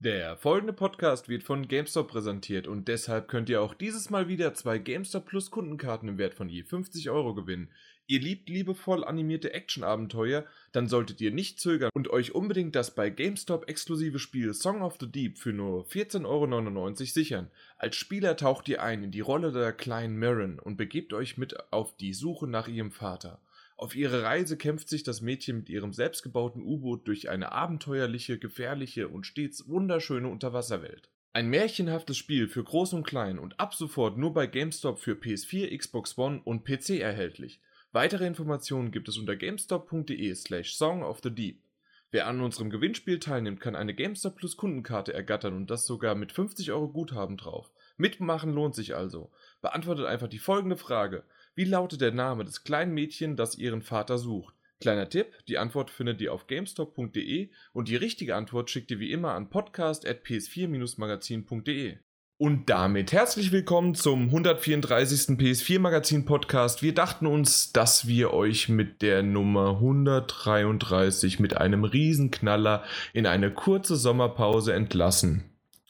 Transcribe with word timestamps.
Der 0.00 0.36
folgende 0.36 0.72
Podcast 0.72 1.28
wird 1.28 1.42
von 1.42 1.66
GameStop 1.66 2.06
präsentiert 2.06 2.68
und 2.68 2.86
deshalb 2.86 3.26
könnt 3.26 3.48
ihr 3.48 3.60
auch 3.60 3.74
dieses 3.74 4.10
Mal 4.10 4.28
wieder 4.28 4.54
zwei 4.54 4.78
GameStop 4.78 5.26
Plus 5.26 5.50
Kundenkarten 5.50 6.08
im 6.08 6.18
Wert 6.18 6.34
von 6.34 6.48
je 6.48 6.62
50 6.62 7.10
Euro 7.10 7.34
gewinnen. 7.34 7.72
Ihr 8.06 8.20
liebt 8.20 8.48
liebevoll 8.48 9.02
animierte 9.02 9.52
Action-Abenteuer, 9.52 10.46
dann 10.70 10.86
solltet 10.86 11.20
ihr 11.20 11.32
nicht 11.32 11.58
zögern 11.58 11.90
und 11.94 12.10
euch 12.10 12.32
unbedingt 12.32 12.76
das 12.76 12.94
bei 12.94 13.10
GameStop 13.10 13.68
exklusive 13.68 14.20
Spiel 14.20 14.54
Song 14.54 14.82
of 14.82 14.98
the 15.00 15.10
Deep 15.10 15.36
für 15.36 15.52
nur 15.52 15.84
14,99 15.86 16.24
Euro 16.24 16.94
sichern. 16.94 17.50
Als 17.76 17.96
Spieler 17.96 18.36
taucht 18.36 18.68
ihr 18.68 18.80
ein 18.80 19.02
in 19.02 19.10
die 19.10 19.18
Rolle 19.18 19.50
der 19.50 19.72
kleinen 19.72 20.16
Mirren 20.16 20.60
und 20.60 20.76
begebt 20.76 21.12
euch 21.12 21.38
mit 21.38 21.72
auf 21.72 21.96
die 21.96 22.14
Suche 22.14 22.46
nach 22.46 22.68
ihrem 22.68 22.92
Vater. 22.92 23.40
Auf 23.78 23.94
ihrer 23.94 24.24
Reise 24.24 24.56
kämpft 24.56 24.88
sich 24.88 25.04
das 25.04 25.20
Mädchen 25.20 25.58
mit 25.58 25.68
ihrem 25.68 25.92
selbstgebauten 25.92 26.62
U-Boot 26.62 27.06
durch 27.06 27.28
eine 27.28 27.52
abenteuerliche, 27.52 28.36
gefährliche 28.36 29.06
und 29.06 29.24
stets 29.24 29.68
wunderschöne 29.68 30.26
Unterwasserwelt. 30.26 31.10
Ein 31.32 31.46
märchenhaftes 31.46 32.16
Spiel 32.16 32.48
für 32.48 32.64
Groß 32.64 32.94
und 32.94 33.04
Klein 33.04 33.38
und 33.38 33.60
ab 33.60 33.76
sofort 33.76 34.18
nur 34.18 34.34
bei 34.34 34.48
GameStop 34.48 34.98
für 34.98 35.12
PS4, 35.12 35.78
Xbox 35.78 36.18
One 36.18 36.40
und 36.42 36.64
PC 36.64 36.98
erhältlich. 36.98 37.60
Weitere 37.92 38.26
Informationen 38.26 38.90
gibt 38.90 39.08
es 39.08 39.16
unter 39.16 39.36
gamestop.de 39.36 40.34
slash 40.34 40.74
Song 40.74 41.04
of 41.04 41.20
the 41.22 41.30
Deep. 41.30 41.62
Wer 42.10 42.26
an 42.26 42.40
unserem 42.40 42.70
Gewinnspiel 42.70 43.20
teilnimmt, 43.20 43.60
kann 43.60 43.76
eine 43.76 43.94
GameStop 43.94 44.34
Plus 44.34 44.56
Kundenkarte 44.56 45.14
ergattern 45.14 45.54
und 45.54 45.70
das 45.70 45.86
sogar 45.86 46.16
mit 46.16 46.32
50 46.32 46.72
Euro 46.72 46.88
Guthaben 46.88 47.36
drauf. 47.36 47.70
Mitmachen 47.96 48.52
lohnt 48.52 48.74
sich 48.74 48.96
also. 48.96 49.30
Beantwortet 49.60 50.06
einfach 50.06 50.28
die 50.28 50.38
folgende 50.40 50.76
Frage. 50.76 51.22
Wie 51.58 51.64
lautet 51.64 52.00
der 52.02 52.12
Name 52.12 52.44
des 52.44 52.62
kleinen 52.62 52.94
Mädchen, 52.94 53.34
das 53.34 53.58
ihren 53.58 53.82
Vater 53.82 54.16
sucht? 54.16 54.54
Kleiner 54.80 55.08
Tipp, 55.08 55.26
die 55.48 55.58
Antwort 55.58 55.90
findet 55.90 56.20
ihr 56.20 56.32
auf 56.32 56.46
gamestop.de 56.46 57.50
und 57.72 57.88
die 57.88 57.96
richtige 57.96 58.36
Antwort 58.36 58.70
schickt 58.70 58.92
ihr 58.92 59.00
wie 59.00 59.10
immer 59.10 59.32
an 59.32 59.50
podcast.ps4-magazin.de. 59.50 61.96
Und 62.36 62.70
damit 62.70 63.10
herzlich 63.10 63.50
willkommen 63.50 63.96
zum 63.96 64.26
134. 64.26 65.36
PS4 65.36 65.80
Magazin 65.80 66.26
Podcast. 66.26 66.84
Wir 66.84 66.94
dachten 66.94 67.26
uns, 67.26 67.72
dass 67.72 68.06
wir 68.06 68.32
euch 68.32 68.68
mit 68.68 69.02
der 69.02 69.24
Nummer 69.24 69.70
133 69.70 71.40
mit 71.40 71.56
einem 71.56 71.82
Riesenknaller 71.82 72.84
in 73.12 73.26
eine 73.26 73.52
kurze 73.52 73.96
Sommerpause 73.96 74.74
entlassen. 74.74 75.47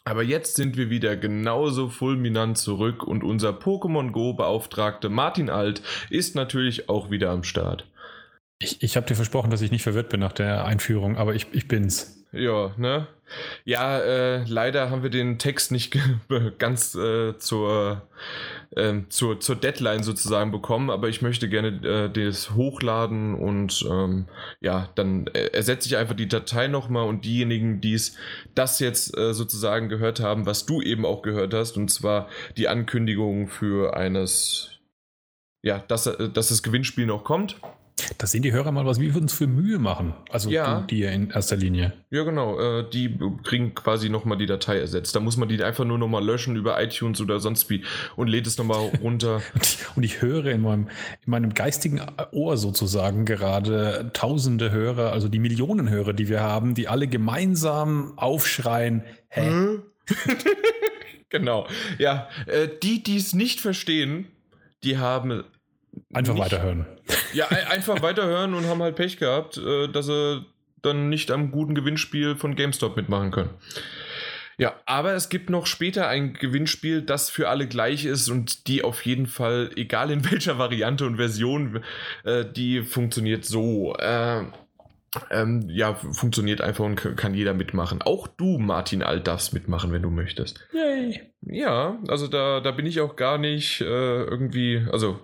Aber 0.09 0.23
jetzt 0.23 0.57
sind 0.57 0.79
wir 0.79 0.89
wieder 0.89 1.19
genauso 1.19 1.91
fulminant 1.91 2.57
zurück 2.57 3.03
und 3.03 3.23
unser 3.23 3.51
Pokémon 3.51 4.11
Go-Beauftragte 4.11 5.11
Martin 5.11 5.51
Alt 5.51 5.83
ist 6.09 6.35
natürlich 6.35 6.89
auch 6.89 7.11
wieder 7.11 7.29
am 7.29 7.45
Start. 7.45 7.87
Ich, 8.59 8.83
ich 8.83 8.97
habe 8.97 9.07
dir 9.07 9.17
versprochen, 9.17 9.51
dass 9.51 9.61
ich 9.61 9.71
nicht 9.71 9.83
verwirrt 9.83 10.09
bin 10.09 10.21
nach 10.21 10.33
der 10.33 10.65
Einführung, 10.65 11.19
aber 11.19 11.35
ich, 11.35 11.49
ich 11.53 11.69
bin's. 11.69 12.25
Ja, 12.33 12.73
ne? 12.79 13.07
Ja, 13.67 13.99
äh, 13.99 14.45
leider 14.45 14.89
haben 14.89 15.03
wir 15.03 15.11
den 15.11 15.39
Text 15.39 15.73
nicht 15.73 15.95
ganz 16.59 16.95
äh, 16.95 17.37
zur, 17.37 18.01
äh, 18.77 18.95
zur, 19.09 19.41
zur 19.41 19.57
Deadline 19.57 20.03
sozusagen 20.03 20.51
bekommen, 20.51 20.91
aber 20.91 21.09
ich 21.09 21.23
möchte 21.23 21.49
gerne 21.49 21.69
äh, 21.69 22.11
das 22.11 22.55
hochladen 22.55 23.35
und 23.35 23.85
ähm, 23.91 24.27
ja, 24.61 24.91
dann 24.95 25.27
äh, 25.29 25.47
ersetze 25.53 25.89
ich 25.89 25.97
einfach 25.97 26.17
die 26.17 26.29
Datei 26.29 26.69
nochmal 26.69 27.07
und 27.07 27.25
diejenigen, 27.25 27.81
die 27.81 27.95
es 27.95 28.17
das 28.55 28.81
jetzt 28.81 29.17
äh, 29.17 29.33
sozusagen 29.33 29.89
gehört 29.89 30.21
haben, 30.21 30.47
was 30.47 30.67
du 30.67 30.83
eben 30.83 31.07
auch 31.07 31.23
gehört 31.23 31.55
hast, 31.55 31.77
und 31.77 31.91
zwar 31.91 32.29
die 32.57 32.69
Ankündigung 32.69 33.49
für 33.49 33.97
eines, 33.97 34.79
ja, 35.63 35.79
dass, 35.89 36.07
äh, 36.07 36.29
dass 36.29 36.49
das 36.49 36.63
Gewinnspiel 36.63 37.07
noch 37.07 37.25
kommt. 37.25 37.61
Da 38.19 38.27
sehen 38.27 38.43
die 38.43 38.53
Hörer 38.53 38.73
mal, 38.73 38.87
was 38.87 39.01
wir 39.01 39.15
uns 39.17 39.33
für 39.33 39.47
Mühe 39.47 39.79
machen. 39.79 40.15
Also 40.31 40.51
Ja. 40.51 40.81
du, 40.81 40.87
dir 40.87 41.11
in 41.13 41.31
erster 41.31 41.57
Linie. 41.57 41.93
Ja, 42.11 42.25
genau. 42.25 42.59
Äh, 42.59 42.89
die 42.91 43.19
kriegen 43.45 43.75
quasi 43.75 44.09
nochmal 44.09 44.39
die 44.39 44.47
Datei 44.47 44.79
ersetzt. 44.79 45.15
Da 45.15 45.21
muss 45.21 45.37
man 45.37 45.49
die 45.49 45.63
einfach 45.63 45.85
nur 45.85 45.99
nochmal 45.99 46.25
löschen 46.25 46.57
über 46.57 46.83
iTunes 46.83 47.21
oder 47.21 47.41
sonst 47.41 47.69
wie 47.71 47.85
und 48.17 48.29
lädt 48.29 48.47
es 48.47 48.59
nochmal 48.59 48.79
runter. 49.03 49.43
Und 49.97 50.03
ich, 50.05 50.23
höre 50.23 50.47
in 50.47 50.63
meinem, 50.63 50.89
in 51.25 51.31
meinem 51.31 51.55
geistigen 51.55 52.01
Ohr 52.33 52.57
sozusagen 52.57 53.25
gerade 53.25 54.11
tausende 54.13 54.71
Hörer, 54.71 55.13
also 55.13 55.29
die 55.29 55.39
Millionen 55.39 55.89
Hörer, 55.89 56.13
die 56.13 56.29
wir 56.29 56.41
haben, 56.41 56.75
die 56.75 56.89
alle 56.89 57.07
gemeinsam 57.09 58.15
aufschreien, 58.17 59.03
hä? 59.29 59.51
Hä? 59.51 59.79
genau. 61.29 61.67
Ja, 61.99 62.29
äh, 62.47 62.69
die, 62.83 63.03
die 63.03 63.17
es 63.17 63.35
nicht 63.35 63.61
verstehen, 63.61 64.27
die 64.85 64.99
haben. 64.99 65.45
Einfach 66.13 66.35
nicht, 66.35 66.45
weiterhören. 66.45 66.87
Ja, 67.33 67.49
ein, 67.49 67.67
einfach 67.69 68.03
weiterhören 68.03 68.55
und 68.55 68.67
haben 68.67 68.83
halt 68.83 68.97
Pech 68.97 69.17
gehabt, 69.19 69.59
äh, 69.59 69.89
dass 69.89 70.07
sie 70.07 70.45
dann 70.83 71.09
nicht 71.09 71.31
am 71.31 71.51
guten 71.51 71.75
Gewinnspiel 71.75 72.37
von 72.37 72.55
GameStop 72.55 72.97
mitmachen 72.97 73.31
können. 73.31 73.51
Ja, 74.59 74.75
aber 74.87 75.15
es 75.15 75.29
gibt 75.29 75.51
noch 75.51 75.67
später 75.67 76.09
ein 76.09 76.33
Gewinnspiel, 76.33 77.03
das 77.03 77.31
für 77.31 77.49
alle 77.49 77.69
gleich 77.69 78.05
ist 78.05 78.29
und 78.29 78.67
die 78.67 78.83
auf 78.83 79.07
jeden 79.07 79.27
Fall, 79.27 79.71
egal 79.77 80.11
in 80.11 80.25
welcher 80.31 80.59
Variante 80.59 81.07
und 81.07 81.17
Version, 81.17 81.85
äh, 82.25 82.45
die 82.45 82.83
funktioniert 82.83 83.45
so. 83.45 83.95
Äh, 83.97 84.45
ähm, 85.31 85.65
ja, 85.69 85.95
funktioniert 85.95 86.61
einfach 86.61 86.85
und 86.85 86.97
kann 87.17 87.35
jeder 87.35 87.55
mitmachen. 87.55 88.03
Auch 88.03 88.27
du, 88.27 88.59
Martin 88.59 89.03
Alt, 89.03 89.27
darfst 89.27 89.55
mitmachen, 89.55 89.91
wenn 89.91 90.03
du 90.03 90.11
möchtest. 90.11 90.67
Yay. 90.73 91.23
Ja, 91.41 91.99
also 92.09 92.27
da, 92.27 92.61
da 92.61 92.73
bin 92.73 92.85
ich 92.85 93.01
auch 93.01 93.17
gar 93.17 93.39
nicht 93.39 93.81
äh, 93.81 93.85
irgendwie, 94.25 94.87
also 94.93 95.19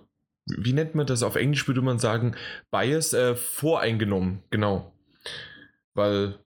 wie 0.47 0.73
nennt 0.73 0.95
man 0.95 1.07
das? 1.07 1.23
Auf 1.23 1.37
Englisch 1.37 1.67
würde 1.67 1.83
man 1.83 1.99
sagen, 1.99 2.35
Bias, 2.71 3.13
äh, 3.13 3.35
voreingenommen, 3.35 4.43
genau. 4.51 4.93
Weil, 5.95 6.39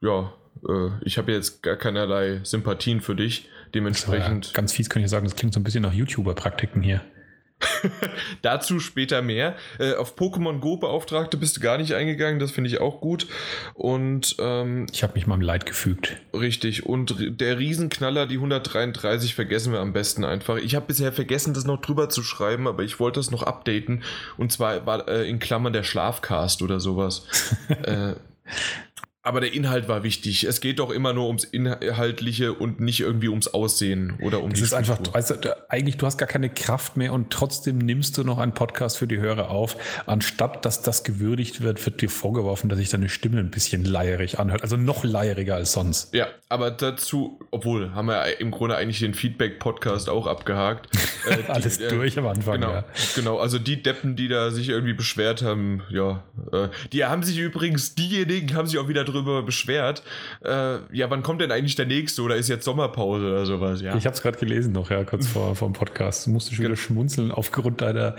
ja, 0.00 0.32
äh, 0.68 0.90
ich 1.02 1.18
habe 1.18 1.32
jetzt 1.32 1.62
gar 1.62 1.76
keinerlei 1.76 2.40
Sympathien 2.42 3.00
für 3.00 3.14
dich. 3.14 3.48
Dementsprechend 3.74 4.46
ja 4.48 4.52
ganz 4.52 4.72
fies 4.72 4.88
kann 4.88 5.02
ich 5.02 5.10
sagen, 5.10 5.24
das 5.24 5.36
klingt 5.36 5.54
so 5.54 5.60
ein 5.60 5.64
bisschen 5.64 5.82
nach 5.82 5.92
YouTuber-Praktiken 5.92 6.82
hier. 6.82 7.02
dazu 8.42 8.80
später 8.80 9.22
mehr. 9.22 9.56
Äh, 9.78 9.94
auf 9.94 10.16
Pokémon 10.16 10.60
Go 10.60 10.76
Beauftragte 10.76 11.36
bist 11.36 11.56
du 11.56 11.60
gar 11.60 11.78
nicht 11.78 11.94
eingegangen, 11.94 12.38
das 12.38 12.50
finde 12.50 12.68
ich 12.68 12.80
auch 12.80 13.00
gut. 13.00 13.26
Und 13.74 14.36
ähm, 14.38 14.86
Ich 14.92 15.02
habe 15.02 15.14
mich 15.14 15.26
meinem 15.26 15.40
Leid 15.40 15.66
gefügt. 15.66 16.16
Richtig, 16.34 16.86
und 16.86 17.16
der 17.18 17.58
Riesenknaller, 17.58 18.26
die 18.26 18.36
133, 18.36 19.34
vergessen 19.34 19.72
wir 19.72 19.80
am 19.80 19.92
besten 19.92 20.24
einfach. 20.24 20.56
Ich 20.56 20.74
habe 20.74 20.86
bisher 20.86 21.12
vergessen, 21.12 21.54
das 21.54 21.64
noch 21.64 21.80
drüber 21.80 22.08
zu 22.08 22.22
schreiben, 22.22 22.66
aber 22.68 22.82
ich 22.82 23.00
wollte 23.00 23.20
das 23.20 23.30
noch 23.30 23.42
updaten. 23.42 24.02
Und 24.36 24.52
zwar 24.52 24.86
war 24.86 25.08
äh, 25.08 25.28
in 25.28 25.38
Klammern 25.38 25.72
der 25.72 25.82
Schlafcast 25.82 26.62
oder 26.62 26.80
sowas. 26.80 27.26
äh, 27.82 28.14
aber 29.26 29.40
der 29.40 29.52
Inhalt 29.52 29.88
war 29.88 30.02
wichtig. 30.02 30.44
Es 30.44 30.60
geht 30.60 30.78
doch 30.78 30.90
immer 30.90 31.12
nur 31.12 31.26
ums 31.26 31.44
Inhaltliche 31.44 32.52
und 32.52 32.80
nicht 32.80 33.00
irgendwie 33.00 33.28
ums 33.28 33.48
Aussehen 33.48 34.18
oder 34.22 34.42
um 34.42 34.50
Das 34.50 34.58
die 34.60 34.64
ist 34.64 34.72
einfach, 34.74 34.98
Struktur. 35.00 35.22
du, 35.36 35.48
da- 35.48 35.56
eigentlich, 35.68 35.96
du 35.96 36.06
hast 36.06 36.16
gar 36.18 36.28
keine 36.28 36.48
Kraft 36.48 36.96
mehr 36.96 37.12
und 37.12 37.30
trotzdem 37.30 37.78
nimmst 37.78 38.16
du 38.18 38.24
noch 38.24 38.38
einen 38.38 38.52
Podcast 38.54 38.98
für 38.98 39.06
die 39.06 39.18
Hörer 39.18 39.50
auf. 39.50 39.76
Anstatt 40.06 40.64
dass 40.64 40.82
das 40.82 41.04
gewürdigt 41.04 41.60
wird, 41.60 41.84
wird 41.84 42.00
dir 42.00 42.08
vorgeworfen, 42.08 42.68
dass 42.68 42.78
sich 42.78 42.88
deine 42.88 43.08
Stimme 43.08 43.38
ein 43.40 43.50
bisschen 43.50 43.84
leierig 43.84 44.38
anhört. 44.38 44.62
Also 44.62 44.76
noch 44.76 45.04
leieriger 45.04 45.56
als 45.56 45.72
sonst. 45.72 46.14
Ja, 46.14 46.28
aber 46.48 46.70
dazu, 46.70 47.40
obwohl, 47.50 47.92
haben 47.94 48.06
wir 48.06 48.40
im 48.40 48.50
Grunde 48.50 48.76
eigentlich 48.76 49.00
den 49.00 49.14
Feedback-Podcast 49.14 50.08
auch 50.08 50.26
abgehakt. 50.26 50.88
Äh, 51.26 51.38
die- 51.42 51.50
Alles 51.50 51.78
äh, 51.78 51.88
durch 51.88 52.16
am 52.20 52.26
Anfang, 52.28 52.60
Genau, 52.60 52.70
ja. 52.72 52.84
genau, 53.16 53.38
also 53.38 53.58
die 53.58 53.82
Deppen, 53.82 54.14
die 54.14 54.28
da 54.28 54.52
sich 54.52 54.68
irgendwie 54.68 54.92
beschwert 54.92 55.42
haben, 55.42 55.82
ja, 55.90 56.22
äh, 56.52 56.68
die 56.92 57.04
haben 57.04 57.24
sich 57.24 57.36
übrigens, 57.38 57.96
diejenigen 57.96 58.54
haben 58.54 58.68
sich 58.68 58.78
auch 58.78 58.86
wieder 58.86 59.02
drüber 59.02 59.15
beschwert, 59.22 60.02
äh, 60.44 60.78
ja, 60.96 61.10
wann 61.10 61.22
kommt 61.22 61.40
denn 61.40 61.52
eigentlich 61.52 61.74
der 61.74 61.86
nächste 61.86 62.22
oder 62.22 62.36
ist 62.36 62.48
jetzt 62.48 62.64
Sommerpause 62.64 63.26
oder 63.26 63.46
sowas, 63.46 63.80
ja. 63.80 63.96
Ich 63.96 64.06
habe 64.06 64.14
es 64.14 64.22
gerade 64.22 64.38
gelesen 64.38 64.72
noch, 64.72 64.90
ja, 64.90 65.04
kurz 65.04 65.26
vor, 65.26 65.54
vor 65.54 65.68
dem 65.68 65.72
Podcast. 65.72 66.26
Du 66.26 66.30
musst 66.30 66.54
schon 66.54 66.64
wieder 66.64 66.76
schmunzeln 66.76 67.30
aufgrund 67.30 67.80
deiner, 67.80 68.16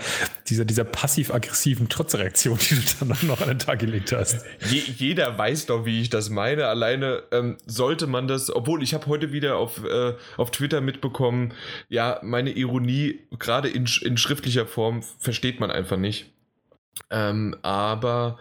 dieser, 0.47 0.65
dieser 0.65 0.83
passiv-aggressiven 0.83 1.89
Trotzreaktion, 1.89 2.57
die 2.57 2.75
du 2.75 3.05
dann 3.05 3.17
noch 3.27 3.41
an 3.41 3.49
den 3.49 3.59
Tag 3.59 3.79
gelegt 3.79 4.11
hast. 4.11 4.45
Je, 4.69 4.79
jeder 4.79 5.37
weiß 5.37 5.67
doch, 5.67 5.85
wie 5.85 6.01
ich 6.01 6.09
das 6.09 6.29
meine. 6.29 6.67
Alleine 6.67 7.23
ähm, 7.31 7.57
sollte 7.65 8.07
man 8.07 8.27
das, 8.27 8.53
obwohl 8.53 8.83
ich 8.83 8.93
habe 8.93 9.07
heute 9.07 9.31
wieder 9.31 9.57
auf, 9.57 9.83
äh, 9.83 10.13
auf 10.37 10.51
Twitter 10.51 10.81
mitbekommen, 10.81 11.53
ja, 11.89 12.19
meine 12.23 12.51
Ironie, 12.51 13.19
gerade 13.39 13.69
in, 13.69 13.87
in 14.01 14.17
schriftlicher 14.17 14.65
Form, 14.65 15.03
versteht 15.19 15.59
man 15.59 15.71
einfach 15.71 15.97
nicht. 15.97 16.31
Ähm, 17.09 17.55
aber 17.61 18.37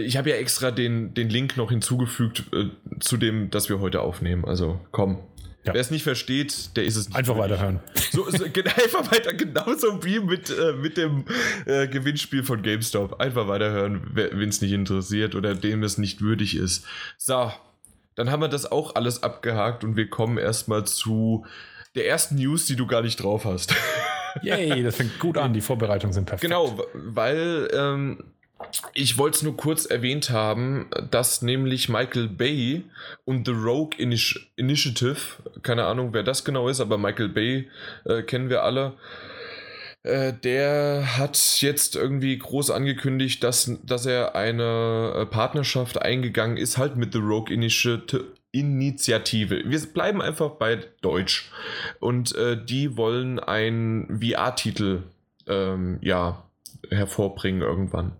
ich 0.00 0.16
habe 0.16 0.30
ja 0.30 0.36
extra 0.36 0.70
den, 0.70 1.14
den 1.14 1.28
Link 1.28 1.56
noch 1.56 1.70
hinzugefügt 1.70 2.44
äh, 2.52 2.70
zu 3.00 3.16
dem, 3.16 3.50
das 3.50 3.68
wir 3.68 3.80
heute 3.80 4.00
aufnehmen. 4.00 4.44
Also 4.44 4.80
komm. 4.90 5.18
Ja. 5.64 5.72
Wer 5.72 5.80
es 5.80 5.90
nicht 5.90 6.02
versteht, 6.02 6.76
der 6.76 6.84
ist 6.84 6.96
es 6.96 7.08
nicht. 7.08 7.16
Einfach 7.16 7.38
weiterhören. 7.38 7.80
So, 8.10 8.30
so, 8.30 8.44
einfach 8.44 9.10
weiter, 9.10 9.32
genauso 9.32 10.04
wie 10.04 10.20
mit, 10.20 10.50
äh, 10.50 10.74
mit 10.74 10.98
dem 10.98 11.24
äh, 11.64 11.88
Gewinnspiel 11.88 12.42
von 12.42 12.62
GameStop. 12.62 13.18
Einfach 13.18 13.48
weiterhören, 13.48 14.10
wenn 14.12 14.48
es 14.48 14.60
nicht 14.60 14.72
interessiert 14.72 15.34
oder 15.34 15.54
dem 15.54 15.82
es 15.82 15.96
nicht 15.96 16.20
würdig 16.20 16.54
ist. 16.56 16.84
So, 17.16 17.50
dann 18.14 18.30
haben 18.30 18.40
wir 18.40 18.48
das 18.48 18.70
auch 18.70 18.94
alles 18.94 19.22
abgehakt 19.22 19.84
und 19.84 19.96
wir 19.96 20.10
kommen 20.10 20.36
erstmal 20.36 20.84
zu 20.84 21.46
der 21.94 22.08
ersten 22.08 22.34
News, 22.34 22.66
die 22.66 22.76
du 22.76 22.86
gar 22.86 23.00
nicht 23.00 23.22
drauf 23.22 23.46
hast. 23.46 23.74
Yay, 24.42 24.82
das 24.82 24.96
fängt 24.96 25.18
gut 25.18 25.38
an. 25.38 25.52
Die 25.52 25.60
Vorbereitungen 25.60 26.12
sind 26.12 26.24
perfekt. 26.26 26.42
genau, 26.42 26.78
weil 26.92 27.68
ähm, 27.72 28.18
ich 28.92 29.18
wollte 29.18 29.36
es 29.36 29.42
nur 29.42 29.56
kurz 29.56 29.86
erwähnt 29.86 30.30
haben, 30.30 30.88
dass 31.10 31.42
nämlich 31.42 31.88
Michael 31.88 32.28
Bay 32.28 32.84
und 33.24 33.46
The 33.46 33.52
Rogue 33.52 33.96
Initi 33.98 34.40
Initiative, 34.56 35.16
keine 35.62 35.84
Ahnung, 35.84 36.12
wer 36.12 36.22
das 36.22 36.44
genau 36.44 36.68
ist, 36.68 36.80
aber 36.80 36.98
Michael 36.98 37.28
Bay 37.28 37.68
äh, 38.04 38.22
kennen 38.22 38.48
wir 38.48 38.62
alle. 38.62 38.94
Äh, 40.02 40.34
der 40.34 41.16
hat 41.16 41.38
jetzt 41.60 41.96
irgendwie 41.96 42.36
groß 42.38 42.70
angekündigt, 42.70 43.42
dass, 43.42 43.70
dass 43.84 44.06
er 44.06 44.36
eine 44.36 45.14
äh, 45.16 45.26
Partnerschaft 45.26 46.00
eingegangen 46.00 46.56
ist, 46.56 46.78
halt 46.78 46.96
mit 46.96 47.12
The 47.12 47.20
Rogue 47.20 47.52
Initiative. 47.52 48.26
Initiative. 48.54 49.64
Wir 49.66 49.80
bleiben 49.80 50.22
einfach 50.22 50.50
bei 50.50 50.78
Deutsch. 51.00 51.50
Und 51.98 52.36
äh, 52.36 52.56
die 52.56 52.96
wollen 52.96 53.40
einen 53.40 54.20
VR-Titel 54.20 55.02
ähm, 55.48 55.98
ja, 56.00 56.44
hervorbringen 56.88 57.62
irgendwann. 57.62 58.12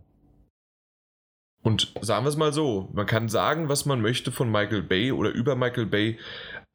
Und 1.65 1.95
sagen 2.03 2.27
wir 2.27 2.29
es 2.29 2.37
mal 2.37 2.53
so, 2.53 2.91
man 2.93 3.07
kann 3.07 3.31
sagen, 3.31 3.71
was 3.71 3.87
man 3.87 4.03
möchte 4.03 4.31
von 4.31 4.51
Michael 4.51 4.83
Bay 4.83 5.13
oder 5.13 5.31
über 5.31 5.57
Michael 5.57 5.87
Bay, 5.87 6.19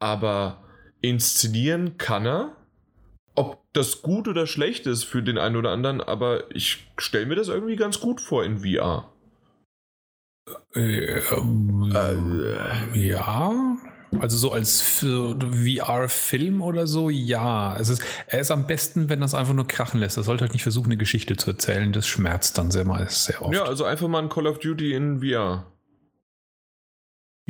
aber 0.00 0.64
inszenieren 1.00 1.96
kann 1.96 2.26
er. 2.26 2.56
Ob 3.36 3.62
das 3.72 4.02
gut 4.02 4.26
oder 4.26 4.48
schlecht 4.48 4.86
ist 4.86 5.04
für 5.04 5.22
den 5.22 5.38
einen 5.38 5.54
oder 5.54 5.70
anderen, 5.70 6.00
aber 6.00 6.54
ich 6.54 6.92
stelle 6.98 7.26
mir 7.26 7.36
das 7.36 7.46
irgendwie 7.46 7.76
ganz 7.76 8.00
gut 8.00 8.20
vor 8.20 8.44
in 8.44 8.58
VR. 8.58 9.12
Äh, 10.74 11.20
ähm, 11.36 11.92
äh, 11.94 12.98
ja, 12.98 13.76
also 14.18 14.36
so 14.36 14.52
als 14.52 14.82
VR-Film 14.82 16.62
oder 16.62 16.86
so, 16.86 17.10
ja. 17.10 17.76
Es 17.78 17.88
ist, 17.88 18.02
er 18.26 18.40
ist 18.40 18.50
am 18.50 18.66
besten, 18.66 19.08
wenn 19.08 19.22
es 19.22 19.34
einfach 19.34 19.54
nur 19.54 19.66
krachen 19.66 20.00
lässt. 20.00 20.16
Er 20.16 20.22
sollte 20.22 20.42
halt 20.42 20.52
nicht 20.52 20.62
versuchen, 20.62 20.86
eine 20.86 20.96
Geschichte 20.96 21.36
zu 21.36 21.50
erzählen. 21.50 21.92
Das 21.92 22.06
schmerzt 22.06 22.58
dann 22.58 22.70
sehr, 22.70 22.84
mal, 22.84 23.08
sehr 23.08 23.40
oft. 23.42 23.54
Ja, 23.54 23.64
also 23.64 23.84
einfach 23.84 24.08
mal 24.08 24.22
ein 24.22 24.28
Call 24.28 24.46
of 24.46 24.58
Duty 24.58 24.94
in 24.94 25.20
VR. 25.20 25.64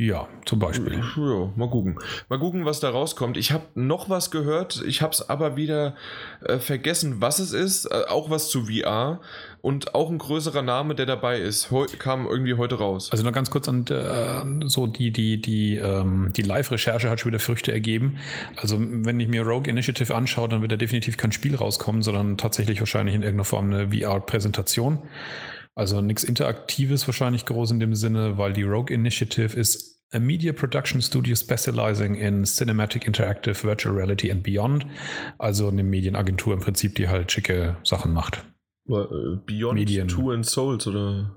Ja, 0.01 0.29
zum 0.47 0.61
Beispiel. 0.61 0.95
Ja, 0.95 1.53
mal 1.57 1.69
gucken. 1.69 1.99
Mal 2.31 2.39
gucken, 2.39 2.65
was 2.65 2.81
da 2.81 2.89
rauskommt. 2.89 3.37
Ich 3.37 3.53
habe 3.53 3.65
noch 3.75 4.09
was 4.09 4.31
gehört, 4.31 4.83
ich 4.87 5.03
habe 5.03 5.13
es 5.13 5.29
aber 5.29 5.57
wieder 5.57 5.95
äh, 6.43 6.59
vergessen, 6.59 7.21
was 7.21 7.39
es 7.39 7.53
ist. 7.53 7.85
Äh, 7.85 8.05
auch 8.09 8.31
was 8.31 8.49
zu 8.49 8.65
VR 8.65 9.21
und 9.61 9.95
auch 9.95 10.09
ein 10.09 10.17
größerer 10.17 10.63
Name, 10.63 10.95
der 10.95 11.05
dabei 11.05 11.39
ist. 11.39 11.71
Heu 11.71 11.85
kam 11.99 12.27
irgendwie 12.27 12.55
heute 12.55 12.77
raus. 12.77 13.11
Also 13.13 13.25
noch 13.25 13.33
ganz 13.35 13.51
kurz 13.51 13.69
an 13.69 13.85
äh, 13.91 14.69
so 14.69 14.87
die, 14.87 15.11
die, 15.11 15.39
die, 15.39 15.77
ähm, 15.77 16.33
die 16.35 16.43
Live-Recherche 16.43 17.11
hat 17.11 17.21
schon 17.21 17.33
wieder 17.33 17.39
Früchte 17.39 17.71
ergeben. 17.71 18.17
Also 18.57 18.79
wenn 18.81 19.21
ich 19.21 19.29
mir 19.29 19.43
Rogue 19.43 19.69
Initiative 19.69 20.15
anschaue, 20.15 20.49
dann 20.49 20.63
wird 20.63 20.73
da 20.73 20.77
definitiv 20.77 21.19
kein 21.19 21.33
Spiel 21.33 21.57
rauskommen, 21.57 22.01
sondern 22.01 22.39
tatsächlich 22.39 22.81
wahrscheinlich 22.81 23.15
in 23.15 23.21
irgendeiner 23.21 23.45
Form 23.45 23.71
eine 23.71 23.91
VR-Präsentation. 23.91 25.01
Also 25.81 26.03
nichts 26.03 26.25
Interaktives 26.25 27.09
wahrscheinlich 27.09 27.47
groß 27.47 27.71
in 27.71 27.81
dem 27.81 27.95
Sinne, 27.95 28.37
weil 28.37 28.53
die 28.53 28.65
Rogue 28.65 28.95
Initiative 28.95 29.59
ist 29.59 29.99
a 30.13 30.19
media 30.19 30.53
production 30.53 31.01
studio 31.01 31.35
specializing 31.35 32.17
in 32.17 32.45
cinematic, 32.45 33.07
interactive, 33.07 33.65
virtual 33.65 33.95
reality 33.95 34.31
and 34.31 34.43
beyond. 34.43 34.85
Also 35.39 35.69
eine 35.69 35.83
Medienagentur 35.83 36.53
im 36.53 36.61
Prinzip, 36.61 36.97
die 36.97 37.09
halt 37.09 37.33
schicke 37.33 37.79
Sachen 37.83 38.13
macht. 38.13 38.45
Äh, 38.91 39.39
Beyond 39.47 39.79
Medien. 39.79 40.07
Two 40.07 40.33
and 40.33 40.45
Souls 40.45 40.87
oder? 40.87 41.35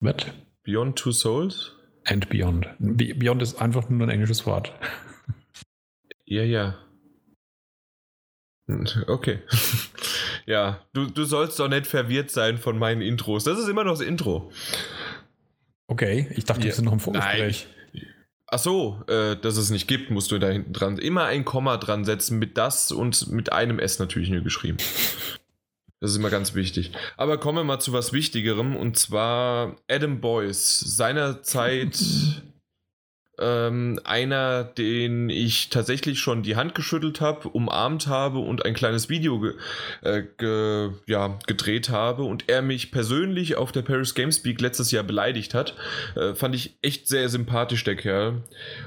Was? 0.00 0.26
Beyond 0.64 0.96
Two 0.96 1.12
Souls? 1.12 1.76
And 2.06 2.28
Beyond. 2.30 2.66
Beyond 2.80 3.42
ist 3.42 3.62
einfach 3.62 3.88
nur 3.88 4.08
ein 4.08 4.10
englisches 4.10 4.44
Wort. 4.44 4.72
Ja, 6.24 6.42
ja. 6.42 6.74
Okay. 9.06 9.38
ja, 10.46 10.80
du, 10.92 11.06
du 11.06 11.24
sollst 11.24 11.58
doch 11.58 11.68
nicht 11.68 11.86
verwirrt 11.86 12.30
sein 12.30 12.58
von 12.58 12.78
meinen 12.78 13.02
Intros. 13.02 13.44
Das 13.44 13.58
ist 13.58 13.68
immer 13.68 13.84
noch 13.84 13.92
das 13.92 14.00
Intro. 14.00 14.50
Okay, 15.86 16.28
ich 16.36 16.44
dachte, 16.44 16.60
ja. 16.60 16.66
wir 16.66 16.72
sind 16.72 16.84
noch 16.84 16.92
im 16.92 17.00
Vorgespräch. 17.00 17.66
Ach 18.52 18.58
so, 18.58 19.02
äh, 19.06 19.36
dass 19.36 19.56
es 19.56 19.70
nicht 19.70 19.86
gibt, 19.86 20.10
musst 20.10 20.32
du 20.32 20.38
da 20.38 20.48
hinten 20.48 20.72
dran. 20.72 20.98
Immer 20.98 21.26
ein 21.26 21.44
Komma 21.44 21.76
dran 21.76 22.04
setzen 22.04 22.38
mit 22.38 22.58
das 22.58 22.90
und 22.90 23.30
mit 23.30 23.52
einem 23.52 23.78
S 23.78 24.00
natürlich 24.00 24.28
nur 24.28 24.40
geschrieben. 24.40 24.78
Das 26.00 26.12
ist 26.12 26.16
immer 26.16 26.30
ganz 26.30 26.54
wichtig. 26.54 26.92
Aber 27.16 27.38
kommen 27.38 27.58
wir 27.58 27.64
mal 27.64 27.78
zu 27.78 27.92
was 27.92 28.12
Wichtigerem 28.12 28.74
und 28.74 28.96
zwar 28.96 29.76
Adam 29.88 30.20
Boyce. 30.20 30.80
Seinerzeit 30.80 31.96
ähm, 33.40 33.98
einer, 34.04 34.64
den 34.64 35.30
ich 35.30 35.70
tatsächlich 35.70 36.18
schon 36.18 36.42
die 36.42 36.56
Hand 36.56 36.74
geschüttelt 36.74 37.20
habe, 37.20 37.48
umarmt 37.48 38.06
habe 38.06 38.38
und 38.38 38.64
ein 38.64 38.74
kleines 38.74 39.08
Video 39.08 39.40
ge, 39.40 39.54
äh, 40.02 40.22
ge, 40.38 40.90
ja, 41.06 41.38
gedreht 41.46 41.88
habe 41.88 42.22
und 42.22 42.48
er 42.48 42.62
mich 42.62 42.92
persönlich 42.92 43.56
auf 43.56 43.72
der 43.72 43.82
Paris 43.82 44.14
Games 44.14 44.44
Week 44.44 44.60
letztes 44.60 44.90
Jahr 44.90 45.04
beleidigt 45.04 45.54
hat. 45.54 45.74
Äh, 46.16 46.34
fand 46.34 46.54
ich 46.54 46.78
echt 46.82 47.08
sehr 47.08 47.28
sympathisch, 47.28 47.84
der 47.84 47.96
Kerl. 47.96 48.42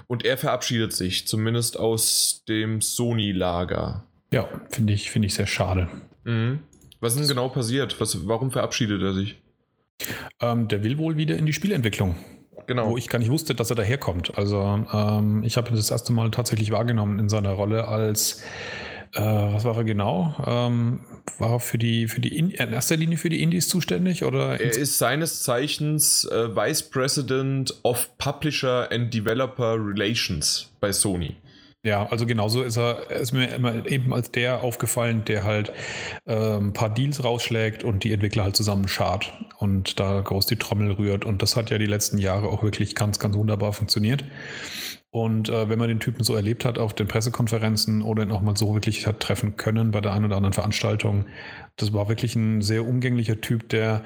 Und 0.07 0.25
er 0.25 0.37
verabschiedet 0.37 0.93
sich, 0.93 1.27
zumindest 1.27 1.77
aus 1.77 2.43
dem 2.47 2.81
Sony-Lager. 2.81 4.05
Ja, 4.31 4.47
finde 4.69 4.93
ich, 4.93 5.11
find 5.11 5.25
ich 5.25 5.33
sehr 5.33 5.47
schade. 5.47 5.89
Mhm. 6.23 6.59
Was 6.99 7.13
ist 7.13 7.19
denn 7.19 7.27
genau 7.27 7.49
passiert? 7.49 7.99
Was, 7.99 8.27
warum 8.27 8.51
verabschiedet 8.51 9.01
er 9.01 9.13
sich? 9.13 9.37
Ähm, 10.39 10.67
der 10.67 10.83
will 10.83 10.97
wohl 10.97 11.17
wieder 11.17 11.37
in 11.37 11.45
die 11.45 11.53
Spielentwicklung. 11.53 12.15
Genau. 12.67 12.89
Wo 12.89 12.97
ich 12.97 13.09
gar 13.09 13.19
nicht 13.19 13.31
wusste, 13.31 13.55
dass 13.55 13.69
er 13.69 13.75
daherkommt. 13.75 14.37
Also 14.37 14.85
ähm, 14.93 15.43
ich 15.43 15.57
habe 15.57 15.69
ihn 15.69 15.75
das 15.75 15.91
erste 15.91 16.13
Mal 16.13 16.31
tatsächlich 16.31 16.71
wahrgenommen 16.71 17.19
in 17.19 17.29
seiner 17.29 17.51
Rolle 17.51 17.87
als, 17.87 18.41
äh, 19.13 19.21
was 19.21 19.65
war 19.65 19.75
er 19.77 19.83
genau? 19.83 20.35
Ähm, 20.45 21.01
war 21.39 21.53
er 21.53 21.59
für 21.59 21.77
die, 21.77 22.07
für 22.07 22.21
die 22.21 22.37
in, 22.37 22.49
in 22.51 22.73
erster 22.73 22.97
Linie 22.97 23.17
für 23.17 23.29
die 23.29 23.41
Indies 23.41 23.67
zuständig? 23.67 24.23
Oder 24.23 24.59
er 24.59 24.71
ist 24.71 24.97
seines 24.97 25.43
Zeichens 25.43 26.25
äh, 26.25 26.55
Vice 26.55 26.83
President 26.83 27.73
of 27.83 28.17
Publisher 28.17 28.91
and 28.91 29.13
Developer 29.13 29.75
Relations 29.77 30.71
bei 30.79 30.91
Sony. 30.91 31.35
Ja, 31.85 32.07
also 32.09 32.25
genauso 32.25 32.63
ist 32.63 32.77
er, 32.77 33.11
ist 33.11 33.33
mir 33.33 33.53
immer 33.53 33.85
eben 33.85 34.13
als 34.13 34.31
der 34.31 34.63
aufgefallen, 34.63 35.25
der 35.25 35.43
halt 35.43 35.73
äh, 36.25 36.55
ein 36.55 36.71
paar 36.71 36.93
Deals 36.93 37.21
rausschlägt 37.25 37.83
und 37.83 38.05
die 38.05 38.13
Entwickler 38.13 38.45
halt 38.45 38.55
zusammen 38.55 38.87
schart 38.87 39.33
und 39.57 39.99
da 39.99 40.21
groß 40.21 40.45
die 40.45 40.55
Trommel 40.55 40.91
rührt. 40.93 41.25
Und 41.25 41.41
das 41.41 41.57
hat 41.57 41.71
ja 41.71 41.77
die 41.77 41.85
letzten 41.85 42.19
Jahre 42.19 42.47
auch 42.47 42.63
wirklich 42.63 42.95
ganz, 42.95 43.19
ganz 43.19 43.35
wunderbar 43.35 43.73
funktioniert. 43.73 44.23
Und 45.11 45.49
äh, 45.49 45.67
wenn 45.67 45.77
man 45.77 45.89
den 45.89 45.99
Typen 45.99 46.23
so 46.23 46.35
erlebt 46.35 46.63
hat 46.63 46.79
auf 46.79 46.93
den 46.93 47.09
Pressekonferenzen 47.09 48.01
oder 48.01 48.23
ihn 48.23 48.31
auch 48.31 48.41
mal 48.41 48.55
so 48.55 48.73
wirklich 48.73 49.05
hat 49.05 49.19
treffen 49.19 49.57
können 49.57 49.91
bei 49.91 49.99
der 49.99 50.13
einen 50.13 50.25
oder 50.25 50.37
anderen 50.37 50.53
Veranstaltung, 50.53 51.25
das 51.75 51.91
war 51.91 52.07
wirklich 52.07 52.35
ein 52.37 52.61
sehr 52.61 52.87
umgänglicher 52.87 53.41
Typ, 53.41 53.67
der 53.67 54.03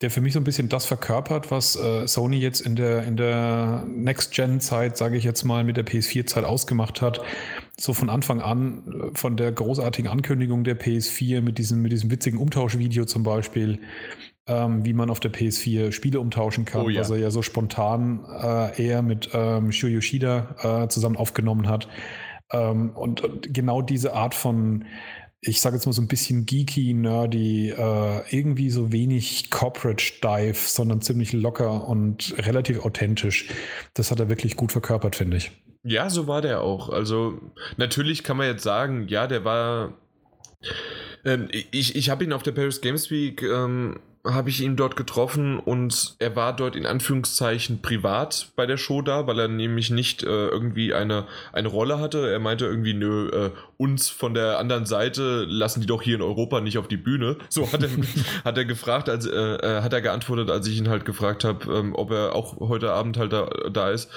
der 0.00 0.10
für 0.10 0.22
mich 0.22 0.32
so 0.32 0.40
ein 0.40 0.44
bisschen 0.44 0.68
das 0.70 0.86
verkörpert, 0.86 1.50
was 1.50 1.76
äh, 1.76 2.06
Sony 2.06 2.38
jetzt 2.38 2.60
in 2.60 2.74
der, 2.74 3.04
in 3.04 3.16
der 3.16 3.84
Next-Gen-Zeit, 3.86 4.96
sage 4.96 5.18
ich 5.18 5.24
jetzt 5.24 5.44
mal, 5.44 5.62
mit 5.62 5.76
der 5.76 5.84
PS4-Zeit 5.84 6.44
ausgemacht 6.44 7.02
hat. 7.02 7.20
So 7.78 7.92
von 7.92 8.08
Anfang 8.08 8.40
an, 8.40 9.10
äh, 9.12 9.18
von 9.18 9.36
der 9.36 9.52
großartigen 9.52 10.10
Ankündigung 10.10 10.64
der 10.64 10.78
PS4 10.80 11.42
mit 11.42 11.58
diesem, 11.58 11.82
mit 11.82 11.92
diesem 11.92 12.10
witzigen 12.10 12.38
Umtauschvideo 12.38 13.04
zum 13.04 13.24
Beispiel, 13.24 13.78
ähm, 14.46 14.86
wie 14.86 14.94
man 14.94 15.10
auf 15.10 15.20
der 15.20 15.32
PS4 15.32 15.92
Spiele 15.92 16.18
umtauschen 16.18 16.64
kann, 16.64 16.80
oh, 16.80 16.88
ja. 16.88 17.00
was 17.00 17.10
er 17.10 17.18
ja 17.18 17.30
so 17.30 17.42
spontan 17.42 18.24
äh, 18.42 18.82
eher 18.82 19.02
mit 19.02 19.28
ähm, 19.34 19.70
Shu 19.70 19.86
Yoshida 19.86 20.84
äh, 20.84 20.88
zusammen 20.88 21.16
aufgenommen 21.16 21.68
hat. 21.68 21.88
Ähm, 22.52 22.90
und, 22.96 23.20
und 23.20 23.52
genau 23.52 23.82
diese 23.82 24.14
Art 24.14 24.34
von 24.34 24.86
ich 25.42 25.60
sage 25.60 25.76
jetzt 25.76 25.86
mal 25.86 25.92
so 25.92 26.02
ein 26.02 26.08
bisschen 26.08 26.44
geeky, 26.44 26.92
nerdy, 26.92 27.70
äh, 27.70 28.36
irgendwie 28.36 28.68
so 28.70 28.92
wenig 28.92 29.50
corporate 29.50 30.02
steif, 30.02 30.68
sondern 30.68 31.00
ziemlich 31.00 31.32
locker 31.32 31.88
und 31.88 32.34
relativ 32.38 32.84
authentisch. 32.84 33.48
Das 33.94 34.10
hat 34.10 34.20
er 34.20 34.28
wirklich 34.28 34.56
gut 34.56 34.72
verkörpert, 34.72 35.16
finde 35.16 35.38
ich. 35.38 35.50
Ja, 35.82 36.10
so 36.10 36.26
war 36.26 36.42
der 36.42 36.60
auch. 36.60 36.90
Also 36.90 37.40
natürlich 37.78 38.22
kann 38.22 38.36
man 38.36 38.48
jetzt 38.48 38.62
sagen, 38.62 39.08
ja, 39.08 39.26
der 39.26 39.44
war. 39.44 39.94
Ähm, 41.24 41.48
ich 41.50 41.96
ich 41.96 42.10
habe 42.10 42.24
ihn 42.24 42.34
auf 42.34 42.42
der 42.42 42.52
Paris 42.52 42.82
Games 42.82 43.10
Week 43.10 43.42
ähm, 43.42 43.98
habe 44.24 44.50
ich 44.50 44.60
ihn 44.60 44.76
dort 44.76 44.96
getroffen 44.96 45.58
und 45.58 46.14
er 46.18 46.36
war 46.36 46.54
dort 46.54 46.76
in 46.76 46.84
Anführungszeichen 46.84 47.80
privat 47.80 48.48
bei 48.54 48.66
der 48.66 48.76
Show 48.76 49.00
da, 49.00 49.26
weil 49.26 49.38
er 49.38 49.48
nämlich 49.48 49.90
nicht 49.90 50.22
äh, 50.22 50.48
irgendwie 50.48 50.92
eine, 50.92 51.26
eine 51.52 51.68
Rolle 51.68 51.98
hatte. 52.00 52.30
Er 52.30 52.38
meinte 52.38 52.66
irgendwie, 52.66 52.92
nö, 52.92 53.28
äh, 53.28 53.50
uns 53.78 54.10
von 54.10 54.34
der 54.34 54.58
anderen 54.58 54.84
Seite 54.84 55.46
lassen 55.48 55.80
die 55.80 55.86
doch 55.86 56.02
hier 56.02 56.16
in 56.16 56.22
Europa 56.22 56.60
nicht 56.60 56.76
auf 56.76 56.86
die 56.86 56.98
Bühne. 56.98 57.36
So 57.48 57.72
hat 57.72 57.82
er, 57.82 57.88
hat 58.44 58.58
er 58.58 58.66
gefragt, 58.66 59.08
als, 59.08 59.26
äh, 59.26 59.30
äh, 59.30 59.82
hat 59.82 59.94
er 59.94 60.02
geantwortet, 60.02 60.50
als 60.50 60.66
ich 60.66 60.76
ihn 60.76 60.90
halt 60.90 61.06
gefragt 61.06 61.44
habe, 61.44 61.72
ähm, 61.72 61.94
ob 61.94 62.10
er 62.10 62.34
auch 62.34 62.60
heute 62.60 62.92
Abend 62.92 63.16
halt 63.16 63.32
da, 63.32 63.48
da 63.72 63.90
ist, 63.90 64.10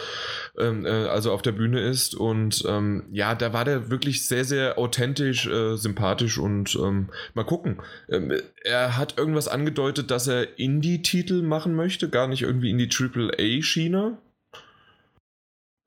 ähm, 0.58 0.86
äh, 0.86 0.90
also 0.90 1.32
auf 1.32 1.42
der 1.42 1.52
Bühne 1.52 1.82
ist. 1.82 2.16
Und 2.16 2.64
ähm, 2.68 3.04
ja, 3.12 3.36
da 3.36 3.54
war 3.54 3.66
der 3.66 3.90
wirklich 3.90 4.28
sehr, 4.28 4.46
sehr 4.46 4.78
authentisch, 4.78 5.48
äh, 5.48 5.76
sympathisch 5.76 6.38
und 6.38 6.76
ähm, 6.76 7.10
mal 7.34 7.46
gucken. 7.46 7.82
Ähm, 8.10 8.32
er 8.64 8.98
hat 8.98 9.18
irgendwas 9.18 9.48
angedeutet, 9.48 10.12
dass 10.12 10.28
er 10.28 10.60
Indie-Titel 10.60 11.42
machen 11.42 11.76
möchte, 11.76 12.10
gar 12.10 12.28
nicht 12.28 12.44
irgendwie 12.44 12.70
in 12.70 12.78
die 12.78 12.90
AAA-Schiene. 12.90 14.18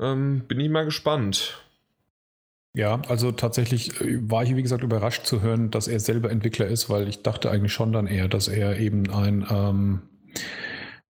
Ähm, 0.00 0.42
bin 0.46 0.60
ich 0.60 0.68
mal 0.68 0.84
gespannt. 0.84 1.62
Ja, 2.74 3.00
also 3.08 3.32
tatsächlich 3.32 4.00
äh, 4.02 4.18
war 4.30 4.42
ich, 4.42 4.54
wie 4.54 4.62
gesagt, 4.62 4.84
überrascht 4.84 5.24
zu 5.24 5.40
hören, 5.40 5.70
dass 5.70 5.88
er 5.88 5.98
selber 5.98 6.30
Entwickler 6.30 6.66
ist, 6.66 6.90
weil 6.90 7.08
ich 7.08 7.22
dachte 7.22 7.50
eigentlich 7.50 7.72
schon 7.72 7.92
dann 7.92 8.06
eher, 8.06 8.28
dass 8.28 8.48
er 8.48 8.78
eben 8.78 9.10
ein, 9.10 9.46
ähm, 9.50 10.02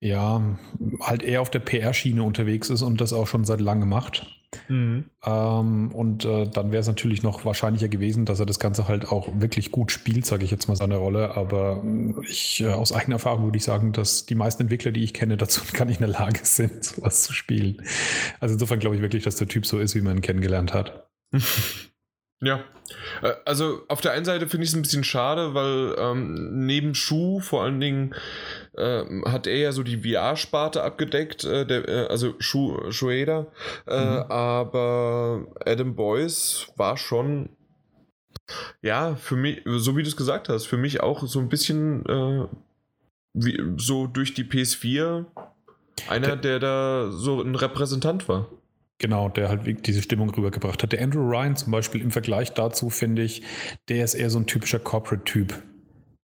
ja, 0.00 0.58
halt 1.00 1.22
eher 1.22 1.40
auf 1.40 1.50
der 1.50 1.60
PR-Schiene 1.60 2.22
unterwegs 2.22 2.70
ist 2.70 2.82
und 2.82 3.00
das 3.00 3.12
auch 3.12 3.26
schon 3.26 3.44
seit 3.44 3.60
langem 3.60 3.88
macht. 3.88 4.26
Mhm. 4.68 5.06
Ähm, 5.24 5.92
und 5.92 6.24
äh, 6.24 6.48
dann 6.48 6.70
wäre 6.70 6.80
es 6.80 6.86
natürlich 6.86 7.22
noch 7.22 7.44
wahrscheinlicher 7.44 7.88
gewesen, 7.88 8.24
dass 8.24 8.40
er 8.40 8.46
das 8.46 8.58
Ganze 8.58 8.88
halt 8.88 9.08
auch 9.08 9.28
wirklich 9.34 9.70
gut 9.70 9.92
spielt, 9.92 10.26
sage 10.26 10.44
ich 10.44 10.50
jetzt 10.50 10.68
mal 10.68 10.76
seine 10.76 10.96
Rolle. 10.96 11.36
Aber 11.36 11.82
äh, 11.84 12.14
ich, 12.28 12.60
äh, 12.60 12.68
aus 12.68 12.92
eigener 12.92 13.16
Erfahrung 13.16 13.44
würde 13.44 13.58
ich 13.58 13.64
sagen, 13.64 13.92
dass 13.92 14.26
die 14.26 14.34
meisten 14.34 14.62
Entwickler, 14.62 14.92
die 14.92 15.02
ich 15.02 15.14
kenne, 15.14 15.36
dazu 15.36 15.62
gar 15.72 15.84
nicht 15.84 16.00
in 16.00 16.06
der 16.06 16.18
Lage 16.18 16.40
sind, 16.42 16.84
sowas 16.84 17.22
zu 17.22 17.32
spielen. 17.32 17.82
Also 18.40 18.54
insofern 18.54 18.78
glaube 18.78 18.96
ich 18.96 19.02
wirklich, 19.02 19.24
dass 19.24 19.36
der 19.36 19.48
Typ 19.48 19.66
so 19.66 19.78
ist, 19.78 19.94
wie 19.94 20.00
man 20.00 20.16
ihn 20.16 20.22
kennengelernt 20.22 20.74
hat. 20.74 21.08
Ja, 22.42 22.60
äh, 23.22 23.32
also 23.46 23.82
auf 23.88 24.00
der 24.00 24.12
einen 24.12 24.26
Seite 24.26 24.48
finde 24.48 24.64
ich 24.64 24.70
es 24.70 24.76
ein 24.76 24.82
bisschen 24.82 25.04
schade, 25.04 25.54
weil 25.54 25.96
ähm, 25.98 26.66
neben 26.66 26.94
Schuh 26.94 27.40
vor 27.40 27.62
allen 27.62 27.80
Dingen 27.80 28.14
äh, 28.74 29.04
hat 29.24 29.46
er 29.46 29.56
ja 29.56 29.72
so 29.72 29.82
die 29.82 29.98
VR-Sparte 29.98 30.82
abgedeckt, 30.82 31.44
äh, 31.44 31.66
der, 31.66 31.88
äh, 31.88 32.06
also 32.08 32.34
Schuh, 32.38 32.90
Shueda, 32.90 33.46
äh, 33.86 34.00
mhm. 34.00 34.30
aber 34.30 35.46
Adam 35.64 35.96
Boyce 35.96 36.72
war 36.76 36.98
schon, 36.98 37.48
ja, 38.82 39.16
für 39.16 39.36
mich, 39.36 39.62
so 39.64 39.96
wie 39.96 40.02
du 40.02 40.08
es 40.08 40.16
gesagt 40.16 40.50
hast, 40.50 40.66
für 40.66 40.76
mich 40.76 41.00
auch 41.00 41.26
so 41.26 41.38
ein 41.40 41.48
bisschen 41.48 42.04
äh, 42.06 42.46
wie, 43.32 43.62
so 43.78 44.06
durch 44.06 44.34
die 44.34 44.44
PS4 44.44 45.24
einer, 46.08 46.36
der, 46.36 46.36
der 46.36 46.58
da 46.58 47.10
so 47.10 47.40
ein 47.40 47.54
Repräsentant 47.54 48.28
war. 48.28 48.50
Genau, 48.98 49.28
der 49.28 49.48
halt 49.48 49.86
diese 49.86 50.00
Stimmung 50.00 50.30
rübergebracht 50.30 50.82
hat. 50.82 50.92
Der 50.92 51.02
Andrew 51.02 51.28
Ryan 51.28 51.56
zum 51.56 51.70
Beispiel 51.70 52.00
im 52.00 52.10
Vergleich 52.10 52.54
dazu 52.54 52.88
finde 52.88 53.22
ich, 53.22 53.42
der 53.88 54.04
ist 54.04 54.14
eher 54.14 54.30
so 54.30 54.38
ein 54.38 54.46
typischer 54.46 54.78
Corporate-Typ. 54.78 55.62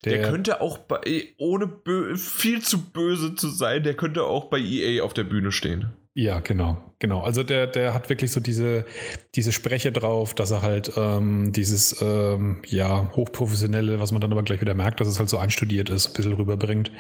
Der, 0.05 0.19
der, 0.19 0.31
könnte 0.31 0.61
auch 0.61 0.79
bei, 0.79 1.01
ohne 1.39 1.71
viel 2.17 2.63
zu 2.63 2.91
böse 2.91 3.35
zu 3.37 3.49
sein, 3.49 3.83
der 3.83 3.95
könnte 3.95 4.25
auch 4.25 4.47
bei 4.47 4.59
EA 4.59 5.05
auf 5.05 5.15
der 5.15 5.25
Bühne 5.25 5.53
stehen. 5.53 5.93
Ja, 6.15 6.41
genau, 6.41 6.92
genau. 7.03 7.21
Also 7.21 7.43
der, 7.43 7.67
der 7.67 7.93
hat 7.93 8.09
wirklich 8.09 8.31
so 8.33 8.41
diese, 8.41 8.87
diese 9.35 9.53
Spreche 9.53 9.93
drauf, 9.93 10.33
dass 10.35 10.53
er 10.53 10.63
halt 10.63 10.93
ähm, 10.97 11.53
dieses 11.53 12.01
ähm, 12.01 12.63
ja, 12.67 13.11
hochprofessionelle, 13.15 14.01
was 14.01 14.13
man 14.13 14.23
dann 14.23 14.33
aber 14.33 14.43
gleich 14.43 14.63
wieder 14.63 14.73
merkt, 14.73 15.01
dass 15.01 15.09
es 15.09 15.19
halt 15.19 15.29
so 15.29 15.37
einstudiert 15.37 15.91
ist, 15.91 16.07
ein 16.07 16.13
bisschen 16.15 16.33
rüberbringt. 16.33 16.91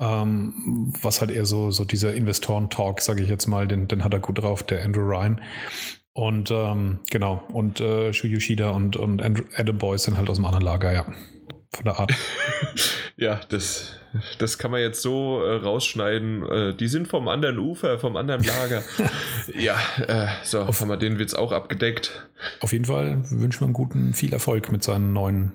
Ähm, 0.00 0.92
was 1.02 1.20
halt 1.20 1.30
eher 1.30 1.44
so, 1.44 1.70
so 1.70 1.84
dieser 1.84 2.14
Investoren-Talk, 2.14 3.00
sage 3.00 3.22
ich 3.22 3.28
jetzt 3.28 3.46
mal, 3.46 3.68
den, 3.68 3.86
den 3.86 4.02
hat 4.02 4.14
er 4.14 4.20
gut 4.20 4.42
drauf, 4.42 4.64
der 4.64 4.82
Andrew 4.82 5.02
Ryan. 5.02 5.40
Und 6.14 6.50
ähm, 6.50 7.00
genau, 7.10 7.44
und 7.52 7.80
äh, 7.80 8.12
Shu 8.12 8.26
Yoshida 8.26 8.70
und, 8.70 8.96
und 8.96 9.22
Adam 9.56 9.78
Boyce 9.78 10.04
sind 10.04 10.16
halt 10.16 10.30
aus 10.30 10.36
dem 10.36 10.46
anderen 10.46 10.64
Lager, 10.64 10.92
ja 10.92 11.06
von 11.74 11.84
der 11.84 11.98
Art. 11.98 12.12
ja, 13.16 13.40
das, 13.48 13.96
das 14.38 14.58
kann 14.58 14.70
man 14.70 14.80
jetzt 14.80 15.02
so 15.02 15.42
äh, 15.42 15.56
rausschneiden. 15.56 16.48
Äh, 16.48 16.74
die 16.74 16.88
sind 16.88 17.08
vom 17.08 17.28
anderen 17.28 17.58
Ufer, 17.58 17.98
vom 17.98 18.16
anderen 18.16 18.42
Lager. 18.44 18.82
ja, 19.58 19.76
äh, 20.06 20.28
so 20.42 20.60
auf, 20.60 20.80
haben 20.80 20.88
wir 20.88 20.96
den 20.96 21.18
Witz 21.18 21.34
auch 21.34 21.52
abgedeckt. 21.52 22.28
Auf 22.60 22.72
jeden 22.72 22.84
Fall 22.84 23.22
wünschen 23.30 23.60
wir 23.60 23.66
einen 23.66 23.72
guten, 23.72 24.14
viel 24.14 24.32
Erfolg 24.32 24.70
mit 24.70 24.82
seinen 24.82 25.12
neuen 25.12 25.52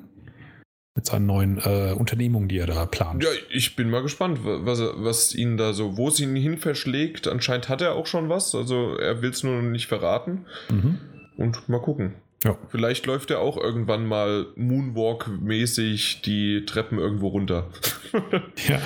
mit 0.96 1.06
seinen 1.06 1.28
neuen 1.28 1.60
äh, 1.60 1.94
Unternehmungen, 1.94 2.50
die 2.50 2.58
er 2.58 2.68
da 2.68 2.86
plant. 2.86 3.24
Ja, 3.24 3.30
ich 3.50 3.78
bin 3.78 3.89
mal 3.89 4.01
gespannt, 4.01 4.39
was, 4.44 4.82
was 4.82 5.34
ihn 5.34 5.56
da 5.56 5.72
so, 5.72 5.96
wo 5.96 6.10
es 6.10 6.20
ihn 6.20 6.36
hin 6.36 6.58
verschlägt. 6.58 7.25
Anscheinend 7.28 7.70
hat 7.70 7.82
er 7.82 7.94
auch 7.94 8.06
schon 8.06 8.28
was, 8.28 8.54
also 8.54 8.98
er 8.98 9.22
will 9.22 9.30
es 9.30 9.44
nur 9.44 9.62
nicht 9.62 9.88
verraten. 9.88 10.46
Mhm. 10.70 11.00
Und 11.38 11.70
mal 11.70 11.80
gucken. 11.80 12.16
Ja. 12.43 12.58
Vielleicht 12.69 13.05
läuft 13.05 13.31
er 13.31 13.39
auch 13.39 13.58
irgendwann 13.58 14.05
mal 14.05 14.48
Moonwalk-mäßig 14.55 16.22
die 16.22 16.65
Treppen 16.65 16.98
irgendwo 16.98 17.27
runter. 17.27 17.69
ja. 18.67 18.79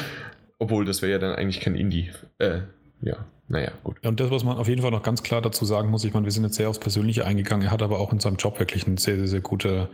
Obwohl, 0.58 0.86
das 0.86 1.02
wäre 1.02 1.12
ja 1.12 1.20
dann 1.20 1.36
eigentlich 1.36 1.60
kein 1.60 1.76
Indie. 1.76 2.10
Äh, 2.40 2.62
ja, 3.02 3.26
naja, 3.50 3.72
gut. 3.84 3.98
Und 4.06 4.20
das, 4.20 4.32
was 4.32 4.44
man 4.44 4.58
auf 4.58 4.68
jeden 4.70 4.82
Fall 4.82 4.92
noch 4.92 5.04
ganz 5.04 5.22
klar 5.22 5.42
dazu 5.42 5.66
sagen 5.66 5.90
muss, 5.90 6.06
ich 6.06 6.14
meine, 6.14 6.26
wir 6.26 6.32
sind 6.32 6.44
jetzt 6.44 6.56
sehr 6.56 6.70
aufs 6.70 6.80
Persönliche 6.80 7.26
eingegangen. 7.26 7.68
Er 7.68 7.72
hat 7.72 7.82
aber 7.84 8.00
auch 8.00 8.14
in 8.14 8.20
seinem 8.20 8.38
Job 8.38 8.58
wirklich 8.58 8.88
ein 8.88 8.98
sehr, 8.98 9.18
sehr, 9.18 9.28
sehr 9.28 9.42
gute, 9.42 9.90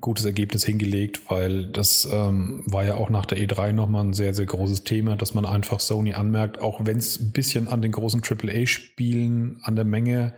gutes 0.00 0.24
Ergebnis 0.24 0.64
hingelegt, 0.64 1.22
weil 1.28 1.66
das 1.66 2.08
ähm, 2.12 2.62
war 2.66 2.84
ja 2.84 2.96
auch 2.96 3.08
nach 3.08 3.24
der 3.24 3.38
E3 3.38 3.72
nochmal 3.72 4.04
ein 4.04 4.12
sehr, 4.12 4.34
sehr 4.34 4.46
großes 4.46 4.82
Thema, 4.82 5.16
dass 5.16 5.32
man 5.32 5.46
einfach 5.46 5.78
Sony 5.80 6.14
anmerkt, 6.14 6.60
auch 6.60 6.84
wenn 6.84 6.98
es 6.98 7.20
ein 7.20 7.30
bisschen 7.30 7.68
an 7.68 7.80
den 7.80 7.92
großen 7.92 8.22
AAA-Spielen, 8.22 9.60
an 9.62 9.76
der 9.76 9.84
Menge 9.84 10.34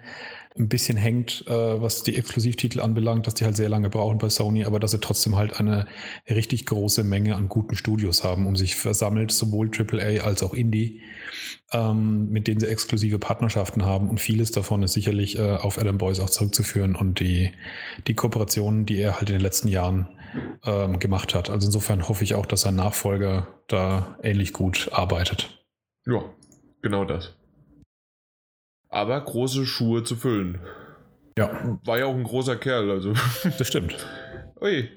ein 0.58 0.68
bisschen 0.68 0.96
hängt, 0.96 1.44
äh, 1.46 1.80
was 1.80 2.02
die 2.02 2.16
Exklusivtitel 2.16 2.80
anbelangt, 2.80 3.26
dass 3.26 3.34
die 3.34 3.44
halt 3.44 3.56
sehr 3.56 3.68
lange 3.68 3.88
brauchen 3.88 4.18
bei 4.18 4.28
Sony, 4.28 4.64
aber 4.64 4.80
dass 4.80 4.90
sie 4.90 5.00
trotzdem 5.00 5.36
halt 5.36 5.58
eine 5.58 5.86
richtig 6.28 6.66
große 6.66 7.04
Menge 7.04 7.36
an 7.36 7.48
guten 7.48 7.74
Studios 7.74 8.22
haben, 8.22 8.46
um 8.46 8.56
sich 8.56 8.76
versammelt, 8.76 9.32
sowohl 9.32 9.70
AAA 9.70 10.24
als 10.24 10.42
auch 10.42 10.52
Indie, 10.52 11.00
ähm, 11.72 12.28
mit 12.30 12.48
denen 12.48 12.60
sie 12.60 12.68
exklusive 12.68 13.18
Partnerschaften 13.18 13.84
haben. 13.84 14.10
Und 14.10 14.20
vieles 14.20 14.50
davon 14.50 14.82
ist 14.82 14.92
sicherlich 14.92 15.38
äh, 15.38 15.56
auf 15.56 15.78
Adam 15.78 15.98
Boyce 15.98 16.20
auch 16.20 16.30
zurückzuführen 16.30 16.96
und 16.96 17.20
die, 17.20 17.50
die 18.06 18.14
Kooperationen, 18.14 18.84
die 18.84 18.98
er 18.98 19.14
halt 19.18 19.30
in 19.30 19.36
den 19.36 19.42
letzten 19.42 19.68
Jahren 19.68 20.08
ähm, 20.64 20.98
gemacht 20.98 21.34
hat. 21.34 21.50
Also 21.50 21.66
insofern 21.66 22.08
hoffe 22.08 22.24
ich 22.24 22.34
auch, 22.34 22.46
dass 22.46 22.62
sein 22.62 22.76
Nachfolger 22.76 23.48
da 23.68 24.18
ähnlich 24.22 24.52
gut 24.52 24.90
arbeitet. 24.92 25.64
Ja, 26.04 26.24
genau 26.82 27.04
das 27.04 27.34
aber 28.92 29.20
große 29.20 29.66
Schuhe 29.66 30.04
zu 30.04 30.16
füllen. 30.16 30.60
Ja. 31.36 31.78
War 31.84 31.98
ja 31.98 32.06
auch 32.06 32.14
ein 32.14 32.24
großer 32.24 32.56
Kerl, 32.56 32.90
also. 32.90 33.14
Das 33.58 33.66
stimmt. 33.66 33.96
Ui. 34.60 34.88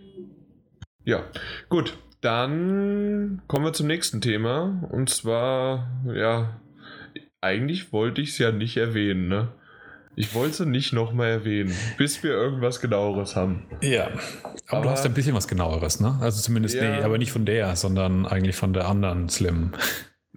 Ja, 1.03 1.23
gut. 1.69 1.97
Dann 2.21 3.41
kommen 3.47 3.65
wir 3.65 3.73
zum 3.73 3.87
nächsten 3.87 4.19
Thema. 4.19 4.87
Und 4.91 5.09
zwar, 5.09 5.89
ja, 6.13 6.59
eigentlich 7.41 7.93
wollte 7.93 8.21
ich 8.21 8.29
es 8.31 8.37
ja 8.37 8.51
nicht 8.51 8.77
erwähnen, 8.77 9.27
ne? 9.27 9.49
Ich 10.17 10.33
wollte 10.33 10.63
es 10.63 10.69
nicht 10.69 10.93
nochmal 10.93 11.29
erwähnen, 11.29 11.75
bis 11.97 12.23
wir 12.23 12.31
irgendwas 12.31 12.79
genaueres 12.79 13.35
haben. 13.35 13.67
Ja. 13.81 14.07
Aber, 14.07 14.53
aber, 14.67 14.81
du 14.83 14.89
hast 14.89 15.05
ein 15.05 15.13
bisschen 15.13 15.35
was 15.35 15.47
genaueres, 15.47 15.99
ne? 15.99 16.17
Also 16.21 16.41
zumindest, 16.41 16.75
ja. 16.75 16.97
nee, 16.97 17.03
aber 17.03 17.17
nicht 17.17 17.31
von 17.31 17.45
der, 17.45 17.75
sondern 17.75 18.25
eigentlich 18.25 18.55
von 18.55 18.73
der 18.73 18.87
anderen 18.87 19.29
Slim. 19.29 19.73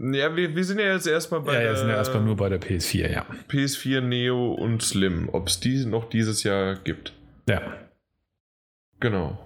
Ja, 0.00 0.36
wir, 0.36 0.54
wir 0.54 0.64
sind 0.64 0.78
ja 0.78 0.92
jetzt 0.92 1.08
erstmal 1.08 1.40
bei 1.40 1.54
ja, 1.54 1.62
ja, 1.62 1.74
sind 1.74 1.88
ja 1.88 1.96
erstmal 1.96 2.22
nur 2.22 2.36
bei 2.36 2.48
der 2.48 2.60
PS4, 2.60 3.10
ja. 3.10 3.26
PS4 3.48 4.00
Neo 4.00 4.52
und 4.52 4.80
Slim, 4.80 5.28
ob 5.32 5.48
es 5.48 5.58
die 5.58 5.84
noch 5.86 6.08
dieses 6.08 6.44
Jahr 6.44 6.76
gibt. 6.76 7.14
Ja. 7.48 7.60
Genau. 9.00 9.38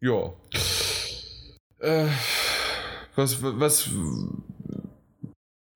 Ja. 0.00 0.32
Äh, 1.80 2.06
was, 3.14 3.42
was, 3.42 3.90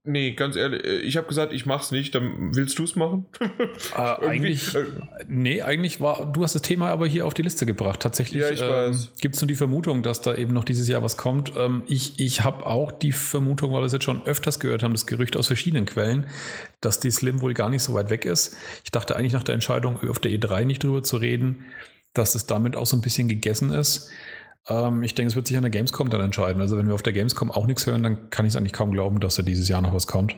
Nee, 0.05 0.33
ganz 0.33 0.57
ehrlich, 0.57 0.85
äh, 0.85 1.01
ich 1.01 1.17
habe 1.17 1.27
gesagt, 1.27 1.53
ich 1.53 1.67
mach's 1.67 1.91
nicht, 1.91 2.15
dann 2.15 2.55
willst 2.55 2.79
du 2.79 2.85
es 2.85 2.97
machen? 2.97 3.27
Äh, 3.97 4.27
eigentlich, 4.27 4.75
äh, 4.75 4.85
nee, 5.29 5.63
eigentlich 5.63 6.01
war, 6.01 6.31
du 6.31 6.43
hast 6.43 6.55
das 6.55 6.63
Thema 6.63 6.91
aber 6.91 7.07
hier 7.07 7.27
auf 7.27 7.35
die 7.35 7.43
Liste 7.43 7.65
gebracht. 7.65 8.01
Tatsächlich 8.01 8.43
ja, 8.43 8.87
ähm, 8.87 8.99
gibt 9.21 9.35
es 9.35 9.41
nur 9.41 9.49
die 9.49 9.55
Vermutung, 9.55 10.03
dass 10.03 10.21
da 10.21 10.35
eben 10.35 10.53
noch 10.53 10.65
dieses 10.65 10.89
Jahr 10.89 11.03
was 11.03 11.17
kommt. 11.17 11.53
Ähm, 11.57 11.83
ich 11.87 12.21
ich 12.21 12.45
habe 12.45 12.67
auch 12.67 12.93
die 12.93 13.13
Vermutung, 13.13 13.73
weil 13.73 13.81
wir 13.81 13.87
es 13.87 13.93
jetzt 13.93 14.05
schon 14.05 14.25
öfters 14.27 14.61
gehört 14.61 14.83
haben, 14.83 14.93
das 14.93 15.07
Gerücht 15.07 15.37
aus 15.37 15.47
verschiedenen 15.47 15.87
Quellen, 15.87 16.27
dass 16.81 17.01
die 17.01 17.11
Slim 17.11 17.41
wohl 17.41 17.55
gar 17.55 17.71
nicht 17.71 17.83
so 17.83 17.95
weit 17.95 18.11
weg 18.11 18.25
ist. 18.25 18.57
Ich 18.85 18.91
dachte 18.91 19.17
eigentlich 19.17 19.33
nach 19.33 19.45
der 19.45 19.55
Entscheidung, 19.55 19.99
auf 20.09 20.19
der 20.19 20.31
E3 20.33 20.65
nicht 20.65 20.83
drüber 20.85 21.03
zu 21.03 21.17
reden, 21.17 21.65
dass 22.13 22.35
es 22.35 22.47
damit 22.47 22.77
auch 22.77 22.87
so 22.87 22.97
ein 22.97 23.03
bisschen 23.03 23.29
gegessen 23.29 23.71
ist. 23.71 24.11
Ähm, 24.69 25.03
ich 25.03 25.15
denke, 25.15 25.29
es 25.31 25.37
wird 25.37 25.47
sich 25.47 25.57
an 25.57 25.63
der 25.63 25.71
Gamescom 25.71 26.11
dann 26.11 26.21
entscheiden. 26.21 26.61
Also 26.61 26.77
wenn 26.77 26.87
wir 26.87 26.95
auf 26.95 27.03
der 27.03 27.13
Gamescom 27.13 27.51
auch 27.51 27.67
nichts 27.67 27.87
hören, 27.87 28.03
dann 28.03 28.31
kann 28.31 28.47
ich 28.47 28.53
es 28.53 28.57
eigentlich 28.57 28.73
kaum 28.73 28.93
glauben, 28.93 29.21
dass 29.21 29.37
da 29.37 29.43
dieses 29.43 29.69
Jahr 29.69 29.81
noch 29.81 29.95
was 29.95 30.07
kommt. 30.07 30.37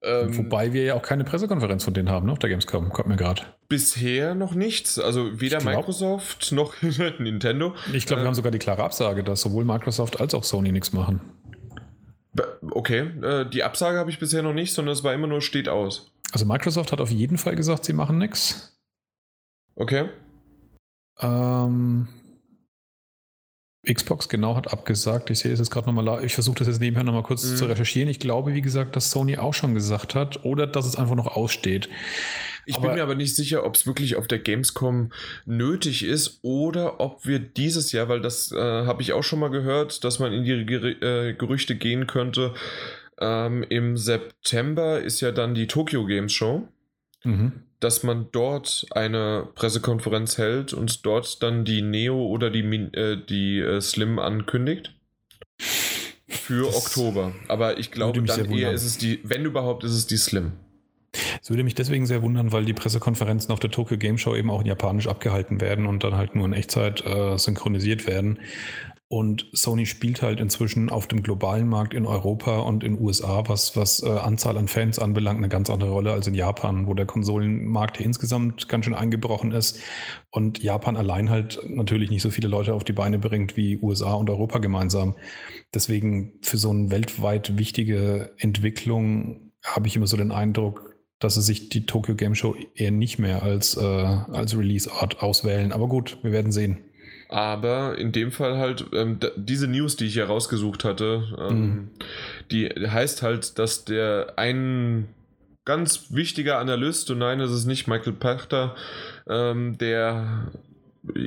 Ähm, 0.00 0.36
Wobei 0.36 0.72
wir 0.72 0.84
ja 0.84 0.94
auch 0.94 1.02
keine 1.02 1.24
Pressekonferenz 1.24 1.82
von 1.82 1.92
denen 1.92 2.08
haben, 2.08 2.26
ne, 2.26 2.32
auf 2.32 2.38
der 2.38 2.50
Gamescom, 2.50 2.90
kommt 2.90 3.08
mir 3.08 3.16
gerade. 3.16 3.42
Bisher 3.68 4.36
noch 4.36 4.54
nichts. 4.54 4.98
Also 4.98 5.40
weder 5.40 5.58
glaub, 5.58 5.74
Microsoft 5.74 6.52
noch 6.52 6.74
Nintendo. 7.18 7.74
Ich 7.92 8.06
glaube, 8.06 8.20
äh, 8.20 8.24
wir 8.24 8.28
haben 8.28 8.34
sogar 8.34 8.52
die 8.52 8.60
klare 8.60 8.84
Absage, 8.84 9.24
dass 9.24 9.40
sowohl 9.40 9.64
Microsoft 9.64 10.20
als 10.20 10.34
auch 10.34 10.44
Sony 10.44 10.70
nichts 10.70 10.92
machen. 10.92 11.20
Okay, 12.70 13.10
äh, 13.22 13.48
die 13.50 13.64
Absage 13.64 13.98
habe 13.98 14.10
ich 14.10 14.20
bisher 14.20 14.42
noch 14.42 14.52
nicht, 14.52 14.72
sondern 14.72 14.92
es 14.92 15.02
war 15.02 15.12
immer 15.14 15.26
nur 15.26 15.40
steht 15.40 15.68
aus. 15.68 16.12
Also 16.30 16.46
Microsoft 16.46 16.92
hat 16.92 17.00
auf 17.00 17.10
jeden 17.10 17.38
Fall 17.38 17.56
gesagt, 17.56 17.84
sie 17.84 17.92
machen 17.92 18.18
nichts. 18.18 18.78
Okay. 19.74 20.08
Ähm, 21.20 22.06
Xbox 23.92 24.28
genau 24.28 24.54
hat 24.54 24.72
abgesagt. 24.72 25.30
Ich 25.30 25.38
sehe 25.38 25.52
es 25.52 25.58
jetzt 25.58 25.70
gerade 25.70 25.86
nochmal. 25.92 26.24
Ich 26.24 26.34
versuche 26.34 26.58
das 26.58 26.68
jetzt 26.68 26.80
nebenher 26.80 27.04
nochmal 27.04 27.22
kurz 27.22 27.44
mhm. 27.44 27.56
zu 27.56 27.64
recherchieren. 27.64 28.08
Ich 28.08 28.18
glaube, 28.18 28.54
wie 28.54 28.60
gesagt, 28.60 28.96
dass 28.96 29.10
Sony 29.10 29.38
auch 29.38 29.54
schon 29.54 29.74
gesagt 29.74 30.14
hat 30.14 30.44
oder 30.44 30.66
dass 30.66 30.86
es 30.86 30.96
einfach 30.96 31.14
noch 31.14 31.26
aussteht. 31.26 31.88
Ich 32.66 32.76
aber 32.76 32.88
bin 32.88 32.96
mir 32.96 33.02
aber 33.02 33.14
nicht 33.14 33.34
sicher, 33.34 33.64
ob 33.64 33.76
es 33.76 33.86
wirklich 33.86 34.16
auf 34.16 34.26
der 34.26 34.40
Gamescom 34.40 35.10
nötig 35.46 36.04
ist 36.04 36.40
oder 36.42 37.00
ob 37.00 37.24
wir 37.24 37.38
dieses 37.38 37.92
Jahr, 37.92 38.10
weil 38.10 38.20
das 38.20 38.52
äh, 38.52 38.58
habe 38.58 39.00
ich 39.00 39.14
auch 39.14 39.22
schon 39.22 39.38
mal 39.38 39.48
gehört, 39.48 40.04
dass 40.04 40.18
man 40.18 40.34
in 40.34 40.44
die 40.44 40.66
Ger 40.66 40.84
äh, 40.84 41.32
Gerüchte 41.32 41.76
gehen 41.76 42.06
könnte. 42.06 42.52
Ähm, 43.18 43.62
Im 43.62 43.96
September 43.96 45.00
ist 45.00 45.22
ja 45.22 45.32
dann 45.32 45.54
die 45.54 45.66
Tokyo 45.66 46.04
Games 46.04 46.32
Show. 46.34 46.68
Mhm. 47.24 47.62
Dass 47.80 48.02
man 48.02 48.28
dort 48.32 48.86
eine 48.90 49.48
Pressekonferenz 49.54 50.38
hält 50.38 50.72
und 50.72 51.06
dort 51.06 51.42
dann 51.42 51.64
die 51.64 51.82
Neo 51.82 52.26
oder 52.26 52.50
die, 52.50 52.60
äh, 52.60 53.16
die 53.24 53.60
äh, 53.60 53.80
Slim 53.80 54.18
ankündigt. 54.18 54.94
Für 56.28 56.66
das 56.66 56.76
Oktober. 56.76 57.32
Aber 57.48 57.78
ich 57.78 57.90
glaube, 57.90 58.22
dann 58.22 58.50
eher 58.52 58.72
ist 58.72 58.84
es 58.84 58.98
die, 58.98 59.20
wenn 59.22 59.44
überhaupt, 59.44 59.84
ist 59.84 59.92
es 59.92 60.06
die 60.06 60.16
Slim. 60.16 60.52
Es 61.48 61.50
würde 61.50 61.64
mich 61.64 61.74
deswegen 61.74 62.04
sehr 62.04 62.20
wundern, 62.20 62.52
weil 62.52 62.66
die 62.66 62.74
Pressekonferenzen 62.74 63.52
auf 63.52 63.58
der 63.58 63.70
Tokyo 63.70 63.96
Game 63.96 64.18
Show 64.18 64.36
eben 64.36 64.50
auch 64.50 64.60
in 64.60 64.66
Japanisch 64.66 65.06
abgehalten 65.06 65.62
werden 65.62 65.86
und 65.86 66.04
dann 66.04 66.14
halt 66.14 66.34
nur 66.34 66.44
in 66.44 66.52
Echtzeit 66.52 67.02
äh, 67.06 67.38
synchronisiert 67.38 68.06
werden. 68.06 68.40
Und 69.08 69.46
Sony 69.54 69.86
spielt 69.86 70.20
halt 70.20 70.40
inzwischen 70.40 70.90
auf 70.90 71.06
dem 71.06 71.22
globalen 71.22 71.66
Markt 71.66 71.94
in 71.94 72.04
Europa 72.04 72.58
und 72.58 72.84
in 72.84 73.00
USA, 73.00 73.44
was, 73.46 73.76
was 73.76 74.02
äh, 74.02 74.10
Anzahl 74.10 74.58
an 74.58 74.68
Fans 74.68 74.98
anbelangt, 74.98 75.38
eine 75.38 75.48
ganz 75.48 75.70
andere 75.70 75.88
Rolle 75.88 76.12
als 76.12 76.26
in 76.26 76.34
Japan, 76.34 76.86
wo 76.86 76.92
der 76.92 77.06
Konsolenmarkt 77.06 77.96
hier 77.96 78.04
insgesamt 78.04 78.68
ganz 78.68 78.84
schön 78.84 78.92
eingebrochen 78.92 79.52
ist 79.52 79.80
und 80.30 80.62
Japan 80.62 80.98
allein 80.98 81.30
halt 81.30 81.60
natürlich 81.66 82.10
nicht 82.10 82.20
so 82.20 82.28
viele 82.28 82.48
Leute 82.48 82.74
auf 82.74 82.84
die 82.84 82.92
Beine 82.92 83.18
bringt 83.18 83.56
wie 83.56 83.78
USA 83.80 84.12
und 84.12 84.28
Europa 84.28 84.58
gemeinsam. 84.58 85.16
Deswegen 85.72 86.34
für 86.42 86.58
so 86.58 86.68
eine 86.68 86.90
weltweit 86.90 87.56
wichtige 87.56 88.34
Entwicklung 88.36 89.52
habe 89.64 89.86
ich 89.86 89.96
immer 89.96 90.06
so 90.06 90.18
den 90.18 90.30
Eindruck, 90.30 90.97
dass 91.18 91.34
sie 91.34 91.42
sich 91.42 91.68
die 91.68 91.86
Tokyo 91.86 92.14
Game 92.14 92.34
Show 92.34 92.56
eher 92.74 92.90
nicht 92.90 93.18
mehr 93.18 93.42
als, 93.42 93.76
äh, 93.76 93.82
als 93.82 94.56
Release-Art 94.56 95.22
auswählen. 95.22 95.72
Aber 95.72 95.88
gut, 95.88 96.18
wir 96.22 96.32
werden 96.32 96.52
sehen. 96.52 96.78
Aber 97.28 97.98
in 97.98 98.12
dem 98.12 98.32
Fall 98.32 98.56
halt, 98.56 98.86
ähm, 98.92 99.18
diese 99.36 99.68
News, 99.68 99.96
die 99.96 100.06
ich 100.06 100.14
hier 100.14 100.26
rausgesucht 100.26 100.84
hatte, 100.84 101.36
ähm, 101.38 101.60
mhm. 101.60 101.90
die 102.50 102.68
heißt 102.68 103.22
halt, 103.22 103.58
dass 103.58 103.84
der 103.84 104.34
ein 104.36 105.08
ganz 105.66 106.14
wichtiger 106.14 106.58
Analyst, 106.58 107.10
und 107.10 107.18
nein, 107.18 107.40
das 107.40 107.50
ist 107.50 107.66
nicht 107.66 107.86
Michael 107.86 108.14
Pachter, 108.14 108.74
ähm, 109.28 109.76
der, 109.76 110.50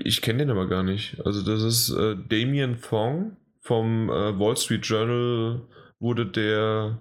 ich 0.03 0.23
kenne 0.23 0.39
den 0.39 0.49
aber 0.49 0.67
gar 0.67 0.81
nicht. 0.81 1.21
Also 1.23 1.43
das 1.43 1.61
ist 1.61 1.91
äh, 1.91 2.15
Damien 2.29 2.77
Fong 2.77 3.37
vom 3.59 4.09
äh, 4.09 4.39
Wall 4.39 4.57
Street 4.57 4.83
Journal, 4.83 5.61
wurde 5.99 6.25
der, 6.25 6.99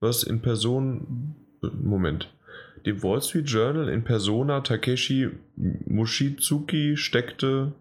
was 0.00 0.24
in 0.24 0.42
Person, 0.42 1.36
Moment, 1.72 2.32
dem 2.84 3.02
Wall 3.02 3.20
Street 3.22 3.48
Journal 3.48 3.88
in 3.88 4.04
Persona 4.04 4.60
Takeshi 4.60 5.30
Mushizuki 5.56 6.96
steckte 6.96 7.74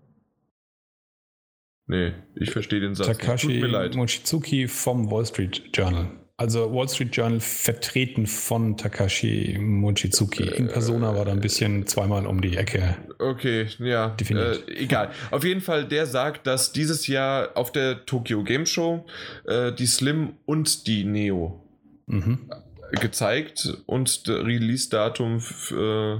Nee, 1.87 2.13
ich 2.35 2.51
verstehe 2.51 2.79
den 2.79 2.95
Satz. 2.95 3.07
Takashi 3.07 3.63
Mochizuki 3.95 4.67
vom 4.67 5.11
Wall 5.11 5.25
Street 5.25 5.61
Journal. 5.73 6.09
Also 6.37 6.73
Wall 6.73 6.89
Street 6.89 7.15
Journal 7.15 7.39
vertreten 7.39 8.25
von 8.25 8.75
Takashi 8.75 9.57
Mochizuki. 9.59 10.43
In 10.43 10.67
Persona 10.67 11.15
war 11.15 11.25
da 11.25 11.31
ein 11.31 11.39
bisschen 11.39 11.85
zweimal 11.87 12.25
um 12.25 12.41
die 12.41 12.57
Ecke. 12.57 12.97
Okay, 13.19 13.67
ja. 13.79 14.17
Äh, 14.19 14.57
egal. 14.75 15.11
Auf 15.31 15.45
jeden 15.45 15.61
Fall, 15.61 15.85
der 15.85 16.07
sagt, 16.07 16.47
dass 16.47 16.73
dieses 16.73 17.07
Jahr 17.07 17.55
auf 17.55 17.71
der 17.71 18.05
Tokyo 18.05 18.43
Game 18.43 18.65
Show 18.65 19.05
äh, 19.45 19.71
die 19.71 19.85
Slim 19.85 20.33
und 20.45 20.87
die 20.87 21.05
Neo 21.05 21.63
mhm. 22.07 22.49
Gezeigt 22.91 23.77
und 23.85 24.23
Release-Datum 24.27 25.41
äh, 25.71 26.19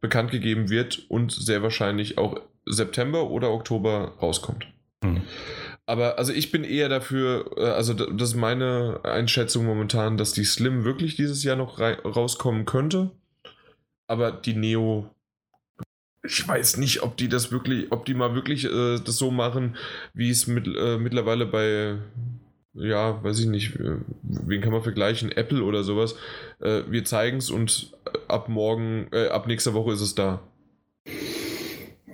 bekannt 0.00 0.30
gegeben 0.30 0.70
wird 0.70 1.04
und 1.08 1.32
sehr 1.32 1.62
wahrscheinlich 1.62 2.18
auch 2.18 2.40
September 2.66 3.30
oder 3.30 3.50
Oktober 3.50 4.14
rauskommt. 4.20 4.66
Hm. 5.04 5.22
Aber 5.86 6.18
also 6.18 6.32
ich 6.32 6.52
bin 6.52 6.62
eher 6.62 6.88
dafür, 6.88 7.50
äh, 7.56 7.64
also 7.64 7.94
das 7.94 8.30
ist 8.30 8.36
meine 8.36 9.00
Einschätzung 9.02 9.66
momentan, 9.66 10.16
dass 10.16 10.32
die 10.32 10.44
Slim 10.44 10.84
wirklich 10.84 11.16
dieses 11.16 11.42
Jahr 11.42 11.56
noch 11.56 11.80
rauskommen 11.80 12.64
könnte. 12.64 13.10
Aber 14.06 14.30
die 14.30 14.54
Neo, 14.54 15.10
ich 16.22 16.46
weiß 16.46 16.76
nicht, 16.76 17.02
ob 17.02 17.16
die 17.16 17.28
das 17.28 17.50
wirklich, 17.50 17.90
ob 17.90 18.04
die 18.04 18.14
mal 18.14 18.34
wirklich 18.34 18.64
äh, 18.66 18.98
das 18.98 19.16
so 19.16 19.30
machen, 19.30 19.76
wie 20.14 20.30
es 20.30 20.46
mit, 20.46 20.66
äh, 20.66 20.98
mittlerweile 20.98 21.46
bei, 21.46 21.98
ja, 22.74 23.22
weiß 23.22 23.40
ich 23.40 23.46
nicht, 23.46 23.76
äh, 23.76 23.98
wen 24.22 24.60
kann 24.60 24.72
man 24.72 24.82
vergleichen, 24.82 25.32
Apple 25.32 25.62
oder 25.64 25.82
sowas. 25.82 26.14
Äh, 26.60 26.82
wir 26.88 27.04
zeigen 27.04 27.38
es 27.38 27.50
und 27.50 27.92
ab 28.28 28.48
morgen, 28.48 29.08
äh, 29.12 29.28
ab 29.28 29.46
nächster 29.46 29.74
Woche 29.74 29.92
ist 29.92 30.00
es 30.00 30.14
da. 30.14 30.40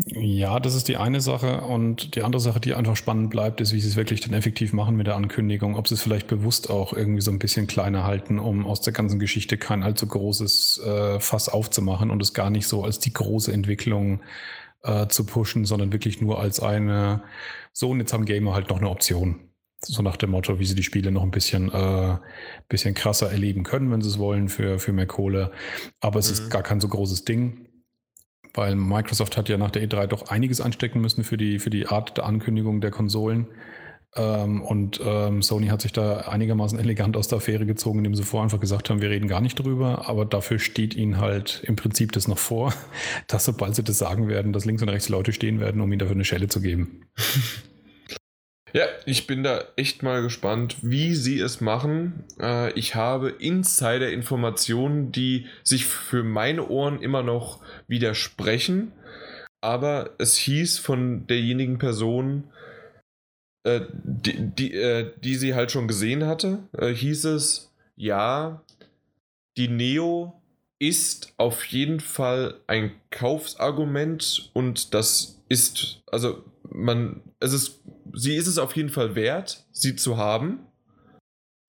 Ja, 0.08 0.60
das 0.60 0.74
ist 0.74 0.88
die 0.88 0.96
eine 0.96 1.20
Sache. 1.20 1.62
Und 1.62 2.14
die 2.16 2.22
andere 2.22 2.40
Sache, 2.40 2.60
die 2.60 2.74
einfach 2.74 2.96
spannend 2.96 3.30
bleibt, 3.30 3.60
ist, 3.60 3.72
wie 3.72 3.80
sie 3.80 3.88
es 3.88 3.96
wirklich 3.96 4.20
dann 4.20 4.34
effektiv 4.34 4.72
machen 4.72 4.96
mit 4.96 5.06
der 5.06 5.16
Ankündigung. 5.16 5.76
Ob 5.76 5.88
sie 5.88 5.94
es 5.94 6.02
vielleicht 6.02 6.26
bewusst 6.26 6.70
auch 6.70 6.92
irgendwie 6.92 7.22
so 7.22 7.30
ein 7.30 7.38
bisschen 7.38 7.66
kleiner 7.66 8.04
halten, 8.04 8.38
um 8.38 8.66
aus 8.66 8.80
der 8.80 8.92
ganzen 8.92 9.18
Geschichte 9.18 9.58
kein 9.58 9.82
allzu 9.82 10.06
großes 10.06 10.82
äh, 10.84 11.20
Fass 11.20 11.48
aufzumachen 11.48 12.10
und 12.10 12.22
es 12.22 12.34
gar 12.34 12.50
nicht 12.50 12.66
so 12.68 12.84
als 12.84 12.98
die 12.98 13.12
große 13.12 13.52
Entwicklung 13.52 14.20
äh, 14.82 15.06
zu 15.08 15.24
pushen, 15.26 15.64
sondern 15.64 15.92
wirklich 15.92 16.20
nur 16.20 16.40
als 16.40 16.60
eine, 16.60 17.22
so 17.72 17.90
und 17.90 18.00
jetzt 18.00 18.12
haben 18.12 18.24
Gamer 18.24 18.54
halt 18.54 18.68
noch 18.70 18.78
eine 18.78 18.90
Option. 18.90 19.45
So 19.80 20.02
nach 20.02 20.16
dem 20.16 20.30
Motto, 20.30 20.58
wie 20.58 20.64
sie 20.64 20.74
die 20.74 20.82
Spiele 20.82 21.10
noch 21.10 21.22
ein 21.22 21.30
bisschen, 21.30 21.70
äh, 21.72 22.16
bisschen 22.68 22.94
krasser 22.94 23.30
erleben 23.30 23.62
können, 23.62 23.90
wenn 23.90 24.00
sie 24.00 24.08
es 24.08 24.18
wollen, 24.18 24.48
für, 24.48 24.78
für 24.78 24.92
mehr 24.92 25.06
Kohle. 25.06 25.52
Aber 26.00 26.18
es 26.18 26.28
mhm. 26.28 26.32
ist 26.32 26.50
gar 26.50 26.62
kein 26.62 26.80
so 26.80 26.88
großes 26.88 27.24
Ding 27.24 27.66
weil 28.56 28.74
Microsoft 28.74 29.36
hat 29.36 29.48
ja 29.48 29.58
nach 29.58 29.70
der 29.70 29.86
E3 29.86 30.06
doch 30.06 30.28
einiges 30.28 30.60
anstecken 30.60 31.00
müssen 31.00 31.24
für 31.24 31.36
die, 31.36 31.58
für 31.58 31.70
die 31.70 31.86
Art 31.86 32.16
der 32.16 32.24
Ankündigung 32.24 32.80
der 32.80 32.90
Konsolen. 32.90 33.48
Ähm, 34.14 34.62
und 34.62 35.00
ähm, 35.04 35.42
Sony 35.42 35.66
hat 35.66 35.82
sich 35.82 35.92
da 35.92 36.20
einigermaßen 36.20 36.78
elegant 36.78 37.16
aus 37.16 37.28
der 37.28 37.38
Affäre 37.38 37.66
gezogen, 37.66 37.98
indem 37.98 38.14
sie 38.14 38.22
vorher 38.22 38.44
einfach 38.44 38.60
gesagt 38.60 38.88
haben, 38.88 39.00
wir 39.00 39.10
reden 39.10 39.28
gar 39.28 39.40
nicht 39.40 39.58
drüber, 39.58 40.08
aber 40.08 40.24
dafür 40.24 40.58
steht 40.58 40.94
ihnen 40.94 41.20
halt 41.20 41.62
im 41.64 41.76
Prinzip 41.76 42.12
das 42.12 42.28
noch 42.28 42.38
vor, 42.38 42.72
dass 43.26 43.44
sobald 43.44 43.74
sie 43.74 43.84
das 43.84 43.98
sagen 43.98 44.28
werden, 44.28 44.52
dass 44.52 44.64
links 44.64 44.82
und 44.82 44.88
rechts 44.88 45.08
Leute 45.08 45.32
stehen 45.32 45.60
werden, 45.60 45.80
um 45.80 45.92
ihnen 45.92 45.98
dafür 45.98 46.14
eine 46.14 46.24
Schelle 46.24 46.48
zu 46.48 46.60
geben. 46.60 47.06
Ja, 48.72 48.84
ich 49.06 49.26
bin 49.26 49.42
da 49.42 49.64
echt 49.76 50.02
mal 50.02 50.22
gespannt, 50.22 50.76
wie 50.82 51.14
sie 51.14 51.38
es 51.38 51.60
machen. 51.60 52.24
Äh, 52.40 52.72
ich 52.72 52.94
habe 52.94 53.30
Insider-Informationen, 53.30 55.12
die 55.12 55.46
sich 55.62 55.86
für 55.86 56.22
meine 56.24 56.68
Ohren 56.68 57.00
immer 57.00 57.22
noch 57.22 57.62
widersprechen. 57.88 58.92
Aber 59.60 60.10
es 60.18 60.36
hieß 60.36 60.78
von 60.78 61.26
derjenigen 61.26 61.78
Person, 61.78 62.44
äh, 63.64 63.80
die, 63.92 64.50
die, 64.54 64.74
äh, 64.74 65.12
die 65.22 65.36
sie 65.36 65.54
halt 65.54 65.70
schon 65.70 65.88
gesehen 65.88 66.26
hatte, 66.26 66.58
äh, 66.76 66.92
hieß 66.92 67.24
es, 67.26 67.72
ja, 67.96 68.62
die 69.56 69.68
Neo 69.68 70.40
ist 70.78 71.32
auf 71.38 71.64
jeden 71.66 72.00
Fall 72.00 72.60
ein 72.66 72.92
Kaufsargument 73.10 74.50
und 74.52 74.92
das 74.94 75.42
ist, 75.48 76.02
also 76.12 76.44
man, 76.68 77.22
es 77.40 77.52
ist, 77.52 77.80
sie 78.16 78.34
ist 78.34 78.46
es 78.46 78.58
auf 78.58 78.74
jeden 78.74 78.88
Fall 78.88 79.14
wert, 79.14 79.64
sie 79.70 79.94
zu 79.94 80.16
haben. 80.16 80.60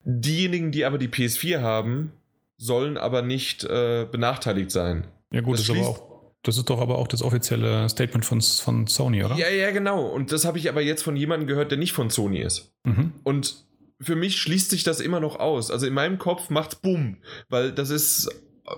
Diejenigen, 0.04 0.72
die 0.72 0.84
aber 0.84 0.98
die 0.98 1.08
PS4 1.08 1.60
haben, 1.60 2.12
sollen 2.56 2.96
aber 2.96 3.22
nicht 3.22 3.64
äh, 3.64 4.06
benachteiligt 4.10 4.70
sein. 4.70 5.06
Ja 5.30 5.42
gut, 5.42 5.58
das, 5.58 5.66
das 5.66 5.76
ist 5.76 5.82
aber 5.82 5.88
auch 5.90 6.08
das 6.44 6.56
ist 6.56 6.70
doch 6.70 6.80
aber 6.80 6.98
auch 6.98 7.08
das 7.08 7.22
offizielle 7.22 7.88
Statement 7.88 8.24
von, 8.24 8.40
von 8.40 8.86
Sony, 8.86 9.24
oder? 9.24 9.36
Ja, 9.36 9.50
ja, 9.50 9.70
genau. 9.72 10.06
Und 10.06 10.32
das 10.32 10.44
habe 10.44 10.56
ich 10.56 10.68
aber 10.68 10.80
jetzt 10.80 11.02
von 11.02 11.16
jemandem 11.16 11.48
gehört, 11.48 11.72
der 11.72 11.78
nicht 11.78 11.92
von 11.92 12.10
Sony 12.10 12.38
ist. 12.40 12.72
Mhm. 12.84 13.12
Und 13.24 13.64
für 14.00 14.14
mich 14.14 14.38
schließt 14.40 14.70
sich 14.70 14.84
das 14.84 15.00
immer 15.00 15.18
noch 15.18 15.40
aus. 15.40 15.70
Also 15.70 15.86
in 15.86 15.94
meinem 15.94 16.18
Kopf 16.18 16.48
macht's 16.48 16.76
Bumm, 16.76 17.18
weil 17.48 17.72
das 17.72 17.90
ist 17.90 18.28
äh, 18.66 18.70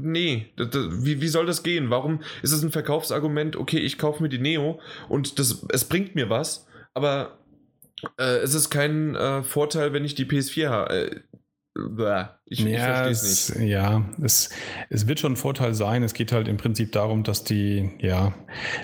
nee, 0.00 0.52
wie, 0.56 1.20
wie 1.20 1.28
soll 1.28 1.46
das 1.46 1.62
gehen? 1.62 1.88
Warum 1.88 2.20
ist 2.42 2.52
es 2.52 2.62
ein 2.62 2.72
Verkaufsargument, 2.72 3.56
okay, 3.56 3.78
ich 3.78 3.96
kaufe 3.96 4.22
mir 4.22 4.28
die 4.28 4.40
Neo 4.40 4.80
und 5.08 5.38
das, 5.38 5.64
es 5.70 5.84
bringt 5.84 6.16
mir 6.16 6.28
was, 6.28 6.66
aber 6.94 7.38
äh, 8.18 8.38
es 8.38 8.54
ist 8.54 8.70
kein 8.70 9.14
äh, 9.14 9.42
Vorteil, 9.42 9.92
wenn 9.92 10.04
ich 10.04 10.14
die 10.14 10.24
PS4 10.24 10.68
habe. 10.68 11.22
Äh, 11.76 12.24
ich, 12.46 12.60
ja, 12.60 13.04
verstehe 13.04 13.10
es 13.10 13.54
nicht. 13.56 13.68
Ja, 13.68 14.04
es, 14.22 14.50
es 14.90 15.08
wird 15.08 15.18
schon 15.18 15.32
ein 15.32 15.36
Vorteil 15.36 15.74
sein. 15.74 16.02
Es 16.04 16.14
geht 16.14 16.30
halt 16.30 16.46
im 16.46 16.56
Prinzip 16.56 16.92
darum, 16.92 17.24
dass 17.24 17.42
die, 17.42 17.90
ja, 17.98 18.32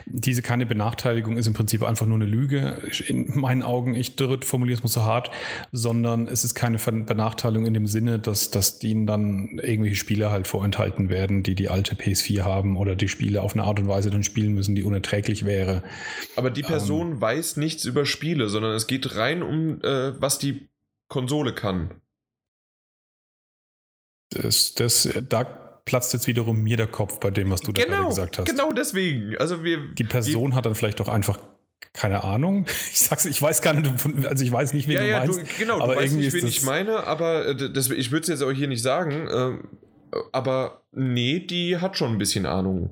diese 0.06 0.42
keine 0.42 0.66
Benachteiligung 0.66 1.36
ist 1.36 1.46
im 1.46 1.52
Prinzip 1.52 1.84
einfach 1.84 2.06
nur 2.06 2.16
eine 2.16 2.24
Lüge. 2.24 2.78
In 3.06 3.38
meinen 3.38 3.62
Augen, 3.62 3.94
ich 3.94 4.16
formuliere 4.42 4.78
es 4.78 4.82
mal 4.82 4.88
so 4.88 5.04
hart, 5.04 5.30
sondern 5.70 6.26
es 6.26 6.42
ist 6.42 6.54
keine 6.54 6.78
Benachteiligung 6.78 7.66
in 7.66 7.74
dem 7.74 7.86
Sinne, 7.86 8.18
dass, 8.18 8.50
dass 8.50 8.82
ihnen 8.82 9.06
dann 9.06 9.60
irgendwelche 9.62 9.96
Spiele 9.96 10.30
halt 10.30 10.48
vorenthalten 10.48 11.10
werden, 11.10 11.44
die 11.44 11.54
die 11.54 11.68
alte 11.68 11.94
PS4 11.94 12.42
haben 12.42 12.76
oder 12.76 12.96
die 12.96 13.08
Spiele 13.08 13.42
auf 13.42 13.52
eine 13.54 13.64
Art 13.64 13.78
und 13.78 13.86
Weise 13.86 14.10
dann 14.10 14.24
spielen 14.24 14.52
müssen, 14.52 14.74
die 14.74 14.82
unerträglich 14.82 15.44
wäre. 15.44 15.84
Aber 16.34 16.50
die 16.50 16.62
Person 16.62 17.12
ähm, 17.12 17.20
weiß 17.20 17.56
nichts 17.56 17.84
über 17.84 18.04
Spiele, 18.04 18.48
sondern 18.48 18.74
es 18.74 18.88
geht 18.88 19.14
rein 19.14 19.42
um, 19.44 19.80
äh, 19.82 20.20
was 20.20 20.38
die 20.38 20.70
Konsole 21.08 21.52
kann. 21.52 22.00
Das, 24.30 24.74
das, 24.74 25.08
da 25.28 25.44
platzt 25.44 26.12
jetzt 26.12 26.26
wiederum 26.26 26.62
mir 26.62 26.76
der 26.76 26.86
Kopf 26.86 27.18
bei 27.18 27.30
dem, 27.30 27.50
was 27.50 27.60
du 27.60 27.72
genau, 27.72 27.86
da 27.86 27.94
gerade 27.94 28.08
gesagt 28.08 28.38
hast. 28.38 28.46
Genau 28.48 28.72
deswegen. 28.72 29.36
Also 29.38 29.64
wir, 29.64 29.92
die 29.94 30.04
Person 30.04 30.50
wir, 30.50 30.56
hat 30.56 30.66
dann 30.66 30.74
vielleicht 30.74 31.00
doch 31.00 31.08
einfach 31.08 31.38
keine 31.92 32.22
Ahnung. 32.22 32.66
Ich 32.92 33.00
sag's, 33.00 33.24
ich 33.24 33.40
weiß 33.40 33.62
gar 33.62 33.74
nicht, 33.74 33.92
also 34.26 34.44
ich 34.44 34.52
weiß 34.52 34.74
nicht, 34.74 34.86
wen 34.86 34.94
ja, 34.94 35.00
du 35.00 35.08
ja, 35.08 35.18
meinst. 35.20 35.40
Du, 35.40 35.44
genau, 35.58 35.80
aber 35.80 35.94
du 35.94 36.00
weißt 36.00 36.14
nicht, 36.14 36.32
wen 36.32 36.46
ich 36.46 36.62
meine, 36.62 37.04
aber 37.04 37.46
äh, 37.46 37.72
das, 37.72 37.90
ich 37.90 38.10
würde 38.10 38.22
es 38.22 38.28
jetzt 38.28 38.42
auch 38.42 38.52
hier 38.52 38.68
nicht 38.68 38.82
sagen. 38.82 39.28
Ähm, 39.32 39.68
aber 40.32 40.82
nee, 40.92 41.40
die 41.40 41.78
hat 41.78 41.96
schon 41.96 42.12
ein 42.12 42.18
bisschen 42.18 42.46
Ahnung. 42.46 42.90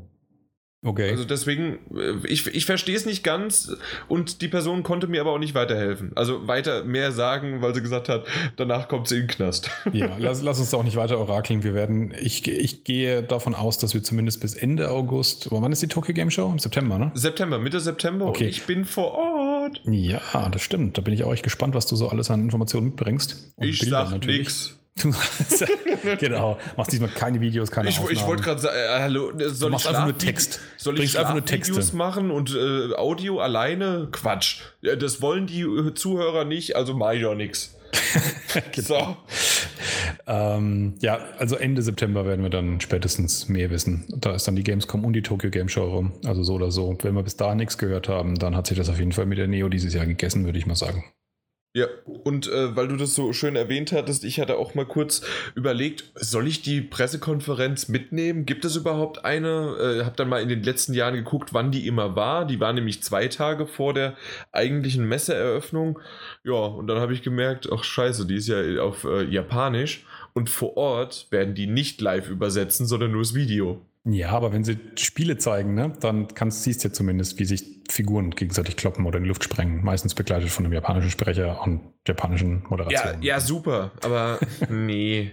Okay. 0.85 1.11
Also 1.11 1.25
deswegen, 1.25 1.79
äh, 1.97 2.25
ich, 2.27 2.47
ich 2.47 2.65
verstehe 2.65 2.95
es 2.95 3.05
nicht 3.05 3.25
ganz 3.25 3.77
und 4.07 4.43
die 4.43 4.49
Person 4.49 4.85
konnte 4.85 5.09
mir 5.09 5.21
aber 5.21 5.33
auch 5.33 5.39
nicht 5.39 5.55
weiterhelfen. 5.57 6.13
Also 6.15 6.47
weiter 6.47 6.85
mehr 6.85 7.11
sagen, 7.11 7.63
weil 7.63 7.75
sie 7.75 7.83
gesagt 7.83 8.09
hat, 8.09 8.27
danach 8.57 8.87
kommt 8.87 9.09
sie 9.09 9.17
in 9.17 9.21
den 9.23 9.29
Knast. 9.29 9.71
Ja, 9.93 10.17
lass, 10.19 10.43
lass 10.43 10.61
uns 10.61 10.73
auch 10.75 10.85
nicht 10.85 10.95
weiter 10.97 11.19
orakeln. 11.19 11.65
Wir 11.65 11.75
werden, 11.75 12.15
ich, 12.21 12.47
ich 12.47 12.85
gehe 12.85 13.23
davon 13.25 13.55
aus, 13.57 13.79
dass 13.79 13.95
wir 13.95 14.03
zumindest 14.05 14.41
bis 14.41 14.55
Ende 14.55 14.91
August, 14.91 15.49
wann 15.51 15.73
ist 15.73 15.83
die 15.83 15.89
Tokyo 15.89 16.15
Game 16.15 16.31
Show? 16.31 16.49
Im 16.53 16.59
September, 16.61 16.99
ne? 16.99 17.11
September, 17.15 17.59
Mitte 17.59 17.81
September 17.81 18.27
Okay. 18.27 18.45
und 18.45 18.51
ich 18.51 18.63
bin 18.65 18.85
vor 18.85 19.13
Ort. 19.15 19.81
Ja, 19.85 20.49
das 20.51 20.63
stimmt. 20.63 20.97
Da 20.97 21.03
bin 21.03 21.13
ich 21.13 21.25
auch 21.25 21.33
echt 21.33 21.43
gespannt, 21.43 21.75
was 21.75 21.87
du 21.87 21.97
so 21.97 22.09
alles 22.09 22.31
an 22.31 22.41
Informationen 22.41 22.87
mitbringst. 22.89 23.53
Und 23.57 23.67
ich 23.67 23.81
Bilder 23.81 24.07
sag 24.07 24.25
nix. 24.25 24.79
genau. 26.19 26.59
Machst 26.77 26.93
diesmal 26.93 27.11
keine 27.11 27.41
Videos, 27.41 27.71
keine 27.71 27.89
Ich, 27.89 28.01
ich 28.11 28.27
wollte 28.27 28.43
gerade 28.43 28.61
sagen, 28.61 28.77
äh, 28.77 29.01
hallo, 29.01 29.33
soll 29.49 29.75
ich 29.75 29.87
einfach 29.89 30.05
nur 30.05 30.19
Text. 30.19 30.61
Soll 30.77 31.01
ich 31.01 31.19
einfach 31.19 31.35
nur 31.35 31.45
Texte. 31.45 31.97
machen 31.97 32.31
und 32.31 32.55
äh, 32.55 32.95
Audio 32.95 33.41
alleine? 33.41 34.09
Quatsch. 34.13 34.61
Das 34.83 35.21
wollen 35.23 35.47
die 35.47 35.63
äh, 35.63 35.95
Zuhörer 35.95 36.45
nicht, 36.45 36.77
also 36.77 36.95
mach 36.95 37.13
ich 37.13 37.25
auch 37.25 37.35
nix. 37.35 37.75
So. 38.77 39.17
Ähm, 40.27 40.95
ja, 41.01 41.19
also 41.39 41.57
Ende 41.57 41.83
September 41.83 42.27
werden 42.27 42.43
wir 42.43 42.51
dann 42.51 42.81
spätestens 42.81 43.49
mehr 43.49 43.71
wissen. 43.71 44.07
Da 44.17 44.35
ist 44.35 44.47
dann 44.49 44.57
die 44.57 44.65
Gamescom 44.65 45.05
und 45.05 45.13
die 45.13 45.23
Tokyo 45.23 45.51
Game 45.51 45.69
Show 45.69 45.85
rum. 45.85 46.13
Also 46.25 46.43
so 46.43 46.55
oder 46.55 46.71
so. 46.71 46.97
Wenn 47.03 47.15
wir 47.15 47.23
bis 47.23 47.37
dahin 47.37 47.59
nichts 47.59 47.79
gehört 47.79 48.09
haben, 48.09 48.37
dann 48.37 48.57
hat 48.57 48.67
sich 48.67 48.79
das 48.79 48.89
auf 48.89 48.99
jeden 48.99 49.13
Fall 49.13 49.27
mit 49.27 49.39
der 49.39 49.49
Neo 49.49 49.69
dieses 49.69 49.95
Jahr 49.95 50.07
gegessen, 50.07 50.45
würde 50.45 50.59
ich 50.59 50.67
mal 50.67 50.75
sagen. 50.75 51.05
Ja, 51.75 51.87
und 52.25 52.49
äh, 52.49 52.75
weil 52.75 52.89
du 52.89 52.97
das 52.97 53.15
so 53.15 53.33
schön 53.35 53.55
erwähnt 53.55 53.93
hattest, 53.93 54.25
ich 54.25 54.41
hatte 54.41 54.57
auch 54.57 54.75
mal 54.75 54.87
kurz 54.87 55.21
überlegt, 55.55 56.11
soll 56.15 56.49
ich 56.49 56.63
die 56.63 56.81
Pressekonferenz 56.81 57.89
mitnehmen? 57.89 58.47
Gibt 58.47 58.65
es 58.65 58.75
überhaupt 58.75 59.25
eine? 59.25 60.01
Äh, 60.01 60.05
hab 60.05 60.17
dann 60.17 60.31
mal 60.31 60.43
in 60.43 60.49
den 60.49 60.63
letzten 60.63 60.95
Jahren 60.95 61.15
geguckt, 61.15 61.53
wann 61.53 61.71
die 61.71 61.87
immer 61.87 62.17
war. 62.17 62.47
Die 62.47 62.59
war 62.59 62.73
nämlich 62.73 63.03
zwei 63.03 63.29
Tage 63.29 63.67
vor 63.67 63.93
der 63.93 64.17
eigentlichen 64.51 65.07
Messeeröffnung. 65.07 66.01
Ja, 66.43 66.55
und 66.55 66.87
dann 66.87 66.99
habe 67.01 67.13
ich 67.13 67.23
gemerkt, 67.23 67.69
ach 67.71 67.85
scheiße, 67.85 68.27
die 68.27 68.37
ist 68.37 68.49
ja 68.49 68.83
auf 68.83 69.05
äh, 69.05 69.25
Japanisch. 69.25 70.07
Und 70.33 70.49
vor 70.51 70.77
Ort 70.77 71.27
werden 71.31 71.55
die 71.55 71.67
nicht 71.67 72.01
live 72.01 72.31
übersetzen, 72.31 72.87
sondern 72.87 73.13
nur 73.13 73.23
das 73.23 73.35
Video. 73.35 73.88
Ja, 74.05 74.31
aber 74.31 74.53
wenn 74.53 74.65
sie 74.65 74.79
Spiele 74.97 75.37
zeigen, 75.39 75.75
ne, 75.75 75.93
dann 76.01 76.29
kannst, 76.29 76.63
siehst 76.63 76.83
du 76.85 76.89
ja 76.89 76.95
zumindest, 76.95 77.39
wie 77.39 77.45
sich 77.45 77.65
Figuren 77.91 78.31
gegenseitig 78.31 78.77
kloppen 78.77 79.07
oder 79.07 79.19
in 79.19 79.25
die 79.25 79.29
Luft 79.29 79.45
sprengen. 79.45 79.85
Meistens 79.85 80.15
begleitet 80.15 80.51
von 80.51 80.65
einem 80.65 80.73
japanischen 80.75 81.11
Sprecher 81.11 81.61
und 81.63 81.93
japanischen 82.07 82.63
Ja, 82.63 82.69
Moderationen. 82.69 83.23
ja, 83.23 83.41
super, 83.41 83.93
aber 84.03 84.39
nee. 84.71 85.33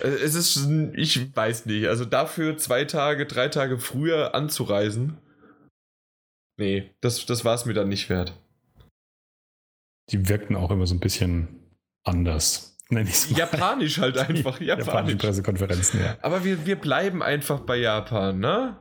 Äh, 0.00 0.08
Es 0.08 0.34
ist, 0.34 0.68
ich 0.94 1.36
weiß 1.36 1.66
nicht, 1.66 1.86
also 1.88 2.04
dafür 2.04 2.56
zwei 2.56 2.84
Tage, 2.84 3.26
drei 3.26 3.48
Tage 3.48 3.78
früher 3.78 4.34
anzureisen, 4.34 5.18
nee, 6.58 6.94
das, 7.00 7.26
das 7.26 7.44
war 7.44 7.54
es 7.54 7.66
mir 7.66 7.74
dann 7.74 7.88
nicht 7.88 8.08
wert. 8.08 8.32
Die 10.10 10.28
wirkten 10.28 10.54
auch 10.56 10.70
immer 10.70 10.86
so 10.86 10.94
ein 10.94 11.00
bisschen 11.00 11.48
anders. 12.04 12.75
Nenn 12.88 13.06
ich's 13.06 13.30
mal. 13.30 13.38
Japanisch 13.38 13.98
halt 13.98 14.16
einfach, 14.18 14.60
Japanische 14.60 14.64
japanisch. 14.90 15.14
Pressekonferenzen, 15.16 16.00
ja. 16.00 16.16
Aber 16.22 16.44
wir, 16.44 16.66
wir 16.66 16.76
bleiben 16.76 17.22
einfach 17.22 17.60
bei 17.60 17.76
Japan, 17.76 18.38
ne? 18.38 18.76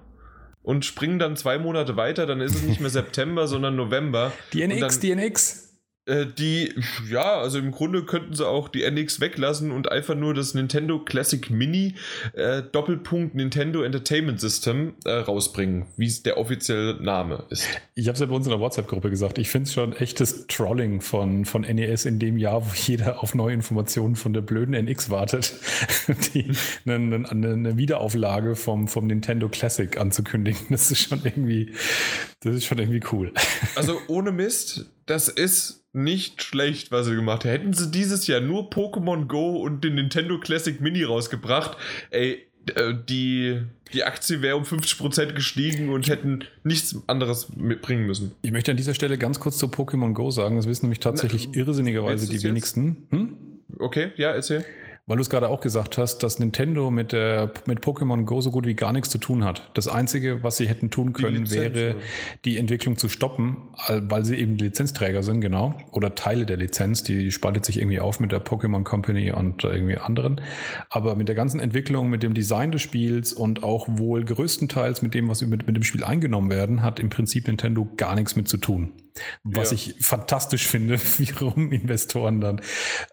Und 0.61 0.83
springen 0.85 1.19
dann 1.19 1.35
zwei 1.35 1.57
Monate 1.59 1.95
weiter, 1.95 2.25
dann 2.25 2.41
ist 2.41 2.55
es 2.55 2.63
nicht 2.63 2.79
mehr 2.81 2.89
September, 2.91 3.47
sondern 3.47 3.75
November. 3.75 4.31
Die 4.53 4.63
Und 4.63 4.71
NX, 4.71 4.99
dann- 4.99 5.11
die. 6.07 6.11
Äh, 6.11 6.25
die, 6.37 6.73
ja, 7.09 7.39
also 7.39 7.59
im 7.59 7.71
Grunde 7.71 8.03
könnten 8.03 8.33
sie 8.33 8.47
auch 8.47 8.69
die 8.69 8.83
NX 8.83 9.19
weglassen 9.19 9.71
und 9.71 9.91
einfach 9.91 10.15
nur 10.15 10.33
das 10.33 10.53
Nintendo 10.53 10.99
Classic 10.99 11.49
Mini 11.49 11.95
äh, 12.33 12.61
Doppelpunkt 12.61 13.35
Nintendo 13.35 13.81
Entertainment 13.81 14.39
System 14.39 14.93
äh, 15.05 15.11
rausbringen, 15.11 15.85
wie 15.97 16.07
es 16.07 16.23
der 16.23 16.37
offizielle 16.37 17.01
Name 17.01 17.43
ist. 17.49 17.67
Ich 17.95 18.07
habe 18.07 18.13
es 18.13 18.19
ja 18.19 18.25
bei 18.25 18.35
uns 18.35 18.45
in 18.45 18.51
der 18.51 18.59
WhatsApp-Gruppe 18.59 19.09
gesagt. 19.09 19.37
Ich 19.37 19.49
finde 19.49 19.67
es 19.67 19.73
schon 19.73 19.93
echtes 19.93 20.47
Trolling 20.47 21.01
von, 21.01 21.45
von 21.45 21.61
NES 21.61 22.05
in 22.05 22.19
dem 22.19 22.37
Jahr, 22.37 22.65
wo 22.65 22.71
jeder 22.73 23.23
auf 23.23 23.35
neue 23.35 23.53
Informationen 23.53 24.15
von 24.15 24.33
der 24.33 24.41
blöden 24.41 24.73
NX 24.73 25.09
wartet, 25.09 25.53
die, 26.33 26.51
eine, 26.85 27.27
eine, 27.29 27.53
eine 27.53 27.77
Wiederauflage 27.77 28.55
vom, 28.55 28.87
vom 28.87 29.07
Nintendo 29.07 29.49
Classic 29.49 29.97
anzukündigen. 29.97 30.67
Das 30.69 30.91
ist 30.91 31.07
schon 31.07 31.21
irgendwie, 31.23 31.71
das 32.41 32.55
ist 32.55 32.65
schon 32.65 32.79
irgendwie 32.79 33.01
cool. 33.11 33.31
Also 33.75 33.97
ohne 34.07 34.31
Mist, 34.31 34.91
das 35.05 35.29
ist 35.29 35.84
nicht 35.95 36.43
schlecht, 36.43 36.91
was 36.91 37.07
sie 37.07 37.15
gemacht 37.15 37.45
haben. 37.45 37.51
Hätten 37.51 37.73
sie 37.73 37.89
dieses 37.89 38.27
Jahr 38.27 38.41
nur 38.41 38.69
Pokémon 38.69 39.25
Go 39.27 39.57
und 39.57 39.83
den 39.83 39.95
Nintendo 39.95 40.39
Classic 40.39 40.79
Mini 40.81 41.03
rausgebracht, 41.03 41.77
ey, 42.11 42.45
äh, 42.75 42.93
die, 43.07 43.61
die 43.93 44.03
Aktie 44.03 44.41
wäre 44.41 44.57
um 44.57 44.63
50% 44.63 45.33
gestiegen 45.33 45.89
und 45.89 46.07
hätten 46.09 46.43
nichts 46.63 46.95
anderes 47.07 47.55
mitbringen 47.55 48.05
müssen. 48.05 48.31
Ich 48.41 48.51
möchte 48.51 48.71
an 48.71 48.77
dieser 48.77 48.93
Stelle 48.93 49.17
ganz 49.17 49.39
kurz 49.39 49.57
zu 49.57 49.67
Pokémon 49.67 50.13
Go 50.13 50.31
sagen. 50.31 50.57
Das 50.57 50.67
wissen 50.67 50.85
nämlich 50.85 50.99
tatsächlich 50.99 51.49
Na, 51.51 51.57
irrsinnigerweise 51.59 52.27
die 52.27 52.43
wenigsten. 52.43 53.07
Hm? 53.11 53.37
Okay, 53.79 54.11
ja, 54.17 54.31
erzähl. 54.31 54.65
Weil 55.07 55.17
du 55.17 55.21
es 55.21 55.29
gerade 55.29 55.49
auch 55.49 55.61
gesagt 55.61 55.99
hast, 55.99 56.23
dass 56.23 56.39
Nintendo 56.39 56.89
mit, 56.89 57.11
der, 57.11 57.51
mit 57.67 57.81
Pokémon 57.81 58.23
Go 58.23 58.41
so 58.41 58.49
gut 58.49 58.65
wie 58.65 58.73
gar 58.73 58.91
nichts 58.91 59.11
zu 59.11 59.19
tun 59.19 59.43
hat. 59.43 59.69
Das 59.75 59.87
Einzige, 59.87 60.41
was 60.41 60.57
sie 60.57 60.67
hätten 60.67 60.89
tun 60.89 61.13
können, 61.13 61.43
Lizenz, 61.43 61.75
wäre 61.75 61.95
die 62.43 62.57
Entwicklung 62.57 62.97
zu 62.97 63.07
stoppen, 63.07 63.57
weil 63.87 64.25
sie 64.25 64.35
eben 64.35 64.57
Lizenzträger 64.57 65.21
sind, 65.21 65.41
genau. 65.41 65.75
Oder 65.91 66.15
Teile 66.15 66.47
der 66.47 66.57
Lizenz, 66.57 67.03
die 67.03 67.31
spaltet 67.31 67.65
sich 67.65 67.77
irgendwie 67.77 67.99
auf 67.99 68.19
mit 68.19 68.31
der 68.31 68.43
Pokémon 68.43 68.83
Company 68.83 69.31
und 69.31 69.63
irgendwie 69.63 69.97
anderen. 69.97 70.41
Aber 70.89 71.15
mit 71.15 71.27
der 71.27 71.35
ganzen 71.35 71.59
Entwicklung, 71.59 72.09
mit 72.09 72.23
dem 72.23 72.33
Design 72.33 72.71
des 72.71 72.81
Spiels 72.81 73.31
und 73.31 73.63
auch 73.63 73.87
wohl 73.87 74.25
größtenteils 74.25 75.03
mit 75.03 75.13
dem, 75.13 75.29
was 75.29 75.39
mit, 75.43 75.67
mit 75.67 75.75
dem 75.75 75.83
Spiel 75.83 76.03
eingenommen 76.03 76.49
werden, 76.49 76.81
hat 76.81 76.99
im 76.99 77.11
Prinzip 77.11 77.45
Nintendo 77.45 77.87
gar 77.95 78.15
nichts 78.15 78.35
mit 78.35 78.47
zu 78.47 78.57
tun. 78.57 78.91
Was 79.43 79.71
Ja. 79.71 79.75
ich 79.75 79.95
fantastisch 80.05 80.67
finde, 80.67 80.99
wie 81.17 81.31
rum 81.43 81.71
Investoren 81.71 82.41
dann 82.41 82.61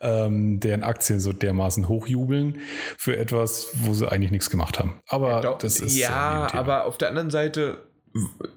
ähm, 0.00 0.60
deren 0.60 0.82
Aktien 0.82 1.20
so 1.20 1.32
dermaßen 1.32 1.88
hochjubeln 1.88 2.58
für 2.98 3.16
etwas, 3.16 3.68
wo 3.74 3.94
sie 3.94 4.10
eigentlich 4.10 4.30
nichts 4.32 4.50
gemacht 4.50 4.78
haben. 4.78 5.00
Aber 5.06 5.40
Doch, 5.40 5.58
das 5.58 5.80
ist 5.80 5.96
ja, 5.96 6.08
äh, 6.08 6.42
ein 6.44 6.48
Thema. 6.48 6.60
aber 6.60 6.84
auf 6.86 6.98
der 6.98 7.08
anderen 7.08 7.30
Seite, 7.30 7.86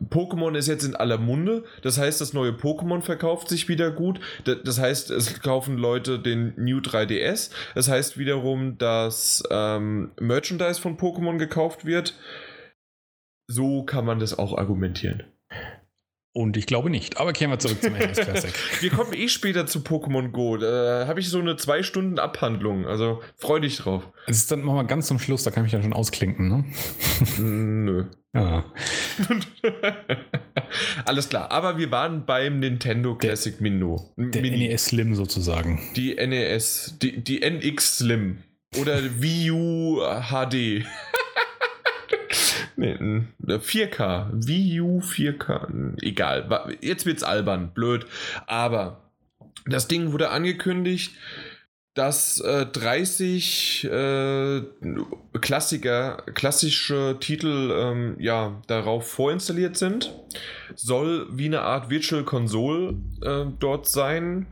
Pokémon 0.09 0.53
ist 0.57 0.67
jetzt 0.67 0.83
in 0.83 0.95
aller 0.97 1.17
Munde. 1.17 1.63
Das 1.81 1.97
heißt, 1.97 2.19
das 2.19 2.33
neue 2.33 2.51
Pokémon 2.51 3.01
verkauft 3.01 3.47
sich 3.47 3.69
wieder 3.69 3.89
gut. 3.89 4.19
Da- 4.43 4.55
Das 4.55 4.79
heißt, 4.79 5.11
es 5.11 5.39
kaufen 5.41 5.77
Leute 5.77 6.19
den 6.19 6.53
New 6.57 6.79
3DS. 6.79 7.51
Das 7.73 7.87
heißt 7.87 8.17
wiederum, 8.17 8.77
dass 8.77 9.43
ähm, 9.51 10.11
Merchandise 10.19 10.81
von 10.81 10.97
Pokémon 10.97 11.37
gekauft 11.37 11.85
wird. 11.85 12.19
So 13.47 13.83
kann 13.83 14.03
man 14.05 14.19
das 14.19 14.37
auch 14.37 14.57
argumentieren. 14.57 15.23
Und 16.35 16.57
ich 16.57 16.65
glaube 16.65 16.89
nicht. 16.89 17.17
Aber 17.17 17.31
kehren 17.31 17.49
wir 17.49 17.59
zurück 17.59 17.81
zum 17.81 17.93
NES 17.93 18.17
Classic. 18.17 18.53
Wir 18.81 18.89
kommen 18.89 19.13
eh 19.13 19.29
später 19.29 19.67
zu 19.67 19.79
Pokémon 19.79 20.31
Go. 20.31 20.57
Da 20.57 21.05
habe 21.07 21.21
ich 21.21 21.29
so 21.29 21.39
eine 21.39 21.55
zwei 21.55 21.81
Stunden 21.81 22.19
Abhandlung. 22.19 22.85
Also 22.85 23.21
freu 23.37 23.61
dich 23.61 23.77
drauf. 23.77 24.03
Es 24.27 24.35
ist 24.35 24.51
dann 24.51 24.65
wir 24.65 24.83
ganz 24.83 25.07
zum 25.07 25.17
Schluss, 25.17 25.43
da 25.43 25.51
kann 25.51 25.63
ich 25.63 25.71
mich 25.71 25.71
dann 25.71 25.83
schon 25.83 25.93
ausklinken, 25.93 26.49
ne? 26.49 26.65
Nö. 27.39 28.05
Ja. 28.33 28.65
Alles 31.05 31.29
klar, 31.29 31.51
aber 31.51 31.77
wir 31.77 31.89
waren 31.91 32.25
beim 32.25 32.59
Nintendo 32.59 33.15
Classic 33.15 33.61
Mino. 33.61 34.11
Der 34.17 34.41
Mini. 34.41 34.67
NES 34.67 34.87
Slim 34.87 35.15
sozusagen. 35.15 35.79
Die 35.95 36.15
NES, 36.15 36.97
die, 37.01 37.23
die 37.23 37.49
NX 37.49 37.99
Slim. 37.99 38.39
Oder 38.77 38.99
Wii 39.21 39.51
U 39.51 40.01
HD. 40.01 40.85
Nee, 42.77 42.91
n- 42.91 43.33
4K. 43.45 44.27
Wii 44.33 44.81
U 44.81 44.99
4K. 44.99 46.01
Egal. 46.01 46.77
Jetzt 46.81 47.05
wird's 47.05 47.23
albern. 47.23 47.71
Blöd. 47.73 48.05
Aber 48.47 49.01
das 49.65 49.87
Ding 49.87 50.11
wurde 50.11 50.29
angekündigt, 50.29 51.15
dass 51.95 52.41
äh, 52.41 52.65
30 52.65 53.85
äh, 53.85 54.61
Klassiker, 55.39 56.23
klassische 56.33 57.17
Titel 57.21 57.71
ähm, 57.73 58.15
ja, 58.19 58.61
darauf 58.67 59.07
vorinstalliert 59.07 59.77
sind. 59.77 60.13
Soll 60.75 61.27
wie 61.31 61.45
eine 61.45 61.61
Art 61.61 61.89
Virtual 61.89 62.23
Console 62.25 62.95
äh, 63.21 63.45
dort 63.59 63.87
sein. 63.87 64.47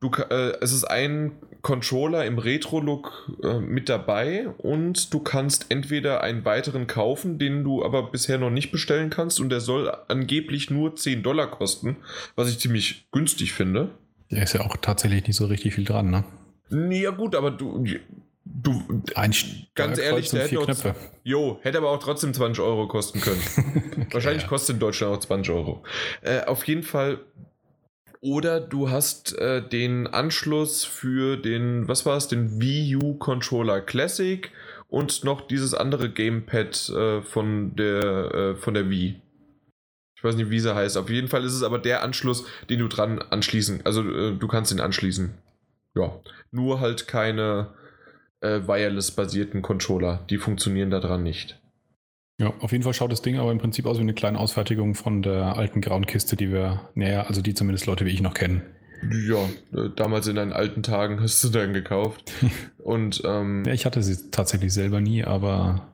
Du, 0.00 0.10
äh, 0.28 0.52
es 0.60 0.72
ist 0.72 0.84
ein 0.84 1.32
Controller 1.66 2.24
im 2.24 2.38
Retro-Look 2.38 3.28
äh, 3.42 3.58
mit 3.58 3.88
dabei 3.88 4.46
und 4.58 5.12
du 5.12 5.18
kannst 5.18 5.66
entweder 5.68 6.20
einen 6.20 6.44
weiteren 6.44 6.86
kaufen, 6.86 7.40
den 7.40 7.64
du 7.64 7.84
aber 7.84 8.04
bisher 8.04 8.38
noch 8.38 8.50
nicht 8.50 8.70
bestellen 8.70 9.10
kannst 9.10 9.40
und 9.40 9.48
der 9.48 9.58
soll 9.58 9.92
angeblich 10.06 10.70
nur 10.70 10.94
10 10.94 11.24
Dollar 11.24 11.50
kosten, 11.50 11.96
was 12.36 12.48
ich 12.48 12.60
ziemlich 12.60 13.08
günstig 13.10 13.52
finde. 13.52 13.90
Da 14.30 14.42
ist 14.42 14.52
ja 14.52 14.60
auch 14.60 14.76
tatsächlich 14.76 15.26
nicht 15.26 15.34
so 15.34 15.46
richtig 15.46 15.74
viel 15.74 15.84
dran, 15.84 16.08
ne? 16.08 16.22
Ja 16.70 17.10
gut, 17.10 17.34
aber 17.34 17.50
du, 17.50 17.84
du 18.44 19.02
Ein 19.16 19.34
Ganz 19.74 19.98
ehrlich, 19.98 20.30
der 20.30 20.44
hätte 20.44 20.58
Knöpfe. 20.58 20.94
Jo, 21.24 21.58
hätte 21.62 21.78
aber 21.78 21.90
auch 21.90 21.98
trotzdem 21.98 22.32
20 22.32 22.62
Euro 22.62 22.86
kosten 22.86 23.20
können. 23.20 23.42
Wahrscheinlich 24.12 24.44
ja. 24.44 24.48
kostet 24.48 24.74
in 24.74 24.80
Deutschland 24.80 25.16
auch 25.16 25.20
20 25.20 25.52
Euro. 25.52 25.82
Äh, 26.22 26.44
auf 26.44 26.62
jeden 26.68 26.84
Fall. 26.84 27.18
Oder 28.20 28.60
du 28.60 28.90
hast 28.90 29.36
äh, 29.38 29.66
den 29.66 30.06
Anschluss 30.06 30.84
für 30.84 31.36
den, 31.36 31.86
was 31.88 32.06
war 32.06 32.16
es, 32.16 32.28
den 32.28 32.60
Wii 32.60 32.96
U 32.96 33.14
Controller 33.14 33.80
Classic 33.80 34.50
und 34.88 35.24
noch 35.24 35.46
dieses 35.46 35.74
andere 35.74 36.10
Gamepad 36.10 36.88
äh, 36.90 37.22
von 37.22 37.76
der 37.76 38.34
äh, 38.34 38.56
von 38.56 38.74
der 38.74 38.88
Wii. 38.88 39.20
Ich 40.16 40.24
weiß 40.24 40.36
nicht, 40.36 40.50
wie 40.50 40.60
sie 40.60 40.74
heißt. 40.74 40.96
Auf 40.96 41.10
jeden 41.10 41.28
Fall 41.28 41.44
ist 41.44 41.52
es 41.52 41.62
aber 41.62 41.78
der 41.78 42.02
Anschluss, 42.02 42.46
den 42.70 42.78
du 42.78 42.88
dran 42.88 43.18
anschließen. 43.18 43.82
Also 43.84 44.02
äh, 44.02 44.34
du 44.34 44.48
kannst 44.48 44.72
ihn 44.72 44.80
anschließen. 44.80 45.34
Ja. 45.94 46.20
Nur 46.50 46.80
halt 46.80 47.06
keine 47.06 47.74
äh, 48.40 48.60
wireless-basierten 48.66 49.62
Controller. 49.62 50.24
Die 50.30 50.38
funktionieren 50.38 50.90
da 50.90 51.00
dran 51.00 51.22
nicht. 51.22 51.60
Ja, 52.38 52.52
auf 52.60 52.72
jeden 52.72 52.84
Fall 52.84 52.92
schaut 52.92 53.10
das 53.12 53.22
Ding 53.22 53.38
aber 53.38 53.50
im 53.50 53.58
Prinzip 53.58 53.86
aus 53.86 53.96
wie 53.96 54.02
eine 54.02 54.12
kleine 54.14 54.38
Ausfertigung 54.38 54.94
von 54.94 55.22
der 55.22 55.56
alten 55.56 55.80
grauen 55.80 56.04
Kiste, 56.06 56.36
die 56.36 56.52
wir, 56.52 56.82
naja, 56.94 57.22
also 57.22 57.40
die 57.40 57.54
zumindest 57.54 57.86
Leute 57.86 58.04
wie 58.04 58.10
ich 58.10 58.20
noch 58.20 58.34
kennen. 58.34 58.62
Ja, 59.26 59.44
äh, 59.78 59.90
damals 59.96 60.26
in 60.26 60.36
deinen 60.36 60.52
alten 60.52 60.82
Tagen 60.82 61.20
hast 61.20 61.42
du 61.44 61.48
dann 61.48 61.72
gekauft. 61.72 62.32
Und 62.78 63.22
ähm, 63.24 63.64
ja, 63.66 63.72
ich 63.72 63.86
hatte 63.86 64.02
sie 64.02 64.30
tatsächlich 64.30 64.72
selber 64.72 65.00
nie, 65.00 65.24
aber 65.24 65.88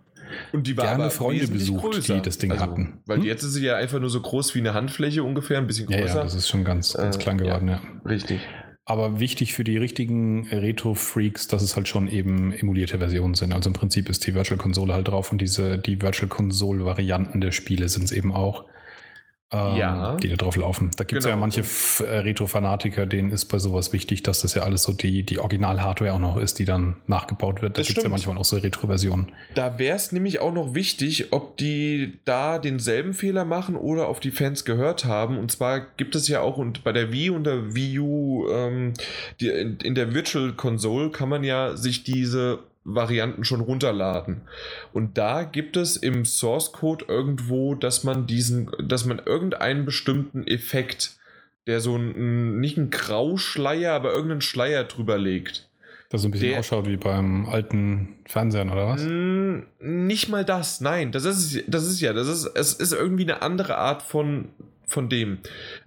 und 0.52 0.66
die 0.66 0.76
war 0.76 0.86
gerne 0.96 1.10
Freunde 1.10 1.46
besucht, 1.46 1.82
größer. 1.92 2.14
die 2.14 2.22
das 2.22 2.38
Ding 2.38 2.50
also, 2.52 2.62
hatten. 2.62 3.00
Weil 3.06 3.18
Hm? 3.18 3.24
jetzt 3.24 3.42
ist 3.42 3.52
sie 3.54 3.64
ja 3.64 3.76
einfach 3.76 4.00
nur 4.00 4.08
so 4.10 4.20
groß 4.20 4.54
wie 4.54 4.60
eine 4.60 4.72
Handfläche 4.74 5.22
ungefähr, 5.22 5.58
ein 5.58 5.66
bisschen 5.66 5.88
Ja, 5.90 5.98
größer. 6.00 6.16
ja, 6.16 6.22
das 6.22 6.34
ist 6.34 6.48
schon 6.48 6.64
ganz, 6.64 6.94
ganz 6.94 7.16
Äh, 7.16 7.18
klein 7.18 7.38
geworden, 7.38 7.68
ja. 7.68 7.80
Richtig. 8.06 8.40
Aber 8.84 9.20
wichtig 9.20 9.52
für 9.52 9.62
die 9.62 9.76
richtigen 9.76 10.48
Retro-Freaks, 10.48 11.46
dass 11.46 11.62
es 11.62 11.76
halt 11.76 11.86
schon 11.86 12.08
eben 12.08 12.52
emulierte 12.52 12.98
Versionen 12.98 13.34
sind. 13.34 13.52
Also 13.52 13.70
im 13.70 13.74
Prinzip 13.74 14.08
ist 14.08 14.26
die 14.26 14.34
Virtual 14.34 14.58
Console 14.58 14.92
halt 14.92 15.06
drauf 15.06 15.30
und 15.30 15.40
diese, 15.40 15.78
die 15.78 16.02
Virtual 16.02 16.28
Console-Varianten 16.28 17.40
der 17.40 17.52
Spiele 17.52 17.88
sind 17.88 18.04
es 18.04 18.12
eben 18.12 18.32
auch. 18.32 18.64
Ähm, 19.52 19.76
Ja. 19.76 20.16
Die 20.16 20.28
da 20.28 20.36
drauf 20.36 20.56
laufen. 20.56 20.90
Da 20.96 21.04
gibt 21.04 21.18
es 21.18 21.24
Genau. 21.24 21.36
ja 21.36 21.40
manche 21.40 21.62
äh, 22.04 22.18
Retro-Fanatiker, 22.18 23.06
denen 23.06 23.30
ist 23.30 23.46
bei 23.46 23.58
sowas 23.58 23.92
wichtig, 23.92 24.22
dass 24.22 24.40
das 24.42 24.54
ja 24.54 24.62
alles 24.62 24.82
so 24.84 24.92
die, 24.92 25.22
die 25.24 25.38
Original-Hardware 25.38 26.12
auch 26.14 26.18
noch 26.18 26.36
ist, 26.36 26.58
die 26.58 26.64
dann 26.64 26.96
nachgebaut 27.06 27.62
wird. 27.62 27.78
Da 27.78 27.82
gibt 27.82 27.98
es 27.98 28.02
ja 28.04 28.10
manchmal 28.10 28.38
auch 28.38 28.44
so 28.44 28.56
Retro-Versionen. 28.56 29.32
Da 29.54 29.78
wäre 29.78 29.96
es 29.96 30.12
nämlich 30.12 30.40
auch 30.40 30.52
noch 30.52 30.74
wichtig, 30.74 31.32
ob 31.32 31.56
die 31.56 32.18
da 32.24 32.58
denselben 32.58 33.14
Fehler 33.14 33.44
machen 33.44 33.76
oder 33.76 34.08
auf 34.08 34.20
die 34.20 34.30
Fans 34.30 34.64
gehört 34.64 35.04
haben. 35.04 35.38
Und 35.38 35.50
zwar 35.52 35.80
gibt 35.96 36.14
es 36.14 36.28
ja 36.28 36.40
auch 36.40 36.56
und 36.56 36.84
bei 36.84 36.92
der 36.92 37.12
Wii 37.12 37.30
und 37.30 37.44
der 37.44 37.74
Wii 37.74 37.98
U, 37.98 38.48
ähm, 38.50 38.92
die, 39.40 39.48
in, 39.48 39.76
in 39.78 39.94
der 39.94 40.14
Virtual 40.14 40.52
Console 40.52 41.10
kann 41.10 41.28
man 41.28 41.44
ja 41.44 41.76
sich 41.76 42.04
diese 42.04 42.60
Varianten 42.84 43.44
schon 43.44 43.60
runterladen. 43.60 44.42
Und 44.92 45.16
da 45.18 45.44
gibt 45.44 45.76
es 45.76 45.96
im 45.96 46.24
Source 46.24 46.72
Code 46.72 47.04
irgendwo, 47.08 47.74
dass 47.74 48.02
man 48.04 48.26
diesen, 48.26 48.70
dass 48.82 49.04
man 49.04 49.20
irgendeinen 49.24 49.84
bestimmten 49.84 50.46
Effekt, 50.46 51.16
der 51.66 51.80
so 51.80 51.96
ein, 51.96 52.58
nicht 52.60 52.76
ein 52.76 52.90
Grauschleier, 52.90 53.92
aber 53.92 54.12
irgendeinen 54.12 54.40
Schleier 54.40 54.84
drüber 54.84 55.16
legt. 55.18 55.68
Das 56.10 56.22
so 56.22 56.28
ein 56.28 56.32
bisschen 56.32 56.50
Der- 56.50 56.58
ausschaut 56.58 56.86
wie 56.86 56.96
beim 56.98 57.46
alten 57.48 58.16
Fernsehern, 58.26 58.68
oder 58.70 58.86
was? 58.88 59.02
Nicht 59.80 60.28
mal 60.28 60.44
das, 60.44 60.80
nein. 60.80 61.10
Das 61.12 61.24
ist, 61.24 61.62
das 61.68 61.86
ist 61.86 62.00
ja, 62.00 62.12
das 62.12 62.28
ist, 62.28 62.46
es 62.54 62.74
ist 62.74 62.92
irgendwie 62.92 63.22
eine 63.22 63.40
andere 63.42 63.78
Art 63.78 64.02
von, 64.02 64.48
von 64.92 65.08
dem. 65.08 65.38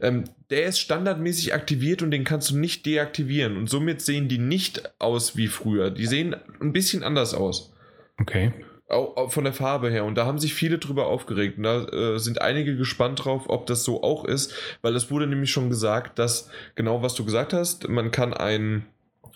Ähm, 0.01 0.25
der 0.49 0.65
ist 0.65 0.79
standardmäßig 0.79 1.53
aktiviert 1.53 2.01
und 2.01 2.11
den 2.11 2.23
kannst 2.23 2.51
du 2.51 2.57
nicht 2.57 2.85
deaktivieren. 2.85 3.57
Und 3.57 3.69
somit 3.69 4.01
sehen 4.01 4.27
die 4.27 4.37
nicht 4.37 4.93
aus 4.99 5.37
wie 5.37 5.47
früher. 5.47 5.91
Die 5.91 6.05
sehen 6.05 6.35
ein 6.59 6.73
bisschen 6.73 7.03
anders 7.03 7.33
aus. 7.33 7.73
Okay. 8.19 8.53
Auch, 8.87 9.17
auch 9.17 9.31
von 9.31 9.43
der 9.43 9.53
Farbe 9.53 9.89
her. 9.89 10.05
Und 10.05 10.15
da 10.15 10.25
haben 10.25 10.39
sich 10.39 10.53
viele 10.53 10.77
drüber 10.77 11.07
aufgeregt. 11.07 11.57
Und 11.57 11.63
da 11.63 11.85
äh, 11.85 12.19
sind 12.19 12.41
einige 12.41 12.75
gespannt 12.75 13.25
drauf, 13.25 13.45
ob 13.47 13.65
das 13.65 13.83
so 13.83 14.03
auch 14.03 14.25
ist. 14.25 14.53
Weil 14.81 14.95
es 14.95 15.09
wurde 15.09 15.27
nämlich 15.27 15.51
schon 15.51 15.69
gesagt, 15.69 16.19
dass 16.19 16.49
genau 16.75 17.01
was 17.01 17.15
du 17.15 17.25
gesagt 17.25 17.53
hast, 17.53 17.87
man 17.89 18.11
kann 18.11 18.33
einen, 18.33 18.85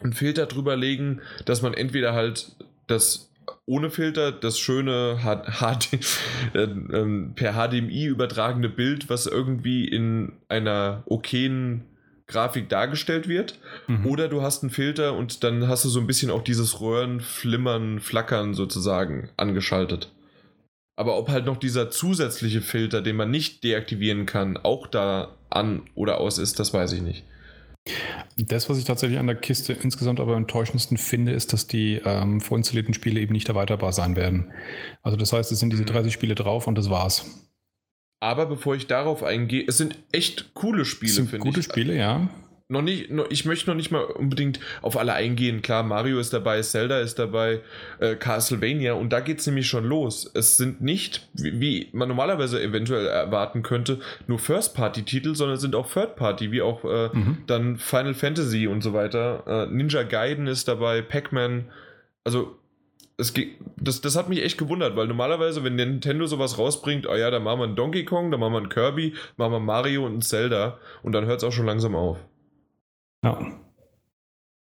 einen 0.01 0.13
Filter 0.13 0.45
drüber 0.45 0.75
legen, 0.75 1.21
dass 1.45 1.61
man 1.61 1.73
entweder 1.73 2.13
halt 2.13 2.55
das 2.87 3.28
ohne 3.65 3.89
Filter 3.89 4.31
das 4.31 4.59
schöne 4.59 5.19
HD, 5.21 5.93
äh, 6.53 6.63
ähm, 6.63 7.33
per 7.35 7.53
HDMI 7.53 8.05
übertragene 8.05 8.69
Bild, 8.69 9.09
was 9.09 9.25
irgendwie 9.25 9.87
in 9.87 10.33
einer 10.47 11.03
okayen 11.05 11.85
Grafik 12.27 12.69
dargestellt 12.69 13.27
wird. 13.27 13.59
Mhm. 13.87 14.05
Oder 14.05 14.27
du 14.27 14.41
hast 14.41 14.63
einen 14.63 14.69
Filter 14.69 15.15
und 15.15 15.43
dann 15.43 15.67
hast 15.67 15.83
du 15.83 15.89
so 15.89 15.99
ein 15.99 16.07
bisschen 16.07 16.31
auch 16.31 16.43
dieses 16.43 16.79
Röhren, 16.79 17.19
Flimmern, 17.19 17.99
Flackern 17.99 18.53
sozusagen 18.53 19.29
angeschaltet. 19.35 20.11
Aber 20.95 21.17
ob 21.17 21.29
halt 21.29 21.45
noch 21.45 21.57
dieser 21.57 21.89
zusätzliche 21.89 22.61
Filter, 22.61 23.01
den 23.01 23.15
man 23.15 23.31
nicht 23.31 23.63
deaktivieren 23.63 24.25
kann, 24.25 24.57
auch 24.57 24.85
da 24.85 25.35
an 25.49 25.83
oder 25.95 26.19
aus 26.19 26.37
ist, 26.37 26.59
das 26.59 26.73
weiß 26.73 26.93
ich 26.93 27.01
nicht. 27.01 27.23
Das, 28.37 28.69
was 28.69 28.77
ich 28.77 28.85
tatsächlich 28.85 29.19
an 29.19 29.27
der 29.27 29.35
Kiste 29.35 29.73
insgesamt 29.73 30.19
aber 30.19 30.33
am 30.33 30.39
enttäuschendsten 30.43 30.97
finde, 30.97 31.31
ist, 31.33 31.53
dass 31.53 31.67
die 31.67 32.01
ähm, 32.05 32.41
vorinstallierten 32.41 32.93
Spiele 32.93 33.19
eben 33.19 33.33
nicht 33.33 33.49
erweiterbar 33.49 33.93
sein 33.93 34.15
werden. 34.15 34.51
Also 35.01 35.17
das 35.17 35.33
heißt, 35.33 35.51
es 35.51 35.59
sind 35.59 35.71
diese 35.71 35.83
Mhm. 35.83 35.87
30 35.87 36.13
Spiele 36.13 36.35
drauf 36.35 36.67
und 36.67 36.77
das 36.77 36.89
war's. 36.89 37.25
Aber 38.21 38.45
bevor 38.45 38.75
ich 38.75 38.87
darauf 38.87 39.23
eingehe, 39.23 39.63
es 39.67 39.77
sind 39.77 39.97
echt 40.11 40.53
coole 40.53 40.83
Spiele, 40.85 41.13
finde 41.13 41.39
gute 41.39 41.61
ich. 41.61 41.65
Spiele, 41.65 41.95
ja. 41.95 42.29
Noch 42.71 42.83
nicht, 42.83 43.09
noch, 43.09 43.25
ich 43.31 43.45
möchte 43.45 43.67
noch 43.67 43.75
nicht 43.75 43.89
mal 43.89 44.03
unbedingt 44.03 44.59
auf 44.83 44.95
alle 44.95 45.13
eingehen. 45.13 45.63
Klar, 45.63 45.81
Mario 45.81 46.19
ist 46.19 46.33
dabei, 46.33 46.61
Zelda 46.61 46.99
ist 46.99 47.17
dabei, 47.17 47.61
äh, 47.99 48.15
Castlevania 48.15 48.93
und 48.93 49.11
da 49.11 49.21
geht 49.21 49.39
es 49.39 49.47
nämlich 49.47 49.67
schon 49.67 49.85
los. 49.85 50.29
Es 50.35 50.57
sind 50.57 50.79
nicht, 50.79 51.27
wie, 51.33 51.59
wie 51.59 51.89
man 51.93 52.07
normalerweise 52.07 52.61
eventuell 52.61 53.07
erwarten 53.07 53.63
könnte, 53.63 53.99
nur 54.27 54.37
First-Party-Titel, 54.37 55.33
sondern 55.33 55.55
es 55.55 55.61
sind 55.61 55.73
auch 55.75 55.91
Third-Party, 55.91 56.51
wie 56.51 56.61
auch 56.61 56.85
äh, 56.85 57.09
Mhm. 57.11 57.37
dann 57.47 57.77
Final 57.79 58.13
Fantasy 58.13 58.67
und 58.67 58.81
so 58.83 58.93
weiter. 58.93 59.43
Äh, 59.47 59.73
Ninja 59.73 60.03
Gaiden 60.03 60.45
ist 60.45 60.67
dabei, 60.67 61.01
Pac-Man. 61.01 61.65
Also, 62.23 62.55
es 63.17 63.33
geht, 63.33 63.55
das, 63.77 64.01
das 64.01 64.15
hat 64.15 64.29
mich 64.29 64.43
echt 64.43 64.59
gewundert, 64.59 64.95
weil 64.95 65.07
normalerweise, 65.07 65.63
wenn 65.63 65.73
Nintendo 65.75 66.27
sowas 66.27 66.59
rausbringt, 66.59 67.07
oh 67.07 67.15
ja, 67.15 67.31
dann 67.31 67.41
machen 67.41 67.61
wir 67.61 67.63
einen 67.65 67.75
Donkey 67.75 68.05
Kong, 68.05 68.29
dann 68.29 68.39
machen 68.39 68.53
wir 68.53 68.59
einen 68.59 68.69
Kirby, 68.69 69.15
machen 69.37 69.53
wir 69.53 69.59
Mario 69.59 70.05
und 70.05 70.11
einen 70.11 70.21
Zelda 70.21 70.77
und 71.01 71.13
dann 71.13 71.25
hört 71.25 71.39
es 71.39 71.43
auch 71.43 71.51
schon 71.51 71.65
langsam 71.65 71.95
auf. 71.95 72.19
Ja. 73.23 73.59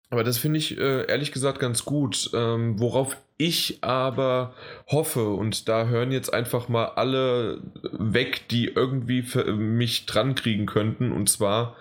Aber 0.10 0.24
das 0.24 0.38
finde 0.38 0.60
ich 0.60 0.78
äh, 0.78 1.06
ehrlich 1.08 1.32
gesagt 1.32 1.60
ganz 1.60 1.84
gut. 1.84 2.30
Ähm, 2.34 2.80
worauf 2.80 3.18
ich 3.38 3.84
aber 3.84 4.54
hoffe, 4.88 5.30
und 5.30 5.68
da 5.68 5.88
hören 5.88 6.12
jetzt 6.12 6.34
einfach 6.34 6.70
mal 6.70 6.86
alle 6.86 7.62
weg, 7.92 8.48
die 8.50 8.68
irgendwie 8.68 9.24
mich 9.54 10.06
dran 10.06 10.36
kriegen 10.36 10.66
könnten, 10.66 11.12
und 11.12 11.30
zwar, 11.30 11.76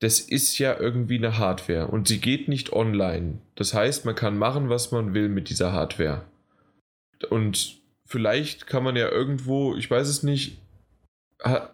das 0.00 0.20
ist 0.20 0.58
ja 0.58 0.78
irgendwie 0.78 1.16
eine 1.16 1.38
Hardware 1.38 1.88
und 1.88 2.08
sie 2.08 2.20
geht 2.20 2.48
nicht 2.48 2.72
online. 2.72 3.38
Das 3.54 3.72
heißt, 3.72 4.04
man 4.04 4.14
kann 4.14 4.36
machen, 4.36 4.68
was 4.68 4.90
man 4.90 5.14
will 5.14 5.28
mit 5.28 5.48
dieser 5.48 5.72
Hardware. 5.72 6.22
Und 7.30 7.78
vielleicht 8.04 8.66
kann 8.66 8.84
man 8.84 8.96
ja 8.96 9.10
irgendwo, 9.10 9.74
ich 9.76 9.90
weiß 9.90 10.08
es 10.08 10.22
nicht, 10.22 10.58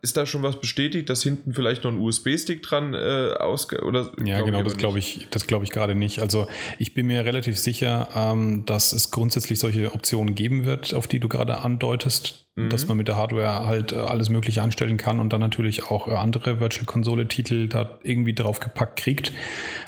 ist 0.03 0.17
da 0.17 0.27
schon 0.27 0.43
was 0.43 0.61
bestätigt, 0.61 1.09
dass 1.09 1.23
hinten 1.23 1.55
vielleicht 1.55 1.85
noch 1.85 1.93
ein 1.93 1.99
USB-Stick 1.99 2.63
dran 2.63 2.93
äh, 2.93 3.33
ausge 3.39 3.83
oder 3.83 4.13
Ja, 4.23 4.43
genau, 4.43 4.63
das 4.63 4.77
glaube 4.77 4.99
ich, 4.99 5.27
das 5.31 5.47
glaube 5.47 5.65
ich 5.65 5.71
gerade 5.71 5.95
nicht. 5.95 6.19
Also 6.21 6.47
ich 6.79 6.93
bin 6.93 7.07
mir 7.07 7.25
relativ 7.25 7.59
sicher, 7.59 8.09
ähm, 8.15 8.67
dass 8.67 8.93
es 8.93 9.11
grundsätzlich 9.11 9.59
solche 9.59 9.95
Optionen 9.95 10.35
geben 10.35 10.67
wird, 10.67 10.93
auf 10.93 11.09
die 11.09 11.19
du 11.19 11.29
gerade 11.29 11.59
andeutest, 11.59 12.45
Mhm. 12.57 12.69
dass 12.69 12.87
man 12.87 12.97
mit 12.97 13.09
der 13.09 13.17
Hardware 13.17 13.67
halt 13.67 13.91
äh, 13.93 13.97
alles 13.97 14.29
Mögliche 14.29 14.63
anstellen 14.63 14.97
kann 14.97 15.19
und 15.19 15.33
dann 15.33 15.41
natürlich 15.41 15.91
auch 15.91 16.07
äh, 16.07 16.13
andere 16.13 16.61
Virtual 16.61 16.87
Console-Titel 16.87 17.69
da 17.69 17.99
irgendwie 18.05 18.33
draufgepackt 18.33 18.97
kriegt. 18.97 19.33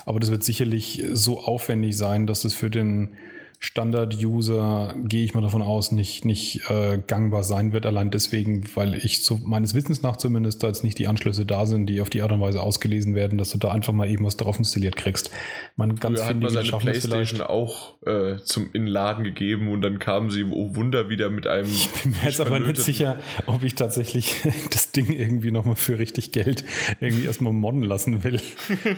Aber 0.05 0.19
das 0.19 0.31
wird 0.31 0.43
sicherlich 0.43 1.01
so 1.13 1.39
aufwendig 1.39 1.95
sein, 1.95 2.27
dass 2.27 2.43
es 2.43 2.53
für 2.53 2.69
den 2.69 3.15
Standard-User, 3.59 4.93
gehe 5.03 5.23
ich 5.23 5.33
mal 5.33 5.41
davon 5.41 5.63
aus, 5.63 5.91
nicht, 5.91 6.25
nicht 6.25 6.69
äh, 6.69 6.99
gangbar 7.05 7.43
sein 7.43 7.73
wird. 7.73 7.87
Allein 7.87 8.11
deswegen, 8.11 8.63
weil 8.75 8.93
ich 8.93 9.23
so 9.23 9.39
meines 9.43 9.73
Wissens 9.73 10.03
nach 10.03 10.17
zumindest 10.17 10.61
da 10.61 10.67
jetzt 10.67 10.83
nicht 10.83 10.99
die 10.99 11.07
Anschlüsse 11.07 11.43
da 11.43 11.65
sind, 11.65 11.87
die 11.87 11.99
auf 12.01 12.11
die 12.11 12.21
Art 12.21 12.31
und 12.31 12.39
Weise 12.39 12.61
ausgelesen 12.61 13.15
werden, 13.15 13.39
dass 13.39 13.49
du 13.49 13.57
da 13.57 13.71
einfach 13.71 13.93
mal 13.93 14.07
eben 14.07 14.25
was 14.25 14.37
drauf 14.37 14.59
installiert 14.59 14.95
kriegst. 14.95 15.31
Man 15.75 15.95
ganz 15.95 16.19
Früher 16.19 16.29
hat 16.29 16.39
man 16.39 16.51
seine 16.51 16.69
Playstation 16.69 17.41
auch 17.41 17.95
äh, 18.05 18.37
zum 18.43 18.67
in 18.73 18.85
den 18.85 18.87
Laden 18.87 19.23
gegeben 19.23 19.71
und 19.71 19.81
dann 19.81 19.97
kamen 19.97 20.29
sie, 20.29 20.43
oh 20.43 20.75
Wunder, 20.75 21.09
wieder 21.09 21.31
mit 21.31 21.47
einem. 21.47 21.67
Ich 21.67 21.89
bin 21.89 22.11
mir 22.11 22.17
jetzt 22.25 22.39
aber 22.39 22.59
nicht 22.59 22.77
sicher, 22.77 23.17
ob 23.47 23.63
ich 23.63 23.73
tatsächlich 23.73 24.35
das 24.71 24.91
Ding 24.91 25.11
irgendwie 25.11 25.49
nochmal 25.49 25.75
für 25.75 25.97
richtig 25.97 26.31
Geld 26.31 26.63
irgendwie 26.99 27.25
erstmal 27.25 27.53
modden 27.53 27.81
lassen 27.81 28.23
will. 28.23 28.39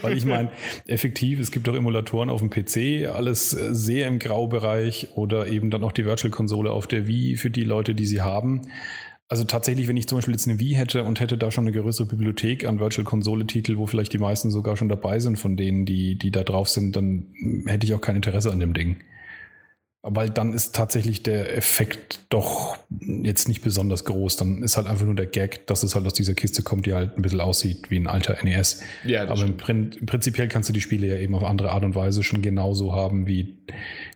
Weil 0.02 0.18
ich 0.18 0.26
meine, 0.26 0.50
effektiv, 0.86 1.40
es 1.40 1.50
gibt 1.50 1.66
auch 1.68 1.74
Emulatoren 1.74 2.28
auf 2.28 2.40
dem 2.40 2.50
PC, 2.50 3.08
alles 3.08 3.54
äh, 3.54 3.74
sehr 3.74 4.06
im 4.06 4.18
Graubereich 4.50 5.08
oder 5.14 5.46
eben 5.46 5.70
dann 5.70 5.84
auch 5.84 5.92
die 5.92 6.04
Virtual-Konsole 6.04 6.70
auf 6.70 6.86
der 6.86 7.06
Wii 7.06 7.36
für 7.36 7.50
die 7.50 7.64
Leute, 7.64 7.94
die 7.94 8.06
sie 8.06 8.20
haben. 8.20 8.62
Also 9.28 9.44
tatsächlich, 9.44 9.86
wenn 9.86 9.96
ich 9.96 10.08
zum 10.08 10.18
Beispiel 10.18 10.34
jetzt 10.34 10.48
eine 10.48 10.58
Wii 10.58 10.74
hätte 10.74 11.04
und 11.04 11.20
hätte 11.20 11.38
da 11.38 11.52
schon 11.52 11.66
eine 11.66 11.76
größere 11.76 12.06
Bibliothek 12.06 12.66
an 12.66 12.80
Virtual-Konsole-Titel, 12.80 13.76
wo 13.76 13.86
vielleicht 13.86 14.12
die 14.12 14.18
meisten 14.18 14.50
sogar 14.50 14.76
schon 14.76 14.88
dabei 14.88 15.20
sind 15.20 15.38
von 15.38 15.56
denen, 15.56 15.86
die, 15.86 16.16
die 16.18 16.32
da 16.32 16.42
drauf 16.42 16.68
sind, 16.68 16.96
dann 16.96 17.26
hätte 17.66 17.86
ich 17.86 17.94
auch 17.94 18.00
kein 18.00 18.16
Interesse 18.16 18.50
an 18.50 18.58
dem 18.58 18.74
Ding. 18.74 18.96
Weil 20.02 20.30
dann 20.30 20.54
ist 20.54 20.74
tatsächlich 20.74 21.22
der 21.22 21.54
Effekt 21.56 22.20
doch 22.30 22.78
jetzt 22.98 23.48
nicht 23.48 23.60
besonders 23.60 24.06
groß. 24.06 24.36
Dann 24.36 24.62
ist 24.62 24.78
halt 24.78 24.86
einfach 24.86 25.04
nur 25.04 25.14
der 25.14 25.26
Gag, 25.26 25.66
dass 25.66 25.82
es 25.82 25.94
halt 25.94 26.06
aus 26.06 26.14
dieser 26.14 26.32
Kiste 26.32 26.62
kommt, 26.62 26.86
die 26.86 26.94
halt 26.94 27.18
ein 27.18 27.22
bisschen 27.22 27.40
aussieht 27.40 27.90
wie 27.90 27.98
ein 27.98 28.06
alter 28.06 28.38
NES. 28.42 28.82
Ja, 29.04 29.28
Aber 29.28 29.42
im. 29.42 29.58
Prin 29.58 29.90
prinzipiell 30.06 30.48
kannst 30.48 30.70
du 30.70 30.72
die 30.72 30.80
Spiele 30.80 31.06
ja 31.06 31.16
eben 31.16 31.34
auf 31.34 31.44
andere 31.44 31.72
Art 31.72 31.84
und 31.84 31.94
Weise 31.94 32.22
schon 32.22 32.40
genauso 32.40 32.94
haben 32.94 33.26
wie, 33.26 33.58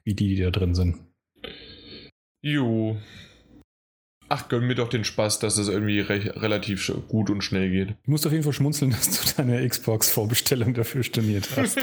wie 0.04 0.14
die, 0.14 0.34
die 0.34 0.42
da 0.42 0.50
drin 0.50 0.74
sind. 0.74 0.98
Jo. 2.40 2.96
Ach, 4.28 4.48
gönn 4.48 4.66
mir 4.66 4.74
doch 4.74 4.88
den 4.88 5.04
Spaß, 5.04 5.38
dass 5.38 5.58
es 5.58 5.68
irgendwie 5.68 6.00
re 6.00 6.34
relativ 6.42 6.90
gut 7.08 7.28
und 7.28 7.42
schnell 7.42 7.70
geht. 7.70 7.90
Du 8.04 8.10
musst 8.10 8.26
auf 8.26 8.32
jeden 8.32 8.44
Fall 8.44 8.52
schmunzeln, 8.52 8.90
dass 8.92 9.10
du 9.10 9.42
deine 9.42 9.66
Xbox-Vorbestellung 9.68 10.74
dafür 10.74 11.02
storniert 11.02 11.48
hast. 11.56 11.78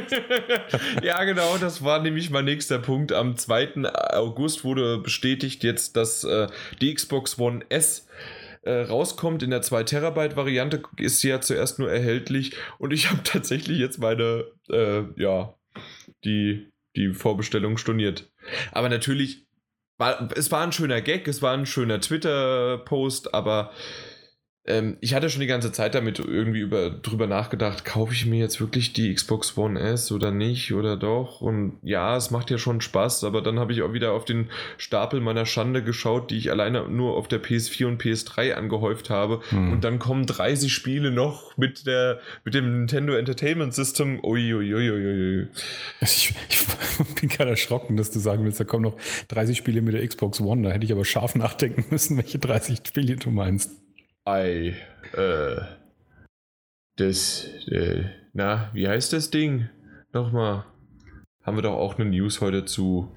ja, 1.04 1.24
genau, 1.24 1.58
das 1.58 1.84
war 1.84 2.02
nämlich 2.02 2.30
mein 2.30 2.46
nächster 2.46 2.80
Punkt. 2.80 3.12
Am 3.12 3.38
2. 3.38 3.86
August 4.14 4.64
wurde 4.64 4.98
bestätigt 4.98 5.64
jetzt, 5.64 5.96
dass 5.96 6.24
äh, 6.24 6.48
die 6.82 6.94
Xbox 6.94 7.38
One 7.40 7.64
S 7.70 8.08
äh, 8.64 8.82
rauskommt 8.82 9.44
in 9.44 9.50
der 9.50 9.62
2 9.62 9.84
Terabyte 9.84 10.36
Variante, 10.36 10.82
ist 10.98 11.22
sie 11.22 11.30
ja 11.30 11.42
zuerst 11.42 11.80
nur 11.80 11.92
erhältlich 11.92 12.56
und 12.78 12.92
ich 12.92 13.10
habe 13.10 13.22
tatsächlich 13.24 13.78
jetzt 13.78 14.00
meine, 14.00 14.46
äh, 14.70 15.04
ja, 15.16 15.56
die, 16.24 16.71
die 16.96 17.14
Vorbestellung 17.14 17.78
storniert. 17.78 18.32
Aber 18.72 18.90
natürlich 18.90 19.48
war, 19.98 20.30
es 20.36 20.52
war 20.52 20.64
ein 20.64 20.72
schöner 20.72 21.02
Gag, 21.02 21.28
es 21.28 21.42
war 21.42 21.54
ein 21.54 21.66
schöner 21.66 22.02
Twitter-Post, 22.02 23.34
aber 23.34 23.72
ähm, 24.64 24.98
ich 25.02 25.16
hatte 25.16 25.30
schon 25.30 25.42
die 25.42 25.48
ganze 25.48 25.72
Zeit 25.72 25.96
damit 25.96 26.20
irgendwie 26.20 26.60
über, 26.60 26.92
drüber 26.92 27.26
nachgedacht, 27.26 27.84
kaufe 27.84 28.14
ich 28.14 28.28
mir 28.28 28.38
jetzt 28.38 28.62
wirklich 28.62 28.94
die 28.94 29.12
Xbox 29.12 29.58
One 29.58 29.80
S 29.80 30.12
oder 30.12 30.30
nicht 30.30 30.72
oder 30.74 30.98
doch? 30.98 31.42
Und 31.42 31.80
ja, 31.82 32.16
es 32.16 32.30
macht 32.30 32.52
ja 32.52 32.60
schon 32.60 32.80
Spaß, 32.80 33.24
aber 33.24 33.42
dann 33.42 33.58
habe 33.60 33.74
ich 33.74 33.82
auch 33.82 33.94
wieder 33.94 34.12
auf 34.12 34.24
den 34.24 34.50
Stapel 34.78 35.20
meiner 35.20 35.48
Schande 35.48 35.84
geschaut, 35.84 36.30
die 36.30 36.38
ich 36.38 36.52
alleine 36.52 36.88
nur 36.88 37.18
auf 37.18 37.28
der 37.28 37.42
PS4 37.42 37.88
und 37.88 38.02
PS3 38.02 38.54
angehäuft 38.54 39.10
habe. 39.10 39.42
Hm. 39.50 39.72
Und 39.72 39.84
dann 39.84 39.98
kommen 39.98 40.28
30 40.28 40.72
Spiele 40.72 41.10
noch 41.10 41.58
mit, 41.58 41.88
der, 41.88 42.20
mit 42.46 42.54
dem 42.54 42.72
Nintendo 42.72 43.14
Entertainment 43.14 43.74
System. 43.74 44.24
Uiuiuiui. 44.24 45.48
Ich, 46.02 46.36
ich 46.50 46.66
bin 47.20 47.30
gerade 47.30 47.50
erschrocken, 47.50 47.98
dass 47.98 48.12
du 48.12 48.20
sagen 48.20 48.44
willst, 48.44 48.60
da 48.60 48.64
kommen 48.64 48.84
noch 48.84 48.98
30 49.30 49.58
Spiele 49.58 49.82
mit 49.82 49.96
der 49.96 50.08
Xbox 50.08 50.40
One. 50.40 50.62
Da 50.62 50.70
hätte 50.70 50.86
ich 50.86 50.92
aber 50.92 51.04
scharf 51.04 51.34
nachdenken 51.34 51.86
müssen, 51.90 52.18
welche 52.18 52.38
30 52.38 52.82
Spiele 52.86 53.16
du 53.16 53.32
meinst. 53.32 53.72
Ei, 54.24 54.76
äh, 55.14 55.62
das, 56.98 57.46
äh, 57.68 58.04
na, 58.34 58.70
wie 58.74 58.88
heißt 58.88 59.14
das 59.14 59.32
Ding? 59.32 59.70
Nochmal. 60.14 60.66
Haben 61.44 61.58
wir 61.58 61.64
doch 61.64 61.74
auch 61.74 61.98
eine 61.98 62.10
News 62.10 62.40
heute 62.40 62.66
zu. 62.66 63.12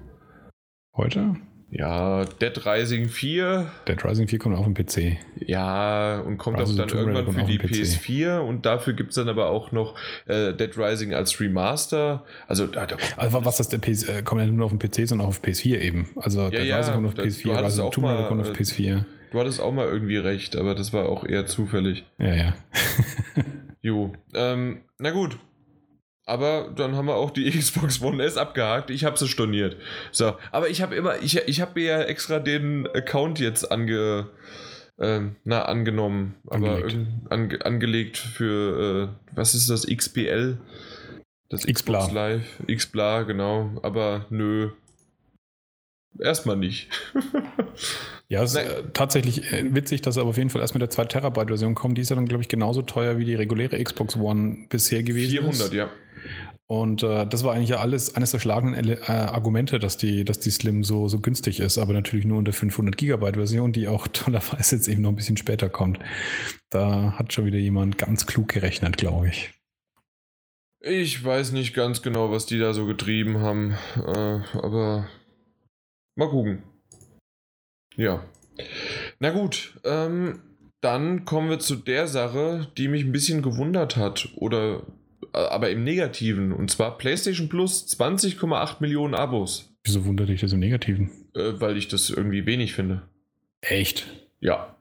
Heute? 0.95 1.35
Ja, 1.69 2.25
Dead 2.25 2.65
Rising 2.65 3.09
4. 3.09 3.69
Dead 3.87 4.03
Rising 4.03 4.27
4 4.27 4.39
kommt 4.39 4.57
auf 4.57 4.65
dem 4.65 4.73
PC. 4.73 5.17
Ja, 5.45 6.21
und 6.21 6.37
kommt 6.37 6.57
also 6.57 6.73
auch 6.73 6.87
dann 6.87 6.97
irgendwann 6.97 7.31
für 7.33 7.43
die 7.43 7.59
PS4 7.59 8.39
und 8.39 8.65
dafür 8.65 8.93
gibt 8.93 9.09
es 9.09 9.15
dann 9.15 9.29
aber 9.29 9.49
auch 9.49 9.71
noch 9.71 9.95
äh, 10.25 10.53
Dead 10.53 10.75
Rising 10.77 11.13
als 11.13 11.39
Remaster. 11.39 12.23
Also, 12.47 12.65
da, 12.65 12.87
da 12.87 12.95
also 13.17 13.45
was 13.45 13.57
das 13.57 13.69
der 13.69 13.79
PS, 13.79 14.03
äh, 14.03 14.23
kommt 14.23 14.41
ja 14.41 14.47
nur 14.47 14.65
auf 14.65 14.75
dem 14.75 14.79
PC, 14.79 15.07
sondern 15.07 15.27
auch 15.27 15.31
auf 15.31 15.43
PS4 15.43 15.79
eben. 15.79 16.09
Also 16.15 16.43
ja, 16.43 16.49
Dead 16.49 16.65
ja, 16.65 16.77
Rising 16.77 16.93
kommt 16.95 17.07
auf 17.07 17.25
PS4, 17.25 17.51
also 17.51 17.89
Tomb 17.89 18.07
Raider 18.07 18.27
kommt 18.27 18.41
auf 18.41 18.53
PS4. 18.53 19.03
Du 19.35 19.41
hattest 19.41 19.59
auch 19.59 19.73
mal 19.73 19.89
irgendwie 19.89 20.15
recht, 20.15 20.55
aber 20.55 20.75
das 20.75 20.93
war 20.93 21.09
auch 21.09 21.25
eher 21.25 21.45
zufällig. 21.45 22.05
Ja, 22.19 22.33
ja. 22.33 22.53
jo. 23.81 24.13
Ähm, 24.33 24.83
na 24.97 25.11
gut. 25.11 25.37
Aber 26.25 26.71
dann 26.73 26.95
haben 26.95 27.07
wir 27.07 27.15
auch 27.15 27.31
die 27.31 27.51
Xbox 27.59 28.01
One 28.01 28.23
S 28.23 28.37
abgehakt. 28.37 28.89
Ich 28.91 29.03
habe 29.03 29.17
sie 29.17 29.27
storniert. 29.27 29.75
So, 30.13 30.35
aber 30.53 30.69
ich 30.69 30.81
habe 30.81 30.95
immer, 30.95 31.21
ich, 31.21 31.35
ich 31.35 31.59
habe 31.59 31.77
mir 31.77 31.85
ja 31.85 32.01
extra 32.03 32.39
den 32.39 32.87
Account 32.87 33.41
jetzt 33.41 33.69
ange, 33.69 34.29
äh, 34.99 35.19
na, 35.43 35.63
angenommen. 35.63 36.35
Angelegt. 36.47 36.95
Aber 37.25 37.33
ange, 37.35 37.65
angelegt 37.65 38.17
für, 38.17 39.09
äh, 39.11 39.35
was 39.35 39.53
ist 39.53 39.69
das, 39.69 39.85
XBL? 39.85 40.59
Das 41.49 41.65
Xbox 41.65 42.09
Live. 42.13 42.63
Xbla, 42.73 43.23
genau. 43.23 43.81
Aber 43.83 44.27
nö, 44.29 44.69
erstmal 46.19 46.57
nicht. 46.57 46.89
ja, 48.27 48.43
es 48.43 48.51
ist 48.51 48.57
äh, 48.57 48.83
tatsächlich 48.93 49.51
äh, 49.51 49.73
witzig, 49.73 50.01
dass 50.01 50.17
er 50.17 50.21
aber 50.21 50.31
auf 50.31 50.37
jeden 50.37 50.49
Fall 50.49 50.61
erst 50.61 50.73
mit 50.73 50.81
der 50.81 50.89
2 50.89 51.05
Terabyte 51.05 51.47
Version 51.47 51.75
kommt. 51.75 51.97
Die 51.97 52.01
ist 52.01 52.09
ja 52.09 52.15
dann, 52.15 52.27
glaube 52.27 52.43
ich, 52.43 52.49
genauso 52.49 52.81
teuer 52.81 53.17
wie 53.17 53.25
die 53.25 53.35
reguläre 53.35 53.81
Xbox 53.83 54.15
One 54.15 54.67
bisher 54.69 55.03
gewesen 55.03 55.31
400, 55.31 55.67
ist. 55.67 55.73
ja. 55.73 55.89
Und 56.67 57.03
äh, 57.03 57.27
das 57.27 57.43
war 57.43 57.53
eigentlich 57.53 57.69
ja 57.69 57.77
alles 57.77 58.15
eines 58.15 58.31
der 58.31 58.39
schlagenden 58.39 58.89
äh, 58.89 58.97
Argumente, 59.07 59.77
dass 59.77 59.97
die, 59.97 60.25
dass 60.25 60.39
die 60.39 60.49
Slim 60.49 60.83
so, 60.83 61.07
so 61.07 61.19
günstig 61.19 61.59
ist, 61.59 61.77
aber 61.77 61.93
natürlich 61.93 62.25
nur 62.25 62.39
in 62.39 62.45
der 62.45 62.55
500 62.55 62.97
Gigabyte 62.97 63.35
Version, 63.35 63.71
die 63.71 63.87
auch 63.87 64.07
tollerweise 64.13 64.75
jetzt 64.75 64.87
eben 64.87 65.03
noch 65.03 65.09
ein 65.09 65.15
bisschen 65.15 65.37
später 65.37 65.69
kommt. 65.69 65.99
Da 66.71 67.13
hat 67.17 67.33
schon 67.33 67.45
wieder 67.45 67.59
jemand 67.59 67.99
ganz 67.99 68.25
klug 68.25 68.47
gerechnet, 68.47 68.97
glaube 68.97 69.29
ich. 69.29 69.51
Ich 70.79 71.23
weiß 71.23 71.51
nicht 71.51 71.73
ganz 71.73 72.01
genau, 72.01 72.31
was 72.31 72.45
die 72.45 72.59
da 72.59 72.73
so 72.73 72.85
getrieben 72.85 73.39
haben, 73.39 73.75
äh, 73.95 74.39
aber 74.57 75.07
Mal 76.15 76.29
gucken. 76.29 76.63
Ja. 77.95 78.23
Na 79.19 79.31
gut, 79.31 79.79
ähm, 79.83 80.41
dann 80.81 81.25
kommen 81.25 81.49
wir 81.49 81.59
zu 81.59 81.75
der 81.75 82.07
Sache, 82.07 82.71
die 82.77 82.87
mich 82.87 83.03
ein 83.03 83.11
bisschen 83.11 83.41
gewundert 83.41 83.97
hat. 83.97 84.29
Oder 84.35 84.83
äh, 85.33 85.37
aber 85.37 85.69
im 85.69 85.83
Negativen. 85.83 86.51
Und 86.51 86.71
zwar 86.71 86.97
PlayStation 86.97 87.49
Plus 87.49 87.85
20,8 87.87 88.77
Millionen 88.79 89.13
Abos. 89.13 89.75
Wieso 89.83 90.05
wundert 90.05 90.29
dich 90.29 90.41
das 90.41 90.53
im 90.53 90.59
Negativen? 90.59 91.11
Äh, 91.35 91.59
weil 91.59 91.77
ich 91.77 91.87
das 91.87 92.09
irgendwie 92.09 92.45
wenig 92.45 92.73
finde. 92.73 93.03
Echt? 93.61 94.07
Ja. 94.39 94.74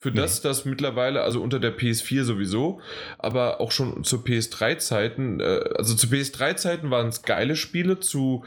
Für 0.00 0.10
nee. 0.10 0.16
das, 0.16 0.40
das 0.40 0.64
mittlerweile, 0.64 1.22
also 1.22 1.42
unter 1.42 1.58
der 1.58 1.76
PS4 1.76 2.22
sowieso, 2.22 2.80
aber 3.18 3.60
auch 3.60 3.72
schon 3.72 4.04
zu 4.04 4.18
PS3-Zeiten, 4.18 5.40
äh, 5.40 5.70
also 5.76 5.94
zu 5.96 6.06
PS3-Zeiten 6.06 6.90
waren 6.90 7.08
es 7.08 7.22
geile 7.22 7.56
Spiele, 7.56 7.98
zu, 7.98 8.44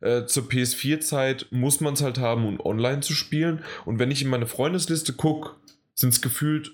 äh, 0.00 0.24
zur 0.24 0.44
PS4-Zeit 0.44 1.48
muss 1.50 1.80
man 1.80 1.92
es 1.92 2.02
halt 2.02 2.18
haben, 2.18 2.46
um 2.46 2.58
online 2.58 3.00
zu 3.00 3.12
spielen. 3.12 3.62
Und 3.84 3.98
wenn 3.98 4.10
ich 4.10 4.22
in 4.22 4.28
meine 4.28 4.46
Freundesliste 4.46 5.12
gucke, 5.12 5.50
sind 5.94 6.08
es 6.08 6.22
gefühlt 6.22 6.72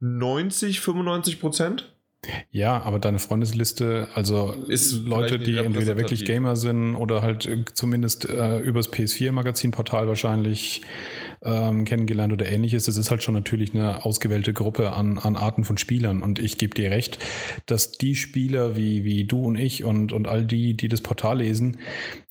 90, 0.00 0.80
95 0.80 1.40
Prozent. 1.40 1.94
Ja, 2.50 2.82
aber 2.82 2.98
deine 2.98 3.18
Freundesliste, 3.18 4.08
also 4.14 4.52
ist 4.68 5.06
Leute, 5.06 5.38
die 5.38 5.56
entweder 5.56 5.96
wirklich 5.96 6.26
Gamer 6.26 6.54
sind 6.54 6.94
oder 6.94 7.22
halt 7.22 7.46
äh, 7.46 7.64
zumindest 7.72 8.28
äh, 8.28 8.58
übers 8.58 8.92
PS4-Magazinportal 8.92 10.06
wahrscheinlich 10.06 10.82
ähm, 11.42 11.84
kennengelernt 11.84 12.32
oder 12.32 12.46
ähnliches. 12.46 12.84
Das 12.84 12.96
ist 12.96 13.10
halt 13.10 13.22
schon 13.22 13.34
natürlich 13.34 13.74
eine 13.74 14.04
ausgewählte 14.04 14.52
Gruppe 14.52 14.92
an, 14.92 15.18
an 15.18 15.36
Arten 15.36 15.64
von 15.64 15.78
Spielern. 15.78 16.22
Und 16.22 16.38
ich 16.38 16.58
gebe 16.58 16.74
dir 16.74 16.90
recht, 16.90 17.18
dass 17.66 17.92
die 17.92 18.14
Spieler 18.16 18.76
wie, 18.76 19.04
wie 19.04 19.24
du 19.24 19.44
und 19.44 19.56
ich 19.56 19.84
und, 19.84 20.12
und 20.12 20.28
all 20.28 20.44
die, 20.44 20.74
die 20.74 20.88
das 20.88 21.00
Portal 21.00 21.38
lesen, 21.38 21.78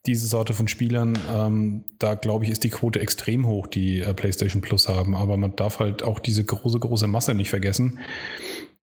diese 0.06 0.28
Sorte 0.28 0.54
von 0.54 0.68
Spielern, 0.68 1.18
ähm, 1.34 1.86
da 1.98 2.16
glaube 2.16 2.46
ich, 2.46 2.52
ist 2.52 2.64
die 2.64 2.70
Quote 2.70 3.00
extrem 3.00 3.48
hoch, 3.48 3.68
die 3.68 4.00
äh, 4.00 4.14
PlayStation 4.14 4.62
Plus 4.62 4.88
haben. 4.88 5.16
Aber 5.16 5.38
man 5.38 5.56
darf 5.56 5.80
halt 5.80 6.04
auch 6.04 6.20
diese 6.20 6.44
große, 6.44 6.80
große 6.80 7.08
Masse 7.08 7.34
nicht 7.34 7.50
vergessen 7.50 8.00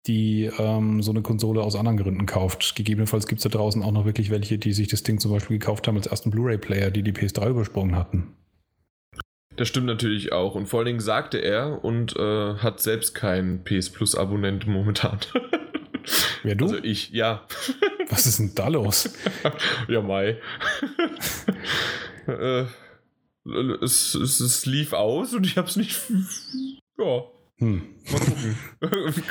die 0.07 0.49
ähm, 0.59 1.03
so 1.03 1.11
eine 1.11 1.23
Konsole 1.23 1.63
aus 1.63 1.75
anderen 1.75 1.97
Gründen 1.97 2.27
kauft. 2.27 2.77
Gegebenenfalls 2.77 3.27
gibt 3.27 3.41
es 3.41 3.43
da 3.43 3.49
draußen 3.49 3.83
auch 3.83 3.91
noch 3.91 4.05
wirklich 4.05 4.31
welche, 4.31 4.57
die 4.57 4.73
sich 4.73 4.87
das 4.87 5.03
Ding 5.03 5.19
zum 5.19 5.33
Beispiel 5.33 5.59
gekauft 5.59 5.89
haben 5.89 5.97
als 5.97 6.07
ersten 6.07 6.31
Blu-ray-Player, 6.31 6.93
die 6.93 7.03
die 7.03 7.13
PS3 7.13 7.51
übersprungen 7.51 7.97
hatten. 7.97 8.29
Das 9.57 9.69
stimmt 9.69 9.87
natürlich 9.87 10.33
auch. 10.33 10.55
Und 10.55 10.67
vor 10.67 10.81
allen 10.81 10.87
Dingen 10.87 11.01
sagte 11.01 11.39
er 11.39 11.83
und 11.85 12.17
äh, 12.17 12.55
hat 12.57 12.81
selbst 12.81 13.15
keinen 13.15 13.65
PS 13.65 13.91
Plus 13.91 14.15
Abonnent 14.15 14.67
momentan. 14.67 15.19
Wer 16.43 16.55
du? 16.55 16.67
Also 16.67 16.79
ich, 16.83 17.11
ja. 17.11 17.47
Was 18.09 18.27
ist 18.27 18.39
denn 18.39 18.55
da 18.55 18.69
los? 18.69 19.11
ja, 19.89 20.01
Mai. 20.01 20.39
äh, 22.27 22.65
es, 23.83 24.15
es, 24.15 24.41
es 24.41 24.67
lief 24.67 24.93
aus 24.93 25.35
und 25.35 25.47
ich 25.47 25.57
hab's 25.57 25.77
nicht. 25.77 26.01
Ja. 26.99 27.25
Hm. 27.59 27.83
Mal 28.13 28.21
gucken. 28.21 28.57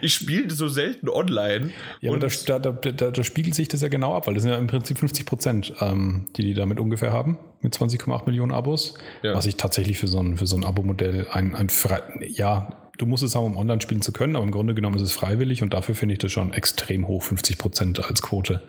ich 0.00 0.14
spiele 0.14 0.50
so 0.50 0.68
selten 0.68 1.08
online. 1.08 1.70
Ja, 2.00 2.12
aber 2.12 2.20
da, 2.20 2.58
da, 2.60 2.70
da, 2.70 3.10
da, 3.10 3.24
spiegelt 3.24 3.56
sich 3.56 3.66
das 3.66 3.82
ja 3.82 3.88
genau 3.88 4.14
ab, 4.14 4.28
weil 4.28 4.34
das 4.34 4.44
sind 4.44 4.52
ja 4.52 4.58
im 4.58 4.68
Prinzip 4.68 4.98
50 4.98 5.26
Prozent, 5.26 5.74
ähm, 5.80 6.28
die 6.36 6.42
die 6.42 6.54
damit 6.54 6.78
ungefähr 6.78 7.12
haben, 7.12 7.38
mit 7.62 7.76
20,8 7.76 8.26
Millionen 8.26 8.52
Abos. 8.52 8.94
Ja. 9.24 9.34
Was 9.34 9.46
ich 9.46 9.56
tatsächlich 9.56 9.98
für 9.98 10.06
so 10.06 10.20
ein, 10.20 10.36
für 10.36 10.46
so 10.46 10.56
ein 10.56 10.64
Abo-Modell 10.64 11.26
ein, 11.32 11.56
ein 11.56 11.68
frei, 11.68 12.02
ja, 12.28 12.88
du 12.98 13.06
musst 13.06 13.24
es 13.24 13.34
haben, 13.34 13.46
um 13.46 13.56
online 13.56 13.80
spielen 13.80 14.00
zu 14.00 14.12
können, 14.12 14.36
aber 14.36 14.44
im 14.44 14.52
Grunde 14.52 14.74
genommen 14.74 14.96
ist 14.96 15.02
es 15.02 15.12
freiwillig 15.12 15.62
und 15.64 15.74
dafür 15.74 15.96
finde 15.96 16.12
ich 16.12 16.20
das 16.20 16.30
schon 16.30 16.52
extrem 16.52 17.08
hoch, 17.08 17.24
50 17.24 17.58
Prozent 17.58 18.04
als 18.04 18.22
Quote. 18.22 18.62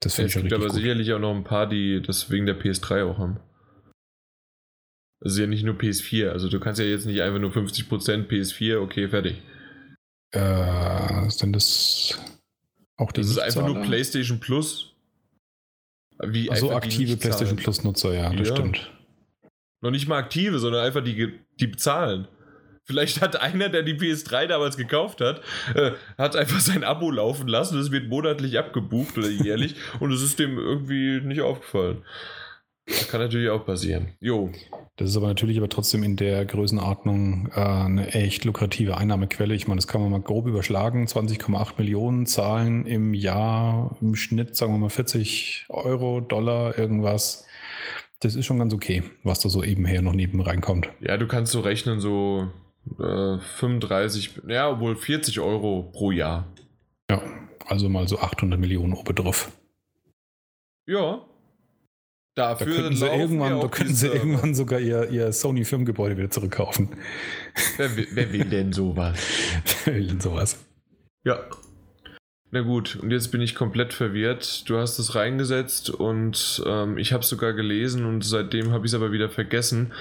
Das 0.00 0.14
finde 0.14 0.24
ja, 0.24 0.26
ich 0.26 0.32
schon 0.32 0.42
Es 0.42 0.48
gibt 0.48 0.54
aber 0.54 0.66
gut. 0.66 0.74
sicherlich 0.74 1.12
auch 1.12 1.20
noch 1.20 1.34
ein 1.34 1.44
paar, 1.44 1.68
die 1.68 2.02
das 2.02 2.30
wegen 2.30 2.46
der 2.46 2.58
PS3 2.58 3.04
auch 3.04 3.18
haben. 3.18 3.38
Also 5.20 5.40
ja 5.40 5.46
nicht 5.46 5.64
nur 5.64 5.74
PS4. 5.74 6.28
Also 6.28 6.48
du 6.48 6.60
kannst 6.60 6.80
ja 6.80 6.86
jetzt 6.86 7.06
nicht 7.06 7.20
einfach 7.20 7.40
nur 7.40 7.50
50% 7.50 8.28
PS4, 8.28 8.78
okay, 8.78 9.08
fertig. 9.08 9.42
Äh, 10.30 11.30
sind 11.30 11.56
das 11.56 12.18
auch 12.96 13.12
die 13.12 13.20
Das 13.20 13.30
ist 13.30 13.38
einfach 13.38 13.66
nur 13.66 13.80
PlayStation 13.82 14.40
Plus. 14.40 14.94
Wie 16.20 16.50
also 16.50 16.72
aktive 16.72 17.16
PlayStation 17.16 17.56
Plus 17.56 17.84
Nutzer, 17.84 18.12
ja, 18.12 18.32
das 18.32 18.48
ja. 18.48 18.56
stimmt. 18.56 18.90
Noch 19.80 19.90
nicht 19.90 20.08
mal 20.08 20.18
aktive, 20.18 20.58
sondern 20.58 20.84
einfach 20.84 21.02
die, 21.02 21.38
die 21.60 21.66
bezahlen. 21.66 22.26
Vielleicht 22.84 23.20
hat 23.20 23.36
einer, 23.36 23.68
der 23.68 23.82
die 23.82 23.94
PS3 23.94 24.46
damals 24.46 24.76
gekauft 24.76 25.20
hat, 25.20 25.42
äh, 25.74 25.92
hat 26.16 26.36
einfach 26.36 26.58
sein 26.58 26.82
Abo 26.84 27.10
laufen 27.10 27.46
lassen. 27.46 27.78
Es 27.78 27.92
wird 27.92 28.08
monatlich 28.08 28.58
abgebucht 28.58 29.16
oder 29.18 29.28
jährlich 29.28 29.76
und 30.00 30.10
es 30.10 30.22
ist 30.22 30.38
dem 30.38 30.58
irgendwie 30.58 31.20
nicht 31.20 31.42
aufgefallen. 31.42 32.02
Das 32.88 33.08
kann 33.08 33.20
natürlich 33.20 33.50
auch 33.50 33.64
passieren. 33.66 34.08
Jo. 34.20 34.50
Das 34.96 35.10
ist 35.10 35.16
aber 35.16 35.28
natürlich 35.28 35.58
aber 35.58 35.68
trotzdem 35.68 36.02
in 36.02 36.16
der 36.16 36.44
Größenordnung 36.44 37.50
äh, 37.54 37.60
eine 37.60 38.08
echt 38.14 38.44
lukrative 38.44 38.96
Einnahmequelle. 38.96 39.54
Ich 39.54 39.68
meine, 39.68 39.78
das 39.78 39.86
kann 39.86 40.00
man 40.00 40.10
mal 40.10 40.20
grob 40.20 40.46
überschlagen. 40.46 41.06
20,8 41.06 41.74
Millionen 41.78 42.26
zahlen 42.26 42.86
im 42.86 43.14
Jahr 43.14 43.96
im 44.00 44.16
Schnitt, 44.16 44.56
sagen 44.56 44.72
wir 44.72 44.78
mal 44.78 44.90
40 44.90 45.66
Euro, 45.68 46.20
Dollar, 46.20 46.78
irgendwas. 46.78 47.46
Das 48.20 48.34
ist 48.34 48.46
schon 48.46 48.58
ganz 48.58 48.74
okay, 48.74 49.04
was 49.22 49.40
da 49.40 49.48
so 49.48 49.62
eben 49.62 49.84
her 49.84 50.02
noch 50.02 50.14
neben 50.14 50.40
reinkommt. 50.40 50.88
Ja, 51.00 51.16
du 51.16 51.28
kannst 51.28 51.52
so 51.52 51.60
rechnen, 51.60 52.00
so 52.00 52.48
äh, 52.98 53.38
35, 53.38 54.40
ja, 54.48 54.70
obwohl 54.70 54.96
40 54.96 55.38
Euro 55.38 55.90
pro 55.92 56.10
Jahr. 56.10 56.48
Ja, 57.08 57.22
also 57.66 57.88
mal 57.88 58.08
so 58.08 58.18
800 58.18 58.58
Millionen 58.58 58.94
obendrauf. 58.94 59.52
Ja. 60.86 61.20
Dafür 62.38 62.66
da 62.66 62.72
könnten 62.72 62.96
sie 62.96 63.06
irgendwann, 63.06 63.60
da 63.60 63.66
könnten 63.66 63.94
sie 63.94 64.06
irgendwann 64.06 64.54
sogar 64.54 64.78
ihr, 64.78 65.10
ihr 65.10 65.32
Sony-Firmengebäude 65.32 66.16
wieder 66.16 66.30
zurückkaufen. 66.30 66.90
Wer, 67.76 67.90
wer 67.96 68.32
will 68.32 68.44
denn 68.44 68.72
sowas? 68.72 69.18
wer 69.84 69.96
will 69.96 70.06
denn 70.06 70.20
sowas? 70.20 70.64
Ja. 71.24 71.40
Na 72.52 72.60
gut, 72.60 72.94
und 73.02 73.10
jetzt 73.10 73.32
bin 73.32 73.40
ich 73.40 73.56
komplett 73.56 73.92
verwirrt. 73.92 74.70
Du 74.70 74.78
hast 74.78 75.00
es 75.00 75.16
reingesetzt 75.16 75.90
und 75.90 76.62
ähm, 76.64 76.96
ich 76.96 77.12
habe 77.12 77.24
es 77.24 77.28
sogar 77.28 77.54
gelesen 77.54 78.04
und 78.04 78.24
seitdem 78.24 78.70
habe 78.70 78.86
ich 78.86 78.92
es 78.92 78.94
aber 78.94 79.10
wieder 79.10 79.30
vergessen. 79.30 79.92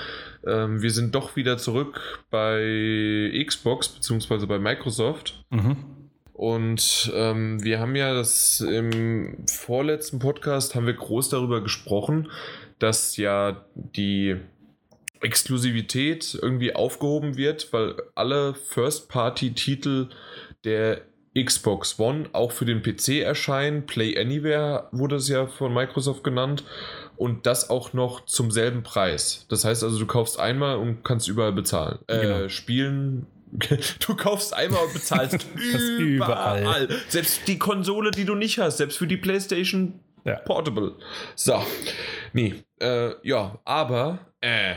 Ähm, 0.46 0.84
wir 0.84 0.92
sind 0.92 1.16
doch 1.16 1.36
wieder 1.36 1.58
zurück 1.58 2.24
bei 2.30 3.32
Xbox 3.48 3.90
bzw. 3.90 4.46
bei 4.46 4.60
Microsoft. 4.60 5.44
Mhm. 5.50 5.97
Und 6.38 7.12
ähm, 7.16 7.64
wir 7.64 7.80
haben 7.80 7.96
ja 7.96 8.14
das 8.14 8.62
im 8.62 9.44
vorletzten 9.48 10.20
Podcast 10.20 10.76
haben 10.76 10.86
wir 10.86 10.94
groß 10.94 11.30
darüber 11.30 11.62
gesprochen, 11.62 12.30
dass 12.78 13.18
ja 13.18 13.66
die 13.74 14.38
Exklusivität 15.20 16.38
irgendwie 16.40 16.76
aufgehoben 16.76 17.38
wird, 17.38 17.74
weil 17.74 17.96
alle 18.14 18.54
First-Party-Titel 18.54 20.10
der 20.64 21.02
Xbox 21.36 22.00
One 22.00 22.30
auch 22.34 22.52
für 22.52 22.66
den 22.66 22.84
PC 22.84 23.24
erscheinen. 23.24 23.88
Play 23.88 24.16
Anywhere 24.16 24.90
wurde 24.92 25.16
es 25.16 25.28
ja 25.30 25.48
von 25.48 25.74
Microsoft 25.74 26.24
genannt. 26.24 26.64
Und 27.16 27.48
das 27.48 27.72
auch 27.72 27.94
noch 27.94 28.26
zum 28.26 28.52
selben 28.52 28.84
Preis. 28.84 29.48
Das 29.50 29.66
heißt 29.66 29.84
also, 29.84 29.98
du 29.98 30.06
kaufst 30.06 30.40
einmal 30.40 30.78
und 30.78 31.04
kannst 31.04 31.28
überall 31.28 31.52
bezahlen. 31.52 31.98
Äh, 32.06 32.20
genau. 32.20 32.50
Spielen 32.50 33.26
Du 34.06 34.16
kaufst 34.16 34.54
einmal 34.54 34.86
und 34.86 34.94
bezahlst 34.94 35.46
überall. 35.56 36.62
überall. 36.62 36.90
Selbst 37.10 37.48
die 37.48 37.58
Konsole, 37.58 38.12
die 38.12 38.26
du 38.26 38.36
nicht 38.36 38.60
hast, 38.60 38.78
selbst 38.78 38.98
für 38.98 39.08
die 39.08 39.18
PlayStation 39.18 40.00
ja. 40.26 40.36
Portable. 40.40 40.96
So. 41.36 41.64
Nee, 42.34 42.56
äh, 42.80 43.12
ja, 43.24 43.60
aber, 43.64 44.20
äh. 44.42 44.76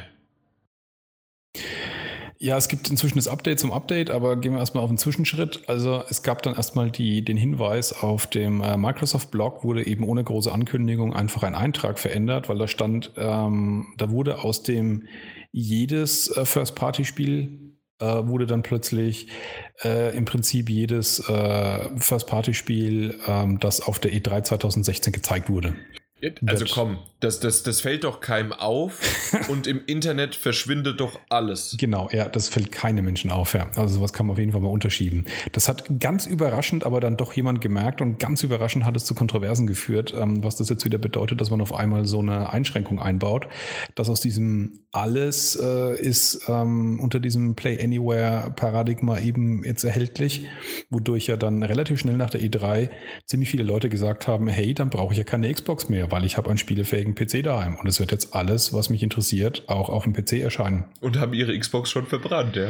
Ja, 2.38 2.56
es 2.56 2.68
gibt 2.68 2.88
inzwischen 2.88 3.18
das 3.18 3.28
Update 3.28 3.60
zum 3.60 3.70
Update, 3.70 4.08
aber 4.08 4.36
gehen 4.36 4.52
wir 4.52 4.60
erstmal 4.60 4.82
auf 4.82 4.88
den 4.88 4.96
Zwischenschritt. 4.96 5.62
Also 5.66 6.02
es 6.08 6.22
gab 6.22 6.42
dann 6.42 6.54
erstmal 6.54 6.90
die, 6.90 7.22
den 7.22 7.36
Hinweis 7.36 7.92
auf 7.92 8.28
dem 8.28 8.62
äh, 8.62 8.78
Microsoft-Blog, 8.78 9.62
wurde 9.62 9.86
eben 9.86 10.04
ohne 10.04 10.24
große 10.24 10.50
Ankündigung 10.50 11.12
einfach 11.14 11.42
ein 11.42 11.54
Eintrag 11.54 11.98
verändert, 11.98 12.48
weil 12.48 12.56
da 12.56 12.66
stand, 12.66 13.12
ähm, 13.16 13.92
da 13.98 14.10
wurde 14.10 14.42
aus 14.42 14.62
dem 14.62 15.06
jedes 15.52 16.34
äh, 16.34 16.46
First-Party-Spiel 16.46 17.69
äh, 18.00 18.26
wurde 18.26 18.46
dann 18.46 18.62
plötzlich 18.62 19.28
äh, 19.84 20.16
im 20.16 20.24
Prinzip 20.24 20.68
jedes 20.68 21.20
äh, 21.28 21.88
First-Party-Spiel, 21.96 23.18
ähm, 23.26 23.58
das 23.60 23.80
auf 23.80 23.98
der 23.98 24.12
E3 24.12 24.42
2016 24.42 25.12
gezeigt 25.12 25.48
wurde. 25.48 25.74
Also 26.46 26.64
komm, 26.70 26.98
das, 27.20 27.40
das, 27.40 27.62
das 27.62 27.80
fällt 27.80 28.04
doch 28.04 28.20
keinem 28.20 28.52
auf 28.52 29.00
und 29.48 29.66
im 29.66 29.82
Internet 29.86 30.34
verschwindet 30.34 31.00
doch 31.00 31.18
alles. 31.28 31.76
Genau, 31.78 32.08
ja, 32.12 32.28
das 32.28 32.48
fällt 32.48 32.72
keinem 32.72 33.04
Menschen 33.04 33.30
auf, 33.30 33.54
ja. 33.54 33.70
Also 33.76 33.96
sowas 33.96 34.12
kann 34.12 34.26
man 34.26 34.34
auf 34.34 34.38
jeden 34.38 34.52
Fall 34.52 34.60
mal 34.60 34.68
unterschieben. 34.68 35.26
Das 35.52 35.68
hat 35.68 35.84
ganz 36.00 36.26
überraschend 36.26 36.84
aber 36.84 37.00
dann 37.00 37.16
doch 37.16 37.32
jemand 37.32 37.60
gemerkt 37.60 38.00
und 38.00 38.18
ganz 38.18 38.42
überraschend 38.42 38.84
hat 38.84 38.96
es 38.96 39.04
zu 39.04 39.14
Kontroversen 39.14 39.66
geführt, 39.66 40.14
ähm, 40.16 40.42
was 40.44 40.56
das 40.56 40.68
jetzt 40.68 40.84
wieder 40.84 40.98
bedeutet, 40.98 41.40
dass 41.40 41.50
man 41.50 41.60
auf 41.60 41.74
einmal 41.74 42.04
so 42.06 42.20
eine 42.20 42.50
Einschränkung 42.50 43.00
einbaut, 43.00 43.48
dass 43.94 44.08
aus 44.08 44.20
diesem 44.20 44.80
alles 44.92 45.56
äh, 45.56 46.00
ist 46.00 46.48
ähm, 46.48 46.98
unter 47.00 47.20
diesem 47.20 47.54
Play 47.54 47.82
Anywhere 47.82 48.52
Paradigma 48.56 49.18
eben 49.18 49.64
jetzt 49.64 49.84
erhältlich, 49.84 50.46
wodurch 50.90 51.28
ja 51.28 51.36
dann 51.36 51.62
relativ 51.62 52.00
schnell 52.00 52.16
nach 52.16 52.30
der 52.30 52.40
E3 52.40 52.90
ziemlich 53.26 53.50
viele 53.50 53.62
Leute 53.62 53.88
gesagt 53.88 54.26
haben, 54.26 54.48
hey, 54.48 54.74
dann 54.74 54.90
brauche 54.90 55.12
ich 55.12 55.18
ja 55.18 55.24
keine 55.24 55.52
Xbox 55.52 55.88
mehr, 55.88 56.09
weil 56.10 56.24
ich 56.24 56.36
habe 56.36 56.48
einen 56.48 56.58
spielefähigen 56.58 57.14
PC 57.14 57.42
daheim 57.42 57.76
und 57.76 57.86
es 57.86 58.00
wird 58.00 58.12
jetzt 58.12 58.34
alles, 58.34 58.72
was 58.72 58.90
mich 58.90 59.02
interessiert, 59.02 59.64
auch 59.68 59.88
auf 59.88 60.04
dem 60.04 60.12
PC 60.12 60.34
erscheinen. 60.34 60.84
Und 61.00 61.18
haben 61.18 61.32
ihre 61.32 61.58
Xbox 61.58 61.90
schon 61.90 62.06
verbrannt, 62.06 62.56
ja? 62.56 62.68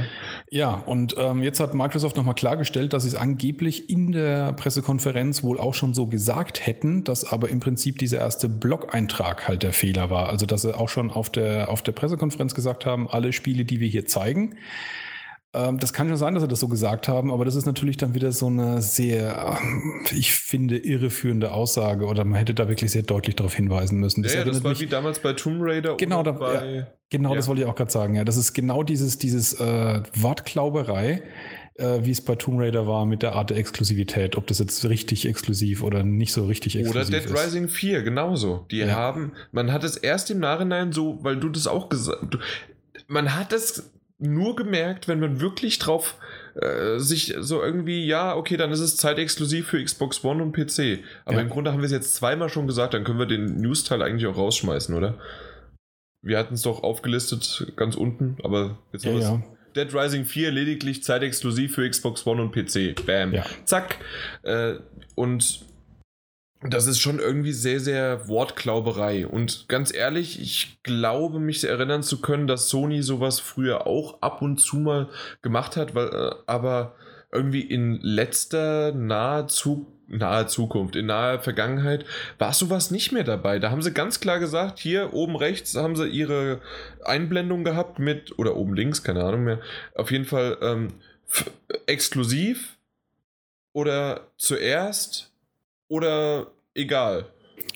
Ja, 0.51 0.71
und 0.75 1.15
ähm, 1.19 1.43
jetzt 1.43 1.61
hat 1.61 1.75
Microsoft 1.75 2.17
nochmal 2.17 2.35
klargestellt, 2.35 2.93
dass 2.93 3.03
sie 3.03 3.11
es 3.11 3.15
angeblich 3.15 3.91
in 3.91 4.13
der 4.13 4.53
Pressekonferenz 4.53 5.43
wohl 5.43 5.59
auch 5.59 5.75
schon 5.75 5.95
so 5.95 6.07
gesagt 6.07 6.67
hätten, 6.67 7.05
dass 7.05 7.25
aber 7.25 7.49
im 7.49 7.61
Prinzip 7.61 7.99
dieser 7.99 8.19
erste 8.19 8.49
Blog-Eintrag 8.49 9.49
halt 9.49 9.63
der 9.63 9.73
Fehler 9.73 10.11
war. 10.11 10.29
Also 10.29 10.47
dass 10.47 10.63
sie 10.63 10.77
auch 10.77 10.89
schon 10.89 11.11
auf 11.11 11.31
der, 11.31 11.69
auf 11.71 11.83
der 11.83 11.93
Pressekonferenz 11.93 12.21
Pressekonferenz 12.21 12.55
gesagt 12.55 12.87
haben, 12.87 13.09
alle 13.09 13.33
Spiele, 13.33 13.65
die 13.65 13.81
wir 13.81 13.89
hier 13.89 14.07
zeigen. 14.07 14.57
Ähm, 15.53 15.79
das 15.79 15.93
kann 15.93 16.09
schon 16.09 16.17
sein, 16.17 16.35
dass 16.35 16.43
sie 16.45 16.49
das 16.49 16.61
so 16.61 16.69
gesagt 16.69 17.09
haben, 17.09 17.33
aber 17.33 17.45
das 17.45 17.57
ist 17.57 17.67
natürlich 17.67 17.97
dann 17.97 18.15
wieder 18.15 18.31
so 18.31 18.47
eine 18.47 18.83
sehr, 18.83 19.59
ähm, 19.61 20.07
ich 20.13 20.33
finde, 20.33 20.79
irreführende 20.79 21.53
Aussage 21.53 22.07
oder 22.07 22.25
man 22.25 22.39
hätte 22.39 22.55
da 22.55 22.69
wirklich 22.69 22.93
sehr 22.93 23.03
deutlich 23.03 23.35
darauf 23.35 23.55
hinweisen 23.55 23.99
müssen. 23.99 24.23
Das, 24.23 24.33
ja, 24.33 24.41
ja, 24.41 24.45
das 24.45 24.63
war 24.63 24.71
mich, 24.71 24.81
wie 24.81 24.87
damals 24.87 25.19
bei 25.19 25.33
Tomb 25.33 25.59
Raider. 25.61 25.97
Genau, 25.97 26.23
da, 26.23 26.33
bei, 26.33 26.77
ja, 26.77 26.87
genau 27.09 27.35
das 27.35 27.49
wollte 27.49 27.63
ich 27.63 27.69
auch 27.69 27.75
gerade 27.75 27.91
sagen. 27.91 28.15
Ja, 28.15 28.25
das 28.25 28.37
ist 28.37 28.53
genau 28.53 28.85
dieses, 28.85 29.19
dieses 29.19 29.55
äh, 29.55 30.03
Wortklauberei 30.15 31.23
äh, 31.81 32.05
wie 32.05 32.11
es 32.11 32.21
bei 32.21 32.37
Tomb 32.37 32.61
Raider 32.61 32.87
war 32.87 33.07
mit 33.07 33.23
der 33.23 33.35
Art 33.35 33.51
der 33.51 33.57
Exklusivität, 33.57 34.37
ob 34.37 34.47
das 34.47 34.59
jetzt 34.59 34.85
richtig 34.85 35.27
exklusiv 35.27 35.83
oder 35.83 36.03
nicht 36.03 36.33
so 36.33 36.47
richtig 36.47 36.77
exklusiv 36.77 37.15
ist. 37.15 37.27
Oder 37.27 37.35
Dead 37.35 37.47
Rising 37.47 37.69
4, 37.69 38.03
genauso. 38.03 38.67
Die 38.71 38.85
haben, 38.85 39.33
man 39.51 39.73
hat 39.73 39.83
es 39.83 39.97
erst 39.97 40.31
im 40.31 40.41
Nachhinein 40.41 40.93
so, 40.93 41.19
weil 41.23 41.39
du 41.39 41.49
das 41.49 41.67
auch 41.67 41.89
gesagt, 41.89 42.39
man 43.09 43.35
hat 43.35 43.53
es 43.53 43.91
nur 44.21 44.57
gemerkt, 44.57 45.09
wenn 45.09 45.21
man 45.21 45.41
wirklich 45.41 45.79
drauf 45.79 46.17
äh, 46.55 46.99
sich 46.99 47.35
so 47.39 47.63
irgendwie, 47.63 48.07
ja, 48.07 48.37
okay, 48.37 48.57
dann 48.57 48.71
ist 48.71 48.81
es 48.81 48.97
zeitexklusiv 48.97 49.69
für 49.69 49.83
Xbox 49.83 50.25
One 50.25 50.43
und 50.43 50.53
PC. 50.53 51.01
Aber 51.25 51.37
ja. 51.37 51.43
im 51.43 51.49
Grunde 51.49 51.73
haben 51.73 51.81
wir 51.81 51.87
es 51.87 51.93
jetzt 51.93 52.15
zweimal 52.15 52.49
schon 52.49 52.67
gesagt, 52.67 52.95
dann 52.95 53.05
können 53.05 53.19
wir 53.19 53.27
den 53.27 53.61
News-Teil 53.61 54.03
eigentlich 54.03 54.27
auch 54.27 54.37
rausschmeißen, 54.37 54.95
oder? 54.95 55.19
Wir 56.23 56.39
hatten 56.39 56.55
es 56.55 56.63
doch 56.63 56.83
aufgelistet 56.83 57.73
ganz 57.77 57.97
unten, 57.97 58.37
aber 58.43 58.79
jetzt 58.93 59.05
ja, 59.05 59.13
ja. 59.13 59.43
Dead 59.75 59.95
Rising 59.95 60.25
4 60.25 60.51
lediglich 60.51 61.03
zeitexklusiv 61.03 61.75
für 61.75 61.89
Xbox 61.89 62.27
One 62.27 62.43
und 62.43 62.53
PC. 62.53 63.07
Bam. 63.07 63.33
Ja. 63.33 63.45
Zack. 63.65 63.99
Äh, 64.43 64.75
und 65.15 65.65
das 66.63 66.87
ist 66.87 67.01
schon 67.01 67.19
irgendwie 67.19 67.53
sehr, 67.53 67.81
sehr 67.81 68.29
Wortklauberei. 68.29 69.27
Und 69.27 69.67
ganz 69.69 69.95
ehrlich, 69.95 70.41
ich 70.41 70.83
glaube, 70.83 71.41
mich 71.41 71.65
erinnern 71.65 72.03
zu 72.03 72.21
können, 72.21 72.47
dass 72.47 72.69
Sony 72.69 73.03
sowas 73.03 73.41
früher 73.41 73.87
auch 73.87 74.21
ab 74.21 74.43
und 74.43 74.59
zu 74.59 74.77
mal 74.77 75.09
gemacht 75.43 75.77
hat, 75.77 75.95
weil, 75.95 76.09
äh, 76.09 76.35
aber 76.47 76.97
irgendwie 77.33 77.63
in 77.63 77.99
letzter 78.03 78.93
naher 78.93 79.47
Zukunft 79.49 80.01
nahe 80.11 80.47
Zukunft, 80.47 80.97
in 80.97 81.07
naher 81.07 81.39
Vergangenheit 81.41 82.05
war 82.39 82.53
sowas 82.53 82.91
nicht 82.91 83.13
mehr 83.13 83.25
dabei. 83.25 83.59
Da 83.59 83.71
haben 83.71 83.83
sie 83.83 83.93
ganz 83.93 84.21
klar 84.21 84.41
gesagt, 84.41 84.79
hier 84.79 85.15
oben 85.15 85.37
rechts 85.37 85.75
haben 85.77 85.97
sie 85.97 86.09
ihre 86.09 86.61
Einblendung 87.05 87.65
gehabt 87.65 87.99
mit, 87.99 88.39
oder 88.39 88.57
oben 88.57 88.75
links, 88.75 89.03
keine 89.03 89.25
Ahnung 89.25 89.45
mehr, 89.45 89.61
auf 89.95 90.11
jeden 90.11 90.25
Fall 90.25 90.59
ähm, 90.61 90.89
exklusiv 91.87 92.77
oder 93.73 94.33
zuerst 94.37 95.30
oder 95.91 96.47
egal. 96.75 97.27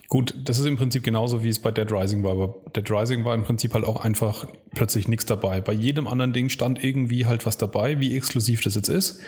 Gut, 0.09 0.35
das 0.45 0.59
ist 0.59 0.67
im 0.67 0.77
Prinzip 0.77 1.03
genauso, 1.03 1.43
wie 1.43 1.49
es 1.49 1.59
bei 1.59 1.71
Dead 1.71 1.91
Rising 1.91 2.23
war. 2.23 2.33
Aber 2.33 2.55
Dead 2.75 2.89
Rising 2.91 3.25
war 3.25 3.35
im 3.35 3.43
Prinzip 3.43 3.75
halt 3.75 3.85
auch 3.85 4.05
einfach 4.05 4.47
plötzlich 4.75 5.09
nichts 5.09 5.27
dabei. 5.27 5.61
Bei 5.61 5.73
jedem 5.73 6.07
anderen 6.07 6.33
Ding 6.33 6.49
stand 6.49 6.83
irgendwie 6.83 7.27
halt 7.27 7.47
was 7.47 7.59
dabei, 7.59 8.01
wie 8.01 8.17
exklusiv 8.17 8.63
das 8.63 8.77
jetzt 8.77 8.89
ist. 8.89 9.21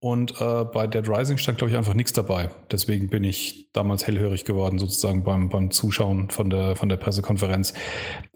Und 0.00 0.40
äh, 0.40 0.64
bei 0.64 0.86
Dead 0.86 1.08
Rising 1.08 1.38
stand, 1.38 1.58
glaube 1.58 1.70
ich, 1.70 1.76
einfach 1.76 1.94
nichts 1.94 2.12
dabei. 2.12 2.50
Deswegen 2.70 3.08
bin 3.08 3.22
ich 3.22 3.68
damals 3.72 4.06
hellhörig 4.06 4.44
geworden, 4.44 4.78
sozusagen 4.78 5.22
beim, 5.22 5.48
beim 5.48 5.70
Zuschauen 5.70 6.30
von 6.30 6.50
der, 6.50 6.76
von 6.76 6.88
der 6.88 6.96
Pressekonferenz. 6.96 7.74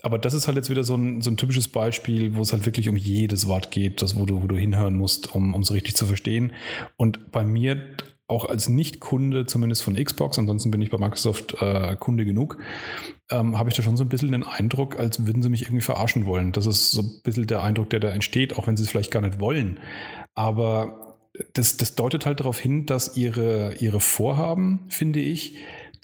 Aber 0.03 0.19
das 0.19 0.35
ist 0.35 0.47
halt 0.47 0.57
jetzt 0.57 0.71
wieder 0.71 0.85
so 0.85 0.95
ein, 0.97 1.23
so 1.23 1.31
ein 1.31 1.37
typisches 1.37 1.67
Beispiel, 1.67 2.37
wo 2.37 2.43
es 2.43 2.53
halt 2.53 2.67
wirklich 2.67 2.89
um 2.89 2.97
jedes 2.97 3.49
Wort 3.49 3.71
geht, 3.71 4.03
das, 4.03 4.17
wo 4.17 4.27
du, 4.27 4.43
wo 4.43 4.47
du 4.47 4.57
hinhören 4.57 4.97
musst, 4.97 5.35
um 5.35 5.55
es 5.61 5.73
richtig 5.73 5.97
zu 5.97 6.07
verstehen. 6.07 6.53
Und 6.97 7.33
bei 7.33 7.43
mir 7.43 7.97
auch 8.29 8.45
als 8.45 8.69
Nicht-Kunde, 8.69 9.47
zumindest 9.47 9.83
von 9.83 9.95
Xbox, 9.95 10.39
ansonsten 10.39 10.71
bin 10.71 10.83
ich 10.83 10.91
bei 10.91 10.99
Microsoft 10.99 11.57
äh, 11.61 11.97
Kunde 11.97 12.25
genug, 12.25 12.59
ähm, 13.31 13.59
habe 13.59 13.71
ich 13.71 13.77
da 13.77 13.83
schon 13.83 13.97
so 13.97 14.05
ein 14.05 14.09
bisschen 14.09 14.33
den 14.33 14.43
Eindruck, 14.43 14.99
als 14.99 15.27
würden 15.27 15.43
sie 15.43 15.49
mich 15.49 15.63
irgendwie 15.63 15.83
verarschen 15.83 16.27
wollen. 16.27 16.53
Das 16.53 16.67
ist 16.67 16.91
so 16.91 17.03
ein 17.03 17.21
bisschen 17.23 17.47
der 17.47 17.63
Eindruck, 17.63 17.91
der 17.91 18.01
da 18.01 18.09
entsteht, 18.09 18.59
auch 18.59 18.67
wenn 18.67 18.77
sie 18.77 18.83
es 18.83 18.91
vielleicht 18.91 19.11
gar 19.11 19.23
nicht 19.23 19.39
wollen. 19.39 19.79
Aber 20.35 21.17
das, 21.53 21.77
das 21.77 21.95
deutet 21.95 22.27
halt 22.27 22.41
darauf 22.41 22.59
hin, 22.59 22.87
dass 22.87 23.17
ihre, 23.17 23.75
ihre 23.75 24.01
Vorhaben, 24.01 24.87
finde 24.89 25.21
ich, 25.21 25.57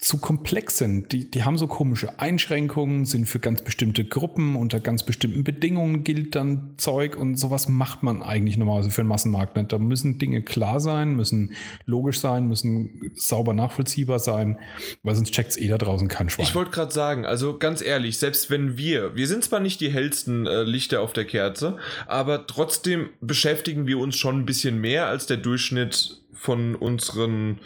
zu 0.03 0.17
komplex 0.17 0.79
sind. 0.79 1.13
Die, 1.13 1.31
die 1.31 1.43
haben 1.45 1.57
so 1.57 1.65
komische 1.65 2.19
Einschränkungen, 2.19 3.05
sind 3.05 3.25
für 3.25 3.39
ganz 3.39 3.61
bestimmte 3.61 4.03
Gruppen, 4.03 4.57
unter 4.57 4.81
ganz 4.81 5.03
bestimmten 5.03 5.45
Bedingungen 5.45 6.03
gilt 6.03 6.35
dann 6.35 6.73
Zeug 6.75 7.15
und 7.15 7.37
sowas 7.37 7.69
macht 7.69 8.03
man 8.03 8.21
eigentlich 8.21 8.57
normalerweise 8.57 8.91
für 8.91 9.01
einen 9.01 9.07
Massenmarkt. 9.07 9.71
Da 9.71 9.77
müssen 9.77 10.19
Dinge 10.19 10.41
klar 10.41 10.81
sein, 10.81 11.15
müssen 11.15 11.53
logisch 11.85 12.19
sein, 12.19 12.47
müssen 12.47 13.11
sauber 13.15 13.53
nachvollziehbar 13.53 14.19
sein, 14.19 14.59
weil 15.03 15.15
sonst 15.15 15.31
checkt 15.31 15.51
es 15.51 15.57
eh 15.57 15.69
da 15.69 15.77
draußen 15.77 16.09
kein 16.09 16.29
Schwein. 16.29 16.45
Ich 16.45 16.53
wollte 16.53 16.71
gerade 16.71 16.91
sagen, 16.91 17.25
also 17.25 17.57
ganz 17.57 17.81
ehrlich, 17.81 18.17
selbst 18.17 18.49
wenn 18.49 18.77
wir, 18.77 19.15
wir 19.15 19.27
sind 19.27 19.45
zwar 19.45 19.61
nicht 19.61 19.79
die 19.79 19.89
hellsten 19.89 20.45
äh, 20.47 20.63
Lichter 20.63 20.99
auf 20.99 21.13
der 21.13 21.23
Kerze, 21.23 21.77
aber 22.07 22.45
trotzdem 22.45 23.09
beschäftigen 23.21 23.87
wir 23.87 23.99
uns 23.99 24.17
schon 24.17 24.41
ein 24.41 24.45
bisschen 24.45 24.81
mehr 24.81 25.07
als 25.07 25.27
der 25.27 25.37
Durchschnitt 25.37 26.19
von 26.33 26.75
unseren 26.75 27.59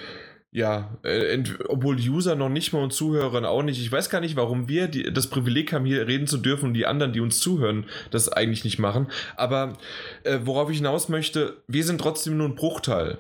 ja, 0.57 0.97
äh, 1.03 1.37
obwohl 1.67 1.97
User 1.97 2.33
noch 2.33 2.49
nicht 2.49 2.73
mal 2.73 2.81
und 2.81 2.91
Zuhörern 2.91 3.45
auch 3.45 3.61
nicht. 3.61 3.79
Ich 3.79 3.91
weiß 3.91 4.09
gar 4.09 4.21
nicht, 4.21 4.35
warum 4.35 4.67
wir 4.67 4.87
die, 4.87 5.13
das 5.13 5.27
Privileg 5.27 5.71
haben, 5.71 5.85
hier 5.85 6.07
reden 6.07 6.25
zu 6.25 6.39
dürfen 6.39 6.69
und 6.69 6.73
die 6.73 6.87
anderen, 6.87 7.13
die 7.13 7.19
uns 7.19 7.39
zuhören, 7.39 7.85
das 8.09 8.27
eigentlich 8.27 8.63
nicht 8.63 8.79
machen. 8.79 9.05
Aber 9.35 9.77
äh, 10.23 10.39
worauf 10.45 10.71
ich 10.71 10.77
hinaus 10.77 11.09
möchte, 11.09 11.61
wir 11.67 11.83
sind 11.83 12.01
trotzdem 12.01 12.37
nur 12.37 12.47
ein 12.47 12.55
Bruchteil. 12.55 13.19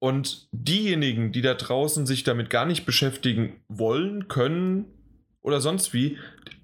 Und 0.00 0.48
diejenigen, 0.52 1.32
die 1.32 1.40
da 1.40 1.54
draußen 1.54 2.04
sich 2.04 2.24
damit 2.24 2.50
gar 2.50 2.66
nicht 2.66 2.84
beschäftigen 2.84 3.54
wollen, 3.68 4.28
können 4.28 4.84
oder 5.40 5.62
sonst 5.62 5.94
wie, 5.94 6.18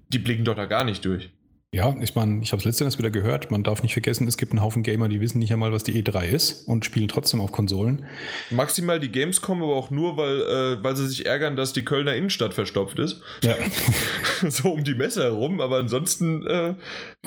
die 0.09 0.19
blicken 0.19 0.45
doch 0.45 0.55
da 0.55 0.65
gar 0.65 0.83
nicht 0.83 1.03
durch. 1.05 1.31
Ja, 1.73 1.95
ich 1.99 2.13
meine, 2.13 2.43
ich 2.43 2.51
habe 2.51 2.59
es 2.59 2.65
letztens 2.65 2.99
wieder 2.99 3.09
gehört. 3.09 3.49
Man 3.49 3.63
darf 3.63 3.81
nicht 3.81 3.93
vergessen, 3.93 4.27
es 4.27 4.37
gibt 4.37 4.51
einen 4.51 4.61
Haufen 4.61 4.83
Gamer, 4.83 5.09
die 5.09 5.19
wissen 5.21 5.39
nicht 5.39 5.51
einmal, 5.51 5.71
was 5.71 5.83
die 5.83 6.03
E3 6.03 6.25
ist 6.25 6.67
und 6.67 6.85
spielen 6.85 7.07
trotzdem 7.07 7.41
auf 7.41 7.51
Konsolen. 7.51 8.05
Maximal 8.51 8.99
die 8.99 9.09
Gamescom, 9.09 9.63
aber 9.63 9.75
auch 9.75 9.89
nur, 9.89 10.15
weil, 10.15 10.41
äh, 10.41 10.83
weil 10.83 10.95
sie 10.95 11.07
sich 11.07 11.25
ärgern, 11.25 11.55
dass 11.55 11.73
die 11.73 11.83
Kölner 11.83 12.15
Innenstadt 12.15 12.53
verstopft 12.53 12.99
ist. 12.99 13.21
Ja. 13.43 13.55
so 14.51 14.71
um 14.71 14.83
die 14.83 14.93
Messe 14.93 15.23
herum, 15.23 15.61
aber 15.61 15.77
ansonsten, 15.77 16.45
äh, 16.45 16.75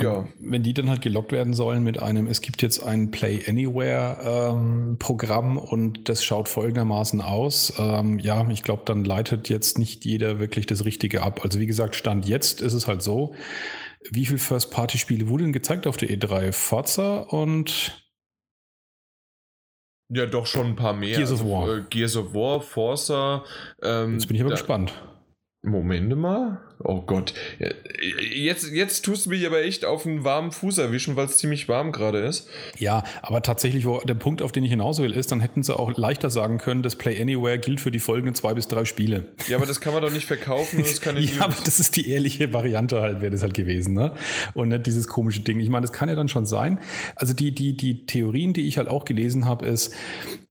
ja. 0.00 0.28
Wenn 0.38 0.62
die 0.62 0.74
dann 0.74 0.90
halt 0.90 1.02
gelockt 1.02 1.32
werden 1.32 1.52
sollen 1.52 1.82
mit 1.82 2.00
einem, 2.00 2.28
es 2.28 2.40
gibt 2.40 2.62
jetzt 2.62 2.84
ein 2.84 3.10
Play 3.10 3.42
Anywhere 3.48 4.52
ähm, 4.54 4.96
Programm 5.00 5.58
und 5.58 6.08
das 6.08 6.24
schaut 6.24 6.48
folgendermaßen 6.48 7.20
aus. 7.20 7.72
Ähm, 7.80 8.20
ja, 8.20 8.48
ich 8.48 8.62
glaube, 8.62 8.82
dann 8.84 9.04
leitet 9.04 9.48
jetzt 9.48 9.76
nicht 9.76 10.04
jeder 10.04 10.38
wirklich 10.38 10.66
das 10.66 10.84
Richtige 10.84 11.24
ab. 11.24 11.40
Also 11.42 11.58
wie 11.58 11.66
gesagt, 11.66 11.96
Stand 11.96 12.28
jetzt 12.28 12.60
ist 12.60 12.74
es 12.74 12.86
halt 12.86 13.02
so, 13.02 13.34
wie 14.10 14.26
viele 14.26 14.38
First-Party-Spiele 14.38 15.28
wurden 15.28 15.52
gezeigt 15.52 15.86
auf 15.86 15.96
der 15.96 16.08
E3? 16.08 16.52
Forza 16.52 17.18
und. 17.20 18.02
Ja, 20.08 20.26
doch 20.26 20.46
schon 20.46 20.66
ein 20.68 20.76
paar 20.76 20.92
mehr. 20.92 21.16
Gears 21.16 21.32
of 21.32 21.40
also, 21.40 21.52
War. 21.52 21.76
Äh, 21.78 21.82
Gears 21.90 22.16
of 22.16 22.34
War, 22.34 22.60
Forza. 22.60 23.44
Ähm, 23.82 24.14
Jetzt 24.14 24.26
bin 24.26 24.36
ich 24.36 24.42
aber 24.42 24.50
da, 24.50 24.56
gespannt. 24.56 24.92
Moment 25.62 26.16
mal. 26.16 26.60
Oh 26.78 27.00
Gott. 27.00 27.32
Jetzt, 28.34 28.70
jetzt 28.70 29.04
tust 29.04 29.26
du 29.26 29.30
mich 29.30 29.46
aber 29.46 29.62
echt 29.62 29.84
auf 29.84 30.06
einen 30.06 30.24
warmen 30.24 30.52
Fuß 30.52 30.78
erwischen, 30.78 31.16
weil 31.16 31.26
es 31.26 31.38
ziemlich 31.38 31.68
warm 31.68 31.90
gerade 31.90 32.18
ist. 32.18 32.48
Ja, 32.78 33.02
aber 33.22 33.42
tatsächlich, 33.42 33.86
wo 33.86 34.00
der 34.00 34.14
Punkt, 34.14 34.42
auf 34.42 34.52
den 34.52 34.62
ich 34.62 34.70
hinaus 34.70 34.98
will, 35.00 35.12
ist, 35.12 35.32
dann 35.32 35.40
hätten 35.40 35.62
sie 35.62 35.76
auch 35.76 35.96
leichter 35.96 36.28
sagen 36.28 36.58
können, 36.58 36.82
das 36.82 36.96
Play 36.96 37.20
Anywhere 37.20 37.58
gilt 37.58 37.80
für 37.80 37.90
die 37.90 37.98
folgenden 37.98 38.34
zwei 38.34 38.52
bis 38.52 38.68
drei 38.68 38.84
Spiele. 38.84 39.26
Ja, 39.48 39.56
aber 39.56 39.66
das 39.66 39.80
kann 39.80 39.94
man 39.94 40.02
doch 40.02 40.12
nicht 40.12 40.26
verkaufen. 40.26 40.80
Das 40.80 41.00
kann 41.00 41.16
ja, 41.20 41.40
aber 41.40 41.56
das 41.64 41.80
ist 41.80 41.96
die 41.96 42.10
ehrliche 42.10 42.52
Variante 42.52 43.00
halt, 43.00 43.22
wäre 43.22 43.30
das 43.30 43.42
halt 43.42 43.54
gewesen, 43.54 43.94
ne? 43.94 44.12
Und 44.52 44.68
nicht 44.68 44.86
dieses 44.86 45.08
komische 45.08 45.40
Ding. 45.40 45.60
Ich 45.60 45.70
meine, 45.70 45.82
das 45.86 45.92
kann 45.92 46.08
ja 46.10 46.14
dann 46.14 46.28
schon 46.28 46.44
sein. 46.44 46.78
Also 47.14 47.32
die, 47.32 47.54
die, 47.54 47.76
die 47.76 48.04
Theorien, 48.04 48.52
die 48.52 48.68
ich 48.68 48.76
halt 48.76 48.88
auch 48.88 49.06
gelesen 49.06 49.46
habe, 49.46 49.66
ist, 49.66 49.94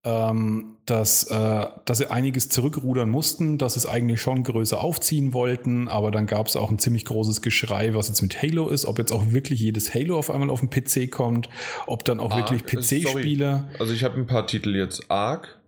ähm, 0.03 0.75
dass, 0.85 1.23
äh, 1.23 1.65
dass 1.85 1.97
sie 1.97 2.11
einiges 2.11 2.49
zurückrudern 2.49 3.09
mussten, 3.09 3.57
dass 3.57 3.73
sie 3.73 3.79
es 3.79 3.85
eigentlich 3.87 4.21
schon 4.21 4.43
größer 4.43 4.81
aufziehen 4.81 5.33
wollten, 5.33 5.87
aber 5.87 6.11
dann 6.15 6.25
gab 6.25 6.47
es 6.47 6.55
auch 6.55 6.71
ein 6.71 6.79
ziemlich 6.79 7.05
großes 7.05 7.41
Geschrei, 7.41 7.93
was 7.93 8.07
jetzt 8.07 8.21
mit 8.21 8.41
Halo 8.41 8.69
ist, 8.69 8.85
ob 8.85 8.97
jetzt 8.97 9.11
auch 9.11 9.31
wirklich 9.31 9.59
jedes 9.59 9.93
Halo 9.93 10.17
auf 10.17 10.31
einmal 10.31 10.49
auf 10.49 10.61
den 10.61 10.69
PC 10.69 11.11
kommt, 11.11 11.49
ob 11.85 12.03
dann 12.03 12.19
auch 12.19 12.31
Arc, 12.31 12.51
wirklich 12.51 12.65
PC-Spiele. 12.65 13.69
Also 13.79 13.93
ich 13.93 14.03
habe 14.03 14.17
ein 14.17 14.25
paar 14.25 14.47
Titel 14.47 14.75
jetzt. 14.75 15.09
Arc. 15.11 15.59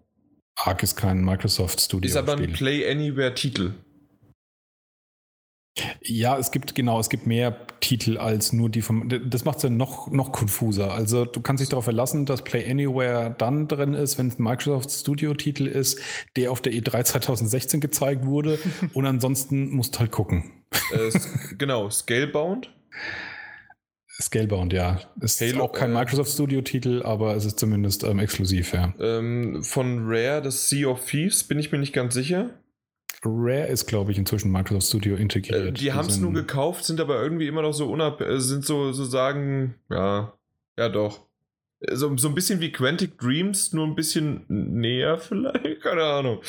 Arc 0.55 0.81
ist 0.81 0.95
kein 0.95 1.23
Microsoft 1.23 1.79
Studio. 1.81 2.09
Ist 2.09 2.17
aber 2.17 2.33
ein 2.33 2.51
Play 2.51 2.89
Anywhere 2.89 3.33
Titel. 3.35 3.73
Ja, 6.01 6.37
es 6.37 6.51
gibt 6.51 6.75
genau, 6.75 6.99
es 6.99 7.09
gibt 7.09 7.27
mehr 7.27 7.55
Titel 7.79 8.17
als 8.17 8.53
nur 8.53 8.69
die 8.69 8.81
vom. 8.81 9.09
Das 9.29 9.45
macht 9.45 9.57
es 9.57 9.63
ja 9.63 9.69
noch, 9.69 10.09
noch 10.11 10.31
konfuser. 10.31 10.93
Also 10.93 11.25
du 11.25 11.41
kannst 11.41 11.61
dich 11.61 11.69
darauf 11.69 11.85
verlassen, 11.85 12.25
dass 12.25 12.43
Play 12.43 12.69
Anywhere 12.69 13.35
dann 13.37 13.67
drin 13.67 13.93
ist, 13.93 14.17
wenn 14.17 14.27
es 14.27 14.39
ein 14.39 14.43
Microsoft 14.43 14.91
Studio-Titel 14.91 15.67
ist, 15.67 15.99
der 16.35 16.51
auf 16.51 16.61
der 16.61 16.73
E3 16.73 17.03
2016 17.03 17.79
gezeigt 17.79 18.25
wurde. 18.25 18.59
und 18.93 19.05
ansonsten 19.05 19.71
musst 19.71 19.95
du 19.95 19.99
halt 19.99 20.11
gucken. 20.11 20.51
Äh, 20.91 21.11
genau, 21.57 21.89
Scalebound. 21.89 22.71
Scalebound, 24.19 24.73
ja. 24.73 24.99
Ist 25.21 25.41
Halo, 25.41 25.65
auch 25.65 25.71
kein 25.71 25.91
äh, 25.91 25.93
Microsoft 25.93 26.31
Studio-Titel, 26.31 27.03
aber 27.03 27.35
es 27.35 27.45
ist 27.45 27.59
zumindest 27.59 28.03
ähm, 28.03 28.19
exklusiv, 28.19 28.73
ja. 28.73 28.93
Ähm, 28.99 29.61
von 29.63 30.05
Rare, 30.07 30.41
das 30.41 30.69
Sea 30.69 30.87
of 30.87 31.05
Thieves, 31.05 31.43
bin 31.43 31.59
ich 31.59 31.71
mir 31.71 31.77
nicht 31.77 31.93
ganz 31.93 32.15
sicher. 32.15 32.49
Rare 33.23 33.67
ist, 33.67 33.87
glaube 33.87 34.11
ich, 34.11 34.17
inzwischen 34.17 34.51
Microsoft 34.51 34.87
Studio 34.87 35.15
integriert. 35.15 35.67
Äh, 35.67 35.71
die 35.71 35.93
haben 35.93 36.07
es 36.07 36.19
nur 36.19 36.33
gekauft, 36.33 36.85
sind 36.85 36.99
aber 36.99 37.21
irgendwie 37.21 37.47
immer 37.47 37.61
noch 37.61 37.73
so 37.73 37.89
unab, 37.89 38.21
äh, 38.21 38.39
sind 38.39 38.65
so, 38.65 38.91
so 38.91 39.05
sagen, 39.05 39.75
ja, 39.89 40.33
ja 40.77 40.89
doch. 40.89 41.26
So, 41.91 42.17
so 42.17 42.27
ein 42.27 42.33
bisschen 42.33 42.59
wie 42.59 42.71
Quantic 42.71 43.19
Dreams, 43.19 43.71
nur 43.71 43.85
ein 43.85 43.93
bisschen 43.93 44.45
näher 44.47 45.19
vielleicht, 45.19 45.81
keine 45.81 46.03
Ahnung. 46.03 46.39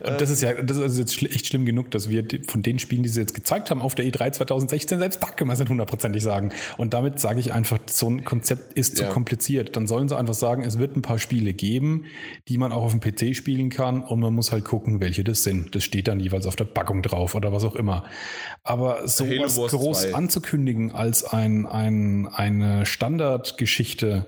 Und 0.00 0.20
das 0.20 0.28
ist 0.28 0.42
ja, 0.42 0.52
das 0.60 0.76
ist 0.76 0.98
jetzt 0.98 1.22
echt 1.22 1.46
schlimm 1.46 1.64
genug, 1.64 1.90
dass 1.90 2.10
wir 2.10 2.22
von 2.46 2.62
den 2.62 2.78
Spielen, 2.78 3.02
die 3.02 3.08
sie 3.08 3.20
jetzt 3.20 3.32
gezeigt 3.32 3.70
haben 3.70 3.80
auf 3.80 3.94
der 3.94 4.04
E3 4.04 4.32
2016, 4.32 4.98
selbst 4.98 5.22
da 5.22 5.28
können 5.28 5.48
wir 5.48 5.54
es 5.54 5.58
nicht 5.58 5.70
hundertprozentig 5.70 6.22
sagen. 6.22 6.52
Und 6.76 6.92
damit 6.92 7.18
sage 7.18 7.40
ich 7.40 7.54
einfach, 7.54 7.78
so 7.86 8.10
ein 8.10 8.24
Konzept 8.24 8.74
ist 8.74 8.98
zu 8.98 9.04
ja. 9.04 9.08
kompliziert. 9.08 9.74
Dann 9.74 9.86
sollen 9.86 10.10
sie 10.10 10.18
einfach 10.18 10.34
sagen, 10.34 10.64
es 10.64 10.78
wird 10.78 10.96
ein 10.98 11.02
paar 11.02 11.18
Spiele 11.18 11.54
geben, 11.54 12.04
die 12.48 12.58
man 12.58 12.70
auch 12.70 12.82
auf 12.82 12.94
dem 12.94 13.00
PC 13.00 13.34
spielen 13.34 13.70
kann 13.70 14.02
und 14.02 14.20
man 14.20 14.34
muss 14.34 14.52
halt 14.52 14.66
gucken, 14.66 15.00
welche 15.00 15.24
das 15.24 15.44
sind. 15.44 15.74
Das 15.74 15.82
steht 15.82 16.08
dann 16.08 16.20
jeweils 16.20 16.46
auf 16.46 16.56
der 16.56 16.66
Packung 16.66 17.00
drauf 17.00 17.34
oder 17.34 17.54
was 17.54 17.64
auch 17.64 17.74
immer. 17.74 18.04
Aber 18.62 19.08
so 19.08 19.26
was 19.26 19.56
groß 19.56 20.10
2. 20.10 20.14
anzukündigen 20.14 20.92
als 20.92 21.24
ein, 21.24 21.64
ein, 21.64 22.28
eine 22.28 22.84
Standardgeschichte, 22.84 24.26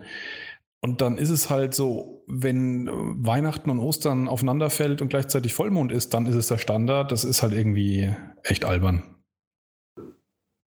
und 0.87 1.01
dann 1.01 1.18
ist 1.18 1.30
es 1.30 1.51
halt 1.51 1.74
so, 1.74 2.22
wenn 2.28 2.89
Weihnachten 3.26 3.70
und 3.70 3.80
Ostern 3.80 4.28
aufeinanderfällt 4.28 5.03
und 5.03 5.09
gleichzeitig 5.09 5.53
Vollmond 5.53 5.91
ist, 5.91 6.14
dann 6.14 6.26
ist 6.26 6.37
es 6.37 6.47
der 6.47 6.59
Standard. 6.59 7.11
Das 7.11 7.24
ist 7.24 7.43
halt 7.43 7.55
irgendwie 7.55 8.14
echt 8.45 8.64
albern. 8.64 9.03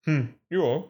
Hm, 0.04 0.34
ja. 0.50 0.84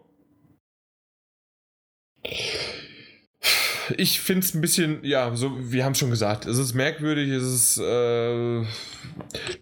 Ich 3.97 4.21
finde 4.21 4.45
es 4.45 4.53
ein 4.53 4.61
bisschen, 4.61 5.05
ja, 5.05 5.37
so, 5.37 5.53
wir 5.71 5.85
haben 5.85 5.95
schon 5.95 6.11
gesagt, 6.11 6.47
es 6.47 6.59
ist 6.59 6.75
merkwürdig, 6.75 7.31
es 7.31 7.45
ist 7.45 7.79
äh, 7.79 8.65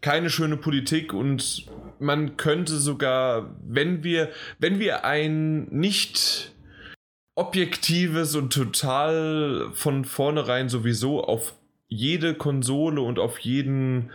keine 0.00 0.30
schöne 0.30 0.56
Politik 0.56 1.12
und 1.12 1.66
man 1.98 2.38
könnte 2.38 2.78
sogar, 2.78 3.54
wenn 3.62 4.02
wir, 4.02 4.30
wenn 4.60 4.78
wir 4.78 5.04
ein 5.04 5.64
nicht 5.64 6.54
objektives 7.39 8.34
und 8.34 8.53
total 8.53 9.70
von 9.72 10.05
vornherein 10.05 10.68
sowieso 10.68 11.22
auf 11.22 11.55
jede 11.86 12.34
Konsole 12.34 13.01
und 13.01 13.18
auf 13.18 13.39
jeden 13.39 14.11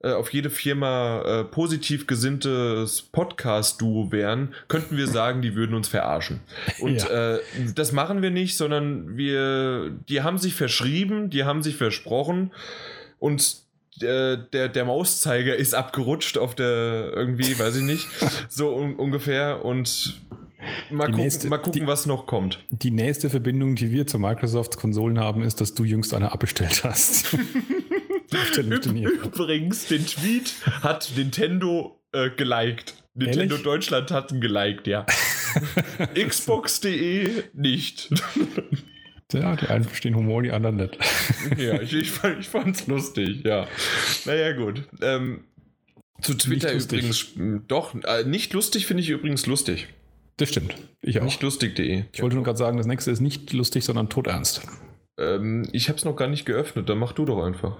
äh, 0.00 0.12
auf 0.12 0.32
jede 0.32 0.50
Firma 0.50 1.22
äh, 1.22 1.44
positiv 1.44 2.06
gesinntes 2.06 3.02
Podcast-Duo 3.02 4.12
wären, 4.12 4.54
könnten 4.68 4.96
wir 4.96 5.06
sagen, 5.06 5.42
die 5.42 5.54
würden 5.54 5.74
uns 5.74 5.88
verarschen. 5.88 6.40
Und 6.80 7.02
ja. 7.08 7.36
äh, 7.36 7.40
das 7.74 7.92
machen 7.92 8.22
wir 8.22 8.30
nicht, 8.30 8.56
sondern 8.56 9.16
wir, 9.16 9.90
die 10.08 10.22
haben 10.22 10.38
sich 10.38 10.54
verschrieben, 10.54 11.30
die 11.30 11.44
haben 11.44 11.62
sich 11.62 11.76
versprochen 11.76 12.52
und 13.18 13.56
äh, 14.00 14.36
der, 14.52 14.68
der 14.68 14.84
Mauszeiger 14.84 15.56
ist 15.56 15.74
abgerutscht 15.74 16.38
auf 16.38 16.54
der 16.54 17.12
irgendwie, 17.14 17.58
weiß 17.58 17.76
ich 17.76 17.82
nicht, 17.82 18.06
so 18.48 18.74
un 18.74 18.96
ungefähr 18.96 19.64
und 19.64 20.20
Mal, 20.90 21.06
gucken, 21.06 21.20
nächste, 21.20 21.48
mal 21.48 21.58
gucken, 21.58 21.82
die, 21.82 21.86
was 21.86 22.06
noch 22.06 22.26
kommt. 22.26 22.58
Die 22.70 22.90
nächste 22.90 23.30
Verbindung, 23.30 23.76
die 23.76 23.92
wir 23.92 24.06
zu 24.06 24.18
Microsofts 24.18 24.76
Konsolen 24.76 25.18
haben, 25.18 25.42
ist, 25.42 25.60
dass 25.60 25.74
du 25.74 25.84
jüngst 25.84 26.14
eine 26.14 26.32
abbestellt 26.32 26.82
hast. 26.84 27.36
Übrigens, 28.56 29.86
den 29.86 30.04
Tweet 30.04 30.54
hat 30.82 31.12
Nintendo 31.16 32.00
äh, 32.12 32.30
geliked. 32.30 32.94
Nintendo 33.14 33.54
Ehrlich? 33.54 33.62
Deutschland 33.62 34.10
hat 34.10 34.32
ihn 34.32 34.40
geliked, 34.40 34.86
ja. 34.86 35.06
Xbox.de 36.14 37.44
nicht. 37.54 38.10
Ja, 39.32 39.56
die 39.56 39.66
einen 39.66 39.84
verstehen 39.84 40.14
Humor, 40.14 40.42
die 40.42 40.52
anderen 40.52 40.76
nicht. 40.76 40.98
ja, 41.58 41.80
ich, 41.80 41.92
ich, 41.92 42.10
fand, 42.10 42.40
ich 42.40 42.48
fand's 42.48 42.86
lustig, 42.86 43.44
ja. 43.44 43.66
Naja, 44.24 44.52
gut. 44.52 44.84
Ähm, 45.02 45.44
zu 46.20 46.34
Twitter 46.34 46.72
übrigens, 46.72 47.32
doch, 47.68 47.94
äh, 48.04 48.24
nicht 48.24 48.52
lustig 48.52 48.86
finde 48.86 49.02
ich 49.02 49.10
übrigens 49.10 49.46
lustig. 49.46 49.88
Das 50.38 50.48
stimmt. 50.48 50.76
Ich 51.02 51.18
auch. 51.20 51.24
Nicht 51.24 51.42
lustig.de. 51.42 52.04
Ich 52.12 52.22
wollte 52.22 52.36
nur 52.36 52.44
gerade 52.44 52.58
sagen, 52.58 52.78
das 52.78 52.86
nächste 52.86 53.10
ist 53.10 53.20
nicht 53.20 53.52
lustig, 53.52 53.84
sondern 53.84 54.08
todernst. 54.08 54.62
Ähm, 55.18 55.68
ich 55.72 55.88
habe 55.88 55.98
es 55.98 56.04
noch 56.04 56.14
gar 56.14 56.28
nicht 56.28 56.46
geöffnet, 56.46 56.88
dann 56.88 56.98
mach 56.98 57.12
du 57.12 57.24
doch 57.24 57.44
einfach. 57.44 57.78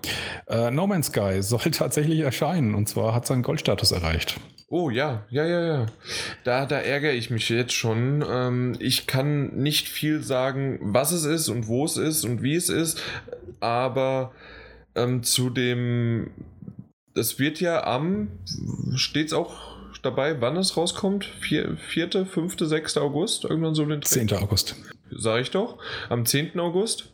Äh, 0.49 0.73
no 0.73 0.87
Man's 0.89 1.07
Sky 1.07 1.37
soll 1.41 1.71
tatsächlich 1.71 2.19
erscheinen 2.21 2.75
und 2.75 2.89
zwar 2.89 3.15
hat 3.15 3.27
seinen 3.27 3.43
Goldstatus 3.43 3.93
erreicht. 3.93 4.41
Oh 4.67 4.91
ja, 4.91 5.25
ja, 5.31 5.47
ja, 5.47 5.67
ja. 5.67 5.87
Da, 6.45 6.67
da 6.67 6.79
ärgere 6.79 7.13
ich 7.13 7.31
mich 7.31 7.49
jetzt 7.49 7.73
schon. 7.73 8.25
Ähm, 8.29 8.77
ich 8.81 9.07
kann 9.07 9.57
nicht 9.57 9.89
viel 9.89 10.23
sagen, 10.23 10.79
was 10.83 11.13
es 11.13 11.25
ist 11.25 11.49
und 11.49 11.69
wo 11.69 11.85
es 11.85 11.97
ist 11.97 12.25
und 12.25 12.43
wie 12.43 12.57
es 12.57 12.69
ist, 12.69 13.01
aber 13.61 14.33
ähm, 14.97 15.23
zu 15.23 15.49
dem, 15.49 16.33
es 17.15 17.39
wird 17.39 17.61
ja 17.61 17.85
am, 17.85 18.29
steht 18.97 19.29
es 19.29 19.33
auch 19.33 19.78
dabei, 20.03 20.41
wann 20.41 20.57
es 20.57 20.77
rauskommt? 20.77 21.25
Vier, 21.25 21.77
4., 21.77 22.27
5., 22.27 22.57
6. 22.59 22.97
August? 22.99 23.45
Irgendwann 23.45 23.75
so 23.75 23.85
den 23.85 24.03
10. 24.03 24.33
August. 24.35 24.77
Sag 25.11 25.41
ich 25.41 25.51
doch. 25.51 25.79
Am 26.09 26.25
10. 26.25 26.59
August 26.61 27.13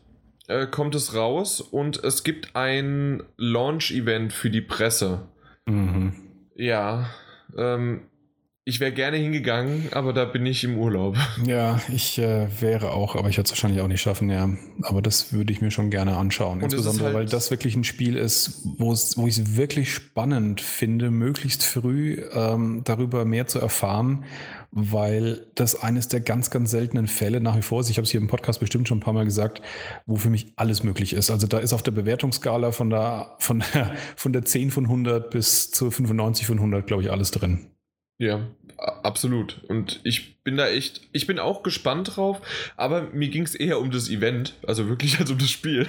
äh, 0.49 0.67
kommt 0.67 0.95
es 0.95 1.15
raus 1.15 1.61
und 1.61 2.03
es 2.03 2.25
gibt 2.25 2.55
ein 2.55 3.23
Launch-Event 3.37 4.33
für 4.33 4.51
die 4.51 4.61
Presse. 4.61 5.29
Mhm. 5.67 6.15
Ja, 6.57 7.11
ähm, 7.57 8.03
ich 8.67 8.81
wäre 8.81 8.93
gerne 8.93 9.19
hingegangen, 9.19 9.89
aber 9.93 10.15
da 10.15 10.25
bin 10.25 10.47
ich 10.47 10.65
im 10.65 10.79
Urlaub. 10.79 11.17
Ja, 11.47 11.81
ich 11.93 12.19
äh, 12.19 12.49
wäre 12.61 12.93
auch, 12.93 13.17
aber 13.17 13.29
ich 13.29 13.37
werde 13.37 13.47
es 13.47 13.51
wahrscheinlich 13.51 13.83
auch 13.83 13.89
nicht 13.89 14.01
schaffen, 14.01 14.31
ja. 14.31 14.49
Aber 14.83 15.03
das 15.03 15.33
würde 15.33 15.53
ich 15.53 15.61
mir 15.61 15.71
schon 15.71 15.91
gerne 15.91 16.17
anschauen. 16.17 16.59
Und 16.59 16.65
Insbesondere, 16.65 17.07
halt 17.07 17.15
weil 17.17 17.27
das 17.27 17.51
wirklich 17.51 17.77
ein 17.77 17.85
Spiel 17.85 18.17
ist, 18.17 18.63
wo 18.79 18.93
ich 18.95 19.39
es 19.39 19.57
wirklich 19.57 19.93
spannend 19.93 20.63
finde, 20.63 21.11
möglichst 21.11 21.65
früh 21.65 22.23
ähm, 22.33 22.81
darüber 22.85 23.27
mehr 23.27 23.47
zu 23.47 23.59
erfahren, 23.59 24.25
weil 24.71 25.47
das 25.55 25.83
eines 25.83 26.09
der 26.09 26.21
ganz, 26.21 26.51
ganz 26.51 26.71
seltenen 26.71 27.09
Fälle 27.09 27.41
nach 27.41 27.57
wie 27.57 27.63
vor 27.63 27.81
ist. 27.81 27.91
Ich 27.91 27.99
habe 27.99 28.05
es 28.05 28.11
hier 28.11 28.21
im 28.21 28.29
Podcast 28.29 28.61
bestimmt 28.61 28.89
schon 28.89 28.99
ein 28.99 29.03
paar 29.03 29.13
Mal 29.13 29.25
gesagt, 29.25 29.61
wo 30.07 30.17
für 30.17 30.31
mich 30.31 30.53
alles 30.57 30.83
möglich 30.83 31.13
ist. 31.13 31.31
Also 31.31 31.47
da 31.47 31.59
ist 31.59 31.75
auf 31.75 31.83
der 31.83 31.93
Bewertungsskala 31.93 32.73
von 32.73 32.89
der, 32.89 33.37
von 33.39 33.63
der, 33.75 33.95
von 34.17 34.33
der 34.33 34.45
10 34.45 34.71
von 34.71 34.85
100 34.85 35.31
bis 35.31 35.71
zu 35.71 35.91
95 35.91 36.47
von 36.47 36.57
100, 36.57 36.87
glaube 36.87 37.03
ich, 37.03 37.11
alles 37.11 37.31
drin. 37.31 37.74
Ja, 38.19 38.41
absolut. 39.03 39.61
Und 39.69 40.01
ich 40.05 40.43
bin 40.45 40.57
da 40.57 40.69
echt, 40.69 41.01
ich 41.13 41.27
bin 41.27 41.39
auch 41.39 41.63
gespannt 41.63 42.17
drauf, 42.17 42.41
aber 42.77 43.03
mir 43.13 43.29
ging 43.29 43.43
es 43.43 43.55
eher 43.55 43.81
um 43.81 43.91
das 43.91 44.09
Event, 44.09 44.55
also 44.67 44.89
wirklich 44.89 45.19
als 45.19 45.31
um 45.31 45.39
das 45.39 45.51
Spiel. 45.51 45.89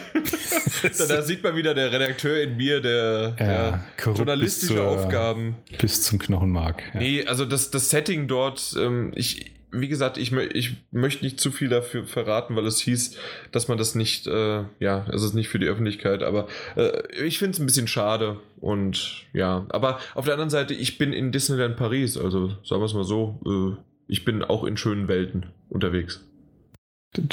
da, 0.81 1.05
da, 1.07 1.21
sieht 1.21 1.43
man 1.43 1.55
wieder 1.55 1.73
der 1.73 1.91
Redakteur 1.91 2.41
in 2.41 2.57
mir, 2.57 2.81
der, 2.81 3.35
ja, 3.39 3.85
der 4.03 4.13
journalistische 4.13 4.73
bis 4.73 4.81
zur, 4.81 4.87
Aufgaben. 4.87 5.55
Bis 5.79 6.01
zum 6.01 6.17
Knochenmark. 6.17 6.81
Ja. 6.93 6.99
Nee, 6.99 7.25
also 7.25 7.45
das, 7.45 7.69
das 7.69 7.89
Setting 7.89 8.27
dort, 8.27 8.75
ähm, 8.79 9.11
ich, 9.15 9.51
wie 9.81 9.87
gesagt, 9.87 10.17
ich, 10.17 10.31
ich 10.31 10.77
möchte 10.91 11.23
nicht 11.23 11.39
zu 11.39 11.51
viel 11.51 11.69
dafür 11.69 12.05
verraten, 12.05 12.55
weil 12.55 12.65
es 12.65 12.79
hieß, 12.79 13.17
dass 13.51 13.67
man 13.67 13.77
das 13.77 13.95
nicht, 13.95 14.27
äh, 14.27 14.63
ja, 14.79 15.05
es 15.11 15.23
ist 15.23 15.33
nicht 15.33 15.49
für 15.49 15.59
die 15.59 15.67
Öffentlichkeit, 15.67 16.23
aber 16.23 16.47
äh, 16.75 17.01
ich 17.23 17.39
finde 17.39 17.51
es 17.51 17.59
ein 17.59 17.65
bisschen 17.65 17.87
schade 17.87 18.39
und 18.59 19.25
ja, 19.33 19.65
aber 19.69 19.99
auf 20.13 20.25
der 20.25 20.35
anderen 20.35 20.49
Seite, 20.49 20.73
ich 20.73 20.97
bin 20.97 21.13
in 21.13 21.31
Disneyland 21.31 21.77
Paris, 21.77 22.17
also 22.17 22.49
sagen 22.63 22.81
wir 22.81 22.85
es 22.85 22.93
mal 22.93 23.03
so, 23.03 23.39
äh, 23.45 23.81
ich 24.07 24.25
bin 24.25 24.43
auch 24.43 24.63
in 24.63 24.77
schönen 24.77 25.07
Welten 25.07 25.47
unterwegs. 25.69 26.23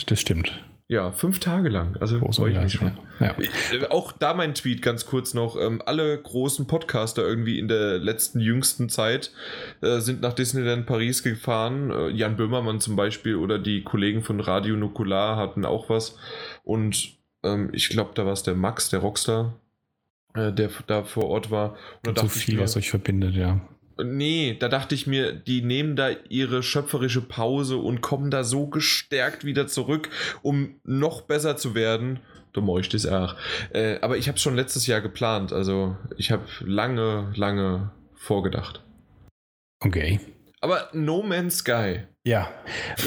Das 0.06 0.20
stimmt. 0.20 0.52
Ja, 0.92 1.10
fünf 1.10 1.40
Tage 1.40 1.70
lang. 1.70 1.96
Also 2.00 2.18
freue 2.18 2.52
ich 2.52 2.60
mich 2.60 2.72
schon. 2.74 2.92
Ja. 3.18 3.34
Ja. 3.80 3.90
Auch 3.90 4.12
da 4.12 4.34
mein 4.34 4.54
Tweet 4.54 4.82
ganz 4.82 5.06
kurz 5.06 5.32
noch. 5.32 5.56
Ähm, 5.58 5.80
alle 5.86 6.18
großen 6.18 6.66
Podcaster 6.66 7.26
irgendwie 7.26 7.58
in 7.58 7.66
der 7.66 7.98
letzten, 7.98 8.40
jüngsten 8.40 8.90
Zeit 8.90 9.32
äh, 9.80 10.00
sind 10.00 10.20
nach 10.20 10.34
Disneyland 10.34 10.84
Paris 10.84 11.22
gefahren. 11.22 11.90
Äh, 11.90 12.08
Jan 12.10 12.36
Böhmermann 12.36 12.78
zum 12.78 12.94
Beispiel 12.94 13.36
oder 13.36 13.58
die 13.58 13.82
Kollegen 13.82 14.22
von 14.22 14.38
Radio 14.38 14.76
Nukular 14.76 15.38
hatten 15.38 15.64
auch 15.64 15.88
was. 15.88 16.18
Und 16.62 17.14
ähm, 17.42 17.70
ich 17.72 17.88
glaube, 17.88 18.10
da 18.14 18.26
war 18.26 18.34
es 18.34 18.42
der 18.42 18.54
Max, 18.54 18.90
der 18.90 19.00
Rockstar, 19.00 19.54
äh, 20.34 20.52
der 20.52 20.68
da 20.88 21.04
vor 21.04 21.30
Ort 21.30 21.50
war. 21.50 21.74
Und 22.06 22.18
so 22.18 22.28
viel, 22.28 22.56
mir, 22.56 22.64
was 22.64 22.76
euch 22.76 22.90
verbindet, 22.90 23.34
ja. 23.34 23.62
Nee, 24.04 24.56
da 24.58 24.68
dachte 24.68 24.94
ich 24.94 25.06
mir, 25.06 25.32
die 25.32 25.62
nehmen 25.62 25.96
da 25.96 26.10
ihre 26.28 26.62
schöpferische 26.62 27.22
Pause 27.22 27.76
und 27.76 28.00
kommen 28.00 28.30
da 28.30 28.44
so 28.44 28.66
gestärkt 28.66 29.44
wieder 29.44 29.66
zurück, 29.66 30.08
um 30.42 30.76
noch 30.84 31.22
besser 31.22 31.56
zu 31.56 31.74
werden. 31.74 32.20
Du 32.52 32.60
möchtest 32.60 33.08
auch. 33.10 33.36
Äh, 33.72 33.98
aber 34.00 34.18
ich 34.18 34.28
habe 34.28 34.36
es 34.36 34.42
schon 34.42 34.56
letztes 34.56 34.86
Jahr 34.86 35.00
geplant. 35.00 35.52
Also 35.52 35.96
ich 36.16 36.30
habe 36.30 36.44
lange, 36.60 37.32
lange 37.34 37.90
vorgedacht. 38.14 38.82
Okay. 39.80 40.20
Aber 40.62 40.88
No 40.92 41.22
Man's 41.22 41.58
Sky. 41.58 42.02
Ja, 42.24 42.48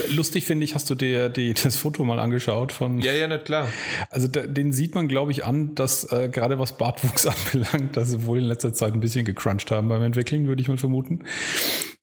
lustig 0.10 0.43
finde 0.43 0.66
ich, 0.66 0.76
hast 0.76 0.89
du 0.89 0.95
dir 0.95 1.30
die, 1.30 1.53
das 1.53 1.78
Foto 1.78 2.03
mal 2.03 2.20
angeschaut 2.20 2.74
von. 2.74 2.99
Ja, 2.99 3.14
ja, 3.14 3.30
nicht 3.30 3.45
klar. 3.45 3.70
Also 4.10 4.28
da, 4.28 4.41
den 4.41 4.74
sieht 4.74 4.93
man, 4.93 5.08
glaube 5.08 5.32
ich, 5.32 5.45
an, 5.45 5.74
dass 5.74 6.12
äh, 6.12 6.28
gerade 6.28 6.60
was 6.60 6.78
Bartwuchs 6.78 7.26
anbelangt, 7.53 7.95
dass 7.95 8.10
sie 8.10 8.26
wohl 8.26 8.39
in 8.39 8.43
letzter 8.43 8.74
Zeit 8.74 8.93
ein 8.93 8.99
bisschen 8.99 9.24
gecrunched 9.24 9.72
haben 9.72 9.88
beim 9.88 10.03
Entwickeln, 10.03 10.47
würde 10.47 10.62
ich 10.62 10.68
mal 10.68 10.78
vermuten. 10.78 11.24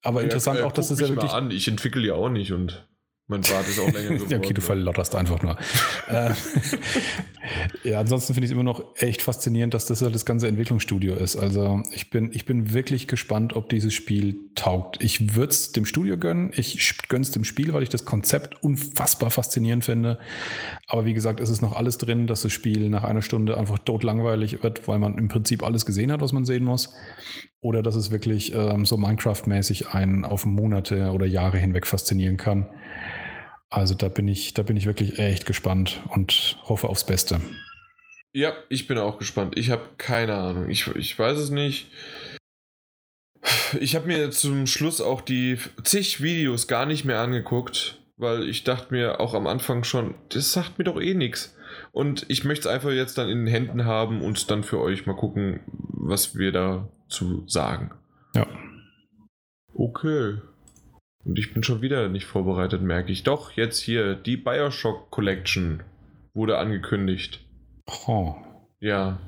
Aber 0.02 0.20
ja, 0.20 0.24
interessant 0.24 0.60
äh, 0.60 0.62
auch, 0.62 0.72
dass 0.72 0.90
es 0.90 0.98
das 0.98 1.10
ja 1.10 1.14
wirklich. 1.14 1.32
Mal 1.32 1.38
an. 1.38 1.50
Ich 1.50 1.68
entwickle 1.68 2.06
ja 2.06 2.14
auch 2.14 2.30
nicht 2.30 2.52
und 2.52 2.86
mein 3.32 3.40
Bart 3.40 3.66
ist 3.66 3.80
auch 3.80 3.90
länger 3.90 4.10
geworden. 4.14 4.30
ja, 4.30 4.38
okay, 4.38 4.52
du 4.52 4.60
verlotterst 4.60 5.14
einfach 5.14 5.42
nur. 5.42 5.56
Äh, 6.08 6.32
ja, 7.84 8.00
ansonsten 8.00 8.34
finde 8.34 8.44
ich 8.44 8.50
es 8.50 8.52
immer 8.52 8.64
noch 8.64 8.84
echt 8.96 9.22
faszinierend, 9.22 9.72
dass 9.72 9.86
das 9.86 10.02
halt 10.02 10.14
das 10.14 10.26
ganze 10.26 10.48
Entwicklungsstudio 10.48 11.14
ist. 11.14 11.36
Also 11.36 11.82
ich 11.92 12.10
bin, 12.10 12.30
ich 12.32 12.44
bin 12.44 12.74
wirklich 12.74 13.08
gespannt, 13.08 13.54
ob 13.54 13.68
dieses 13.68 13.94
Spiel 13.94 14.36
taugt. 14.54 15.02
Ich 15.02 15.34
würde 15.34 15.52
es 15.52 15.72
dem 15.72 15.86
Studio 15.86 16.18
gönnen. 16.18 16.50
Ich 16.54 16.98
gönne 17.08 17.22
es 17.22 17.30
dem 17.30 17.44
Spiel, 17.44 17.72
weil 17.72 17.82
ich 17.82 17.88
das 17.88 18.04
Konzept 18.04 18.62
unfassbar 18.62 19.30
faszinierend 19.30 19.84
finde. 19.84 20.18
Aber 20.86 21.04
wie 21.04 21.14
gesagt, 21.14 21.40
es 21.40 21.48
ist 21.48 21.62
noch 21.62 21.74
alles 21.74 21.98
drin, 21.98 22.26
dass 22.26 22.42
das 22.42 22.52
Spiel 22.52 22.90
nach 22.90 23.04
einer 23.04 23.22
Stunde 23.22 23.56
einfach 23.56 23.78
totlangweilig 23.78 24.62
wird, 24.62 24.86
weil 24.88 24.98
man 24.98 25.16
im 25.16 25.28
Prinzip 25.28 25.62
alles 25.62 25.86
gesehen 25.86 26.12
hat, 26.12 26.20
was 26.20 26.32
man 26.32 26.44
sehen 26.44 26.64
muss. 26.64 26.92
Oder 27.60 27.82
dass 27.82 27.94
es 27.94 28.10
wirklich 28.10 28.52
ähm, 28.54 28.84
so 28.84 28.96
Minecraft-mäßig 28.96 29.94
einen 29.94 30.24
auf 30.24 30.44
Monate 30.44 31.12
oder 31.12 31.26
Jahre 31.26 31.58
hinweg 31.58 31.86
faszinieren 31.86 32.36
kann. 32.36 32.66
Also 33.72 33.94
da 33.94 34.08
bin 34.08 34.28
ich, 34.28 34.52
da 34.52 34.62
bin 34.62 34.76
ich 34.76 34.84
wirklich 34.84 35.18
echt 35.18 35.46
gespannt 35.46 36.02
und 36.10 36.58
hoffe 36.64 36.90
aufs 36.90 37.06
Beste. 37.06 37.40
Ja, 38.34 38.52
ich 38.68 38.86
bin 38.86 38.98
auch 38.98 39.18
gespannt. 39.18 39.56
Ich 39.56 39.70
habe 39.70 39.82
keine 39.96 40.34
Ahnung. 40.34 40.68
Ich, 40.68 40.86
ich 40.88 41.18
weiß 41.18 41.38
es 41.38 41.48
nicht. 41.48 41.90
Ich 43.80 43.94
habe 43.94 44.06
mir 44.06 44.30
zum 44.30 44.66
Schluss 44.66 45.00
auch 45.00 45.22
die 45.22 45.56
zig 45.84 46.22
Videos 46.22 46.68
gar 46.68 46.84
nicht 46.84 47.06
mehr 47.06 47.20
angeguckt, 47.20 47.98
weil 48.18 48.46
ich 48.46 48.62
dachte 48.64 48.92
mir 48.92 49.20
auch 49.20 49.32
am 49.32 49.46
Anfang 49.46 49.84
schon, 49.84 50.14
das 50.28 50.52
sagt 50.52 50.78
mir 50.78 50.84
doch 50.84 51.00
eh 51.00 51.14
nichts. 51.14 51.56
Und 51.92 52.26
ich 52.28 52.44
möchte 52.44 52.68
es 52.68 52.74
einfach 52.74 52.90
jetzt 52.90 53.16
dann 53.16 53.30
in 53.30 53.46
den 53.46 53.46
Händen 53.46 53.86
haben 53.86 54.20
und 54.20 54.50
dann 54.50 54.64
für 54.64 54.80
euch 54.80 55.06
mal 55.06 55.16
gucken, 55.16 55.60
was 55.88 56.36
wir 56.36 56.52
dazu 56.52 57.48
sagen. 57.48 57.92
Ja. 58.34 58.46
Okay. 59.74 60.42
Und 61.24 61.38
ich 61.38 61.54
bin 61.54 61.62
schon 61.62 61.82
wieder 61.82 62.08
nicht 62.08 62.26
vorbereitet, 62.26 62.82
merke 62.82 63.12
ich. 63.12 63.22
Doch, 63.22 63.52
jetzt 63.52 63.80
hier, 63.80 64.14
die 64.14 64.36
Bioshock 64.36 65.10
Collection 65.10 65.82
wurde 66.34 66.58
angekündigt. 66.58 67.44
Oh. 68.06 68.34
Ja. 68.80 69.20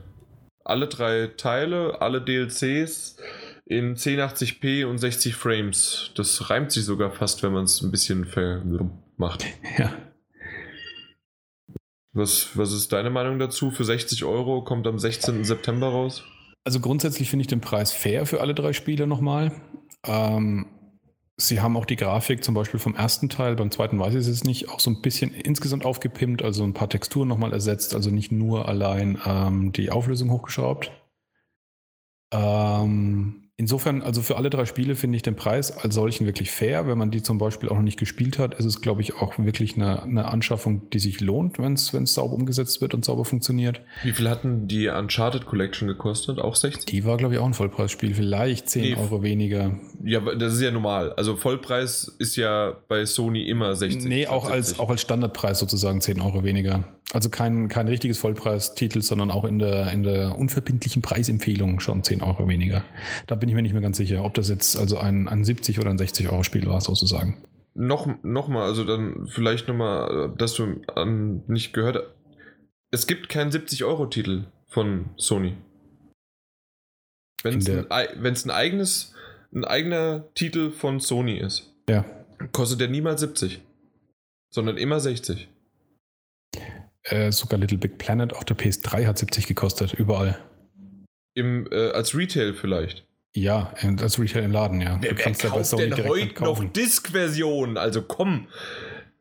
Alle 0.65 0.89
drei 0.89 1.29
Teile, 1.37 2.01
alle 2.01 2.23
DLCs 2.23 3.19
in 3.67 3.97
1080p 3.97 4.87
und 4.87 4.99
60 4.99 5.35
Frames. 5.35 6.11
Das 6.17 6.51
reimt 6.51 6.73
sich 6.73 6.85
sogar 6.85 7.11
fast, 7.11 7.43
wenn 7.43 7.53
man 7.53 7.65
es 7.65 7.83
ein 7.83 7.91
bisschen 7.91 8.27
macht. 9.17 9.47
Ja. 9.79 9.93
Was, 12.17 12.57
was 12.57 12.73
ist 12.73 12.93
deine 12.93 13.11
Meinung 13.11 13.41
dazu? 13.41 13.73
Für 13.73 13.85
60 13.85 14.25
Euro 14.25 14.63
kommt 14.63 14.87
am 14.87 15.01
16. 15.01 15.43
September 15.43 15.89
raus. 15.89 16.23
Also 16.63 16.79
grundsätzlich 16.79 17.29
finde 17.29 17.43
ich 17.43 17.49
den 17.49 17.61
Preis 17.61 17.93
fair 17.93 18.25
für 18.25 18.41
alle 18.41 18.55
drei 18.55 18.73
Spiele 18.73 19.09
nochmal. 19.09 19.51
Ähm, 20.07 20.67
Sie 21.37 21.61
haben 21.61 21.77
auch 21.77 21.85
die 21.85 21.97
Grafik 21.97 22.45
zum 22.45 22.55
Beispiel 22.55 22.79
vom 22.79 22.95
ersten 22.95 23.29
Teil, 23.29 23.57
beim 23.57 23.73
zweiten 23.73 23.99
weiß 23.99 24.15
ich 24.15 24.29
es 24.29 24.45
nicht, 24.45 24.69
auch 24.69 24.79
so 24.79 24.91
ein 24.91 25.03
bisschen 25.03 25.35
insgesamt 25.35 25.85
aufgepimpt, 25.85 26.43
also 26.43 26.63
ein 26.63 26.75
paar 26.75 26.89
Texturen 26.89 27.27
nochmal 27.27 27.53
ersetzt, 27.53 27.95
also 27.95 28.11
nicht 28.11 28.31
nur 28.31 28.69
allein 28.69 29.19
ähm, 29.27 29.73
die 29.73 29.91
Auflösung 29.91 30.31
hochgeschraubt. 30.31 30.93
Ähm, 32.33 33.44
Insofern, 33.57 34.03
also 34.03 34.21
für 34.21 34.37
alle 34.37 34.51
drei 34.51 34.65
Spiele 34.65 34.97
finde 34.97 35.15
ich 35.15 35.23
den 35.23 35.37
Preis 35.37 35.71
als 35.79 35.95
solchen 35.95 36.27
wirklich 36.27 36.51
fair. 36.51 36.89
Wenn 36.89 36.99
man 36.99 37.13
die 37.13 37.23
zum 37.23 37.39
Beispiel 37.39 37.69
auch 37.69 37.77
noch 37.77 37.83
nicht 37.83 38.01
gespielt 38.01 38.37
hat, 38.37 38.55
ist 38.55 38.65
es, 38.65 38.81
glaube 38.81 39.01
ich, 39.01 39.15
auch 39.15 39.39
wirklich 39.39 39.77
eine, 39.77 40.03
eine 40.03 40.25
Anschaffung, 40.25 40.91
die 40.91 40.99
sich 40.99 41.21
lohnt, 41.21 41.61
wenn 41.61 41.75
es 41.75 41.93
sauber 42.15 42.35
umgesetzt 42.35 42.81
wird 42.81 42.95
und 42.95 43.05
sauber 43.05 43.25
funktioniert. 43.25 43.81
Wie 44.03 44.11
viel 44.11 44.29
hatten 44.29 44.67
die 44.67 44.89
Uncharted 44.89 45.47
Collection 45.47 45.87
gekostet? 45.87 46.41
Auch 46.41 46.57
60? 46.57 46.87
Die 46.87 47.05
war, 47.05 47.17
glaube 47.17 47.35
ich, 47.35 47.41
auch 47.41 47.47
ein 47.47 47.55
Vollpreisspiel. 47.55 48.15
Vielleicht 48.15 48.69
10 48.71 48.83
nee, 48.83 48.97
Euro 48.97 49.23
weniger. 49.23 49.79
Ja, 50.03 50.19
das 50.35 50.55
ist 50.55 50.61
ja 50.61 50.73
normal. 50.73 51.13
Also 51.13 51.37
Vollpreis 51.37 52.13
ist 52.19 52.35
ja 52.35 52.75
bei 52.89 53.07
Sony 53.07 53.49
immer 53.49 53.77
60. 53.77 54.05
Nee, 54.07 54.27
auch 54.27 54.51
als, 54.51 54.81
auch 54.81 54.91
als 54.91 55.01
Standardpreis 55.01 55.61
sozusagen 55.61 56.01
10 56.01 56.21
Euro 56.21 56.43
weniger. 56.43 56.83
Also 57.13 57.31
kein, 57.31 57.69
kein 57.69 57.87
richtiges 57.87 58.19
Vollpreistitel, 58.19 59.01
sondern 59.01 59.31
auch 59.31 59.45
in 59.45 59.61
der, 59.61 59.93
in 59.93 60.03
der 60.03 60.37
unverbindlichen 60.37 61.01
Preisempfehlung 61.01 61.79
schon 61.79 62.03
10 62.03 62.23
Euro 62.23 62.49
weniger. 62.49 62.83
Da 63.29 63.37
bin 63.45 63.51
ich 63.51 63.55
mir 63.55 63.63
nicht 63.63 63.75
mehr 63.75 63.83
ganz 63.83 63.99
sicher, 63.99 64.25
ob 64.25 64.33
das 64.33 64.49
jetzt 64.49 64.75
also 64.75 64.97
ein, 64.97 65.29
ein 65.29 65.45
70 65.45 65.79
oder 65.79 65.91
ein 65.91 65.99
60 65.99 66.31
Euro 66.31 66.45
Spiel 66.45 66.67
war, 66.67 66.81
sozusagen. 66.81 67.45
Noch, 67.75 68.09
noch 68.23 68.49
mal, 68.49 68.65
also 68.65 68.85
dann 68.85 69.27
vielleicht 69.27 69.69
noch 69.69 69.75
mal, 69.75 70.33
dass 70.39 70.55
du 70.55 70.81
an, 70.95 71.43
nicht 71.47 71.75
gehört 71.75 72.15
es 72.95 73.09
gibt 73.09 73.29
keinen 73.29 73.51
70-Euro-Titel 73.51 74.45
von 74.69 75.11
Sony. 75.17 75.57
Wenn 77.43 77.59
es 77.59 77.69
ein, 77.69 77.91
ein 77.91 78.51
eigenes, 78.51 79.15
ein 79.53 79.65
eigener 79.65 80.33
Titel 80.35 80.71
von 80.71 81.01
Sony 81.01 81.39
ist, 81.39 81.75
ja. 81.89 82.05
kostet 82.53 82.81
der 82.81 82.89
niemals 82.89 83.21
70, 83.21 83.61
sondern 84.51 84.77
immer 84.77 85.01
60. 85.01 85.49
Äh, 87.03 87.33
sogar 87.33 87.59
Little 87.59 87.79
Big 87.79 87.99
Planet 87.99 88.33
auf 88.33 88.45
der 88.45 88.57
PS3 88.57 89.07
hat 89.07 89.19
70 89.19 89.49
gekostet, 89.49 89.93
überall. 89.95 90.39
Im, 91.35 91.67
äh, 91.73 91.91
als 91.91 92.17
Retail 92.17 92.55
vielleicht. 92.55 93.05
Ja, 93.37 93.73
als 94.01 94.19
Retail 94.19 94.45
im 94.45 94.53
Laden, 94.53 94.81
ja. 94.81 94.97
Wer, 95.01 95.19
wer 95.19 95.33
kauft 95.33 95.73
denn 95.73 96.07
heute 96.07 96.45
noch 96.45 96.65
Disk-Version? 96.65 97.77
Also 97.77 98.03
komm. 98.03 98.47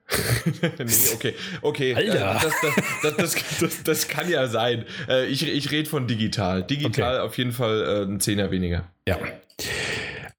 nee, 0.78 0.92
okay, 1.16 1.34
okay. 1.62 1.96
Alter. 1.96 2.40
Das, 2.44 2.54
das, 2.62 3.16
das, 3.18 3.60
das, 3.60 3.84
das 3.84 4.08
kann 4.08 4.30
ja 4.30 4.48
sein. 4.48 4.86
Äh, 5.10 5.28
ich 5.28 5.48
ich 5.48 5.72
rede 5.72 5.90
von 5.90 6.08
digital. 6.08 6.62
Digital 6.64 7.22
auf 7.22 7.38
jeden 7.38 7.54
Fall 7.54 7.82
äh, 7.82 8.04
ein 8.04 8.20
Zehner 8.20 8.52
weniger. 8.52 8.88
Ja. 9.08 9.18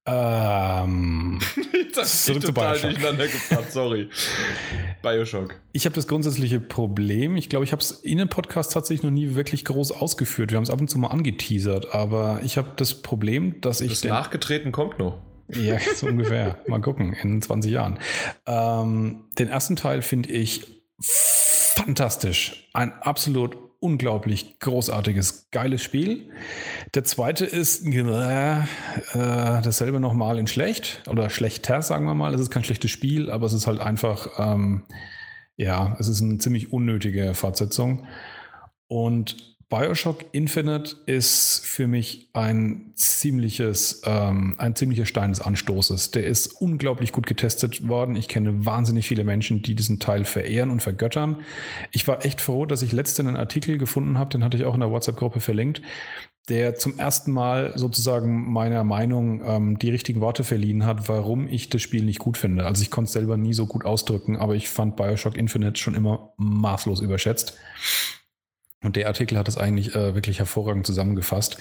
Ähm, 0.07 1.41
das 1.95 2.29
ist 2.29 2.43
total 2.43 2.79
durcheinander 2.79 3.27
gebracht, 3.27 3.73
sorry. 3.73 4.11
Bioshock. 5.03 5.61
Ich 5.73 5.87
habe 5.87 5.95
das 5.95 6.07
grundsätzliche 6.07 6.61
Problem, 6.61 7.37
ich 7.37 7.49
glaube, 7.49 7.65
ich 7.65 7.73
habe 7.73 7.81
es 7.81 7.91
in 7.91 8.19
dem 8.19 8.29
Podcast 8.29 8.73
tatsächlich 8.73 9.03
noch 9.03 9.11
nie 9.11 9.35
wirklich 9.35 9.65
groß 9.65 9.93
ausgeführt. 9.93 10.51
Wir 10.51 10.57
haben 10.57 10.65
es 10.65 10.71
ab 10.71 10.81
und 10.81 10.89
zu 10.89 10.99
mal 10.99 11.09
angeteasert, 11.09 11.95
aber 11.95 12.41
ich 12.43 12.59
habe 12.59 12.73
das 12.77 13.01
Problem, 13.01 13.61
dass 13.61 13.81
ich. 13.81 14.01
Das 14.01 14.05
nachgetreten 14.05 14.73
kommt 14.73 14.99
noch. 14.99 15.19
Ja, 15.49 15.79
so 15.95 16.07
ungefähr. 16.07 16.59
Mal 16.67 16.81
gucken, 16.81 17.15
in 17.15 17.41
20 17.41 17.73
Jahren. 17.73 17.99
Ähm, 18.47 19.25
den 19.39 19.49
ersten 19.49 19.77
Teil 19.77 20.03
finde 20.03 20.31
ich 20.31 20.67
fantastisch. 21.01 22.69
Ein 22.73 22.93
absolut 22.93 23.57
unglaublich 23.85 24.59
großartiges, 24.61 25.51
geiles 25.51 25.82
Spiel. 25.82 26.30
Der 26.95 27.05
zweite 27.05 27.45
ist 27.45 27.85
äh, 29.12 29.16
dasselbe 29.62 30.01
nochmal 30.01 30.39
in 30.39 30.47
schlecht 30.47 31.03
oder 31.07 31.28
schlechter, 31.28 31.82
sagen 31.82 32.07
wir 32.07 32.14
mal. 32.14 32.32
Es 32.35 32.41
ist 32.41 32.51
kein 32.51 32.64
schlechtes 32.64 32.91
Spiel, 32.91 33.30
aber 33.30 33.45
es 33.45 33.53
ist 33.53 33.66
halt 33.66 33.80
einfach, 33.80 34.28
ähm, 34.39 34.85
ja, 35.57 35.97
es 36.01 36.09
ist 36.09 36.22
eine 36.22 36.39
ziemlich 36.39 36.72
unnötige 36.72 37.35
Fortsetzung. 37.35 38.07
Und 38.89 39.54
Bioshock 39.75 40.27
Infinite 40.31 40.95
ist 41.07 41.66
für 41.66 41.89
mich 41.89 42.29
ein 42.33 42.93
ziemliches, 42.95 44.03
ähm, 44.07 44.55
ein 44.57 44.77
ziemlicher 44.77 45.05
Stein 45.05 45.31
des 45.31 45.41
Anstoßes. 45.41 46.12
Der 46.12 46.25
ist 46.25 46.61
unglaublich 46.61 47.11
gut 47.11 47.27
getestet 47.27 47.89
worden. 47.89 48.14
Ich 48.14 48.29
kenne 48.29 48.64
wahnsinnig 48.64 49.09
viele 49.09 49.25
Menschen, 49.25 49.62
die 49.62 49.75
diesen 49.75 49.99
Teil 49.99 50.25
verehren 50.27 50.70
und 50.70 50.81
vergöttern. 50.81 51.39
Ich 51.91 52.07
war 52.07 52.25
echt 52.25 52.41
froh, 52.41 52.66
dass 52.66 52.83
ich 52.83 52.93
letztens 52.93 53.27
einen 53.27 53.37
Artikel 53.37 53.77
gefunden 53.77 54.16
habe, 54.16 54.31
den 54.31 54.45
hatte 54.45 54.57
ich 54.57 54.64
auch 54.64 54.75
in 54.75 54.81
der 54.81 54.93
WhatsApp-Gruppe 54.93 55.41
verlinkt, 55.41 55.83
der 56.49 56.77
zum 56.77 56.97
ersten 56.97 57.33
Mal 57.33 57.72
sozusagen 57.77 58.53
meiner 58.53 58.85
Meinung 58.85 59.43
ähm, 59.45 59.79
die 59.81 59.91
richtigen 59.91 60.20
Worte 60.20 60.45
verliehen 60.45 60.87
hat, 60.87 61.09
warum 61.09 61.49
ich 61.49 61.68
das 61.68 61.83
Spiel 61.83 62.05
nicht 62.05 62.20
gut 62.20 62.37
finde. 62.37 62.64
Also 62.64 62.81
ich 62.83 62.93
konnte 62.93 63.09
es 63.09 63.12
selber 63.12 63.37
nie 63.37 63.55
so 63.55 63.66
gut 63.66 63.85
ausdrücken, 63.85 64.37
aber 64.37 64.55
ich 64.55 64.68
fand 64.68 64.95
Bioshock 64.95 65.37
Infinite 65.37 65.81
schon 65.81 65.97
immer 65.97 66.33
maßlos 66.37 67.01
überschätzt. 67.01 67.59
Und 68.85 68.97
der 68.97 69.09
Artikel 69.09 69.37
hat 69.39 69.49
es 69.49 69.59
eigentlich 69.59 69.95
äh, 69.95 70.14
wirklich 70.14 70.39
hervorragend 70.39 70.87
zusammengefasst. 70.87 71.57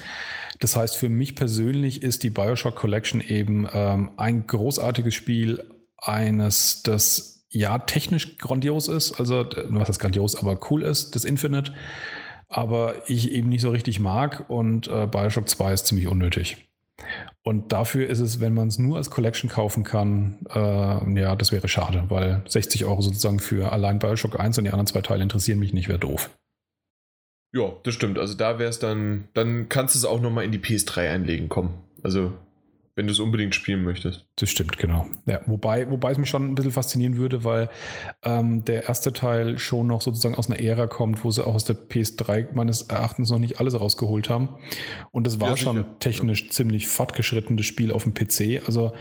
Das 0.60 0.76
heißt, 0.76 0.96
für 0.96 1.10
mich 1.10 1.36
persönlich 1.36 2.04
ist 2.04 2.24
die 2.24 2.30
Bioshock 2.30 2.76
Collection 2.76 3.22
eben 3.22 3.68
ähm, 3.74 4.12
ein 4.18 4.46
großartiges 4.46 5.16
Spiel, 5.16 5.64
eines, 6.06 6.84
das 6.84 7.46
ja 7.50 7.80
technisch 7.80 8.38
grandios 8.38 8.88
ist, 8.88 9.20
also 9.20 9.46
was 9.70 9.90
ist 9.90 10.00
grandios, 10.00 10.36
aber 10.36 10.60
cool 10.70 10.84
ist, 10.84 11.16
das 11.16 11.24
Infinite, 11.24 11.74
aber 12.50 13.10
ich 13.10 13.32
eben 13.32 13.50
nicht 13.50 13.62
so 13.62 13.70
richtig 13.70 14.00
mag 14.00 14.50
und 14.50 14.88
äh, 14.88 15.08
Bioshock 15.08 15.48
2 15.48 15.74
ist 15.74 15.88
ziemlich 15.88 16.08
unnötig. 16.08 16.68
Und 17.42 17.72
dafür 17.72 18.08
ist 18.10 18.20
es, 18.20 18.40
wenn 18.40 18.54
man 18.54 18.68
es 18.68 18.80
nur 18.80 18.98
als 18.98 19.10
Collection 19.10 19.50
kaufen 19.50 19.84
kann, 19.84 20.40
äh, 20.50 21.20
ja, 21.20 21.36
das 21.36 21.52
wäre 21.52 21.68
schade, 21.68 22.06
weil 22.10 22.44
60 22.48 22.86
Euro 22.86 23.02
sozusagen 23.02 23.40
für 23.40 23.72
allein 23.72 24.00
Bioshock 24.00 24.40
1 24.40 24.58
und 24.58 24.66
die 24.66 24.70
anderen 24.70 24.88
zwei 24.88 25.02
Teile 25.02 25.24
interessieren 25.24 25.60
mich 25.60 25.74
nicht, 25.74 25.88
wäre 25.88 26.00
doof. 26.00 26.30
Ja, 27.54 27.72
das 27.84 27.94
stimmt. 27.94 28.18
Also 28.18 28.34
da 28.34 28.58
wäre 28.60 28.70
es 28.70 28.80
dann, 28.80 29.26
dann 29.34 29.70
kannst 29.70 29.96
du 29.96 30.00
es 30.00 30.06
auch 30.06 30.20
nochmal 30.20 30.44
in 30.44 30.52
die 30.52 30.60
PS3 30.60 31.10
einlegen, 31.10 31.50
komm. 31.50 31.76
Also 32.02 32.34
wenn 32.96 33.08
du 33.08 33.12
es 33.12 33.20
unbedingt 33.20 33.56
spielen 33.56 33.84
möchtest. 33.84 34.26
Das 34.36 34.50
stimmt, 34.50 34.78
genau. 34.78 35.08
Ja, 35.26 35.42
wobei, 35.48 35.90
wobei 35.90 36.12
es 36.12 36.18
mich 36.20 36.30
schon 36.30 36.52
ein 36.52 36.56
bisschen 36.56 36.72
faszinieren 36.72 37.18
würde, 37.18 37.44
weil 37.44 37.70
ähm, 38.24 38.64
der 38.66 38.88
erste 38.88 39.14
Teil 39.14 39.58
schon 39.58 39.88
noch 39.88 40.02
sozusagen 40.02 40.36
aus 40.36 40.50
einer 40.50 40.60
Ära 40.60 40.86
kommt, 40.86 41.24
wo 41.24 41.32
sie 41.32 41.46
auch 41.46 41.56
aus 41.56 41.66
der 41.66 41.76
PS3 41.76 42.54
meines 42.54 42.84
Erachtens 42.84 43.32
noch 43.32 43.40
nicht 43.40 43.60
alles 43.60 43.80
rausgeholt 43.80 44.30
haben. 44.30 44.50
Und 45.12 45.26
das 45.26 45.40
war 45.40 45.52
ja, 45.52 45.58
schon 45.58 45.86
technisch 46.00 46.44
ja. 46.44 46.50
ziemlich 46.52 46.88
fortgeschrittenes 46.88 47.66
Spiel 47.66 47.92
auf 47.92 48.04
dem 48.04 48.14
PC. 48.14 48.64
Also 48.68 48.94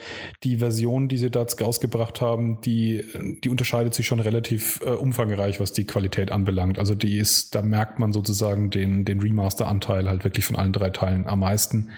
die 0.42 0.58
Version, 0.58 1.08
die 1.08 1.18
sie 1.18 1.30
da 1.30 1.44
rausgebracht 1.60 2.22
haben, 2.22 2.62
die, 2.62 3.04
die 3.44 3.50
unterscheidet 3.50 3.92
sich 3.92 4.06
schon 4.06 4.20
relativ 4.20 4.80
äh, 4.84 4.90
umfangreich, 4.90 5.60
was 5.60 5.74
die 5.74 5.84
Qualität 5.84 6.32
anbelangt. 6.32 6.78
Also 6.78 6.94
die 6.94 7.18
ist, 7.18 7.54
da 7.54 7.60
merkt 7.60 7.98
man 7.98 8.14
sozusagen 8.14 8.70
den, 8.70 9.04
den 9.04 9.20
Remaster-Anteil 9.20 10.08
halt 10.08 10.24
wirklich 10.24 10.46
von 10.46 10.56
allen 10.56 10.72
drei 10.72 10.88
Teilen 10.90 11.26
am 11.26 11.40
meisten. 11.40 11.90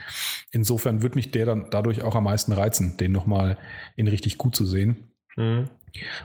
Insofern 0.51 1.03
wird 1.03 1.15
mich 1.15 1.31
der 1.31 1.47
dann 1.47 1.71
dadurch 1.85 2.03
auch 2.03 2.15
am 2.15 2.25
meisten 2.25 2.53
reizen, 2.53 2.97
den 2.97 3.13
nochmal 3.13 3.59
in 3.97 4.09
richtig 4.09 4.39
gut 4.39 4.57
zu 4.57 4.65
sehen. 4.65 5.13
Mhm. 5.37 5.69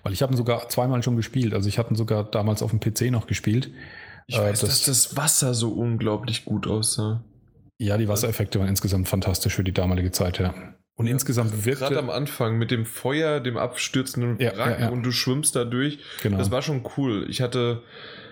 Weil 0.04 0.14
ich 0.14 0.22
habe 0.22 0.34
ihn 0.34 0.38
sogar 0.38 0.68
zweimal 0.70 1.04
schon 1.04 1.16
gespielt. 1.16 1.54
Also 1.54 1.70
ich 1.70 1.78
hatte 1.78 1.94
ihn 1.94 1.96
sogar 1.96 2.24
damals 2.24 2.64
auf 2.64 2.72
dem 2.72 2.80
PC 2.80 3.12
noch 3.12 3.28
gespielt. 3.28 3.72
Ich 4.28 4.38
äh, 4.38 4.42
weiß, 4.42 4.62
das, 4.62 4.70
dass 4.70 4.86
das 4.86 5.18
Wasser 5.18 5.54
so 5.54 5.72
unglaublich 5.72 6.46
gut 6.46 6.68
aussah. 6.68 7.24
Ja, 7.78 7.98
die 7.98 8.08
Wassereffekte 8.08 8.60
waren 8.60 8.68
insgesamt 8.68 9.08
fantastisch 9.08 9.56
für 9.56 9.64
die 9.64 9.72
damalige 9.72 10.12
Zeit, 10.12 10.40
ja. 10.40 10.54
Und 10.96 11.06
ja, 11.06 11.14
insgesamt 11.14 11.66
wirkte... 11.66 11.86
Gerade 11.86 12.00
am 12.00 12.10
Anfang 12.10 12.58
mit 12.58 12.72
dem 12.72 12.86
Feuer, 12.86 13.40
dem 13.40 13.58
abstürzenden 13.58 14.38
ja, 14.40 14.56
Wracken 14.58 14.84
ja, 14.84 14.90
und 14.90 15.04
du 15.04 15.12
schwimmst 15.12 15.56
da 15.56 15.64
durch. 15.64 16.00
Genau. 16.22 16.38
Das 16.38 16.52
war 16.52 16.62
schon 16.62 16.86
cool. 16.98 17.26
Ich 17.30 17.42
hatte 17.42 17.84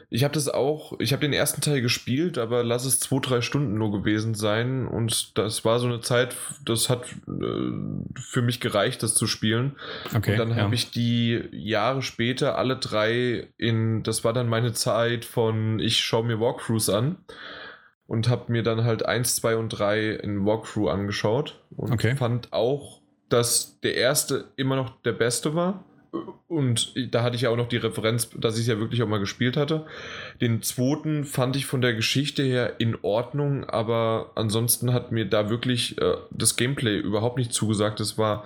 ich 0.10 0.24
habe 0.24 0.34
das 0.34 0.48
auch, 0.48 0.94
ich 1.00 1.12
habe 1.12 1.22
den 1.22 1.34
ersten 1.34 1.60
Teil 1.60 1.82
gespielt, 1.82 2.38
aber 2.38 2.64
lass 2.64 2.86
es 2.86 3.00
zwei, 3.00 3.20
drei 3.20 3.42
Stunden 3.42 3.78
nur 3.78 3.92
gewesen 3.92 4.36
sein. 4.36 4.88
Und 4.88 5.38
das 5.38 5.66
war 5.66 5.80
so 5.80 5.88
eine 5.88 6.00
Zeit, 6.00 6.36
das 6.64 6.90
hat 6.90 7.04
äh, 7.28 7.72
für 8.16 8.42
mich 8.42 8.62
gereicht, 8.62 9.04
das 9.04 9.16
zu 9.16 9.28
spielen. 9.28 9.76
Okay, 10.16 10.32
und 10.32 10.38
dann 10.38 10.50
ja. 10.52 10.64
habe 10.64 10.76
ich 10.76 10.92
die 10.92 11.44
Jahre 11.52 12.02
später 12.02 12.58
alle 12.58 12.78
drei 12.78 13.50
in, 13.58 14.04
das 14.04 14.24
war 14.24 14.32
dann 14.32 14.48
meine 14.48 14.72
Zeit 14.72 15.26
von, 15.26 15.80
ich 15.80 16.00
schaue 16.00 16.24
mir 16.24 16.40
Walkthroughs 16.40 16.90
an 16.90 17.18
und 18.08 18.30
habe 18.30 18.50
mir 18.50 18.64
dann 18.64 18.86
halt 18.86 19.06
eins, 19.06 19.36
zwei 19.36 19.58
und 19.58 19.70
drei 19.70 20.12
in 20.12 20.46
Walkthrough 20.46 20.90
angeschaut 20.90 21.62
und 21.76 21.92
okay. 21.92 22.16
fand 22.16 22.54
auch, 22.54 23.02
dass 23.28 23.82
der 23.82 23.96
erste 23.96 24.46
immer 24.56 24.78
noch 24.78 25.02
der 25.02 25.12
beste 25.12 25.54
war. 25.54 25.84
Und 26.48 26.94
da 27.14 27.24
hatte 27.24 27.36
ich 27.36 27.44
ja 27.44 27.50
auch 27.50 27.58
noch 27.58 27.68
die 27.68 27.78
Referenz, 27.78 28.30
dass 28.38 28.56
ich 28.56 28.62
es 28.62 28.68
ja 28.68 28.80
wirklich 28.80 29.04
auch 29.04 29.08
mal 29.08 29.20
gespielt 29.20 29.58
hatte. 29.58 29.86
Den 30.42 30.62
zweiten 30.62 31.26
fand 31.26 31.56
ich 31.56 31.66
von 31.66 31.82
der 31.82 31.94
Geschichte 31.94 32.44
her 32.44 32.76
in 32.80 32.98
Ordnung, 33.02 33.66
aber 33.66 34.32
ansonsten 34.36 34.94
hat 34.94 35.12
mir 35.12 35.26
da 35.26 35.50
wirklich 35.50 36.00
äh, 36.02 36.16
das 36.32 36.56
Gameplay 36.56 36.98
überhaupt 36.98 37.38
nicht 37.38 37.54
zugesagt. 37.54 38.00
Das 38.00 38.18
war 38.18 38.46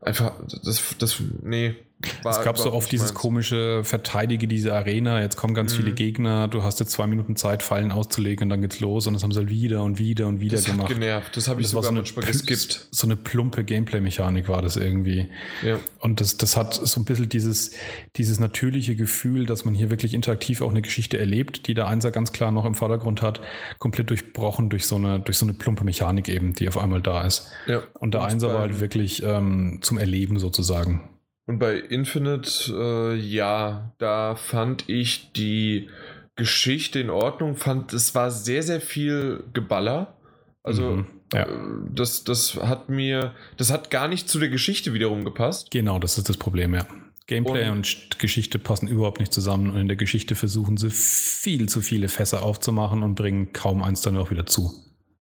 einfach, 0.00 0.32
das, 0.64 0.96
das, 0.98 1.22
nee, 1.42 1.74
war 2.22 2.38
es 2.38 2.44
gab 2.44 2.58
so 2.58 2.72
oft 2.72 2.90
dieses 2.90 3.08
meins. 3.08 3.14
komische 3.14 3.84
Verteidige 3.84 4.48
diese 4.48 4.74
Arena, 4.74 5.20
jetzt 5.20 5.36
kommen 5.36 5.54
ganz 5.54 5.72
mhm. 5.72 5.76
viele 5.78 5.92
Gegner, 5.92 6.48
du 6.48 6.62
hast 6.62 6.80
jetzt 6.80 6.92
zwei 6.92 7.06
Minuten 7.06 7.36
Zeit, 7.36 7.62
Fallen 7.62 7.92
auszulegen 7.92 8.44
und 8.44 8.50
dann 8.50 8.60
geht's 8.60 8.80
los 8.80 9.06
und 9.06 9.14
das 9.14 9.22
haben 9.22 9.32
sie 9.32 9.40
halt 9.40 9.50
wieder 9.50 9.82
und 9.82 9.98
wieder 9.98 10.26
und 10.26 10.40
wieder 10.40 10.56
das 10.56 10.64
gemacht. 10.64 10.90
Das 10.90 10.96
hat 10.96 11.00
genervt, 11.00 11.36
das 11.36 11.48
habe 11.48 11.60
ich 11.60 11.66
das 11.66 11.70
sogar 11.72 11.84
so 11.84 11.92
manchmal 11.92 12.26
geskippt. 12.26 12.88
So 12.90 13.06
eine 13.06 13.16
plumpe 13.16 13.64
Gameplay-Mechanik 13.64 14.48
war 14.48 14.62
das 14.62 14.76
irgendwie. 14.76 15.28
Ja. 15.64 15.78
Und 16.00 16.20
das, 16.20 16.36
das 16.36 16.56
hat 16.56 16.74
so 16.74 17.00
ein 17.00 17.04
bisschen 17.04 17.28
dieses, 17.28 17.72
dieses 18.16 18.40
natürliche 18.40 18.96
Gefühl, 18.96 19.46
dass 19.46 19.64
man 19.64 19.74
hier 19.74 19.90
wirklich 19.90 20.14
interaktiv 20.14 20.62
auch 20.62 20.70
eine 20.70 20.82
Geschichte 20.82 21.18
erlebt, 21.18 21.66
die 21.68 21.74
der 21.74 21.86
Einser 21.86 22.10
ganz 22.10 22.32
klar 22.32 22.50
noch 22.50 22.64
im 22.64 22.74
Vordergrund 22.74 23.22
hat, 23.22 23.40
komplett 23.78 24.10
durchbrochen 24.10 24.68
durch 24.70 24.86
so 24.86 24.96
eine, 24.96 25.20
durch 25.20 25.38
so 25.38 25.46
eine 25.46 25.54
plumpe 25.54 25.84
Mechanik 25.84 26.28
eben, 26.28 26.54
die 26.54 26.68
auf 26.68 26.78
einmal 26.78 27.00
da 27.00 27.22
ist. 27.22 27.48
Ja. 27.66 27.82
Und 27.98 28.14
der 28.14 28.24
Einser 28.24 28.48
war 28.48 28.60
halt 28.60 28.80
wirklich 28.80 29.22
ähm, 29.22 29.78
zum 29.82 29.98
Erleben 29.98 30.38
sozusagen. 30.38 31.08
Und 31.52 31.58
bei 31.58 31.76
Infinite, 31.76 32.72
äh, 32.72 33.14
ja, 33.14 33.92
da 33.98 34.36
fand 34.36 34.88
ich 34.88 35.32
die 35.32 35.90
Geschichte 36.34 36.98
in 36.98 37.10
Ordnung. 37.10 37.56
Fand, 37.56 37.92
es 37.92 38.14
war 38.14 38.30
sehr, 38.30 38.62
sehr 38.62 38.80
viel 38.80 39.44
Geballer. 39.52 40.16
Also, 40.62 40.82
mhm, 40.82 41.06
ja. 41.34 41.42
äh, 41.42 41.48
das, 41.90 42.24
das 42.24 42.54
hat 42.54 42.88
mir, 42.88 43.34
das 43.58 43.70
hat 43.70 43.90
gar 43.90 44.08
nicht 44.08 44.30
zu 44.30 44.38
der 44.38 44.48
Geschichte 44.48 44.94
wiederum 44.94 45.26
gepasst. 45.26 45.70
Genau, 45.70 45.98
das 45.98 46.16
ist 46.16 46.30
das 46.30 46.38
Problem, 46.38 46.74
ja. 46.74 46.86
Gameplay 47.26 47.68
und, 47.68 47.80
und, 47.80 48.18
Geschichte 48.18 48.58
passen 48.58 48.88
überhaupt 48.88 49.20
nicht 49.20 49.34
zusammen 49.34 49.68
und 49.68 49.76
in 49.76 49.88
der 49.88 49.98
Geschichte 49.98 50.34
versuchen 50.34 50.78
sie 50.78 50.88
viel 50.88 51.68
zu 51.68 51.82
viele 51.82 52.08
Fässer 52.08 52.44
aufzumachen 52.44 53.02
und 53.02 53.14
bringen 53.14 53.52
kaum 53.52 53.82
eins 53.82 54.00
dann 54.00 54.16
auch 54.16 54.30
wieder 54.30 54.46
zu. 54.46 54.72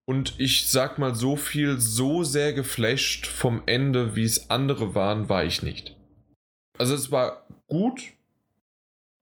Und 0.05 0.35
ich 0.37 0.69
sag 0.69 0.97
mal 0.97 1.13
so 1.13 1.35
viel, 1.35 1.77
so 1.77 2.23
sehr 2.23 2.53
geflasht 2.53 3.27
vom 3.27 3.63
Ende, 3.65 4.15
wie 4.15 4.23
es 4.23 4.49
andere 4.49 4.95
waren, 4.95 5.27
war 5.27 5.43
ich 5.43 5.61
nicht. 5.61 5.97
Also 6.81 6.95
es 6.95 7.11
war 7.11 7.45
gut, 7.67 8.01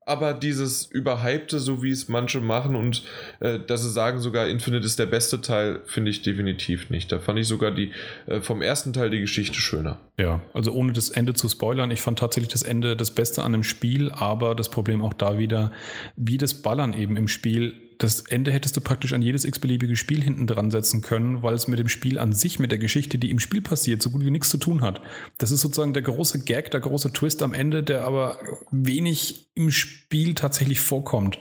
aber 0.06 0.34
dieses 0.34 0.86
Überhypte, 0.86 1.60
so 1.60 1.84
wie 1.84 1.92
es 1.92 2.08
manche 2.08 2.40
machen 2.40 2.78
und 2.78 3.04
äh, 3.42 3.60
dass 3.60 3.84
sie 3.84 3.90
sagen, 3.90 4.22
sogar 4.22 4.48
Infinite 4.48 4.86
ist 4.86 4.98
der 4.98 5.08
beste 5.08 5.42
Teil, 5.42 5.82
finde 5.84 6.10
ich 6.10 6.22
definitiv 6.22 6.90
nicht. 6.90 7.12
Da 7.12 7.20
fand 7.20 7.38
ich 7.38 7.50
sogar 7.50 7.72
die 7.72 7.92
äh, 8.28 8.40
vom 8.40 8.62
ersten 8.62 8.94
Teil 8.94 9.10
die 9.10 9.20
Geschichte 9.20 9.60
schöner. 9.60 10.00
Ja, 10.18 10.40
also 10.54 10.72
ohne 10.72 10.94
das 10.94 11.10
Ende 11.10 11.34
zu 11.34 11.50
spoilern, 11.50 11.92
ich 11.92 12.00
fand 12.00 12.20
tatsächlich 12.20 12.54
das 12.54 12.64
Ende 12.64 12.96
das 12.96 13.12
Beste 13.12 13.44
an 13.44 13.52
dem 13.52 13.66
Spiel, 13.66 14.10
aber 14.10 14.56
das 14.56 14.70
Problem 14.70 15.04
auch 15.04 15.14
da 15.14 15.38
wieder, 15.38 15.74
wie 16.16 16.38
das 16.38 16.54
Ballern 16.62 16.94
eben 16.94 17.18
im 17.18 17.28
Spiel 17.28 17.74
das 18.00 18.22
Ende 18.22 18.52
hättest 18.52 18.78
du 18.78 18.82
praktisch 18.82 19.12
an 19.12 19.22
jedes 19.22 19.44
x-beliebige 19.44 19.98
Spiel 19.98 20.24
hinten 20.24 20.48
dran 20.48 20.72
setzen 20.72 21.02
können, 21.02 21.44
weil 21.44 21.54
es 21.54 21.68
mit 21.68 21.80
dem 21.80 21.90
Spiel 21.90 22.18
an 22.18 22.32
sich, 22.32 22.58
mit 22.58 22.72
der 22.72 22.80
Geschichte, 22.80 23.18
die 23.18 23.30
im 23.30 23.40
Spiel 23.40 23.62
passiert, 23.62 24.02
so 24.02 24.10
gut 24.10 24.24
wie 24.24 24.32
nichts 24.32 24.50
zu 24.50 24.58
tun 24.58 24.82
hat. 24.82 25.02
Das 25.38 25.52
ist 25.52 25.60
sozusagen 25.60 25.92
der 25.92 26.02
große 26.02 26.40
Gag, 26.40 26.72
der 26.72 26.80
große 26.80 27.12
Twist 27.12 27.44
am 27.44 27.54
Ende, 27.54 27.84
der 27.84 28.06
aber 28.06 28.40
wenig 28.72 29.52
im 29.54 29.70
Spiel 29.70 30.34
tatsächlich 30.34 30.80
vorkommt. 30.80 31.40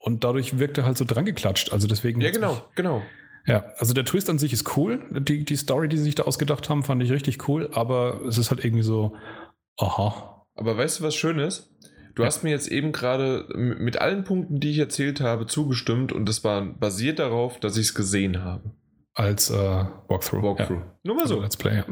Und 0.00 0.24
dadurch 0.24 0.58
wirkt 0.58 0.78
er 0.78 0.84
halt 0.84 0.98
so 0.98 1.04
dran 1.04 1.24
geklatscht. 1.24 1.72
Also 1.72 1.86
deswegen. 1.86 2.20
Ja, 2.20 2.32
genau, 2.32 2.60
genau. 2.74 3.00
Ja, 3.46 3.64
also 3.78 3.94
der 3.94 4.04
Twist 4.04 4.28
an 4.28 4.40
sich 4.40 4.52
ist 4.52 4.76
cool. 4.76 5.00
Die, 5.12 5.44
die 5.44 5.56
Story, 5.56 5.88
die 5.88 5.96
sie 5.96 6.04
sich 6.04 6.16
da 6.16 6.24
ausgedacht 6.24 6.68
haben, 6.68 6.82
fand 6.82 7.04
ich 7.04 7.12
richtig 7.12 7.48
cool, 7.48 7.70
aber 7.72 8.20
es 8.26 8.36
ist 8.36 8.50
halt 8.50 8.64
irgendwie 8.64 8.82
so, 8.82 9.14
aha. 9.78 10.44
Aber 10.56 10.76
weißt 10.76 10.98
du, 10.98 11.04
was 11.04 11.14
schön 11.14 11.38
ist? 11.38 11.70
Du 12.14 12.22
ja. 12.22 12.26
hast 12.26 12.44
mir 12.44 12.50
jetzt 12.50 12.68
eben 12.68 12.92
gerade 12.92 13.46
mit 13.56 14.00
allen 14.00 14.24
Punkten, 14.24 14.60
die 14.60 14.70
ich 14.70 14.78
erzählt 14.78 15.20
habe, 15.20 15.46
zugestimmt 15.46 16.12
und 16.12 16.28
das 16.28 16.44
war 16.44 16.64
basiert 16.64 17.18
darauf, 17.18 17.58
dass 17.58 17.76
ich 17.76 17.86
es 17.86 17.94
gesehen 17.94 18.42
habe 18.42 18.70
als 19.14 19.50
äh, 19.50 19.84
Walkthrough. 20.08 20.42
Walkthrough. 20.42 20.80
Ja. 20.80 20.93
Nur 21.06 21.16
mal 21.16 21.22
also 21.24 21.34
so. 21.34 21.42
Let's 21.42 21.58
Play. 21.58 21.82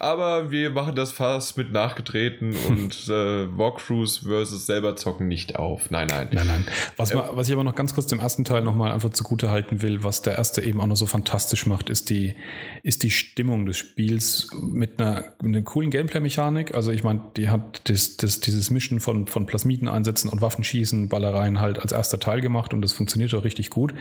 Aber 0.00 0.50
wir 0.50 0.70
machen 0.70 0.96
das 0.96 1.12
fast 1.12 1.56
mit 1.56 1.70
nachgetreten 1.70 2.56
und 2.68 3.08
äh, 3.08 3.56
Walkthroughs 3.56 4.18
versus 4.18 4.66
selber 4.66 4.96
zocken 4.96 5.28
nicht 5.28 5.54
auf. 5.54 5.92
Nein, 5.92 6.08
nein. 6.10 6.30
Nein, 6.32 6.48
nein. 6.48 6.66
Was, 6.96 7.12
äh, 7.12 7.18
was 7.30 7.46
ich 7.46 7.54
aber 7.54 7.62
noch 7.62 7.76
ganz 7.76 7.94
kurz 7.94 8.08
dem 8.08 8.18
ersten 8.18 8.44
Teil 8.44 8.62
nochmal 8.62 8.90
einfach 8.90 9.10
zugute 9.10 9.50
halten 9.52 9.82
will, 9.82 10.02
was 10.02 10.22
der 10.22 10.36
erste 10.36 10.62
eben 10.62 10.80
auch 10.80 10.88
noch 10.88 10.96
so 10.96 11.06
fantastisch 11.06 11.66
macht, 11.66 11.90
ist 11.90 12.10
die, 12.10 12.34
ist 12.82 13.04
die 13.04 13.12
Stimmung 13.12 13.66
des 13.66 13.76
Spiels 13.76 14.48
mit 14.60 15.00
einer, 15.00 15.26
mit 15.40 15.54
einer 15.54 15.62
coolen 15.62 15.90
Gameplay-Mechanik. 15.90 16.74
Also 16.74 16.90
ich 16.90 17.04
meine, 17.04 17.22
die 17.36 17.50
hat 17.50 17.88
das, 17.88 18.16
das, 18.16 18.40
dieses 18.40 18.70
Mischen 18.70 18.98
von, 18.98 19.28
von 19.28 19.46
Plasmiden 19.46 19.86
einsetzen 19.86 20.28
und 20.28 20.40
Waffenschießen, 20.40 21.08
Ballereien 21.08 21.60
halt 21.60 21.78
als 21.78 21.92
erster 21.92 22.18
Teil 22.18 22.40
gemacht 22.40 22.74
und 22.74 22.82
das 22.82 22.94
funktioniert 22.94 23.32
auch 23.32 23.44
richtig 23.44 23.70
gut. 23.70 23.94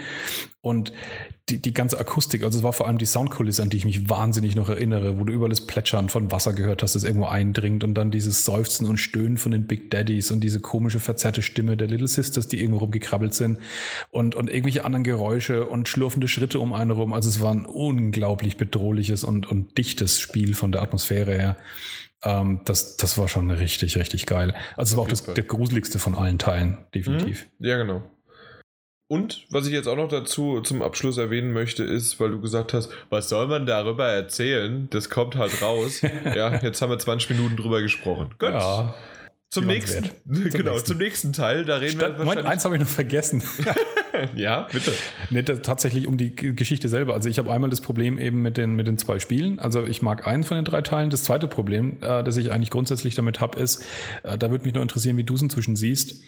Und 0.62 0.92
die, 1.50 1.62
die 1.62 1.74
ganze 1.74 2.00
Akustik, 2.00 2.44
also 2.44 2.58
es 2.58 2.64
war 2.64 2.74
vor 2.74 2.88
allem 2.88 2.98
die 2.98 3.06
Soundkulisse, 3.06 3.62
an 3.62 3.70
die 3.70 3.78
ich 3.78 3.86
mich 3.86 4.10
wahnsinnig 4.10 4.39
noch 4.56 4.70
erinnere, 4.70 5.20
wo 5.20 5.24
du 5.24 5.34
überall 5.34 5.50
das 5.50 5.66
Plätschern 5.66 6.10
von 6.10 6.32
Wasser 6.32 6.54
gehört 6.54 6.84
hast, 6.84 6.96
das 6.96 7.04
irgendwo 7.04 7.28
eindringt 7.28 7.84
und 7.84 7.94
dann 7.94 8.12
dieses 8.12 8.46
Seufzen 8.46 8.88
und 8.88 8.98
Stöhnen 8.98 9.38
von 9.38 9.52
den 9.52 9.68
Big 9.68 9.92
Daddies 9.92 10.32
und 10.32 10.42
diese 10.42 10.60
komische 10.60 11.00
verzerrte 11.00 11.42
Stimme 11.42 11.78
der 11.78 11.88
Little 11.88 12.08
Sisters, 12.08 12.48
die 12.48 12.60
irgendwo 12.60 12.80
rumgekrabbelt 12.80 13.34
sind 13.34 13.60
und, 14.12 14.36
und 14.36 14.50
irgendwelche 14.50 14.86
anderen 14.86 15.04
Geräusche 15.04 15.66
und 15.66 15.88
schlurfende 15.88 16.28
Schritte 16.28 16.60
um 16.60 16.74
einen 16.74 16.92
rum. 16.92 17.14
Also 17.14 17.30
es 17.30 17.42
war 17.42 17.54
ein 17.54 17.66
unglaublich 17.66 18.58
bedrohliches 18.58 19.24
und, 19.24 19.50
und 19.50 19.78
dichtes 19.78 20.20
Spiel 20.20 20.54
von 20.54 20.72
der 20.72 20.82
Atmosphäre 20.82 21.34
her. 21.34 21.58
Ähm, 22.24 22.62
das, 22.66 22.98
das 22.98 23.18
war 23.18 23.28
schon 23.28 23.50
richtig, 23.52 23.98
richtig 23.98 24.26
geil. 24.26 24.54
Also 24.76 24.94
es 24.94 24.98
war 24.98 25.04
auch 25.04 25.10
das, 25.10 25.24
der 25.24 25.44
gruseligste 25.44 26.00
von 26.00 26.16
allen 26.16 26.38
Teilen, 26.38 26.78
definitiv. 26.94 27.48
Mhm. 27.60 27.66
Ja, 27.66 27.78
genau. 27.78 28.04
Und 29.12 29.48
was 29.50 29.66
ich 29.66 29.74
jetzt 29.74 29.88
auch 29.88 29.96
noch 29.96 30.08
dazu 30.08 30.62
zum 30.62 30.84
Abschluss 30.84 31.18
erwähnen 31.18 31.52
möchte, 31.52 31.84
ist, 31.84 32.20
weil 32.20 32.30
du 32.30 32.40
gesagt 32.40 32.74
hast, 32.74 32.92
was 33.10 33.28
soll 33.28 33.48
man 33.48 33.66
darüber 33.66 34.08
erzählen? 34.08 34.88
Das 34.92 35.10
kommt 35.10 35.36
halt 35.36 35.64
raus. 35.64 36.02
ja, 36.24 36.62
jetzt 36.62 36.80
haben 36.80 36.92
wir 36.92 37.00
20 37.00 37.32
Minuten 37.32 37.58
drüber 37.58 37.82
gesprochen. 37.82 38.36
Gut. 38.38 38.52
Ja, 38.52 38.94
zum 39.50 39.66
nächsten, 39.66 40.04
zum 40.32 40.50
genau, 40.52 40.74
nächsten. 40.74 40.88
zum 40.88 40.98
nächsten 41.00 41.34
Teil, 41.34 41.66
da 41.66 41.78
reden 41.78 41.98
Statt, 41.98 42.20
wir 42.20 42.26
Moment, 42.26 42.46
eins 42.46 42.66
habe 42.66 42.76
ich 42.76 42.82
noch 42.82 42.88
vergessen. 42.88 43.42
ja, 44.36 44.68
bitte. 44.72 44.94
Nee, 45.32 45.42
tatsächlich 45.42 46.06
um 46.06 46.18
die 46.18 46.36
Geschichte 46.36 46.88
selber. 46.88 47.16
Also 47.16 47.30
ich 47.30 47.40
habe 47.40 47.52
einmal 47.52 47.72
das 47.72 47.82
Problem 47.82 48.20
eben 48.20 48.44
mit 48.44 48.58
den, 48.58 48.76
mit 48.76 48.86
den 48.86 49.00
zwei 49.00 49.18
Spielen. 49.18 49.58
Also 49.58 49.86
ich 49.86 50.04
mag 50.04 50.28
einen 50.28 50.44
von 50.44 50.56
den 50.56 50.66
drei 50.66 50.84
Teilen. 50.84 51.10
Das 51.10 51.24
zweite 51.24 51.48
Problem, 51.48 51.98
äh, 52.02 52.24
das 52.24 52.38
ich 52.38 52.52
eigentlich 52.52 52.70
grundsätzlich 52.70 53.16
damit 53.16 53.40
habe, 53.40 53.60
ist, 53.60 53.84
äh, 54.22 54.38
da 54.38 54.52
würde 54.52 54.66
mich 54.66 54.76
nur 54.76 54.84
interessieren, 54.84 55.18
wie 55.18 55.24
du 55.24 55.34
es 55.34 55.42
inzwischen 55.42 55.76
siehst. 55.76 56.22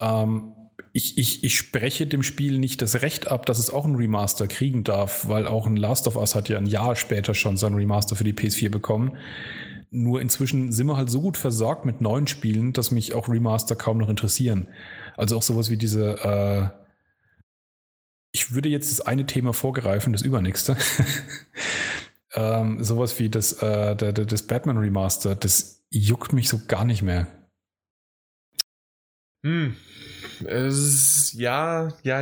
Ähm, 0.00 0.54
ich, 0.92 1.18
ich, 1.18 1.44
ich 1.44 1.56
spreche 1.56 2.06
dem 2.06 2.22
Spiel 2.22 2.58
nicht 2.58 2.80
das 2.82 3.02
Recht 3.02 3.28
ab, 3.28 3.46
dass 3.46 3.58
es 3.58 3.70
auch 3.70 3.84
ein 3.84 3.96
Remaster 3.96 4.46
kriegen 4.46 4.84
darf, 4.84 5.28
weil 5.28 5.46
auch 5.46 5.66
ein 5.66 5.76
Last 5.76 6.06
of 6.06 6.16
Us 6.16 6.34
hat 6.34 6.48
ja 6.48 6.58
ein 6.58 6.66
Jahr 6.66 6.96
später 6.96 7.34
schon 7.34 7.56
sein 7.56 7.74
Remaster 7.74 8.16
für 8.16 8.24
die 8.24 8.32
PS4 8.32 8.70
bekommen. 8.70 9.16
Nur 9.90 10.20
inzwischen 10.20 10.72
sind 10.72 10.86
wir 10.86 10.96
halt 10.96 11.10
so 11.10 11.20
gut 11.20 11.36
versorgt 11.36 11.84
mit 11.84 12.00
neuen 12.00 12.26
Spielen, 12.26 12.72
dass 12.72 12.90
mich 12.90 13.14
auch 13.14 13.28
Remaster 13.28 13.76
kaum 13.76 13.98
noch 13.98 14.08
interessieren. 14.08 14.68
Also 15.16 15.36
auch 15.36 15.42
sowas 15.42 15.70
wie 15.70 15.76
diese, 15.76 16.72
äh 16.74 16.84
ich 18.32 18.52
würde 18.52 18.68
jetzt 18.68 18.90
das 18.90 19.00
eine 19.00 19.26
Thema 19.26 19.52
vorgreifen, 19.52 20.12
das 20.12 20.22
übernächste. 20.22 20.76
ähm, 22.34 22.82
sowas 22.82 23.20
wie 23.20 23.30
das, 23.30 23.52
äh, 23.62 23.94
das 23.94 24.42
Batman 24.46 24.78
Remaster, 24.78 25.36
das 25.36 25.84
juckt 25.90 26.32
mich 26.32 26.48
so 26.48 26.60
gar 26.66 26.84
nicht 26.84 27.02
mehr. 27.02 27.28
Hm, 29.44 29.76
es, 30.42 31.32
ja, 31.34 31.92
ja, 32.02 32.20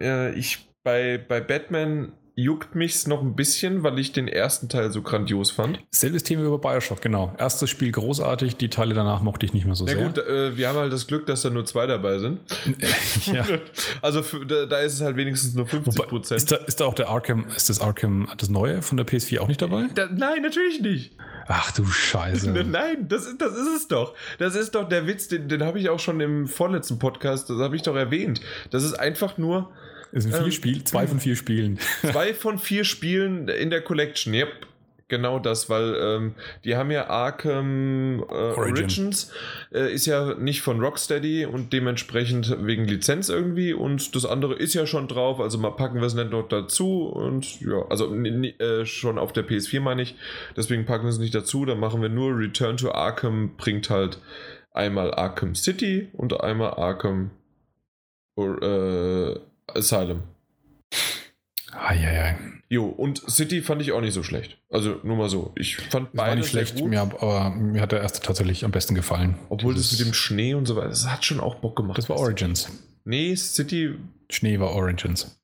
ja. 0.00 0.30
Ich 0.30 0.68
bei, 0.82 1.18
bei 1.18 1.40
Batman 1.40 2.12
juckt 2.36 2.74
mich's 2.74 3.06
noch 3.06 3.22
ein 3.22 3.36
bisschen, 3.36 3.84
weil 3.84 3.98
ich 3.98 4.12
den 4.12 4.26
ersten 4.26 4.68
Teil 4.68 4.90
so 4.90 5.02
grandios 5.02 5.52
fand. 5.52 5.78
Selbes 5.90 6.24
Thema 6.24 6.44
über 6.44 6.58
Bioshock, 6.58 7.00
genau. 7.00 7.32
Erstes 7.38 7.70
Spiel 7.70 7.92
großartig, 7.92 8.56
die 8.56 8.68
Teile 8.68 8.94
danach 8.94 9.22
mochte 9.22 9.46
ich 9.46 9.52
nicht 9.52 9.66
mehr 9.66 9.76
so 9.76 9.86
ja, 9.86 9.92
sehr. 9.92 10.00
Ja 10.00 10.08
gut, 10.08 10.18
äh, 10.18 10.56
wir 10.56 10.68
haben 10.68 10.78
halt 10.78 10.92
das 10.92 11.06
Glück, 11.06 11.26
dass 11.26 11.42
da 11.42 11.50
nur 11.50 11.64
zwei 11.64 11.86
dabei 11.86 12.18
sind. 12.18 12.40
ja. 13.26 13.44
Also 14.02 14.22
für, 14.22 14.44
da, 14.44 14.66
da, 14.66 14.78
ist 14.80 14.94
es 14.94 15.00
halt 15.00 15.16
wenigstens 15.16 15.54
nur 15.54 15.66
50 15.66 16.06
Prozent. 16.08 16.36
Ist 16.36 16.52
da, 16.52 16.56
ist 16.56 16.80
da 16.80 16.84
auch 16.84 16.94
der 16.94 17.08
Arkham, 17.08 17.46
ist 17.56 17.70
das 17.70 17.80
Arkham, 17.80 18.28
das 18.36 18.48
neue 18.48 18.82
von 18.82 18.96
der 18.96 19.06
PS4 19.06 19.40
auch 19.40 19.48
nicht 19.48 19.62
dabei? 19.62 19.86
Da, 19.94 20.08
nein, 20.12 20.42
natürlich 20.42 20.80
nicht. 20.80 21.12
Ach 21.46 21.72
du 21.72 21.86
Scheiße. 21.86 22.50
Nein, 22.64 23.06
das, 23.08 23.26
ist, 23.26 23.40
das 23.40 23.52
ist 23.52 23.68
es 23.76 23.88
doch. 23.88 24.14
Das 24.38 24.54
ist 24.54 24.74
doch 24.74 24.88
der 24.88 25.06
Witz, 25.06 25.28
den, 25.28 25.48
den 25.48 25.62
habe 25.62 25.78
ich 25.78 25.88
auch 25.88 26.00
schon 26.00 26.20
im 26.20 26.46
vorletzten 26.46 26.98
Podcast, 26.98 27.50
das 27.50 27.58
habe 27.58 27.76
ich 27.76 27.82
doch 27.82 27.96
erwähnt. 27.96 28.40
Das 28.70 28.82
ist 28.82 28.94
einfach 28.94 29.38
nur. 29.38 29.70
Es 30.14 30.22
sind 30.22 30.32
vier 30.32 30.44
ähm, 30.44 30.52
Spiele, 30.52 30.84
zwei 30.84 31.06
von 31.08 31.18
vier 31.18 31.34
Spielen. 31.34 31.78
Zwei 32.02 32.34
von 32.34 32.58
vier 32.58 32.84
Spielen 32.84 33.48
in 33.48 33.70
der 33.70 33.82
Collection, 33.82 34.32
yep. 34.32 34.66
Genau 35.08 35.38
das, 35.38 35.68
weil 35.68 35.94
ähm, 36.00 36.34
die 36.64 36.76
haben 36.76 36.90
ja 36.90 37.08
Arkham 37.10 38.20
äh, 38.20 38.32
Origin. 38.32 38.84
Origins, 38.84 39.32
äh, 39.72 39.92
ist 39.92 40.06
ja 40.06 40.34
nicht 40.34 40.62
von 40.62 40.80
Rocksteady 40.80 41.44
und 41.44 41.74
dementsprechend 41.74 42.64
wegen 42.64 42.86
Lizenz 42.86 43.28
irgendwie 43.28 43.74
und 43.74 44.14
das 44.16 44.24
andere 44.24 44.54
ist 44.54 44.72
ja 44.72 44.86
schon 44.86 45.06
drauf, 45.06 45.40
also 45.40 45.58
mal 45.58 45.72
packen 45.72 45.96
wir 46.00 46.06
es 46.06 46.14
nicht 46.14 46.30
noch 46.30 46.48
dazu 46.48 47.06
und 47.06 47.60
ja, 47.60 47.84
also 47.90 48.14
äh, 48.14 48.86
schon 48.86 49.18
auf 49.18 49.34
der 49.34 49.46
PS4 49.46 49.80
meine 49.80 50.00
ich, 50.00 50.16
deswegen 50.56 50.86
packen 50.86 51.04
wir 51.04 51.10
es 51.10 51.18
nicht 51.18 51.34
dazu, 51.34 51.66
dann 51.66 51.80
machen 51.80 52.00
wir 52.00 52.08
nur 52.08 52.38
Return 52.38 52.78
to 52.78 52.90
Arkham, 52.90 53.56
bringt 53.58 53.90
halt 53.90 54.18
einmal 54.72 55.12
Arkham 55.12 55.54
City 55.54 56.08
und 56.14 56.40
einmal 56.40 56.70
Arkham 56.70 57.30
äh, 58.38 59.34
Asylum. 59.74 60.22
Eieiei. 61.72 62.38
Jo, 62.68 62.86
und 62.86 63.22
City 63.30 63.62
fand 63.62 63.82
ich 63.82 63.92
auch 63.92 64.00
nicht 64.00 64.14
so 64.14 64.22
schlecht. 64.22 64.58
Also 64.70 65.00
nur 65.02 65.16
mal 65.16 65.28
so. 65.28 65.52
Ich 65.56 65.76
fand 65.76 66.12
beide 66.12 66.30
war 66.30 66.36
nicht 66.36 66.48
schlecht, 66.48 66.82
mir, 66.84 67.00
aber 67.00 67.50
mir 67.50 67.80
hat 67.80 67.92
der 67.92 68.00
erste 68.00 68.20
tatsächlich 68.20 68.64
am 68.64 68.70
besten 68.70 68.94
gefallen. 68.94 69.36
Obwohl 69.48 69.74
Dieses 69.74 69.90
das 69.90 69.98
mit 69.98 70.08
dem 70.08 70.14
Schnee 70.14 70.54
und 70.54 70.66
so 70.66 70.76
weiter, 70.76 70.88
das 70.88 71.08
hat 71.10 71.24
schon 71.24 71.40
auch 71.40 71.56
Bock 71.56 71.76
gemacht. 71.76 71.98
Das 71.98 72.08
war 72.08 72.16
Origins. 72.16 72.68
Nee, 73.04 73.34
City. 73.36 73.96
Schnee 74.30 74.58
war 74.58 74.70
Origins. 74.70 75.38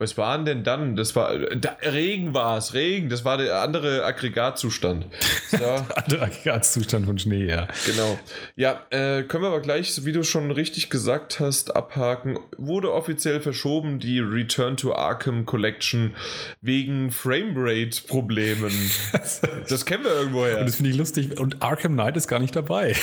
Was 0.00 0.16
war 0.16 0.42
denn 0.42 0.64
dann? 0.64 0.96
Das 0.96 1.14
war 1.14 1.38
da, 1.38 1.76
Regen 1.82 2.32
war 2.32 2.56
es, 2.56 2.72
Regen. 2.72 3.10
Das 3.10 3.26
war 3.26 3.36
der 3.36 3.60
andere 3.60 4.02
Aggregatzustand. 4.04 5.04
So. 5.50 5.58
der 5.58 5.84
andere 5.96 6.22
Aggregatzustand 6.22 7.06
von 7.06 7.18
Schnee, 7.18 7.44
ja. 7.44 7.66
Genau. 7.84 8.18
Ja, 8.54 8.86
äh, 8.90 9.24
können 9.24 9.42
wir 9.42 9.48
aber 9.48 9.60
gleich, 9.60 10.04
wie 10.04 10.12
du 10.12 10.22
schon 10.22 10.52
richtig 10.52 10.90
gesagt 10.90 11.40
hast, 11.40 11.74
abhaken. 11.74 12.38
Wurde 12.56 12.92
offiziell 12.92 13.40
verschoben 13.40 13.98
die 13.98 14.20
Return 14.20 14.76
to 14.76 14.94
Arkham 14.94 15.44
Collection 15.46 16.14
wegen 16.60 17.10
Framerate-Problemen. 17.10 18.72
das 19.68 19.84
kennen 19.84 20.04
wir 20.04 20.12
irgendwoher. 20.12 20.60
Und 20.60 20.66
das 20.66 20.76
finde 20.76 20.92
ich 20.92 20.96
lustig. 20.96 21.38
Und 21.38 21.62
Arkham 21.62 21.94
Knight 21.94 22.16
ist 22.16 22.28
gar 22.28 22.38
nicht 22.38 22.54
dabei. 22.54 22.94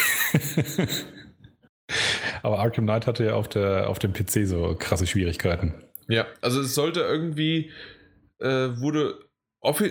aber 2.44 2.60
Arkham 2.60 2.86
Knight 2.86 3.08
hatte 3.08 3.26
ja 3.26 3.34
auf, 3.34 3.50
der, 3.50 3.90
auf 3.90 4.00
dem 4.00 4.14
PC 4.14 4.48
so 4.48 4.74
krasse 4.80 5.06
Schwierigkeiten. 5.06 5.74
Ja, 6.08 6.26
also 6.42 6.62
es 6.62 6.74
sollte 6.74 7.02
irgendwie, 7.02 7.72
äh, 8.40 8.80
wurde 8.80 9.28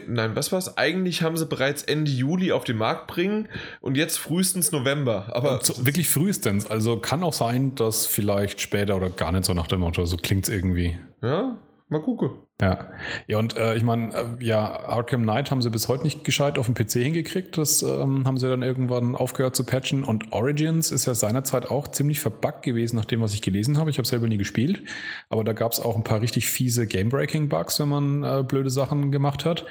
Nein, 0.06 0.34
was 0.34 0.52
war's? 0.52 0.78
Eigentlich 0.78 1.22
haben 1.22 1.36
sie 1.36 1.44
bereits 1.44 1.82
Ende 1.82 2.10
Juli 2.10 2.52
auf 2.52 2.64
den 2.64 2.78
Markt 2.78 3.08
bringen 3.08 3.48
und 3.82 3.96
jetzt 3.96 4.16
frühestens 4.16 4.72
November. 4.72 5.28
Aber 5.32 5.60
so, 5.62 5.84
wirklich 5.84 6.08
frühestens. 6.08 6.66
Also 6.70 6.98
kann 6.98 7.22
auch 7.22 7.34
sein, 7.34 7.74
dass 7.74 8.06
vielleicht 8.06 8.62
später 8.62 8.96
oder 8.96 9.10
gar 9.10 9.32
nicht 9.32 9.44
so 9.44 9.52
nach 9.52 9.66
dem 9.66 9.80
Motto. 9.80 10.06
So 10.06 10.16
klingt 10.16 10.48
es 10.48 10.54
irgendwie. 10.54 10.98
Ja, 11.22 11.58
mal 11.89 12.01
gucken. 12.01 12.30
Ja, 12.61 12.89
ja 13.26 13.39
und 13.39 13.57
äh, 13.57 13.76
ich 13.76 13.82
meine, 13.82 14.14
äh, 14.14 14.45
ja, 14.45 14.87
Arkham 14.87 15.22
Knight 15.22 15.51
haben 15.51 15.62
sie 15.62 15.70
bis 15.70 15.89
heute 15.89 16.05
nicht 16.05 16.24
gescheit 16.24 16.59
auf 16.59 16.66
dem 16.66 16.74
PC 16.74 16.93
hingekriegt. 16.93 17.57
Das 17.59 17.82
ähm, 17.82 18.26
haben 18.26 18.39
sie 18.39 18.49
dann 18.49 18.62
irgendwann 18.62 19.14
aufgehört 19.14 19.55
zu 19.55 19.64
patchen. 19.64 20.05
Und 20.05 20.32
Origins 20.32 20.91
ist 20.91 21.07
ja 21.07 21.14
seinerzeit 21.14 21.70
auch 21.70 21.89
ziemlich 21.89 22.20
verbuggt 22.20 22.62
gewesen, 22.62 22.97
nach 22.97 23.05
dem, 23.05 23.20
was 23.20 23.34
ich 23.34 23.43
gelesen 23.43 23.78
habe. 23.78 23.91
Ich 23.91 23.99
habe 23.99 24.09
selber 24.09 24.26
nie 24.26 24.39
gespielt, 24.39 24.82
aber 25.28 25.45
da 25.45 25.53
gab 25.53 25.72
es 25.72 25.80
auch 25.80 25.97
ein 25.97 26.05
paar 26.05 26.20
richtig 26.20 26.49
fiese 26.49 26.87
Game-Breaking-Bugs, 26.87 27.78
wenn 27.80 27.89
man 27.89 28.24
äh, 28.24 28.43
blöde 28.43 28.70
Sachen 28.70 29.12
gemacht 29.12 29.45
hat. 29.45 29.66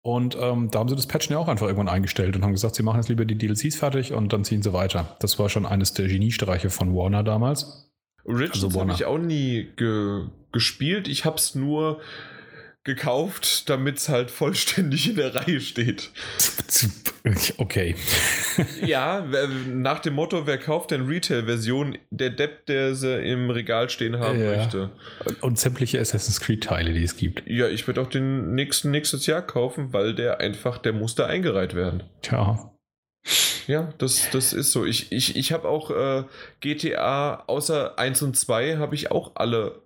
Und 0.00 0.38
ähm, 0.40 0.70
da 0.70 0.78
haben 0.78 0.88
sie 0.88 0.96
das 0.96 1.06
Patchen 1.06 1.32
ja 1.32 1.38
auch 1.38 1.48
einfach 1.48 1.66
irgendwann 1.66 1.88
eingestellt 1.88 2.36
und 2.36 2.42
haben 2.42 2.52
gesagt, 2.52 2.76
sie 2.76 2.82
machen 2.82 2.98
jetzt 2.98 3.08
lieber 3.08 3.24
die 3.24 3.36
DLCs 3.36 3.76
fertig 3.76 4.12
und 4.12 4.32
dann 4.32 4.44
ziehen 4.44 4.62
sie 4.62 4.72
weiter. 4.72 5.16
Das 5.20 5.38
war 5.38 5.48
schon 5.48 5.66
eines 5.66 5.92
der 5.92 6.06
Geniestreiche 6.06 6.70
von 6.70 6.94
Warner 6.94 7.24
damals. 7.24 7.87
Origins 8.28 8.64
also 8.64 8.80
habe 8.80 8.92
ich 8.92 9.04
auch 9.04 9.18
nie 9.18 9.68
ge 9.76 10.26
gespielt. 10.52 11.08
Ich 11.08 11.24
habe 11.24 11.36
es 11.36 11.54
nur 11.54 12.00
gekauft, 12.84 13.68
damit 13.68 13.98
es 13.98 14.08
halt 14.08 14.30
vollständig 14.30 15.10
in 15.10 15.16
der 15.16 15.34
Reihe 15.34 15.60
steht. 15.60 16.10
Okay. 17.58 17.94
ja, 18.86 19.26
nach 19.66 19.98
dem 19.98 20.14
Motto, 20.14 20.46
wer 20.46 20.56
kauft 20.56 20.92
denn 20.92 21.06
Retail-Version? 21.06 21.98
Der 22.10 22.30
Depp, 22.30 22.64
der 22.66 22.94
sie 22.94 23.20
im 23.20 23.50
Regal 23.50 23.90
stehen 23.90 24.18
haben 24.18 24.40
ja. 24.40 24.56
möchte. 24.56 24.90
Und 25.42 25.58
sämtliche 25.58 26.00
Assassin's 26.00 26.40
Creed-Teile, 26.40 26.94
die 26.94 27.02
es 27.02 27.18
gibt. 27.18 27.42
Ja, 27.46 27.68
ich 27.68 27.86
werde 27.86 28.00
auch 28.00 28.08
den 28.08 28.54
nächsten 28.54 28.90
nächstes 28.92 29.26
Jahr 29.26 29.42
kaufen, 29.42 29.92
weil 29.92 30.14
der 30.14 30.40
einfach, 30.40 30.78
der 30.78 30.94
muss 30.94 31.16
da 31.16 31.26
eingereiht 31.26 31.74
werden. 31.74 32.04
Tja. 32.22 32.72
Ja, 33.66 33.92
das, 33.98 34.30
das 34.30 34.52
ist 34.52 34.72
so. 34.72 34.84
Ich, 34.84 35.12
ich, 35.12 35.36
ich 35.36 35.52
habe 35.52 35.68
auch 35.68 35.90
äh, 35.90 36.24
GTA 36.60 37.44
außer 37.46 37.98
1 37.98 38.22
und 38.22 38.36
2 38.36 38.78
habe 38.78 38.94
ich 38.94 39.10
auch 39.10 39.32
alle 39.34 39.82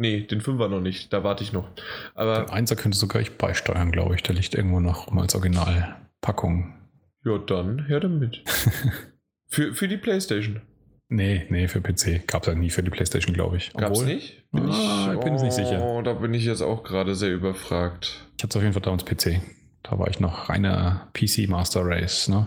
Nee, 0.00 0.20
den 0.20 0.40
Fünfer 0.40 0.68
noch 0.68 0.80
nicht. 0.80 1.12
Da 1.12 1.24
warte 1.24 1.42
ich 1.42 1.52
noch. 1.52 1.68
Aber 2.14 2.44
den 2.44 2.50
Einser 2.50 2.76
könnte 2.76 2.96
sogar 2.96 3.20
ich 3.20 3.36
beisteuern, 3.36 3.90
glaube 3.90 4.14
ich. 4.14 4.22
Der 4.22 4.34
liegt 4.34 4.54
irgendwo 4.54 4.78
noch 4.78 5.10
mal 5.10 5.22
als 5.22 5.34
Originalpackung. 5.34 6.72
Ja, 7.24 7.36
dann 7.38 7.86
her 7.86 7.98
damit. 7.98 8.44
für, 9.48 9.74
für 9.74 9.88
die 9.88 9.96
Playstation. 9.96 10.62
Nee, 11.08 11.46
nee, 11.48 11.66
für 11.66 11.80
PC. 11.80 12.28
Gab 12.28 12.42
es 12.42 12.48
ja 12.48 12.54
nie 12.54 12.70
für 12.70 12.84
die 12.84 12.90
Playstation, 12.90 13.34
glaube 13.34 13.56
ich. 13.56 13.72
Gab 13.72 13.92
es 13.92 14.02
nicht? 14.02 14.48
Bin 14.52 14.70
ah, 14.70 15.14
ich, 15.14 15.20
bin 15.20 15.34
oh, 15.34 15.42
nicht 15.42 15.52
sicher. 15.52 15.82
Oh, 15.82 16.00
da 16.02 16.12
bin 16.12 16.32
ich 16.32 16.44
jetzt 16.44 16.62
auch 16.62 16.84
gerade 16.84 17.16
sehr 17.16 17.34
überfragt. 17.34 18.24
Ich 18.36 18.44
hatte 18.44 18.50
es 18.50 18.56
auf 18.56 18.62
jeden 18.62 18.74
Fall 18.74 18.82
damals 18.82 19.04
PC. 19.04 19.40
Da 19.82 19.98
war 19.98 20.08
ich 20.08 20.20
noch 20.20 20.48
reiner 20.48 21.08
PC 21.14 21.48
Master 21.48 21.82
Race, 21.84 22.28
ne? 22.28 22.46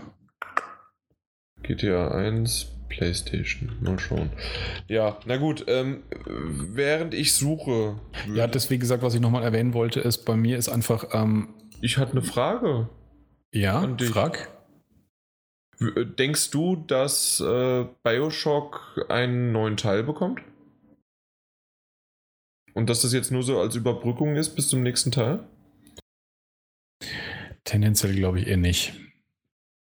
GTA 1.62 2.08
1, 2.08 2.72
PlayStation. 2.88 3.76
Mal 3.80 3.98
schauen. 3.98 4.30
Ja, 4.88 5.18
na 5.26 5.36
gut. 5.36 5.64
Ähm, 5.68 6.02
während 6.26 7.14
ich 7.14 7.34
suche. 7.34 7.98
Ja, 8.34 8.46
das, 8.46 8.70
wie 8.70 8.78
gesagt, 8.78 9.02
was 9.02 9.14
ich 9.14 9.20
nochmal 9.20 9.42
erwähnen 9.42 9.74
wollte, 9.74 10.00
ist, 10.00 10.24
bei 10.24 10.36
mir 10.36 10.58
ist 10.58 10.68
einfach. 10.68 11.06
Ähm, 11.12 11.54
ich 11.80 11.98
hatte 11.98 12.12
eine 12.12 12.22
Frage. 12.22 12.88
Ja, 13.52 13.86
frag. 13.98 14.48
Äh, 15.80 16.06
denkst 16.06 16.50
du, 16.50 16.76
dass 16.76 17.40
äh, 17.40 17.86
Bioshock 18.02 19.06
einen 19.08 19.52
neuen 19.52 19.76
Teil 19.76 20.02
bekommt? 20.02 20.40
Und 22.74 22.88
dass 22.88 23.02
das 23.02 23.12
jetzt 23.12 23.30
nur 23.30 23.42
so 23.42 23.60
als 23.60 23.74
Überbrückung 23.76 24.36
ist 24.36 24.54
bis 24.54 24.68
zum 24.68 24.82
nächsten 24.82 25.10
Teil? 25.10 25.44
Tendenziell 27.64 28.14
glaube 28.14 28.40
ich 28.40 28.46
eher 28.48 28.56
nicht 28.56 28.94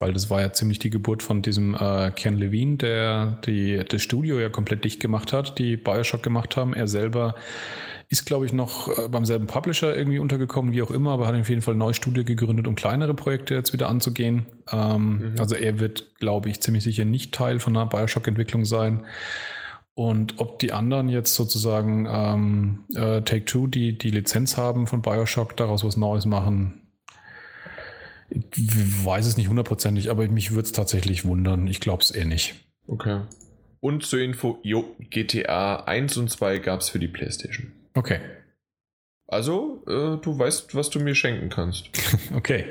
weil 0.05 0.13
das 0.13 0.29
war 0.29 0.43
ja 0.43 0.53
ziemlich 0.53 0.79
die 0.79 0.91
Geburt 0.91 1.23
von 1.23 1.41
diesem 1.41 1.75
äh, 1.75 2.11
Ken 2.11 2.37
Levine, 2.37 2.77
der 2.77 3.39
die, 3.47 3.83
das 3.89 4.03
Studio 4.03 4.39
ja 4.39 4.51
komplett 4.51 4.85
dicht 4.85 5.01
gemacht 5.01 5.33
hat, 5.33 5.59
die 5.59 5.79
Bioshock 5.79 6.23
gemacht 6.23 6.59
haben. 6.59 6.75
Er 6.75 6.89
selber 6.89 7.37
ist, 8.11 8.27
glaube 8.27 8.45
ich, 8.45 8.53
noch 8.53 8.89
äh, 8.99 9.09
beim 9.09 9.25
selben 9.25 9.47
Publisher 9.47 9.97
irgendwie 9.97 10.19
untergekommen, 10.19 10.75
wie 10.75 10.83
auch 10.83 10.91
immer, 10.91 11.13
aber 11.13 11.27
hat 11.27 11.35
auf 11.35 11.49
jeden 11.49 11.63
Fall 11.63 11.75
ein 11.75 11.79
neues 11.79 11.97
Studio 11.97 12.23
gegründet, 12.23 12.67
um 12.67 12.75
kleinere 12.75 13.15
Projekte 13.15 13.55
jetzt 13.55 13.73
wieder 13.73 13.89
anzugehen. 13.89 14.45
Ähm, 14.71 15.33
mhm. 15.33 15.35
Also 15.39 15.55
er 15.55 15.81
wird, 15.81 16.15
glaube 16.19 16.51
ich, 16.51 16.61
ziemlich 16.61 16.85
sicher 16.85 17.07
nicht 17.07 17.33
Teil 17.33 17.59
von 17.59 17.75
einer 17.75 17.87
Bioshock-Entwicklung 17.87 18.67
sein. 18.67 19.07
Und 19.95 20.39
ob 20.39 20.59
die 20.59 20.73
anderen 20.73 21.09
jetzt 21.09 21.35
sozusagen 21.35 22.07
ähm, 22.11 22.85
äh, 22.95 23.23
Take-Two, 23.23 23.69
die 23.69 23.97
die 23.97 24.11
Lizenz 24.11 24.59
haben 24.59 24.87
von 24.87 25.01
Bioshock, 25.01 25.57
daraus 25.57 25.83
was 25.83 25.97
Neues 25.97 26.27
machen, 26.27 26.84
ich 28.31 29.05
weiß 29.05 29.27
es 29.27 29.37
nicht 29.37 29.49
hundertprozentig, 29.49 30.11
aber 30.11 30.27
mich 30.29 30.51
würde 30.53 30.67
es 30.67 30.73
tatsächlich 30.73 31.25
wundern. 31.25 31.67
Ich 31.67 31.81
glaube 31.81 32.03
es 32.03 32.15
eh 32.15 32.25
nicht. 32.25 32.55
Okay. 32.87 33.23
Und 33.81 34.05
zur 34.05 34.21
Info, 34.21 34.59
jo, 34.63 34.97
GTA 35.11 35.85
1 35.85 36.17
und 36.17 36.31
2 36.31 36.59
gab 36.59 36.81
es 36.81 36.89
für 36.89 36.99
die 36.99 37.09
PlayStation. 37.09 37.73
Okay. 37.95 38.21
Also, 39.27 39.83
äh, 39.87 40.17
du 40.23 40.39
weißt, 40.39 40.75
was 40.75 40.91
du 40.91 41.01
mir 41.01 41.15
schenken 41.15 41.49
kannst. 41.49 41.91
okay. 42.35 42.65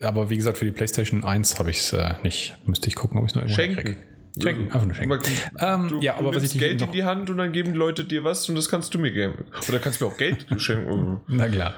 Aber 0.00 0.30
wie 0.30 0.36
gesagt, 0.36 0.58
für 0.58 0.64
die 0.64 0.72
PlayStation 0.72 1.24
1 1.24 1.58
habe 1.58 1.70
ich 1.70 1.78
es 1.78 1.92
äh, 1.92 2.14
nicht. 2.22 2.56
Müsste 2.66 2.88
ich 2.88 2.94
gucken, 2.94 3.18
ob 3.18 3.24
ich 3.24 3.30
es 3.30 3.36
noch 3.36 3.48
schenken. 3.48 3.96
Schenken, 4.40 4.64
einfach 4.64 4.84
nur 4.84 4.94
schenken. 4.94 5.20
Ähm, 5.60 5.88
du, 5.88 6.00
ja, 6.00 6.16
aber 6.16 6.32
du 6.32 6.36
was 6.36 6.42
ich 6.42 6.58
Geld 6.58 6.82
in 6.82 6.90
die 6.90 7.04
Hand 7.04 7.30
und 7.30 7.38
dann 7.38 7.52
geben 7.52 7.72
die 7.72 7.78
Leute 7.78 8.04
dir 8.04 8.24
was 8.24 8.48
und 8.48 8.56
das 8.56 8.68
kannst 8.68 8.92
du 8.92 8.98
mir 8.98 9.12
geben. 9.12 9.44
Oder 9.68 9.78
kannst 9.78 10.00
du 10.00 10.06
mir 10.06 10.12
auch 10.12 10.16
Geld 10.16 10.46
schenken. 10.56 11.20
Na 11.28 11.48
klar. 11.48 11.74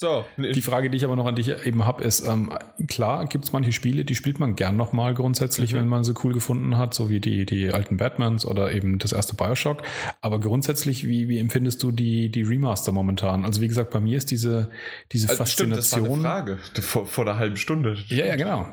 So, 0.00 0.24
die 0.36 0.62
Frage, 0.62 0.90
die 0.90 0.96
ich 0.96 1.02
aber 1.02 1.16
noch 1.16 1.26
an 1.26 1.34
dich 1.34 1.48
eben 1.66 1.84
habe, 1.84 2.04
ist, 2.04 2.24
ähm, 2.24 2.52
klar 2.86 3.26
gibt 3.26 3.46
es 3.46 3.52
manche 3.52 3.72
Spiele, 3.72 4.04
die 4.04 4.14
spielt 4.14 4.38
man 4.38 4.54
gern 4.54 4.76
nochmal 4.76 5.12
grundsätzlich, 5.12 5.72
mhm. 5.72 5.78
wenn 5.78 5.88
man 5.88 6.04
sie 6.04 6.14
cool 6.22 6.32
gefunden 6.32 6.78
hat, 6.78 6.94
so 6.94 7.10
wie 7.10 7.18
die, 7.18 7.44
die 7.44 7.72
alten 7.72 7.96
Batmans 7.96 8.46
oder 8.46 8.70
eben 8.70 9.00
das 9.00 9.10
erste 9.10 9.34
Bioshock. 9.34 9.82
Aber 10.20 10.38
grundsätzlich, 10.38 11.04
wie, 11.08 11.28
wie 11.28 11.38
empfindest 11.38 11.82
du 11.82 11.90
die, 11.90 12.30
die 12.30 12.42
Remaster 12.42 12.92
momentan? 12.92 13.44
Also 13.44 13.60
wie 13.60 13.66
gesagt, 13.66 13.90
bei 13.90 13.98
mir 13.98 14.16
ist 14.16 14.30
diese, 14.30 14.70
diese 15.10 15.30
also 15.30 15.38
Faszination... 15.38 16.20
Stimmt, 16.20 16.24
das 16.24 16.24
war 16.24 16.44
eine 16.44 16.58
Frage 16.60 16.80
vor, 16.80 17.04
vor 17.04 17.26
einer 17.26 17.36
halben 17.40 17.56
Stunde. 17.56 17.96
Ja, 18.06 18.24
ja, 18.24 18.36
genau. 18.36 18.68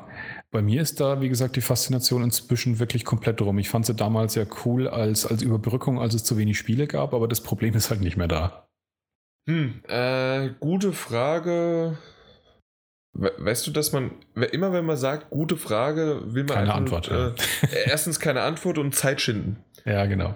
Bei 0.52 0.62
mir 0.62 0.80
ist 0.80 1.00
da, 1.00 1.20
wie 1.20 1.28
gesagt, 1.28 1.56
die 1.56 1.60
Faszination 1.60 2.22
inzwischen 2.22 2.78
wirklich 2.78 3.04
komplett 3.04 3.40
drum. 3.40 3.58
Ich 3.58 3.68
fand 3.68 3.84
sie 3.84 3.96
damals 3.96 4.36
ja 4.36 4.44
cool 4.64 4.86
als, 4.86 5.26
als 5.26 5.42
Überbrückung, 5.42 5.98
als 5.98 6.14
es 6.14 6.22
zu 6.22 6.38
wenig 6.38 6.56
Spiele 6.56 6.86
gab, 6.86 7.14
aber 7.14 7.26
das 7.26 7.40
Problem 7.40 7.74
ist 7.74 7.90
halt 7.90 8.00
nicht 8.00 8.16
mehr 8.16 8.28
da. 8.28 8.65
Hm, 9.48 9.82
äh, 9.88 10.50
gute 10.60 10.92
Frage. 10.92 11.98
Weißt 13.12 13.66
du, 13.66 13.70
dass 13.70 13.92
man, 13.92 14.10
immer 14.52 14.72
wenn 14.72 14.84
man 14.84 14.96
sagt, 14.96 15.30
gute 15.30 15.56
Frage, 15.56 16.34
will 16.34 16.44
man 16.44 16.56
keine 16.56 16.74
einfach, 16.74 17.10
Antwort. 17.10 17.38
Äh, 17.72 17.84
erstens 17.86 18.20
keine 18.20 18.42
Antwort 18.42 18.76
und 18.76 18.94
Zeit 18.94 19.20
schinden. 19.20 19.64
Ja, 19.84 20.04
genau. 20.06 20.34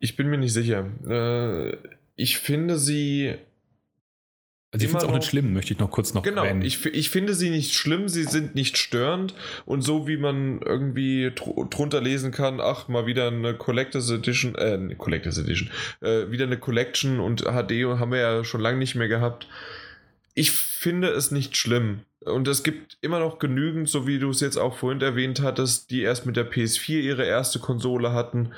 Ich 0.00 0.16
bin 0.16 0.28
mir 0.28 0.36
nicht 0.36 0.52
sicher. 0.52 0.90
Äh, 1.08 1.76
ich 2.16 2.38
finde 2.38 2.78
sie 2.78 3.36
also 4.74 4.84
ich 4.84 4.90
finde 4.90 5.04
es 5.04 5.10
auch 5.10 5.14
nicht 5.14 5.28
schlimm, 5.28 5.52
möchte 5.52 5.72
ich 5.72 5.78
noch 5.78 5.90
kurz 5.90 6.14
noch 6.14 6.24
Genau, 6.24 6.44
ich, 6.44 6.84
ich 6.84 7.08
finde 7.08 7.34
sie 7.34 7.50
nicht 7.50 7.74
schlimm, 7.74 8.08
sie 8.08 8.24
sind 8.24 8.56
nicht 8.56 8.76
störend 8.76 9.32
und 9.64 9.82
so 9.82 10.08
wie 10.08 10.16
man 10.16 10.60
irgendwie 10.62 11.30
dr 11.32 11.68
drunter 11.70 12.00
lesen 12.00 12.32
kann, 12.32 12.60
ach, 12.60 12.88
mal 12.88 13.06
wieder 13.06 13.28
eine 13.28 13.54
Collectors 13.54 14.10
Edition, 14.10 14.56
äh, 14.56 14.74
eine 14.74 14.96
Collectors 14.96 15.38
Edition, 15.38 15.70
äh, 16.00 16.28
wieder 16.32 16.44
eine 16.44 16.58
Collection 16.58 17.20
und 17.20 17.42
HD 17.42 17.84
haben 18.00 18.10
wir 18.10 18.18
ja 18.18 18.44
schon 18.44 18.60
lange 18.60 18.78
nicht 18.78 18.96
mehr 18.96 19.06
gehabt. 19.06 19.46
Ich 20.34 20.50
finde 20.50 21.08
es 21.08 21.30
nicht 21.30 21.56
schlimm. 21.56 22.00
Und 22.24 22.48
es 22.48 22.64
gibt 22.64 22.98
immer 23.00 23.20
noch 23.20 23.38
genügend, 23.38 23.88
so 23.88 24.06
wie 24.08 24.18
du 24.18 24.30
es 24.30 24.40
jetzt 24.40 24.56
auch 24.56 24.74
vorhin 24.74 25.00
erwähnt 25.00 25.40
hattest, 25.40 25.90
die 25.90 26.02
erst 26.02 26.26
mit 26.26 26.36
der 26.36 26.50
PS4 26.50 27.00
ihre 27.00 27.24
erste 27.24 27.60
Konsole 27.60 28.12
hatten. 28.12 28.52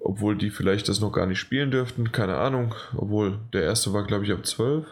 Obwohl 0.00 0.36
die 0.36 0.50
vielleicht 0.50 0.88
das 0.88 1.00
noch 1.00 1.12
gar 1.12 1.26
nicht 1.26 1.38
spielen 1.38 1.70
dürften, 1.70 2.12
keine 2.12 2.36
Ahnung. 2.36 2.74
Obwohl 2.94 3.38
der 3.54 3.62
erste 3.62 3.92
war, 3.94 4.04
glaube 4.04 4.26
ich, 4.26 4.32
ab 4.32 4.44
12. 4.44 4.84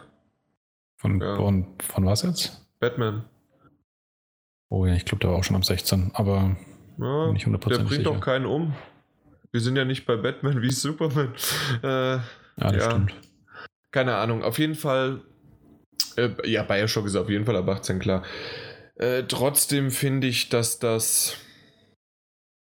Von, 1.05 1.21
ja. 1.21 1.37
von, 1.37 1.67
von 1.83 2.07
was 2.07 2.23
jetzt? 2.23 2.67
Batman. 2.81 3.27
Oh 4.71 4.87
ja, 4.87 4.95
ich 4.95 5.05
glaube, 5.05 5.21
der 5.21 5.33
war 5.33 5.37
auch 5.37 5.45
schon 5.45 5.55
am 5.55 5.63
16, 5.63 6.13
aber 6.15 6.57
ja, 6.99 7.31
nicht 7.31 7.47
100% 7.47 7.69
Der 7.69 7.79
bringt 7.81 8.07
doch 8.07 8.21
keinen 8.23 8.47
um. 8.47 8.75
Wir 9.53 9.61
sind 9.61 9.77
ja 9.77 9.85
nicht 9.85 10.07
bei 10.07 10.17
Batman 10.17 10.63
wie 10.63 10.71
Superman. 10.71 11.35
Äh, 11.83 11.89
ja, 11.89 12.23
das 12.57 12.77
ja. 12.77 12.91
stimmt. 12.91 13.15
Keine 13.91 14.17
Ahnung. 14.17 14.43
Auf 14.43 14.59
jeden 14.59 14.75
Fall, 14.75 15.21
äh, 16.17 16.31
ja, 16.51 16.63
Bioshock 16.63 17.05
ist 17.05 17.17
auf 17.17 17.29
jeden 17.29 17.45
Fall 17.45 17.57
ab 17.57 17.69
18 17.69 17.99
klar. 17.99 18.23
Äh, 18.95 19.25
trotzdem 19.25 19.91
finde 19.91 20.27
ich, 20.27 20.49
dass 20.49 20.79
das 20.79 21.37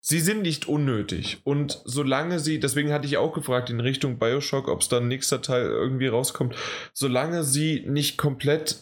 Sie 0.04 0.20
sind 0.20 0.42
nicht 0.42 0.68
unnötig. 0.68 1.42
Und 1.44 1.80
solange 1.86 2.40
sie, 2.40 2.60
deswegen 2.60 2.92
hatte 2.92 3.06
ich 3.06 3.18
auch 3.18 3.34
gefragt 3.34 3.70
in 3.70 3.80
Richtung 3.80 4.18
Bioshock, 4.18 4.68
ob 4.68 4.82
es 4.82 4.90
dann 4.90 5.08
nächster 5.08 5.44
Teil 5.44 5.66
irgendwie 5.66 6.08
rauskommt, 6.08 6.56
solange 6.92 7.44
sie 7.44 7.86
nicht 7.88 8.18
komplett 8.18 8.78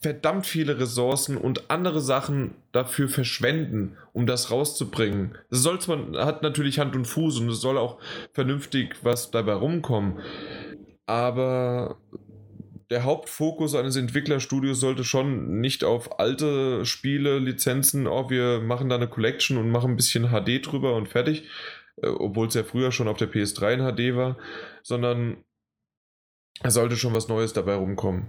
verdammt 0.00 0.46
viele 0.46 0.78
Ressourcen 0.78 1.36
und 1.36 1.70
andere 1.70 2.00
Sachen 2.00 2.54
dafür 2.70 3.08
verschwenden, 3.08 3.96
um 4.12 4.26
das 4.26 4.52
rauszubringen. 4.52 5.36
Das 5.50 5.60
soll 5.60 5.78
man 5.88 6.16
hat 6.16 6.42
natürlich 6.42 6.78
Hand 6.78 6.94
und 6.94 7.06
Fuß 7.06 7.40
und 7.40 7.48
es 7.48 7.60
soll 7.60 7.76
auch 7.76 7.98
vernünftig 8.32 8.94
was 9.02 9.32
dabei 9.32 9.54
rumkommen. 9.54 10.20
Aber 11.06 11.96
der 12.90 13.04
Hauptfokus 13.04 13.74
eines 13.74 13.96
Entwicklerstudios 13.96 14.78
sollte 14.80 15.04
schon 15.04 15.60
nicht 15.60 15.82
auf 15.84 16.20
alte 16.20 16.84
Spiele, 16.86 17.38
Lizenzen, 17.38 18.06
oh, 18.06 18.30
wir 18.30 18.60
machen 18.60 18.88
da 18.88 18.94
eine 18.94 19.08
Collection 19.08 19.58
und 19.58 19.70
machen 19.70 19.92
ein 19.92 19.96
bisschen 19.96 20.30
HD 20.30 20.64
drüber 20.64 20.94
und 20.94 21.08
fertig, 21.08 21.44
äh, 22.02 22.08
obwohl 22.08 22.46
es 22.46 22.54
ja 22.54 22.62
früher 22.62 22.92
schon 22.92 23.08
auf 23.08 23.16
der 23.16 23.30
PS3 23.30 23.74
in 23.74 23.80
HD 23.80 24.16
war, 24.16 24.36
sondern 24.82 25.38
es 26.62 26.74
sollte 26.74 26.96
schon 26.96 27.14
was 27.14 27.28
Neues 27.28 27.52
dabei 27.52 27.74
rumkommen. 27.74 28.28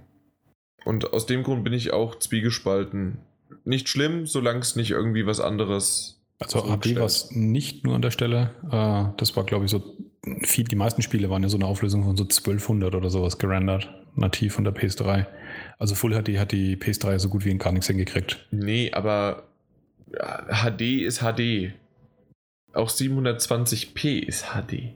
Und 0.86 1.14
aus 1.14 1.26
dem 1.26 1.44
Grund 1.44 1.64
bin 1.64 1.74
ich 1.74 1.92
auch 1.92 2.16
zwiegespalten. 2.16 3.20
Nicht 3.64 3.90
schlimm, 3.90 4.26
solange 4.26 4.60
es 4.60 4.76
nicht 4.76 4.92
irgendwie 4.92 5.26
was 5.26 5.40
anderes. 5.40 6.22
Also 6.40 6.62
HD 6.62 6.96
war 6.96 7.06
es 7.06 7.32
nicht 7.32 7.84
nur 7.84 7.96
an 7.96 8.02
der 8.02 8.12
Stelle. 8.12 8.56
Äh, 8.72 9.18
das 9.18 9.36
war, 9.36 9.44
glaube 9.44 9.66
ich, 9.66 9.72
so 9.72 9.98
viel, 10.42 10.66
die 10.66 10.76
meisten 10.76 11.02
Spiele 11.02 11.30
waren 11.30 11.44
ja 11.44 11.50
so 11.50 11.58
eine 11.58 11.66
Auflösung 11.66 12.04
von 12.04 12.18
so 12.18 12.24
1200 12.24 12.96
oder 12.96 13.10
sowas 13.10 13.38
gerendert, 13.38 13.90
nativ 14.16 14.54
von 14.54 14.64
der 14.64 14.74
PS3. 14.74 15.26
Also 15.78 15.96
Full 15.96 16.12
HD 16.12 16.38
hat 16.38 16.52
die 16.52 16.76
PS3 16.78 17.20
so 17.20 17.30
gut 17.30 17.46
wie 17.46 17.52
in 17.52 17.60
gar 17.60 17.72
nichts 17.72 17.88
hingekriegt. 17.88 18.46
Nee, 18.52 18.92
aber 18.92 19.44
HD 20.12 21.02
ist 21.02 21.20
HD. 21.20 21.74
Auch 22.74 22.90
720p 22.90 24.20
ist 24.20 24.46
HD. 24.54 24.96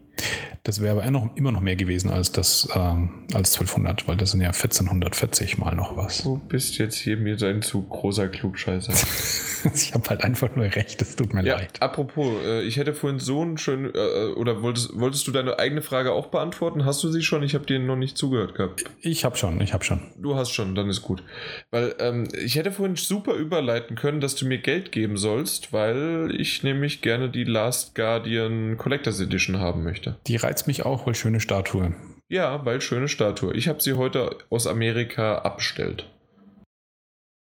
Das 0.64 0.80
wäre 0.80 1.02
aber 1.02 1.10
noch, 1.10 1.36
immer 1.36 1.52
noch 1.52 1.62
mehr 1.62 1.76
gewesen 1.76 2.12
als 2.12 2.32
das 2.32 2.68
ähm, 2.76 3.26
als 3.34 3.54
1200, 3.54 4.08
weil 4.08 4.18
das 4.18 4.32
sind 4.32 4.42
ja 4.42 4.50
1440 4.50 5.58
mal 5.58 5.76
noch 5.76 5.98
was. 5.98 6.24
Du 6.24 6.38
bist 6.38 6.78
jetzt 6.78 6.98
hier 6.98 7.18
mir 7.18 7.42
ein 7.42 7.62
zu 7.64 7.82
großer 7.82 8.28
Klugscheißer. 8.28 8.94
ich 9.74 9.94
habe 9.94 10.10
halt 10.10 10.24
einfach 10.24 10.56
nur 10.56 10.66
recht, 10.66 11.02
es 11.02 11.16
tut 11.16 11.34
mir 11.34 11.44
ja, 11.44 11.58
leid. 11.58 11.82
Apropos, 11.82 12.28
äh, 12.46 12.62
ich 12.62 12.78
hätte 12.78 12.94
vorhin 12.94 13.20
so 13.20 13.42
einen 13.42 13.58
schönen, 13.58 13.92
äh, 13.94 14.34
oder 14.36 14.62
wolltest, 14.62 15.00
wolltest 15.00 15.28
du 15.28 15.32
deine 15.32 15.58
eigene 15.58 15.82
Frage 15.82 16.12
auch 16.12 16.28
beantworten? 16.28 16.86
Hast 16.86 17.04
du 17.04 17.10
sie 17.10 17.24
schon? 17.24 17.42
Ich 17.42 17.56
habe 17.56 17.66
dir 17.66 17.80
noch 17.80 17.96
nicht 17.96 18.18
zugehört 18.18 18.56
gehabt. 18.56 18.84
Ich 19.02 19.26
habe 19.26 19.38
schon, 19.38 19.60
ich 19.62 19.74
habe 19.74 19.84
schon. 19.84 20.02
Du 20.18 20.36
hast 20.36 20.52
schon, 20.52 20.76
dann 20.76 20.90
ist 20.90 21.02
gut. 21.02 21.24
Weil 21.72 21.96
ähm, 22.00 22.28
ich 22.38 22.56
hätte 22.56 22.72
vorhin 22.72 22.96
super 22.96 23.34
überleiten 23.34 23.96
können, 23.96 24.22
dass 24.22 24.36
du 24.36 24.46
mir 24.46 24.60
Geld 24.60 24.92
geben 24.92 25.18
sollst, 25.18 25.74
weil 25.74 26.34
ich 26.38 26.64
nämlich 26.64 27.02
gerne 27.02 27.30
die 27.30 27.46
Last 27.46 27.96
Guardian 27.96 28.78
Collectors 28.78 29.20
Edition 29.20 29.60
haben 29.60 29.84
möchte. 29.84 30.18
Die 30.28 30.36
reizt 30.52 30.68
mich 30.68 30.86
auch, 30.86 31.08
weil 31.08 31.16
schöne 31.16 31.40
Statue. 31.40 31.94
Ja, 32.28 32.66
weil 32.66 32.82
schöne 32.82 33.08
Statue. 33.08 33.54
Ich 33.56 33.70
habe 33.70 33.82
sie 33.82 33.94
heute 33.94 34.38
aus 34.50 34.68
Amerika 34.68 35.38
abbestellt. 35.40 36.10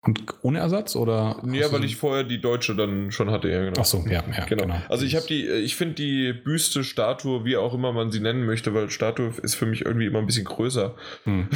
Und 0.04 0.24
ohne 0.44 0.60
Ersatz 0.60 0.96
oder? 0.96 1.42
Ja, 1.52 1.72
weil 1.72 1.84
ich 1.84 1.96
vorher 1.96 2.24
die 2.24 2.42
deutsche 2.42 2.76
dann 2.76 3.12
schon 3.12 3.32
hatte, 3.32 3.50
ja, 3.50 3.64
genau. 3.64 3.82
Ach 3.82 3.86
so, 3.86 4.04
ja, 4.08 4.24
ja 4.36 4.46
genau. 4.46 4.64
genau. 4.64 4.82
Also 4.88 5.06
ich 5.06 5.16
habe 5.16 5.26
die, 5.26 5.48
ich 5.48 5.76
finde 5.76 5.96
die 5.96 6.34
Büste, 6.34 6.84
Statue, 6.84 7.44
wie 7.44 7.58
auch 7.58 7.74
immer 7.74 7.92
man 7.92 8.12
sie 8.12 8.20
nennen 8.20 8.46
möchte, 8.46 8.74
weil 8.76 8.90
Statue 8.92 9.34
ist 9.42 9.56
für 9.56 9.66
mich 9.66 9.86
irgendwie 9.86 10.06
immer 10.06 10.20
ein 10.20 10.28
bisschen 10.28 10.46
größer. 10.46 10.96
Hm. 11.24 11.50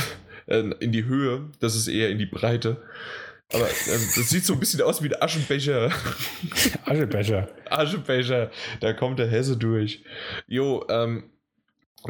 in 0.80 0.92
die 0.92 1.06
Höhe, 1.06 1.50
das 1.60 1.76
ist 1.76 1.88
eher 1.88 2.10
in 2.10 2.20
die 2.20 2.28
Breite. 2.28 2.84
Aber 3.54 3.68
ähm, 3.68 4.02
das 4.16 4.30
sieht 4.30 4.46
so 4.46 4.54
ein 4.54 4.60
bisschen 4.60 4.82
aus 4.82 5.04
wie 5.04 5.14
ein 5.14 5.22
Aschenbecher. 5.22 5.92
Aschenbecher. 6.86 7.50
Aschenbecher. 7.70 8.52
Da 8.80 8.94
kommt 8.94 9.20
der 9.20 9.28
Hesse 9.28 9.58
durch. 9.58 10.04
Jo, 10.48 10.86
ähm, 10.90 11.32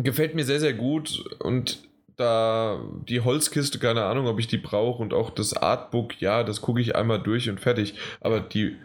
gefällt 0.04 0.36
mir 0.36 0.43
sehr, 0.43 0.60
sehr 0.60 0.74
gut 0.74 1.24
und 1.39 1.84
da 2.18 2.82
die 3.08 3.22
Holzkiste, 3.22 3.80
keine 3.80 4.06
Ahnung, 4.06 4.28
ob 4.28 4.39
ich 4.39 4.48
die 4.48 4.58
brauche 4.58 5.02
und 5.02 5.14
auch 5.14 5.30
das 5.30 5.54
Artbook, 5.54 6.22
ja, 6.22 6.43
das 6.43 6.62
gucke 6.62 6.82
ich 6.82 6.96
einmal 6.96 7.22
durch 7.22 7.50
und 7.50 7.60
fertig. 7.60 7.96
Aber 8.22 8.39
die, 8.39 8.78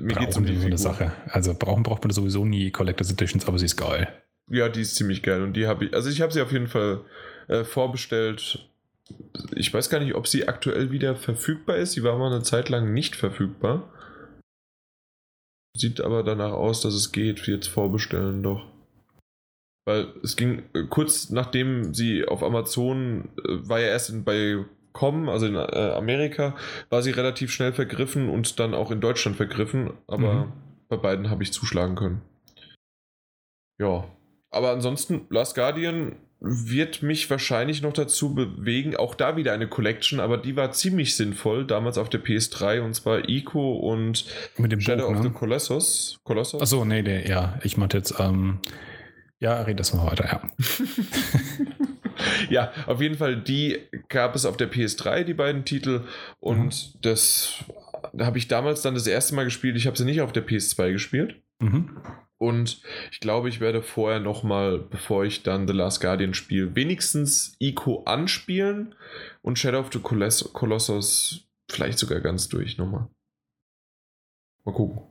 mir 0.00 0.14
geht 0.14 0.30
es 0.30 0.36
um 0.36 0.46
die 0.46 0.56
so 0.56 0.66
eine 0.66 0.78
Sache. 0.78 1.12
Also 1.26 1.54
brauchen 1.54 1.82
braucht 1.82 2.02
man 2.02 2.12
sowieso 2.12 2.44
nie 2.44 2.70
Collectors 2.70 3.12
Editions, 3.12 3.46
aber 3.46 3.58
sie 3.58 3.66
ist 3.66 3.76
geil. 3.76 4.08
Ja, 4.50 4.68
die 4.68 4.80
ist 4.80 4.96
ziemlich 4.96 5.22
geil 5.22 5.42
und 5.42 5.54
die 5.54 5.66
habe 5.66 5.86
ich, 5.86 5.94
also 5.94 6.10
ich 6.10 6.20
habe 6.20 6.32
sie 6.32 6.42
auf 6.42 6.52
jeden 6.52 6.68
Fall 6.68 7.02
äh, 7.48 7.64
vorbestellt. 7.64 8.68
Ich 9.54 9.72
weiß 9.72 9.90
gar 9.90 10.00
nicht, 10.00 10.14
ob 10.14 10.26
sie 10.26 10.48
aktuell 10.48 10.90
wieder 10.90 11.14
verfügbar 11.14 11.76
ist. 11.76 11.92
Sie 11.92 12.02
war 12.02 12.16
mal 12.18 12.32
eine 12.32 12.42
Zeit 12.42 12.68
lang 12.68 12.92
nicht 12.94 13.16
verfügbar. 13.16 13.92
Sieht 15.76 16.00
aber 16.00 16.22
danach 16.22 16.52
aus, 16.52 16.80
dass 16.80 16.94
es 16.94 17.12
geht. 17.12 17.46
Jetzt 17.46 17.68
vorbestellen 17.68 18.42
doch. 18.42 18.71
Weil 19.84 20.12
es 20.22 20.36
ging 20.36 20.62
äh, 20.74 20.84
kurz 20.88 21.30
nachdem 21.30 21.92
sie 21.94 22.24
auf 22.24 22.42
Amazon 22.42 23.30
äh, 23.38 23.68
war 23.68 23.80
ja 23.80 23.88
erst 23.88 24.10
in, 24.10 24.24
bei 24.24 24.64
Com, 24.92 25.28
also 25.28 25.46
in 25.46 25.54
äh, 25.54 25.92
Amerika, 25.96 26.54
war 26.90 27.02
sie 27.02 27.10
relativ 27.10 27.50
schnell 27.50 27.72
vergriffen 27.72 28.28
und 28.28 28.60
dann 28.60 28.74
auch 28.74 28.90
in 28.90 29.00
Deutschland 29.00 29.36
vergriffen. 29.36 29.92
Aber 30.06 30.34
mhm. 30.34 30.52
bei 30.88 30.96
beiden 30.96 31.30
habe 31.30 31.42
ich 31.42 31.52
zuschlagen 31.52 31.96
können. 31.96 32.22
Ja. 33.80 34.04
Aber 34.50 34.70
ansonsten, 34.70 35.22
Last 35.30 35.54
Guardian 35.54 36.16
wird 36.44 37.02
mich 37.02 37.30
wahrscheinlich 37.30 37.82
noch 37.82 37.92
dazu 37.92 38.34
bewegen, 38.34 38.96
auch 38.96 39.14
da 39.14 39.36
wieder 39.36 39.52
eine 39.52 39.68
Collection, 39.68 40.18
aber 40.18 40.38
die 40.38 40.56
war 40.56 40.72
ziemlich 40.72 41.14
sinnvoll, 41.14 41.64
damals 41.64 41.98
auf 41.98 42.10
der 42.10 42.22
PS3 42.22 42.80
und 42.80 42.94
zwar 42.94 43.28
Ico 43.28 43.76
und 43.76 44.26
Mit 44.58 44.72
dem 44.72 44.80
Shadow 44.80 45.06
Buch, 45.06 45.10
of 45.12 45.16
ne? 45.18 45.22
the 45.22 45.30
Colossus. 45.30 46.18
Colossus? 46.24 46.60
Achso, 46.60 46.84
nee, 46.84 47.02
der, 47.02 47.28
ja, 47.28 47.60
ich 47.62 47.76
meinte 47.76 47.96
jetzt, 47.96 48.16
ähm, 48.18 48.58
ja, 49.42 49.62
red 49.62 49.80
das 49.80 49.92
mal 49.92 50.06
weiter, 50.06 50.24
ja. 50.24 50.40
ja, 52.50 52.72
auf 52.86 53.00
jeden 53.00 53.16
Fall, 53.16 53.36
die 53.36 53.78
gab 54.08 54.36
es 54.36 54.46
auf 54.46 54.56
der 54.56 54.70
PS3, 54.70 55.24
die 55.24 55.34
beiden 55.34 55.64
Titel. 55.64 56.02
Und 56.38 56.94
mhm. 56.94 56.98
das 57.02 57.64
da 58.12 58.26
habe 58.26 58.38
ich 58.38 58.48
damals 58.48 58.82
dann 58.82 58.94
das 58.94 59.06
erste 59.06 59.34
Mal 59.34 59.44
gespielt. 59.44 59.76
Ich 59.76 59.86
habe 59.86 59.96
sie 59.96 60.04
nicht 60.04 60.20
auf 60.20 60.32
der 60.32 60.46
PS2 60.46 60.92
gespielt. 60.92 61.42
Mhm. 61.60 61.96
Und 62.38 62.82
ich 63.10 63.20
glaube, 63.20 63.48
ich 63.48 63.60
werde 63.60 63.82
vorher 63.82 64.20
nochmal, 64.20 64.78
bevor 64.78 65.24
ich 65.24 65.42
dann 65.42 65.66
The 65.66 65.72
Last 65.72 66.00
Guardian 66.00 66.34
spiele, 66.34 66.74
wenigstens 66.74 67.56
Ico 67.60 68.02
anspielen 68.04 68.94
und 69.42 69.58
Shadow 69.58 69.78
of 69.78 69.92
the 69.92 70.00
Coloss 70.00 70.52
Colossus 70.52 71.48
vielleicht 71.70 71.98
sogar 71.98 72.20
ganz 72.20 72.48
durch 72.48 72.78
nochmal. 72.78 73.08
Mal 74.64 74.72
gucken. 74.72 75.02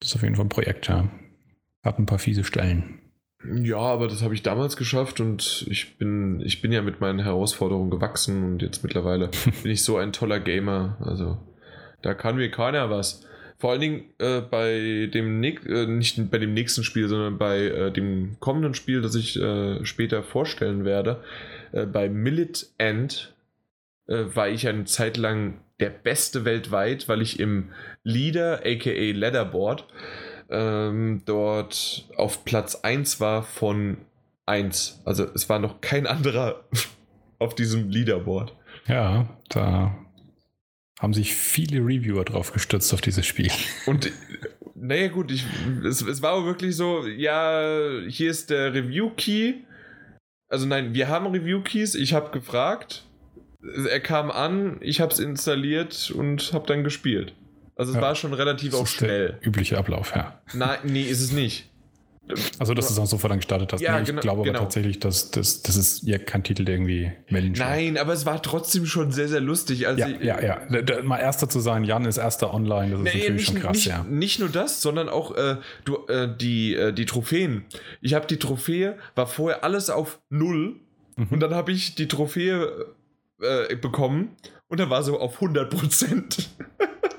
Das 0.00 0.10
ist 0.10 0.16
auf 0.16 0.22
jeden 0.22 0.34
Fall 0.34 0.44
ein 0.44 0.50
Projekt, 0.50 0.88
ja. 0.88 1.08
Hab 1.84 1.98
ein 1.98 2.06
paar 2.06 2.18
fiese 2.18 2.44
Stellen. 2.44 2.98
Ja, 3.62 3.76
aber 3.76 4.08
das 4.08 4.22
habe 4.22 4.34
ich 4.34 4.42
damals 4.42 4.76
geschafft 4.76 5.20
und 5.20 5.66
ich 5.68 5.98
bin, 5.98 6.40
ich 6.40 6.62
bin 6.62 6.72
ja 6.72 6.80
mit 6.80 7.00
meinen 7.00 7.18
Herausforderungen 7.18 7.90
gewachsen 7.90 8.42
und 8.42 8.62
jetzt 8.62 8.82
mittlerweile 8.82 9.30
bin 9.62 9.70
ich 9.70 9.84
so 9.84 9.98
ein 9.98 10.12
toller 10.12 10.40
Gamer. 10.40 10.96
Also 11.00 11.38
da 12.00 12.14
kann 12.14 12.36
mir 12.36 12.50
keiner 12.50 12.88
was. 12.88 13.26
Vor 13.58 13.70
allen 13.70 13.80
Dingen 13.80 14.04
äh, 14.18 14.40
bei 14.40 15.08
dem 15.12 15.42
äh, 15.42 15.86
nicht 15.86 16.30
bei 16.30 16.38
dem 16.38 16.54
nächsten 16.54 16.84
Spiel, 16.84 17.08
sondern 17.08 17.38
bei 17.38 17.66
äh, 17.66 17.92
dem 17.92 18.36
kommenden 18.40 18.74
Spiel, 18.74 19.00
das 19.00 19.14
ich 19.14 19.40
äh, 19.40 19.84
später 19.84 20.22
vorstellen 20.22 20.84
werde, 20.84 21.22
äh, 21.72 21.86
bei 21.86 22.08
Millet 22.08 22.66
End 22.78 23.34
äh, 24.06 24.24
war 24.34 24.48
ich 24.48 24.66
eine 24.68 24.84
Zeit 24.84 25.16
lang 25.16 25.60
der 25.80 25.90
Beste 25.90 26.44
weltweit, 26.44 27.08
weil 27.08 27.20
ich 27.20 27.40
im 27.40 27.70
Leader, 28.02 28.60
aka 28.64 28.90
Leaderboard, 28.90 29.86
ähm, 30.50 31.22
dort 31.24 32.08
auf 32.16 32.44
Platz 32.44 32.76
1 32.76 33.20
war 33.20 33.42
von 33.42 33.98
1. 34.46 35.02
Also 35.04 35.24
es 35.34 35.48
war 35.48 35.58
noch 35.58 35.80
kein 35.80 36.06
anderer 36.06 36.64
auf 37.38 37.54
diesem 37.54 37.88
Leaderboard. 37.88 38.54
Ja, 38.86 39.28
da 39.48 39.94
haben 41.00 41.14
sich 41.14 41.34
viele 41.34 41.78
Reviewer 41.78 42.24
drauf 42.24 42.52
gestürzt 42.52 42.92
auf 42.94 43.00
dieses 43.00 43.26
Spiel. 43.26 43.50
Und 43.86 44.10
naja 44.74 45.08
gut, 45.08 45.30
ich, 45.30 45.44
es, 45.84 46.02
es 46.02 46.22
war 46.22 46.32
auch 46.32 46.44
wirklich 46.44 46.76
so, 46.76 47.06
ja, 47.06 48.00
hier 48.08 48.30
ist 48.30 48.50
der 48.50 48.74
Review-Key. 48.74 49.54
Also 50.48 50.66
nein, 50.66 50.94
wir 50.94 51.08
haben 51.08 51.26
Review-Keys, 51.26 51.94
ich 51.94 52.12
habe 52.12 52.30
gefragt, 52.30 53.06
er 53.62 54.00
kam 54.00 54.30
an, 54.30 54.76
ich 54.80 55.00
habe 55.00 55.12
es 55.12 55.18
installiert 55.18 56.10
und 56.10 56.52
habe 56.52 56.66
dann 56.66 56.84
gespielt. 56.84 57.34
Also 57.76 57.92
es 57.92 57.96
ja, 57.96 58.02
war 58.02 58.14
schon 58.14 58.32
relativ 58.32 58.74
auch 58.74 58.86
schnell. 58.86 59.38
übliche 59.42 59.78
Ablauf, 59.78 60.14
ja. 60.14 60.40
Nein, 60.52 60.78
nee, 60.84 61.02
ist 61.02 61.20
es 61.20 61.32
nicht. 61.32 61.70
Also, 62.58 62.72
dass 62.72 62.86
du 62.86 62.94
es 62.94 62.98
auch 62.98 63.06
sofort 63.06 63.32
dann 63.32 63.38
gestartet 63.38 63.72
hast. 63.72 63.82
Ja, 63.82 64.00
ich 64.00 64.06
genau, 64.06 64.22
glaube 64.22 64.40
aber 64.40 64.48
genau. 64.48 64.60
tatsächlich, 64.60 64.98
dass 64.98 65.30
das, 65.30 65.62
das 65.62 65.76
ist 65.76 66.04
ja 66.04 66.16
kein 66.16 66.42
Titel, 66.42 66.64
der 66.64 66.76
irgendwie 66.76 67.12
Melden 67.28 67.52
Nein, 67.58 67.98
aber 67.98 68.14
es 68.14 68.24
war 68.24 68.40
trotzdem 68.40 68.86
schon 68.86 69.12
sehr, 69.12 69.28
sehr 69.28 69.40
lustig. 69.40 69.86
Also 69.86 70.00
ja, 70.00 70.08
ich, 70.08 70.22
ja, 70.22 70.40
ja. 70.40 71.02
Mal 71.02 71.18
erster 71.18 71.50
zu 71.50 71.60
sein, 71.60 71.84
Jan 71.84 72.06
ist 72.06 72.16
erster 72.16 72.54
online, 72.54 72.92
das 72.92 73.00
ist 73.00 73.04
nee, 73.04 73.20
natürlich 73.20 73.32
nicht, 73.34 73.46
schon 73.46 73.60
krass, 73.60 73.76
nicht, 73.76 73.86
ja. 73.86 74.06
Nicht 74.08 74.40
nur 74.40 74.48
das, 74.48 74.80
sondern 74.80 75.10
auch 75.10 75.36
äh, 75.36 75.56
du, 75.84 76.06
äh, 76.06 76.34
die, 76.34 76.74
äh, 76.74 76.92
die 76.92 77.04
Trophäen. 77.04 77.66
Ich 78.00 78.14
habe 78.14 78.26
die 78.26 78.38
Trophäe, 78.38 78.96
war 79.14 79.26
vorher 79.26 79.62
alles 79.62 79.90
auf 79.90 80.18
Null 80.30 80.76
mhm. 81.16 81.26
und 81.28 81.40
dann 81.40 81.54
habe 81.54 81.72
ich 81.72 81.94
die 81.94 82.08
Trophäe 82.08 82.86
äh, 83.42 83.76
bekommen 83.76 84.30
und 84.68 84.80
dann 84.80 84.88
war 84.88 85.02
so 85.02 85.20
auf 85.20 85.34
100 85.34 85.68
Prozent. 85.68 86.48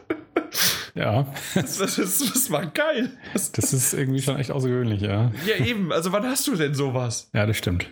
Ja. 0.96 1.28
Das, 1.54 1.78
das, 1.78 1.96
das, 1.96 2.52
war 2.52 2.66
geil. 2.68 3.12
Das, 3.34 3.52
das 3.52 3.74
ist 3.74 3.94
irgendwie 3.94 4.22
schon 4.22 4.38
echt 4.38 4.52
außergewöhnlich, 4.52 5.02
ja. 5.02 5.32
Ja, 5.46 5.64
eben. 5.66 5.92
Also, 5.92 6.12
wann 6.12 6.24
hast 6.24 6.48
du 6.48 6.56
denn 6.56 6.74
sowas? 6.74 7.30
Ja, 7.34 7.46
das 7.46 7.58
stimmt. 7.58 7.88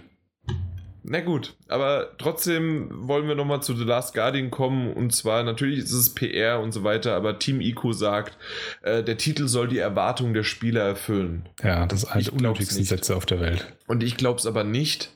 Na 1.05 1.19
gut, 1.19 1.57
aber 1.67 2.11
trotzdem 2.17 2.87
wollen 2.91 3.27
wir 3.27 3.35
nochmal 3.35 3.61
zu 3.61 3.75
The 3.75 3.83
Last 3.83 4.13
Guardian 4.13 4.51
kommen. 4.51 4.93
Und 4.93 5.13
zwar, 5.13 5.43
natürlich 5.43 5.79
ist 5.79 5.91
es 5.91 6.15
PR 6.15 6.61
und 6.61 6.71
so 6.71 6.85
weiter, 6.85 7.13
aber 7.15 7.39
Team 7.39 7.59
Ico 7.59 7.91
sagt, 7.91 8.37
äh, 8.83 9.03
der 9.03 9.17
Titel 9.17 9.49
soll 9.49 9.67
die 9.67 9.79
Erwartungen 9.79 10.33
der 10.33 10.43
Spieler 10.43 10.83
erfüllen. 10.83 11.49
Ja, 11.61 11.85
das 11.85 12.03
ist 12.03 12.09
eine 12.09 12.23
der 12.23 12.33
unnötigsten 12.33 12.85
Sätze 12.85 13.17
auf 13.17 13.25
der 13.25 13.41
Welt. 13.41 13.67
Und 13.85 14.01
ich 14.01 14.15
glaube 14.15 14.39
es 14.39 14.45
aber 14.45 14.63
nicht. 14.63 15.11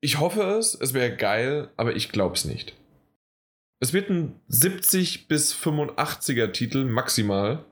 Ich 0.00 0.20
hoffe 0.20 0.42
es, 0.42 0.76
es 0.80 0.94
wäre 0.94 1.16
geil, 1.16 1.68
aber 1.76 1.96
ich 1.96 2.12
glaube 2.12 2.36
es 2.36 2.44
nicht. 2.44 2.74
Es 3.80 3.92
wird 3.92 4.10
ein 4.10 4.40
70 4.48 5.28
bis 5.28 5.54
85er 5.54 6.52
Titel 6.52 6.84
maximal. 6.84 7.64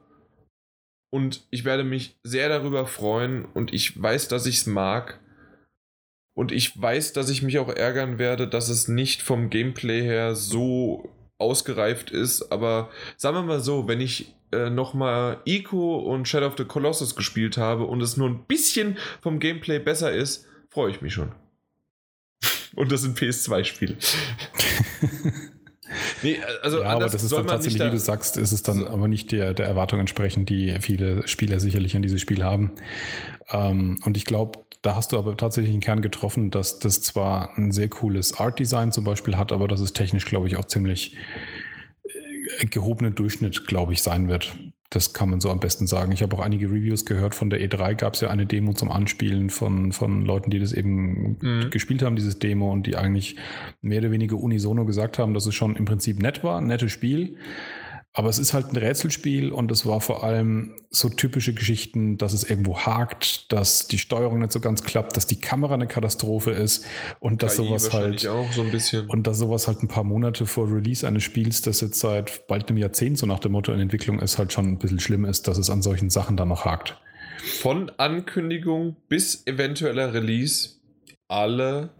Und 1.10 1.46
ich 1.50 1.64
werde 1.64 1.84
mich 1.84 2.18
sehr 2.22 2.48
darüber 2.48 2.86
freuen 2.86 3.44
und 3.44 3.72
ich 3.72 4.00
weiß, 4.00 4.28
dass 4.28 4.46
ich 4.46 4.58
es 4.58 4.66
mag. 4.66 5.20
Und 6.34 6.52
ich 6.52 6.80
weiß, 6.80 7.12
dass 7.12 7.30
ich 7.30 7.42
mich 7.42 7.58
auch 7.58 7.68
ärgern 7.68 8.18
werde, 8.18 8.46
dass 8.46 8.68
es 8.68 8.88
nicht 8.88 9.22
vom 9.22 9.48
Gameplay 9.48 10.02
her 10.02 10.34
so 10.34 11.08
ausgereift 11.38 12.10
ist. 12.10 12.52
Aber 12.52 12.90
sagen 13.16 13.36
wir 13.36 13.42
mal 13.42 13.60
so, 13.60 13.88
wenn 13.88 14.00
ich 14.00 14.34
äh, 14.52 14.68
nochmal 14.68 15.40
Ico 15.44 15.96
und 15.96 16.28
Shadow 16.28 16.46
of 16.48 16.56
the 16.58 16.64
Colossus 16.64 17.16
gespielt 17.16 17.56
habe 17.56 17.84
und 17.84 18.02
es 18.02 18.16
nur 18.16 18.28
ein 18.28 18.44
bisschen 18.46 18.98
vom 19.22 19.40
Gameplay 19.40 19.78
besser 19.78 20.12
ist, 20.12 20.46
freue 20.68 20.90
ich 20.90 21.00
mich 21.00 21.14
schon. 21.14 21.32
und 22.76 22.92
das 22.92 23.02
sind 23.02 23.18
PS2-Spiele. 23.18 23.96
nee, 26.22 26.38
also 26.62 26.80
ja, 26.80 26.88
aber 26.88 27.08
das 27.08 27.22
ist 27.22 27.32
dann 27.32 27.46
tatsächlich, 27.46 27.82
wie 27.82 27.90
du 27.90 27.98
sagst, 27.98 28.36
ist 28.36 28.52
es 28.52 28.62
dann 28.62 28.86
aber 28.86 29.08
nicht 29.08 29.32
der, 29.32 29.54
der 29.54 29.66
Erwartung 29.66 30.00
entsprechend, 30.00 30.48
die 30.48 30.76
viele 30.80 31.26
Spieler 31.28 31.60
sicherlich 31.60 31.96
an 31.96 32.02
dieses 32.02 32.20
Spiel 32.20 32.42
haben. 32.42 32.72
Ähm, 33.50 33.98
und 34.04 34.16
ich 34.16 34.24
glaube, 34.24 34.60
da 34.82 34.94
hast 34.94 35.12
du 35.12 35.18
aber 35.18 35.36
tatsächlich 35.36 35.72
einen 35.72 35.80
Kern 35.80 36.02
getroffen, 36.02 36.50
dass 36.50 36.78
das 36.78 37.02
zwar 37.02 37.56
ein 37.58 37.72
sehr 37.72 37.88
cooles 37.88 38.38
Art-Design 38.38 38.92
zum 38.92 39.04
Beispiel 39.04 39.36
hat, 39.36 39.52
aber 39.52 39.68
dass 39.68 39.80
es 39.80 39.92
technisch, 39.92 40.24
glaube 40.26 40.46
ich, 40.46 40.56
auch 40.56 40.64
ziemlich 40.64 41.16
äh, 42.60 42.66
gehobenen 42.66 43.14
Durchschnitt, 43.14 43.66
glaube 43.66 43.92
ich, 43.92 44.02
sein 44.02 44.28
wird. 44.28 44.56
Das 44.96 45.12
kann 45.12 45.28
man 45.28 45.40
so 45.40 45.50
am 45.50 45.60
besten 45.60 45.86
sagen. 45.86 46.10
Ich 46.12 46.22
habe 46.22 46.34
auch 46.34 46.40
einige 46.40 46.70
Reviews 46.70 47.04
gehört. 47.04 47.34
Von 47.34 47.50
der 47.50 47.60
E3 47.60 47.96
gab 47.96 48.14
es 48.14 48.22
ja 48.22 48.30
eine 48.30 48.46
Demo 48.46 48.72
zum 48.72 48.90
Anspielen 48.90 49.50
von, 49.50 49.92
von 49.92 50.24
Leuten, 50.24 50.48
die 50.48 50.58
das 50.58 50.72
eben 50.72 51.36
mhm. 51.38 51.68
gespielt 51.70 52.00
haben, 52.00 52.16
dieses 52.16 52.38
Demo, 52.38 52.72
und 52.72 52.86
die 52.86 52.96
eigentlich 52.96 53.36
mehr 53.82 53.98
oder 53.98 54.10
weniger 54.10 54.38
unisono 54.38 54.86
gesagt 54.86 55.18
haben, 55.18 55.34
dass 55.34 55.44
es 55.44 55.54
schon 55.54 55.76
im 55.76 55.84
Prinzip 55.84 56.22
nett 56.22 56.42
war, 56.42 56.62
ein 56.62 56.66
nettes 56.68 56.92
Spiel. 56.92 57.36
Aber 58.18 58.30
es 58.30 58.38
ist 58.38 58.54
halt 58.54 58.72
ein 58.72 58.76
Rätselspiel 58.76 59.52
und 59.52 59.70
es 59.70 59.84
war 59.84 60.00
vor 60.00 60.24
allem 60.24 60.74
so 60.88 61.10
typische 61.10 61.52
Geschichten, 61.52 62.16
dass 62.16 62.32
es 62.32 62.48
irgendwo 62.48 62.78
hakt, 62.78 63.52
dass 63.52 63.88
die 63.88 63.98
Steuerung 63.98 64.38
nicht 64.38 64.52
so 64.52 64.60
ganz 64.60 64.82
klappt, 64.84 65.18
dass 65.18 65.26
die 65.26 65.38
Kamera 65.38 65.74
eine 65.74 65.86
Katastrophe 65.86 66.52
ist 66.52 66.86
und 67.20 67.42
dass 67.42 67.56
KI 67.56 67.66
sowas 67.66 67.92
halt 67.92 68.26
auch 68.26 68.50
so 68.52 68.62
ein 68.62 68.70
bisschen. 68.70 69.06
und 69.08 69.26
dass 69.26 69.36
sowas 69.36 69.68
halt 69.68 69.82
ein 69.82 69.88
paar 69.88 70.02
Monate 70.02 70.46
vor 70.46 70.72
Release 70.72 71.06
eines 71.06 71.24
Spiels, 71.24 71.60
das 71.60 71.82
jetzt 71.82 72.00
seit 72.00 72.46
bald 72.46 72.70
einem 72.70 72.78
Jahrzehnt 72.78 73.18
so 73.18 73.26
nach 73.26 73.38
dem 73.38 73.52
Motto 73.52 73.70
in 73.70 73.80
Entwicklung 73.80 74.18
ist, 74.20 74.38
halt 74.38 74.50
schon 74.50 74.64
ein 74.64 74.78
bisschen 74.78 74.98
schlimm 74.98 75.26
ist, 75.26 75.46
dass 75.46 75.58
es 75.58 75.68
an 75.68 75.82
solchen 75.82 76.08
Sachen 76.08 76.38
dann 76.38 76.48
noch 76.48 76.64
hakt. 76.64 76.98
Von 77.60 77.92
Ankündigung 77.98 78.96
bis 79.10 79.46
eventueller 79.46 80.14
Release 80.14 80.70
alle 81.28 81.90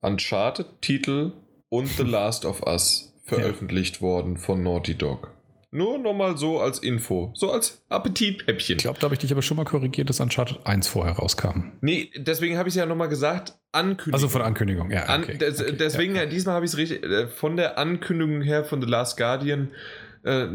Uncharted-Titel 0.00 1.34
und 1.68 1.86
The 1.86 2.02
Last 2.02 2.44
of 2.44 2.64
Us 2.66 3.14
veröffentlicht 3.22 3.96
ja. 3.96 4.00
worden 4.00 4.38
von 4.38 4.64
Naughty 4.64 4.96
Dog. 4.96 5.35
Nur 5.72 5.98
nochmal 5.98 6.36
so 6.38 6.60
als 6.60 6.78
Info, 6.78 7.32
so 7.34 7.50
als 7.50 7.84
Appetithäppchen. 7.88 8.76
Ich 8.76 8.82
glaube, 8.82 8.98
da 9.00 9.04
habe 9.04 9.14
ich 9.14 9.18
dich 9.18 9.32
aber 9.32 9.42
schon 9.42 9.56
mal 9.56 9.64
korrigiert, 9.64 10.08
dass 10.08 10.20
Uncharted 10.20 10.64
1 10.64 10.86
vorher 10.86 11.14
rauskam. 11.14 11.72
Nee, 11.80 12.10
deswegen 12.16 12.56
habe 12.56 12.68
ich 12.68 12.74
es 12.74 12.78
ja 12.78 12.86
nochmal 12.86 13.08
gesagt, 13.08 13.54
Ankündigung. 13.72 14.14
Also 14.14 14.28
von 14.28 14.42
Ankündigung, 14.42 14.90
ja. 14.90 15.02
Okay, 15.02 15.32
An, 15.32 15.38
des, 15.38 15.60
okay, 15.60 15.76
deswegen, 15.78 16.14
ja, 16.14 16.22
ja. 16.22 16.28
diesmal 16.28 16.54
habe 16.54 16.64
ich 16.64 16.72
es 16.72 16.78
richtig, 16.78 17.02
äh, 17.02 17.28
von 17.28 17.56
der 17.56 17.78
Ankündigung 17.78 18.42
her 18.42 18.64
von 18.64 18.80
The 18.80 18.88
Last 18.88 19.16
Guardian 19.16 19.70
äh, 20.24 20.46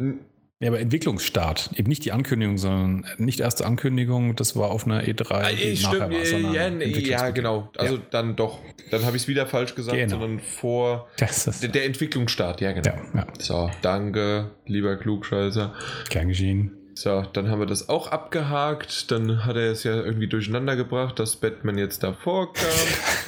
ja, 0.62 0.68
aber 0.70 0.80
Entwicklungsstart, 0.80 1.72
eben 1.76 1.90
nicht 1.90 2.06
die 2.06 2.12
Ankündigung, 2.12 2.60
sondern 2.60 3.06
nicht 3.18 3.40
erste 3.40 3.66
Ankündigung, 3.66 4.36
das 4.36 4.56
war 4.56 4.70
auf 4.70 4.86
einer 4.86 5.02
E3. 5.02 5.32
Ah, 5.32 5.50
die 5.50 5.76
stimmt, 5.76 6.00
war, 6.00 6.12
ja, 6.12 6.70
ja, 6.70 7.30
genau. 7.32 7.72
Also 7.76 7.96
ja. 7.96 8.02
dann 8.12 8.36
doch. 8.36 8.60
Dann 8.92 9.04
habe 9.04 9.18
ich 9.18 9.24
es 9.24 9.28
wieder 9.28 9.48
falsch 9.48 9.74
gesagt, 9.74 9.98
genau. 9.98 10.20
sondern 10.20 10.40
vor 10.40 11.10
der, 11.20 11.70
der, 11.70 11.86
Entwicklungsstart, 11.86 12.62
ja, 12.62 12.74
genau. 12.74 12.96
Ja, 13.16 13.28
so, 13.40 13.72
danke, 13.82 14.52
lieber 14.68 14.98
Klugscheißer. 14.98 15.74
Gern 16.10 16.28
geschehen. 16.28 16.81
So, 16.94 17.24
dann 17.34 17.50
haben 17.50 17.60
wir 17.60 17.66
das 17.66 17.90
auch 17.90 18.08
abgehakt. 18.08 19.12
Dann 19.12 19.46
hat 19.46 19.56
er 19.56 19.72
es 19.72 19.84
ja 19.84 19.96
irgendwie 19.96 20.28
durcheinander 20.28 20.76
gebracht, 20.76 21.20
dass 21.20 21.38
Batman 21.38 21.78
jetzt 21.78 22.04
davor 22.04 22.54
kam. 22.54 22.66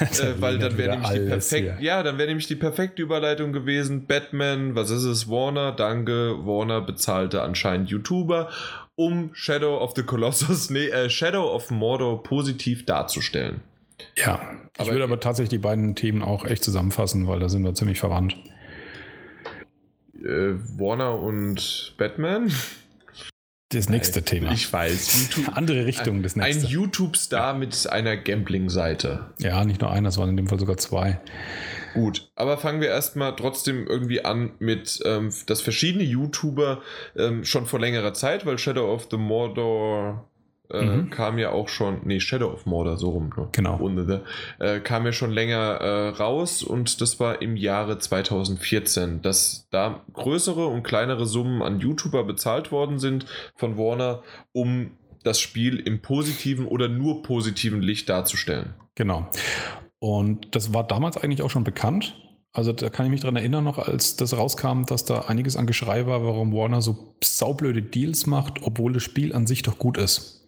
äh, 0.00 0.40
weil 0.40 0.58
dann 0.58 0.76
wäre 0.76 0.90
nämlich 0.92 1.10
die 1.10 1.28
perfekte, 1.28 1.82
ja, 1.82 2.02
dann 2.02 2.18
wäre 2.18 2.28
nämlich 2.28 2.46
die 2.46 2.56
perfekte 2.56 3.02
Überleitung 3.02 3.52
gewesen. 3.52 4.06
Batman, 4.06 4.74
was 4.74 4.90
ist 4.90 5.04
es? 5.04 5.28
Warner, 5.28 5.72
danke. 5.72 6.36
Warner 6.44 6.82
bezahlte 6.82 7.42
anscheinend 7.42 7.88
YouTuber, 7.90 8.50
um 8.96 9.30
Shadow 9.32 9.78
of 9.78 9.92
the 9.96 10.02
Colossus, 10.02 10.70
nee, 10.70 10.88
äh, 10.88 11.08
Shadow 11.08 11.52
of 11.52 11.70
Mordor 11.70 12.22
positiv 12.22 12.84
darzustellen. 12.84 13.60
Ja, 14.16 14.40
ich 14.74 14.80
aber, 14.80 14.90
würde 14.90 15.04
aber 15.04 15.20
tatsächlich 15.20 15.50
die 15.50 15.58
beiden 15.58 15.94
Themen 15.94 16.22
auch 16.22 16.44
echt 16.44 16.64
zusammenfassen, 16.64 17.26
weil 17.26 17.40
da 17.40 17.48
sind 17.48 17.64
wir 17.64 17.74
ziemlich 17.74 17.98
verwandt. 17.98 18.36
Äh, 20.22 20.54
Warner 20.78 21.18
und 21.18 21.94
Batman? 21.96 22.50
Das 23.74 23.88
nächste 23.88 24.20
Nein, 24.20 24.26
Thema. 24.26 24.52
Ich 24.52 24.72
weiß. 24.72 25.22
YouTube, 25.22 25.48
Andere 25.56 25.86
Richtung, 25.86 26.22
das 26.22 26.36
nächste. 26.36 26.66
Ein 26.66 26.70
YouTube-Star 26.70 27.54
mit 27.54 27.88
einer 27.90 28.16
Gambling-Seite. 28.16 29.26
Ja, 29.38 29.64
nicht 29.64 29.80
nur 29.80 29.90
einer, 29.90 30.08
es 30.08 30.18
waren 30.18 30.30
in 30.30 30.36
dem 30.36 30.46
Fall 30.46 30.60
sogar 30.60 30.76
zwei. 30.76 31.20
Gut, 31.94 32.30
aber 32.34 32.58
fangen 32.58 32.80
wir 32.80 32.88
erstmal 32.88 33.36
trotzdem 33.36 33.86
irgendwie 33.86 34.24
an 34.24 34.52
mit, 34.58 35.00
ähm, 35.04 35.32
dass 35.46 35.60
verschiedene 35.60 36.04
YouTuber 36.04 36.82
ähm, 37.16 37.44
schon 37.44 37.66
vor 37.66 37.80
längerer 37.80 38.14
Zeit, 38.14 38.46
weil 38.46 38.58
Shadow 38.58 38.92
of 38.92 39.08
the 39.10 39.16
Mordor 39.16 40.28
äh, 40.74 40.84
mhm. 40.84 41.10
kam 41.10 41.38
ja 41.38 41.50
auch 41.50 41.68
schon, 41.68 42.00
nee, 42.04 42.20
Shadow 42.20 42.52
of 42.52 42.66
Mordor, 42.66 42.96
so 42.96 43.10
rum. 43.10 43.30
Ne? 43.36 43.48
Genau. 43.52 43.76
Runde, 43.76 44.24
äh, 44.58 44.80
kam 44.80 45.06
ja 45.06 45.12
schon 45.12 45.30
länger 45.30 45.80
äh, 45.80 46.08
raus 46.10 46.62
und 46.62 47.00
das 47.00 47.20
war 47.20 47.42
im 47.42 47.56
Jahre 47.56 47.98
2014, 47.98 49.22
dass 49.22 49.68
da 49.70 50.02
größere 50.12 50.66
und 50.66 50.82
kleinere 50.82 51.26
Summen 51.26 51.62
an 51.62 51.80
YouTuber 51.80 52.24
bezahlt 52.24 52.72
worden 52.72 52.98
sind 52.98 53.26
von 53.54 53.78
Warner, 53.78 54.22
um 54.52 54.92
das 55.22 55.40
Spiel 55.40 55.78
im 55.78 56.02
positiven 56.02 56.66
oder 56.66 56.88
nur 56.88 57.22
positiven 57.22 57.82
Licht 57.82 58.08
darzustellen. 58.08 58.74
Genau. 58.94 59.28
Und 59.98 60.54
das 60.54 60.74
war 60.74 60.86
damals 60.86 61.16
eigentlich 61.16 61.42
auch 61.42 61.50
schon 61.50 61.64
bekannt. 61.64 62.14
Also 62.54 62.72
da 62.72 62.88
kann 62.88 63.04
ich 63.06 63.10
mich 63.10 63.20
dran 63.20 63.34
erinnern 63.34 63.64
noch, 63.64 63.78
als 63.78 64.14
das 64.14 64.36
rauskam, 64.36 64.84
dass 64.86 65.04
da 65.04 65.22
einiges 65.22 65.56
an 65.56 65.66
Geschrei 65.66 66.06
war, 66.06 66.24
warum 66.24 66.52
Warner 66.52 66.82
so 66.82 67.16
saublöde 67.22 67.82
Deals 67.82 68.26
macht, 68.26 68.62
obwohl 68.62 68.92
das 68.92 69.02
Spiel 69.02 69.34
an 69.34 69.48
sich 69.48 69.62
doch 69.62 69.76
gut 69.76 69.98
ist. 69.98 70.46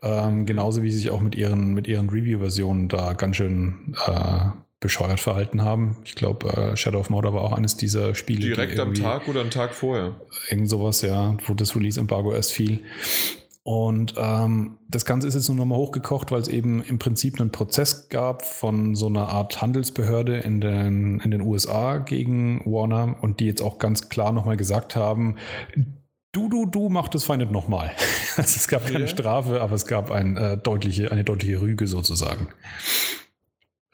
Ähm, 0.00 0.46
genauso 0.46 0.84
wie 0.84 0.92
sie 0.92 0.98
sich 0.98 1.10
auch 1.10 1.20
mit 1.20 1.34
ihren, 1.34 1.74
mit 1.74 1.88
ihren 1.88 2.08
Review-Versionen 2.08 2.88
da 2.88 3.12
ganz 3.14 3.36
schön 3.36 3.96
äh, 4.06 4.50
bescheuert 4.78 5.18
verhalten 5.18 5.62
haben. 5.62 5.96
Ich 6.04 6.14
glaube, 6.14 6.48
äh, 6.48 6.76
Shadow 6.76 7.00
of 7.00 7.10
Mordor 7.10 7.34
war 7.34 7.42
auch 7.42 7.52
eines 7.52 7.76
dieser 7.76 8.14
Spiele. 8.14 8.40
Direkt 8.40 8.78
am 8.78 8.94
Tag 8.94 9.26
oder 9.26 9.40
am 9.40 9.50
Tag 9.50 9.74
vorher. 9.74 10.14
Irgend 10.50 10.70
sowas, 10.70 11.02
ja, 11.02 11.36
wo 11.44 11.54
das 11.54 11.74
Release-Embargo 11.74 12.32
erst 12.32 12.52
fiel. 12.52 12.84
Und 13.68 14.14
ähm, 14.16 14.78
das 14.88 15.04
Ganze 15.04 15.28
ist 15.28 15.34
jetzt 15.34 15.48
nur 15.48 15.58
nochmal 15.58 15.76
hochgekocht, 15.76 16.32
weil 16.32 16.40
es 16.40 16.48
eben 16.48 16.82
im 16.82 16.98
Prinzip 16.98 17.38
einen 17.38 17.52
Prozess 17.52 18.08
gab 18.08 18.46
von 18.46 18.94
so 18.94 19.08
einer 19.08 19.28
Art 19.28 19.60
Handelsbehörde 19.60 20.38
in 20.38 20.62
den, 20.62 21.20
in 21.20 21.30
den 21.30 21.42
USA 21.42 21.98
gegen 21.98 22.62
Warner 22.64 23.16
und 23.20 23.40
die 23.40 23.44
jetzt 23.44 23.60
auch 23.60 23.76
ganz 23.76 24.08
klar 24.08 24.32
nochmal 24.32 24.56
gesagt 24.56 24.96
haben, 24.96 25.36
du, 26.32 26.48
du, 26.48 26.64
du, 26.64 26.88
mach 26.88 27.08
das 27.08 27.24
Feinde 27.24 27.44
nochmal. 27.44 27.90
Also 28.38 28.56
es 28.56 28.68
gab 28.68 28.86
keine 28.86 29.00
ja. 29.00 29.06
Strafe, 29.06 29.60
aber 29.60 29.74
es 29.74 29.84
gab 29.84 30.10
ein, 30.12 30.38
äh, 30.38 30.56
deutliche, 30.56 31.12
eine 31.12 31.24
deutliche 31.24 31.60
Rüge 31.60 31.88
sozusagen. 31.88 32.48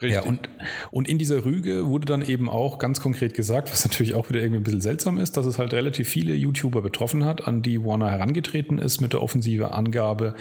Richtig. 0.05 0.23
Ja, 0.23 0.29
und, 0.29 0.49
und 0.91 1.09
in 1.09 1.19
dieser 1.19 1.45
Rüge 1.45 1.87
wurde 1.87 2.07
dann 2.07 2.23
eben 2.23 2.49
auch 2.49 2.79
ganz 2.79 3.01
konkret 3.01 3.35
gesagt, 3.35 3.73
was 3.73 3.85
natürlich 3.85 4.15
auch 4.15 4.29
wieder 4.29 4.41
irgendwie 4.41 4.61
ein 4.61 4.65
bisschen 4.65 4.81
seltsam 4.81 5.19
ist, 5.19 5.37
dass 5.37 5.47
es 5.47 5.59
halt 5.59 5.73
relativ 5.73 6.09
viele 6.09 6.35
YouTuber 6.35 6.83
betroffen 6.83 7.25
hat, 7.25 7.47
an 7.49 7.63
die 7.63 7.83
Warner 7.85 8.11
herangetreten 8.11 8.79
ist 8.79 9.01
mit 9.01 9.13
der 9.13 9.23
offensive 9.23 9.73
Angabe, 9.73 10.35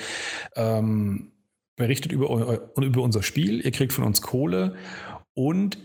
ähm, 0.56 1.32
berichtet 1.76 2.12
über, 2.12 2.70
über 2.78 3.02
unser 3.02 3.24
Spiel, 3.24 3.66
ihr 3.66 3.72
kriegt 3.72 3.94
von 3.94 4.04
uns 4.04 4.22
Kohle 4.22 4.76
und 5.34 5.78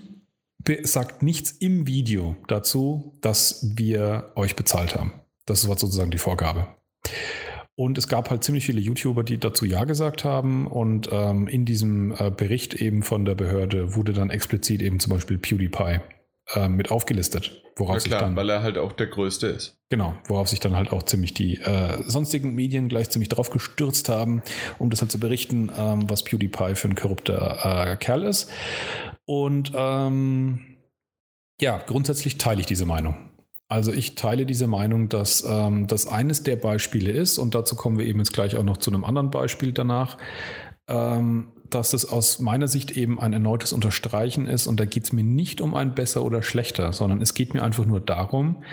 sagt 0.82 1.22
nichts 1.22 1.52
im 1.52 1.86
Video 1.86 2.36
dazu, 2.46 3.16
dass 3.20 3.64
wir 3.76 4.32
euch 4.34 4.56
bezahlt 4.56 4.94
haben. 4.94 5.12
Das 5.46 5.66
war 5.68 5.78
sozusagen 5.78 6.10
die 6.10 6.18
Vorgabe. 6.18 6.68
Und 7.78 7.96
es 7.96 8.08
gab 8.08 8.28
halt 8.28 8.42
ziemlich 8.42 8.66
viele 8.66 8.80
YouTuber, 8.80 9.22
die 9.22 9.38
dazu 9.38 9.64
Ja 9.64 9.84
gesagt 9.84 10.24
haben. 10.24 10.66
Und 10.66 11.10
ähm, 11.12 11.46
in 11.46 11.64
diesem 11.64 12.10
äh, 12.10 12.28
Bericht 12.28 12.74
eben 12.74 13.04
von 13.04 13.24
der 13.24 13.36
Behörde 13.36 13.94
wurde 13.94 14.12
dann 14.12 14.30
explizit 14.30 14.82
eben 14.82 14.98
zum 14.98 15.12
Beispiel 15.12 15.38
PewDiePie 15.38 16.00
äh, 16.56 16.68
mit 16.68 16.90
aufgelistet. 16.90 17.62
Worauf 17.76 18.02
klar, 18.02 18.22
dann, 18.22 18.34
weil 18.34 18.50
er 18.50 18.64
halt 18.64 18.78
auch 18.78 18.90
der 18.90 19.06
Größte 19.06 19.46
ist. 19.46 19.78
Genau, 19.90 20.14
worauf 20.26 20.48
sich 20.48 20.58
dann 20.58 20.74
halt 20.74 20.90
auch 20.90 21.04
ziemlich 21.04 21.34
die 21.34 21.60
äh, 21.60 22.02
sonstigen 22.02 22.52
Medien 22.52 22.88
gleich 22.88 23.10
ziemlich 23.10 23.28
drauf 23.28 23.50
gestürzt 23.50 24.08
haben, 24.08 24.42
um 24.80 24.90
das 24.90 25.00
halt 25.00 25.12
zu 25.12 25.20
berichten, 25.20 25.70
ähm, 25.78 26.10
was 26.10 26.24
PewDiePie 26.24 26.74
für 26.74 26.88
ein 26.88 26.96
korrupter 26.96 27.92
äh, 27.92 27.96
Kerl 27.96 28.24
ist. 28.24 28.50
Und 29.24 29.70
ähm, 29.76 30.78
ja, 31.60 31.78
grundsätzlich 31.86 32.38
teile 32.38 32.58
ich 32.58 32.66
diese 32.66 32.86
Meinung. 32.86 33.27
Also 33.68 33.92
ich 33.92 34.14
teile 34.14 34.46
diese 34.46 34.66
Meinung, 34.66 35.10
dass 35.10 35.44
ähm, 35.46 35.86
das 35.86 36.06
eines 36.06 36.42
der 36.42 36.56
Beispiele 36.56 37.12
ist, 37.12 37.38
und 37.38 37.54
dazu 37.54 37.76
kommen 37.76 37.98
wir 37.98 38.06
eben 38.06 38.18
jetzt 38.18 38.32
gleich 38.32 38.56
auch 38.56 38.62
noch 38.62 38.78
zu 38.78 38.90
einem 38.90 39.04
anderen 39.04 39.30
Beispiel 39.30 39.72
danach, 39.72 40.16
ähm, 40.88 41.52
dass 41.68 41.92
es 41.92 42.08
aus 42.08 42.38
meiner 42.38 42.66
Sicht 42.66 42.96
eben 42.96 43.20
ein 43.20 43.34
erneutes 43.34 43.74
Unterstreichen 43.74 44.46
ist. 44.46 44.66
Und 44.66 44.80
da 44.80 44.86
geht 44.86 45.04
es 45.04 45.12
mir 45.12 45.22
nicht 45.22 45.60
um 45.60 45.74
ein 45.74 45.94
besser 45.94 46.24
oder 46.24 46.42
schlechter, 46.42 46.94
sondern 46.94 47.20
es 47.20 47.34
geht 47.34 47.52
mir 47.52 47.62
einfach 47.62 47.84
nur 47.84 48.00
darum, 48.00 48.64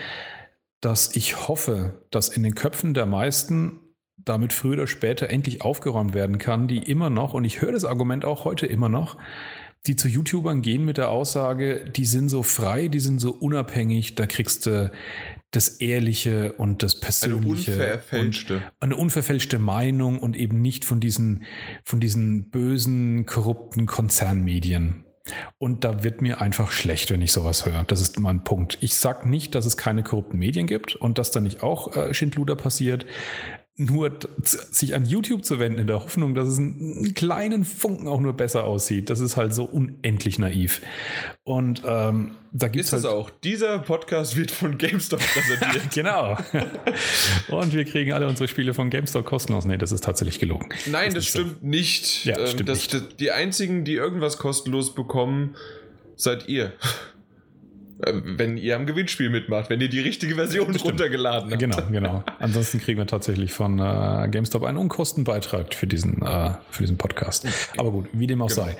dass 0.80 1.14
ich 1.14 1.46
hoffe, 1.46 2.06
dass 2.10 2.30
in 2.30 2.42
den 2.42 2.54
Köpfen 2.54 2.94
der 2.94 3.04
meisten 3.04 3.80
damit 4.16 4.54
früher 4.54 4.74
oder 4.74 4.86
später 4.86 5.28
endlich 5.28 5.60
aufgeräumt 5.62 6.14
werden 6.14 6.38
kann, 6.38 6.68
die 6.68 6.78
immer 6.78 7.10
noch, 7.10 7.34
und 7.34 7.44
ich 7.44 7.60
höre 7.60 7.72
das 7.72 7.84
Argument 7.84 8.24
auch 8.24 8.44
heute 8.44 8.66
immer 8.66 8.88
noch, 8.88 9.18
die 9.86 9.96
zu 9.96 10.08
YouTubern 10.08 10.62
gehen 10.62 10.84
mit 10.84 10.96
der 10.96 11.10
Aussage, 11.10 11.84
die 11.90 12.04
sind 12.04 12.28
so 12.28 12.42
frei, 12.42 12.88
die 12.88 13.00
sind 13.00 13.20
so 13.20 13.32
unabhängig, 13.32 14.14
da 14.14 14.26
kriegst 14.26 14.66
du 14.66 14.90
das 15.50 15.68
Ehrliche 15.68 16.52
und 16.54 16.82
das 16.82 17.00
Persönliche. 17.00 17.72
Eine 17.72 17.82
unverfälschte. 17.82 18.62
eine 18.80 18.96
unverfälschte 18.96 19.58
Meinung 19.58 20.18
und 20.18 20.36
eben 20.36 20.60
nicht 20.60 20.84
von 20.84 21.00
diesen, 21.00 21.44
von 21.84 22.00
diesen 22.00 22.50
bösen, 22.50 23.26
korrupten 23.26 23.86
Konzernmedien. 23.86 25.04
Und 25.58 25.82
da 25.82 26.04
wird 26.04 26.22
mir 26.22 26.40
einfach 26.40 26.70
schlecht, 26.70 27.10
wenn 27.10 27.22
ich 27.22 27.32
sowas 27.32 27.66
höre. 27.66 27.84
Das 27.84 28.00
ist 28.00 28.18
mein 28.20 28.44
Punkt. 28.44 28.78
Ich 28.80 28.94
sage 28.94 29.28
nicht, 29.28 29.54
dass 29.56 29.66
es 29.66 29.76
keine 29.76 30.04
korrupten 30.04 30.38
Medien 30.38 30.66
gibt 30.66 30.94
und 30.94 31.18
dass 31.18 31.32
da 31.32 31.40
nicht 31.40 31.62
auch 31.62 31.96
äh, 31.96 32.14
Schindluder 32.14 32.54
passiert 32.54 33.06
nur 33.78 34.10
sich 34.40 34.94
an 34.94 35.04
YouTube 35.04 35.44
zu 35.44 35.58
wenden 35.58 35.78
in 35.78 35.86
der 35.86 35.96
Hoffnung, 36.02 36.34
dass 36.34 36.48
es 36.48 36.58
einen 36.58 37.12
kleinen 37.12 37.64
Funken 37.64 38.08
auch 38.08 38.20
nur 38.20 38.32
besser 38.32 38.64
aussieht. 38.64 39.10
Das 39.10 39.20
ist 39.20 39.36
halt 39.36 39.52
so 39.52 39.64
unendlich 39.64 40.38
naiv. 40.38 40.80
Und 41.44 41.82
ähm, 41.86 42.36
da 42.52 42.68
gibt 42.68 42.86
es 42.86 42.92
halt 42.94 43.04
auch. 43.04 43.28
Dieser 43.28 43.78
Podcast 43.80 44.34
wird 44.34 44.50
von 44.50 44.78
GameStop 44.78 45.20
präsentiert. 45.34 45.92
genau. 45.92 46.38
Und 47.48 47.74
wir 47.74 47.84
kriegen 47.84 48.12
alle 48.14 48.26
unsere 48.26 48.48
Spiele 48.48 48.72
von 48.72 48.88
GameStop 48.88 49.26
kostenlos. 49.26 49.66
Nee, 49.66 49.76
das 49.76 49.92
ist 49.92 50.04
tatsächlich 50.04 50.38
gelogen. 50.38 50.70
Nein, 50.86 51.12
das, 51.12 51.24
das 51.24 51.26
stimmt 51.26 51.56
so. 51.60 51.66
nicht. 51.66 52.24
Ja, 52.24 52.38
ähm, 52.38 52.46
stimmt 52.46 52.68
das, 52.70 52.90
nicht. 52.90 53.20
Die 53.20 53.30
einzigen, 53.30 53.84
die 53.84 53.94
irgendwas 53.94 54.38
kostenlos 54.38 54.94
bekommen, 54.94 55.54
seid 56.16 56.48
ihr. 56.48 56.72
Äh, 58.02 58.12
wenn 58.24 58.58
ihr 58.58 58.76
am 58.76 58.84
Gewinnspiel 58.84 59.30
mitmacht, 59.30 59.70
wenn 59.70 59.80
ihr 59.80 59.88
die 59.88 60.00
richtige 60.00 60.34
Version 60.34 60.68
Stimmt. 60.68 60.84
runtergeladen 60.84 61.50
habt. 61.50 61.60
Genau, 61.60 61.78
genau. 61.90 62.24
Ansonsten 62.38 62.78
kriegen 62.78 62.98
wir 62.98 63.06
tatsächlich 63.06 63.52
von 63.52 63.78
äh, 63.78 64.28
GameStop 64.30 64.64
einen 64.64 64.76
Unkostenbeitrag 64.76 65.72
für 65.74 65.86
diesen, 65.86 66.20
äh, 66.20 66.50
für 66.70 66.82
diesen 66.82 66.98
Podcast. 66.98 67.46
Aber 67.78 67.90
gut, 67.90 68.08
wie 68.12 68.26
dem 68.26 68.42
auch 68.42 68.48
genau. 68.48 68.64
sei. 68.64 68.76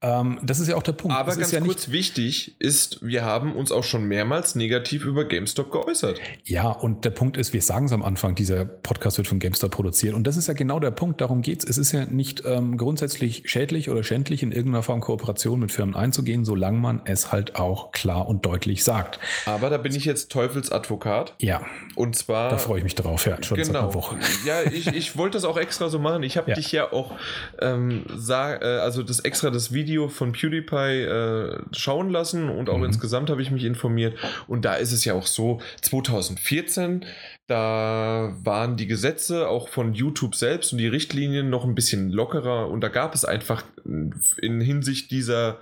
Ähm, 0.00 0.38
das 0.42 0.60
ist 0.60 0.68
ja 0.68 0.76
auch 0.76 0.82
der 0.84 0.92
Punkt. 0.92 1.16
Aber 1.16 1.30
das 1.30 1.38
ganz 1.38 1.52
ja 1.52 1.60
kurz 1.60 1.90
wichtig 1.90 2.54
ist, 2.60 3.04
wir 3.04 3.24
haben 3.24 3.54
uns 3.54 3.72
auch 3.72 3.84
schon 3.84 4.04
mehrmals 4.04 4.54
negativ 4.54 5.04
über 5.04 5.24
GameStop 5.24 5.72
geäußert. 5.72 6.20
Ja, 6.44 6.70
und 6.70 7.04
der 7.04 7.10
Punkt 7.10 7.36
ist, 7.36 7.52
wir 7.52 7.62
sagen 7.62 7.86
es 7.86 7.92
am 7.92 8.04
Anfang, 8.04 8.36
dieser 8.36 8.64
Podcast 8.64 9.18
wird 9.18 9.26
von 9.26 9.40
GameStop 9.40 9.72
produziert. 9.72 10.14
Und 10.14 10.24
das 10.26 10.36
ist 10.36 10.46
ja 10.46 10.54
genau 10.54 10.78
der 10.78 10.92
Punkt, 10.92 11.20
darum 11.20 11.42
geht 11.42 11.64
es. 11.64 11.68
Es 11.68 11.78
ist 11.78 11.90
ja 11.90 12.04
nicht 12.04 12.44
ähm, 12.46 12.76
grundsätzlich 12.76 13.42
schädlich 13.46 13.90
oder 13.90 14.04
schändlich, 14.04 14.44
in 14.44 14.52
irgendeiner 14.52 14.84
Form 14.84 15.00
Kooperation 15.00 15.58
mit 15.58 15.72
Firmen 15.72 15.96
einzugehen, 15.96 16.44
solange 16.44 16.78
man 16.78 17.00
es 17.06 17.32
halt 17.32 17.56
auch 17.56 17.90
klar 17.90 18.28
und 18.28 18.46
deutlich 18.46 18.51
deutlich 18.52 18.84
sagt. 18.84 19.18
Aber 19.46 19.70
da 19.70 19.78
bin 19.78 19.94
ich 19.94 20.04
jetzt 20.04 20.30
Teufelsadvokat. 20.30 21.34
Ja. 21.38 21.62
Und 21.94 22.16
zwar. 22.16 22.50
Da 22.50 22.58
freue 22.58 22.78
ich 22.78 22.84
mich 22.84 22.94
drauf, 22.94 23.26
ja, 23.26 23.42
schon 23.42 23.56
genau. 23.56 23.86
seit 23.86 23.94
Woche. 23.94 24.16
Ja, 24.44 24.62
ich, 24.62 24.88
ich 24.88 25.16
wollte 25.16 25.36
das 25.36 25.44
auch 25.44 25.56
extra 25.56 25.88
so 25.88 25.98
machen. 25.98 26.22
Ich 26.22 26.36
habe 26.36 26.50
ja. 26.50 26.56
dich 26.56 26.72
ja 26.72 26.92
auch 26.92 27.12
ähm, 27.60 28.04
sag, 28.14 28.62
äh, 28.62 28.64
also 28.64 29.02
das 29.02 29.20
extra 29.20 29.50
das 29.50 29.72
Video 29.72 30.08
von 30.08 30.32
PewDiePie 30.32 31.02
äh, 31.02 31.58
schauen 31.72 32.10
lassen 32.10 32.48
und 32.48 32.68
auch 32.68 32.78
mhm. 32.78 32.86
insgesamt 32.86 33.30
habe 33.30 33.40
ich 33.40 33.50
mich 33.50 33.64
informiert. 33.64 34.18
Und 34.48 34.64
da 34.64 34.74
ist 34.74 34.92
es 34.92 35.04
ja 35.04 35.14
auch 35.14 35.26
so, 35.26 35.60
2014 35.82 37.04
da 37.48 38.34
waren 38.44 38.76
die 38.76 38.86
Gesetze 38.86 39.48
auch 39.48 39.68
von 39.68 39.92
YouTube 39.92 40.34
selbst 40.34 40.72
und 40.72 40.78
die 40.78 40.86
Richtlinien 40.86 41.50
noch 41.50 41.64
ein 41.64 41.74
bisschen 41.74 42.10
lockerer 42.10 42.68
und 42.68 42.80
da 42.80 42.88
gab 42.88 43.14
es 43.14 43.24
einfach 43.24 43.64
in 43.84 44.60
Hinsicht 44.60 45.10
dieser 45.10 45.58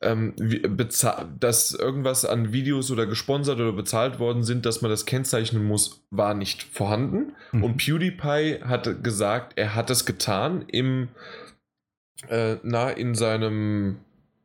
ähm, 0.00 0.34
dass 1.40 1.74
irgendwas 1.74 2.24
an 2.24 2.52
Videos 2.52 2.90
oder 2.90 3.06
gesponsert 3.06 3.58
oder 3.58 3.72
bezahlt 3.72 4.18
worden 4.18 4.44
sind, 4.44 4.64
dass 4.64 4.80
man 4.80 4.90
das 4.90 5.06
kennzeichnen 5.06 5.64
muss, 5.64 6.04
war 6.10 6.34
nicht 6.34 6.62
vorhanden. 6.62 7.32
Mhm. 7.52 7.64
Und 7.64 7.76
PewDiePie 7.78 8.60
hat 8.62 9.02
gesagt, 9.02 9.54
er 9.56 9.74
hat 9.74 9.90
es 9.90 10.06
getan 10.06 10.64
im, 10.68 11.08
äh, 12.28 12.56
na, 12.62 12.90
in 12.90 13.14
seinem 13.14 13.98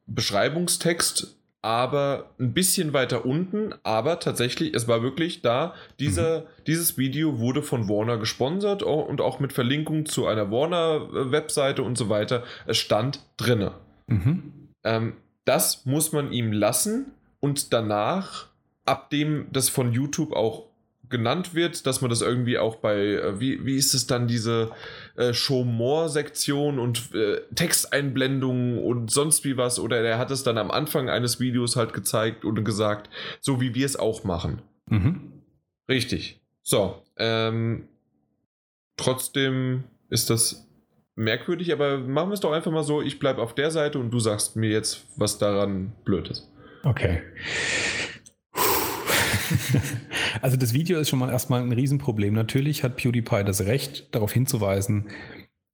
Beschreibungstext 0.07 1.35
aber 1.63 2.31
ein 2.41 2.53
bisschen 2.53 2.91
weiter 2.91 3.25
unten, 3.25 3.73
aber 3.83 4.19
tatsächlich, 4.19 4.73
es 4.73 4.89
war 4.89 5.01
wirklich 5.01 5.41
da, 5.41 5.73
dieser, 5.97 6.41
mhm. 6.41 6.45
dieses 6.67 6.97
Video 6.97 7.39
wurde 7.39 7.63
von 7.63 7.87
Warner 7.87 8.17
gesponsert 8.17 8.83
und 8.83 9.21
auch 9.21 9.39
mit 9.39 9.53
Verlinkung 9.53 10.05
zu 10.05 10.27
einer 10.27 10.51
Warner-Webseite 10.51 11.81
und 11.81 11.97
so 11.97 12.09
weiter. 12.09 12.43
Es 12.67 12.77
stand 12.77 13.25
drinne. 13.37 13.75
Mhm. 14.07 14.51
Ähm, 14.83 15.13
das 15.45 15.85
muss 15.85 16.11
man 16.11 16.31
ihm 16.31 16.51
lassen 16.51 17.11
und 17.39 17.73
danach, 17.73 18.47
ab 18.85 19.09
dem 19.09 19.47
das 19.51 19.69
von 19.69 19.93
YouTube 19.93 20.33
auch 20.33 20.67
genannt 21.09 21.53
wird, 21.53 21.85
dass 21.85 22.01
man 22.01 22.09
das 22.09 22.21
irgendwie 22.21 22.57
auch 22.57 22.77
bei, 22.77 22.97
äh, 22.97 23.39
wie, 23.39 23.65
wie 23.65 23.75
ist 23.75 23.93
es 23.93 24.07
dann, 24.07 24.27
diese 24.27 24.71
äh, 25.15 25.33
Show 25.33 25.63
More-Sektion 25.63 26.79
und 26.79 27.13
äh, 27.13 27.41
Texteinblendungen 27.53 28.79
und 28.79 29.11
sonst 29.11 29.45
wie 29.45 29.55
was, 29.55 29.79
oder 29.79 30.01
er 30.01 30.17
hat 30.17 30.31
es 30.31 30.43
dann 30.43 30.57
am 30.57 30.71
Anfang 30.71 31.09
eines 31.09 31.39
Videos 31.39 31.75
halt 31.75 31.93
gezeigt 31.93 32.45
und 32.45 32.63
gesagt, 32.65 33.09
so 33.41 33.61
wie 33.61 33.75
wir 33.75 33.85
es 33.85 33.95
auch 33.95 34.23
machen. 34.23 34.63
Mhm. 34.87 35.33
Richtig. 35.87 36.41
So, 36.63 37.03
ähm, 37.17 37.87
trotzdem 38.97 39.83
ist 40.09 40.29
das 40.29 40.67
merkwürdig, 41.15 41.71
aber 41.71 41.97
machen 41.99 42.29
wir 42.29 42.33
es 42.33 42.39
doch 42.39 42.51
einfach 42.51 42.71
mal 42.71 42.83
so, 42.83 43.01
ich 43.01 43.19
bleibe 43.19 43.41
auf 43.41 43.55
der 43.55 43.71
Seite 43.71 43.99
und 43.99 44.11
du 44.11 44.19
sagst 44.19 44.55
mir 44.55 44.69
jetzt, 44.69 45.05
was 45.15 45.37
daran 45.37 45.93
blöd 46.05 46.29
ist. 46.29 46.49
Okay. 46.83 47.21
also 50.41 50.57
das 50.57 50.73
Video 50.73 50.99
ist 50.99 51.09
schon 51.09 51.19
mal 51.19 51.29
erstmal 51.29 51.61
ein 51.61 51.71
Riesenproblem. 51.71 52.33
Natürlich 52.33 52.83
hat 52.83 52.97
PewDiePie 52.97 53.43
das 53.43 53.65
Recht, 53.65 54.13
darauf 54.13 54.33
hinzuweisen, 54.33 55.09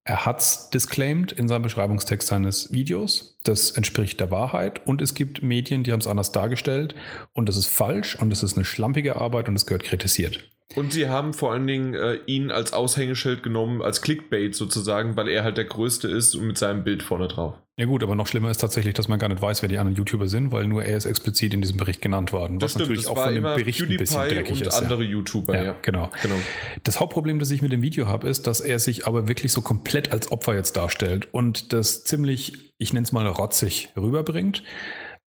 er 0.10 0.26
hat 0.26 0.40
es 0.40 0.72
disclaimed 0.72 1.32
in 1.32 1.48
seinem 1.48 1.62
Beschreibungstext 1.62 2.28
seines 2.28 2.72
Videos. 2.72 3.38
Das 3.44 3.70
entspricht 3.70 4.20
der 4.20 4.32
Wahrheit. 4.32 4.86
Und 4.88 5.04
es 5.04 5.14
gibt 5.14 5.44
Medien, 5.44 5.84
die 5.84 5.92
haben 5.92 6.00
es 6.00 6.08
anders 6.08 6.32
dargestellt. 6.32 6.96
Und 7.34 7.48
das 7.48 7.58
ist 7.58 7.68
falsch 7.68 8.16
und 8.16 8.32
das 8.32 8.42
ist 8.42 8.56
eine 8.56 8.66
schlampige 8.66 9.18
Arbeit 9.18 9.50
und 9.50 9.56
es 9.56 9.68
gehört 9.68 9.84
kritisiert. 9.84 10.50
Und 10.76 10.94
sie 10.94 11.10
haben 11.10 11.34
vor 11.34 11.52
allen 11.52 11.66
Dingen 11.66 11.96
äh, 11.96 12.20
ihn 12.28 12.52
als 12.52 12.74
Aushängeschild 12.74 13.42
genommen, 13.42 13.82
als 13.82 14.02
Clickbait 14.02 14.54
sozusagen, 14.54 15.18
weil 15.18 15.28
er 15.28 15.44
halt 15.44 15.58
der 15.58 15.66
Größte 15.66 16.08
ist 16.08 16.36
und 16.36 16.46
mit 16.46 16.60
seinem 16.60 16.84
Bild 16.84 17.02
vorne 17.02 17.28
drauf. 17.28 17.56
Ja 17.80 17.86
gut, 17.86 18.04
aber 18.04 18.14
noch 18.14 18.28
schlimmer 18.28 18.52
ist 18.52 18.58
tatsächlich, 18.58 18.94
dass 18.94 19.08
man 19.08 19.20
gar 19.20 19.30
nicht 19.30 19.42
weiß, 19.42 19.62
wer 19.62 19.70
die 19.70 19.78
anderen 19.78 19.96
YouTuber 19.96 20.28
sind, 20.28 20.52
weil 20.52 20.68
nur 20.68 20.84
er 20.84 20.98
ist 20.98 21.06
explizit 21.06 21.54
in 21.54 21.62
diesem 21.62 21.78
Bericht 21.78 22.02
genannt 22.02 22.34
worden. 22.34 22.60
Das 22.60 22.68
was 22.68 22.72
stimmt, 22.72 22.90
natürlich 22.90 23.06
das 23.06 23.12
auch 23.12 23.24
von 23.24 23.34
dem 23.34 23.44
Bericht 23.44 23.82
ein 23.82 23.98
bisschen 23.98 24.28
dreckig 24.28 24.60
und 24.60 24.68
ist. 24.68 24.74
andere 24.74 25.04
ja. 25.04 25.10
YouTuber, 25.10 25.56
ja, 25.56 25.64
ja. 25.64 25.76
Genau. 25.82 26.10
genau. 26.22 26.36
Das 26.84 27.00
Hauptproblem, 27.00 27.40
das 27.40 27.50
ich 27.52 27.62
mit 27.62 27.72
dem 27.72 27.82
Video 27.82 28.08
habe, 28.08 28.28
ist, 28.28 28.48
dass 28.48 28.60
er 28.60 28.80
sich 28.80 29.08
aber 29.08 29.30
wirklich 29.30 29.54
so 29.54 29.62
komplett 29.62 30.12
als 30.12 30.30
Opfer 30.30 30.56
jetzt 30.56 30.76
darstellt 30.76 31.30
und 31.32 31.72
das 31.72 32.04
ziemlich, 32.04 32.74
ich 32.78 32.92
nenne 32.92 33.06
es 33.06 33.14
mal 33.14 33.26
rotzig 33.26 33.90
rüberbringt 33.96 34.62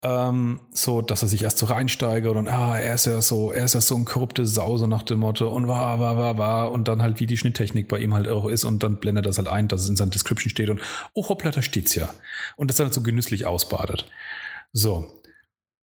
ähm, 0.03 0.59
so, 0.71 1.01
dass 1.01 1.21
er 1.21 1.27
sich 1.27 1.43
erst 1.43 1.59
so 1.59 1.67
reinsteigert 1.67 2.35
und 2.35 2.47
ah, 2.47 2.77
er 2.79 2.95
ist 2.95 3.05
ja 3.05 3.21
so, 3.21 3.51
er 3.51 3.65
ist 3.65 3.75
ja 3.75 3.81
so 3.81 3.95
ein 3.95 4.05
korrupte 4.05 4.45
Sau, 4.47 4.77
so 4.77 4.87
nach 4.87 5.03
dem 5.03 5.19
Motto 5.19 5.47
und 5.49 5.67
war, 5.67 5.99
war, 5.99 6.17
war, 6.17 6.37
war 6.37 6.71
und 6.71 6.87
dann 6.87 7.01
halt 7.03 7.19
wie 7.19 7.27
die 7.27 7.37
Schnitttechnik 7.37 7.87
bei 7.87 7.99
ihm 7.99 8.13
halt 8.13 8.27
auch 8.27 8.47
ist 8.47 8.63
und 8.63 8.81
dann 8.81 8.99
blendet 8.99 9.27
das 9.27 9.37
halt 9.37 9.47
ein, 9.47 9.67
dass 9.67 9.83
es 9.83 9.89
in 9.89 9.95
seiner 9.95 10.11
Description 10.11 10.49
steht 10.49 10.69
und 10.69 10.81
oh 11.13 11.29
hoppla, 11.29 11.51
da 11.51 11.61
steht's 11.61 11.93
ja. 11.93 12.13
Und 12.55 12.69
das 12.69 12.77
dann 12.77 12.85
halt 12.85 12.95
so 12.95 13.01
genüsslich 13.01 13.45
ausbadet. 13.45 14.09
So. 14.73 15.21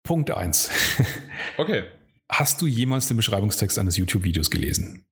Punkt 0.03 0.31
eins. 0.31 0.69
Okay. 1.57 1.83
Hast 2.29 2.61
du 2.61 2.67
jemals 2.67 3.07
den 3.07 3.17
Beschreibungstext 3.17 3.77
eines 3.77 3.97
YouTube-Videos 3.97 4.49
gelesen? 4.49 5.05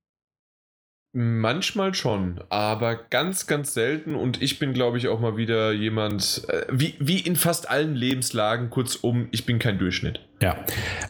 Manchmal 1.14 1.94
schon, 1.94 2.40
aber 2.48 2.96
ganz, 2.96 3.46
ganz 3.46 3.74
selten. 3.74 4.16
Und 4.16 4.42
ich 4.42 4.60
bin, 4.60 4.72
glaube 4.72 4.98
ich, 4.98 5.10
auch 5.10 5.20
mal 5.20 5.36
wieder 5.36 5.74
jemand, 5.74 6.44
äh, 6.48 6.66
wie, 6.72 6.96
wie 7.00 7.20
in 7.20 7.36
fast 7.36 7.70
allen 7.70 7.96
Lebenslagen, 7.96 8.70
kurzum, 8.70 9.28
ich 9.32 9.46
bin 9.46 9.60
kein 9.60 9.78
Durchschnitt. 9.78 10.22
Ja, 10.42 10.56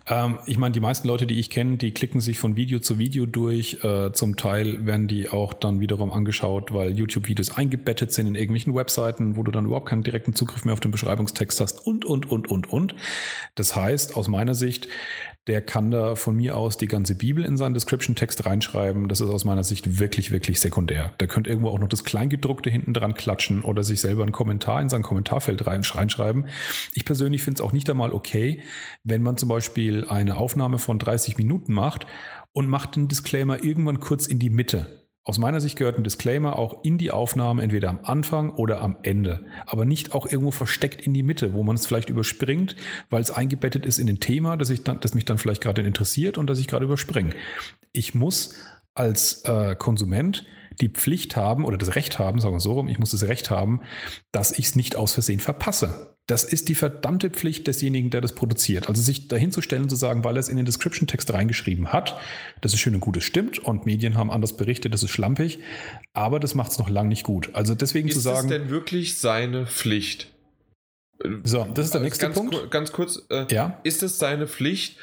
ähm, 0.08 0.40
ich 0.48 0.58
meine, 0.58 0.74
die 0.74 0.80
meisten 0.80 1.08
Leute, 1.08 1.28
die 1.28 1.40
ich 1.40 1.52
kenne, 1.52 1.78
die 1.78 1.92
klicken 1.92 2.20
sich 2.20 2.40
von 2.40 2.56
Video 2.56 2.80
zu 2.80 2.98
Video 2.98 3.28
durch. 3.28 3.84
Äh, 3.84 4.12
zum 4.12 4.38
Teil 4.38 4.88
werden 4.88 5.08
die 5.08 5.30
auch 5.30 5.54
dann 5.54 5.80
wiederum 5.80 6.12
angeschaut, 6.12 6.74
weil 6.74 6.98
YouTube-Videos 6.98 7.56
eingebettet 7.56 8.12
sind 8.12 8.26
in 8.26 8.34
irgendwelchen 8.34 8.74
Webseiten, 8.74 9.38
wo 9.38 9.44
du 9.44 9.52
dann 9.52 9.68
überhaupt 9.68 9.88
keinen 9.88 10.02
direkten 10.02 10.34
Zugriff 10.34 10.66
mehr 10.66 10.74
auf 10.74 10.80
den 10.80 10.92
Beschreibungstext 10.92 11.62
hast 11.62 11.86
und, 11.86 12.06
und, 12.06 12.30
und, 12.30 12.50
und, 12.50 12.74
und. 12.74 12.96
Das 13.54 13.76
heißt, 13.76 14.18
aus 14.18 14.28
meiner 14.28 14.56
Sicht, 14.56 14.88
der 15.48 15.62
kann 15.62 15.90
da 15.90 16.16
von 16.16 16.36
mir 16.36 16.56
aus 16.56 16.78
die 16.78 16.88
ganze 16.88 17.16
Bibel 17.16 17.44
in 17.44 17.58
seinen 17.58 17.74
Description-Text 17.74 18.46
reinschreiben. 18.46 19.08
Das 19.08 19.22
ist 19.22 19.30
aus 19.30 19.44
meiner 19.44 19.64
Sicht 19.64 20.00
wirklich, 20.00 20.32
wirklich 20.32 20.60
sekundär. 20.60 21.14
Der 21.20 21.28
könnte 21.28 21.50
irgendwo 21.50 21.70
auch 21.70 21.80
noch 21.80 21.88
das 21.88 22.04
Kleingedruckte 22.04 22.70
hinten 22.70 22.94
dran 22.94 23.16
klatschen 23.16 23.64
oder 23.64 23.84
sich 23.84 24.02
selber 24.02 24.22
einen 24.22 24.32
Kommentar 24.32 24.82
in 24.82 24.90
sein 24.90 25.02
Kommentarfeld 25.02 25.66
reinschreiben. 25.66 26.46
Ich 26.94 27.06
persönlich 27.06 27.42
finde 27.44 27.60
es 27.60 27.62
auch 27.62 27.74
nicht 27.74 27.90
einmal 27.90 28.14
okay, 28.14 28.62
wenn 29.04 29.24
man 29.24 29.38
zum 29.38 29.50
Beispiel 29.50 30.06
eine 30.08 30.38
Aufnahme 30.38 30.78
von 30.78 31.00
30 31.00 31.38
Minuten 31.38 31.74
macht 31.74 32.06
und 32.54 32.68
macht 32.68 32.96
den 32.96 33.08
Disclaimer 33.08 33.64
irgendwann 33.64 34.00
kurz 34.00 34.28
in 34.28 34.38
die 34.38 34.52
Mitte. 34.52 35.01
Aus 35.24 35.38
meiner 35.38 35.62
Sicht 35.62 35.78
gehört 35.78 35.98
ein 35.98 36.04
Disclaimer 36.04 36.58
auch 36.58 36.84
in 36.84 36.98
die 36.98 37.12
Aufnahme, 37.12 37.62
entweder 37.62 37.90
am 37.90 38.00
Anfang 38.04 38.50
oder 38.52 38.82
am 38.82 38.98
Ende, 39.04 39.46
aber 39.68 39.86
nicht 39.86 40.16
auch 40.16 40.26
irgendwo 40.26 40.50
versteckt 40.50 41.06
in 41.06 41.14
die 41.14 41.22
Mitte, 41.22 41.54
wo 41.54 41.62
man 41.62 41.76
es 41.76 41.86
vielleicht 41.86 42.10
überspringt, 42.10 42.76
weil 43.12 43.22
es 43.22 43.30
eingebettet 43.30 43.86
ist 43.86 44.00
in 44.00 44.10
ein 44.10 44.20
Thema, 44.20 44.58
das, 44.58 44.72
ich 44.72 44.84
dann, 44.84 45.00
das 45.00 45.14
mich 45.14 45.26
dann 45.26 45.38
vielleicht 45.38 45.62
gerade 45.62 45.84
interessiert 45.84 46.40
und 46.40 46.50
das 46.50 46.58
ich 46.58 46.68
gerade 46.68 46.86
überspringe. 46.86 47.36
Ich 47.92 48.16
muss 48.16 48.56
als 48.96 49.44
äh, 49.44 49.76
Konsument 49.76 50.44
die 50.80 50.90
Pflicht 50.90 51.36
haben 51.36 51.66
oder 51.66 51.78
das 51.78 51.96
Recht 51.96 52.18
haben, 52.18 52.40
sagen 52.40 52.56
wir 52.56 52.60
so 52.60 52.74
rum, 52.74 52.88
ich 52.88 52.98
muss 52.98 53.12
das 53.12 53.28
Recht 53.28 53.52
haben, 53.52 53.82
dass 54.32 54.52
ich 54.52 54.66
es 54.66 54.76
nicht 54.76 54.96
aus 54.96 55.14
Versehen 55.14 55.40
verpasse. 55.40 56.11
Das 56.28 56.44
ist 56.44 56.70
die 56.70 56.76
verdammte 56.76 57.30
Pflicht 57.30 57.68
desjenigen, 57.68 58.10
der 58.10 58.22
das 58.22 58.34
produziert. 58.34 58.88
Also 58.88 59.02
sich 59.02 59.28
dahinzustellen 59.28 59.84
und 59.84 59.90
zu 59.90 59.96
sagen, 59.96 60.24
weil 60.24 60.38
er 60.38 60.40
es 60.40 60.50
in 60.50 60.58
den 60.58 60.66
Description-Text 60.66 61.34
reingeschrieben 61.34 61.92
hat, 61.92 62.18
das 62.62 62.74
ist 62.74 62.80
schön 62.80 62.96
und 62.96 63.02
gut, 63.02 63.18
es 63.18 63.24
stimmt 63.24 63.60
und 63.60 63.86
Medien 63.86 64.16
haben 64.16 64.32
anders 64.32 64.56
berichtet, 64.56 64.94
das 64.94 65.04
ist 65.04 65.10
schlampig, 65.10 65.60
aber 66.14 66.40
das 66.40 66.56
macht 66.56 66.72
es 66.72 66.80
noch 66.80 66.90
lang 66.90 67.08
nicht 67.08 67.24
gut. 67.24 67.50
Also 67.54 67.76
deswegen 67.76 68.08
ist 68.08 68.16
zu 68.16 68.22
sagen. 68.22 68.50
Ist 68.50 68.56
es 68.56 68.62
denn 68.62 68.70
wirklich 68.70 69.18
seine 69.18 69.66
Pflicht? 69.66 70.32
So, 71.44 71.68
das 71.74 71.86
ist 71.86 71.94
der 71.94 72.02
nächste 72.02 72.26
ganz, 72.26 72.36
Punkt. 72.36 72.72
Ganz 72.72 72.92
kurz, 72.92 73.22
äh, 73.30 73.46
ja? 73.52 73.80
ist 73.84 74.04
es 74.04 74.18
seine 74.18 74.48
Pflicht? 74.48 74.98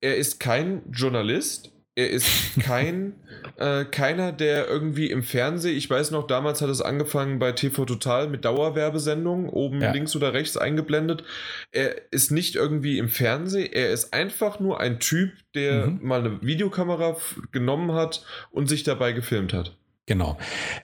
Er 0.00 0.16
ist 0.16 0.38
kein 0.38 0.82
Journalist, 0.92 1.73
er 1.96 2.10
ist 2.10 2.28
kein 2.60 3.14
äh, 3.56 3.84
keiner, 3.84 4.32
der 4.32 4.68
irgendwie 4.68 5.10
im 5.10 5.22
Fernsehen, 5.22 5.76
ich 5.76 5.88
weiß 5.88 6.10
noch, 6.10 6.26
damals 6.26 6.60
hat 6.60 6.70
es 6.70 6.80
angefangen 6.80 7.38
bei 7.38 7.52
TV 7.52 7.84
Total 7.84 8.28
mit 8.28 8.44
Dauerwerbesendungen, 8.44 9.48
oben 9.48 9.80
ja. 9.80 9.92
links 9.92 10.16
oder 10.16 10.32
rechts 10.32 10.56
eingeblendet. 10.56 11.24
Er 11.72 12.12
ist 12.12 12.30
nicht 12.30 12.56
irgendwie 12.56 12.98
im 12.98 13.08
Fernsehen, 13.08 13.72
er 13.72 13.90
ist 13.90 14.12
einfach 14.12 14.60
nur 14.60 14.80
ein 14.80 14.98
Typ, 14.98 15.32
der 15.54 15.86
mhm. 15.86 16.00
mal 16.02 16.20
eine 16.20 16.42
Videokamera 16.42 17.16
genommen 17.52 17.92
hat 17.92 18.24
und 18.50 18.68
sich 18.68 18.82
dabei 18.82 19.12
gefilmt 19.12 19.52
hat. 19.52 19.76
Genau. 20.06 20.36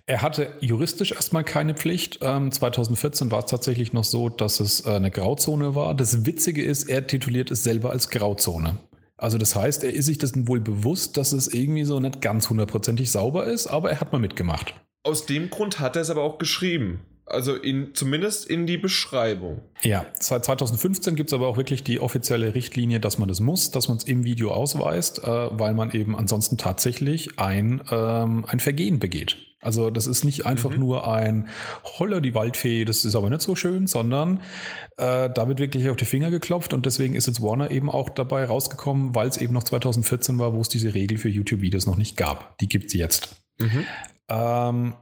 Er 0.06 0.22
hatte 0.22 0.54
juristisch 0.60 1.12
erstmal 1.12 1.44
keine 1.44 1.74
Pflicht. 1.74 2.20
Ähm, 2.22 2.50
2014 2.50 3.30
war 3.30 3.40
es 3.40 3.50
tatsächlich 3.50 3.92
noch 3.92 4.04
so, 4.04 4.30
dass 4.30 4.60
es 4.60 4.86
äh, 4.86 4.92
eine 4.92 5.10
Grauzone 5.10 5.74
war. 5.74 5.94
Das 5.94 6.24
Witzige 6.24 6.64
ist, 6.64 6.88
er 6.88 7.06
tituliert 7.06 7.50
es 7.50 7.62
selber 7.62 7.90
als 7.90 8.08
Grauzone. 8.08 8.78
Also 9.20 9.36
das 9.36 9.54
heißt, 9.54 9.84
er 9.84 9.92
ist 9.92 10.06
sich 10.06 10.16
dessen 10.16 10.48
wohl 10.48 10.60
bewusst, 10.60 11.18
dass 11.18 11.32
es 11.32 11.52
irgendwie 11.52 11.84
so 11.84 12.00
nicht 12.00 12.22
ganz 12.22 12.48
hundertprozentig 12.48 13.10
sauber 13.10 13.44
ist, 13.44 13.66
aber 13.66 13.90
er 13.90 14.00
hat 14.00 14.12
mal 14.12 14.18
mitgemacht. 14.18 14.74
Aus 15.02 15.26
dem 15.26 15.50
Grund 15.50 15.78
hat 15.78 15.94
er 15.96 16.02
es 16.02 16.08
aber 16.08 16.22
auch 16.22 16.38
geschrieben. 16.38 17.00
Also 17.30 17.54
in, 17.54 17.94
zumindest 17.94 18.46
in 18.46 18.66
die 18.66 18.76
Beschreibung. 18.76 19.60
Ja, 19.82 20.04
seit 20.18 20.44
2015 20.44 21.14
gibt 21.14 21.30
es 21.30 21.34
aber 21.34 21.46
auch 21.46 21.56
wirklich 21.56 21.84
die 21.84 22.00
offizielle 22.00 22.54
Richtlinie, 22.54 22.98
dass 22.98 23.18
man 23.18 23.28
das 23.28 23.38
muss, 23.38 23.70
dass 23.70 23.88
man 23.88 23.98
es 23.98 24.04
im 24.04 24.24
Video 24.24 24.50
ausweist, 24.50 25.22
äh, 25.22 25.26
weil 25.26 25.74
man 25.74 25.92
eben 25.92 26.16
ansonsten 26.16 26.58
tatsächlich 26.58 27.38
ein, 27.38 27.82
ähm, 27.90 28.44
ein 28.48 28.58
Vergehen 28.58 28.98
begeht. 28.98 29.36
Also 29.60 29.90
das 29.90 30.06
ist 30.06 30.24
nicht 30.24 30.46
einfach 30.46 30.70
mhm. 30.70 30.80
nur 30.80 31.06
ein 31.12 31.48
Holler 31.84 32.20
die 32.20 32.34
Waldfee, 32.34 32.84
das 32.84 33.04
ist 33.04 33.14
aber 33.14 33.28
nicht 33.30 33.42
so 33.42 33.54
schön, 33.54 33.86
sondern 33.86 34.40
äh, 34.96 35.28
da 35.30 35.48
wird 35.48 35.60
wirklich 35.60 35.88
auf 35.90 35.96
die 35.96 36.06
Finger 36.06 36.30
geklopft 36.30 36.72
und 36.72 36.86
deswegen 36.86 37.14
ist 37.14 37.26
jetzt 37.26 37.42
Warner 37.42 37.70
eben 37.70 37.90
auch 37.90 38.08
dabei 38.08 38.44
rausgekommen, 38.46 39.14
weil 39.14 39.28
es 39.28 39.36
eben 39.36 39.52
noch 39.52 39.64
2014 39.64 40.38
war, 40.38 40.54
wo 40.54 40.62
es 40.62 40.68
diese 40.68 40.94
Regel 40.94 41.18
für 41.18 41.28
YouTube-Videos 41.28 41.86
noch 41.86 41.96
nicht 41.96 42.16
gab. 42.16 42.58
Die 42.58 42.68
gibt 42.68 42.86
es 42.86 42.94
jetzt. 42.94 43.36
Mhm. 43.58 43.84
Ähm, 44.28 44.94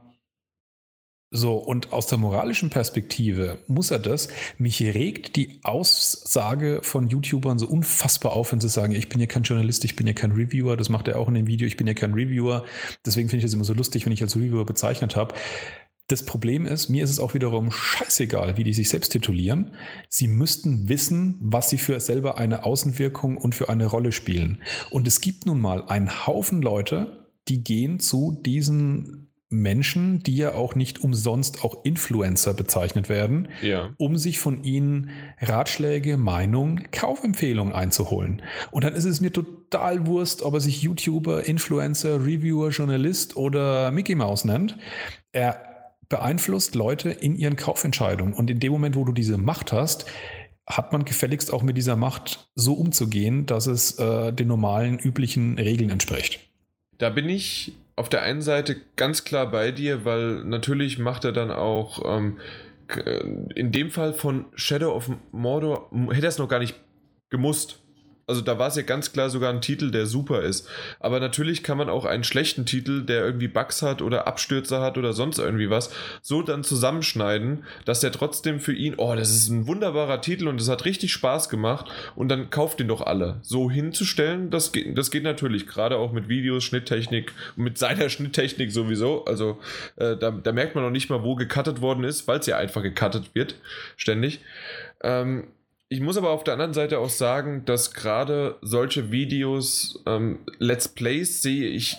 so, 1.31 1.57
und 1.57 1.93
aus 1.93 2.07
der 2.07 2.17
moralischen 2.17 2.71
Perspektive 2.71 3.59
muss 3.67 3.91
er 3.91 3.99
das. 3.99 4.29
Mich 4.57 4.81
regt 4.81 5.35
die 5.35 5.59
Aussage 5.63 6.79
von 6.81 7.07
YouTubern 7.07 7.59
so 7.59 7.67
unfassbar 7.67 8.33
auf, 8.33 8.51
wenn 8.51 8.59
sie 8.59 8.69
sagen, 8.69 8.93
ich 8.95 9.09
bin 9.09 9.19
ja 9.19 9.27
kein 9.27 9.43
Journalist, 9.43 9.85
ich 9.85 9.95
bin 9.95 10.07
ja 10.07 10.13
kein 10.13 10.31
Reviewer. 10.31 10.75
Das 10.75 10.89
macht 10.89 11.07
er 11.07 11.19
auch 11.19 11.27
in 11.27 11.35
dem 11.35 11.45
Video, 11.45 11.67
ich 11.67 11.77
bin 11.77 11.85
ja 11.85 11.93
kein 11.93 12.13
Reviewer. 12.13 12.65
Deswegen 13.05 13.29
finde 13.29 13.39
ich 13.39 13.45
das 13.45 13.53
immer 13.53 13.63
so 13.63 13.75
lustig, 13.75 14.07
wenn 14.07 14.13
ich 14.13 14.23
als 14.23 14.35
Reviewer 14.35 14.65
bezeichnet 14.65 15.15
habe. 15.15 15.35
Das 16.07 16.25
Problem 16.25 16.65
ist, 16.65 16.89
mir 16.89 17.03
ist 17.03 17.11
es 17.11 17.19
auch 17.19 17.35
wiederum 17.35 17.69
scheißegal, 17.71 18.57
wie 18.57 18.63
die 18.63 18.73
sich 18.73 18.89
selbst 18.89 19.11
titulieren. 19.11 19.75
Sie 20.09 20.27
müssten 20.27 20.89
wissen, 20.89 21.37
was 21.41 21.69
sie 21.69 21.77
für 21.77 21.99
selber 21.99 22.39
eine 22.39 22.63
Außenwirkung 22.63 23.37
und 23.37 23.53
für 23.53 23.69
eine 23.69 23.85
Rolle 23.85 24.11
spielen. 24.11 24.63
Und 24.89 25.07
es 25.07 25.21
gibt 25.21 25.45
nun 25.45 25.61
mal 25.61 25.83
einen 25.85 26.25
Haufen 26.25 26.63
Leute, 26.63 27.27
die 27.47 27.63
gehen 27.63 27.99
zu 27.99 28.39
diesen 28.43 29.18
Menschen, 29.49 30.21
die 30.21 30.35
ja 30.35 30.53
auch 30.53 30.75
nicht 30.75 31.03
umsonst 31.03 31.63
auch 31.63 31.83
Influencer 31.83 32.53
bezeichnet 32.53 33.09
werden, 33.09 33.47
ja. 33.63 33.89
um 33.97 34.15
sich 34.15 34.39
von 34.39 34.63
ihnen 34.63 35.09
Ratschläge, 35.41 36.17
Meinungen, 36.17 36.91
Kaufempfehlungen 36.91 37.73
einzuholen. 37.73 38.43
Und 38.69 38.83
dann 38.83 38.93
ist 38.93 39.05
es 39.05 39.21
mir 39.21 39.33
total 39.33 40.05
Wurst, 40.05 40.43
ob 40.43 40.53
er 40.53 40.59
sich 40.59 40.83
YouTuber, 40.83 41.45
Influencer, 41.45 42.23
Reviewer, 42.23 42.69
Journalist 42.69 43.35
oder 43.37 43.89
Mickey 43.91 44.13
Mouse 44.13 44.45
nennt. 44.45 44.77
Er 45.31 45.65
beeinflusst 46.09 46.75
Leute 46.75 47.09
in 47.09 47.35
ihren 47.35 47.55
Kaufentscheidungen. 47.55 48.33
Und 48.33 48.49
in 48.49 48.59
dem 48.59 48.71
Moment, 48.71 48.95
wo 48.95 49.03
du 49.03 49.13
diese 49.13 49.37
Macht 49.37 49.71
hast, 49.71 50.05
hat 50.67 50.91
man 50.91 51.05
gefälligst 51.05 51.51
auch 51.51 51.63
mit 51.63 51.77
dieser 51.77 51.95
Macht 51.95 52.49
so 52.53 52.73
umzugehen, 52.73 53.47
dass 53.47 53.65
es 53.65 53.97
äh, 53.97 54.31
den 54.31 54.47
normalen, 54.47 54.99
üblichen 54.99 55.57
Regeln 55.57 55.89
entspricht. 55.89 56.39
Da 56.99 57.09
bin 57.09 57.29
ich 57.29 57.73
auf 57.99 58.07
der 58.07 58.21
einen 58.21 58.41
Seite 58.41 58.77
ganz 58.95 59.25
klar 59.25 59.51
bei 59.51 59.71
dir, 59.71 60.05
weil 60.05 60.45
natürlich 60.45 60.99
macht 60.99 61.25
er 61.25 61.33
dann 61.33 61.51
auch 61.51 62.01
ähm, 62.05 62.39
in 63.55 63.71
dem 63.71 63.91
Fall 63.91 64.13
von 64.13 64.45
Shadow 64.55 64.95
of 64.95 65.11
Mordor, 65.31 65.91
hätte 66.09 66.25
er 66.25 66.29
es 66.29 66.37
noch 66.37 66.47
gar 66.47 66.59
nicht 66.59 66.75
gemusst. 67.29 67.83
Also 68.29 68.41
da 68.41 68.59
war 68.59 68.67
es 68.67 68.75
ja 68.75 68.83
ganz 68.83 69.11
klar 69.11 69.29
sogar 69.29 69.51
ein 69.51 69.61
Titel, 69.61 69.89
der 69.89 70.05
super 70.05 70.43
ist. 70.43 70.69
Aber 70.99 71.19
natürlich 71.19 71.63
kann 71.63 71.79
man 71.79 71.89
auch 71.89 72.05
einen 72.05 72.23
schlechten 72.23 72.65
Titel, 72.65 73.03
der 73.03 73.25
irgendwie 73.25 73.47
Bugs 73.47 73.81
hat 73.81 74.03
oder 74.03 74.27
Abstürze 74.27 74.81
hat 74.81 74.97
oder 74.99 75.13
sonst 75.13 75.39
irgendwie 75.39 75.71
was, 75.71 75.89
so 76.21 76.43
dann 76.43 76.63
zusammenschneiden, 76.63 77.63
dass 77.85 78.01
der 78.01 78.11
trotzdem 78.11 78.59
für 78.59 78.73
ihn, 78.73 78.93
oh, 78.97 79.15
das 79.15 79.31
ist 79.31 79.49
ein 79.49 79.65
wunderbarer 79.65 80.21
Titel 80.21 80.47
und 80.47 80.61
es 80.61 80.69
hat 80.69 80.85
richtig 80.85 81.11
Spaß 81.11 81.49
gemacht 81.49 81.87
und 82.15 82.29
dann 82.29 82.51
kauft 82.51 82.79
den 82.79 82.87
doch 82.87 83.01
alle. 83.01 83.39
So 83.41 83.71
hinzustellen, 83.71 84.51
das 84.51 84.71
geht, 84.71 84.95
das 84.95 85.09
geht 85.09 85.23
natürlich, 85.23 85.65
gerade 85.65 85.97
auch 85.97 86.11
mit 86.11 86.29
Videos, 86.29 86.63
Schnitttechnik 86.63 87.33
mit 87.55 87.79
seiner 87.79 88.09
Schnitttechnik 88.09 88.71
sowieso. 88.71 89.25
Also 89.25 89.57
äh, 89.95 90.15
da, 90.15 90.29
da 90.29 90.51
merkt 90.51 90.75
man 90.75 90.83
noch 90.83 90.91
nicht 90.91 91.09
mal, 91.09 91.23
wo 91.23 91.33
gecuttet 91.33 91.81
worden 91.81 92.03
ist, 92.03 92.27
weil 92.27 92.39
es 92.39 92.45
ja 92.45 92.57
einfach 92.57 92.83
gecuttet 92.83 93.33
wird, 93.33 93.55
ständig. 93.97 94.41
Ähm, 95.01 95.47
ich 95.89 96.01
muss 96.01 96.17
aber 96.17 96.29
auf 96.29 96.43
der 96.43 96.53
anderen 96.53 96.73
Seite 96.73 96.99
auch 96.99 97.09
sagen, 97.09 97.65
dass 97.65 97.93
gerade 97.93 98.57
solche 98.61 99.11
Videos, 99.11 100.03
ähm, 100.05 100.39
Let's 100.59 100.87
Plays 100.87 101.41
sehe 101.41 101.67
ich, 101.67 101.97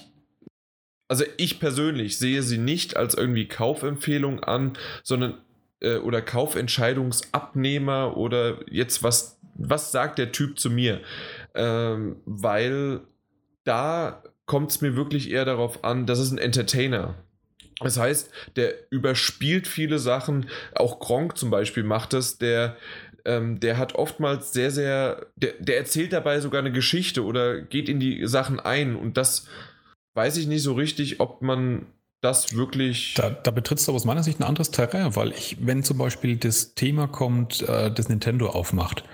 also 1.08 1.24
ich 1.38 1.58
persönlich 1.58 2.16
sehe 2.16 2.42
sie 2.42 2.58
nicht 2.58 2.96
als 2.96 3.14
irgendwie 3.14 3.48
Kaufempfehlung 3.48 4.40
an, 4.44 4.74
sondern 5.02 5.38
äh, 5.80 5.96
oder 5.96 6.22
Kaufentscheidungsabnehmer 6.22 8.16
oder 8.16 8.58
jetzt 8.70 9.02
was, 9.02 9.40
was 9.54 9.90
sagt 9.90 10.18
der 10.18 10.30
Typ 10.30 10.60
zu 10.60 10.70
mir? 10.70 11.00
Ähm, 11.56 12.16
weil 12.26 13.00
da 13.64 14.22
kommt 14.46 14.70
es 14.70 14.80
mir 14.80 14.94
wirklich 14.94 15.32
eher 15.32 15.44
darauf 15.44 15.82
an, 15.82 16.06
das 16.06 16.20
ist 16.20 16.30
ein 16.30 16.38
Entertainer. 16.38 17.16
Das 17.80 17.98
heißt, 17.98 18.30
der 18.56 18.74
überspielt 18.90 19.66
viele 19.66 19.98
Sachen, 19.98 20.48
auch 20.74 21.00
Gronk 21.00 21.38
zum 21.38 21.50
Beispiel 21.50 21.82
macht 21.82 22.12
das, 22.12 22.36
der 22.36 22.76
ähm, 23.24 23.60
der 23.60 23.78
hat 23.78 23.94
oftmals 23.94 24.52
sehr, 24.52 24.70
sehr, 24.70 25.26
der, 25.36 25.52
der 25.58 25.78
erzählt 25.78 26.12
dabei 26.12 26.40
sogar 26.40 26.60
eine 26.60 26.72
Geschichte 26.72 27.24
oder 27.24 27.60
geht 27.60 27.88
in 27.88 28.00
die 28.00 28.26
Sachen 28.26 28.60
ein 28.60 28.96
und 28.96 29.16
das 29.16 29.46
weiß 30.14 30.36
ich 30.36 30.46
nicht 30.46 30.62
so 30.62 30.74
richtig, 30.74 31.20
ob 31.20 31.42
man 31.42 31.86
das 32.20 32.54
wirklich. 32.54 33.14
Da, 33.14 33.30
da 33.30 33.50
betrittst 33.50 33.88
du 33.88 33.92
aus 33.92 34.04
meiner 34.04 34.22
Sicht 34.22 34.40
ein 34.40 34.44
anderes 34.44 34.70
Terrain, 34.70 35.16
weil 35.16 35.32
ich, 35.32 35.56
wenn 35.60 35.82
zum 35.82 35.98
Beispiel 35.98 36.36
das 36.36 36.74
Thema 36.74 37.06
kommt, 37.06 37.62
äh, 37.62 37.90
das 37.90 38.08
Nintendo 38.08 38.50
aufmacht, 38.50 39.04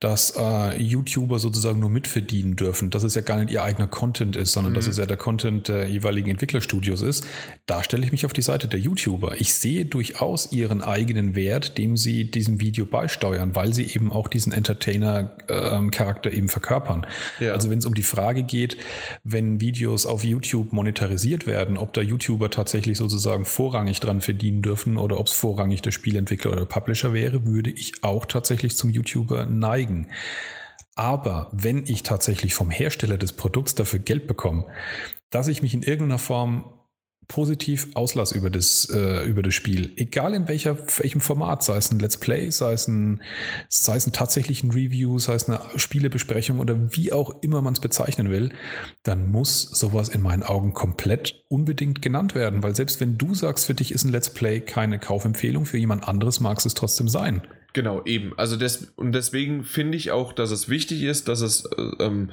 dass 0.00 0.34
äh, 0.34 0.82
YouTuber 0.82 1.38
sozusagen 1.38 1.78
nur 1.78 1.90
mitverdienen 1.90 2.56
dürfen, 2.56 2.88
dass 2.88 3.02
es 3.02 3.14
ja 3.14 3.20
gar 3.20 3.38
nicht 3.38 3.52
ihr 3.52 3.62
eigener 3.62 3.86
Content 3.86 4.34
ist, 4.34 4.52
sondern 4.52 4.72
mhm. 4.72 4.76
dass 4.76 4.86
es 4.86 4.96
ja 4.96 5.04
der 5.04 5.18
Content 5.18 5.68
der 5.68 5.88
jeweiligen 5.88 6.30
Entwicklerstudios 6.30 7.02
ist, 7.02 7.26
da 7.66 7.84
stelle 7.84 8.04
ich 8.04 8.10
mich 8.10 8.24
auf 8.24 8.32
die 8.32 8.40
Seite 8.40 8.66
der 8.66 8.80
YouTuber. 8.80 9.38
Ich 9.38 9.52
sehe 9.52 9.84
durchaus 9.84 10.52
ihren 10.52 10.80
eigenen 10.80 11.34
Wert, 11.34 11.76
dem 11.76 11.98
sie 11.98 12.30
diesem 12.30 12.60
Video 12.60 12.86
beisteuern, 12.86 13.54
weil 13.54 13.74
sie 13.74 13.84
eben 13.84 14.10
auch 14.10 14.28
diesen 14.28 14.54
Entertainer-Charakter 14.54 16.30
ähm, 16.30 16.38
eben 16.38 16.48
verkörpern. 16.48 17.06
Ja. 17.38 17.52
Also 17.52 17.68
wenn 17.68 17.78
es 17.78 17.86
um 17.86 17.94
die 17.94 18.02
Frage 18.02 18.42
geht, 18.42 18.78
wenn 19.22 19.60
Videos 19.60 20.06
auf 20.06 20.24
YouTube 20.24 20.72
monetarisiert 20.72 21.46
werden, 21.46 21.76
ob 21.76 21.92
da 21.92 22.00
YouTuber 22.00 22.48
tatsächlich 22.48 22.96
sozusagen 22.96 23.44
vorrangig 23.44 24.00
dran 24.00 24.22
verdienen 24.22 24.62
dürfen 24.62 24.96
oder 24.96 25.20
ob 25.20 25.26
es 25.26 25.34
vorrangig 25.34 25.82
der 25.82 25.90
Spielentwickler 25.90 26.52
oder 26.52 26.64
Publisher 26.64 27.12
wäre, 27.12 27.44
würde 27.44 27.70
ich 27.70 28.02
auch 28.02 28.24
tatsächlich 28.24 28.78
zum 28.78 28.88
YouTuber 28.88 29.44
neigen 29.44 29.89
zeigen. 29.90 30.06
Aber 30.96 31.48
wenn 31.52 31.84
ich 31.86 32.02
tatsächlich 32.02 32.54
vom 32.54 32.70
Hersteller 32.70 33.16
des 33.16 33.32
Produkts 33.32 33.74
dafür 33.74 34.00
Geld 34.00 34.26
bekomme, 34.26 34.66
dass 35.30 35.48
ich 35.48 35.62
mich 35.62 35.72
in 35.72 35.82
irgendeiner 35.82 36.18
Form 36.18 36.64
positiv 37.26 37.90
auslasse 37.94 38.36
über 38.36 38.50
das, 38.50 38.90
äh, 38.92 39.24
über 39.24 39.40
das 39.40 39.54
Spiel, 39.54 39.92
egal 39.96 40.34
in 40.34 40.48
welcher, 40.48 40.76
welchem 40.98 41.20
Format, 41.20 41.62
sei 41.62 41.76
es 41.76 41.92
ein 41.92 42.00
Let's 42.00 42.16
Play, 42.16 42.50
sei 42.50 42.72
es 42.72 42.88
ein, 42.88 43.22
sei 43.68 43.94
es 43.94 44.06
ein 44.06 44.12
tatsächlichen 44.12 44.72
Review, 44.72 45.20
sei 45.20 45.34
es 45.34 45.48
eine 45.48 45.60
Spielebesprechung 45.76 46.58
oder 46.58 46.92
wie 46.92 47.12
auch 47.12 47.40
immer 47.40 47.62
man 47.62 47.74
es 47.74 47.80
bezeichnen 47.80 48.30
will, 48.30 48.50
dann 49.04 49.30
muss 49.30 49.62
sowas 49.62 50.08
in 50.08 50.22
meinen 50.22 50.42
Augen 50.42 50.74
komplett 50.74 51.44
unbedingt 51.48 52.02
genannt 52.02 52.34
werden, 52.34 52.64
weil 52.64 52.74
selbst 52.74 53.00
wenn 53.00 53.16
du 53.16 53.32
sagst, 53.36 53.64
für 53.64 53.74
dich 53.74 53.92
ist 53.92 54.04
ein 54.04 54.10
Let's 54.10 54.30
Play 54.30 54.60
keine 54.60 54.98
Kaufempfehlung, 54.98 55.66
für 55.66 55.78
jemand 55.78 56.08
anderes 56.08 56.40
mag 56.40 56.58
es 56.58 56.74
trotzdem 56.74 57.08
sein. 57.08 57.42
Genau, 57.72 58.02
eben. 58.04 58.36
Also 58.36 58.56
des, 58.56 58.92
und 58.96 59.12
deswegen 59.12 59.64
finde 59.64 59.96
ich 59.96 60.10
auch, 60.10 60.32
dass 60.32 60.50
es 60.50 60.68
wichtig 60.68 61.02
ist, 61.02 61.28
dass 61.28 61.40
es 61.40 61.64
äh, 61.64 61.82
ähm, 62.00 62.30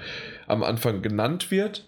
am 0.48 0.64
Anfang 0.64 1.02
genannt 1.02 1.52
wird. 1.52 1.88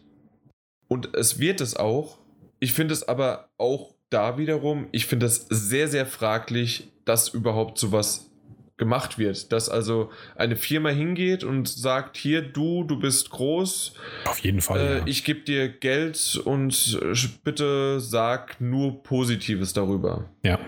Und 0.87 1.15
es 1.15 1.39
wird 1.39 1.61
es 1.61 1.75
auch. 1.75 2.17
ich 2.59 2.73
finde 2.73 2.93
es 2.93 3.07
aber 3.07 3.49
auch 3.57 3.93
da 4.09 4.37
wiederum, 4.37 4.87
ich 4.91 5.05
finde 5.05 5.27
es 5.27 5.45
sehr, 5.49 5.87
sehr 5.87 6.05
fraglich, 6.05 6.89
dass 7.05 7.29
überhaupt 7.29 7.77
sowas 7.77 8.29
gemacht 8.77 9.19
wird. 9.19 9.51
Dass 9.51 9.69
also 9.69 10.09
eine 10.35 10.55
Firma 10.55 10.89
hingeht 10.89 11.43
und 11.43 11.67
sagt, 11.67 12.17
hier, 12.17 12.41
du, 12.41 12.83
du 12.83 12.99
bist 12.99 13.29
groß. 13.29 13.93
Auf 14.25 14.39
jeden 14.39 14.61
Fall. 14.61 14.79
Äh, 14.79 14.97
ja. 14.99 15.03
Ich 15.05 15.23
gebe 15.23 15.41
dir 15.41 15.69
Geld 15.69 16.41
und 16.43 16.99
bitte 17.43 17.99
sag 17.99 18.59
nur 18.59 19.03
Positives 19.03 19.73
darüber. 19.73 20.29
Ja. 20.43 20.59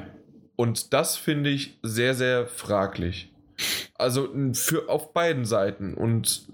Und 0.62 0.94
das 0.94 1.18
finde 1.18 1.50
ich 1.50 1.80
sehr, 1.82 2.14
sehr 2.14 2.46
fraglich. 2.46 3.32
Also 3.96 4.30
für 4.54 4.90
auf 4.90 5.12
beiden 5.12 5.44
Seiten. 5.44 5.96
Und 5.96 6.46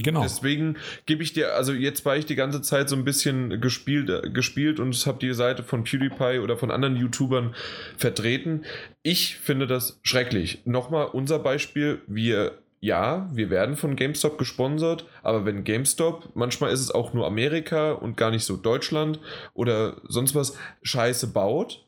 Genau. 0.00 0.22
Deswegen 0.22 0.76
gebe 1.06 1.24
ich 1.24 1.32
dir, 1.32 1.54
also 1.54 1.72
jetzt 1.72 2.04
war 2.04 2.16
ich 2.16 2.24
die 2.24 2.36
ganze 2.36 2.62
Zeit 2.62 2.88
so 2.88 2.94
ein 2.94 3.04
bisschen 3.04 3.60
gespielt, 3.60 4.32
gespielt 4.32 4.78
und 4.78 4.94
habe 5.06 5.18
die 5.18 5.32
Seite 5.32 5.64
von 5.64 5.82
PewDiePie 5.82 6.38
oder 6.38 6.56
von 6.56 6.70
anderen 6.70 6.94
YouTubern 6.94 7.52
vertreten. 7.96 8.64
Ich 9.02 9.38
finde 9.38 9.66
das 9.66 9.98
schrecklich. 10.04 10.60
Nochmal 10.64 11.06
unser 11.06 11.40
Beispiel, 11.40 12.00
wir 12.06 12.52
ja, 12.80 13.28
wir 13.32 13.50
werden 13.50 13.76
von 13.76 13.96
GameStop 13.96 14.38
gesponsert, 14.38 15.04
aber 15.24 15.46
wenn 15.46 15.64
GameStop, 15.64 16.28
manchmal 16.34 16.70
ist 16.70 16.80
es 16.80 16.92
auch 16.92 17.12
nur 17.12 17.26
Amerika 17.26 17.92
und 17.92 18.16
gar 18.16 18.30
nicht 18.30 18.44
so 18.44 18.56
Deutschland 18.56 19.18
oder 19.54 19.96
sonst 20.04 20.36
was, 20.36 20.56
Scheiße 20.82 21.32
baut. 21.32 21.86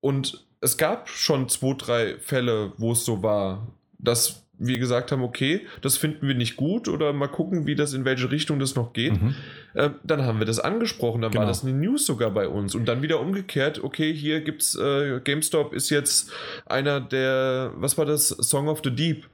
Und 0.00 0.46
es 0.60 0.76
gab 0.76 1.08
schon 1.08 1.48
zwei, 1.48 1.74
drei 1.76 2.18
Fälle, 2.18 2.72
wo 2.76 2.92
es 2.92 3.04
so 3.04 3.22
war, 3.22 3.66
dass 3.98 4.44
wir 4.62 4.78
gesagt 4.78 5.10
haben, 5.10 5.22
okay, 5.22 5.66
das 5.80 5.96
finden 5.96 6.28
wir 6.28 6.34
nicht 6.34 6.56
gut 6.56 6.86
oder 6.86 7.14
mal 7.14 7.28
gucken, 7.28 7.66
wie 7.66 7.74
das 7.74 7.94
in 7.94 8.04
welche 8.04 8.30
Richtung 8.30 8.58
das 8.58 8.74
noch 8.74 8.92
geht. 8.92 9.20
Mhm. 9.20 9.34
Äh, 9.72 9.90
dann 10.04 10.26
haben 10.26 10.38
wir 10.38 10.44
das 10.44 10.60
angesprochen, 10.60 11.22
dann 11.22 11.30
Genau. 11.30 11.42
war 11.42 11.48
das 11.48 11.64
eine 11.64 11.72
News 11.72 12.04
sogar 12.04 12.30
bei 12.30 12.46
uns 12.46 12.74
und 12.74 12.84
dann 12.84 13.00
wieder 13.00 13.20
umgekehrt, 13.20 13.82
okay, 13.82 14.12
hier 14.12 14.42
gibt's 14.42 14.74
äh, 14.76 15.20
GameStop 15.24 15.72
ist 15.72 15.88
jetzt 15.88 16.30
einer 16.66 17.00
der, 17.00 17.72
was 17.76 17.96
war 17.96 18.04
das, 18.04 18.28
Song 18.28 18.68
of 18.68 18.82
the 18.84 18.90
Deep 18.90 19.26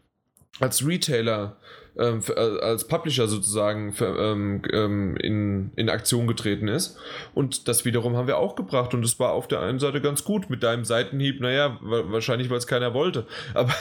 als 0.60 0.86
Retailer, 0.86 1.56
ähm, 1.98 2.22
für, 2.22 2.36
äh, 2.36 2.60
als 2.62 2.86
Publisher 2.86 3.28
sozusagen 3.28 3.92
für, 3.92 4.06
ähm, 4.18 4.62
ähm, 4.72 5.16
in, 5.16 5.70
in 5.76 5.88
Aktion 5.88 6.26
getreten 6.26 6.68
ist. 6.68 6.96
Und 7.34 7.68
das 7.68 7.84
wiederum 7.84 8.16
haben 8.16 8.26
wir 8.26 8.38
auch 8.38 8.56
gebracht 8.56 8.94
und 8.94 9.04
es 9.04 9.18
war 9.18 9.32
auf 9.32 9.48
der 9.48 9.60
einen 9.60 9.78
Seite 9.78 10.00
ganz 10.00 10.24
gut 10.24 10.50
mit 10.50 10.62
deinem 10.62 10.84
Seitenhieb, 10.84 11.40
naja, 11.40 11.78
wa 11.82 12.04
wahrscheinlich, 12.12 12.50
weil 12.50 12.58
es 12.58 12.66
keiner 12.66 12.94
wollte. 12.94 13.26
Aber 13.54 13.74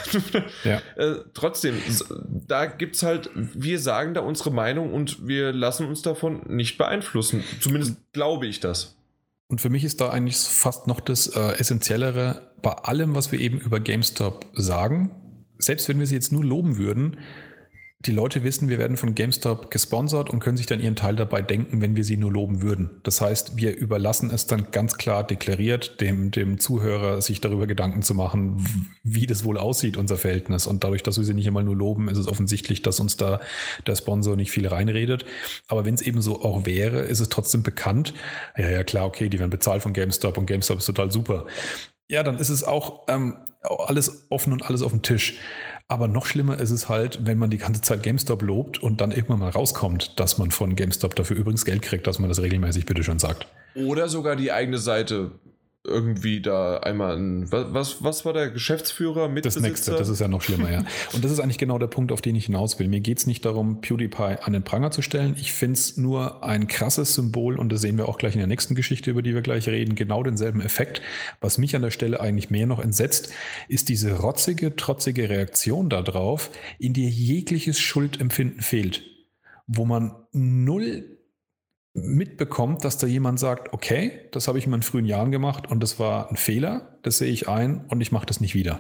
Ja. 0.64 0.82
äh, 0.96 1.16
trotzdem, 1.34 1.76
da 2.48 2.66
gibt 2.66 2.96
es 2.96 3.04
halt, 3.04 3.30
wir 3.34 3.80
sagen 3.80 4.14
da 4.14 4.22
unsere 4.22 4.52
Meinung 4.52 4.94
und 4.94 5.28
wir 5.28 5.52
lassen 5.54 5.88
uns 5.88 6.02
davon 6.02 6.42
nicht 6.48 6.78
beeinflussen. 6.78 7.44
Zumindest 7.60 7.98
glaube 8.14 8.48
ich 8.48 8.60
das. 8.60 8.96
Und 9.48 9.62
für 9.62 9.70
mich 9.70 9.84
ist 9.84 10.02
da 10.02 10.10
eigentlich 10.10 10.38
fast 10.38 10.88
noch 10.88 11.00
das 11.00 11.28
äh, 11.28 11.40
Essentiellere 11.60 12.42
bei 12.64 12.72
allem, 12.72 13.14
was 13.14 13.32
wir 13.32 13.40
eben 13.40 13.60
über 13.60 13.80
GameStop 13.80 14.46
sagen. 14.54 15.12
Selbst 15.60 15.88
wenn 15.88 16.00
wir 16.00 16.08
sie 16.08 16.16
jetzt 16.16 16.32
nur 16.32 16.44
loben 16.44 16.78
würden, 16.78 17.18
die 18.06 18.12
Leute 18.12 18.44
wissen, 18.44 18.70
wir 18.70 18.78
werden 18.78 18.98
von 18.98 19.16
GameStop 19.16 19.72
gesponsert 19.72 20.30
und 20.30 20.40
können 20.40 20.58
sich 20.58 20.68
dann 20.68 20.80
ihren 20.80 20.96
Teil 20.96 21.16
dabei 21.16 21.42
denken, 21.42 21.82
wenn 21.82 21.96
wir 21.96 22.04
sie 22.04 22.18
nur 22.18 22.32
loben 22.32 22.62
würden. 22.62 23.02
Das 23.04 23.20
heißt, 23.22 23.58
wir 23.58 23.76
überlassen 23.76 24.30
es 24.30 24.46
dann 24.46 24.72
ganz 24.72 24.98
klar 24.98 25.26
deklariert 25.26 26.00
dem, 26.02 26.32
dem 26.32 26.60
Zuhörer, 26.60 27.22
sich 27.22 27.42
darüber 27.42 27.66
Gedanken 27.68 28.04
zu 28.04 28.14
machen, 28.14 28.66
wie 29.04 29.26
das 29.26 29.44
wohl 29.44 29.58
aussieht, 29.58 29.98
unser 29.98 30.18
Verhältnis. 30.18 30.68
Und 30.68 30.84
dadurch, 30.84 31.04
dass 31.04 31.18
wir 31.18 31.26
sie 31.26 31.34
nicht 31.34 31.48
einmal 31.48 31.64
nur 31.64 31.76
loben, 31.76 32.08
ist 32.08 32.18
es 32.18 32.28
offensichtlich, 32.28 32.82
dass 32.82 33.00
uns 33.00 33.18
da 33.18 33.40
der 33.88 33.96
Sponsor 33.96 34.36
nicht 34.36 34.52
viel 34.52 34.68
reinredet. 34.68 35.26
Aber 35.68 35.86
wenn 35.86 35.96
es 35.96 36.02
eben 36.02 36.22
so 36.22 36.44
auch 36.44 36.66
wäre, 36.66 37.00
ist 37.00 37.20
es 37.20 37.30
trotzdem 37.30 37.64
bekannt. 37.64 38.14
Ja, 38.58 38.70
ja, 38.70 38.84
klar, 38.84 39.06
okay, 39.06 39.30
die 39.30 39.40
werden 39.40 39.50
bezahlt 39.50 39.82
von 39.82 39.94
GameStop 39.94 40.38
und 40.38 40.46
GameStop 40.46 40.78
ist 40.78 40.86
total 40.86 41.12
super. 41.12 41.46
Ja, 42.08 42.22
dann 42.22 42.38
ist 42.38 42.50
es 42.50 42.64
auch 42.64 43.06
ähm, 43.08 43.36
alles 43.64 44.28
offen 44.30 44.54
und 44.54 44.64
alles 44.64 44.82
auf 44.82 44.92
dem 44.92 45.02
Tisch. 45.02 45.40
Aber 45.88 46.08
noch 46.08 46.26
schlimmer 46.26 46.60
ist 46.60 46.72
es 46.72 46.90
halt, 46.90 47.28
wenn 47.28 47.38
man 47.38 47.52
die 47.52 47.60
ganze 47.60 47.82
Zeit 47.82 48.02
GameStop 48.02 48.42
lobt 48.42 48.82
und 48.82 49.02
dann 49.02 49.12
irgendwann 49.12 49.40
mal 49.40 49.52
rauskommt, 49.52 50.20
dass 50.20 50.40
man 50.40 50.50
von 50.50 50.76
GameStop 50.76 51.16
dafür 51.16 51.38
übrigens 51.38 51.64
Geld 51.64 51.84
kriegt, 51.84 52.08
dass 52.08 52.18
man 52.18 52.28
das 52.28 52.42
regelmäßig 52.42 52.88
bitte 52.88 53.04
schon 53.04 53.20
sagt. 53.20 53.48
Oder 53.76 54.10
sogar 54.10 54.36
die 54.36 54.52
eigene 54.52 54.80
Seite 54.80 55.32
irgendwie 55.86 56.42
da 56.42 56.78
einmal 56.78 57.18
ein. 57.18 57.52
Was, 57.52 57.74
was, 57.74 58.04
was 58.04 58.26
war 58.26 58.34
der 58.34 58.50
Geschäftsführer 58.50 59.28
mit 59.30 59.46
Das 59.46 59.60
nächste, 59.60 59.92
das 59.92 60.10
ist 60.10 60.20
ja 60.20 60.28
noch 60.28 60.42
schlimmer, 60.42 60.72
ja. 60.72 60.86
Und 61.14 61.24
das 61.24 61.32
ist 61.32 61.40
eigentlich 61.40 61.58
genau 61.58 61.78
der 61.78 61.88
Punkt, 61.88 62.12
auf 62.12 62.22
den 62.22 62.36
ich 62.36 62.46
hinaus 62.46 62.80
will. 62.80 62.88
Mir 62.88 63.00
geht 63.00 63.20
es 63.20 63.28
nicht 63.28 63.46
darum, 63.46 63.82
PewDiePie 63.82 64.38
an 64.42 64.54
den 64.54 64.64
Pranger 64.64 64.92
zu 64.92 65.02
stellen. 65.02 65.36
Ich 65.40 65.54
finde 65.54 65.74
es 65.74 65.98
nur 65.98 66.44
ein 66.44 66.68
krasses 66.68 67.14
Symbol 67.14 67.58
und 67.58 67.72
das 67.72 67.82
sehen 67.82 67.98
wir 67.98 68.10
auch 68.10 68.18
gleich 68.18 68.34
in 68.34 68.40
der 68.40 68.48
nächsten 68.48 68.76
Geschichte, 68.76 69.12
über 69.12 69.22
die 69.22 69.34
wir 69.34 69.42
gleich 69.42 69.68
reden, 69.68 69.96
genau 69.96 70.24
denselben 70.24 70.62
Effekt. 70.62 71.02
Was 71.42 71.58
mich 71.58 71.76
an 71.76 71.82
der 71.82 71.92
Stelle 71.92 72.20
eigentlich 72.20 72.50
mehr 72.50 72.68
noch 72.68 72.80
entsetzt, 72.80 73.32
ist 73.68 73.90
diese 73.90 74.20
rotzige, 74.20 74.76
trotzige 74.76 75.30
Reaktion 75.30 75.90
darauf, 75.90 76.50
in 76.80 76.94
der 76.94 77.10
jegliches 77.10 77.80
Schuldempfinden 77.80 78.62
fehlt. 78.62 79.04
Wo 79.68 79.86
man 79.86 80.12
null 80.32 81.15
mitbekommt, 81.96 82.84
dass 82.84 82.98
da 82.98 83.08
jemand 83.08 83.40
sagt, 83.40 83.74
okay, 83.74 84.12
das 84.32 84.48
habe 84.48 84.58
ich 84.58 84.66
in 84.66 84.72
meinen 84.72 84.84
frühen 84.84 85.06
Jahren 85.06 85.32
gemacht 85.32 85.72
und 85.72 85.82
das 85.82 85.98
war 85.98 86.30
ein 86.30 86.36
Fehler, 86.36 86.98
das 87.02 87.18
sehe 87.18 87.32
ich 87.32 87.48
ein 87.48 87.86
und 87.88 88.02
ich 88.02 88.12
mache 88.12 88.26
das 88.26 88.42
nicht 88.42 88.54
wieder. 88.54 88.80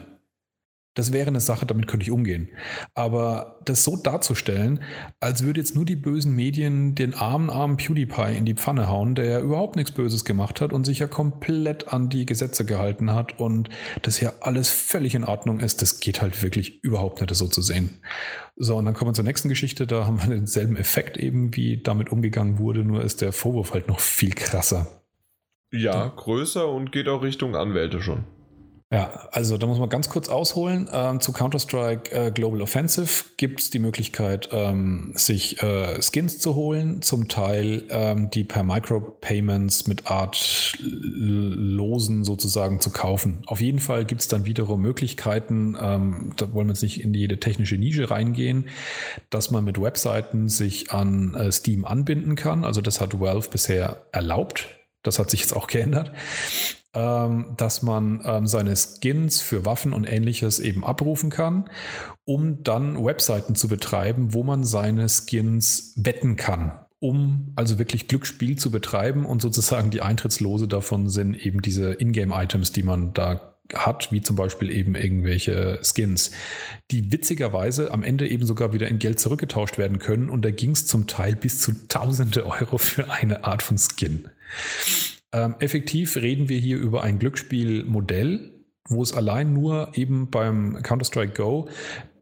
Das 0.96 1.12
wäre 1.12 1.28
eine 1.28 1.42
Sache, 1.42 1.66
damit 1.66 1.88
könnte 1.88 2.06
ich 2.06 2.12
umgehen. 2.12 2.50
Aber 2.94 3.60
das 3.66 3.84
so 3.84 3.98
darzustellen, 3.98 4.82
als 5.20 5.44
würde 5.44 5.60
jetzt 5.60 5.76
nur 5.76 5.86
die 5.86 5.98
bösen 5.98 6.34
Medien 6.34 6.96
den 6.96 7.14
armen, 7.14 7.50
armen 7.50 7.78
PewDiePie 7.78 8.36
in 8.36 8.46
die 8.46 8.56
Pfanne 8.56 8.88
hauen, 8.88 9.14
der 9.14 9.26
ja 9.26 9.40
überhaupt 9.42 9.76
nichts 9.76 9.92
Böses 9.92 10.24
gemacht 10.24 10.62
hat 10.62 10.72
und 10.72 10.86
sich 10.86 11.00
ja 11.00 11.08
komplett 11.08 11.90
an 11.94 12.10
die 12.10 12.26
Gesetze 12.26 12.66
gehalten 12.66 13.12
hat 13.12 13.40
und 13.40 13.70
das 14.02 14.22
ja 14.22 14.34
alles 14.40 14.70
völlig 14.70 15.16
in 15.16 15.26
Ordnung 15.26 15.60
ist, 15.60 15.82
das 15.82 16.00
geht 16.00 16.22
halt 16.22 16.42
wirklich 16.42 16.82
überhaupt 16.84 17.20
nicht, 17.20 17.30
das 17.30 17.40
so 17.40 17.48
zu 17.48 17.62
sehen. 17.62 18.00
So, 18.56 18.78
und 18.78 18.86
dann 18.86 18.94
kommen 18.94 19.10
wir 19.10 19.16
zur 19.16 19.26
nächsten 19.26 19.50
Geschichte, 19.50 19.86
da 19.86 20.06
haben 20.06 20.22
wir 20.22 20.34
denselben 20.34 20.78
Effekt 20.78 21.18
eben, 21.18 21.56
wie 21.58 21.84
damit 21.84 22.10
umgegangen 22.10 22.58
wurde, 22.58 22.86
nur 22.86 23.04
ist 23.04 23.22
der 23.22 23.34
Vorwurf 23.34 23.74
halt 23.74 23.90
noch 23.90 24.00
viel 24.00 24.34
krasser. 24.34 25.04
Ja, 25.72 26.08
größer 26.08 26.70
und 26.70 26.94
geht 26.94 27.10
auch 27.10 27.22
Richtung 27.22 27.56
Anwälte 27.56 28.02
schon. 28.02 28.24
Ja, 28.92 29.28
also 29.32 29.58
da 29.58 29.66
muss 29.66 29.80
man 29.80 29.90
ganz 29.90 30.10
kurz 30.10 30.30
ausholen. 30.30 30.88
Ähm, 30.94 31.20
zu 31.20 31.34
Counter-Strike 31.34 32.12
äh, 32.12 32.32
Global 32.32 32.62
Offensive 32.62 33.26
gibt 33.36 33.60
es 33.60 33.70
die 33.72 33.80
Möglichkeit, 33.80 34.50
ähm, 34.52 35.12
sich 35.16 35.62
äh, 35.64 36.00
Skins 36.04 36.38
zu 36.38 36.54
holen, 36.54 37.02
zum 37.02 37.28
Teil 37.28 37.84
ähm, 37.90 38.30
die 38.30 38.44
per 38.44 38.64
Micropayments 38.64 39.88
mit 39.88 40.06
Art 40.12 40.78
Losen 40.80 42.24
sozusagen 42.24 42.80
zu 42.80 42.92
kaufen. 42.92 43.42
Auf 43.48 43.60
jeden 43.60 43.80
Fall 43.80 44.06
gibt 44.06 44.22
es 44.22 44.28
dann 44.28 44.46
wiederum 44.46 44.84
Möglichkeiten, 44.84 45.76
ähm, 45.82 46.34
da 46.36 46.54
wollen 46.54 46.68
wir 46.68 46.74
jetzt 46.74 46.84
nicht 46.84 47.02
in 47.02 47.16
jede 47.16 47.40
technische 47.40 47.78
Nische 47.78 48.12
reingehen, 48.12 48.70
dass 49.32 49.50
man 49.50 49.64
mit 49.64 49.82
Webseiten 49.82 50.48
sich 50.48 50.92
an 50.92 51.34
äh, 51.34 51.52
Steam 51.52 51.86
anbinden 51.86 52.36
kann. 52.36 52.64
Also 52.64 52.82
das 52.82 53.02
hat 53.02 53.20
Valve 53.20 53.50
bisher 53.50 54.06
erlaubt. 54.12 54.68
Das 55.02 55.18
hat 55.18 55.32
sich 55.32 55.42
jetzt 55.42 55.56
auch 55.56 55.66
geändert 55.66 56.12
dass 56.96 57.82
man 57.82 58.22
ähm, 58.26 58.48
seine 58.48 58.76
Skins 58.76 59.42
für 59.42 59.66
Waffen 59.66 59.94
und 59.94 60.06
ähnliches 60.06 60.60
eben 60.60 60.86
abrufen 60.86 61.30
kann, 61.30 61.70
um 62.24 62.64
dann 62.64 63.04
Webseiten 63.04 63.56
zu 63.56 63.68
betreiben, 63.68 64.34
wo 64.34 64.44
man 64.44 64.64
seine 64.64 65.08
Skins 65.10 65.94
wetten 65.98 66.38
kann, 66.38 66.72
um 67.00 67.52
also 67.56 67.78
wirklich 67.78 68.08
Glücksspiel 68.08 68.58
zu 68.58 68.72
betreiben 68.72 69.26
und 69.26 69.42
sozusagen 69.42 69.92
die 69.92 70.02
Eintrittslose 70.02 70.68
davon 70.68 71.10
sind 71.10 71.36
eben 71.36 71.62
diese 71.62 71.94
Ingame-Items, 71.94 72.72
die 72.72 72.84
man 72.84 73.14
da 73.14 73.56
hat, 73.74 74.12
wie 74.12 74.22
zum 74.22 74.36
Beispiel 74.36 74.72
eben 74.72 74.96
irgendwelche 74.96 75.80
Skins, 75.82 76.32
die 76.92 77.12
witzigerweise 77.12 77.92
am 77.92 78.04
Ende 78.04 78.28
eben 78.28 78.46
sogar 78.46 78.74
wieder 78.74 78.88
in 78.88 79.00
Geld 79.00 79.20
zurückgetauscht 79.20 79.78
werden 79.78 80.00
können. 80.00 80.30
Und 80.30 80.44
da 80.46 80.52
ging 80.52 80.72
es 80.72 80.86
zum 80.86 81.08
Teil 81.08 81.36
bis 81.36 81.62
zu 81.62 81.88
tausende 81.88 82.46
Euro 82.46 82.78
für 82.78 83.10
eine 83.10 83.44
Art 83.44 83.64
von 83.64 83.78
Skin. 83.78 84.30
Ähm, 85.36 85.56
effektiv 85.60 86.16
reden 86.16 86.48
wir 86.48 86.58
hier 86.58 86.78
über 86.78 87.04
ein 87.04 87.20
Glücksspielmodell, 87.20 88.54
wo 88.88 89.04
es 89.04 89.12
allein 89.12 89.52
nur 89.52 89.92
eben 89.96 90.30
beim 90.30 90.82
Counter-Strike 90.82 91.34
Go 91.34 91.68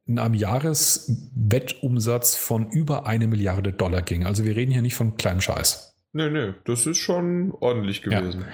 in 0.08 0.18
einem 0.18 0.34
Jahreswettumsatz 0.34 2.36
von 2.36 2.72
über 2.72 3.06
eine 3.06 3.28
Milliarde 3.28 3.72
Dollar 3.72 4.02
ging. 4.02 4.26
Also 4.26 4.46
wir 4.46 4.56
reden 4.56 4.72
hier 4.72 4.82
nicht 4.82 4.96
von 4.96 5.16
kleinem 5.16 5.42
Scheiß. 5.42 5.92
Nee, 6.16 6.30
nee, 6.30 6.54
das 6.66 6.86
ist 6.88 6.98
schon 6.98 7.54
ordentlich 7.60 8.02
gewesen. 8.02 8.42
Ja. 8.42 8.48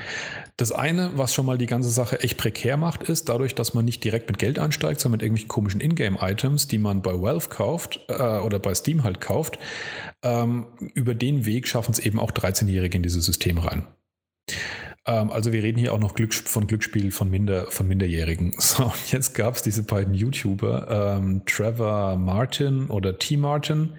Das 0.57 0.73
eine, 0.73 1.11
was 1.15 1.33
schon 1.33 1.45
mal 1.45 1.57
die 1.57 1.65
ganze 1.65 1.89
Sache 1.89 2.21
echt 2.21 2.37
prekär 2.37 2.77
macht, 2.77 3.03
ist 3.03 3.29
dadurch, 3.29 3.55
dass 3.55 3.73
man 3.73 3.85
nicht 3.85 4.03
direkt 4.03 4.29
mit 4.29 4.39
Geld 4.39 4.59
einsteigt, 4.59 4.99
sondern 4.99 5.17
mit 5.17 5.23
irgendwelchen 5.23 5.49
komischen 5.49 5.81
Ingame-Items, 5.81 6.67
die 6.67 6.79
man 6.79 7.01
bei 7.01 7.21
Valve 7.21 7.47
kauft 7.49 8.01
äh, 8.09 8.39
oder 8.39 8.59
bei 8.59 8.73
Steam 8.73 9.03
halt 9.03 9.21
kauft. 9.21 9.57
Ähm, 10.21 10.67
über 10.93 11.15
den 11.15 11.45
Weg 11.45 11.67
schaffen 11.67 11.91
es 11.91 11.99
eben 11.99 12.19
auch 12.19 12.31
13-Jährige 12.31 12.97
in 12.97 13.03
dieses 13.03 13.25
System 13.25 13.57
rein. 13.57 13.87
Ähm, 15.05 15.31
also 15.31 15.51
wir 15.53 15.63
reden 15.63 15.79
hier 15.79 15.93
auch 15.93 15.99
noch 15.99 16.13
Glücks 16.13 16.39
von 16.39 16.67
Glücksspiel 16.67 17.11
von, 17.11 17.29
Minder, 17.29 17.67
von 17.69 17.87
Minderjährigen. 17.87 18.53
So, 18.59 18.85
und 18.85 19.11
jetzt 19.11 19.33
gab 19.33 19.55
es 19.55 19.63
diese 19.63 19.83
beiden 19.83 20.13
YouTuber, 20.13 21.17
ähm, 21.19 21.43
Trevor 21.45 22.17
Martin 22.17 22.87
oder 22.87 23.17
T. 23.17 23.37
Martin 23.37 23.93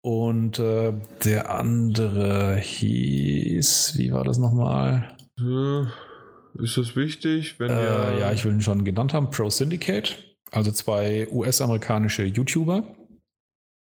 Und 0.00 0.58
äh, 0.58 0.92
der 1.24 1.50
andere 1.50 2.56
hieß, 2.56 3.94
wie 3.96 4.12
war 4.12 4.24
das 4.24 4.38
nochmal? 4.38 5.08
Äh, 5.38 6.62
ist 6.62 6.76
das 6.76 6.96
wichtig? 6.96 7.58
Wenn 7.58 7.70
äh, 7.70 8.20
ja, 8.20 8.32
ich 8.32 8.44
will 8.44 8.52
ihn 8.52 8.60
schon 8.60 8.84
genannt 8.84 9.14
haben. 9.14 9.30
Pro 9.30 9.48
Syndicate, 9.48 10.16
also 10.50 10.70
zwei 10.72 11.28
US-amerikanische 11.30 12.24
YouTuber, 12.24 12.84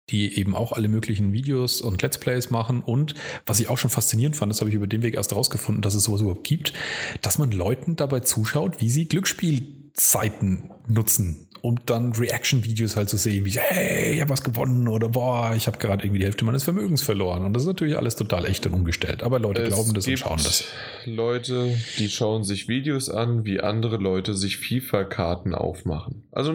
die 0.09 0.37
eben 0.37 0.55
auch 0.55 0.73
alle 0.73 0.87
möglichen 0.87 1.31
Videos 1.33 1.81
und 1.81 2.01
Let's 2.01 2.17
Plays 2.17 2.49
machen. 2.49 2.81
Und 2.81 3.15
was 3.45 3.59
ich 3.59 3.69
auch 3.69 3.77
schon 3.77 3.89
faszinierend 3.89 4.35
fand, 4.35 4.51
das 4.51 4.59
habe 4.59 4.69
ich 4.69 4.75
über 4.75 4.87
den 4.87 5.01
Weg 5.01 5.15
erst 5.15 5.33
rausgefunden, 5.33 5.81
dass 5.81 5.95
es 5.95 6.03
sowas 6.03 6.21
überhaupt 6.21 6.43
gibt, 6.43 6.73
dass 7.21 7.37
man 7.37 7.51
Leuten 7.51 7.95
dabei 7.95 8.19
zuschaut, 8.19 8.81
wie 8.81 8.89
sie 8.89 9.07
Glücksspielseiten 9.07 10.71
nutzen 10.87 11.47
um 11.63 11.79
dann 11.85 12.11
Reaction-Videos 12.11 12.97
halt 12.97 13.09
zu 13.09 13.15
sehen, 13.15 13.45
wie, 13.45 13.51
hey, 13.51 14.15
ich 14.15 14.19
habe 14.19 14.31
was 14.31 14.43
gewonnen 14.43 14.89
oder 14.89 15.07
boah, 15.07 15.53
ich 15.55 15.65
habe 15.67 15.77
gerade 15.77 16.03
irgendwie 16.03 16.19
die 16.19 16.25
Hälfte 16.25 16.43
meines 16.43 16.65
Vermögens 16.65 17.01
verloren. 17.01 17.45
Und 17.45 17.53
das 17.53 17.63
ist 17.63 17.67
natürlich 17.67 17.95
alles 17.95 18.17
total 18.17 18.45
echt 18.45 18.65
und 18.65 18.73
umgestellt. 18.73 19.23
Aber 19.23 19.39
Leute 19.39 19.61
es 19.61 19.69
glauben 19.69 19.93
das 19.93 20.05
und 20.05 20.19
schauen 20.19 20.41
das. 20.43 20.65
Leute, 21.05 21.73
die 21.99 22.09
schauen 22.09 22.43
sich 22.43 22.67
Videos 22.67 23.09
an, 23.09 23.45
wie 23.45 23.61
andere 23.61 23.95
Leute 23.95 24.33
sich 24.33 24.57
FIFA-Karten 24.57 25.55
aufmachen. 25.55 26.23
Also, 26.33 26.53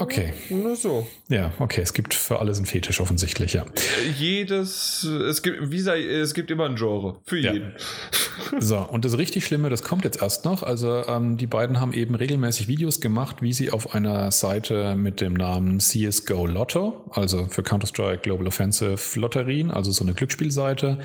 okay. 0.00 0.32
Nur 0.50 0.74
so. 0.74 1.06
Ja, 1.28 1.52
okay. 1.60 1.82
Es 1.82 1.92
gibt 1.92 2.12
für 2.12 2.40
alles 2.40 2.56
einen 2.56 2.66
Fetisch 2.66 3.00
offensichtlich, 3.00 3.52
ja. 3.52 3.64
Jedes, 4.18 5.04
es 5.04 5.42
gibt, 5.42 5.70
wie 5.70 5.78
sei, 5.78 6.02
es 6.02 6.34
gibt 6.34 6.50
immer 6.50 6.64
ein 6.64 6.74
Genre. 6.74 7.20
Für 7.24 7.38
ja. 7.38 7.52
jeden. 7.52 7.72
So, 8.58 8.78
und 8.78 9.04
das 9.04 9.16
richtig 9.16 9.46
Schlimme, 9.46 9.70
das 9.70 9.82
kommt 9.82 10.04
jetzt 10.04 10.20
erst 10.20 10.44
noch. 10.44 10.62
Also, 10.62 11.06
ähm, 11.06 11.36
die 11.36 11.46
beiden 11.46 11.80
haben 11.80 11.92
eben 11.92 12.14
regelmäßig 12.14 12.68
Videos 12.68 13.00
gemacht, 13.00 13.42
wie 13.42 13.52
sie 13.52 13.70
auf 13.70 13.94
einer 13.94 14.23
Seite 14.30 14.96
mit 14.96 15.20
dem 15.20 15.34
Namen 15.34 15.80
CSGO 15.80 16.46
Lotto, 16.46 17.04
also 17.10 17.46
für 17.46 17.62
Counter-Strike 17.62 18.22
Global 18.22 18.46
Offensive 18.46 18.98
Lotterien, 19.18 19.70
also 19.70 19.90
so 19.90 20.04
eine 20.04 20.14
Glücksspielseite, 20.14 20.98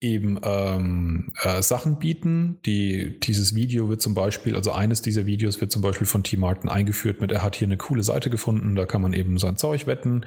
eben 0.00 0.40
ähm, 0.42 1.32
äh, 1.42 1.62
Sachen 1.62 1.98
bieten. 1.98 2.58
Die, 2.66 3.18
dieses 3.20 3.54
Video 3.54 3.88
wird 3.88 4.02
zum 4.02 4.14
Beispiel, 4.14 4.56
also 4.56 4.72
eines 4.72 5.02
dieser 5.02 5.26
Videos 5.26 5.60
wird 5.60 5.72
zum 5.72 5.82
Beispiel 5.82 6.06
von 6.06 6.22
T. 6.22 6.36
Martin 6.36 6.68
eingeführt 6.68 7.20
mit, 7.20 7.32
er 7.32 7.42
hat 7.42 7.56
hier 7.56 7.68
eine 7.68 7.76
coole 7.76 8.02
Seite 8.02 8.30
gefunden, 8.30 8.74
da 8.74 8.86
kann 8.86 9.02
man 9.02 9.12
eben 9.12 9.38
sein 9.38 9.56
Zeug 9.56 9.86
wetten. 9.86 10.24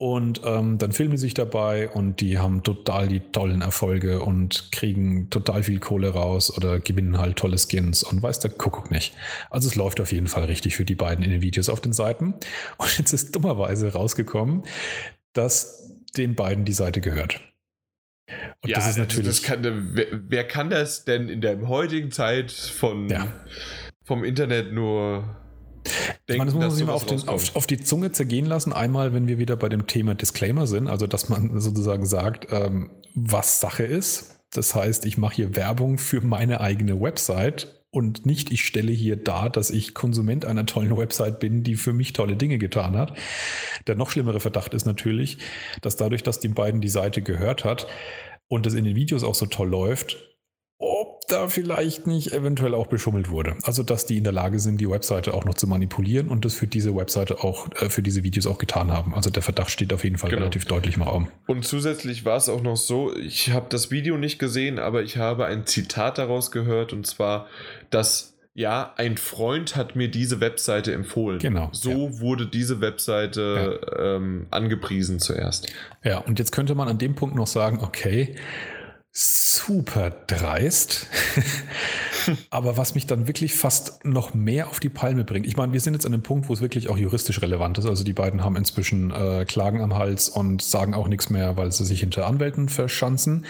Und 0.00 0.42
ähm, 0.44 0.78
dann 0.78 0.92
filmen 0.92 1.16
sie 1.16 1.22
sich 1.22 1.34
dabei 1.34 1.88
und 1.88 2.20
die 2.20 2.38
haben 2.38 2.62
total 2.62 3.08
die 3.08 3.18
tollen 3.18 3.62
Erfolge 3.62 4.20
und 4.22 4.70
kriegen 4.70 5.28
total 5.28 5.64
viel 5.64 5.80
Kohle 5.80 6.10
raus 6.10 6.56
oder 6.56 6.78
gewinnen 6.78 7.18
halt 7.18 7.36
tolle 7.36 7.58
Skins 7.58 8.04
und 8.04 8.22
weiß 8.22 8.38
der 8.38 8.52
Kuckuck 8.52 8.92
nicht. 8.92 9.12
Also 9.50 9.68
es 9.68 9.74
läuft 9.74 10.00
auf 10.00 10.12
jeden 10.12 10.28
Fall 10.28 10.44
richtig 10.44 10.76
für 10.76 10.84
die 10.84 10.94
beiden 10.94 11.24
in 11.24 11.32
den 11.32 11.42
Videos 11.42 11.68
auf 11.68 11.80
den 11.80 11.92
Seiten. 11.92 12.34
Und 12.76 12.96
jetzt 12.96 13.12
ist 13.12 13.34
dummerweise 13.34 13.92
rausgekommen, 13.92 14.62
dass 15.32 15.90
den 16.16 16.36
beiden 16.36 16.64
die 16.64 16.72
Seite 16.74 17.00
gehört. 17.00 17.40
Und 18.62 18.70
ja, 18.70 18.76
das 18.76 18.90
ist 18.90 18.98
natürlich. 18.98 19.26
Das 19.26 19.42
kann, 19.42 19.64
wer, 19.94 20.06
wer, 20.12 20.46
kann 20.46 20.70
das 20.70 21.06
denn 21.06 21.28
in 21.28 21.40
der 21.40 21.66
heutigen 21.66 22.12
Zeit 22.12 22.52
von, 22.52 23.08
ja. 23.08 23.26
vom 24.04 24.22
Internet 24.22 24.72
nur 24.72 25.36
denken, 26.28 26.28
ich 26.28 26.38
meine, 26.38 26.44
das 26.46 26.54
muss 26.54 26.64
man 26.64 26.70
sich 26.70 26.86
mal 26.86 26.92
auf, 26.92 27.06
den, 27.06 27.28
auf, 27.28 27.56
auf, 27.56 27.66
die 27.66 27.80
Zunge 27.80 28.12
zergehen 28.12 28.46
lassen. 28.46 28.72
Einmal, 28.72 29.12
wenn 29.12 29.28
wir 29.28 29.38
wieder 29.38 29.56
bei 29.56 29.68
dem 29.68 29.86
Thema 29.86 30.14
Disclaimer 30.14 30.66
sind, 30.66 30.88
also 30.88 31.06
dass 31.06 31.28
man 31.28 31.60
sozusagen 31.60 32.06
sagt, 32.06 32.48
ähm, 32.50 32.90
was 33.14 33.60
Sache 33.60 33.84
ist. 33.84 34.36
Das 34.52 34.74
heißt, 34.74 35.04
ich 35.04 35.18
mache 35.18 35.36
hier 35.36 35.56
Werbung 35.56 35.98
für 35.98 36.20
meine 36.22 36.60
eigene 36.60 37.00
Website 37.00 37.78
und 37.90 38.26
nicht, 38.26 38.52
ich 38.52 38.64
stelle 38.64 38.92
hier 38.92 39.16
dar, 39.16 39.50
dass 39.50 39.70
ich 39.70 39.94
Konsument 39.94 40.44
einer 40.44 40.66
tollen 40.66 40.96
Website 40.96 41.40
bin, 41.40 41.62
die 41.62 41.74
für 41.74 41.92
mich 41.92 42.12
tolle 42.12 42.36
Dinge 42.36 42.58
getan 42.58 42.96
hat. 42.96 43.16
Der 43.86 43.94
noch 43.94 44.10
schlimmere 44.10 44.40
Verdacht 44.40 44.74
ist 44.74 44.84
natürlich, 44.84 45.38
dass 45.80 45.96
dadurch, 45.96 46.22
dass 46.22 46.40
den 46.40 46.54
beiden 46.54 46.80
die 46.80 46.88
Seite 46.88 47.22
gehört 47.22 47.64
hat 47.64 47.86
und 48.46 48.66
es 48.66 48.74
in 48.74 48.84
den 48.84 48.94
Videos 48.94 49.24
auch 49.24 49.34
so 49.34 49.46
toll 49.46 49.68
läuft, 49.68 50.27
da 51.28 51.48
vielleicht 51.48 52.06
nicht 52.06 52.32
eventuell 52.32 52.74
auch 52.74 52.86
beschummelt 52.86 53.30
wurde. 53.30 53.56
Also, 53.62 53.82
dass 53.82 54.06
die 54.06 54.18
in 54.18 54.24
der 54.24 54.32
Lage 54.32 54.58
sind, 54.58 54.80
die 54.80 54.90
Webseite 54.90 55.34
auch 55.34 55.44
noch 55.44 55.54
zu 55.54 55.66
manipulieren 55.66 56.28
und 56.28 56.44
das 56.44 56.54
für 56.54 56.66
diese 56.66 56.94
Webseite 56.96 57.44
auch, 57.44 57.68
äh, 57.80 57.88
für 57.90 58.02
diese 58.02 58.24
Videos 58.24 58.46
auch 58.46 58.58
getan 58.58 58.90
haben. 58.92 59.14
Also, 59.14 59.30
der 59.30 59.42
Verdacht 59.42 59.70
steht 59.70 59.92
auf 59.92 60.04
jeden 60.04 60.18
Fall 60.18 60.30
genau. 60.30 60.42
relativ 60.42 60.64
deutlich 60.64 60.96
im 60.96 61.02
Raum. 61.02 61.28
Und 61.46 61.64
zusätzlich 61.64 62.24
war 62.24 62.36
es 62.36 62.48
auch 62.48 62.62
noch 62.62 62.76
so, 62.76 63.14
ich 63.16 63.50
habe 63.50 63.66
das 63.68 63.90
Video 63.90 64.16
nicht 64.18 64.38
gesehen, 64.38 64.78
aber 64.78 65.02
ich 65.02 65.16
habe 65.16 65.46
ein 65.46 65.66
Zitat 65.66 66.18
daraus 66.18 66.50
gehört 66.50 66.92
und 66.92 67.06
zwar, 67.06 67.46
dass 67.90 68.34
ja, 68.58 68.92
ein 68.96 69.16
Freund 69.18 69.76
hat 69.76 69.94
mir 69.94 70.08
diese 70.08 70.40
Webseite 70.40 70.92
empfohlen. 70.92 71.38
Genau. 71.38 71.68
So 71.70 72.08
ja. 72.08 72.18
wurde 72.18 72.44
diese 72.44 72.80
Webseite 72.80 73.78
ja. 73.86 74.16
ähm, 74.16 74.48
angepriesen 74.50 75.20
zuerst. 75.20 75.72
Ja, 76.02 76.18
und 76.18 76.40
jetzt 76.40 76.50
könnte 76.50 76.74
man 76.74 76.88
an 76.88 76.98
dem 76.98 77.14
Punkt 77.14 77.36
noch 77.36 77.46
sagen, 77.46 77.78
okay, 77.82 78.34
super 79.20 80.10
dreist. 80.28 81.08
Aber 82.50 82.76
was 82.76 82.94
mich 82.94 83.06
dann 83.06 83.26
wirklich 83.26 83.54
fast 83.54 84.04
noch 84.04 84.32
mehr 84.32 84.68
auf 84.68 84.78
die 84.78 84.90
Palme 84.90 85.24
bringt. 85.24 85.44
Ich 85.44 85.56
meine, 85.56 85.72
wir 85.72 85.80
sind 85.80 85.94
jetzt 85.94 86.06
an 86.06 86.12
einem 86.12 86.22
Punkt, 86.22 86.48
wo 86.48 86.52
es 86.52 86.60
wirklich 86.60 86.88
auch 86.88 86.96
juristisch 86.96 87.42
relevant 87.42 87.78
ist. 87.78 87.86
Also 87.86 88.04
die 88.04 88.12
beiden 88.12 88.44
haben 88.44 88.54
inzwischen 88.54 89.10
äh, 89.10 89.44
Klagen 89.44 89.80
am 89.80 89.96
Hals 89.96 90.28
und 90.28 90.62
sagen 90.62 90.94
auch 90.94 91.08
nichts 91.08 91.30
mehr, 91.30 91.56
weil 91.56 91.72
sie 91.72 91.84
sich 91.84 92.00
hinter 92.00 92.28
Anwälten 92.28 92.68
verschanzen. 92.68 93.44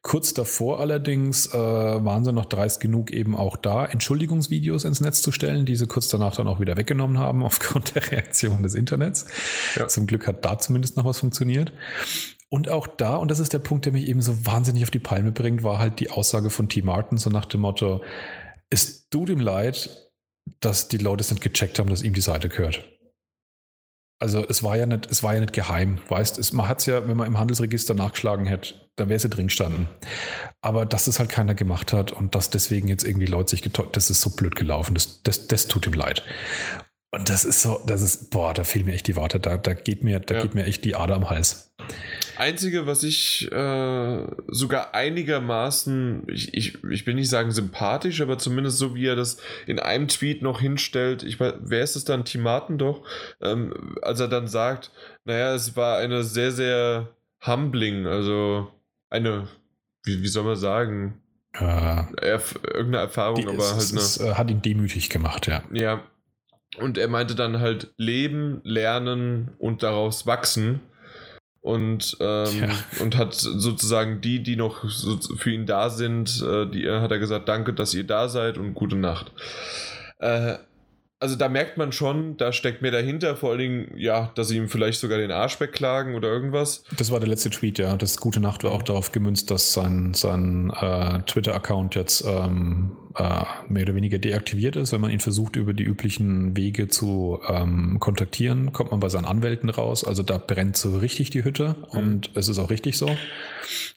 Kurz 0.00 0.34
davor 0.34 0.80
allerdings 0.80 1.46
äh, 1.54 1.56
waren 1.56 2.24
sie 2.24 2.32
noch 2.32 2.46
dreist 2.46 2.80
genug, 2.80 3.12
eben 3.12 3.36
auch 3.36 3.56
da 3.56 3.84
Entschuldigungsvideos 3.84 4.84
ins 4.84 5.00
Netz 5.00 5.22
zu 5.22 5.30
stellen, 5.30 5.66
die 5.66 5.76
sie 5.76 5.86
kurz 5.86 6.08
danach 6.08 6.34
dann 6.34 6.48
auch 6.48 6.58
wieder 6.58 6.76
weggenommen 6.76 7.18
haben 7.18 7.42
aufgrund 7.44 7.94
der 7.94 8.10
Reaktion 8.10 8.64
des 8.64 8.74
Internets. 8.74 9.26
Ja. 9.76 9.86
Zum 9.86 10.08
Glück 10.08 10.26
hat 10.26 10.44
da 10.44 10.58
zumindest 10.58 10.96
noch 10.96 11.04
was 11.04 11.20
funktioniert. 11.20 11.72
Und 12.52 12.68
auch 12.68 12.86
da, 12.86 13.16
und 13.16 13.30
das 13.30 13.38
ist 13.38 13.54
der 13.54 13.60
Punkt, 13.60 13.86
der 13.86 13.94
mich 13.94 14.06
eben 14.06 14.20
so 14.20 14.44
wahnsinnig 14.44 14.82
auf 14.82 14.90
die 14.90 14.98
Palme 14.98 15.32
bringt, 15.32 15.62
war 15.62 15.78
halt 15.78 16.00
die 16.00 16.10
Aussage 16.10 16.50
von 16.50 16.68
T. 16.68 16.82
Martin, 16.82 17.16
so 17.16 17.30
nach 17.30 17.46
dem 17.46 17.62
Motto, 17.62 18.04
es 18.68 19.08
tut 19.08 19.30
ihm 19.30 19.40
leid, 19.40 20.10
dass 20.60 20.88
die 20.88 20.98
Leute 20.98 21.22
es 21.22 21.30
nicht 21.30 21.42
gecheckt 21.42 21.78
haben, 21.78 21.88
dass 21.88 22.02
ihm 22.02 22.12
die 22.12 22.20
Seite 22.20 22.50
gehört. 22.50 22.84
Also 24.20 24.46
es 24.46 24.62
war 24.62 24.76
ja 24.76 24.84
nicht, 24.84 25.10
es 25.10 25.22
war 25.22 25.32
ja 25.32 25.40
nicht 25.40 25.54
geheim, 25.54 25.98
weißt 26.10 26.38
es, 26.38 26.52
man 26.52 26.68
hat 26.68 26.80
es 26.80 26.86
ja, 26.86 27.08
wenn 27.08 27.16
man 27.16 27.26
im 27.26 27.38
Handelsregister 27.38 27.94
nachgeschlagen 27.94 28.44
hätte, 28.44 28.74
dann 28.96 29.08
wäre 29.08 29.16
es 29.16 29.22
ja 29.22 29.30
drin 29.30 29.46
gestanden. 29.46 29.88
Aber 30.60 30.84
dass 30.84 31.06
es 31.06 31.18
halt 31.18 31.30
keiner 31.30 31.54
gemacht 31.54 31.94
hat 31.94 32.12
und 32.12 32.34
dass 32.34 32.50
deswegen 32.50 32.86
jetzt 32.86 33.04
irgendwie 33.04 33.26
Leute 33.26 33.52
sich 33.52 33.62
getäuscht, 33.62 33.96
das 33.96 34.10
ist 34.10 34.20
so 34.20 34.28
blöd 34.28 34.56
gelaufen, 34.56 34.92
das, 34.92 35.22
das, 35.22 35.48
das 35.48 35.68
tut 35.68 35.86
ihm 35.86 35.94
leid. 35.94 36.22
Und 37.14 37.28
das 37.28 37.44
ist 37.44 37.60
so, 37.60 37.78
das 37.86 38.00
ist, 38.00 38.30
boah, 38.30 38.54
da 38.54 38.64
fehlen 38.64 38.86
mir 38.86 38.94
echt 38.94 39.06
die 39.06 39.16
Worte, 39.16 39.38
da, 39.38 39.58
da 39.58 39.74
geht 39.74 40.02
mir, 40.02 40.18
da 40.18 40.36
ja. 40.36 40.42
geht 40.42 40.54
mir 40.54 40.64
echt 40.64 40.82
die 40.86 40.96
Ader 40.96 41.16
am 41.16 41.28
Hals. 41.28 41.70
Einzige, 42.38 42.86
was 42.86 43.02
ich 43.02 43.52
äh, 43.52 44.26
sogar 44.48 44.94
einigermaßen, 44.94 46.22
ich, 46.28 46.54
ich, 46.54 46.82
ich 46.84 47.06
will 47.06 47.12
nicht 47.12 47.28
sagen 47.28 47.50
sympathisch, 47.50 48.22
aber 48.22 48.38
zumindest 48.38 48.78
so 48.78 48.94
wie 48.94 49.06
er 49.06 49.16
das 49.16 49.36
in 49.66 49.78
einem 49.78 50.08
Tweet 50.08 50.40
noch 50.40 50.62
hinstellt, 50.62 51.22
ich 51.22 51.38
weiß, 51.38 51.54
wer 51.60 51.82
ist 51.82 51.96
es 51.96 52.04
dann, 52.04 52.24
Timaten 52.24 52.78
doch, 52.78 53.06
ähm, 53.42 53.98
als 54.00 54.18
er 54.20 54.28
dann 54.28 54.48
sagt, 54.48 54.90
naja, 55.26 55.54
es 55.54 55.76
war 55.76 55.98
eine 55.98 56.24
sehr, 56.24 56.50
sehr 56.50 57.10
humbling, 57.46 58.06
also 58.06 58.72
eine, 59.10 59.48
wie, 60.04 60.22
wie 60.22 60.28
soll 60.28 60.44
man 60.44 60.56
sagen, 60.56 61.20
äh, 61.52 62.04
irgendeine 62.22 62.96
Erfahrung, 62.96 63.42
die, 63.42 63.46
aber 63.46 63.62
halt 63.62 63.90
eine. 63.90 64.00
Es, 64.00 64.18
äh, 64.18 64.32
hat 64.34 64.50
ihn 64.50 64.62
demütig 64.62 65.10
gemacht, 65.10 65.46
ja. 65.46 65.62
Ja, 65.70 66.02
und 66.78 66.98
er 66.98 67.08
meinte 67.08 67.34
dann 67.34 67.60
halt 67.60 67.92
leben, 67.96 68.60
lernen 68.64 69.52
und 69.58 69.82
daraus 69.82 70.26
wachsen. 70.26 70.80
Und, 71.60 72.16
ähm, 72.18 72.60
ja. 72.60 72.70
und 73.00 73.16
hat 73.16 73.34
sozusagen 73.34 74.20
die, 74.20 74.42
die 74.42 74.56
noch 74.56 74.82
so 74.88 75.16
für 75.36 75.52
ihn 75.52 75.64
da 75.64 75.90
sind, 75.90 76.42
äh, 76.42 76.66
die 76.66 76.90
hat 76.90 77.12
er 77.12 77.20
gesagt, 77.20 77.48
danke, 77.48 77.72
dass 77.72 77.94
ihr 77.94 78.02
da 78.02 78.28
seid 78.28 78.58
und 78.58 78.74
gute 78.74 78.96
Nacht. 78.96 79.30
Äh, 80.18 80.56
also 81.22 81.36
da 81.36 81.48
merkt 81.48 81.78
man 81.78 81.92
schon, 81.92 82.36
da 82.36 82.52
steckt 82.52 82.82
mehr 82.82 82.90
dahinter, 82.90 83.36
vor 83.36 83.50
allen 83.50 83.60
Dingen, 83.60 83.92
ja, 83.96 84.32
dass 84.34 84.48
sie 84.48 84.56
ihm 84.56 84.68
vielleicht 84.68 84.98
sogar 84.98 85.18
den 85.18 85.30
Arsch 85.30 85.60
wegklagen 85.60 86.16
oder 86.16 86.26
irgendwas. 86.28 86.82
Das 86.96 87.12
war 87.12 87.20
der 87.20 87.28
letzte 87.28 87.50
Tweet, 87.50 87.78
ja. 87.78 87.94
Das 87.94 88.16
Gute 88.16 88.40
Nacht 88.40 88.64
war 88.64 88.72
auch 88.72 88.82
darauf 88.82 89.12
gemünzt, 89.12 89.48
dass 89.52 89.72
sein, 89.72 90.14
sein 90.14 90.72
äh, 90.80 91.20
Twitter-Account 91.22 91.94
jetzt 91.94 92.24
ähm, 92.26 92.96
äh, 93.16 93.44
mehr 93.68 93.84
oder 93.84 93.94
weniger 93.94 94.18
deaktiviert 94.18 94.76
ist. 94.76 94.92
Wenn 94.92 95.00
man 95.00 95.10
ihn 95.10 95.20
versucht, 95.20 95.56
über 95.56 95.72
die 95.72 95.84
üblichen 95.84 96.56
Wege 96.56 96.88
zu 96.88 97.40
ähm, 97.48 97.98
kontaktieren, 98.00 98.72
kommt 98.72 98.90
man 98.90 99.00
bei 99.00 99.08
seinen 99.08 99.24
Anwälten 99.24 99.70
raus. 99.70 100.04
Also 100.04 100.22
da 100.22 100.38
brennt 100.38 100.76
so 100.76 100.98
richtig 100.98 101.30
die 101.30 101.44
Hütte 101.44 101.76
mhm. 101.92 101.98
und 101.98 102.30
es 102.34 102.48
ist 102.48 102.58
auch 102.58 102.70
richtig 102.70 102.98
so. 102.98 103.10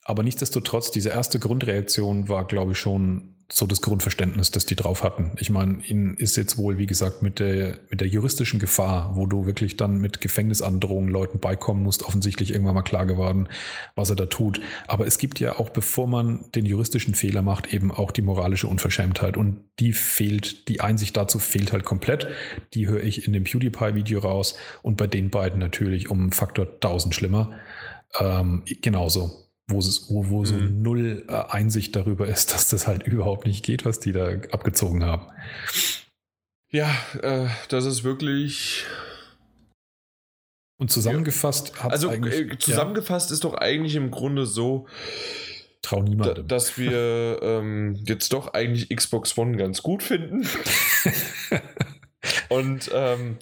Aber 0.03 0.23
nichtsdestotrotz, 0.23 0.91
diese 0.91 1.09
erste 1.09 1.39
Grundreaktion 1.39 2.29
war, 2.29 2.45
glaube 2.45 2.73
ich, 2.73 2.79
schon 2.79 3.35
so 3.51 3.67
das 3.67 3.81
Grundverständnis, 3.81 4.49
das 4.49 4.65
die 4.65 4.75
drauf 4.75 5.03
hatten. 5.03 5.33
Ich 5.39 5.51
meine, 5.51 5.77
ihnen 5.85 6.15
ist 6.17 6.35
jetzt 6.35 6.57
wohl, 6.57 6.79
wie 6.79 6.87
gesagt, 6.87 7.21
mit 7.21 7.39
der, 7.39 7.77
mit 7.91 8.01
der 8.01 8.07
juristischen 8.07 8.59
Gefahr, 8.59 9.15
wo 9.15 9.27
du 9.27 9.45
wirklich 9.45 9.77
dann 9.77 9.99
mit 9.99 10.19
Gefängnisandrohungen 10.19 11.11
Leuten 11.11 11.39
beikommen 11.39 11.83
musst, 11.83 12.03
offensichtlich 12.03 12.51
irgendwann 12.51 12.73
mal 12.73 12.81
klar 12.81 13.05
geworden, 13.05 13.47
was 13.93 14.09
er 14.09 14.15
da 14.15 14.25
tut. 14.25 14.61
Aber 14.87 15.05
es 15.05 15.19
gibt 15.19 15.39
ja 15.39 15.59
auch, 15.59 15.69
bevor 15.69 16.07
man 16.07 16.45
den 16.55 16.65
juristischen 16.65 17.13
Fehler 17.13 17.43
macht, 17.43 17.71
eben 17.71 17.91
auch 17.91 18.11
die 18.11 18.23
moralische 18.23 18.67
Unverschämtheit. 18.67 19.04
Und 19.37 19.63
die 19.79 19.93
fehlt, 19.93 20.67
die 20.69 20.81
Einsicht 20.81 21.15
dazu 21.17 21.37
fehlt 21.39 21.71
halt 21.73 21.83
komplett. 21.85 22.27
Die 22.73 22.87
höre 22.87 23.03
ich 23.03 23.27
in 23.27 23.33
dem 23.33 23.43
PewDiePie-Video 23.43 24.19
raus 24.19 24.57
und 24.81 24.97
bei 24.97 25.07
den 25.07 25.29
beiden 25.29 25.59
natürlich 25.59 26.09
um 26.09 26.31
Faktor 26.31 26.65
1000 26.65 27.13
schlimmer. 27.15 27.51
ähm, 28.19 28.63
genauso. 28.81 29.41
Wo, 29.67 29.79
es, 29.79 30.09
wo, 30.09 30.29
wo 30.29 30.45
so 30.45 30.55
Mhm. 30.55 30.81
null 30.83 31.25
äh, 31.27 31.33
Einsicht 31.49 31.95
darüber 31.95 32.27
ist, 32.27 32.51
dass 32.53 32.69
das 32.69 32.87
halt 32.87 33.03
überhaupt 33.03 33.45
nicht 33.47 33.65
geht, 33.65 33.83
was 33.83 33.99
die 33.99 34.11
da 34.11 34.27
abgezogen 34.51 35.03
haben. 35.03 35.27
Ja, 36.71 36.91
äh, 37.21 37.47
das 37.69 37.85
ist 37.85 38.03
wirklich. 38.03 38.85
Und 40.77 40.91
zusammengefasst 40.91 41.81
hat 41.83 41.91
Also 41.91 42.11
äh, 42.11 42.57
zusammengefasst 42.59 43.31
ist 43.31 43.43
doch 43.43 43.53
eigentlich 43.55 43.95
im 43.95 44.11
Grunde 44.11 44.45
so, 44.45 44.87
ja, 44.87 45.54
trau 45.85 46.01
niemandem. 46.01 46.47
dass 46.47 46.77
wir 46.77 47.39
ähm, 47.41 47.95
jetzt 48.05 48.33
doch 48.33 48.53
eigentlich 48.53 48.95
Xbox 48.95 49.37
One 49.37 49.57
ganz 49.57 49.81
gut 49.81 50.03
finden. 50.03 50.47
Und 52.49 52.89
ähm, 52.93 53.37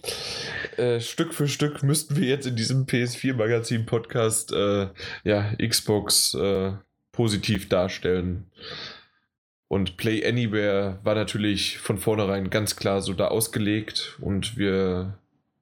äh, 0.78 1.00
Stück 1.00 1.34
für 1.34 1.48
Stück 1.48 1.84
müssten 1.84 2.16
wir 2.16 2.28
jetzt 2.28 2.46
in 2.46 2.56
diesem 2.56 2.86
PS4-Magazin-Podcast 2.86 4.52
äh, 4.52 4.88
ja, 5.24 5.54
Xbox 5.56 6.34
äh, 6.34 6.74
positiv 7.12 7.70
darstellen. 7.70 8.52
Und 9.68 9.98
Play 9.98 10.26
Anywhere 10.26 11.00
war 11.04 11.16
natürlich 11.16 11.80
von 11.80 11.98
vornherein 11.98 12.50
ganz 12.50 12.76
klar 12.76 13.02
so 13.02 13.14
da 13.14 13.30
ausgelegt 13.30 14.18
und 14.20 14.58
wir 14.58 15.18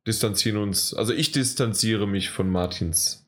distanzieren 0.06 0.58
uns, 0.58 0.94
also 0.94 1.14
ich 1.14 1.32
distanziere 1.32 2.08
mich 2.08 2.30
von 2.30 2.50
Martins 2.50 3.21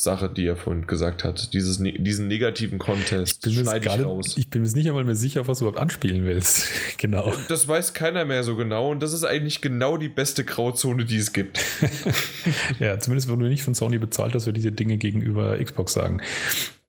Sache, 0.00 0.30
die 0.30 0.46
er 0.46 0.54
vorhin 0.54 0.86
gesagt 0.86 1.24
hat. 1.24 1.52
Dieses, 1.52 1.80
ne- 1.80 1.92
diesen 1.98 2.28
negativen 2.28 2.78
Contest 2.78 3.44
jetzt 3.44 3.52
schneide 3.56 3.88
ich 3.88 4.04
raus. 4.04 4.36
ich 4.36 4.48
bin 4.48 4.62
mir 4.62 4.68
jetzt 4.68 4.76
nicht 4.76 4.86
einmal 4.86 5.02
mehr 5.02 5.16
sicher, 5.16 5.48
was 5.48 5.58
du 5.58 5.64
überhaupt 5.64 5.80
anspielen 5.82 6.24
willst. 6.24 6.68
genau. 6.98 7.34
Das 7.48 7.66
weiß 7.66 7.94
keiner 7.94 8.24
mehr 8.24 8.44
so 8.44 8.54
genau 8.54 8.92
und 8.92 9.00
das 9.02 9.12
ist 9.12 9.24
eigentlich 9.24 9.60
genau 9.60 9.96
die 9.96 10.08
beste 10.08 10.44
Grauzone, 10.44 11.04
die 11.04 11.16
es 11.16 11.32
gibt. 11.32 11.58
Ja, 12.78 12.98
zumindest 12.98 13.28
wenn 13.28 13.38
du 13.40 13.46
nicht 13.46 13.62
von 13.64 13.74
Sony 13.74 13.98
bezahlt, 13.98 14.34
dass 14.34 14.46
wir 14.46 14.52
diese 14.52 14.70
Dinge 14.72 14.96
gegenüber 14.98 15.58
Xbox 15.62 15.92
sagen. 15.94 16.22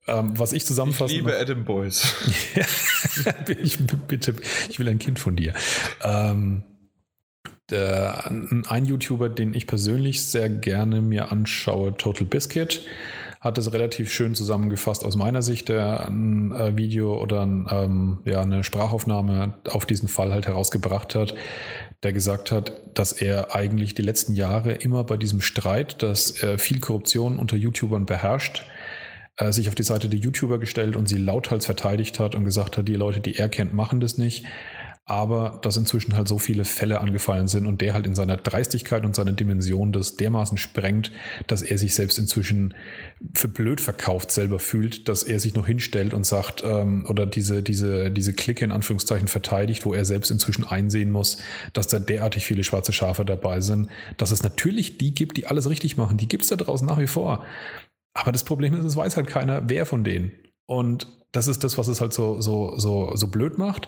Ähm, 0.07 0.37
was 0.37 0.53
ich 0.53 0.57
Ich 0.57 0.65
zusammenfassen 0.67 1.15
liebe 1.17 1.35
Adam 1.35 1.65
Boys. 1.65 2.13
ich, 3.61 3.77
bitte, 4.07 4.35
ich 4.69 4.79
will 4.79 4.87
ein 4.87 4.99
Kind 4.99 5.19
von 5.19 5.35
dir. 5.35 5.53
Ähm, 6.03 6.63
der, 7.71 8.29
ein 8.29 8.85
YouTuber, 8.85 9.29
den 9.29 9.53
ich 9.53 9.67
persönlich 9.67 10.23
sehr 10.23 10.49
gerne 10.49 11.01
mir 11.01 11.31
anschaue, 11.31 11.95
Total 11.95 12.25
Biscuit, 12.25 12.81
hat 13.39 13.57
es 13.57 13.71
relativ 13.71 14.11
schön 14.11 14.35
zusammengefasst 14.35 15.05
aus 15.05 15.15
meiner 15.15 15.41
Sicht, 15.41 15.69
der 15.69 16.07
ein 16.07 16.51
äh, 16.51 16.75
Video 16.75 17.21
oder 17.21 17.41
ein, 17.41 17.67
ähm, 17.71 18.19
ja, 18.25 18.41
eine 18.41 18.63
Sprachaufnahme 18.63 19.53
auf 19.69 19.85
diesen 19.85 20.09
Fall 20.09 20.33
halt 20.33 20.47
herausgebracht 20.47 21.15
hat, 21.15 21.35
der 22.03 22.11
gesagt 22.11 22.51
hat, 22.51 22.73
dass 22.93 23.13
er 23.13 23.55
eigentlich 23.55 23.93
die 23.95 24.01
letzten 24.01 24.33
Jahre 24.33 24.73
immer 24.73 25.03
bei 25.05 25.15
diesem 25.15 25.41
Streit, 25.41 26.01
dass 26.03 26.33
viel 26.57 26.79
Korruption 26.79 27.37
unter 27.39 27.57
YouTubern 27.57 28.05
beherrscht, 28.05 28.63
äh, 29.39 29.53
sich 29.53 29.69
auf 29.69 29.75
die 29.75 29.83
Seite 29.83 30.09
der 30.09 30.19
YouTuber 30.19 30.59
gestellt 30.59 30.95
und 30.95 31.07
sie 31.07 31.17
lauthals 31.17 31.65
verteidigt 31.65 32.19
hat 32.19 32.35
und 32.35 32.43
gesagt 32.43 32.77
hat, 32.77 32.87
die 32.87 32.95
Leute, 32.95 33.21
die 33.21 33.37
er 33.37 33.47
kennt, 33.47 33.73
machen 33.73 34.01
das 34.01 34.17
nicht. 34.17 34.45
Aber 35.09 35.57
dass 35.63 35.75
inzwischen 35.75 36.15
halt 36.15 36.27
so 36.27 36.37
viele 36.37 36.65
Fälle 36.65 37.01
angefallen 37.01 37.47
sind 37.47 37.65
und 37.65 37.81
der 37.81 37.95
halt 37.95 38.05
in 38.05 38.13
seiner 38.13 38.37
Dreistigkeit 38.37 39.03
und 39.05 39.15
seiner 39.15 39.31
Dimension 39.31 39.91
das 39.91 40.17
dermaßen 40.17 40.59
sprengt, 40.59 41.11
dass 41.47 41.63
er 41.63 41.79
sich 41.79 41.95
selbst 41.95 42.19
inzwischen 42.19 42.75
für 43.33 43.47
blöd 43.47 43.81
verkauft 43.81 44.29
selber 44.29 44.59
fühlt, 44.59 45.09
dass 45.09 45.23
er 45.23 45.39
sich 45.39 45.55
noch 45.55 45.65
hinstellt 45.65 46.13
und 46.13 46.27
sagt 46.27 46.63
ähm, 46.63 47.07
oder 47.09 47.25
diese, 47.25 47.63
diese, 47.63 48.11
diese 48.11 48.33
Clique 48.33 48.63
in 48.63 48.71
Anführungszeichen 48.71 49.27
verteidigt, 49.27 49.83
wo 49.83 49.95
er 49.95 50.05
selbst 50.05 50.29
inzwischen 50.29 50.63
einsehen 50.63 51.09
muss, 51.11 51.39
dass 51.73 51.87
da 51.87 51.97
derartig 51.97 52.45
viele 52.45 52.63
schwarze 52.63 52.93
Schafe 52.93 53.25
dabei 53.25 53.61
sind, 53.61 53.89
dass 54.17 54.29
es 54.29 54.43
natürlich 54.43 54.99
die 54.99 55.15
gibt, 55.15 55.37
die 55.37 55.47
alles 55.47 55.67
richtig 55.71 55.97
machen. 55.97 56.17
Die 56.17 56.27
gibt 56.27 56.43
es 56.43 56.49
da 56.49 56.55
draußen 56.55 56.87
nach 56.87 56.99
wie 56.99 57.07
vor. 57.07 57.43
Aber 58.13 58.31
das 58.31 58.43
Problem 58.43 58.75
ist, 58.75 58.85
es 58.85 58.95
weiß 58.95 59.17
halt 59.17 59.25
keiner, 59.25 59.67
wer 59.69 59.87
von 59.87 60.03
denen. 60.03 60.33
Und 60.69 61.07
das 61.31 61.47
ist 61.47 61.63
das, 61.63 61.79
was 61.79 61.87
es 61.87 61.99
halt 61.99 62.13
so, 62.13 62.41
so, 62.41 62.77
so, 62.77 63.15
so 63.15 63.27
blöd 63.27 63.57
macht. 63.57 63.87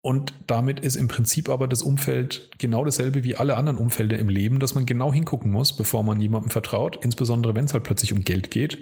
Und 0.00 0.34
damit 0.48 0.80
ist 0.80 0.96
im 0.96 1.06
Prinzip 1.06 1.48
aber 1.48 1.68
das 1.68 1.80
Umfeld 1.82 2.50
genau 2.58 2.84
dasselbe 2.84 3.22
wie 3.22 3.36
alle 3.36 3.56
anderen 3.56 3.78
Umfelder 3.78 4.18
im 4.18 4.28
Leben, 4.28 4.58
dass 4.58 4.74
man 4.74 4.84
genau 4.84 5.12
hingucken 5.12 5.52
muss, 5.52 5.76
bevor 5.76 6.02
man 6.02 6.20
jemandem 6.20 6.50
vertraut, 6.50 6.98
insbesondere 7.04 7.54
wenn 7.54 7.66
es 7.66 7.72
halt 7.72 7.84
plötzlich 7.84 8.12
um 8.12 8.24
Geld 8.24 8.50
geht. 8.50 8.78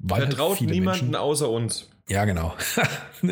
Weil 0.00 0.22
halt 0.22 0.34
Vertraut 0.34 0.58
viele 0.58 0.72
niemanden 0.72 1.06
Menschen, 1.06 1.14
außer 1.16 1.48
uns. 1.48 1.90
ja, 2.08 2.24
genau. 2.24 2.54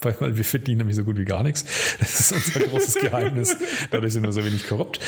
weil, 0.00 0.36
wir 0.36 0.44
verdienen 0.44 0.78
nämlich 0.78 0.96
so 0.96 1.04
gut 1.04 1.18
wie 1.18 1.24
gar 1.24 1.44
nichts. 1.44 1.64
Das 2.00 2.18
ist 2.18 2.32
unser 2.32 2.60
großes 2.68 2.94
Geheimnis. 2.96 3.56
Dadurch 3.92 4.12
sind 4.12 4.24
wir 4.24 4.32
so 4.32 4.44
wenig 4.44 4.66
korrupt. 4.66 4.98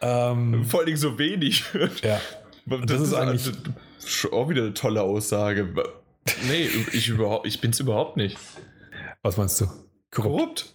Ähm, 0.00 0.64
Vor 0.64 0.80
allen 0.80 0.86
Dingen 0.86 0.98
so 0.98 1.18
wenig. 1.20 1.64
ja. 2.02 2.20
Das, 2.84 3.00
ist 3.00 3.08
ist 3.08 3.14
eigentlich- 3.14 3.50
schon 4.04 4.30
auch 4.34 4.50
wieder 4.50 4.60
eine 4.60 4.74
tolle 4.74 5.00
Aussage. 5.00 5.72
Nee, 6.48 6.68
ich, 6.92 7.08
überhaupt, 7.08 7.46
ich 7.46 7.60
bin's 7.60 7.80
überhaupt 7.80 8.16
nicht. 8.16 8.36
Was 9.22 9.36
meinst 9.36 9.60
du? 9.60 9.66
Korrupt. 10.10 10.10
Korrupt? 10.10 10.74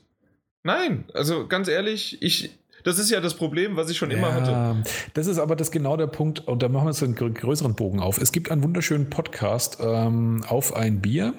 Nein, 0.63 1.05
also 1.13 1.47
ganz 1.47 1.67
ehrlich, 1.67 2.21
ich. 2.21 2.51
Das 2.85 2.99
ist 2.99 3.09
ja 3.09 3.21
das 3.21 3.35
Problem, 3.35 3.77
was 3.77 3.89
ich 3.89 3.95
schon 3.97 4.11
immer 4.11 4.33
hatte. 4.33 4.51
Ja, 4.51 4.77
das 5.13 5.27
ist 5.27 5.37
aber 5.39 5.55
das 5.55 5.71
genau 5.71 5.95
der 5.95 6.07
Punkt, 6.07 6.45
und 6.47 6.61
da 6.61 6.67
machen 6.67 6.85
wir 6.85 6.91
jetzt 6.91 7.01
einen 7.01 7.15
grö- 7.15 7.33
größeren 7.33 7.75
Bogen 7.75 8.01
auf. 8.01 8.17
Es 8.17 8.33
gibt 8.33 8.51
einen 8.51 8.61
wunderschönen 8.61 9.09
Podcast 9.09 9.77
ähm, 9.81 10.43
auf 10.47 10.75
ein 10.75 10.99
Bier. 11.01 11.33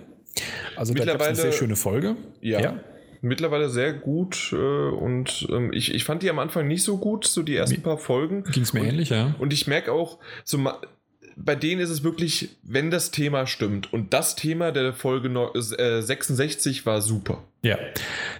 Also 0.75 0.95
da 0.95 1.05
gab 1.05 1.21
es 1.21 1.27
eine 1.27 1.31
Mittlerweile- 1.33 1.37
sehr 1.37 1.53
schöne 1.53 1.77
Folge. 1.77 2.17
Ja. 2.41 2.81
Mittlerweile 3.21 3.69
sehr 3.71 3.93
gut 3.95 4.53
äh, 4.53 4.57
und 4.57 5.47
ähm, 5.51 5.71
ich, 5.73 5.95
ich 5.95 6.05
fand 6.05 6.23
die 6.23 6.29
am 6.31 6.39
Anfang 6.39 6.67
nicht 6.67 6.83
so 6.83 6.99
gut, 6.99 7.27
so 7.27 7.43
die 7.43 7.57
ersten 7.57 7.77
Wie- 7.77 7.81
paar 7.81 7.99
Folgen. 7.99 8.45
Ging 8.45 8.63
es 8.63 8.73
mir 8.75 8.81
und, 8.81 8.87
ähnlich, 8.87 9.11
ja. 9.11 9.35
Und 9.39 9.53
ich 9.53 9.67
merke 9.67 9.93
auch, 9.93 10.19
so 10.45 10.59
bei 11.37 11.55
denen 11.55 11.81
ist 11.81 11.91
es 11.91 12.03
wirklich, 12.05 12.51
wenn 12.63 12.91
das 12.91 13.11
Thema 13.11 13.47
stimmt. 13.47 13.93
Und 13.93 14.13
das 14.13 14.37
Thema 14.37 14.73
der 14.73 14.93
Folge 14.93 15.29
no- 15.29 15.53
äh, 15.55 16.01
66 16.03 16.87
war 16.87 17.01
super. 17.03 17.43
Ja, 17.65 17.79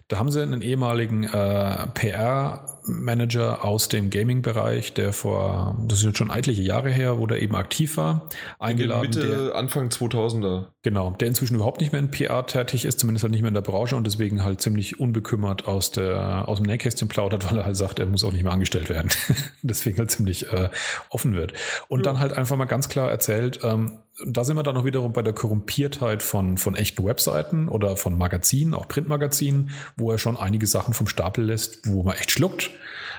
da 0.09 0.19
haben 0.19 0.31
sie 0.31 0.43
einen 0.43 0.61
ehemaligen 0.61 1.25
äh, 1.25 1.87
PR-Manager 1.95 3.65
aus 3.65 3.89
dem 3.89 4.11
Gaming-Bereich, 4.11 4.93
der 4.93 5.15
vor, 5.15 5.79
das 5.89 6.01
ist 6.01 6.05
jetzt 6.05 6.19
schon 6.19 6.29
etliche 6.29 6.61
Jahre 6.61 6.91
her, 6.91 7.19
wo 7.19 7.27
der 7.27 7.41
eben 7.41 7.57
aktiv 7.57 7.97
war, 7.97 8.29
eingeladen. 8.59 9.01
Mitte, 9.11 9.27
der, 9.27 9.55
Anfang 9.55 9.89
2000er. 9.89 10.67
genau, 10.83 11.13
der 11.13 11.29
inzwischen 11.29 11.55
überhaupt 11.55 11.81
nicht 11.81 11.93
mehr 11.93 12.01
in 12.01 12.11
PR 12.11 12.45
tätig 12.47 12.85
ist, 12.85 13.01
zumindest 13.01 13.23
halt 13.25 13.33
nicht 13.33 13.41
mehr 13.41 13.49
in 13.49 13.55
der 13.55 13.63
Branche 13.63 13.97
und 13.97 14.07
deswegen 14.07 14.45
halt 14.45 14.61
ziemlich 14.61 15.01
unbekümmert 15.01 15.67
aus, 15.67 15.91
der, 15.91 16.47
aus 16.47 16.59
dem 16.59 16.67
Nähkästchen 16.67 17.09
plaudert, 17.09 17.51
weil 17.51 17.59
er 17.59 17.65
halt 17.65 17.77
sagt, 17.77 17.99
er 17.99 18.07
muss 18.07 18.25
auch 18.25 18.33
nicht 18.33 18.45
mehr 18.45 18.53
angestellt 18.53 18.91
werden. 18.91 19.09
deswegen 19.63 19.97
halt 19.99 20.11
ziemlich 20.11 20.53
äh, 20.53 20.69
offen 21.09 21.35
wird. 21.35 21.55
Und 21.89 22.01
Ja. 22.01 22.05
dann 22.13 22.21
halt 22.21 22.35
einfach 22.35 22.57
mal 22.57 22.67
ganz 22.67 22.91
klar 22.91 23.11
erzählt, 23.11 23.61
ähm, 23.65 24.01
da 24.25 24.45
sind 24.45 24.57
wir 24.57 24.63
dann 24.63 24.77
auch 24.77 24.85
wiederum 24.85 25.13
bei 25.13 25.23
der 25.23 25.33
Korrumpiertheit 25.33 26.23
von, 26.23 26.57
von 26.57 26.77
echten 26.77 27.05
Webseiten 27.05 27.69
oder 27.69 27.97
von 27.97 28.17
Magazinen, 28.17 28.75
auch 28.75 28.87
Printmagazinen, 28.87 29.71
wo 29.97 30.13
er 30.13 30.19
schon 30.19 30.37
einige 30.37 30.67
Sachen 30.67 30.95
vom 30.95 31.09
Stapel 31.09 31.45
lässt, 31.45 31.89
wo 31.89 32.03
man 32.05 32.17
echt 32.17 32.31
schluckt. 32.31 32.71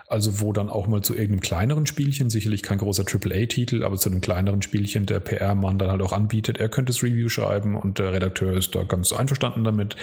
Also 0.07 0.39
wo 0.39 0.53
dann 0.53 0.69
auch 0.69 0.87
mal 0.87 1.01
zu 1.01 1.13
irgendeinem 1.13 1.41
kleineren 1.41 1.85
Spielchen, 1.87 2.29
sicherlich 2.29 2.61
kein 2.61 2.77
großer 2.77 3.03
AAA-Titel, 3.03 3.83
aber 3.83 3.97
zu 3.97 4.09
einem 4.09 4.21
kleineren 4.21 4.61
Spielchen 4.61 5.05
der 5.05 5.19
PR-Mann 5.19 5.79
dann 5.79 5.89
halt 5.89 6.01
auch 6.01 6.13
anbietet, 6.13 6.57
er 6.57 6.69
könnte 6.69 6.91
das 6.91 7.01
Review 7.01 7.29
schreiben 7.29 7.75
und 7.75 7.97
der 7.97 8.13
Redakteur 8.13 8.55
ist 8.55 8.75
da 8.75 8.83
ganz 8.83 9.11
einverstanden 9.13 9.63
damit, 9.63 9.95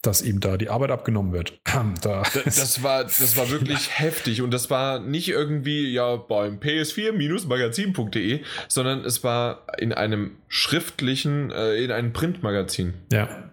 dass 0.00 0.22
ihm 0.22 0.40
da 0.40 0.56
die 0.56 0.70
Arbeit 0.70 0.90
abgenommen 0.90 1.32
wird. 1.32 1.60
Da 2.02 2.22
Das, 2.22 2.44
das, 2.44 2.82
war, 2.82 3.04
das 3.04 3.36
war 3.36 3.50
wirklich 3.50 3.90
heftig 3.98 4.40
und 4.42 4.52
das 4.52 4.70
war 4.70 5.00
nicht 5.00 5.28
irgendwie 5.28 5.92
ja 5.92 6.16
beim 6.16 6.58
ps4-magazin.de, 6.58 8.40
sondern 8.68 9.04
es 9.04 9.22
war 9.22 9.66
in 9.78 9.92
einem 9.92 10.32
schriftlichen, 10.48 11.50
äh, 11.50 11.76
in 11.76 11.90
einem 11.90 12.12
Printmagazin. 12.12 12.94
Ja. 13.12 13.51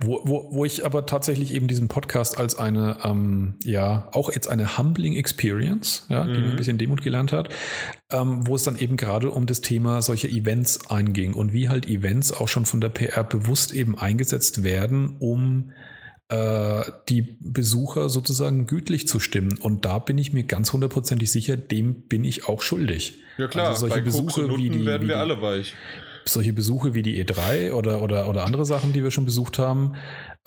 Wo, 0.00 0.20
wo, 0.24 0.48
wo 0.52 0.64
ich 0.66 0.84
aber 0.84 1.06
tatsächlich 1.06 1.54
eben 1.54 1.66
diesen 1.66 1.88
Podcast 1.88 2.36
als 2.38 2.58
eine, 2.58 2.98
ähm, 3.04 3.54
ja, 3.64 4.08
auch 4.12 4.30
jetzt 4.30 4.48
eine 4.48 4.76
humbling 4.76 5.14
Experience, 5.16 6.04
ja, 6.10 6.24
die 6.24 6.32
Mhm. 6.34 6.40
mir 6.44 6.50
ein 6.50 6.56
bisschen 6.56 6.76
Demut 6.78 7.02
gelernt 7.02 7.32
hat, 7.32 7.48
ähm, 8.12 8.46
wo 8.46 8.54
es 8.54 8.64
dann 8.64 8.78
eben 8.78 8.96
gerade 8.98 9.30
um 9.30 9.46
das 9.46 9.62
Thema 9.62 10.02
solcher 10.02 10.28
Events 10.28 10.90
einging 10.90 11.32
und 11.32 11.54
wie 11.54 11.70
halt 11.70 11.88
Events 11.88 12.32
auch 12.32 12.48
schon 12.48 12.66
von 12.66 12.82
der 12.82 12.90
PR 12.90 13.24
bewusst 13.24 13.72
eben 13.72 13.98
eingesetzt 13.98 14.62
werden, 14.62 15.16
um 15.20 15.72
äh, 16.28 16.82
die 17.08 17.36
Besucher 17.40 18.08
sozusagen 18.08 18.66
gütlich 18.66 19.06
zu 19.06 19.20
stimmen. 19.20 19.58
Und 19.58 19.84
da 19.84 20.00
bin 20.00 20.18
ich 20.18 20.32
mir 20.32 20.42
ganz 20.42 20.72
hundertprozentig 20.72 21.30
sicher, 21.30 21.56
dem 21.56 22.02
bin 22.08 22.24
ich 22.24 22.48
auch 22.48 22.62
schuldig. 22.62 23.18
Ja 23.38 23.46
klar, 23.46 23.68
Also 23.68 23.86
solche 23.86 24.02
Besuche 24.02 24.48
wie 24.56 24.68
die- 24.70 24.84
werden 24.84 25.06
wir 25.06 25.14
die- 25.14 25.20
alle 25.20 25.40
weich. 25.40 25.74
Solche 26.28 26.52
Besuche 26.52 26.94
wie 26.94 27.02
die 27.02 27.24
E3 27.24 27.72
oder, 27.72 28.02
oder, 28.02 28.28
oder 28.28 28.44
andere 28.44 28.64
Sachen, 28.64 28.92
die 28.92 29.02
wir 29.02 29.10
schon 29.10 29.24
besucht 29.24 29.58
haben, 29.58 29.94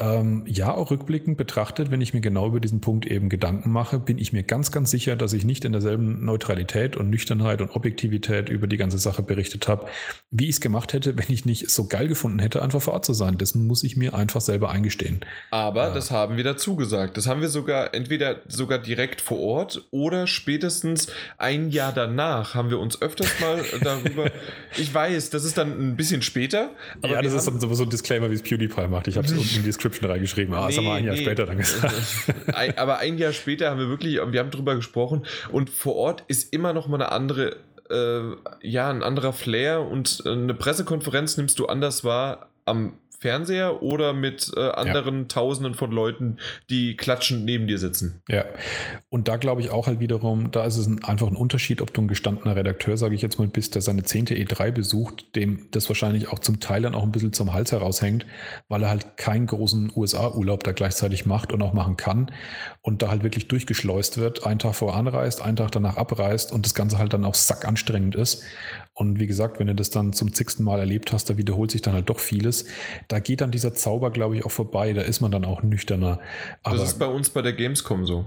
Ähm, 0.01 0.43
ja, 0.47 0.73
auch 0.73 0.91
rückblickend 0.91 1.35
betrachtet, 1.35 1.91
wenn 1.91 1.99
ich 1.99 2.13
mir 2.13 2.21
genau 2.21 2.47
über 2.47 2.61
diesen 2.61 2.79
Punkt 2.79 3.05
eben 3.05 3.27
Gedanken 3.27 3.69
mache, 3.69 3.99
bin 3.99 4.17
ich 4.17 4.31
mir 4.31 4.43
ganz, 4.43 4.71
ganz 4.71 4.91
sicher, 4.91 5.17
dass 5.17 5.33
ich 5.33 5.43
nicht 5.43 5.65
in 5.65 5.73
derselben 5.73 6.23
Neutralität 6.23 6.95
und 6.95 7.09
Nüchternheit 7.09 7.59
und 7.61 7.75
Objektivität 7.75 8.47
über 8.47 8.67
die 8.67 8.77
ganze 8.77 8.97
Sache 8.97 9.23
berichtet 9.23 9.67
habe, 9.67 9.87
wie 10.31 10.45
ich 10.45 10.51
es 10.51 10.61
gemacht 10.61 10.93
hätte, 10.93 11.17
wenn 11.17 11.25
ich 11.27 11.43
nicht 11.43 11.69
so 11.69 11.87
geil 11.87 12.07
gefunden 12.07 12.39
hätte, 12.39 12.61
einfach 12.61 12.81
vor 12.81 12.93
Ort 12.93 13.03
zu 13.03 13.13
sein. 13.13 13.37
Das 13.37 13.55
muss 13.55 13.83
ich 13.83 13.97
mir 13.97 14.13
einfach 14.13 14.39
selber 14.39 14.69
eingestehen. 14.71 15.19
Aber 15.51 15.89
äh, 15.89 15.93
das 15.93 16.11
haben 16.11 16.37
wir 16.37 16.45
dazu 16.45 16.77
gesagt. 16.77 17.17
Das 17.17 17.27
haben 17.27 17.41
wir 17.41 17.49
sogar 17.49 17.93
entweder 17.93 18.37
sogar 18.47 18.79
direkt 18.79 19.19
vor 19.19 19.39
Ort 19.39 19.85
oder 19.91 20.27
spätestens 20.27 21.07
ein 21.37 21.71
Jahr 21.71 21.91
danach 21.91 22.55
haben 22.55 22.69
wir 22.69 22.79
uns 22.79 23.01
öfters 23.01 23.37
mal 23.41 23.65
darüber. 23.81 24.31
ich 24.77 24.93
weiß, 24.93 25.29
das 25.29 25.43
ist 25.43 25.57
dann 25.57 25.77
ein 25.77 25.97
bisschen 25.97 26.21
später. 26.21 26.69
ja, 27.05 27.21
das 27.21 27.33
ist 27.33 27.47
dann 27.47 27.59
so 27.59 27.83
ein 27.83 27.89
Disclaimer, 27.89 28.31
wie 28.31 28.35
es 28.35 28.43
PewDiePie 28.43 28.87
macht. 28.87 29.09
Ich 29.09 29.17
habe 29.17 29.27
es 29.27 29.33
unten 29.37 29.55
in 29.55 29.61
die 29.61 29.63
Description 29.63 29.88
Description 29.89 30.11
reingeschrieben. 30.11 30.53
Ah, 30.53 30.61
nee, 30.61 30.67
das 30.67 30.77
haben 30.77 30.85
wir 30.85 30.93
ein 30.93 31.05
Jahr 31.05 31.15
nee. 31.15 31.21
später 31.21 31.45
dann 31.45 31.57
gesagt. 31.57 31.93
Aber 32.77 32.97
ein 32.99 33.17
Jahr 33.17 33.33
später 33.33 33.69
haben 33.69 33.79
wir 33.79 33.89
wirklich, 33.89 34.15
wir 34.15 34.39
haben 34.39 34.51
drüber 34.51 34.75
gesprochen 34.75 35.25
und 35.51 35.69
vor 35.69 35.95
Ort 35.95 36.23
ist 36.27 36.53
immer 36.53 36.73
noch 36.73 36.87
mal 36.87 36.97
eine 36.97 37.11
andere, 37.11 37.57
äh, 37.89 38.67
ja, 38.67 38.89
ein 38.89 39.03
anderer 39.03 39.33
Flair 39.33 39.81
und 39.81 40.23
eine 40.25 40.53
Pressekonferenz 40.53 41.37
nimmst 41.37 41.59
du 41.59 41.65
anders 41.65 42.03
wahr 42.03 42.49
am 42.65 42.93
Fernseher 43.19 43.83
oder 43.83 44.13
mit 44.13 44.51
äh, 44.55 44.69
anderen 44.69 45.21
ja. 45.21 45.25
Tausenden 45.27 45.73
von 45.73 45.91
Leuten, 45.91 46.37
die 46.69 46.95
klatschend 46.95 47.43
neben 47.43 47.67
dir 47.67 47.77
sitzen. 47.77 48.21
Ja, 48.29 48.45
und 49.09 49.27
da 49.27 49.37
glaube 49.37 49.61
ich 49.61 49.71
auch 49.71 49.87
halt 49.87 49.99
wiederum, 49.99 50.51
da 50.51 50.65
ist 50.65 50.77
es 50.77 50.87
ein, 50.87 51.03
einfach 51.03 51.27
ein 51.27 51.35
Unterschied, 51.35 51.81
ob 51.81 51.93
du 51.93 52.01
ein 52.01 52.07
gestandener 52.07 52.55
Redakteur, 52.55 52.97
sage 52.97 53.15
ich 53.15 53.21
jetzt 53.21 53.37
mal, 53.37 53.47
bist, 53.47 53.75
der 53.75 53.81
seine 53.81 54.03
zehnte 54.03 54.35
E3 54.35 54.71
besucht, 54.71 55.35
dem 55.35 55.67
das 55.71 55.89
wahrscheinlich 55.89 56.29
auch 56.29 56.39
zum 56.39 56.59
Teil 56.59 56.83
dann 56.83 56.95
auch 56.95 57.03
ein 57.03 57.11
bisschen 57.11 57.33
zum 57.33 57.53
Hals 57.53 57.71
heraushängt, 57.71 58.25
weil 58.69 58.83
er 58.83 58.89
halt 58.89 59.17
keinen 59.17 59.47
großen 59.47 59.91
USA-Urlaub 59.95 60.63
da 60.63 60.71
gleichzeitig 60.71 61.25
macht 61.25 61.51
und 61.51 61.61
auch 61.61 61.73
machen 61.73 61.97
kann 61.97 62.31
und 62.81 63.01
da 63.01 63.09
halt 63.09 63.23
wirklich 63.23 63.47
durchgeschleust 63.49 64.17
wird, 64.17 64.45
einen 64.45 64.59
Tag 64.59 64.75
vor 64.75 64.95
anreist, 64.95 65.41
einen 65.41 65.57
Tag 65.57 65.71
danach 65.71 65.97
abreist 65.97 66.53
und 66.53 66.65
das 66.65 66.73
Ganze 66.73 66.97
halt 66.97 67.13
dann 67.13 67.25
auch 67.25 67.35
sackanstrengend 67.35 68.15
ist. 68.15 68.43
Und 68.99 69.17
wie 69.17 69.27
gesagt, 69.27 69.59
wenn 69.59 69.67
du 69.67 69.75
das 69.75 69.91
dann 69.91 70.11
zum 70.11 70.33
zigsten 70.33 70.65
Mal 70.65 70.77
erlebt 70.77 71.13
hast, 71.13 71.29
da 71.29 71.37
wiederholt 71.37 71.71
sich 71.71 71.81
dann 71.81 71.93
halt 71.93 72.09
doch 72.09 72.19
vieles. 72.19 72.65
Da 73.07 73.19
geht 73.19 73.39
dann 73.39 73.49
dieser 73.49 73.73
Zauber, 73.73 74.11
glaube 74.11 74.35
ich, 74.35 74.45
auch 74.45 74.51
vorbei. 74.51 74.91
Da 74.91 75.03
ist 75.03 75.21
man 75.21 75.31
dann 75.31 75.45
auch 75.45 75.63
nüchterner. 75.63 76.19
Aber 76.63 76.75
das 76.75 76.89
ist 76.89 76.99
bei 76.99 77.05
uns 77.05 77.29
bei 77.29 77.41
der 77.41 77.53
Gamescom 77.53 78.05
so 78.05 78.25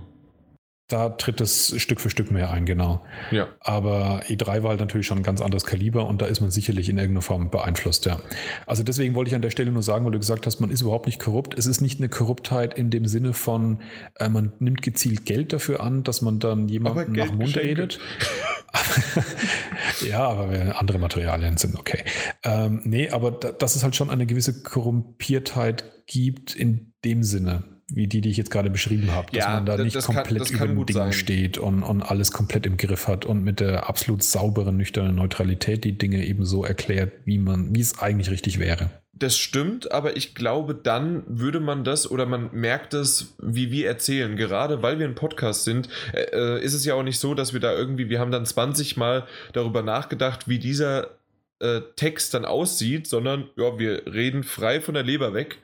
da 0.93 1.09
tritt 1.09 1.40
es 1.40 1.74
Stück 1.81 2.01
für 2.01 2.10
Stück 2.10 2.31
mehr 2.31 2.51
ein, 2.51 2.66
genau. 2.66 3.02
Ja. 3.31 3.48
Aber 3.60 4.23
E3 4.28 4.62
war 4.62 4.70
halt 4.70 4.81
natürlich 4.81 5.06
schon 5.06 5.19
ein 5.19 5.23
ganz 5.23 5.40
anderes 5.40 5.64
Kaliber 5.64 6.06
und 6.06 6.20
da 6.20 6.27
ist 6.27 6.40
man 6.40 6.51
sicherlich 6.51 6.89
in 6.89 6.98
irgendeiner 6.98 7.23
Form 7.23 7.51
beeinflusst, 7.51 8.05
ja. 8.06 8.20
Also 8.66 8.82
deswegen 8.82 9.14
wollte 9.14 9.31
ich 9.31 9.35
an 9.35 9.43
der 9.43 9.51
Stelle 9.51 9.73
nur 9.73 9.82
sagen, 9.82 10.05
weil 10.05 10.12
du 10.12 10.19
gesagt 10.19 10.47
hast, 10.47 10.60
man 10.60 10.70
ist 10.70 10.82
überhaupt 10.82 11.06
nicht 11.06 11.19
korrupt. 11.19 11.56
Es 11.56 11.66
ist 11.66 11.81
nicht 11.81 12.01
eine 12.01 12.09
Korruptheit 12.09 12.74
in 12.74 12.90
dem 12.90 13.06
Sinne 13.06 13.32
von, 13.32 13.78
äh, 14.19 14.28
man 14.28 14.52
nimmt 14.59 14.82
gezielt 14.82 15.24
Geld 15.24 15.52
dafür 15.52 15.81
an, 15.81 16.02
dass 16.02 16.20
man 16.20 16.39
dann 16.39 16.69
jemanden 16.69 17.12
nach 17.12 17.28
dem 17.28 17.39
Mund 17.39 17.56
redet. 17.56 17.98
ja, 20.09 20.28
aber 20.28 20.78
andere 20.78 20.98
Materialien 20.98 21.56
sind 21.56 21.78
okay. 21.78 22.05
Ähm, 22.43 22.81
nee, 22.85 23.09
aber 23.09 23.31
da, 23.31 23.52
dass 23.52 23.77
es 23.77 23.82
halt 23.82 23.97
schon 23.97 24.10
eine 24.10 24.27
gewisse 24.27 24.62
Korrumpiertheit 24.62 25.85
gibt 26.06 26.55
in 26.55 26.93
dem 27.05 27.23
Sinne 27.23 27.72
wie 27.94 28.06
die, 28.06 28.20
die 28.20 28.31
ich 28.31 28.36
jetzt 28.36 28.51
gerade 28.51 28.70
beschrieben 28.70 29.10
habe, 29.12 29.28
dass 29.32 29.44
ja, 29.44 29.55
man 29.55 29.66
da 29.66 29.77
nicht 29.77 30.01
komplett 30.02 30.52
kann, 30.52 30.70
über 30.70 30.85
dem 30.85 30.86
Ding 30.86 30.97
sein. 30.97 31.12
steht 31.12 31.59
und, 31.59 31.82
und 31.82 32.02
alles 32.02 32.32
komplett 32.32 32.66
im 32.66 32.77
Griff 32.77 33.09
hat 33.09 33.24
und 33.24 33.43
mit 33.44 33.60
der 33.60 33.89
absolut 33.89 34.23
sauberen, 34.23 34.77
nüchternen 34.77 35.14
Neutralität 35.14 35.85
die 35.85 35.97
Dinge 35.98 36.24
eben 36.24 36.44
so 36.44 36.64
erklärt, 36.64 37.12
wie 37.24 37.39
man, 37.39 37.74
wie 37.74 37.81
es 37.81 37.98
eigentlich 37.98 38.31
richtig 38.31 38.59
wäre. 38.59 38.90
Das 39.14 39.39
stimmt, 39.39 39.93
aber 39.93 40.16
ich 40.16 40.35
glaube, 40.35 40.74
dann 40.74 41.23
würde 41.28 41.60
man 41.60 41.85
das 41.85 42.10
oder 42.10 42.27
man 42.27 42.51
merkt 42.52 42.94
es, 42.94 43.35
wie 43.39 43.70
wir 43.70 43.86
erzählen. 43.86 44.36
Gerade 44.36 44.82
weil 44.82 44.98
wir 44.98 45.06
ein 45.06 45.14
Podcast 45.14 45.64
sind, 45.64 45.89
äh, 46.12 46.23
äh 46.32 46.64
ist 46.64 46.74
es 46.74 46.85
ja 46.85 46.94
auch 46.94 47.02
nicht 47.02 47.20
so, 47.20 47.35
dass 47.35 47.52
wir 47.52 47.60
da 47.60 47.73
irgendwie, 47.73 48.09
wir 48.09 48.19
haben 48.19 48.32
dann 48.32 48.47
20 48.47 48.97
Mal 48.97 49.27
darüber 49.52 49.82
nachgedacht, 49.82 50.48
wie 50.48 50.59
dieser 50.59 51.10
äh, 51.62 51.82
Text 51.94 52.35
dann 52.35 52.44
aussieht, 52.44 53.06
sondern 53.06 53.48
ja, 53.56 53.78
wir 53.78 54.06
reden 54.06 54.43
frei 54.43 54.81
von 54.81 54.94
der 54.94 55.05
Leber 55.05 55.32
weg. 55.32 55.59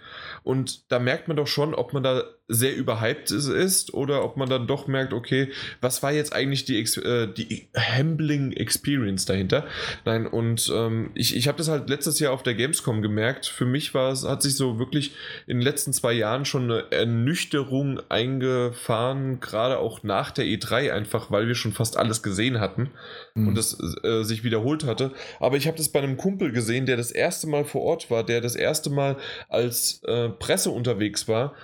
Und 0.49 0.91
da 0.91 0.99
merkt 0.99 1.29
man 1.29 1.37
doch 1.37 1.47
schon, 1.47 1.75
ob 1.75 1.93
man 1.93 2.03
da 2.03 2.25
sehr 2.49 2.75
überhyped 2.75 3.31
ist 3.31 3.93
oder 3.93 4.25
ob 4.25 4.39
man 4.39 4.49
dann 4.49 4.67
doch 4.67 4.87
merkt, 4.87 5.13
okay, 5.13 5.51
was 5.83 6.03
war 6.03 6.13
jetzt 6.13 6.33
eigentlich 6.33 6.65
die, 6.65 6.81
äh, 6.81 7.33
die 7.33 7.69
Hambling 7.77 8.53
Experience 8.53 9.27
dahinter? 9.27 9.67
Nein, 10.07 10.27
und 10.27 10.73
ähm, 10.75 11.11
ich, 11.15 11.37
ich 11.37 11.47
habe 11.47 11.59
das 11.59 11.69
halt 11.69 11.91
letztes 11.91 12.19
Jahr 12.21 12.33
auf 12.33 12.43
der 12.43 12.55
Gamescom 12.55 13.03
gemerkt. 13.03 13.47
Für 13.47 13.67
mich 13.67 13.93
war 13.93 14.13
es, 14.13 14.25
hat 14.25 14.43
sich 14.43 14.57
so 14.57 14.79
wirklich 14.79 15.13
in 15.47 15.59
den 15.59 15.63
letzten 15.63 15.93
zwei 15.93 16.15
Jahren 16.15 16.47
schon 16.47 16.65
eine 16.65 16.91
Ernüchterung 16.91 18.01
eingefahren, 18.09 19.41
gerade 19.41 19.79
auch 19.79 20.03
nach 20.03 20.31
der 20.31 20.47
E3, 20.47 20.91
einfach 20.91 21.31
weil 21.31 21.49
wir 21.49 21.55
schon 21.55 21.73
fast 21.73 21.99
alles 21.99 22.23
gesehen 22.23 22.61
hatten 22.61 22.91
mhm. 23.35 23.49
und 23.49 23.59
das 23.59 23.79
äh, 24.03 24.23
sich 24.23 24.43
wiederholt 24.43 24.85
hatte. 24.85 25.13
Aber 25.39 25.59
ich 25.59 25.67
habe 25.67 25.77
das 25.77 25.91
bei 25.91 26.01
einem 26.01 26.17
Kumpel 26.17 26.51
gesehen, 26.53 26.87
der 26.87 26.97
das 26.97 27.11
erste 27.11 27.47
Mal 27.47 27.67
vor 27.67 27.83
Ort 27.83 28.11
war, 28.11 28.25
der 28.25 28.41
das 28.41 28.57
erste 28.57 28.89
Mal 28.89 29.19
als 29.51 30.03
äh, 30.05 30.31
Presse 30.31 30.71
unterwegs 30.71 31.29
war 31.29 31.55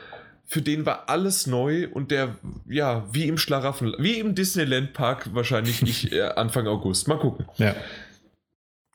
für 0.47 0.63
den 0.63 0.87
war 0.87 1.09
alles 1.09 1.47
neu 1.47 1.89
und 1.89 2.11
der, 2.11 2.37
ja, 2.69 3.07
wie 3.13 3.27
im 3.29 3.39
Schlaraffen, 3.39 3.95
wie 3.99 4.19
im 4.19 4.35
Disneyland 4.35 4.93
Park 4.93 5.35
wahrscheinlich 5.35 5.83
ich 5.83 6.13
äh, 6.13 6.23
Anfang 6.23 6.67
August. 6.67 7.09
Mal 7.09 7.19
gucken. 7.19 7.47
Ja. 7.57 7.75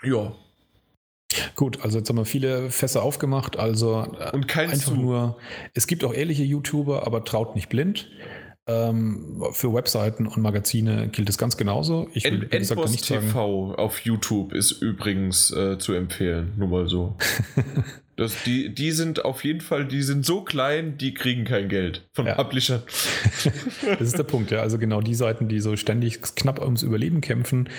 Ja. 0.03 0.34
Gut, 1.55 1.81
also 1.84 1.99
jetzt 1.99 2.09
haben 2.09 2.17
wir 2.17 2.26
viele 2.26 2.71
Fässer 2.71 3.03
aufgemacht, 3.03 3.57
also 3.57 4.07
äh, 4.19 4.31
und 4.31 4.47
kein 4.47 4.71
einfach 4.71 4.93
zu. 4.93 4.95
nur, 4.95 5.38
es 5.73 5.85
gibt 5.85 6.03
auch 6.03 6.13
ehrliche 6.13 6.43
YouTuber, 6.43 7.05
aber 7.05 7.23
traut 7.23 7.55
nicht 7.55 7.69
blind. 7.69 8.09
Ähm, 8.67 9.43
für 9.51 9.73
Webseiten 9.73 10.27
und 10.27 10.38
Magazine 10.41 11.07
gilt 11.09 11.30
es 11.30 11.38
ganz 11.38 11.57
genauso. 11.57 12.07
Ich 12.13 12.23
will 12.26 12.47
N 12.51 12.59
gesagt, 12.59 12.89
nicht 12.89 13.05
TV 13.05 13.67
sagen. 13.67 13.76
auf 13.76 14.01
YouTube 14.01 14.53
ist 14.53 14.71
übrigens 14.71 15.51
äh, 15.51 15.80
zu 15.80 15.93
empfehlen, 15.93 16.53
nur 16.57 16.67
mal 16.67 16.88
so. 16.88 17.15
Das, 18.19 18.43
die, 18.43 18.67
die 18.67 18.91
sind 18.91 19.23
auf 19.23 19.45
jeden 19.45 19.61
Fall, 19.61 19.85
die 19.85 20.03
sind 20.03 20.25
so 20.25 20.41
klein, 20.41 20.97
die 20.97 21.13
kriegen 21.13 21.45
kein 21.45 21.69
Geld 21.69 22.05
von 22.11 22.27
ja. 22.27 22.35
Publishern. 22.35 22.83
das 23.81 24.01
ist 24.01 24.17
der 24.17 24.23
Punkt, 24.23 24.51
ja. 24.51 24.59
Also 24.59 24.77
genau 24.77 24.99
die 24.99 25.15
Seiten, 25.15 25.47
die 25.47 25.61
so 25.61 25.77
ständig 25.77 26.21
knapp 26.35 26.61
ums 26.61 26.83
Überleben 26.83 27.21
kämpfen, 27.21 27.69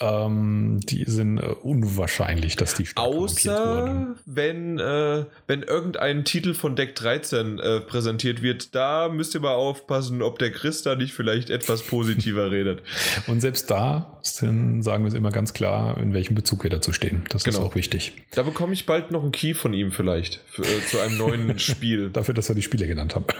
ähm, 0.00 0.80
die 0.82 1.04
sind 1.06 1.38
äh, 1.38 1.46
unwahrscheinlich, 1.62 2.56
dass 2.56 2.74
die 2.74 2.86
stark 2.86 3.06
Außer 3.06 4.16
wenn, 4.24 4.78
äh, 4.78 5.26
wenn 5.46 5.62
irgendein 5.62 6.24
Titel 6.24 6.54
von 6.54 6.74
Deck 6.74 6.94
13 6.94 7.58
äh, 7.58 7.80
präsentiert 7.80 8.40
wird, 8.40 8.74
da 8.74 9.10
müsst 9.10 9.34
ihr 9.34 9.40
mal 9.40 9.54
aufpassen, 9.54 10.22
ob 10.22 10.38
der 10.38 10.52
Chris 10.52 10.82
da 10.82 10.94
nicht 10.94 11.12
vielleicht 11.12 11.50
etwas 11.50 11.82
positiver 11.82 12.50
redet. 12.50 12.82
Und 13.26 13.40
selbst 13.40 13.70
da 13.70 14.18
sind, 14.22 14.82
sagen 14.82 15.04
wir 15.04 15.08
es 15.08 15.14
immer 15.14 15.32
ganz 15.32 15.52
klar, 15.52 15.98
in 15.98 16.14
welchem 16.14 16.34
Bezug 16.34 16.62
wir 16.62 16.70
dazu 16.70 16.92
stehen. 16.92 17.24
Das 17.28 17.44
genau. 17.44 17.58
ist 17.58 17.64
auch 17.64 17.74
wichtig. 17.74 18.12
Da 18.30 18.42
bekomme 18.42 18.72
ich 18.72 18.86
bald 18.86 19.10
noch 19.10 19.22
einen 19.22 19.32
Key 19.32 19.52
von 19.52 19.74
ihm 19.74 19.92
vielleicht 19.92 20.40
für, 20.46 20.62
äh, 20.62 20.86
zu 20.86 20.98
einem 20.98 21.18
neuen 21.18 21.58
Spiel. 21.58 22.08
Dafür, 22.08 22.32
dass 22.32 22.48
er 22.48 22.54
die 22.54 22.62
Spiele 22.62 22.86
genannt 22.86 23.14
hat. 23.14 23.34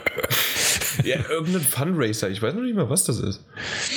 ja, 1.04 1.16
irgendein 1.30 1.62
Funracer. 1.62 2.28
Ich 2.28 2.42
weiß 2.42 2.54
noch 2.54 2.62
nicht 2.62 2.76
mal, 2.76 2.90
was 2.90 3.04
das 3.04 3.18
ist. 3.18 3.46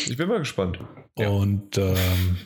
Ich 0.08 0.16
bin 0.16 0.30
mal 0.30 0.40
gespannt. 0.40 0.80
Und 1.16 1.78
ähm, 1.78 2.38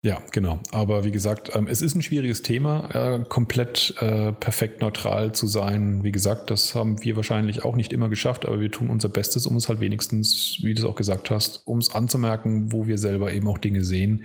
ja, 0.00 0.22
genau. 0.30 0.60
Aber 0.70 1.04
wie 1.04 1.10
gesagt, 1.10 1.50
ähm, 1.56 1.66
es 1.66 1.82
ist 1.82 1.96
ein 1.96 2.02
schwieriges 2.02 2.42
Thema, 2.42 2.88
äh, 2.94 3.24
komplett 3.24 3.94
äh, 4.00 4.32
perfekt 4.32 4.80
neutral 4.80 5.32
zu 5.32 5.48
sein. 5.48 6.04
Wie 6.04 6.12
gesagt, 6.12 6.50
das 6.50 6.76
haben 6.76 7.02
wir 7.02 7.16
wahrscheinlich 7.16 7.64
auch 7.64 7.74
nicht 7.74 7.92
immer 7.92 8.08
geschafft, 8.08 8.46
aber 8.46 8.60
wir 8.60 8.70
tun 8.70 8.90
unser 8.90 9.08
Bestes, 9.08 9.44
um 9.44 9.56
es 9.56 9.68
halt 9.68 9.80
wenigstens, 9.80 10.58
wie 10.62 10.72
du 10.72 10.82
es 10.82 10.88
auch 10.88 10.94
gesagt 10.94 11.30
hast, 11.30 11.66
um 11.66 11.78
es 11.78 11.92
anzumerken, 11.92 12.70
wo 12.70 12.86
wir 12.86 12.96
selber 12.96 13.32
eben 13.32 13.48
auch 13.48 13.58
Dinge 13.58 13.82
sehen, 13.82 14.24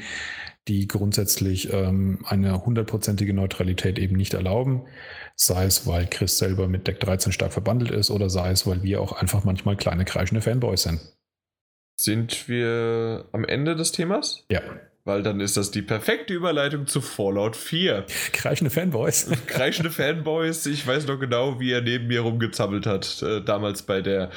die 0.68 0.88
grundsätzlich 0.88 1.74
ähm, 1.74 2.20
eine 2.26 2.64
hundertprozentige 2.64 3.34
Neutralität 3.34 3.98
eben 3.98 4.16
nicht 4.16 4.36
erlauben. 4.36 4.84
Sei 5.36 5.66
es, 5.66 5.88
weil 5.88 6.06
Chris 6.06 6.38
selber 6.38 6.68
mit 6.68 6.88
Deck 6.88 7.00
13 7.00 7.32
stark 7.32 7.52
verbandelt 7.52 7.90
ist 7.90 8.12
oder 8.12 8.30
sei 8.30 8.52
es, 8.52 8.68
weil 8.68 8.84
wir 8.84 9.02
auch 9.02 9.14
einfach 9.14 9.44
manchmal 9.44 9.76
kleine 9.76 10.06
kreischende 10.06 10.42
Fanboys 10.42 10.84
sind. 10.84 11.00
Sind 12.00 12.48
wir 12.48 13.26
am 13.32 13.44
Ende 13.44 13.76
des 13.76 13.92
Themas? 13.92 14.46
Ja. 14.52 14.62
Weil 15.06 15.22
dann 15.22 15.42
ist 15.42 15.58
das 15.58 15.72
die 15.72 15.82
perfekte 15.82 16.34
Überleitung 16.34 16.88
zu 16.88 17.02
Fallout 17.02 17.58
4. 17.58 18.06
Kreischende 18.32 18.70
Fanboys. 18.70 19.30
Kreischende 19.48 19.92
Fanboys. 19.92 20.66
Ich 20.66 20.88
weiß 20.88 21.08
noch 21.08 21.20
genau, 21.20 21.60
wie 21.60 21.72
er 21.72 21.82
neben 21.82 22.08
mir 22.08 22.22
rumgezappelt 22.22 22.86
hat. 22.86 23.22
Äh, 23.22 23.42
damals 23.44 23.82
bei 23.82 24.02
der 24.02 24.32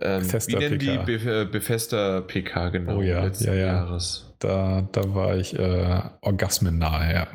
ähm, 0.00 0.22
wie 0.30 0.56
nennen 0.56 0.78
die 0.78 0.98
Be 0.98 1.42
äh, 1.42 1.44
Befester 1.46 2.20
PK 2.20 2.70
genau 2.70 2.98
oh 2.98 3.02
ja, 3.02 3.24
letzten 3.24 3.46
ja, 3.46 3.54
ja. 3.54 3.66
Jahres. 3.66 4.34
Da, 4.40 4.86
da 4.92 5.14
war 5.14 5.36
ich 5.36 5.58
äh, 5.58 6.02
Orgasmen 6.20 6.78
nahe, 6.78 7.14
ja. 7.14 7.28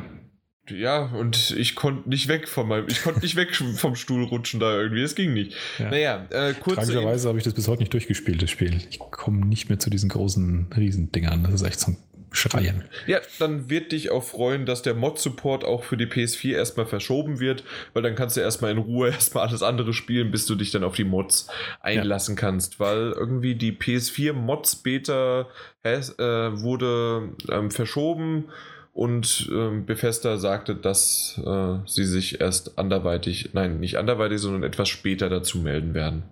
Ja, 0.70 1.06
und 1.06 1.56
ich 1.58 1.76
konnte 1.76 2.08
nicht 2.08 2.28
weg 2.28 2.48
von 2.48 2.68
meinem, 2.68 2.86
ich 2.88 3.02
konnte 3.02 3.22
nicht 3.22 3.36
weg 3.36 3.56
vom 3.76 3.96
Stuhl 3.96 4.26
rutschen 4.26 4.60
da 4.60 4.78
irgendwie, 4.78 5.02
es 5.02 5.16
ging 5.16 5.34
nicht. 5.34 5.56
Ja. 5.80 5.90
Naja, 5.90 6.28
äh, 6.30 6.54
kurz. 6.54 6.76
Tragischerweise 6.76 7.30
habe 7.30 7.40
ich 7.40 7.44
das 7.44 7.54
bis 7.54 7.68
heute 7.68 7.82
nicht 7.82 7.94
durchgespielt, 7.94 8.42
das 8.42 8.52
Spiel. 8.52 8.78
Ich 8.90 9.00
komme 9.00 9.46
nicht 9.46 9.70
mehr 9.70 9.80
zu 9.80 9.90
diesen 9.90 10.10
großen 10.10 10.68
Riesendingern. 10.76 11.44
Das 11.44 11.54
ist 11.54 11.64
echt 11.64 11.80
so 11.80 11.92
ein 11.92 11.98
schreien. 12.32 12.84
Ja, 13.08 13.20
dann 13.40 13.70
wird 13.70 13.92
dich 13.92 14.12
auch 14.12 14.24
freuen, 14.24 14.66
dass 14.66 14.82
der 14.82 14.94
Mod-Support 14.94 15.64
auch 15.64 15.84
für 15.84 15.98
die 15.98 16.06
PS4 16.06 16.54
erstmal 16.54 16.86
verschoben 16.86 17.40
wird, 17.40 17.64
weil 17.94 18.04
dann 18.04 18.16
kannst 18.16 18.38
du 18.38 18.42
erstmal 18.42 18.72
in 18.72 18.78
Ruhe 18.78 19.10
erstmal 19.12 19.48
alles 19.48 19.64
andere 19.64 19.94
spielen, 19.94 20.32
bis 20.32 20.46
du 20.46 20.56
dich 20.56 20.72
dann 20.72 20.84
auf 20.84 20.96
die 20.96 21.04
Mods 21.04 21.48
einlassen 21.82 22.36
ja. 22.36 22.42
kannst, 22.42 22.80
weil 22.80 23.12
irgendwie 23.12 23.56
die 23.56 23.72
PS4 23.72 24.34
Mods 24.34 24.78
Beta 24.78 25.48
äh, 25.84 26.00
wurde 26.00 27.34
ähm, 27.50 27.72
verschoben 27.72 28.46
und 28.94 29.50
ähm, 29.52 29.86
Bethesda 29.86 30.38
sagte, 30.38 30.76
dass 30.76 31.40
äh, 31.46 31.76
sie 31.86 32.06
sich 32.06 32.42
erst 32.42 32.78
anderweitig, 32.78 33.52
nein, 33.54 33.80
nicht 33.80 33.98
anderweitig, 33.98 34.40
sondern 34.40 34.64
etwas 34.64 34.90
später 34.90 35.30
dazu 35.30 35.60
melden 35.60 35.94
werden. 35.94 36.24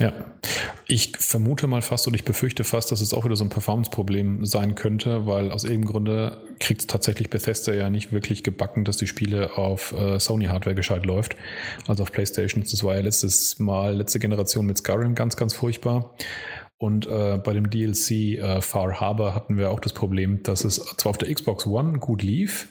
Ja, 0.00 0.14
ich 0.86 1.12
vermute 1.18 1.66
mal 1.66 1.82
fast 1.82 2.06
und 2.06 2.14
ich 2.14 2.24
befürchte 2.24 2.64
fast, 2.64 2.90
dass 2.90 3.02
es 3.02 3.12
auch 3.12 3.26
wieder 3.26 3.36
so 3.36 3.44
ein 3.44 3.50
Performance-Problem 3.50 4.46
sein 4.46 4.74
könnte, 4.74 5.26
weil 5.26 5.52
aus 5.52 5.64
irgendeinem 5.64 5.92
Grunde 5.92 6.38
kriegt 6.58 6.88
tatsächlich 6.88 7.28
Bethesda 7.28 7.74
ja 7.74 7.90
nicht 7.90 8.10
wirklich 8.10 8.42
gebacken, 8.42 8.86
dass 8.86 8.96
die 8.96 9.06
Spiele 9.06 9.58
auf 9.58 9.92
äh, 9.92 10.18
Sony-Hardware 10.18 10.74
gescheit 10.74 11.04
läuft. 11.04 11.36
Also 11.86 12.02
auf 12.02 12.12
Playstations. 12.12 12.70
Das 12.70 12.82
war 12.82 12.94
ja 12.94 13.02
letztes 13.02 13.58
Mal, 13.58 13.94
letzte 13.94 14.18
Generation 14.18 14.64
mit 14.64 14.78
Skyrim 14.78 15.14
ganz, 15.14 15.36
ganz 15.36 15.52
furchtbar. 15.52 16.14
Und 16.78 17.06
äh, 17.06 17.36
bei 17.36 17.52
dem 17.52 17.68
DLC 17.68 18.38
äh, 18.38 18.62
Far 18.62 19.00
Harbor 19.00 19.34
hatten 19.34 19.58
wir 19.58 19.70
auch 19.70 19.80
das 19.80 19.92
Problem, 19.92 20.42
dass 20.42 20.64
es 20.64 20.76
zwar 20.96 21.10
auf 21.10 21.18
der 21.18 21.32
Xbox 21.32 21.66
One 21.66 21.98
gut 21.98 22.22
lief, 22.22 22.68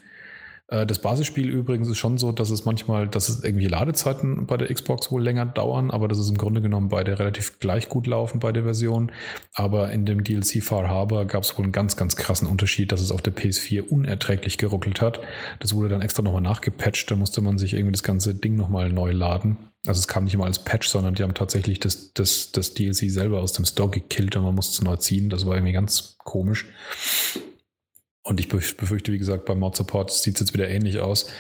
das 0.70 1.00
Basisspiel 1.00 1.50
übrigens 1.50 1.90
ist 1.90 1.98
schon 1.98 2.18
so, 2.18 2.32
dass 2.32 2.52
es 2.52 2.64
manchmal, 2.64 3.08
dass 3.08 3.28
es 3.28 3.44
irgendwie 3.44 3.68
Ladezeiten 3.68 4.46
bei 4.46 4.56
der 4.56 4.72
Xbox 4.72 5.12
wohl 5.12 5.24
länger 5.24 5.48
dauern, 5.48 5.90
aber 5.90 6.08
das 6.08 6.20
ist 6.20 6.30
im 6.30 6.38
Grunde 6.38 6.62
genommen 6.62 6.90
beide 6.90 7.18
relativ 7.18 7.60
gleich 7.60 7.90
gut 7.90 8.06
laufen 8.06 8.40
bei 8.40 8.52
der 8.52 8.64
Version. 8.64 9.12
Aber 9.54 9.92
in 9.92 10.06
dem 10.06 10.24
DLC 10.24 10.62
Far 10.62 10.88
Harbor 10.88 11.26
gab 11.26 11.44
es 11.44 11.58
wohl 11.58 11.64
einen 11.64 11.72
ganz, 11.72 11.96
ganz 11.98 12.16
krassen 12.16 12.48
Unterschied, 12.48 12.92
dass 12.92 13.02
es 13.02 13.12
auf 13.12 13.22
der 13.22 13.36
PS4 13.36 13.82
unerträglich 13.82 14.60
geruckelt 14.60 15.02
hat. 15.02 15.20
Das 15.60 15.74
wurde 15.74 15.90
dann 15.90 16.02
extra 16.02 16.22
nochmal 16.22 16.42
nachgepatcht, 16.42 17.10
da 17.10 17.16
musste 17.16 17.42
man 17.42 17.58
sich 17.58 17.74
irgendwie 17.74 17.94
das 17.94 18.04
ganze 18.04 18.36
Ding 18.36 18.56
nochmal 18.56 18.92
neu 18.92 19.12
laden. 19.12 19.58
Also 19.88 20.00
es 20.00 20.08
kam 20.08 20.26
nicht 20.26 20.34
immer 20.34 20.46
als 20.46 20.60
Patch, 20.60 20.88
sondern 20.88 21.16
die 21.16 21.24
haben 21.24 21.34
tatsächlich 21.34 21.80
das, 21.80 22.14
das, 22.14 22.52
das 22.52 22.74
DLC 22.74 23.10
selber 23.10 23.42
aus 23.42 23.54
dem 23.54 23.66
Store 23.66 23.90
gekillt 23.90 24.36
und 24.36 24.44
man 24.44 24.54
musste 24.54 24.74
es 24.74 24.82
neu 24.84 24.98
ziehen. 24.98 25.30
Das 25.30 25.46
war 25.46 25.56
irgendwie 25.56 25.74
ganz 25.74 26.18
komisch. 26.20 26.68
Und 28.30 28.40
ich 28.40 28.48
befürchte, 28.48 29.12
wie 29.12 29.18
gesagt, 29.18 29.46
beim 29.46 29.58
Mod 29.58 29.76
Support 29.76 30.12
sieht 30.12 30.36
es 30.36 30.42
jetzt 30.42 30.54
wieder 30.54 30.70
ähnlich 30.70 31.00
aus. 31.00 31.32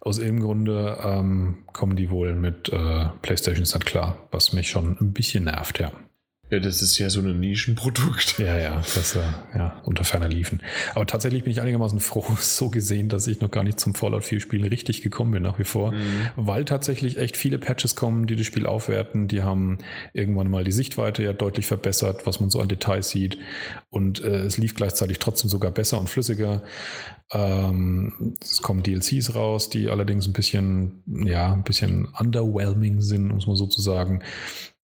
Aus 0.00 0.16
irgendeinem 0.16 0.46
Grunde 0.46 0.98
ähm, 1.04 1.58
kommen 1.74 1.94
die 1.94 2.08
wohl 2.08 2.34
mit 2.34 2.70
äh, 2.70 3.04
PlayStation 3.20 3.66
Start 3.66 3.84
klar, 3.84 4.26
was 4.30 4.54
mich 4.54 4.70
schon 4.70 4.96
ein 4.98 5.12
bisschen 5.12 5.44
nervt, 5.44 5.78
ja. 5.78 5.92
Ja, 6.50 6.60
das 6.60 6.80
ist 6.80 6.98
ja 6.98 7.10
so 7.10 7.20
ein 7.20 7.40
Nischenprodukt. 7.40 8.38
Ja, 8.38 8.58
ja, 8.58 8.76
das 8.76 9.16
äh, 9.16 9.20
ja, 9.54 9.80
unter 9.84 10.04
ferner 10.04 10.28
liefen. 10.28 10.62
Aber 10.94 11.04
tatsächlich 11.04 11.44
bin 11.44 11.50
ich 11.50 11.60
einigermaßen 11.60 12.00
froh, 12.00 12.24
so 12.40 12.70
gesehen, 12.70 13.10
dass 13.10 13.26
ich 13.26 13.40
noch 13.40 13.50
gar 13.50 13.64
nicht 13.64 13.78
zum 13.78 13.94
Fallout 13.94 14.24
4 14.24 14.40
Spielen 14.40 14.64
richtig 14.64 15.02
gekommen 15.02 15.32
bin 15.32 15.42
nach 15.42 15.58
wie 15.58 15.64
vor, 15.64 15.92
mhm. 15.92 16.30
weil 16.36 16.64
tatsächlich 16.64 17.18
echt 17.18 17.36
viele 17.36 17.58
Patches 17.58 17.96
kommen, 17.96 18.26
die 18.26 18.36
das 18.36 18.46
Spiel 18.46 18.66
aufwerten. 18.66 19.28
Die 19.28 19.42
haben 19.42 19.78
irgendwann 20.14 20.50
mal 20.50 20.64
die 20.64 20.72
Sichtweite 20.72 21.22
ja 21.22 21.34
deutlich 21.34 21.66
verbessert, 21.66 22.26
was 22.26 22.40
man 22.40 22.48
so 22.48 22.60
an 22.60 22.68
Details 22.68 23.10
sieht. 23.10 23.38
Und 23.90 24.24
äh, 24.24 24.44
es 24.44 24.56
lief 24.56 24.74
gleichzeitig 24.74 25.18
trotzdem 25.18 25.50
sogar 25.50 25.70
besser 25.70 26.00
und 26.00 26.08
flüssiger. 26.08 26.62
Ähm, 27.30 28.36
es 28.40 28.62
kommen 28.62 28.82
DLCs 28.82 29.34
raus, 29.34 29.68
die 29.68 29.90
allerdings 29.90 30.26
ein 30.26 30.32
bisschen, 30.32 31.02
ja, 31.06 31.52
ein 31.52 31.62
bisschen 31.62 32.08
underwhelming 32.18 33.02
sind, 33.02 33.28
muss 33.28 33.46
man 33.46 33.56
sozusagen. 33.56 34.22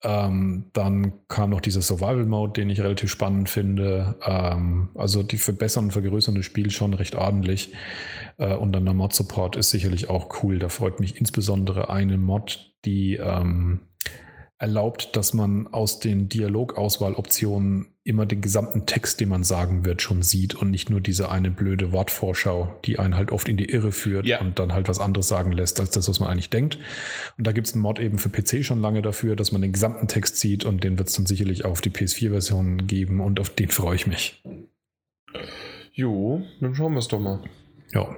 Ähm, 0.05 0.67
dann 0.75 1.15
kam 1.29 1.51
noch 1.51 1.63
dieser 1.63 1.81
Survival-Mode, 1.81 2.53
den 2.53 2.71
ich 2.71 2.81
relativ 2.81 3.11
spannend 3.11 3.49
finde. 3.49 4.17
Ähm, 4.25 4.91
also 4.95 5.23
die 5.23 5.39
verbessern 5.39 5.87
und 5.87 5.91
vergrößern 5.93 6.35
das 6.35 6.45
Spiel 6.45 6.71
schon 6.71 6.93
recht 6.95 7.15
ordentlich. 7.15 7.73
Äh, 8.37 8.55
und 8.55 8.73
dann 8.73 8.85
der 8.85 8.95
Mod-Support 8.95 9.57
ist 9.57 9.71
sicherlich 9.71 10.11
auch 10.11 10.43
cool. 10.43 10.59
Da 10.59 10.69
freut 10.69 11.01
mich 11.01 11.17
insbesondere 11.19 11.89
eine 11.89 12.19
Mod, 12.19 12.73
die 12.85 13.17
ähm, 13.17 13.81
erlaubt, 14.59 15.17
dass 15.17 15.35
man 15.35 15.67
aus 15.67 15.99
den 15.99 16.29
Dialogauswahloptionen 16.29 17.95
immer 18.05 18.27
den 18.27 18.41
gesamten 18.41 18.87
Text, 18.87 19.19
den 19.19 19.31
man 19.31 19.45
sagen 19.45 19.85
wird, 19.85 20.03
schon 20.03 20.23
sieht 20.23 20.55
und 20.55 20.71
nicht 20.71 20.91
nur 20.91 21.01
diese 21.01 21.31
eine 21.31 21.51
blöde 21.51 21.91
Wortvorschau, 21.91 22.79
die 22.85 22.99
einen 22.99 23.17
halt 23.17 23.33
oft 23.33 23.49
in 23.49 23.57
die 23.57 23.71
Irre 23.71 23.93
führt 23.93 24.27
ja. 24.27 24.41
und 24.41 24.59
dann 24.59 24.73
halt 24.73 24.89
was 24.89 25.01
anderes 25.01 25.27
sagen 25.27 25.53
lässt, 25.53 25.81
als 25.81 25.91
das, 25.91 26.09
was 26.09 26.21
man 26.21 26.29
eigentlich 26.29 26.51
denkt. 26.51 26.79
Und 27.39 27.47
da 27.47 27.53
gibt 27.53 27.67
es 27.67 27.73
einen 27.73 27.83
Mod 27.83 27.99
eben 27.99 28.19
für 28.19 28.29
PC 28.29 28.65
schon 28.65 28.81
lange 28.81 29.03
dafür, 29.03 29.37
dass 29.37 29.53
man 29.53 29.63
den 29.63 29.73
gesamten 29.73 30.07
Text 30.07 30.39
sieht 30.39 30.65
und 30.65 30.85
den 30.85 30.99
wird 30.99 31.09
es 31.09 31.15
dann 31.15 31.27
sicherlich 31.27 31.65
auf 31.65 31.81
die 31.81 31.91
PS4-Version 31.91 32.87
geben 32.87 33.21
und 33.21 33.41
auf 33.41 33.51
den 33.51 33.71
freue 33.71 33.97
ich 33.97 34.07
mich. 34.07 34.43
Jo, 35.93 36.43
dann 36.61 36.75
schauen 36.75 36.93
wir 36.93 36.99
es 36.99 37.09
doch 37.09 37.21
mal. 37.21 37.43
Ja. 37.93 38.17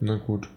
Na 0.00 0.16
gut. 0.16 0.48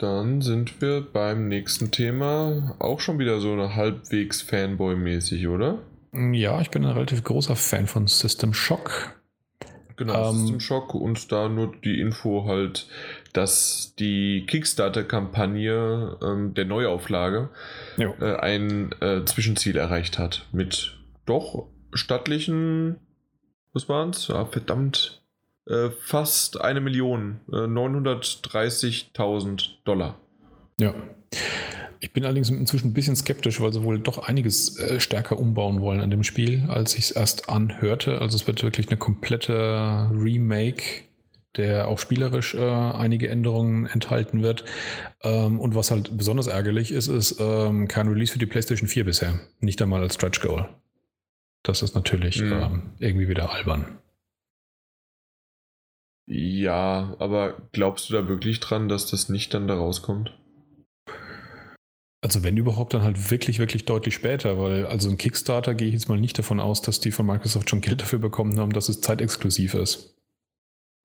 Dann 0.00 0.40
sind 0.40 0.80
wir 0.80 1.02
beim 1.02 1.48
nächsten 1.48 1.90
Thema 1.90 2.74
auch 2.78 3.00
schon 3.00 3.18
wieder 3.18 3.38
so 3.38 3.52
eine 3.52 3.76
halbwegs 3.76 4.40
Fanboy-mäßig, 4.40 5.46
oder? 5.46 5.78
Ja, 6.14 6.58
ich 6.62 6.70
bin 6.70 6.86
ein 6.86 6.92
relativ 6.92 7.22
großer 7.22 7.54
Fan 7.54 7.86
von 7.86 8.06
System 8.06 8.54
Shock. 8.54 9.20
Genau, 9.96 10.30
ähm, 10.30 10.38
System 10.38 10.60
Shock 10.60 10.94
und 10.94 11.30
da 11.30 11.50
nur 11.50 11.76
die 11.84 12.00
Info 12.00 12.46
halt, 12.46 12.88
dass 13.34 13.94
die 13.98 14.46
Kickstarter-Kampagne 14.46 16.16
ähm, 16.22 16.54
der 16.54 16.64
Neuauflage 16.64 17.50
äh, 17.98 18.36
ein 18.36 18.92
äh, 19.02 19.26
Zwischenziel 19.26 19.76
erreicht 19.76 20.18
hat 20.18 20.46
mit 20.52 20.96
doch 21.26 21.66
stattlichen, 21.92 22.96
was 23.74 23.90
waren 23.90 24.10
es? 24.10 24.30
Ah, 24.30 24.46
verdammt, 24.46 25.19
äh, 25.70 25.90
fast 25.90 26.60
eine 26.60 26.80
Million, 26.80 27.40
äh, 27.52 27.66
930.000 27.66 29.78
Dollar. 29.84 30.18
Ja. 30.78 30.94
Ich 32.00 32.12
bin 32.12 32.24
allerdings 32.24 32.50
inzwischen 32.50 32.88
ein 32.88 32.94
bisschen 32.94 33.14
skeptisch, 33.14 33.60
weil 33.60 33.72
sie 33.72 33.82
wohl 33.82 34.00
doch 34.00 34.26
einiges 34.26 34.78
äh, 34.78 35.00
stärker 35.00 35.38
umbauen 35.38 35.80
wollen 35.80 36.00
an 36.00 36.10
dem 36.10 36.24
Spiel, 36.24 36.64
als 36.68 36.94
ich 36.94 37.04
es 37.04 37.10
erst 37.10 37.48
anhörte. 37.48 38.20
Also 38.20 38.36
es 38.36 38.46
wird 38.46 38.62
wirklich 38.62 38.88
eine 38.88 38.96
komplette 38.96 40.10
Remake, 40.12 41.04
der 41.56 41.88
auch 41.88 41.98
spielerisch 41.98 42.54
äh, 42.54 42.60
einige 42.60 43.28
Änderungen 43.28 43.86
enthalten 43.86 44.42
wird. 44.42 44.64
Ähm, 45.22 45.60
und 45.60 45.74
was 45.74 45.90
halt 45.90 46.16
besonders 46.16 46.46
ärgerlich 46.46 46.90
ist, 46.90 47.08
ist 47.08 47.36
ähm, 47.38 47.86
kein 47.86 48.08
Release 48.08 48.32
für 48.32 48.38
die 48.38 48.46
PlayStation 48.46 48.88
4 48.88 49.04
bisher. 49.04 49.38
Nicht 49.60 49.82
einmal 49.82 50.00
als 50.00 50.14
Stretch 50.14 50.40
Goal. 50.40 50.68
Das 51.62 51.82
ist 51.82 51.94
natürlich 51.94 52.40
mhm. 52.40 52.52
ähm, 52.52 52.82
irgendwie 52.98 53.28
wieder 53.28 53.52
albern. 53.52 53.98
Ja, 56.32 57.16
aber 57.18 57.60
glaubst 57.72 58.08
du 58.08 58.14
da 58.14 58.28
wirklich 58.28 58.60
dran, 58.60 58.88
dass 58.88 59.10
das 59.10 59.28
nicht 59.28 59.52
dann 59.52 59.66
da 59.66 59.74
rauskommt? 59.74 60.32
Also 62.22 62.44
wenn 62.44 62.56
überhaupt, 62.56 62.94
dann 62.94 63.02
halt 63.02 63.32
wirklich, 63.32 63.58
wirklich 63.58 63.84
deutlich 63.84 64.14
später, 64.14 64.56
weil 64.56 64.86
also 64.86 65.10
ein 65.10 65.18
Kickstarter 65.18 65.74
gehe 65.74 65.88
ich 65.88 65.94
jetzt 65.94 66.08
mal 66.08 66.20
nicht 66.20 66.38
davon 66.38 66.60
aus, 66.60 66.82
dass 66.82 67.00
die 67.00 67.10
von 67.10 67.26
Microsoft 67.26 67.68
schon 67.68 67.80
Geld 67.80 68.00
dafür 68.00 68.20
bekommen 68.20 68.60
haben, 68.60 68.72
dass 68.72 68.88
es 68.88 69.00
zeitexklusiv 69.00 69.74
ist. 69.74 70.19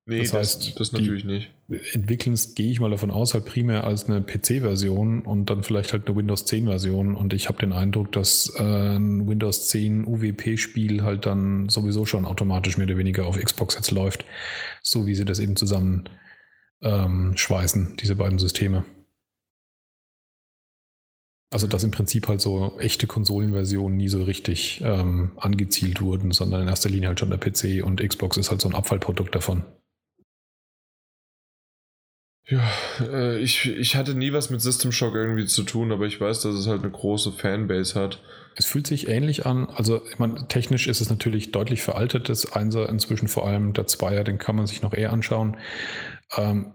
Nee, 0.08 0.20
das, 0.20 0.32
heißt, 0.32 0.68
das, 0.68 0.74
das 0.74 0.92
natürlich 0.92 1.24
nicht. 1.24 1.50
Entwickeln 1.92 2.34
es, 2.34 2.54
gehe 2.54 2.70
ich 2.70 2.78
mal 2.78 2.90
davon 2.90 3.10
aus, 3.10 3.34
halt 3.34 3.44
primär 3.44 3.82
als 3.82 4.08
eine 4.08 4.22
PC-Version 4.22 5.22
und 5.22 5.50
dann 5.50 5.64
vielleicht 5.64 5.92
halt 5.92 6.06
eine 6.06 6.16
Windows 6.16 6.46
10-Version. 6.46 7.16
Und 7.16 7.32
ich 7.32 7.48
habe 7.48 7.58
den 7.58 7.72
Eindruck, 7.72 8.12
dass 8.12 8.54
äh, 8.56 8.62
ein 8.62 9.26
Windows 9.26 9.66
10 9.66 10.06
UWP-Spiel 10.06 11.02
halt 11.02 11.26
dann 11.26 11.68
sowieso 11.68 12.06
schon 12.06 12.24
automatisch 12.24 12.78
mehr 12.78 12.86
oder 12.86 12.98
weniger 12.98 13.26
auf 13.26 13.36
Xbox 13.36 13.74
jetzt 13.74 13.90
läuft, 13.90 14.24
so 14.80 15.08
wie 15.08 15.16
sie 15.16 15.24
das 15.24 15.40
eben 15.40 15.56
zusammen 15.56 16.08
ähm, 16.82 17.36
schweißen, 17.36 17.96
diese 17.96 18.14
beiden 18.14 18.38
Systeme. 18.38 18.84
Also 21.50 21.66
dass 21.66 21.82
im 21.82 21.90
Prinzip 21.90 22.28
halt 22.28 22.40
so 22.40 22.78
echte 22.78 23.08
Konsolenversionen 23.08 23.96
nie 23.96 24.08
so 24.08 24.22
richtig 24.22 24.80
ähm, 24.84 25.32
angezielt 25.36 26.00
wurden, 26.00 26.30
sondern 26.30 26.62
in 26.62 26.68
erster 26.68 26.90
Linie 26.90 27.08
halt 27.08 27.18
schon 27.18 27.30
der 27.30 27.38
PC 27.38 27.84
und 27.84 28.00
Xbox 28.00 28.36
ist 28.36 28.52
halt 28.52 28.60
so 28.60 28.68
ein 28.68 28.74
Abfallprodukt 28.76 29.34
davon. 29.34 29.64
Ja, 32.48 32.62
äh, 33.00 33.38
ich, 33.38 33.66
ich 33.66 33.96
hatte 33.96 34.14
nie 34.14 34.32
was 34.32 34.50
mit 34.50 34.60
System 34.60 34.92
Shock 34.92 35.14
irgendwie 35.14 35.46
zu 35.46 35.64
tun, 35.64 35.90
aber 35.90 36.06
ich 36.06 36.20
weiß, 36.20 36.42
dass 36.42 36.54
es 36.54 36.68
halt 36.68 36.82
eine 36.82 36.92
große 36.92 37.32
Fanbase 37.32 37.98
hat. 37.98 38.22
Es 38.54 38.66
fühlt 38.66 38.86
sich 38.86 39.08
ähnlich 39.08 39.46
an. 39.46 39.68
Also, 39.68 40.00
ich 40.06 40.18
meine, 40.18 40.46
technisch 40.46 40.86
ist 40.86 41.00
es 41.00 41.10
natürlich 41.10 41.50
deutlich 41.50 41.82
veraltet. 41.82 42.28
Das 42.28 42.52
Einser 42.52 42.88
inzwischen 42.88 43.26
vor 43.26 43.46
allem, 43.46 43.72
der 43.72 43.86
Zweier, 43.86 44.22
den 44.22 44.38
kann 44.38 44.56
man 44.56 44.66
sich 44.66 44.80
noch 44.80 44.94
eher 44.94 45.12
anschauen. 45.12 45.56
Ähm, 46.36 46.72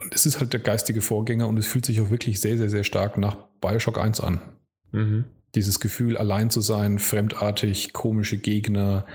und 0.00 0.14
es 0.14 0.26
ist 0.26 0.40
halt 0.40 0.52
der 0.52 0.60
geistige 0.60 1.00
Vorgänger 1.00 1.46
und 1.46 1.56
es 1.58 1.66
fühlt 1.66 1.86
sich 1.86 2.00
auch 2.00 2.10
wirklich 2.10 2.40
sehr, 2.40 2.58
sehr, 2.58 2.68
sehr 2.68 2.84
stark 2.84 3.16
nach 3.16 3.36
Bioshock 3.60 3.98
1 3.98 4.20
an. 4.20 4.42
Mhm. 4.90 5.24
Dieses 5.54 5.78
Gefühl, 5.78 6.18
allein 6.18 6.50
zu 6.50 6.60
sein, 6.60 6.98
fremdartig, 6.98 7.92
komische 7.92 8.36
Gegner, 8.36 9.06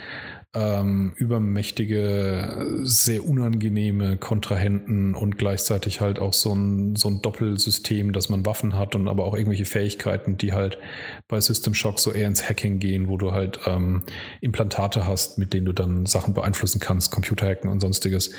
ähm, 0.55 1.13
übermächtige, 1.15 2.65
sehr 2.81 3.23
unangenehme 3.23 4.17
Kontrahenten 4.17 5.13
und 5.13 5.37
gleichzeitig 5.37 6.01
halt 6.01 6.17
auch 6.17 6.33
so 6.33 6.53
ein, 6.53 6.95
so 6.95 7.07
ein 7.09 7.21
Doppelsystem, 7.21 8.13
dass 8.13 8.29
man 8.29 8.45
Waffen 8.47 8.75
hat 8.75 8.95
und 8.95 9.07
aber 9.07 9.25
auch 9.25 9.35
irgendwelche 9.35 9.65
Fähigkeiten, 9.65 10.37
die 10.37 10.53
halt 10.53 10.79
bei 11.27 11.39
System 11.39 11.75
Shock 11.75 11.99
so 11.99 12.11
eher 12.11 12.27
ins 12.27 12.49
Hacking 12.49 12.79
gehen, 12.79 13.09
wo 13.09 13.17
du 13.17 13.31
halt 13.31 13.59
ähm, 13.67 14.03
Implantate 14.41 15.05
hast, 15.05 15.37
mit 15.37 15.53
denen 15.53 15.67
du 15.67 15.73
dann 15.73 16.07
Sachen 16.07 16.33
beeinflussen 16.33 16.79
kannst, 16.79 17.11
Computerhacken 17.11 17.69
und 17.69 17.79
sonstiges. 17.79 18.31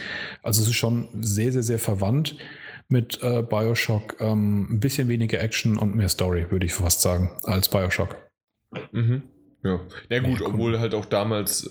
Also 0.43 0.63
es 0.63 0.69
ist 0.69 0.75
schon 0.75 1.09
sehr, 1.21 1.53
sehr, 1.53 1.63
sehr 1.63 1.79
verwandt 1.79 2.37
mit 2.89 3.23
äh, 3.23 3.43
Bioshock. 3.43 4.17
Ähm, 4.19 4.67
ein 4.69 4.81
bisschen 4.81 5.09
weniger 5.09 5.41
Action 5.41 5.79
und 5.79 5.95
mehr 5.95 6.09
Story, 6.09 6.47
würde 6.51 6.67
ich 6.67 6.75
fast 6.75 7.03
sagen, 7.03 7.31
als 7.45 7.69
Bioshock. 7.69 8.17
Mhm. 8.91 9.23
Ja. 9.63 9.81
ja 10.09 10.21
gut, 10.21 10.41
obwohl 10.41 10.79
halt 10.79 10.95
auch 10.95 11.05
damals, 11.05 11.71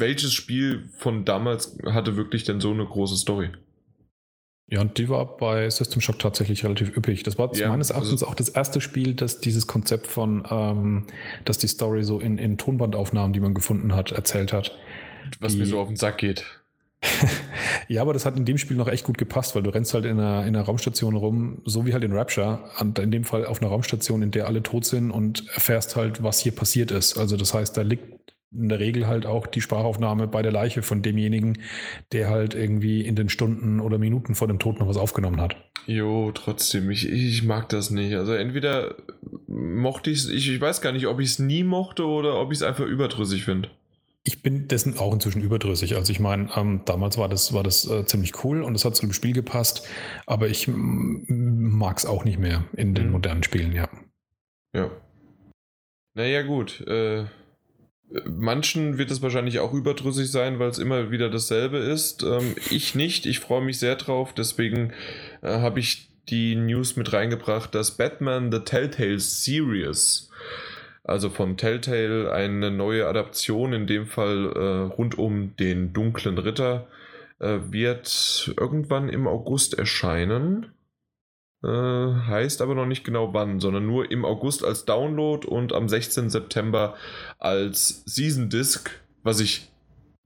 welches 0.00 0.32
Spiel 0.34 0.88
von 0.96 1.24
damals 1.24 1.78
hatte 1.84 2.16
wirklich 2.16 2.44
denn 2.44 2.60
so 2.60 2.70
eine 2.70 2.84
große 2.84 3.16
Story? 3.16 3.50
Ja, 4.70 4.82
und 4.82 4.98
die 4.98 5.08
war 5.08 5.38
bei 5.38 5.70
System 5.70 6.02
Shock 6.02 6.18
tatsächlich 6.18 6.62
relativ 6.62 6.94
üppig. 6.94 7.22
Das 7.22 7.38
war 7.38 7.54
ja, 7.54 7.68
meines 7.68 7.88
Erachtens 7.88 8.12
also 8.12 8.26
auch 8.26 8.34
das 8.34 8.50
erste 8.50 8.82
Spiel, 8.82 9.14
das 9.14 9.40
dieses 9.40 9.66
Konzept 9.66 10.06
von, 10.06 10.46
ähm, 10.50 11.06
dass 11.46 11.56
die 11.56 11.68
Story 11.68 12.04
so 12.04 12.20
in, 12.20 12.36
in 12.36 12.58
Tonbandaufnahmen, 12.58 13.32
die 13.32 13.40
man 13.40 13.54
gefunden 13.54 13.94
hat, 13.94 14.12
erzählt 14.12 14.52
hat. 14.52 14.76
Was 15.40 15.52
die, 15.52 15.60
mir 15.60 15.66
so 15.66 15.80
auf 15.80 15.88
den 15.88 15.96
Sack 15.96 16.18
geht. 16.18 16.44
ja, 17.88 18.02
aber 18.02 18.12
das 18.12 18.26
hat 18.26 18.36
in 18.36 18.44
dem 18.44 18.58
Spiel 18.58 18.76
noch 18.76 18.88
echt 18.88 19.04
gut 19.04 19.16
gepasst, 19.16 19.54
weil 19.54 19.62
du 19.62 19.70
rennst 19.70 19.94
halt 19.94 20.04
in 20.04 20.18
einer, 20.18 20.42
in 20.42 20.54
einer 20.54 20.62
Raumstation 20.62 21.16
rum, 21.16 21.62
so 21.64 21.86
wie 21.86 21.94
halt 21.94 22.04
in 22.04 22.12
Rapture, 22.12 22.70
und 22.78 22.98
in 22.98 23.10
dem 23.10 23.24
Fall 23.24 23.46
auf 23.46 23.62
einer 23.62 23.70
Raumstation, 23.70 24.20
in 24.20 24.32
der 24.32 24.48
alle 24.48 24.62
tot 24.62 24.84
sind 24.84 25.10
und 25.10 25.48
erfährst 25.54 25.96
halt, 25.96 26.22
was 26.22 26.40
hier 26.40 26.52
passiert 26.52 26.90
ist. 26.90 27.16
Also 27.16 27.38
das 27.38 27.54
heißt, 27.54 27.74
da 27.74 27.82
liegt 27.82 28.34
in 28.50 28.68
der 28.68 28.78
Regel 28.78 29.06
halt 29.06 29.26
auch 29.26 29.46
die 29.46 29.60
Sprachaufnahme 29.60 30.26
bei 30.26 30.42
der 30.42 30.52
Leiche 30.52 30.82
von 30.82 31.02
demjenigen, 31.02 31.58
der 32.12 32.30
halt 32.30 32.54
irgendwie 32.54 33.02
in 33.02 33.14
den 33.14 33.28
Stunden 33.28 33.80
oder 33.80 33.98
Minuten 33.98 34.34
vor 34.34 34.48
dem 34.48 34.58
Tod 34.58 34.80
noch 34.80 34.88
was 34.88 34.96
aufgenommen 34.96 35.40
hat. 35.40 35.56
Jo, 35.86 36.32
trotzdem, 36.32 36.90
ich, 36.90 37.08
ich 37.08 37.42
mag 37.44 37.68
das 37.68 37.90
nicht. 37.90 38.14
Also 38.14 38.32
entweder 38.32 38.96
mochte 39.46 40.10
ich 40.10 40.18
es, 40.18 40.28
ich 40.28 40.60
weiß 40.60 40.80
gar 40.80 40.92
nicht, 40.92 41.06
ob 41.06 41.20
ich 41.20 41.30
es 41.30 41.38
nie 41.38 41.64
mochte 41.64 42.06
oder 42.06 42.40
ob 42.40 42.52
ich 42.52 42.58
es 42.58 42.62
einfach 42.62 42.84
überdrüssig 42.84 43.44
finde. 43.44 43.70
Ich 44.24 44.42
bin 44.42 44.68
dessen 44.68 44.98
auch 44.98 45.14
inzwischen 45.14 45.40
überdrüssig. 45.40 45.96
Also 45.96 46.12
ich 46.12 46.20
meine, 46.20 46.50
ähm, 46.56 46.82
damals 46.84 47.16
war 47.16 47.28
das, 47.28 47.52
war 47.52 47.62
das 47.62 47.88
äh, 47.88 48.04
ziemlich 48.04 48.44
cool 48.44 48.62
und 48.62 48.74
es 48.74 48.84
hat 48.84 48.96
zu 48.96 49.06
dem 49.06 49.12
Spiel 49.12 49.32
gepasst, 49.32 49.86
aber 50.26 50.48
ich 50.48 50.68
mag 50.68 51.96
es 51.96 52.04
auch 52.04 52.24
nicht 52.24 52.38
mehr 52.38 52.64
in 52.74 52.94
den 52.94 53.06
mhm. 53.06 53.12
modernen 53.12 53.42
Spielen, 53.42 53.72
ja. 53.72 53.88
Ja. 54.74 54.90
Naja, 56.14 56.42
gut. 56.42 56.80
Äh, 56.86 57.26
manchen 58.26 58.98
wird 58.98 59.10
es 59.10 59.22
wahrscheinlich 59.22 59.58
auch 59.58 59.72
überdrüssig 59.72 60.30
sein, 60.30 60.58
weil 60.58 60.70
es 60.70 60.78
immer 60.78 61.10
wieder 61.10 61.28
dasselbe 61.30 61.78
ist. 61.78 62.22
Ähm, 62.22 62.54
ich 62.70 62.94
nicht. 62.94 63.26
Ich 63.26 63.40
freue 63.40 63.62
mich 63.62 63.78
sehr 63.78 63.96
drauf. 63.96 64.32
Deswegen 64.32 64.92
äh, 65.42 65.48
habe 65.48 65.80
ich 65.80 66.08
die 66.28 66.54
News 66.56 66.96
mit 66.96 67.12
reingebracht, 67.12 67.74
dass 67.74 67.96
Batman 67.96 68.52
The 68.52 68.60
Telltale 68.60 69.18
Series 69.18 70.28
also 71.08 71.30
von 71.30 71.56
Telltale 71.56 72.32
eine 72.32 72.70
neue 72.70 73.08
Adaption, 73.08 73.72
in 73.72 73.86
dem 73.86 74.06
Fall 74.06 74.52
äh, 74.54 74.92
rund 74.92 75.16
um 75.16 75.56
den 75.56 75.94
dunklen 75.94 76.36
Ritter, 76.36 76.86
äh, 77.38 77.58
wird 77.70 78.52
irgendwann 78.58 79.08
im 79.08 79.26
August 79.26 79.78
erscheinen. 79.78 80.66
Äh, 81.62 81.68
heißt 81.68 82.62
aber 82.62 82.74
noch 82.74 82.86
nicht 82.86 83.04
genau 83.04 83.34
wann, 83.34 83.58
sondern 83.58 83.86
nur 83.86 84.10
im 84.10 84.24
August 84.24 84.64
als 84.64 84.84
Download 84.84 85.46
und 85.46 85.72
am 85.72 85.88
16. 85.88 86.30
September 86.30 86.94
als 87.38 88.02
Season 88.06 88.48
Disc, 88.48 88.90
was 89.22 89.40
ich 89.40 89.70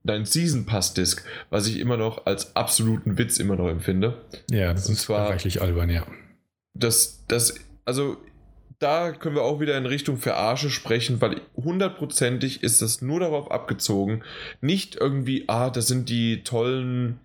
Nein, 0.05 0.25
Season 0.25 0.67
Pass 0.67 0.95
Disc, 0.95 1.25
was 1.49 1.69
ich 1.69 1.79
immer 1.79 1.97
noch 1.97 2.27
als 2.27 2.57
absoluten 2.57 3.19
Witz 3.19 3.39
immer 3.39 3.55
noch 3.55 3.69
empfinde. 3.69 4.21
Ja, 4.51 4.73
das 4.73 4.89
und 4.89 4.95
ist 4.95 5.03
zwar 5.03 5.31
reichlich 5.31 5.63
albern, 5.63 5.91
ja. 5.91 6.05
Das, 6.75 7.25
das, 7.29 7.55
also 7.85 8.17
da 8.81 9.13
können 9.13 9.37
wir 9.37 9.43
auch 9.43 9.61
wieder 9.61 9.79
in 9.79 9.87
Richtung 9.87 10.19
Verarsche 10.19 10.71
sprechen, 10.71 11.21
weil 11.21 11.41
hundertprozentig 11.55 12.65
ist 12.65 12.83
das 12.83 13.01
nur 13.01 13.21
darauf 13.21 13.51
abgezogen, 13.51 14.25
nicht 14.61 14.97
irgendwie, 14.97 15.45
ah, 15.49 15.71
das 15.71 15.87
sind 15.87 16.09
die 16.09 16.43
tollen 16.43 17.21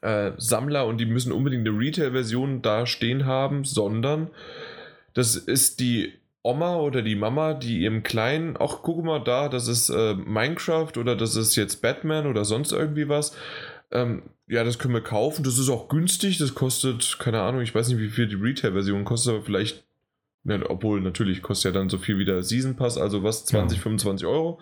äh, 0.00 0.32
Sammler 0.36 0.86
und 0.86 0.98
die 0.98 1.06
müssen 1.06 1.32
unbedingt 1.32 1.66
eine 1.66 1.78
Retail-Version 1.78 2.62
da 2.62 2.86
stehen 2.86 3.26
haben, 3.26 3.64
sondern 3.64 4.30
das 5.14 5.36
ist 5.36 5.80
die 5.80 6.12
Oma 6.42 6.76
oder 6.76 7.02
die 7.02 7.16
Mama, 7.16 7.54
die 7.54 7.80
ihrem 7.80 8.02
Kleinen, 8.02 8.56
ach 8.58 8.78
guck 8.82 9.04
mal 9.04 9.18
da, 9.18 9.48
das 9.48 9.68
ist 9.68 9.90
äh, 9.90 10.14
Minecraft 10.14 10.92
oder 10.96 11.16
das 11.16 11.36
ist 11.36 11.56
jetzt 11.56 11.82
Batman 11.82 12.26
oder 12.26 12.44
sonst 12.44 12.72
irgendwie 12.72 13.08
was. 13.08 13.36
Ähm, 13.90 14.22
ja, 14.46 14.64
das 14.64 14.78
können 14.78 14.94
wir 14.94 15.02
kaufen. 15.02 15.44
Das 15.44 15.58
ist 15.58 15.68
auch 15.68 15.88
günstig. 15.88 16.38
Das 16.38 16.54
kostet, 16.54 17.18
keine 17.18 17.42
Ahnung, 17.42 17.60
ich 17.60 17.74
weiß 17.74 17.88
nicht, 17.88 17.98
wie 17.98 18.08
viel 18.08 18.28
die 18.28 18.36
Retail-Version 18.36 19.04
kostet, 19.04 19.34
aber 19.34 19.44
vielleicht 19.44 19.84
ja, 20.48 20.58
obwohl 20.68 21.00
natürlich 21.00 21.42
kostet 21.42 21.74
ja 21.74 21.80
dann 21.80 21.88
so 21.88 21.98
viel 21.98 22.18
wie 22.18 22.24
der 22.24 22.42
Season 22.42 22.76
Pass, 22.76 22.98
also 22.98 23.22
was 23.22 23.44
20, 23.44 23.78
ja. 23.78 23.82
25 23.82 24.26
Euro. 24.26 24.60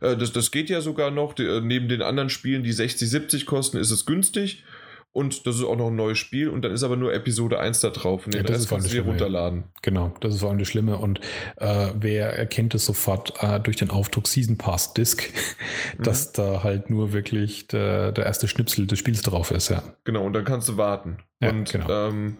Äh, 0.00 0.16
das, 0.16 0.32
das 0.32 0.50
geht 0.50 0.68
ja 0.68 0.80
sogar 0.80 1.10
noch. 1.10 1.32
Die, 1.32 1.44
äh, 1.44 1.60
neben 1.60 1.88
den 1.88 2.02
anderen 2.02 2.30
Spielen, 2.30 2.62
die 2.62 2.72
60, 2.72 3.08
70 3.08 3.46
kosten, 3.46 3.76
ist 3.76 3.90
es 3.90 4.06
günstig. 4.06 4.64
Und 5.12 5.46
das 5.46 5.56
ist 5.56 5.64
auch 5.64 5.76
noch 5.76 5.88
ein 5.88 5.96
neues 5.96 6.18
Spiel. 6.18 6.48
Und 6.48 6.62
dann 6.62 6.72
ist 6.72 6.82
aber 6.82 6.96
nur 6.96 7.14
Episode 7.14 7.58
1 7.58 7.80
da 7.80 7.90
drauf. 7.90 8.26
Und 8.26 8.34
den 8.34 8.44
ja, 8.44 8.52
Rest 8.52 8.68
kannst 8.68 8.88
du 8.88 8.92
dir 8.92 9.02
runterladen. 9.02 9.64
Genau, 9.82 10.14
das 10.20 10.34
ist 10.34 10.40
vor 10.40 10.50
allem 10.50 10.58
das 10.58 10.68
Schlimme. 10.68 10.98
Und 10.98 11.20
äh, 11.56 11.88
wer 11.98 12.36
erkennt 12.36 12.74
es 12.74 12.84
sofort 12.84 13.32
äh, 13.42 13.58
durch 13.58 13.76
den 13.76 13.90
Aufdruck 13.90 14.28
Season 14.28 14.58
Pass 14.58 14.94
Disc, 14.94 15.22
dass 15.98 16.28
mhm. 16.28 16.32
da 16.36 16.62
halt 16.62 16.90
nur 16.90 17.12
wirklich 17.12 17.66
der, 17.68 18.12
der 18.12 18.26
erste 18.26 18.48
Schnipsel 18.48 18.86
des 18.86 18.98
Spiels 18.98 19.22
drauf 19.22 19.50
ist, 19.50 19.70
ja. 19.70 19.82
Genau, 20.04 20.24
und 20.24 20.34
dann 20.34 20.44
kannst 20.44 20.68
du 20.68 20.76
warten. 20.76 21.18
Ja, 21.40 21.50
und 21.50 21.72
genau. 21.72 22.08
ähm, 22.08 22.36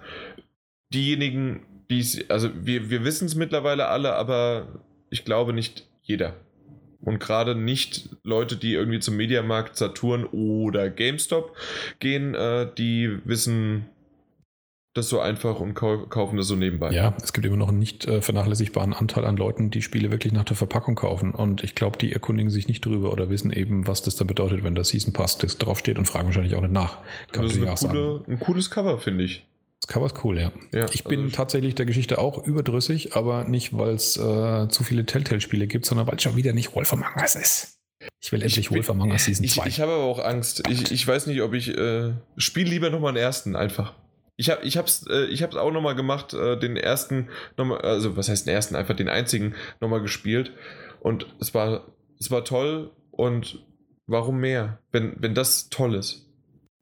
diejenigen, 0.93 1.61
dies, 1.91 2.29
also 2.31 2.51
wir, 2.55 2.91
wir 2.91 3.05
wissen 3.05 3.27
es 3.27 3.35
mittlerweile 3.35 3.89
alle, 3.89 4.15
aber 4.15 4.69
ich 5.11 5.25
glaube 5.25 5.53
nicht 5.53 5.87
jeder. 6.03 6.35
Und 7.01 7.21
gerade 7.21 7.55
nicht 7.55 8.11
Leute, 8.25 8.57
die 8.57 8.75
irgendwie 8.75 8.99
zum 8.99 9.17
Mediamarkt, 9.17 9.77
Saturn 9.77 10.25
oder 10.25 10.91
GameStop 10.91 11.57
gehen, 12.01 12.35
äh, 12.35 12.69
die 12.77 13.19
wissen 13.25 13.87
das 14.95 15.09
so 15.09 15.21
einfach 15.21 15.61
und 15.61 15.75
kau 15.75 16.07
kaufen 16.07 16.37
das 16.37 16.49
so 16.49 16.57
nebenbei. 16.57 16.91
Ja, 16.91 17.15
es 17.23 17.33
gibt 17.33 17.47
immer 17.47 17.57
noch 17.57 17.69
einen 17.69 17.79
nicht 17.79 18.07
äh, 18.07 18.21
vernachlässigbaren 18.21 18.93
Anteil 18.93 19.25
an 19.25 19.37
Leuten, 19.37 19.71
die 19.71 19.81
Spiele 19.81 20.11
wirklich 20.11 20.33
nach 20.33 20.45
der 20.45 20.57
Verpackung 20.57 20.97
kaufen. 20.97 21.33
Und 21.33 21.63
ich 21.63 21.77
glaube, 21.77 21.99
die 21.99 22.13
erkundigen 22.13 22.51
sich 22.51 22.67
nicht 22.67 22.85
drüber 22.85 23.13
oder 23.13 23.31
wissen 23.31 23.53
eben, 23.53 23.87
was 23.87 24.03
das 24.03 24.17
dann 24.17 24.27
bedeutet, 24.27 24.65
wenn 24.65 24.75
das 24.75 24.89
Season 24.89 25.13
Pass 25.13 25.39
draufsteht 25.39 25.99
und 25.99 26.07
fragen 26.07 26.27
wahrscheinlich 26.27 26.57
auch 26.57 26.63
nicht 26.63 26.73
nach. 26.73 26.99
Kann 27.31 27.45
das 27.45 27.55
ist 27.55 27.63
eine 27.63 27.93
coole, 27.93 28.25
ein 28.27 28.41
cooles 28.41 28.71
Cover, 28.71 28.99
finde 28.99 29.25
ich. 29.25 29.47
Das 29.89 29.95
Cover 29.95 30.07
ist 30.07 30.23
cool, 30.23 30.39
ja. 30.39 30.53
ja 30.73 30.87
ich 30.93 31.05
bin 31.05 31.25
also 31.25 31.37
tatsächlich 31.37 31.75
der 31.75 31.87
Geschichte 31.87 32.19
auch 32.19 32.47
überdrüssig, 32.47 33.17
aber 33.17 33.45
nicht, 33.45 33.77
weil 33.77 33.95
es 33.95 34.19
äh, 34.19 34.69
zu 34.69 34.85
viele 34.85 35.07
Telltale-Spiele 35.07 35.67
gibt, 35.67 35.87
sondern 35.87 36.07
weil 36.07 36.17
es 36.17 36.23
schon 36.23 36.37
wieder 36.37 36.53
nicht 36.53 36.75
Wolf 36.75 36.93
Among 36.93 37.15
Us 37.19 37.37
ist. 37.37 37.79
Ich 38.21 38.31
will 38.31 38.43
endlich 38.43 38.67
ich, 38.67 38.71
Wolf 38.71 38.91
Among 38.91 39.13
Us 39.13 39.25
Season 39.25 39.47
ich, 39.47 39.55
2. 39.55 39.67
Ich 39.67 39.81
habe 39.81 39.93
aber 39.93 40.05
auch 40.05 40.23
Angst. 40.23 40.63
Ich, 40.69 40.93
ich 40.93 41.09
weiß 41.09 41.27
nicht, 41.27 41.41
ob 41.41 41.55
ich. 41.55 41.69
Äh, 41.75 42.13
spiele 42.37 42.69
lieber 42.69 42.91
nochmal 42.91 43.15
den 43.15 43.23
ersten 43.23 43.57
einfach. 43.57 43.95
Ich 44.37 44.51
habe 44.51 44.63
ich 44.63 44.77
hab's, 44.77 45.07
äh, 45.09 45.25
ich 45.25 45.43
hab's 45.43 45.57
auch 45.57 45.73
nochmal 45.73 45.97
gemacht, 45.97 46.35
äh, 46.35 46.59
den 46.59 46.77
ersten, 46.77 47.31
nochmal, 47.57 47.81
also 47.81 48.15
was 48.15 48.29
heißt 48.29 48.47
den 48.47 48.55
ersten, 48.55 48.77
einfach 48.77 48.95
den 48.95 49.09
einzigen 49.09 49.55
nochmal 49.81 50.03
gespielt. 50.03 50.53
Und 51.01 51.27
es 51.41 51.55
war, 51.55 51.87
es 52.21 52.31
war 52.31 52.45
toll 52.45 52.91
und 53.11 53.65
warum 54.07 54.39
mehr, 54.39 54.81
wenn, 54.93 55.17
wenn 55.19 55.35
das 55.35 55.71
toll 55.71 55.95
ist? 55.95 56.27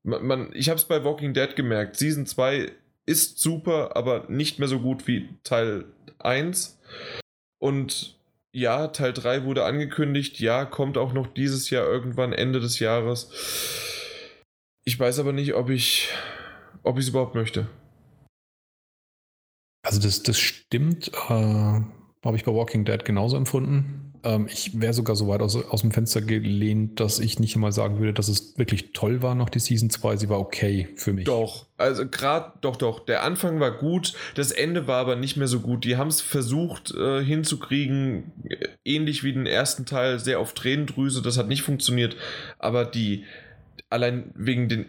Man, 0.03 0.27
man 0.27 0.51
ich 0.55 0.69
habe 0.69 0.77
es 0.79 0.87
bei 0.87 1.05
Walking 1.05 1.35
Dead 1.35 1.55
gemerkt, 1.55 1.97
Season 1.97 2.27
2 2.27 2.73
ist 3.07 3.39
super, 3.39 3.97
aber 3.97 4.27
nicht 4.29 4.59
mehr 4.59 4.69
so 4.69 4.81
gut 4.81 5.07
wie 5.07 5.29
Teil 5.45 5.85
1. 6.19 6.79
Und 7.59 8.19
ja, 8.53 8.89
Teil 8.89 9.13
3 9.13 9.45
wurde 9.45 9.65
angekündigt. 9.65 10.41
Ja, 10.41 10.65
kommt 10.65 10.99
auch 10.99 11.13
noch 11.13 11.27
dieses 11.27 11.71
Jahr 11.71 11.87
irgendwann 11.87 12.33
Ende 12.33 12.61
des 12.61 12.79
Jahres. 12.79 13.31
Ich 14.85 14.99
weiß 14.99 15.19
aber 15.19 15.33
nicht, 15.33 15.55
ob 15.55 15.71
ich 15.71 16.09
ob 16.87 16.99
es 16.99 17.09
überhaupt 17.09 17.35
möchte. 17.35 17.69
Also 19.85 20.01
das, 20.01 20.23
das 20.23 20.39
stimmt. 20.39 21.09
Äh, 21.29 21.31
Habe 21.31 22.37
ich 22.37 22.45
bei 22.45 22.55
Walking 22.55 22.85
Dead 22.85 23.05
genauso 23.05 23.37
empfunden. 23.37 24.06
Ähm, 24.27 24.49
ich 24.53 24.81
wäre 24.81 24.93
sogar 24.93 25.15
so 25.15 25.29
weit 25.29 25.41
aus, 25.41 25.55
aus 25.55 25.83
dem 25.83 25.93
Fenster 25.93 26.21
gelehnt, 26.21 26.99
dass 26.99 27.21
ich 27.21 27.39
nicht 27.39 27.55
einmal 27.55 27.71
sagen 27.71 28.01
würde, 28.01 28.13
dass 28.13 28.27
es 28.27 28.59
wirklich 28.59 28.93
toll 28.93 29.23
war 29.23 29.37
noch 29.37 29.49
die 29.49 29.61
Season 29.61 29.89
2. 29.89 30.17
Sie 30.17 30.29
war 30.29 30.41
okay 30.41 30.89
für 30.97 31.13
mich. 31.13 31.27
Doch, 31.27 31.67
also 31.77 32.09
gerade, 32.09 32.53
doch, 32.61 32.75
doch. 32.75 33.07
Der 33.07 33.23
Anfang 33.23 33.61
war 33.61 33.71
gut, 33.71 34.15
das 34.35 34.51
Ende 34.51 34.89
war 34.89 34.99
aber 34.99 35.15
nicht 35.15 35.37
mehr 35.37 35.47
so 35.47 35.61
gut. 35.61 35.85
Die 35.85 35.97
haben 35.97 36.09
es 36.09 36.21
versucht 36.21 36.93
äh, 36.93 37.23
hinzukriegen, 37.23 38.33
äh, 38.49 38.67
ähnlich 38.85 39.23
wie 39.23 39.33
den 39.33 39.47
ersten 39.47 39.87
Teil, 39.87 40.19
sehr 40.19 40.41
auf 40.41 40.55
Tränendrüse. 40.55 41.23
Das 41.23 41.39
hat 41.39 41.47
nicht 41.47 41.63
funktioniert. 41.63 42.17
Aber 42.59 42.85
die, 42.85 43.25
allein 43.91 44.33
wegen, 44.35 44.69
den, 44.69 44.87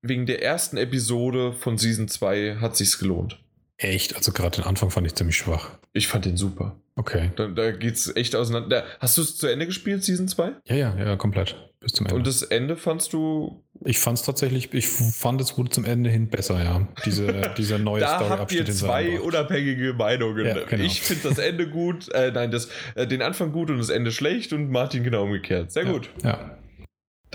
wegen 0.00 0.26
der 0.26 0.44
ersten 0.44 0.76
Episode 0.76 1.52
von 1.52 1.76
Season 1.76 2.06
2 2.06 2.58
hat 2.60 2.76
sich's 2.76 3.00
gelohnt. 3.00 3.40
Echt? 3.78 4.16
Also 4.16 4.32
gerade 4.32 4.56
den 4.56 4.64
Anfang 4.64 4.90
fand 4.90 5.06
ich 5.06 5.14
ziemlich 5.14 5.36
schwach. 5.36 5.70
Ich 5.92 6.08
fand 6.08 6.24
den 6.24 6.36
super. 6.36 6.76
Okay. 6.94 7.30
Da, 7.36 7.48
da 7.48 7.72
geht's 7.72 8.14
echt 8.16 8.34
auseinander. 8.34 8.84
Hast 9.00 9.18
du 9.18 9.22
es 9.22 9.36
zu 9.36 9.46
Ende 9.46 9.66
gespielt, 9.66 10.02
Season 10.02 10.28
2? 10.28 10.52
Ja, 10.64 10.76
ja, 10.76 10.96
ja, 10.96 11.16
komplett. 11.16 11.54
Bis 11.78 11.92
zum 11.92 12.06
Ende. 12.06 12.16
Und 12.16 12.26
das 12.26 12.42
Ende 12.42 12.76
fandst 12.76 13.12
du. 13.12 13.62
Ich 13.84 13.98
fand 13.98 14.18
es 14.18 14.24
tatsächlich, 14.24 14.72
ich 14.72 14.88
fand 14.88 15.42
es 15.42 15.58
wurde 15.58 15.68
zum 15.68 15.84
Ende 15.84 16.08
hin 16.08 16.28
besser, 16.28 16.62
ja. 16.64 16.88
Diese, 17.04 17.52
dieser 17.58 17.78
neue 17.78 18.00
da 18.00 18.16
Story 18.16 18.30
habt 18.30 18.52
ihr 18.52 18.64
zwei 18.64 19.20
unabhängige 19.20 19.92
Meinungen. 19.92 20.46
Ja, 20.46 20.64
genau. 20.64 20.82
Ich 20.82 21.02
finde 21.02 21.28
das 21.28 21.38
Ende 21.38 21.68
gut, 21.68 22.08
äh, 22.14 22.30
nein, 22.32 22.50
das, 22.50 22.70
äh, 22.94 23.06
den 23.06 23.20
Anfang 23.20 23.52
gut 23.52 23.70
und 23.70 23.76
das 23.76 23.90
Ende 23.90 24.10
schlecht 24.10 24.54
und 24.54 24.70
Martin 24.70 25.04
genau 25.04 25.24
umgekehrt. 25.24 25.70
Sehr 25.70 25.84
ja, 25.84 25.92
gut. 25.92 26.08
Ja. 26.24 26.56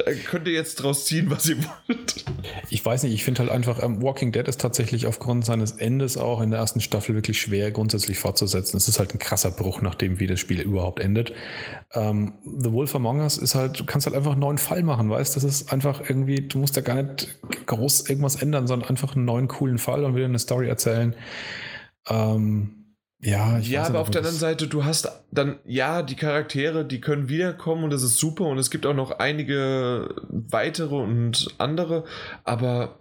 Da 0.03 0.11
könnt 0.13 0.47
ihr 0.47 0.53
jetzt 0.53 0.75
draus 0.75 1.05
ziehen, 1.05 1.29
was 1.29 1.47
ihr 1.47 1.57
wollt. 1.87 2.25
Ich 2.69 2.83
weiß 2.83 3.03
nicht, 3.03 3.13
ich 3.13 3.23
finde 3.23 3.41
halt 3.41 3.51
einfach, 3.51 3.83
ähm, 3.83 4.01
Walking 4.01 4.31
Dead 4.31 4.47
ist 4.47 4.59
tatsächlich 4.59 5.05
aufgrund 5.05 5.45
seines 5.45 5.73
Endes 5.73 6.17
auch 6.17 6.41
in 6.41 6.49
der 6.49 6.59
ersten 6.59 6.81
Staffel 6.81 7.13
wirklich 7.13 7.39
schwer 7.39 7.71
grundsätzlich 7.71 8.17
fortzusetzen. 8.17 8.77
Es 8.77 8.87
ist 8.87 8.99
halt 8.99 9.13
ein 9.13 9.19
krasser 9.19 9.51
Bruch, 9.51 9.81
nachdem 9.81 10.19
wie 10.19 10.27
das 10.27 10.39
Spiel 10.39 10.61
überhaupt 10.61 10.99
endet. 10.99 11.33
Ähm, 11.93 12.33
The 12.43 12.71
Wolf 12.71 12.95
Among 12.95 13.19
Us 13.19 13.37
ist 13.37 13.53
halt, 13.53 13.79
du 13.79 13.85
kannst 13.85 14.07
halt 14.07 14.15
einfach 14.15 14.31
einen 14.31 14.41
neuen 14.41 14.57
Fall 14.57 14.83
machen, 14.83 15.09
weißt 15.09 15.35
Das 15.35 15.43
ist 15.43 15.71
einfach 15.71 16.01
irgendwie, 16.09 16.47
du 16.47 16.57
musst 16.57 16.75
da 16.77 16.81
gar 16.81 17.01
nicht 17.01 17.39
groß 17.67 18.09
irgendwas 18.09 18.41
ändern, 18.41 18.67
sondern 18.67 18.89
einfach 18.89 19.15
einen 19.15 19.25
neuen 19.25 19.47
coolen 19.47 19.77
Fall 19.77 20.03
und 20.03 20.15
wieder 20.15 20.25
eine 20.25 20.39
Story 20.39 20.67
erzählen. 20.67 21.15
Ähm, 22.09 22.80
ja, 23.21 23.59
ich 23.59 23.69
ja, 23.69 23.81
weiß 23.81 23.89
aber 23.89 23.99
auf 23.99 24.09
der 24.09 24.21
anderen 24.21 24.37
Seite, 24.37 24.67
du 24.67 24.83
hast 24.83 25.09
dann, 25.31 25.59
ja, 25.65 26.01
die 26.01 26.15
Charaktere, 26.15 26.85
die 26.85 26.99
können 27.01 27.29
wiederkommen 27.29 27.83
und 27.83 27.89
das 27.91 28.03
ist 28.03 28.17
super 28.17 28.45
und 28.45 28.57
es 28.57 28.71
gibt 28.71 28.85
auch 28.85 28.95
noch 28.95 29.11
einige 29.11 30.15
weitere 30.29 30.95
und 30.95 31.47
andere, 31.57 32.03
aber 32.43 32.97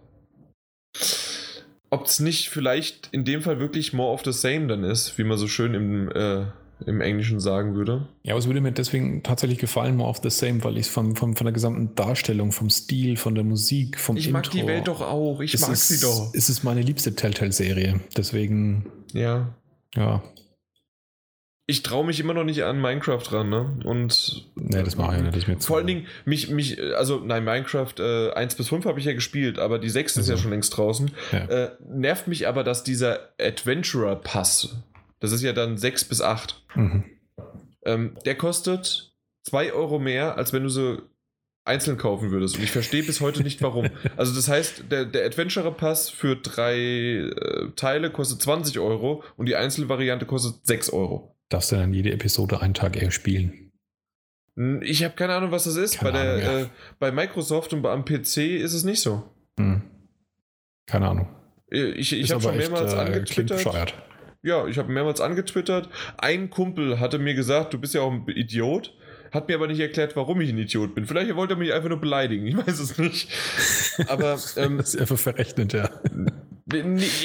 ob 1.91 2.07
es 2.07 2.21
nicht 2.21 2.51
vielleicht 2.51 3.09
in 3.13 3.25
dem 3.25 3.43
Fall 3.43 3.59
wirklich 3.59 3.93
more 3.93 4.13
of 4.13 4.23
the 4.25 4.33
same 4.33 4.67
dann 4.69 4.85
ist, 4.85 5.19
wie 5.19 5.25
man 5.25 5.39
so 5.39 5.49
schön 5.49 5.75
im, 5.75 6.11
äh, 6.13 6.45
im 6.87 7.01
Englischen 7.01 7.41
sagen 7.41 7.75
würde. 7.75 8.07
Ja, 8.23 8.33
aber 8.35 8.39
es 8.39 8.47
würde 8.47 8.61
mir 8.61 8.73
deswegen 8.73 9.23
tatsächlich 9.23 9.59
gefallen, 9.59 9.97
more 9.97 10.09
of 10.09 10.21
the 10.23 10.31
same, 10.31 10.63
weil 10.65 10.77
ich 10.77 10.87
es 10.87 10.89
von, 10.89 11.17
von, 11.17 11.35
von 11.35 11.45
der 11.47 11.53
gesamten 11.53 11.95
Darstellung, 11.95 12.53
vom 12.53 12.71
Stil, 12.71 13.17
von 13.17 13.35
der 13.35 13.45
Musik, 13.45 13.99
vom 13.99 14.17
Ich 14.17 14.27
Intro. 14.29 14.39
mag 14.39 14.51
die 14.51 14.67
Welt 14.67 14.87
doch 14.89 15.01
auch, 15.01 15.41
ich 15.41 15.59
mag 15.61 15.73
ist, 15.73 15.89
sie 15.89 16.01
doch. 16.01 16.31
Es 16.33 16.49
ist 16.49 16.63
meine 16.63 16.83
liebste 16.83 17.15
Telltale-Serie. 17.15 18.01
Deswegen, 18.17 18.87
Ja. 19.13 19.55
Ja, 19.95 20.23
Ich 21.67 21.83
traue 21.85 22.05
mich 22.05 22.19
immer 22.19 22.35
noch 22.35 22.43
nicht 22.45 22.65
an 22.65 22.81
Minecraft 22.81 23.23
ran, 23.33 23.49
ne? 23.49 23.81
Und. 23.85 24.51
nee, 24.57 24.83
das 24.83 24.97
mache 24.97 25.17
ich 25.17 25.23
nicht. 25.23 25.37
Ist 25.37 25.47
mir 25.49 25.61
Vor 25.61 25.77
allen 25.79 25.87
Dingen, 25.87 26.07
mich, 26.25 26.51
mich, 26.51 26.81
also 26.97 27.21
nein, 27.25 27.45
Minecraft 27.45 27.95
äh, 27.99 28.33
1 28.33 28.57
bis 28.57 28.69
5 28.69 28.85
habe 28.87 28.99
ich 28.99 29.05
ja 29.07 29.13
gespielt, 29.13 29.59
aber 29.61 29.79
die 29.79 29.89
6 29.89 30.17
ist 30.17 30.27
ja 30.29 30.33
Also. 30.35 30.43
schon 30.43 30.51
längst 30.51 30.77
draußen. 30.77 31.13
Ja. 31.33 31.39
Äh, 31.47 31.71
nervt 31.89 32.27
mich 32.27 32.49
aber, 32.49 32.65
dass 32.65 32.83
dieser 32.83 33.29
Adventurer-Pass, 33.41 34.77
das 35.21 35.33
ist 35.33 35.43
ja 35.43 35.53
dann 35.53 35.77
6 35.79 36.05
bis 36.07 36.21
8, 36.23 36.63
Mhm. 36.75 37.05
ähm, 37.85 38.17
der 38.25 38.35
kostet 38.37 39.13
2 39.45 39.73
Euro 39.73 39.99
mehr, 39.99 40.37
als 40.37 40.53
wenn 40.53 40.63
du 40.65 40.69
sie 40.71 41.03
einzeln 41.65 41.99
kaufen 41.99 42.31
würdest. 42.31 42.57
Und 42.57 42.65
ich 42.65 42.71
verstehe 42.71 43.03
bis 43.03 43.21
heute 43.21 43.43
nicht 43.43 43.63
warum. 43.63 43.89
Also 44.17 44.35
das 44.35 44.49
heißt, 44.49 44.85
der, 44.91 45.05
der 45.05 45.27
Adventurer-Pass 45.27 46.11
für 46.11 46.37
drei 46.37 46.77
äh, 46.79 47.71
Teile 47.77 48.11
kostet 48.11 48.43
20 48.43 48.79
Euro 48.79 49.23
und 49.37 49.47
die 49.47 49.57
Einzelvariante 49.57 50.27
kostet 50.27 50.67
6 50.67 50.91
Euro. 50.91 51.37
Darfst 51.49 51.73
du 51.73 51.77
dann 51.77 51.93
jede 51.93 52.13
Episode 52.13 52.61
einen 52.61 52.75
Tag 52.75 53.01
eher 53.01 53.11
spielen? 53.11 53.73
Hm, 54.57 54.81
Ich 54.83 55.05
habe 55.05 55.15
keine 55.15 55.35
Ahnung, 55.35 55.51
was 55.53 55.65
das 55.65 55.77
ist. 55.77 55.99
Keine 55.99 56.13
bei, 56.13 56.23
der, 56.25 56.33
Ahnung, 56.33 56.43
ja. 56.45 56.61
äh, 56.61 56.67
bei 56.99 57.13
Microsoft 57.13 57.73
und 57.73 57.85
am 57.87 58.05
PC 58.05 58.39
ist 58.39 58.73
es 58.75 58.85
nicht 58.85 59.01
so. 59.01 59.23
Hm. 59.59 59.83
Keine 60.87 61.09
Ahnung. 61.09 61.29
Äh, 61.71 61.91
Ich, 61.93 62.13
ich 62.13 62.31
habe 62.33 62.43
schon 62.43 62.59
echt, 62.59 62.71
mehrmals 62.71 62.93
äh, 62.93 63.23
klingt 63.25 63.53
angetwittert. 63.53 63.95
Ja, 64.43 64.67
ich 64.67 64.79
habe 64.79 64.91
mehrmals 64.91 65.21
angetwittert. 65.21 65.91
Ein 66.17 66.49
Kumpel 66.49 66.99
hatte 66.99 67.19
mir 67.19 67.35
gesagt, 67.35 67.75
du 67.75 67.79
bist 67.79 67.95
ja 67.95 68.01
auch 68.01 68.11
ein 68.11 68.27
Idiot. 68.29 68.97
Hat 69.31 69.49
mir 69.49 69.55
aber 69.55 69.67
nicht 69.67 69.81
erklärt, 69.81 70.17
warum 70.17 70.41
ich 70.41 70.51
ein 70.51 70.59
Idiot 70.59 70.95
bin. 70.95 71.07
Vielleicht 71.07 71.35
wollte 71.37 71.55
er 71.55 71.57
mich 71.57 71.73
einfach 71.73 71.89
nur 71.89 72.01
beleidigen. 72.01 72.47
Ich 72.47 72.57
weiß 72.57 72.79
es 72.79 72.99
nicht. 72.99 73.31
Aber 74.09 74.39
ähm, 74.57 74.79
Das 74.79 74.95
ist 74.95 75.01
einfach 75.01 75.19
verrechnet, 75.19 75.73
ja. 75.73 75.91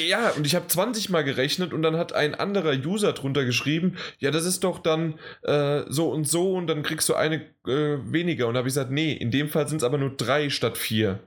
Ja, 0.06 0.30
und 0.30 0.46
ich 0.46 0.54
habe 0.54 0.66
20 0.66 1.10
Mal 1.10 1.22
gerechnet 1.22 1.72
und 1.72 1.82
dann 1.82 1.96
hat 1.96 2.12
ein 2.12 2.34
anderer 2.34 2.72
User 2.72 3.12
drunter 3.12 3.44
geschrieben, 3.44 3.96
ja, 4.18 4.32
das 4.32 4.44
ist 4.44 4.64
doch 4.64 4.80
dann 4.80 5.20
äh, 5.42 5.82
so 5.88 6.10
und 6.10 6.26
so 6.26 6.54
und 6.54 6.66
dann 6.66 6.82
kriegst 6.82 7.08
du 7.08 7.14
eine 7.14 7.42
äh, 7.66 7.98
weniger. 8.10 8.48
Und 8.48 8.54
da 8.54 8.58
habe 8.58 8.68
ich 8.68 8.74
gesagt, 8.74 8.90
nee, 8.90 9.12
in 9.12 9.30
dem 9.30 9.48
Fall 9.48 9.68
sind 9.68 9.78
es 9.78 9.84
aber 9.84 9.98
nur 9.98 10.16
drei 10.16 10.50
statt 10.50 10.76
vier. 10.76 11.20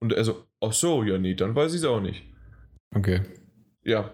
Und 0.00 0.12
er 0.12 0.24
so, 0.24 0.44
ach 0.60 0.72
so, 0.72 1.02
ja, 1.02 1.18
nee, 1.18 1.34
dann 1.34 1.54
weiß 1.54 1.72
ich 1.72 1.80
es 1.80 1.84
auch 1.84 2.00
nicht. 2.00 2.22
Okay. 2.94 3.22
Ja. 3.84 4.10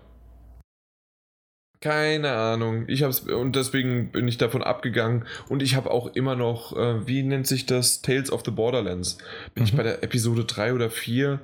Keine 1.83 2.31
Ahnung. 2.33 2.85
Ich 2.89 3.03
hab's 3.03 3.21
und 3.21 3.55
deswegen 3.57 4.11
bin 4.13 4.27
ich 4.29 4.39
davon 4.39 4.63
abgegangen 4.63 5.25
und 5.51 5.63
ich 5.63 5.75
habe 5.75 5.91
auch 5.91 6.15
immer 6.15 6.37
noch, 6.37 6.75
äh, 6.77 7.07
wie 7.07 7.23
nennt 7.23 7.47
sich 7.47 7.67
das? 7.67 8.01
Tales 8.01 8.33
of 8.33 8.43
the 8.47 8.51
Borderlands. 8.53 9.19
Bin 9.55 9.65
ich 9.65 9.73
Mhm. 9.73 9.77
bei 9.79 9.83
der 9.83 10.03
Episode 10.03 10.45
3 10.45 10.73
oder 10.75 10.89
4 10.91 11.41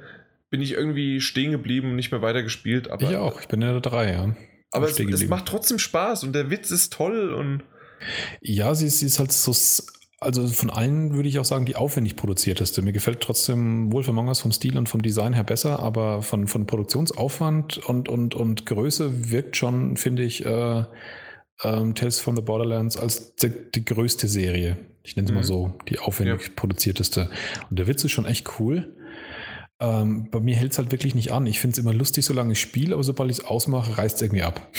bin 0.51 0.63
ich 0.63 0.73
irgendwie 0.73 1.21
stehen 1.21 1.51
geblieben 1.51 1.91
und 1.91 1.97
nicht 1.97 2.11
mehr 2.13 2.23
weitergespielt, 2.23 2.89
aber 2.91 3.11
ich 3.11 3.17
auch. 3.17 3.41
Ich 3.43 3.49
bin 3.49 3.61
ja 3.61 3.73
der 3.73 3.81
drei, 3.83 4.13
ja. 4.13 4.35
aber 4.71 4.87
es, 4.89 4.99
es 4.99 5.27
macht 5.29 5.45
trotzdem 5.47 5.79
Spaß 5.79 6.25
und 6.25 6.33
der 6.35 6.51
Witz 6.51 6.71
ist 6.71 6.93
toll 6.93 7.35
und 7.35 7.63
Ja, 8.41 8.75
sie, 8.75 8.87
ist- 8.87 9.01
sie 9.01 9.07
ist 9.07 9.19
halt 9.19 9.33
so, 9.33 9.53
also 10.21 10.47
von 10.49 10.71
allen 10.71 11.15
würde 11.15 11.29
ich 11.29 11.39
auch 11.39 11.45
sagen, 11.45 11.65
die 11.65 11.77
aufwendig 11.77 12.17
produzierteste. 12.17 12.83
Mir 12.83 12.93
gefällt 12.93 13.21
trotzdem 13.21 13.93
Wolf 13.93 14.09
Among 14.09 14.29
Us 14.29 14.41
vom 14.41 14.53
Stil 14.53 14.77
und 14.77 14.89
vom 14.89 15.03
Design 15.03 15.33
her 15.33 15.45
besser, 15.45 15.79
aber 15.79 16.23
von, 16.23 16.49
von 16.49 16.67
Produktionsaufwand 16.67 17.79
und, 17.79 18.09
und, 18.09 18.35
und 18.35 18.67
Größe 18.67 19.31
wirkt 19.31 19.57
schon, 19.57 19.97
finde 19.97 20.25
ich, 20.25 20.45
äh, 20.45 20.85
ähm, 21.65 21.95
Tales 21.95 22.21
from 22.21 22.37
the 22.37 22.43
Borderlands 22.43 22.97
als 22.97 23.35
die, 23.37 23.51
die 23.75 23.85
größte 23.85 24.29
Serie. 24.29 24.77
Ich 25.03 25.17
nenne 25.17 25.29
es 25.29 25.33
mal 25.35 25.41
Mhm. 25.41 25.45
so, 25.45 25.75
die 25.89 25.99
aufwendig 25.99 26.55
produzierteste. 26.57 27.31
Und 27.71 27.79
der 27.79 27.87
Witz 27.87 28.05
ist 28.05 28.13
schon 28.13 28.27
echt 28.27 28.59
cool. 28.61 28.95
Ähm, 29.81 30.29
bei 30.31 30.41
mir 30.41 30.57
hält 30.57 30.73
es 30.73 30.79
halt 30.79 30.91
wirklich 30.91 31.15
nicht 31.15 31.31
an. 31.33 31.47
Ich 31.47 31.61
finde 31.61 31.73
es 31.75 31.79
immer 31.79 31.95
lustig, 31.95 32.25
solange 32.25 32.53
ich 32.53 32.61
spiele, 32.61 32.95
aber 32.95 33.05
sobald 33.05 33.31
ich 33.31 33.39
es 33.39 33.45
ausmache, 33.45 33.97
reißt 33.97 34.17
es 34.17 34.23
irgendwie 34.23 34.43
ab. 34.43 34.69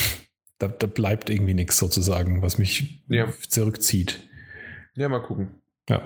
Da, 0.61 0.67
da 0.67 0.87
bleibt 0.87 1.29
irgendwie 1.29 1.53
nichts 1.53 1.77
sozusagen, 1.77 2.41
was 2.41 2.57
mich 2.57 3.01
Ja. 3.07 3.29
zurückzieht. 3.47 4.28
Ja, 4.99 5.09
mal 5.09 5.19
gucken. 5.21 5.61
Ja. 5.89 6.01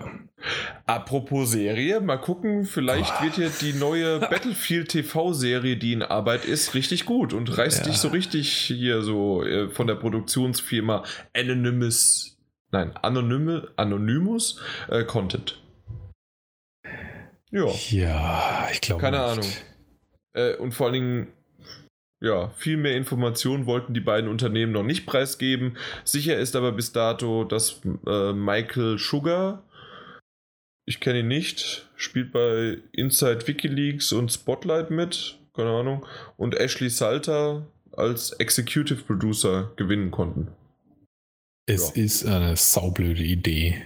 Apropos 0.85 1.51
Serie, 1.51 1.99
mal 1.99 2.17
gucken, 2.17 2.63
vielleicht 2.65 3.13
Boah. 3.17 3.23
wird 3.23 3.37
ja 3.37 3.49
die 3.61 3.73
neue 3.73 4.19
Battlefield 4.29 4.89
TV-Serie, 4.89 5.75
die 5.77 5.91
in 5.93 6.01
Arbeit 6.03 6.45
ist, 6.45 6.73
richtig 6.73 7.05
gut 7.05 7.33
und 7.33 7.57
reißt 7.57 7.79
Ja. 7.79 7.91
dich 7.91 7.97
so 7.97 8.07
richtig 8.09 8.51
hier 8.53 9.01
so 9.01 9.43
äh, 9.43 9.69
von 9.69 9.87
der 9.87 9.95
Produktionsfirma 9.95 11.03
Anonymous, 11.35 12.37
nein, 12.71 12.95
Anonyme, 13.01 13.71
Anonymous 13.75 14.61
äh, 14.89 15.03
Content. 15.03 15.59
Ja, 17.51 17.67
Ja, 17.89 18.67
ich 18.71 18.81
glaube. 18.81 19.01
Keine 19.01 19.17
nicht. 19.17 19.27
Ahnung. 19.37 19.49
äh, 20.33 20.55
und 20.57 20.71
vor 20.73 20.87
allen 20.87 20.93
Dingen, 20.93 21.27
ja, 22.23 22.49
viel 22.55 22.77
mehr 22.77 22.95
Informationen 22.95 23.65
wollten 23.65 23.93
die 23.93 23.99
beiden 23.99 24.29
Unternehmen 24.29 24.71
noch 24.71 24.83
nicht 24.83 25.05
preisgeben. 25.05 25.77
Sicher 26.05 26.37
ist 26.37 26.55
aber 26.55 26.71
bis 26.71 26.93
dato, 26.93 27.43
dass 27.43 27.81
äh, 28.07 28.31
Michael 28.31 28.97
Sugar, 28.97 29.61
ich 30.85 31.01
kenne 31.01 31.19
ihn 31.19 31.27
nicht, 31.27 31.89
spielt 31.97 32.31
bei 32.31 32.77
Inside 32.93 33.45
Wikileaks 33.45 34.13
und 34.13 34.31
Spotlight 34.31 34.89
mit, 34.89 35.37
keine 35.53 35.71
Ahnung, 35.71 36.05
und 36.37 36.55
Ashley 36.55 36.89
Salter 36.89 37.67
als 37.91 38.31
Executive 38.31 39.03
Producer 39.03 39.73
gewinnen 39.75 40.09
konnten. 40.09 40.47
Es 41.65 41.93
Ja. 41.93 42.03
ist 42.03 42.25
eine 42.25 42.55
saublöde 42.55 43.23
Idee. 43.23 43.83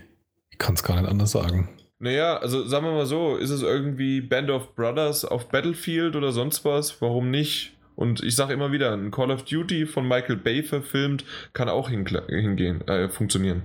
Ich 0.51 0.59
kann 0.59 0.75
es 0.75 0.83
gar 0.83 1.01
nicht 1.01 1.09
anders 1.09 1.31
sagen. 1.31 1.69
Naja, 1.99 2.37
also 2.37 2.67
sagen 2.67 2.85
wir 2.85 2.93
mal 2.93 3.07
so, 3.07 3.35
ist 3.35 3.49
es 3.49 3.63
irgendwie 3.63 4.21
Band 4.21 4.51
of 4.51 4.75
Brothers 4.75 5.25
auf 5.25 5.49
Battlefield 5.49 6.15
oder 6.15 6.31
sonst 6.31 6.63
was? 6.63 7.01
Warum 7.01 7.31
nicht? 7.31 7.73
Und 7.97 8.23
ich 8.23 8.35
sage 8.35 8.53
immer 8.53 8.71
wieder, 8.71 8.93
ein 8.93 9.09
Call 9.09 9.31
of 9.31 9.43
Duty 9.43 9.87
von 9.87 10.07
Michael 10.07 10.35
Bay 10.37 10.61
verfilmt 10.61 11.25
kann 11.53 11.67
auch 11.67 11.89
hingehen, 11.89 12.87
äh, 12.87 13.09
funktionieren. 13.09 13.63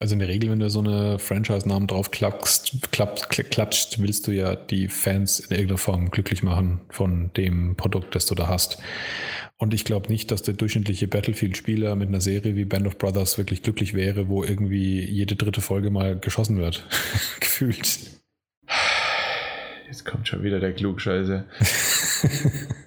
Also 0.00 0.14
in 0.14 0.18
der 0.18 0.28
Regel, 0.28 0.50
wenn 0.50 0.58
du 0.58 0.68
so 0.68 0.80
eine 0.80 1.20
Franchise-Namen 1.20 1.86
drauf 1.86 2.10
klappst, 2.10 2.76
klappst, 2.90 3.30
kl- 3.30 3.44
klatscht, 3.44 4.00
willst 4.00 4.26
du 4.26 4.32
ja 4.32 4.56
die 4.56 4.88
Fans 4.88 5.38
in 5.38 5.52
irgendeiner 5.52 5.78
Form 5.78 6.10
glücklich 6.10 6.42
machen 6.42 6.80
von 6.90 7.30
dem 7.36 7.76
Produkt, 7.76 8.16
das 8.16 8.26
du 8.26 8.34
da 8.34 8.48
hast. 8.48 8.78
Und 9.56 9.72
ich 9.72 9.84
glaube 9.84 10.08
nicht, 10.10 10.32
dass 10.32 10.42
der 10.42 10.54
durchschnittliche 10.54 11.06
Battlefield-Spieler 11.06 11.94
mit 11.94 12.08
einer 12.08 12.20
Serie 12.20 12.56
wie 12.56 12.64
Band 12.64 12.88
of 12.88 12.98
Brothers 12.98 13.38
wirklich 13.38 13.62
glücklich 13.62 13.94
wäre, 13.94 14.28
wo 14.28 14.42
irgendwie 14.42 15.00
jede 15.00 15.36
dritte 15.36 15.60
Folge 15.60 15.90
mal 15.90 16.18
geschossen 16.18 16.58
wird. 16.58 16.84
Gefühlt. 17.40 18.00
Jetzt 19.86 20.04
kommt 20.04 20.26
schon 20.26 20.42
wieder 20.42 20.58
der 20.58 20.72
Klugscheiße. 20.72 21.44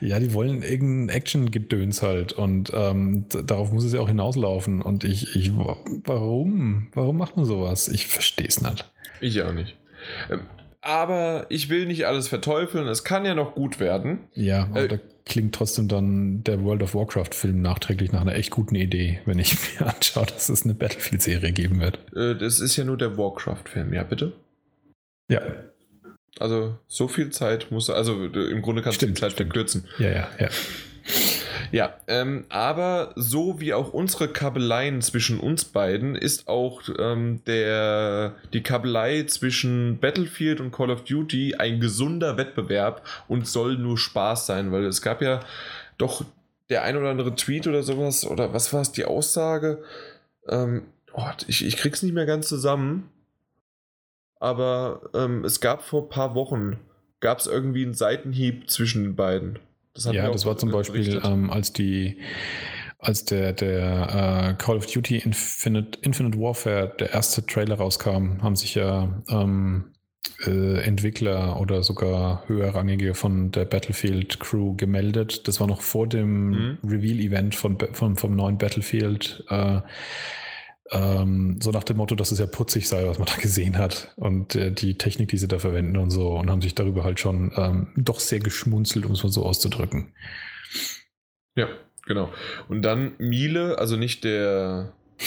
ja, 0.00 0.18
die 0.18 0.32
wollen 0.34 0.62
irgendein 0.62 1.14
Action-Gedöns 1.16 2.02
halt 2.02 2.32
und 2.32 2.70
ähm, 2.74 3.26
darauf 3.28 3.72
muss 3.72 3.84
es 3.84 3.92
ja 3.92 4.00
auch 4.00 4.08
hinauslaufen. 4.08 4.82
Und 4.82 5.04
ich, 5.04 5.34
ich, 5.36 5.52
warum? 5.56 6.88
Warum 6.94 7.16
macht 7.16 7.36
man 7.36 7.44
sowas? 7.44 7.88
Ich 7.88 8.06
verstehe 8.06 8.48
es 8.48 8.60
nicht. 8.60 8.90
Ich 9.20 9.42
auch 9.42 9.52
nicht. 9.52 9.76
Ähm, 10.30 10.40
Aber 10.80 11.46
ich 11.48 11.68
will 11.70 11.86
nicht 11.86 12.06
alles 12.06 12.28
verteufeln. 12.28 12.86
Es 12.88 13.04
kann 13.04 13.24
ja 13.24 13.34
noch 13.34 13.54
gut 13.54 13.80
werden. 13.80 14.20
Ja, 14.34 14.64
aber 14.64 14.82
Äh, 14.84 14.88
da 14.88 14.98
klingt 15.24 15.54
trotzdem 15.54 15.88
dann 15.88 16.44
der 16.44 16.62
World 16.62 16.82
of 16.82 16.94
Warcraft-Film 16.94 17.62
nachträglich 17.62 18.12
nach 18.12 18.20
einer 18.20 18.34
echt 18.34 18.50
guten 18.50 18.74
Idee, 18.74 19.20
wenn 19.24 19.38
ich 19.38 19.56
mir 19.80 19.86
anschaue, 19.86 20.26
dass 20.26 20.48
es 20.50 20.64
eine 20.64 20.74
Battlefield-Serie 20.74 21.52
geben 21.52 21.80
wird. 21.80 21.98
Äh, 22.14 22.36
das 22.36 22.60
ist 22.60 22.76
ja 22.76 22.84
nur 22.84 22.98
der 22.98 23.16
Warcraft-Film, 23.16 23.94
ja, 23.94 24.02
bitte? 24.02 24.32
Ja. 25.30 25.40
Also, 26.40 26.76
so 26.88 27.08
viel 27.08 27.30
Zeit 27.30 27.70
muss, 27.70 27.90
also 27.90 28.24
im 28.24 28.62
Grunde 28.62 28.82
kannst 28.82 28.96
stimmt, 28.96 29.10
du 29.10 29.14
die 29.14 29.20
Zeit 29.20 29.32
stimmt. 29.32 29.52
verkürzen. 29.52 29.88
Ja, 29.98 30.10
ja, 30.10 30.28
ja. 30.38 30.48
Ja, 31.70 31.94
ähm, 32.06 32.44
aber 32.50 33.12
so 33.16 33.60
wie 33.60 33.74
auch 33.74 33.92
unsere 33.92 34.28
Kabeleien 34.28 35.02
zwischen 35.02 35.40
uns 35.40 35.64
beiden 35.64 36.14
ist 36.14 36.46
auch 36.46 36.82
ähm, 36.98 37.40
der, 37.46 38.34
die 38.52 38.62
Kabelei 38.62 39.24
zwischen 39.24 39.98
Battlefield 39.98 40.60
und 40.60 40.72
Call 40.72 40.90
of 40.90 41.04
Duty 41.04 41.56
ein 41.56 41.80
gesunder 41.80 42.36
Wettbewerb 42.36 43.02
und 43.28 43.48
soll 43.48 43.76
nur 43.76 43.98
Spaß 43.98 44.46
sein, 44.46 44.72
weil 44.72 44.84
es 44.84 45.02
gab 45.02 45.20
ja 45.20 45.40
doch 45.98 46.24
der 46.70 46.82
ein 46.84 46.96
oder 46.96 47.10
andere 47.10 47.34
Tweet 47.34 47.66
oder 47.66 47.82
sowas, 47.82 48.24
oder 48.24 48.52
was 48.52 48.72
war 48.72 48.80
es, 48.80 48.92
die 48.92 49.04
Aussage? 49.04 49.82
Ähm, 50.48 50.82
oh, 51.12 51.26
ich, 51.46 51.64
ich 51.66 51.76
krieg's 51.76 52.02
nicht 52.02 52.14
mehr 52.14 52.26
ganz 52.26 52.48
zusammen, 52.48 53.10
aber 54.40 55.10
ähm, 55.14 55.44
es 55.44 55.60
gab 55.60 55.82
vor 55.82 56.02
ein 56.02 56.08
paar 56.08 56.34
Wochen, 56.34 56.80
gab 57.20 57.38
es 57.38 57.46
irgendwie 57.46 57.84
einen 57.84 57.94
Seitenhieb 57.94 58.70
zwischen 58.70 59.02
den 59.02 59.16
beiden. 59.16 59.58
Das 59.94 60.04
ja, 60.12 60.30
das 60.30 60.44
war 60.44 60.56
zum 60.56 60.70
Beispiel, 60.70 61.20
ähm, 61.24 61.50
als 61.50 61.72
die 61.72 62.18
als 62.98 63.24
der, 63.24 63.52
der 63.52 64.54
äh, 64.56 64.62
Call 64.62 64.76
of 64.76 64.86
Duty 64.86 65.18
Infinite, 65.18 65.98
Infinite 66.00 66.38
Warfare, 66.38 66.94
der 66.98 67.12
erste 67.12 67.44
Trailer 67.44 67.76
rauskam, 67.76 68.42
haben 68.42 68.56
sich 68.56 68.74
ja 68.74 69.22
ähm, 69.28 69.92
äh, 70.46 70.80
Entwickler 70.82 71.60
oder 71.60 71.82
sogar 71.82 72.44
höherrangige 72.46 73.14
von 73.14 73.50
der 73.50 73.66
Battlefield 73.66 74.40
Crew 74.40 74.74
gemeldet. 74.74 75.46
Das 75.46 75.60
war 75.60 75.66
noch 75.66 75.82
vor 75.82 76.06
dem 76.06 76.48
mhm. 76.48 76.78
Reveal-Event 76.82 77.54
von, 77.54 77.78
von, 77.92 78.16
vom 78.16 78.34
neuen 78.34 78.58
Battlefield. 78.58 79.44
Äh, 79.48 79.80
ähm, 80.90 81.58
so 81.62 81.70
nach 81.70 81.84
dem 81.84 81.96
Motto, 81.96 82.14
dass 82.14 82.30
es 82.30 82.38
ja 82.38 82.46
putzig 82.46 82.88
sei, 82.88 83.06
was 83.06 83.18
man 83.18 83.26
da 83.34 83.36
gesehen 83.36 83.78
hat 83.78 84.12
und 84.16 84.54
äh, 84.54 84.70
die 84.70 84.98
Technik, 84.98 85.28
die 85.28 85.38
sie 85.38 85.48
da 85.48 85.58
verwenden 85.58 85.96
und 85.96 86.10
so 86.10 86.36
und 86.36 86.50
haben 86.50 86.62
sich 86.62 86.74
darüber 86.74 87.04
halt 87.04 87.20
schon 87.20 87.52
ähm, 87.56 87.92
doch 87.96 88.20
sehr 88.20 88.40
geschmunzelt, 88.40 89.06
um 89.06 89.12
es 89.12 89.22
mal 89.22 89.30
so 89.30 89.44
auszudrücken. 89.44 90.12
Ja, 91.56 91.68
genau. 92.06 92.30
Und 92.68 92.82
dann 92.82 93.14
Miele, 93.18 93.78
also 93.78 93.96
nicht 93.96 94.24
der 94.24 94.92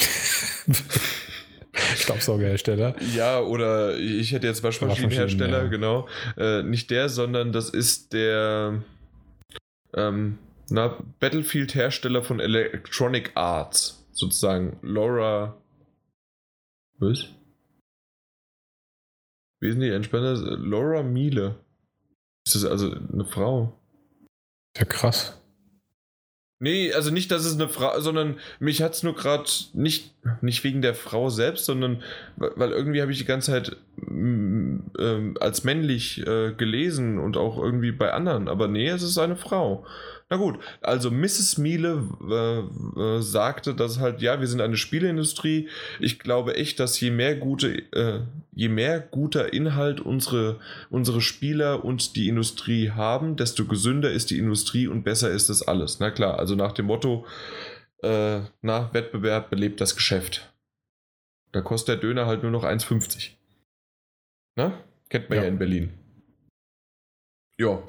Staubsaugerhersteller. 1.96 2.96
Ja, 3.16 3.40
oder 3.40 3.98
ich 3.98 4.34
hätte 4.34 4.48
jetzt 4.48 4.64
Waschmaschinenhersteller, 4.64 5.64
ja. 5.64 5.68
genau. 5.70 6.08
Äh, 6.38 6.64
nicht 6.64 6.92
der, 6.92 7.10
sondern 7.10 7.52
das 7.52 7.70
ist 7.70 8.14
der 8.14 8.84
ähm, 9.96 10.38
Battlefield-Hersteller 10.70 12.24
von 12.24 12.40
Electronic 12.40 13.32
Arts 13.36 14.07
sozusagen 14.18 14.80
Laura. 14.82 15.62
Was? 17.00 17.28
Wesentlich 19.60 19.92
entspannter. 19.92 20.36
Laura 20.58 21.04
Miele. 21.04 21.56
Ist 22.46 22.56
das 22.56 22.66
also 22.66 22.92
eine 22.92 23.26
Frau? 23.26 23.80
Ja, 24.76 24.86
krass. 24.86 25.40
Nee, 26.60 26.92
also 26.92 27.12
nicht, 27.12 27.30
dass 27.30 27.46
es 27.46 27.54
eine 27.54 27.70
Frau, 27.70 28.00
sondern 28.00 28.40
mich 28.60 28.82
hat 28.82 28.96
es 28.96 29.04
nur 29.04 29.14
gerade 29.14 29.48
nicht, 29.74 30.16
nicht 30.42 30.64
wegen 30.64 30.82
der 30.82 30.96
Frau 30.96 31.30
selbst, 31.30 31.66
sondern 31.66 32.02
weil 32.38 32.72
irgendwie 32.72 33.02
habe 33.02 33.12
ich 33.12 33.20
die 33.20 33.26
ganze 33.26 33.52
Zeit 33.52 33.78
äh, 34.10 35.34
als 35.40 35.64
männlich 35.64 36.26
äh, 36.26 36.54
gelesen 36.54 37.20
und 37.20 37.38
auch 37.38 37.60
irgendwie 37.60 37.92
bei 37.92 38.12
anderen. 38.12 38.48
Aber 38.48 38.68
nee, 38.68 38.90
es 38.90 39.04
ist 39.04 39.20
eine 39.20 39.36
Frau. 39.36 39.86
Na 40.30 40.36
gut, 40.36 40.60
also 40.82 41.10
Mrs. 41.10 41.58
Miele 41.58 42.04
äh, 42.30 43.00
äh, 43.00 43.22
sagte, 43.22 43.74
dass 43.74 44.00
halt, 44.00 44.22
ja, 44.22 44.42
wir 44.42 44.48
sind 44.48 44.60
eine 44.60 44.76
Spieleindustrie. 44.76 45.70
Ich 46.02 46.20
glaube 46.20 46.56
echt, 46.56 46.82
dass 46.82 47.00
je 47.00 47.12
mehr 47.12 47.38
gute, 47.38 47.70
äh, 47.94 48.22
je 48.52 48.68
mehr 48.68 49.00
guter 49.00 49.54
Inhalt 49.54 50.02
unsere, 50.02 50.60
unsere 50.90 51.22
Spieler 51.22 51.86
und 51.86 52.18
die 52.18 52.28
Industrie 52.28 52.92
haben, 52.92 53.38
desto 53.38 53.66
gesünder 53.66 54.12
ist 54.12 54.30
die 54.30 54.38
Industrie 54.38 54.88
und 54.88 55.04
besser 55.04 55.32
ist 55.32 55.48
das 55.50 55.66
alles. 55.66 56.02
Na 56.02 56.12
klar, 56.12 56.38
also 56.38 56.56
nach 56.56 56.74
dem 56.74 56.88
Motto, 56.88 57.26
äh, 58.04 58.42
na, 58.62 58.94
Wettbewerb 58.94 59.50
belebt 59.50 59.80
das 59.80 59.96
Geschäft. 59.96 60.54
Da 61.54 61.62
kostet 61.62 61.88
der 61.88 62.10
Döner 62.10 62.26
halt 62.26 62.44
nur 62.44 62.52
noch 62.52 62.66
1,50. 62.66 63.32
Na? 64.58 64.74
Kennt 65.08 65.30
man 65.30 65.38
ja, 65.38 65.44
ja 65.44 65.50
in 65.50 65.58
Berlin. 65.58 65.94
Ja. 67.58 67.82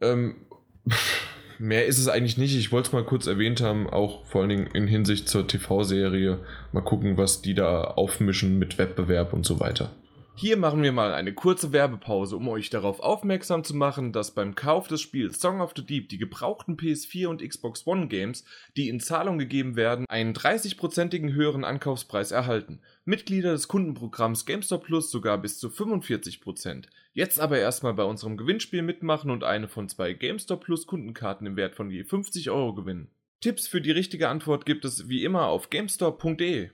Ähm, 0.00 0.46
mehr 1.58 1.86
ist 1.86 1.98
es 1.98 2.08
eigentlich 2.08 2.38
nicht. 2.38 2.56
Ich 2.56 2.72
wollte 2.72 2.88
es 2.88 2.92
mal 2.92 3.04
kurz 3.04 3.26
erwähnt 3.26 3.60
haben, 3.60 3.88
auch 3.88 4.24
vor 4.26 4.40
allen 4.40 4.50
Dingen 4.50 4.66
in 4.68 4.86
Hinsicht 4.86 5.28
zur 5.28 5.46
TV-Serie. 5.46 6.38
Mal 6.72 6.82
gucken, 6.82 7.16
was 7.16 7.42
die 7.42 7.54
da 7.54 7.82
aufmischen 7.82 8.58
mit 8.58 8.78
Wettbewerb 8.78 9.32
und 9.32 9.46
so 9.46 9.60
weiter. 9.60 9.90
Hier 10.36 10.56
machen 10.56 10.82
wir 10.82 10.90
mal 10.90 11.14
eine 11.14 11.32
kurze 11.32 11.72
Werbepause, 11.72 12.36
um 12.36 12.48
euch 12.48 12.68
darauf 12.68 12.98
aufmerksam 12.98 13.62
zu 13.62 13.72
machen, 13.76 14.12
dass 14.12 14.32
beim 14.32 14.56
Kauf 14.56 14.88
des 14.88 15.00
Spiels 15.00 15.40
Song 15.40 15.60
of 15.60 15.74
the 15.76 15.86
Deep 15.86 16.08
die 16.08 16.18
gebrauchten 16.18 16.76
PS4 16.76 17.28
und 17.28 17.48
Xbox 17.48 17.86
One 17.86 18.08
Games, 18.08 18.44
die 18.76 18.88
in 18.88 18.98
Zahlung 18.98 19.38
gegeben 19.38 19.76
werden, 19.76 20.06
einen 20.08 20.34
30-prozentigen 20.34 21.34
höheren 21.34 21.62
Ankaufspreis 21.62 22.32
erhalten. 22.32 22.80
Mitglieder 23.04 23.52
des 23.52 23.68
Kundenprogramms 23.68 24.44
GameStop 24.44 24.82
Plus 24.82 25.12
sogar 25.12 25.38
bis 25.38 25.60
zu 25.60 25.68
45%. 25.68 26.86
Jetzt 27.16 27.38
aber 27.38 27.58
erstmal 27.60 27.94
bei 27.94 28.02
unserem 28.02 28.36
Gewinnspiel 28.36 28.82
mitmachen 28.82 29.30
und 29.30 29.44
eine 29.44 29.68
von 29.68 29.88
zwei 29.88 30.14
GameStop 30.14 30.64
Plus 30.64 30.86
Kundenkarten 30.86 31.46
im 31.46 31.56
Wert 31.56 31.76
von 31.76 31.88
je 31.88 32.02
50 32.02 32.50
Euro 32.50 32.74
gewinnen. 32.74 33.08
Tipps 33.40 33.68
für 33.68 33.80
die 33.80 33.92
richtige 33.92 34.28
Antwort 34.28 34.66
gibt 34.66 34.84
es 34.84 35.08
wie 35.08 35.22
immer 35.22 35.46
auf 35.46 35.70
GameStop.de. 35.70 36.70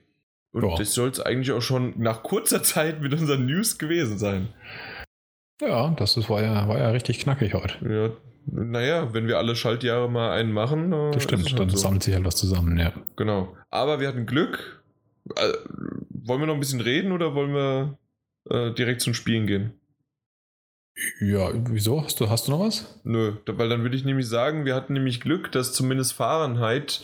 Und 0.51 0.61
Boah. 0.61 0.77
das 0.79 0.95
soll 0.95 1.09
es 1.09 1.19
eigentlich 1.19 1.51
auch 1.51 1.61
schon 1.61 1.93
nach 1.97 2.23
kurzer 2.23 2.63
Zeit 2.63 3.01
mit 3.01 3.13
unseren 3.13 3.45
News 3.45 3.77
gewesen 3.77 4.17
sein. 4.17 4.49
Ja, 5.61 5.91
das 5.91 6.17
ist, 6.17 6.27
war, 6.27 6.41
ja, 6.41 6.67
war 6.67 6.79
ja 6.79 6.89
richtig 6.89 7.19
knackig 7.19 7.53
heute. 7.53 7.75
Ja, 7.87 8.09
naja, 8.47 9.13
wenn 9.13 9.27
wir 9.27 9.37
alle 9.37 9.55
Schaltjahre 9.55 10.09
mal 10.09 10.31
einen 10.31 10.51
machen. 10.51 10.91
Äh, 10.91 11.11
das 11.11 11.21
stimmt, 11.21 11.45
halt 11.45 11.59
dann 11.59 11.69
so. 11.69 11.77
sammelt 11.77 12.01
sich 12.01 12.15
halt 12.15 12.25
was 12.25 12.35
zusammen, 12.35 12.79
ja. 12.79 12.91
Genau. 13.15 13.55
Aber 13.69 13.99
wir 13.99 14.07
hatten 14.07 14.25
Glück. 14.25 14.83
Äh, 15.35 15.53
wollen 16.09 16.39
wir 16.39 16.47
noch 16.47 16.55
ein 16.55 16.59
bisschen 16.59 16.81
reden 16.81 17.11
oder 17.11 17.35
wollen 17.35 17.53
wir 17.53 17.99
äh, 18.49 18.73
direkt 18.73 19.01
zum 19.01 19.13
Spielen 19.13 19.45
gehen? 19.45 19.73
Ja, 21.19 21.51
wieso? 21.53 22.03
Hast 22.03 22.19
du, 22.19 22.29
hast 22.29 22.47
du 22.47 22.51
noch 22.51 22.59
was? 22.59 22.99
Nö, 23.03 23.33
weil 23.45 23.69
dann 23.69 23.81
würde 23.81 23.95
ich 23.95 24.05
nämlich 24.05 24.27
sagen, 24.27 24.65
wir 24.65 24.75
hatten 24.75 24.93
nämlich 24.93 25.21
Glück, 25.21 25.51
dass 25.51 25.73
zumindest 25.73 26.13
Fahrenheit 26.13 27.03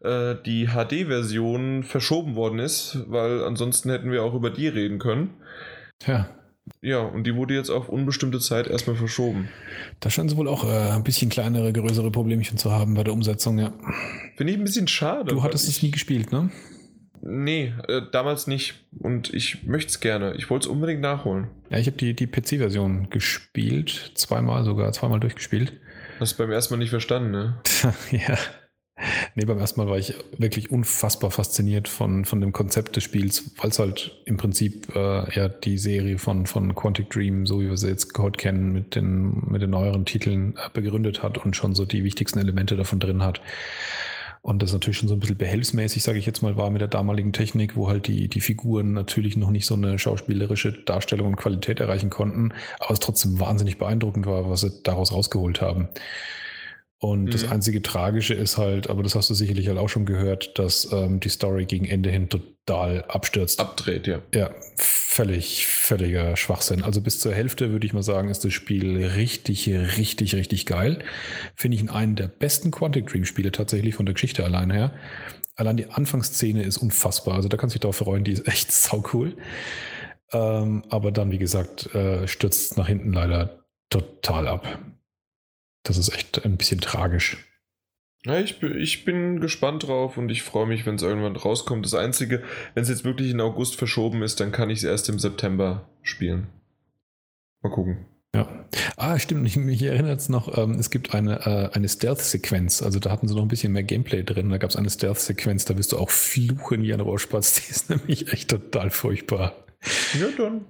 äh, 0.00 0.34
die 0.44 0.66
HD-Version 0.68 1.82
verschoben 1.82 2.34
worden 2.34 2.58
ist, 2.58 2.98
weil 3.08 3.44
ansonsten 3.44 3.90
hätten 3.90 4.10
wir 4.10 4.22
auch 4.22 4.34
über 4.34 4.50
die 4.50 4.68
reden 4.68 4.98
können. 4.98 5.30
Ja. 6.06 6.28
Ja, 6.82 7.00
und 7.00 7.24
die 7.24 7.34
wurde 7.34 7.54
jetzt 7.54 7.70
auf 7.70 7.88
unbestimmte 7.88 8.40
Zeit 8.40 8.66
erstmal 8.66 8.96
verschoben. 8.96 9.48
Da 10.00 10.10
scheinen 10.10 10.28
sie 10.28 10.36
wohl 10.36 10.48
auch 10.48 10.64
äh, 10.64 10.90
ein 10.90 11.02
bisschen 11.02 11.30
kleinere, 11.30 11.72
größere 11.72 12.10
Problemchen 12.10 12.58
zu 12.58 12.70
haben 12.70 12.94
bei 12.94 13.04
der 13.04 13.14
Umsetzung, 13.14 13.58
ja. 13.58 13.72
Finde 14.36 14.52
ich 14.52 14.58
ein 14.58 14.64
bisschen 14.64 14.86
schade. 14.86 15.30
Du 15.32 15.42
hattest 15.42 15.66
es 15.68 15.82
nie 15.82 15.90
gespielt, 15.90 16.30
ne? 16.30 16.50
Nee, 17.22 17.72
äh, 17.88 18.02
damals 18.12 18.46
nicht. 18.46 18.74
Und 18.98 19.32
ich 19.32 19.64
möchte 19.64 19.90
es 19.90 20.00
gerne. 20.00 20.34
Ich 20.36 20.50
wollte 20.50 20.68
es 20.68 20.72
unbedingt 20.72 21.00
nachholen. 21.00 21.48
Ja, 21.70 21.78
ich 21.78 21.86
habe 21.86 21.96
die, 21.96 22.14
die 22.14 22.26
PC-Version 22.26 23.10
gespielt. 23.10 24.12
Zweimal 24.14 24.64
sogar, 24.64 24.92
zweimal 24.92 25.20
durchgespielt. 25.20 25.72
Hast 26.20 26.32
du 26.32 26.42
beim 26.42 26.50
ersten 26.50 26.74
Mal 26.74 26.78
nicht 26.78 26.90
verstanden, 26.90 27.30
ne? 27.30 27.62
ja. 28.10 28.36
Nee, 29.34 29.44
beim 29.44 29.58
ersten 29.58 29.80
Mal 29.80 29.88
war 29.88 29.98
ich 29.98 30.14
wirklich 30.38 30.72
unfassbar 30.72 31.30
fasziniert 31.30 31.86
von, 31.86 32.24
von 32.24 32.40
dem 32.40 32.52
Konzept 32.52 32.96
des 32.96 33.04
Spiels, 33.04 33.52
weil 33.58 33.70
es 33.70 33.78
halt 33.78 34.20
im 34.24 34.36
Prinzip 34.36 34.94
äh, 34.94 35.32
ja 35.34 35.48
die 35.48 35.78
Serie 35.78 36.18
von, 36.18 36.46
von 36.46 36.74
Quantic 36.74 37.10
Dream, 37.10 37.46
so 37.46 37.60
wie 37.60 37.68
wir 37.68 37.76
sie 37.76 37.88
jetzt 37.88 38.16
heute 38.18 38.36
kennen, 38.36 38.72
mit 38.72 38.96
den, 38.96 39.44
mit 39.48 39.62
den 39.62 39.70
neueren 39.70 40.04
Titeln 40.04 40.56
äh, 40.56 40.68
begründet 40.72 41.22
hat 41.22 41.38
und 41.38 41.54
schon 41.54 41.74
so 41.74 41.84
die 41.84 42.02
wichtigsten 42.02 42.40
Elemente 42.40 42.76
davon 42.76 42.98
drin 42.98 43.22
hat. 43.22 43.40
Und 44.48 44.62
das 44.62 44.72
natürlich 44.72 44.96
schon 44.96 45.10
so 45.10 45.14
ein 45.14 45.20
bisschen 45.20 45.36
behelfsmäßig, 45.36 46.02
sage 46.02 46.18
ich 46.18 46.24
jetzt 46.24 46.40
mal, 46.40 46.56
war 46.56 46.70
mit 46.70 46.80
der 46.80 46.88
damaligen 46.88 47.34
Technik, 47.34 47.76
wo 47.76 47.86
halt 47.86 48.06
die, 48.06 48.28
die 48.28 48.40
Figuren 48.40 48.94
natürlich 48.94 49.36
noch 49.36 49.50
nicht 49.50 49.66
so 49.66 49.74
eine 49.74 49.98
schauspielerische 49.98 50.72
Darstellung 50.72 51.26
und 51.26 51.36
Qualität 51.36 51.80
erreichen 51.80 52.08
konnten, 52.08 52.54
aber 52.80 52.94
es 52.94 53.00
trotzdem 53.00 53.38
wahnsinnig 53.40 53.76
beeindruckend 53.76 54.24
war, 54.24 54.48
was 54.48 54.62
sie 54.62 54.72
daraus 54.84 55.12
rausgeholt 55.12 55.60
haben. 55.60 55.90
Und 57.00 57.24
mhm. 57.24 57.30
das 57.30 57.48
einzige 57.48 57.80
Tragische 57.80 58.34
ist 58.34 58.58
halt, 58.58 58.90
aber 58.90 59.04
das 59.04 59.14
hast 59.14 59.30
du 59.30 59.34
sicherlich 59.34 59.68
halt 59.68 59.78
auch 59.78 59.88
schon 59.88 60.04
gehört, 60.04 60.58
dass 60.58 60.90
ähm, 60.92 61.20
die 61.20 61.28
Story 61.28 61.64
gegen 61.64 61.84
Ende 61.84 62.10
hin 62.10 62.28
total 62.28 63.04
abstürzt. 63.04 63.60
Abdreht, 63.60 64.08
ja. 64.08 64.20
Ja, 64.34 64.50
völlig, 64.76 65.66
völliger 65.66 66.36
Schwachsinn. 66.36 66.82
Also 66.82 67.00
bis 67.00 67.20
zur 67.20 67.32
Hälfte 67.32 67.70
würde 67.70 67.86
ich 67.86 67.92
mal 67.92 68.02
sagen, 68.02 68.30
ist 68.30 68.44
das 68.44 68.52
Spiel 68.52 69.04
richtig, 69.04 69.68
richtig, 69.68 70.34
richtig 70.34 70.66
geil. 70.66 70.98
Finde 71.54 71.76
ich 71.76 71.82
in 71.82 71.88
einen 71.88 72.16
der 72.16 72.26
besten 72.26 72.72
Quantic 72.72 73.06
Dream 73.06 73.24
Spiele 73.24 73.52
tatsächlich 73.52 73.94
von 73.94 74.04
der 74.04 74.14
Geschichte 74.14 74.44
allein 74.44 74.72
her. 74.72 74.92
Allein 75.54 75.76
die 75.76 75.90
Anfangsszene 75.90 76.64
ist 76.64 76.78
unfassbar. 76.78 77.34
Also 77.34 77.48
da 77.48 77.56
kannst 77.56 77.74
du 77.74 77.78
dich 77.78 77.82
darauf 77.82 77.96
freuen, 77.96 78.24
die 78.24 78.32
ist 78.32 78.48
echt 78.48 78.72
sau 78.72 79.04
cool. 79.12 79.36
Ähm, 80.32 80.82
aber 80.88 81.12
dann, 81.12 81.30
wie 81.30 81.38
gesagt, 81.38 81.94
äh, 81.94 82.26
stürzt 82.26 82.76
nach 82.76 82.88
hinten 82.88 83.12
leider 83.12 83.64
total 83.88 84.48
ab. 84.48 84.78
Das 85.88 85.96
ist 85.96 86.14
echt 86.14 86.44
ein 86.44 86.58
bisschen 86.58 86.80
tragisch. 86.80 87.38
Ja, 88.26 88.38
ich, 88.38 88.62
ich 88.62 89.04
bin 89.04 89.40
gespannt 89.40 89.86
drauf 89.86 90.18
und 90.18 90.28
ich 90.28 90.42
freue 90.42 90.66
mich, 90.66 90.84
wenn 90.84 90.96
es 90.96 91.02
irgendwann 91.02 91.36
rauskommt. 91.36 91.86
Das 91.86 91.94
Einzige, 91.94 92.42
wenn 92.74 92.82
es 92.82 92.90
jetzt 92.90 93.04
wirklich 93.04 93.30
in 93.30 93.40
August 93.40 93.76
verschoben 93.76 94.22
ist, 94.22 94.40
dann 94.40 94.52
kann 94.52 94.68
ich 94.68 94.78
es 94.78 94.84
erst 94.84 95.08
im 95.08 95.18
September 95.18 95.88
spielen. 96.02 96.48
Mal 97.62 97.70
gucken. 97.70 98.04
Ja. 98.34 98.66
Ah, 98.96 99.18
stimmt. 99.18 99.46
Ich, 99.46 99.56
mich 99.56 99.82
erinnert 99.82 100.20
es 100.20 100.28
noch, 100.28 100.58
ähm, 100.58 100.72
es 100.72 100.90
gibt 100.90 101.14
eine, 101.14 101.46
äh, 101.46 101.74
eine 101.74 101.88
Stealth-Sequenz. 101.88 102.82
Also 102.82 102.98
da 102.98 103.10
hatten 103.10 103.28
sie 103.28 103.34
noch 103.34 103.42
ein 103.42 103.48
bisschen 103.48 103.72
mehr 103.72 103.82
Gameplay 103.82 104.22
drin. 104.22 104.50
Da 104.50 104.58
gab 104.58 104.68
es 104.68 104.76
eine 104.76 104.90
Stealth-Sequenz, 104.90 105.64
da 105.64 105.78
wirst 105.78 105.92
du 105.92 105.96
auch 105.96 106.10
fluchen 106.10 106.82
wie 106.82 106.92
ein 106.92 107.00
Rohrspatz. 107.00 107.54
Die 107.54 107.70
ist 107.70 107.88
nämlich 107.88 108.30
echt 108.30 108.50
total 108.50 108.90
furchtbar. 108.90 109.64
Ja, 110.20 110.26
dann. 110.36 110.66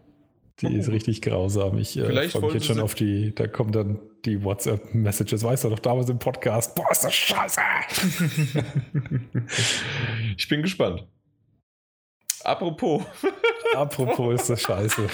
Die 0.61 0.75
ist 0.75 0.91
richtig 0.91 1.23
grausam. 1.23 1.79
Ich 1.79 1.97
äh, 1.97 2.29
freue 2.29 2.43
mich 2.47 2.55
jetzt 2.55 2.67
schon 2.67 2.81
auf 2.81 2.95
die, 2.97 3.33
da 3.35 3.47
kommen 3.47 3.71
dann 3.71 4.01
die 4.25 4.43
WhatsApp-Messages. 4.43 5.45
Weißt 5.45 5.65
du 5.65 5.71
doch 5.71 5.79
damals 5.79 6.11
im 6.11 6.19
Podcast, 6.19 6.75
boah, 6.75 6.91
ist 6.91 7.05
das 7.05 7.15
scheiße. 7.15 7.61
ich 10.37 10.49
bin 10.49 10.63
gespannt. 10.63 11.07
Apropos. 12.43 13.03
Apropos 13.77 14.41
ist 14.41 14.51
das 14.51 14.63
scheiße. 14.63 15.07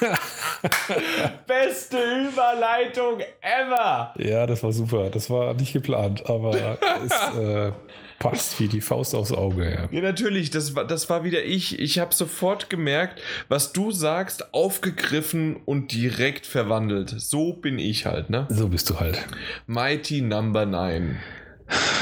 Beste 1.46 1.98
Überleitung 2.28 3.20
ever. 3.40 4.14
Ja, 4.16 4.46
das 4.46 4.62
war 4.62 4.72
super. 4.72 5.10
Das 5.10 5.30
war 5.30 5.54
nicht 5.54 5.72
geplant, 5.72 6.28
aber 6.28 6.78
es 7.04 7.36
äh, 7.36 7.72
passt 8.18 8.58
wie 8.60 8.68
die 8.68 8.80
Faust 8.80 9.14
aufs 9.14 9.32
Auge. 9.32 9.70
Ja, 9.70 9.88
ja 9.90 10.02
natürlich. 10.02 10.50
Das 10.50 10.74
war, 10.74 10.86
das 10.86 11.08
war 11.08 11.24
wieder 11.24 11.44
ich. 11.44 11.78
Ich 11.78 11.98
habe 11.98 12.14
sofort 12.14 12.70
gemerkt, 12.70 13.20
was 13.48 13.72
du 13.72 13.90
sagst, 13.90 14.52
aufgegriffen 14.54 15.56
und 15.64 15.92
direkt 15.92 16.46
verwandelt. 16.46 17.14
So 17.18 17.52
bin 17.52 17.78
ich 17.78 18.06
halt, 18.06 18.30
ne? 18.30 18.46
So 18.50 18.68
bist 18.68 18.90
du 18.90 19.00
halt. 19.00 19.26
Mighty 19.66 20.20
Number 20.20 20.66
9. 20.66 21.18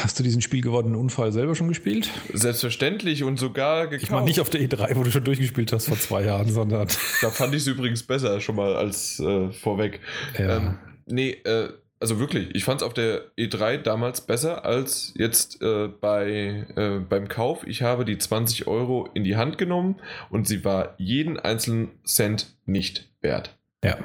Hast 0.02 0.18
du 0.18 0.22
diesen 0.22 0.40
spielgewordenen 0.40 0.98
Unfall 0.98 1.32
selber 1.32 1.56
schon 1.56 1.66
gespielt? 1.66 2.08
Selbstverständlich 2.32 3.24
und 3.24 3.36
sogar 3.38 3.88
gekauft. 3.88 4.04
Ich 4.04 4.10
meine 4.10 4.26
nicht 4.26 4.40
auf 4.40 4.48
der 4.48 4.60
E3, 4.60 4.94
wo 4.94 5.02
du 5.02 5.10
schon 5.10 5.24
durchgespielt 5.24 5.72
hast 5.72 5.88
vor 5.88 5.98
zwei 5.98 6.22
Jahren, 6.22 6.48
sondern. 6.52 6.86
Da 7.20 7.30
fand 7.30 7.52
ich 7.52 7.62
es 7.62 7.66
übrigens 7.66 8.04
besser 8.04 8.40
schon 8.40 8.54
mal 8.54 8.76
als 8.76 9.18
äh, 9.18 9.50
vorweg. 9.50 10.00
Ja. 10.38 10.58
Ähm, 10.58 10.78
nee, 11.06 11.30
äh, 11.30 11.70
also 11.98 12.18
wirklich, 12.18 12.54
ich 12.54 12.64
fand 12.64 12.80
es 12.80 12.86
auf 12.86 12.94
der 12.94 13.30
E3 13.36 13.78
damals 13.78 14.20
besser 14.20 14.64
als 14.64 15.14
jetzt 15.16 15.62
äh, 15.62 15.88
bei, 15.88 16.66
äh, 16.76 16.98
beim 17.00 17.28
Kauf. 17.28 17.66
Ich 17.66 17.82
habe 17.82 18.04
die 18.04 18.18
20 18.18 18.66
Euro 18.66 19.08
in 19.14 19.24
die 19.24 19.36
Hand 19.36 19.58
genommen 19.58 19.96
und 20.30 20.46
sie 20.46 20.64
war 20.64 20.94
jeden 20.98 21.38
einzelnen 21.38 21.90
Cent 22.04 22.54
nicht 22.66 23.08
wert. 23.20 23.56
Ja. 23.82 23.98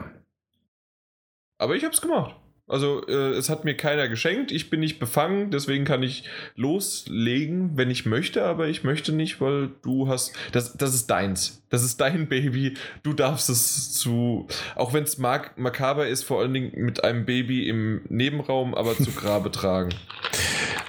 Aber 1.58 1.76
ich 1.76 1.84
habe 1.84 1.94
es 1.94 2.02
gemacht. 2.02 2.36
Also 2.72 3.06
äh, 3.06 3.32
es 3.32 3.50
hat 3.50 3.66
mir 3.66 3.76
keiner 3.76 4.08
geschenkt, 4.08 4.50
ich 4.52 4.70
bin 4.70 4.80
nicht 4.80 4.98
befangen, 4.98 5.52
deswegen 5.52 5.84
kann 5.84 6.04
ich 6.04 6.24
loslegen, 6.56 7.72
wenn 7.76 7.92
ich 7.92 8.06
möchte, 8.06 8.46
aber 8.46 8.70
ich 8.70 8.86
möchte 8.86 9.12
nicht, 9.12 9.42
weil 9.42 9.72
du 9.82 10.08
hast, 10.08 10.34
das, 10.54 10.78
das 10.78 10.96
ist 10.96 11.08
deins, 11.08 11.62
das 11.70 11.84
ist 11.84 12.00
dein 12.00 12.30
Baby, 12.30 12.76
du 13.04 13.12
darfst 13.12 13.50
es 13.50 13.92
zu, 13.92 14.48
auch 14.76 14.94
wenn 14.94 15.04
es 15.04 15.18
mak 15.18 15.58
makaber 15.58 16.08
ist, 16.08 16.24
vor 16.24 16.40
allen 16.40 16.54
Dingen 16.54 16.72
mit 16.76 17.04
einem 17.04 17.26
Baby 17.26 17.68
im 17.68 18.04
Nebenraum, 18.08 18.74
aber 18.74 18.96
zu 18.96 19.12
Grabe 19.12 19.52
tragen. 19.52 19.94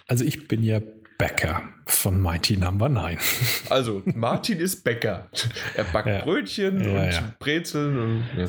Also 0.06 0.24
ich 0.24 0.46
bin 0.46 0.62
ja 0.62 0.80
Bäcker 1.18 1.62
von 1.86 2.20
Mighty 2.20 2.58
Number 2.58 2.88
9. 2.88 3.18
Also 3.70 4.02
Martin 4.04 4.58
ist 4.58 4.84
Bäcker. 4.84 5.28
Er 5.74 5.84
backt 5.84 6.08
ja. 6.08 6.22
Brötchen 6.22 6.80
ja, 6.80 6.90
und 6.90 7.12
ja. 7.12 7.34
Brezeln 7.40 7.98
und 7.98 8.24
ja. 8.36 8.48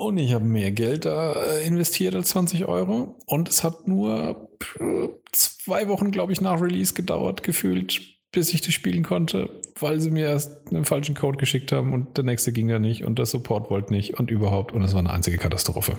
Und 0.00 0.16
ich 0.16 0.32
habe 0.32 0.46
mehr 0.46 0.72
Geld 0.72 1.04
da 1.04 1.34
äh, 1.34 1.66
investiert 1.66 2.14
als 2.14 2.30
20 2.30 2.64
Euro. 2.64 3.18
Und 3.26 3.50
es 3.50 3.62
hat 3.62 3.86
nur 3.86 4.48
äh, 4.80 5.08
zwei 5.30 5.88
Wochen, 5.88 6.10
glaube 6.10 6.32
ich, 6.32 6.40
nach 6.40 6.58
Release 6.58 6.94
gedauert, 6.94 7.42
gefühlt, 7.42 8.00
bis 8.32 8.54
ich 8.54 8.62
das 8.62 8.72
spielen 8.72 9.02
konnte, 9.02 9.50
weil 9.78 10.00
sie 10.00 10.10
mir 10.10 10.24
erst 10.24 10.68
einen 10.70 10.86
falschen 10.86 11.14
Code 11.14 11.36
geschickt 11.36 11.70
haben 11.70 11.92
und 11.92 12.16
der 12.16 12.24
nächste 12.24 12.50
ging 12.50 12.70
ja 12.70 12.78
nicht 12.78 13.04
und 13.04 13.18
der 13.18 13.26
Support 13.26 13.68
wollte 13.68 13.92
nicht 13.92 14.18
und 14.18 14.30
überhaupt. 14.30 14.72
Und 14.72 14.82
es 14.82 14.94
war 14.94 15.00
eine 15.00 15.12
einzige 15.12 15.36
Katastrophe. 15.36 15.98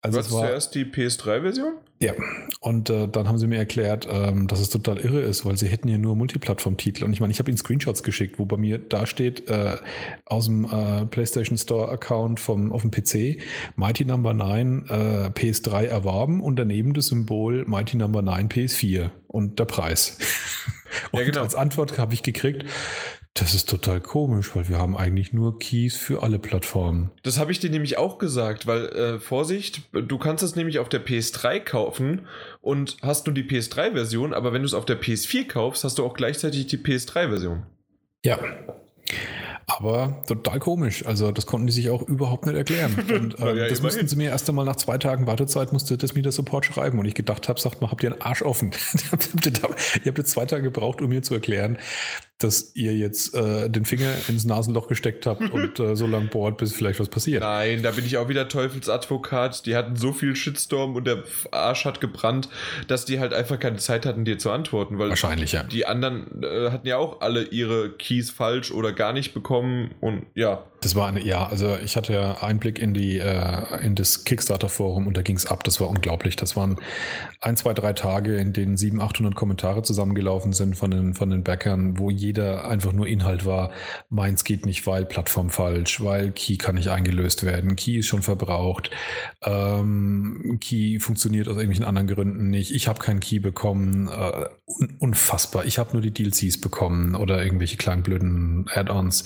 Also 0.00 0.18
du 0.18 0.24
hast 0.24 0.30
zuerst 0.30 0.74
die 0.76 0.84
PS3-Version? 0.84 1.72
Ja, 2.02 2.14
und 2.58 2.90
äh, 2.90 3.06
dann 3.06 3.28
haben 3.28 3.38
sie 3.38 3.46
mir 3.46 3.58
erklärt, 3.58 4.08
ähm, 4.10 4.48
dass 4.48 4.58
es 4.58 4.70
total 4.70 4.98
irre 4.98 5.20
ist, 5.20 5.44
weil 5.44 5.56
sie 5.56 5.68
hätten 5.68 5.86
ja 5.86 5.98
nur 5.98 6.16
Multiplattform-Titel. 6.16 7.04
Und 7.04 7.12
ich 7.12 7.20
meine, 7.20 7.32
ich 7.32 7.38
habe 7.38 7.48
ihnen 7.48 7.58
Screenshots 7.58 8.02
geschickt, 8.02 8.40
wo 8.40 8.44
bei 8.44 8.56
mir 8.56 8.78
da 8.78 9.06
steht, 9.06 9.48
äh, 9.48 9.76
aus 10.24 10.46
dem 10.46 10.64
äh, 10.64 11.06
PlayStation 11.06 11.56
Store-Account 11.56 12.40
vom 12.40 12.72
auf 12.72 12.82
dem 12.82 12.90
PC, 12.90 13.40
Mighty 13.76 14.04
Number 14.04 14.34
9 14.34 14.86
äh, 14.88 14.94
PS3 15.28 15.84
erworben 15.84 16.40
und 16.40 16.56
daneben 16.56 16.92
das 16.92 17.06
Symbol 17.06 17.64
Mighty 17.68 17.96
Number 17.96 18.20
9 18.20 18.48
PS4 18.48 19.10
und 19.32 19.58
der 19.58 19.64
Preis. 19.64 20.18
und 21.10 21.20
ja, 21.20 21.26
genau. 21.26 21.42
als 21.42 21.54
Antwort 21.54 21.98
habe 21.98 22.14
ich 22.14 22.22
gekriegt, 22.22 22.64
das 23.34 23.54
ist 23.54 23.68
total 23.68 24.00
komisch, 24.00 24.54
weil 24.54 24.68
wir 24.68 24.76
haben 24.78 24.94
eigentlich 24.94 25.32
nur 25.32 25.58
Keys 25.58 25.96
für 25.96 26.22
alle 26.22 26.38
Plattformen. 26.38 27.10
Das 27.22 27.38
habe 27.38 27.50
ich 27.50 27.60
dir 27.60 27.70
nämlich 27.70 27.96
auch 27.96 28.18
gesagt, 28.18 28.66
weil 28.66 28.86
äh, 28.88 29.20
Vorsicht, 29.20 29.82
du 29.92 30.18
kannst 30.18 30.44
es 30.44 30.54
nämlich 30.54 30.78
auf 30.78 30.90
der 30.90 31.04
PS3 31.04 31.60
kaufen 31.60 32.26
und 32.60 32.98
hast 33.00 33.26
nur 33.26 33.34
die 33.34 33.44
PS3-Version, 33.44 34.34
aber 34.34 34.52
wenn 34.52 34.60
du 34.60 34.66
es 34.66 34.74
auf 34.74 34.84
der 34.84 35.00
PS4 35.00 35.48
kaufst, 35.48 35.82
hast 35.82 35.98
du 35.98 36.04
auch 36.04 36.12
gleichzeitig 36.12 36.66
die 36.66 36.76
PS3-Version. 36.76 37.64
Ja. 38.22 38.38
Aber 39.66 40.22
total 40.26 40.58
komisch. 40.58 41.06
Also 41.06 41.30
das 41.32 41.46
konnten 41.46 41.66
die 41.66 41.72
sich 41.72 41.90
auch 41.90 42.02
überhaupt 42.02 42.46
nicht 42.46 42.56
erklären. 42.56 42.94
Und 43.08 43.38
ähm, 43.38 43.56
ja, 43.56 43.68
das 43.68 43.78
immerhin. 43.78 43.82
mussten 43.82 44.08
sie 44.08 44.16
mir 44.16 44.30
erst 44.30 44.48
einmal 44.48 44.64
nach 44.64 44.76
zwei 44.76 44.98
Tagen 44.98 45.26
Wartezeit 45.26 45.72
musste 45.72 45.96
das 45.96 46.14
mir 46.14 46.22
der 46.22 46.32
Support 46.32 46.66
schreiben. 46.66 46.98
Und 46.98 47.06
ich 47.06 47.14
gedacht 47.14 47.48
habe, 47.48 47.60
sagt 47.60 47.80
mal, 47.80 47.90
habt 47.90 48.02
ihr 48.02 48.12
einen 48.12 48.20
Arsch 48.22 48.42
offen? 48.42 48.70
ihr 49.44 50.06
habt 50.06 50.18
jetzt 50.18 50.30
zwei 50.30 50.46
Tage 50.46 50.62
gebraucht, 50.62 51.00
um 51.00 51.08
mir 51.08 51.22
zu 51.22 51.34
erklären, 51.34 51.78
dass 52.44 52.72
ihr 52.74 52.94
jetzt 52.94 53.34
äh, 53.34 53.68
den 53.68 53.84
Finger 53.84 54.10
ins 54.28 54.44
Nasenloch 54.44 54.88
gesteckt 54.88 55.26
habt 55.26 55.40
und 55.52 55.78
äh, 55.78 55.96
so 55.96 56.06
lange 56.06 56.26
bohrt, 56.26 56.58
bis 56.58 56.74
vielleicht 56.74 57.00
was 57.00 57.08
passiert. 57.08 57.42
Nein, 57.42 57.82
da 57.82 57.90
bin 57.92 58.04
ich 58.04 58.16
auch 58.16 58.28
wieder 58.28 58.48
Teufelsadvokat. 58.48 59.66
Die 59.66 59.76
hatten 59.76 59.96
so 59.96 60.12
viel 60.12 60.36
Shitstorm 60.36 60.96
und 60.96 61.06
der 61.06 61.22
Arsch 61.50 61.84
hat 61.84 62.00
gebrannt, 62.00 62.48
dass 62.88 63.04
die 63.04 63.20
halt 63.20 63.32
einfach 63.32 63.58
keine 63.58 63.76
Zeit 63.76 64.06
hatten, 64.06 64.24
dir 64.24 64.38
zu 64.38 64.50
antworten. 64.50 64.98
Weil 64.98 65.10
Wahrscheinlich, 65.10 65.52
ja. 65.52 65.62
Die 65.62 65.86
anderen 65.86 66.42
äh, 66.42 66.70
hatten 66.70 66.86
ja 66.86 66.96
auch 66.96 67.20
alle 67.20 67.44
ihre 67.44 67.90
Keys 67.90 68.30
falsch 68.30 68.72
oder 68.72 68.92
gar 68.92 69.12
nicht 69.12 69.34
bekommen 69.34 69.92
und 70.00 70.26
ja. 70.34 70.64
Das 70.80 70.96
war 70.96 71.06
eine, 71.06 71.22
ja, 71.22 71.46
also 71.46 71.76
ich 71.84 71.96
hatte 71.96 72.12
ja 72.12 72.42
Einblick 72.42 72.80
in 72.80 72.92
die, 72.92 73.18
äh, 73.18 73.84
in 73.84 73.94
das 73.94 74.24
Kickstarter-Forum 74.24 75.06
und 75.06 75.16
da 75.16 75.22
ging 75.22 75.36
es 75.36 75.46
ab. 75.46 75.62
Das 75.62 75.80
war 75.80 75.88
unglaublich. 75.88 76.34
Das 76.34 76.56
waren 76.56 76.76
ein, 77.40 77.56
zwei, 77.56 77.72
drei 77.72 77.92
Tage, 77.92 78.36
in 78.36 78.52
denen 78.52 78.76
700, 78.76 79.12
800 79.12 79.34
Kommentare 79.34 79.82
zusammengelaufen 79.82 80.52
sind 80.52 80.76
von 80.76 80.90
den, 80.90 81.14
von 81.14 81.30
den 81.30 81.44
Backern, 81.44 81.98
wo 81.98 82.10
jeder 82.10 82.31
einfach 82.40 82.92
nur 82.92 83.06
Inhalt 83.06 83.44
war. 83.44 83.70
Meins 84.08 84.44
geht 84.44 84.66
nicht, 84.66 84.86
weil 84.86 85.04
Plattform 85.04 85.50
falsch, 85.50 86.02
weil 86.02 86.32
Key 86.32 86.56
kann 86.56 86.76
nicht 86.76 86.88
eingelöst 86.88 87.44
werden, 87.44 87.76
Key 87.76 87.98
ist 87.98 88.06
schon 88.06 88.22
verbraucht, 88.22 88.90
ähm, 89.42 90.58
Key 90.60 90.98
funktioniert 91.00 91.48
aus 91.48 91.56
irgendwelchen 91.56 91.84
anderen 91.84 92.08
Gründen 92.08 92.50
nicht. 92.50 92.72
Ich 92.74 92.88
habe 92.88 93.00
keinen 93.00 93.20
Key 93.20 93.38
bekommen. 93.38 94.08
Äh, 94.08 94.46
un 94.66 94.96
unfassbar. 94.98 95.64
Ich 95.64 95.78
habe 95.78 95.92
nur 95.92 96.02
die 96.02 96.12
DLCs 96.12 96.60
bekommen 96.60 97.14
oder 97.14 97.42
irgendwelche 97.42 97.76
kleinen 97.76 98.02
blöden 98.02 98.66
Add-ons. 98.72 99.24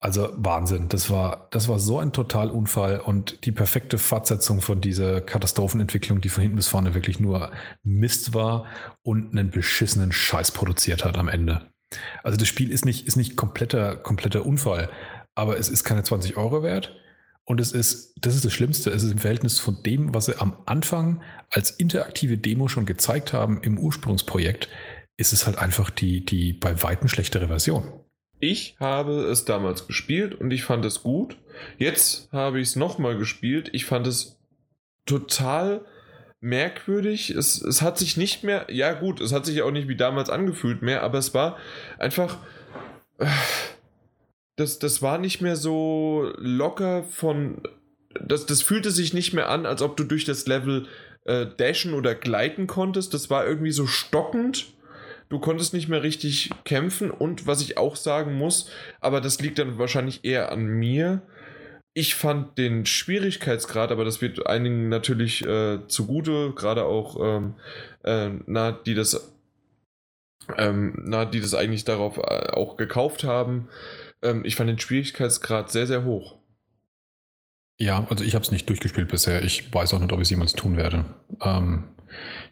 Also 0.00 0.28
Wahnsinn. 0.36 0.88
Das 0.88 1.10
war, 1.10 1.48
das 1.50 1.66
war 1.66 1.80
so 1.80 1.98
ein 1.98 2.12
Totalunfall 2.12 3.00
und 3.00 3.44
die 3.44 3.52
perfekte 3.52 3.98
Fortsetzung 3.98 4.60
von 4.60 4.80
dieser 4.80 5.20
Katastrophenentwicklung, 5.20 6.20
die 6.20 6.28
von 6.28 6.42
hinten 6.42 6.56
bis 6.56 6.68
vorne 6.68 6.94
wirklich 6.94 7.18
nur 7.18 7.50
Mist 7.82 8.32
war 8.32 8.66
und 9.02 9.32
einen 9.32 9.50
beschissenen 9.50 10.12
Scheiß 10.12 10.52
produziert 10.52 11.04
hat 11.04 11.18
am 11.18 11.28
Ende. 11.28 11.72
Also 12.22 12.36
das 12.36 12.48
Spiel 12.48 12.70
ist 12.70 12.84
nicht, 12.84 13.06
ist 13.06 13.16
nicht 13.16 13.36
kompletter, 13.36 13.96
kompletter 13.96 14.44
Unfall, 14.44 14.90
aber 15.34 15.58
es 15.58 15.68
ist 15.68 15.84
keine 15.84 16.02
20 16.02 16.36
Euro 16.36 16.62
wert. 16.62 16.96
Und 17.44 17.62
es 17.62 17.72
ist, 17.72 18.14
das 18.20 18.34
ist 18.34 18.44
das 18.44 18.52
Schlimmste, 18.52 18.90
es 18.90 19.02
ist 19.02 19.12
im 19.12 19.18
Verhältnis 19.18 19.58
von 19.58 19.82
dem, 19.82 20.12
was 20.12 20.26
sie 20.26 20.38
am 20.38 20.58
Anfang 20.66 21.22
als 21.48 21.70
interaktive 21.70 22.36
Demo 22.36 22.68
schon 22.68 22.84
gezeigt 22.84 23.32
haben 23.32 23.62
im 23.62 23.78
Ursprungsprojekt, 23.78 24.68
ist 25.16 25.32
es 25.32 25.46
halt 25.46 25.56
einfach 25.56 25.88
die, 25.88 26.24
die 26.24 26.52
bei 26.52 26.82
weitem 26.82 27.08
schlechtere 27.08 27.48
Version. 27.48 27.90
Ich 28.38 28.76
habe 28.78 29.24
es 29.24 29.46
damals 29.46 29.86
gespielt 29.86 30.34
und 30.34 30.50
ich 30.50 30.62
fand 30.62 30.84
es 30.84 31.02
gut. 31.02 31.38
Jetzt 31.78 32.30
habe 32.32 32.60
ich 32.60 32.68
es 32.68 32.76
nochmal 32.76 33.16
gespielt. 33.16 33.70
Ich 33.72 33.84
fand 33.86 34.06
es 34.06 34.38
total 35.06 35.84
merkwürdig. 36.40 37.30
Es, 37.30 37.60
es 37.60 37.82
hat 37.82 37.98
sich 37.98 38.16
nicht 38.16 38.44
mehr, 38.44 38.66
ja 38.70 38.92
gut, 38.92 39.20
es 39.20 39.32
hat 39.32 39.46
sich 39.46 39.62
auch 39.62 39.70
nicht 39.70 39.88
wie 39.88 39.96
damals 39.96 40.30
angefühlt 40.30 40.82
mehr, 40.82 41.02
aber 41.02 41.18
es 41.18 41.34
war 41.34 41.56
einfach, 41.98 42.38
das, 44.56 44.78
das 44.78 45.02
war 45.02 45.18
nicht 45.18 45.40
mehr 45.40 45.56
so 45.56 46.32
locker 46.38 47.04
von, 47.04 47.62
das, 48.20 48.46
das 48.46 48.62
fühlte 48.62 48.90
sich 48.90 49.14
nicht 49.14 49.32
mehr 49.32 49.48
an, 49.48 49.66
als 49.66 49.82
ob 49.82 49.96
du 49.96 50.04
durch 50.04 50.24
das 50.24 50.46
Level 50.46 50.86
äh, 51.24 51.46
dashen 51.56 51.94
oder 51.94 52.14
gleiten 52.14 52.66
konntest. 52.66 53.14
Das 53.14 53.30
war 53.30 53.46
irgendwie 53.46 53.72
so 53.72 53.86
stockend 53.86 54.72
du 55.28 55.38
konntest 55.38 55.74
nicht 55.74 55.88
mehr 55.88 56.02
richtig 56.02 56.50
kämpfen 56.64 57.10
und 57.10 57.46
was 57.46 57.60
ich 57.60 57.76
auch 57.76 57.96
sagen 57.96 58.34
muss, 58.34 58.70
aber 59.00 59.20
das 59.20 59.40
liegt 59.40 59.58
dann 59.58 59.78
wahrscheinlich 59.78 60.24
eher 60.24 60.50
an 60.52 60.66
mir, 60.66 61.22
ich 61.94 62.14
fand 62.14 62.58
den 62.58 62.86
Schwierigkeitsgrad, 62.86 63.90
aber 63.90 64.04
das 64.04 64.20
wird 64.20 64.46
einigen 64.46 64.88
natürlich 64.88 65.44
äh, 65.44 65.80
zugute, 65.88 66.52
gerade 66.54 66.84
auch, 66.84 67.16
ähm, 67.20 67.54
äh, 68.04 68.30
na, 68.46 68.72
die 68.72 68.94
das, 68.94 69.34
ähm, 70.56 71.02
na, 71.04 71.24
die 71.24 71.40
das 71.40 71.54
eigentlich 71.54 71.84
darauf 71.84 72.18
äh, 72.18 72.50
auch 72.50 72.76
gekauft 72.76 73.24
haben. 73.24 73.68
Ähm, 74.22 74.44
ich 74.44 74.56
fand 74.56 74.70
den 74.70 74.78
Schwierigkeitsgrad 74.78 75.70
sehr, 75.70 75.86
sehr 75.86 76.04
hoch. 76.04 76.38
Ja, 77.80 78.06
also 78.10 78.24
ich 78.24 78.34
habe 78.34 78.44
es 78.44 78.50
nicht 78.50 78.68
durchgespielt 78.68 79.08
bisher. 79.08 79.42
Ich 79.44 79.72
weiß 79.72 79.94
auch 79.94 80.00
nicht, 80.00 80.12
ob 80.12 80.18
ich 80.18 80.24
es 80.24 80.30
jemals 80.30 80.52
tun 80.52 80.76
werde. 80.76 81.04
Ähm, 81.40 81.84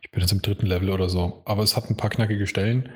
ich 0.02 0.10
bin 0.10 0.20
jetzt 0.20 0.32
im 0.32 0.42
dritten 0.42 0.66
Level 0.66 0.90
oder 0.90 1.08
so. 1.08 1.42
Aber 1.44 1.62
es 1.62 1.76
hat 1.76 1.90
ein 1.90 1.96
paar 1.96 2.10
knackige 2.10 2.46
Stellen. 2.46 2.90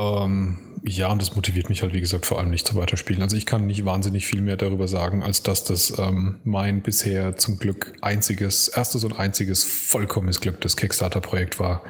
Ähm, 0.00 0.56
ja, 0.82 1.12
und 1.12 1.20
das 1.20 1.36
motiviert 1.36 1.68
mich 1.68 1.82
halt, 1.82 1.92
wie 1.92 2.00
gesagt, 2.00 2.24
vor 2.24 2.38
allem 2.38 2.48
nicht 2.48 2.66
zu 2.66 2.74
weiterspielen. 2.74 3.22
Also 3.22 3.36
ich 3.36 3.44
kann 3.44 3.66
nicht 3.66 3.84
wahnsinnig 3.84 4.26
viel 4.26 4.40
mehr 4.40 4.56
darüber 4.56 4.88
sagen, 4.88 5.22
als 5.22 5.42
dass 5.42 5.62
das 5.64 5.98
ähm, 5.98 6.40
mein 6.44 6.80
bisher 6.80 7.36
zum 7.36 7.58
Glück 7.58 7.92
einziges, 8.00 8.68
erstes 8.68 9.04
und 9.04 9.18
einziges 9.18 9.62
vollkommenes 9.64 10.40
Glück 10.40 10.60
des 10.62 10.76
Kickstarter-Projekt 10.76 11.60
war. 11.60 11.82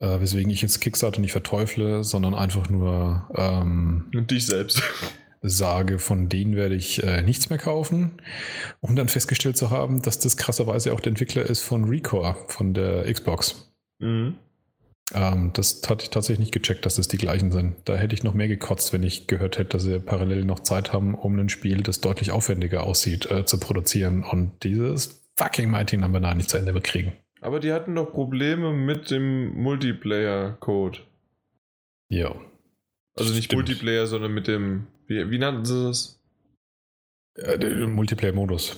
Äh, 0.00 0.20
weswegen 0.20 0.50
ich 0.50 0.62
jetzt 0.62 0.80
Kickstarter 0.80 1.20
nicht 1.20 1.32
verteufle, 1.32 2.02
sondern 2.02 2.34
einfach 2.34 2.70
nur 2.70 3.28
ähm, 3.34 4.06
und 4.14 4.30
dich 4.30 4.46
selbst 4.46 4.82
sage, 5.42 5.98
von 5.98 6.28
denen 6.28 6.56
werde 6.56 6.76
ich 6.76 7.02
äh, 7.02 7.20
nichts 7.22 7.50
mehr 7.50 7.58
kaufen, 7.58 8.22
um 8.80 8.96
dann 8.96 9.08
festgestellt 9.08 9.56
zu 9.56 9.70
haben, 9.70 10.00
dass 10.00 10.18
das 10.18 10.36
krasserweise 10.36 10.92
auch 10.92 11.00
der 11.00 11.10
Entwickler 11.10 11.42
ist 11.42 11.62
von 11.62 11.84
Recore, 11.84 12.36
von 12.48 12.74
der 12.74 13.12
Xbox. 13.12 13.70
Mhm. 13.98 14.36
Ähm, 15.14 15.52
das 15.54 15.80
hatte 15.88 16.04
ich 16.04 16.10
tatsächlich 16.10 16.40
nicht 16.40 16.52
gecheckt, 16.52 16.84
dass 16.84 16.96
das 16.96 17.08
die 17.08 17.18
gleichen 17.18 17.50
sind. 17.50 17.76
Da 17.86 17.96
hätte 17.96 18.14
ich 18.14 18.22
noch 18.22 18.34
mehr 18.34 18.48
gekotzt, 18.48 18.92
wenn 18.92 19.02
ich 19.02 19.26
gehört 19.26 19.58
hätte, 19.58 19.70
dass 19.70 19.82
sie 19.82 20.00
parallel 20.00 20.44
noch 20.44 20.60
Zeit 20.60 20.92
haben, 20.92 21.14
um 21.14 21.38
ein 21.38 21.48
Spiel, 21.48 21.82
das 21.82 22.00
deutlich 22.00 22.30
aufwendiger 22.30 22.84
aussieht, 22.84 23.30
äh, 23.30 23.44
zu 23.44 23.58
produzieren 23.58 24.22
und 24.24 24.64
dieses 24.64 25.22
fucking 25.36 25.70
Mighty 25.70 25.96
Number 25.96 26.20
9 26.20 26.36
nicht 26.36 26.50
zu 26.50 26.58
Ende 26.58 26.72
bekriegen. 26.72 27.12
Aber 27.40 27.60
die 27.60 27.72
hatten 27.72 27.94
doch 27.94 28.12
Probleme 28.12 28.72
mit 28.72 29.10
dem 29.10 29.54
Multiplayer-Code. 29.54 30.98
Ja. 32.08 32.34
Also 33.14 33.32
nicht 33.32 33.44
Stimmt. 33.44 33.68
Multiplayer, 33.68 34.06
sondern 34.06 34.32
mit 34.32 34.46
dem. 34.48 34.88
Wie, 35.06 35.30
wie 35.30 35.38
nannten 35.38 35.64
sie 35.64 35.84
das? 35.84 36.20
Äh, 37.36 37.86
Multiplayer-Modus. 37.86 38.76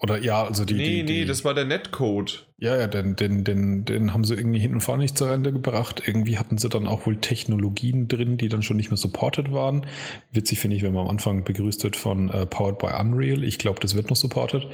Oder 0.00 0.18
ja, 0.18 0.44
also 0.44 0.64
die. 0.64 0.74
Nee, 0.74 1.02
die, 1.02 1.20
nee, 1.20 1.24
das 1.24 1.44
war 1.44 1.54
der 1.54 1.64
Netcode. 1.64 2.46
Ja, 2.64 2.78
ja, 2.78 2.86
den, 2.86 3.14
den, 3.14 3.44
den, 3.44 3.84
den 3.84 4.14
haben 4.14 4.24
sie 4.24 4.36
irgendwie 4.36 4.58
hinten 4.58 4.76
und 4.76 4.80
vorne 4.80 5.02
nicht 5.02 5.18
zu 5.18 5.26
Ende 5.26 5.52
gebracht. 5.52 6.02
Irgendwie 6.06 6.38
hatten 6.38 6.56
sie 6.56 6.70
dann 6.70 6.86
auch 6.86 7.04
wohl 7.04 7.16
Technologien 7.16 8.08
drin, 8.08 8.38
die 8.38 8.48
dann 8.48 8.62
schon 8.62 8.78
nicht 8.78 8.88
mehr 8.88 8.96
supported 8.96 9.52
waren. 9.52 9.86
Witzig 10.32 10.60
finde 10.60 10.78
ich, 10.78 10.82
wenn 10.82 10.94
man 10.94 11.02
am 11.02 11.10
Anfang 11.10 11.44
begrüßt 11.44 11.84
wird 11.84 11.94
von 11.94 12.30
uh, 12.30 12.46
Powered 12.46 12.78
by 12.78 12.86
Unreal. 12.98 13.44
Ich 13.44 13.58
glaube, 13.58 13.80
das 13.80 13.94
wird 13.94 14.08
noch 14.08 14.16
supported. 14.16 14.66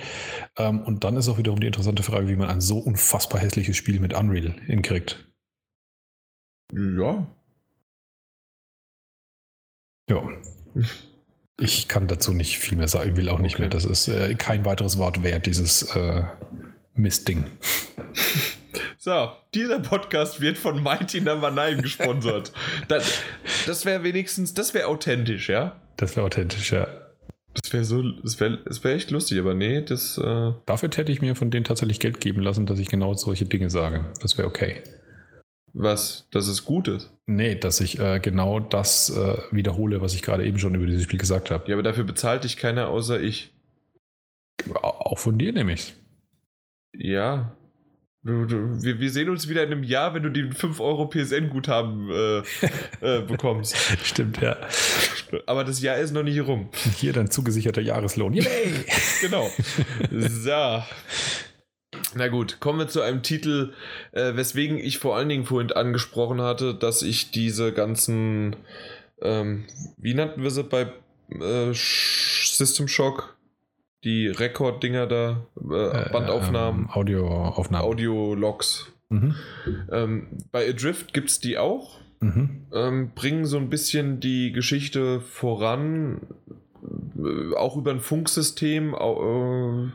Ähm, 0.57 0.83
und 0.83 1.03
dann 1.03 1.17
ist 1.17 1.29
auch 1.29 1.37
wiederum 1.37 1.59
die 1.59 1.67
interessante 1.67 2.05
Frage, 2.05 2.29
wie 2.29 2.37
man 2.37 2.49
ein 2.49 2.61
so 2.61 2.79
unfassbar 2.79 3.41
hässliches 3.41 3.77
Spiel 3.77 3.99
mit 3.99 4.15
Unreal 4.15 4.55
hinkriegt. 4.67 5.29
Ja. 6.73 7.27
Ja. 10.09 10.29
Ich 11.59 11.89
kann 11.89 12.07
dazu 12.07 12.33
nicht 12.33 12.61
viel 12.61 12.79
mehr 12.79 12.87
sagen, 12.87 13.11
ich 13.11 13.17
will 13.17 13.29
auch 13.29 13.41
nicht 13.41 13.55
okay. 13.55 13.63
mehr. 13.63 13.71
Das 13.71 13.85
ist 13.85 14.07
äh, 14.07 14.37
kein 14.37 14.65
weiteres 14.65 14.97
Wort 14.97 15.25
wert, 15.25 15.47
dieses 15.47 15.83
äh, 15.97 16.23
Mistding. 16.95 17.45
So, 18.99 19.31
dieser 19.55 19.81
Podcast 19.81 20.41
wird 20.43 20.59
von 20.59 20.83
Mighty 20.83 21.23
Number 21.23 21.51
9 21.51 21.81
gesponsert. 21.81 22.53
das 22.89 23.23
das 23.67 23.85
wäre 23.85 24.03
wenigstens, 24.05 24.55
das 24.55 24.75
wäre 24.75 24.89
authentisch, 24.89 25.49
ja? 25.49 25.81
Das 25.97 26.17
wäre 26.17 26.27
authentisch, 26.27 26.73
ja. 26.73 26.87
Das 27.55 27.73
wäre 27.73 27.85
so, 27.85 28.03
das 28.03 28.39
wäre 28.39 28.59
das 28.65 28.85
wär 28.85 28.95
echt 28.95 29.11
lustig, 29.11 29.39
aber 29.39 29.55
nee, 29.55 29.83
das. 29.83 30.19
Äh 30.19 30.53
Dafür 30.67 30.91
hätte 30.95 31.11
ich 31.13 31.21
mir 31.21 31.35
von 31.35 31.51
denen 31.51 31.65
tatsächlich 31.65 31.99
Geld 31.99 32.21
geben 32.21 32.43
lassen, 32.43 32.67
dass 32.67 32.79
ich 32.79 32.89
genau 32.89 33.15
solche 33.15 33.45
Dinge 33.45 33.71
sage. 33.71 34.05
Das 34.23 34.39
wäre 34.39 34.47
okay. 34.47 34.83
Was? 35.73 36.29
Dass 36.31 36.49
es 36.49 36.65
gut 36.65 36.89
ist? 36.89 37.11
Nee, 37.27 37.55
dass 37.55 37.81
ich 37.81 37.99
äh, 37.99 38.19
genau 38.21 38.61
das 38.61 39.11
äh, 39.11 39.39
wiederhole, 39.51 40.01
was 40.01 40.15
ich 40.15 40.23
gerade 40.23 40.45
eben 40.45 40.59
schon 40.59 40.75
über 40.75 40.87
dieses 40.87 41.05
Spiel 41.05 41.19
gesagt 41.19 41.51
habe. 41.51 41.69
Ja, 41.69 41.75
aber 41.75 41.83
dafür 41.83 42.05
bezahlt 42.05 42.45
dich 42.45 42.57
keiner 42.57 42.89
außer 42.89 43.21
ich. 43.21 43.53
Auch 44.75 45.19
von 45.19 45.39
dir 45.39 45.53
nämlich. 45.53 45.95
Ja. 46.93 47.57
Du, 48.23 48.45
du, 48.45 48.83
wir, 48.83 49.01
wir, 49.01 49.11
sehen 49.11 49.31
uns 49.31 49.49
wieder 49.49 49.63
in 49.65 49.73
einem 49.73 49.83
Jahr, 49.83 50.13
wenn 50.13 50.23
du 50.23 50.29
die 50.29 50.51
5 50.51 50.79
Euro 50.81 51.09
PSN-Guthaben 51.09 52.11
äh, 52.11 52.39
äh, 53.01 53.23
bekommst. 53.23 53.75
Stimmt, 54.05 54.43
ja. 54.43 54.57
Aber 55.47 55.65
das 55.65 55.81
Jahr 55.81 55.97
ist 55.97 56.13
noch 56.13 56.23
nicht 56.23 56.39
rum. 56.47 56.69
Hier 56.97 57.15
dein 57.15 57.31
zugesicherter 57.31 57.81
Jahreslohn. 57.81 58.35
Yay! 58.35 58.45
genau. 59.23 59.51
So. 60.11 60.83
Na 62.15 62.29
gut, 62.29 62.61
kommen 62.61 62.79
wir 62.79 62.89
zu 62.89 63.01
einem 63.01 63.23
Titel, 63.23 63.73
äh, 64.13 64.37
weswegen 64.37 64.79
ich 64.79 64.99
vor 64.99 65.17
allen 65.17 65.31
Dingen 65.31 65.47
vorhin 65.47 65.73
angesprochen 65.73 66.43
hatte, 66.43 66.75
dass 66.75 67.01
ich 67.01 67.31
diese 67.31 67.73
ganzen, 67.73 68.57
ähm, 69.23 69.65
wie 69.97 70.13
nannten 70.13 70.43
wir 70.43 70.51
sie 70.51 70.65
bei 70.65 70.93
äh, 71.31 71.73
System 71.73 72.87
Shock? 72.87 73.37
Die 74.05 74.29
Rekorddinger 74.29 75.07
da, 75.07 75.47
äh, 75.57 75.75
äh 75.75 76.11
Bandaufnahmen. 76.11 76.83
Ähm, 76.83 76.91
Audioaufnahmen. 76.91 77.87
Audio-Logs. 77.87 78.93
Mhm. 79.11 79.35
Ähm, 79.91 80.27
bei 80.53 80.69
Adrift 80.69 81.13
gibt 81.13 81.31
es 81.31 81.41
die 81.41 81.59
auch. 81.59 81.99
Mhm. 82.21 82.67
Ähm, 82.73 83.11
bringen 83.15 83.45
so 83.47 83.57
ein 83.57 83.71
bisschen 83.71 84.21
die 84.21 84.53
Geschichte 84.53 85.21
voran, 85.21 86.21
äh, 87.19 87.57
auch 87.57 87.77
über 87.77 87.91
ein 87.91 88.01
Funksystem. 88.01 88.95
Äh, 88.95 89.91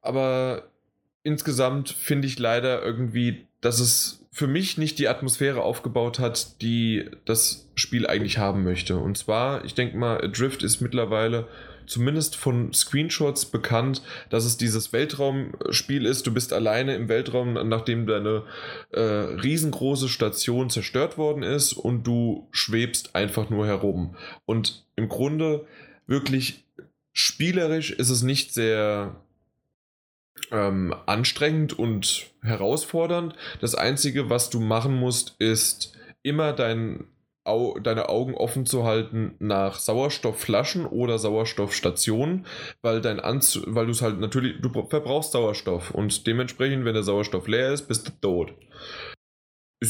aber 0.00 0.64
insgesamt 1.22 1.90
finde 1.90 2.26
ich 2.26 2.38
leider 2.38 2.82
irgendwie, 2.82 3.46
dass 3.60 3.80
es 3.80 4.24
für 4.30 4.46
mich 4.48 4.78
nicht 4.78 4.98
die 4.98 5.08
Atmosphäre 5.08 5.62
aufgebaut 5.62 6.18
hat, 6.18 6.60
die 6.60 7.08
das 7.24 7.68
Spiel 7.76 8.06
eigentlich 8.06 8.38
haben 8.38 8.64
möchte. 8.64 8.96
Und 8.96 9.16
zwar, 9.16 9.64
ich 9.64 9.74
denke 9.74 9.96
mal, 9.96 10.20
Adrift 10.20 10.64
ist 10.64 10.80
mittlerweile 10.80 11.46
zumindest 11.86 12.36
von 12.36 12.72
Screenshots 12.72 13.46
bekannt, 13.46 14.02
dass 14.30 14.44
es 14.44 14.56
dieses 14.56 14.92
Weltraumspiel 14.92 16.06
ist. 16.06 16.26
Du 16.26 16.34
bist 16.34 16.52
alleine 16.52 16.94
im 16.94 17.08
Weltraum, 17.08 17.54
nachdem 17.68 18.06
deine 18.06 18.44
äh, 18.90 19.00
riesengroße 19.00 20.08
Station 20.08 20.70
zerstört 20.70 21.18
worden 21.18 21.42
ist 21.42 21.72
und 21.72 22.04
du 22.04 22.48
schwebst 22.50 23.14
einfach 23.14 23.50
nur 23.50 23.66
herum. 23.66 24.16
Und 24.46 24.84
im 24.96 25.08
Grunde 25.08 25.66
wirklich 26.06 26.64
spielerisch 27.12 27.90
ist 27.90 28.10
es 28.10 28.22
nicht 28.22 28.52
sehr 28.52 29.16
ähm, 30.50 30.94
anstrengend 31.06 31.78
und 31.78 32.30
herausfordernd. 32.42 33.34
Das 33.60 33.74
Einzige, 33.74 34.30
was 34.30 34.50
du 34.50 34.60
machen 34.60 34.94
musst, 34.94 35.36
ist 35.38 35.96
immer 36.22 36.52
dein, 36.52 37.04
Au 37.44 37.78
deine 37.78 38.08
Augen 38.08 38.34
offen 38.34 38.64
zu 38.64 38.84
halten 38.84 39.34
nach 39.38 39.78
Sauerstoffflaschen 39.78 40.86
oder 40.86 41.18
Sauerstoffstationen, 41.18 42.46
weil 42.80 43.00
dein 43.00 43.20
Anz 43.20 43.60
weil 43.66 43.86
du 43.86 43.92
es 43.92 44.02
halt 44.02 44.18
natürlich, 44.18 44.60
du 44.60 44.70
verbrauchst 44.88 45.32
Sauerstoff 45.32 45.90
und 45.90 46.26
dementsprechend, 46.26 46.84
wenn 46.84 46.94
der 46.94 47.02
Sauerstoff 47.02 47.46
leer 47.46 47.72
ist, 47.72 47.86
bist 47.86 48.08
du 48.08 48.12
tot. 48.20 48.54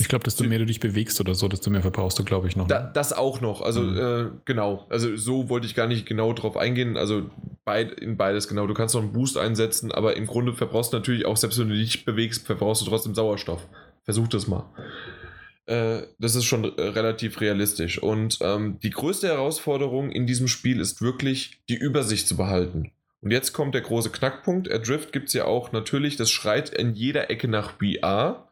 Ich 0.01 0.09
glaube, 0.09 0.25
desto 0.25 0.45
mehr 0.45 0.59
du 0.59 0.67
dich 0.67 0.81
bewegst 0.81 1.21
oder 1.21 1.35
so, 1.35 1.49
desto 1.49 1.71
mehr 1.71 1.83
verbrauchst 1.83 2.19
du, 2.19 2.25
glaube 2.25 2.49
ich, 2.49 2.57
noch. 2.57 2.67
Da, 2.67 2.81
ne? 2.81 2.91
das 2.95 3.13
auch 3.13 3.41
noch. 3.41 3.61
Also, 3.61 3.83
mhm. 3.83 3.97
äh, 3.97 4.31
genau. 4.45 4.87
Also, 4.89 5.17
so 5.17 5.49
wollte 5.49 5.67
ich 5.67 5.75
gar 5.75 5.87
nicht 5.87 6.07
genau 6.07 6.33
drauf 6.33 6.57
eingehen. 6.57 6.97
Also, 6.97 7.31
beid, 7.65 7.93
in 8.01 8.17
beides 8.17 8.49
genau. 8.49 8.67
Du 8.67 8.75
kannst 8.75 8.95
noch 8.95 9.03
einen 9.03 9.13
Boost 9.13 9.39
einsetzen, 9.39 9.93
aber 9.93 10.17
im 10.17 10.27
Grunde 10.27 10.53
verbrauchst 10.53 10.93
du 10.93 10.97
natürlich 10.97 11.27
auch, 11.27 11.37
selbst 11.37 11.59
wenn 11.59 11.69
du 11.69 11.75
dich 11.75 12.05
bewegst, 12.05 12.47
verbrauchst 12.47 12.83
du 12.83 12.87
trotzdem 12.87 13.15
Sauerstoff. 13.15 13.67
Versuch 14.03 14.29
das 14.29 14.49
mal. 14.49 14.65
Äh, 15.67 16.03
das 16.19 16.35
ist 16.35 16.45
schon 16.45 16.65
relativ 16.65 17.41
realistisch. 17.41 18.03
Und 18.03 18.39
ähm, 18.41 18.79
die 18.83 18.91
größte 18.91 19.29
Herausforderung 19.29 20.11
in 20.11 20.27
diesem 20.27 20.49
Spiel 20.49 20.81
ist 20.81 21.01
wirklich, 21.01 21.63
die 21.69 21.77
Übersicht 21.77 22.29
zu 22.29 22.37
behalten. 22.37 22.93
Und 23.21 23.31
jetzt 23.31 23.53
kommt 23.55 23.75
der 23.75 23.81
große 23.81 24.11
Knackpunkt. 24.11 24.71
Adrift 24.71 25.13
gibt 25.13 25.29
es 25.29 25.35
ja 25.35 25.47
auch 25.47 25.73
natürlich, 25.73 26.17
das 26.17 26.31
schreit 26.31 26.69
in 26.69 26.93
jeder 26.93 27.31
Ecke 27.31 27.49
nach 27.49 27.79
VR. 27.79 28.49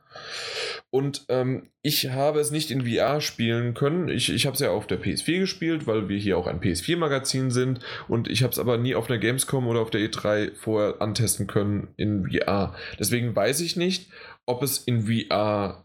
Und 0.90 1.24
ähm, 1.28 1.70
ich 1.82 2.10
habe 2.10 2.40
es 2.40 2.50
nicht 2.50 2.70
in 2.70 2.86
VR 2.86 3.20
spielen 3.20 3.74
können. 3.74 4.08
Ich, 4.08 4.30
ich 4.30 4.46
habe 4.46 4.54
es 4.54 4.60
ja 4.60 4.70
auf 4.70 4.86
der 4.86 5.00
PS4 5.00 5.40
gespielt, 5.40 5.86
weil 5.86 6.08
wir 6.08 6.18
hier 6.18 6.38
auch 6.38 6.46
ein 6.46 6.60
PS4-Magazin 6.60 7.50
sind. 7.50 7.80
Und 8.08 8.28
ich 8.28 8.42
habe 8.42 8.52
es 8.52 8.58
aber 8.58 8.78
nie 8.78 8.94
auf 8.94 9.08
einer 9.08 9.18
Gamescom 9.18 9.66
oder 9.66 9.80
auf 9.80 9.90
der 9.90 10.00
E3 10.02 10.54
vorher 10.54 11.00
antesten 11.00 11.46
können 11.46 11.88
in 11.96 12.30
VR. 12.30 12.74
Deswegen 12.98 13.34
weiß 13.34 13.60
ich 13.60 13.76
nicht, 13.76 14.10
ob 14.46 14.62
es 14.62 14.78
in 14.78 15.06
VR 15.06 15.84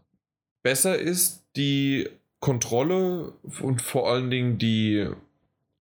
besser 0.68 0.98
ist, 0.98 1.44
die 1.56 2.10
Kontrolle 2.40 3.32
und 3.62 3.80
vor 3.80 4.12
allen 4.12 4.28
Dingen 4.28 4.58
die, 4.58 5.08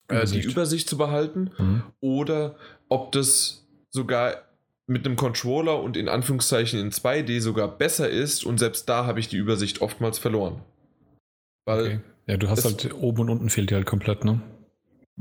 äh, 0.07 0.25
die 0.25 0.41
Übersicht 0.41 0.89
zu 0.89 0.97
behalten. 0.97 1.51
Mhm. 1.59 1.83
Oder 1.99 2.55
ob 2.89 3.11
das 3.11 3.67
sogar 3.91 4.37
mit 4.87 5.05
einem 5.05 5.15
Controller 5.15 5.79
und 5.79 5.95
in 5.95 6.09
Anführungszeichen 6.09 6.79
in 6.79 6.89
2D 6.89 7.39
sogar 7.39 7.67
besser 7.67 8.09
ist 8.09 8.47
und 8.47 8.57
selbst 8.57 8.89
da 8.89 9.05
habe 9.05 9.19
ich 9.19 9.27
die 9.27 9.37
Übersicht 9.37 9.81
oftmals 9.81 10.17
verloren. 10.17 10.63
Weil 11.65 11.85
okay. 11.85 11.99
Ja, 12.25 12.37
du 12.37 12.49
hast 12.49 12.65
halt 12.65 12.95
oben 12.95 13.21
und 13.21 13.29
unten 13.29 13.49
fehlt 13.51 13.69
dir 13.69 13.75
halt 13.75 13.85
komplett, 13.85 14.25
ne? 14.25 14.41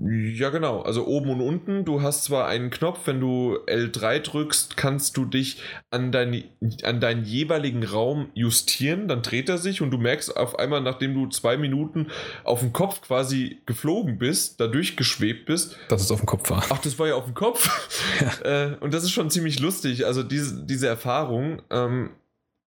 Ja, 0.01 0.49
genau. 0.49 0.81
Also 0.81 1.07
oben 1.07 1.31
und 1.31 1.41
unten. 1.43 1.85
Du 1.85 2.01
hast 2.01 2.25
zwar 2.25 2.47
einen 2.49 2.71
Knopf, 2.71 3.01
wenn 3.07 3.21
du 3.21 3.59
L3 3.67 4.21
drückst, 4.21 4.77
kannst 4.77 5.19
du 5.19 5.27
dich 5.27 5.63
an, 5.91 6.11
dein, 6.11 6.45
an 6.83 7.01
deinen 7.01 7.25
jeweiligen 7.25 7.85
Raum 7.85 8.31
justieren. 8.33 9.07
Dann 9.07 9.21
dreht 9.21 9.51
er 9.51 9.59
sich 9.59 9.83
und 9.83 9.91
du 9.91 9.99
merkst 9.99 10.35
auf 10.35 10.59
einmal, 10.59 10.81
nachdem 10.81 11.13
du 11.13 11.27
zwei 11.29 11.59
Minuten 11.59 12.09
auf 12.43 12.61
dem 12.61 12.73
Kopf 12.73 13.03
quasi 13.03 13.61
geflogen 13.67 14.19
bist, 14.19 14.61
da 14.61 14.67
durchgeschwebt 14.67 15.45
bist. 15.45 15.77
Dass 15.89 16.03
es 16.03 16.11
auf 16.11 16.21
dem 16.21 16.27
Kopf 16.27 16.49
war. 16.49 16.65
Ach, 16.71 16.79
das 16.79 16.99
war 16.99 17.09
ja 17.09 17.15
auf 17.15 17.27
dem 17.27 17.35
Kopf. 17.35 17.69
Ja. 18.21 18.69
Äh, 18.73 18.77
und 18.81 18.95
das 18.95 19.05
ist 19.05 19.11
schon 19.11 19.31
ziemlich 19.31 19.59
lustig. 19.59 20.07
Also 20.07 20.23
diese, 20.23 20.65
diese 20.65 20.87
Erfahrung. 20.87 21.63
Ähm, 21.71 22.11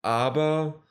aber 0.02 0.84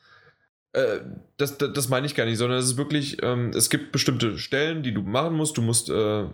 äh, 0.74 1.01
das, 1.36 1.59
das, 1.59 1.72
das, 1.72 1.88
meine 1.88 2.06
ich 2.06 2.14
gar 2.14 2.26
nicht, 2.26 2.38
sondern 2.38 2.59
es 2.59 2.66
ist 2.66 2.76
wirklich, 2.76 3.22
ähm, 3.22 3.51
es 3.51 3.70
gibt 3.70 3.92
bestimmte 3.92 4.38
Stellen, 4.38 4.82
die 4.82 4.92
du 4.92 5.02
machen 5.02 5.36
musst. 5.36 5.56
Du 5.56 5.62
musst, 5.62 5.88
äh, 5.88 6.24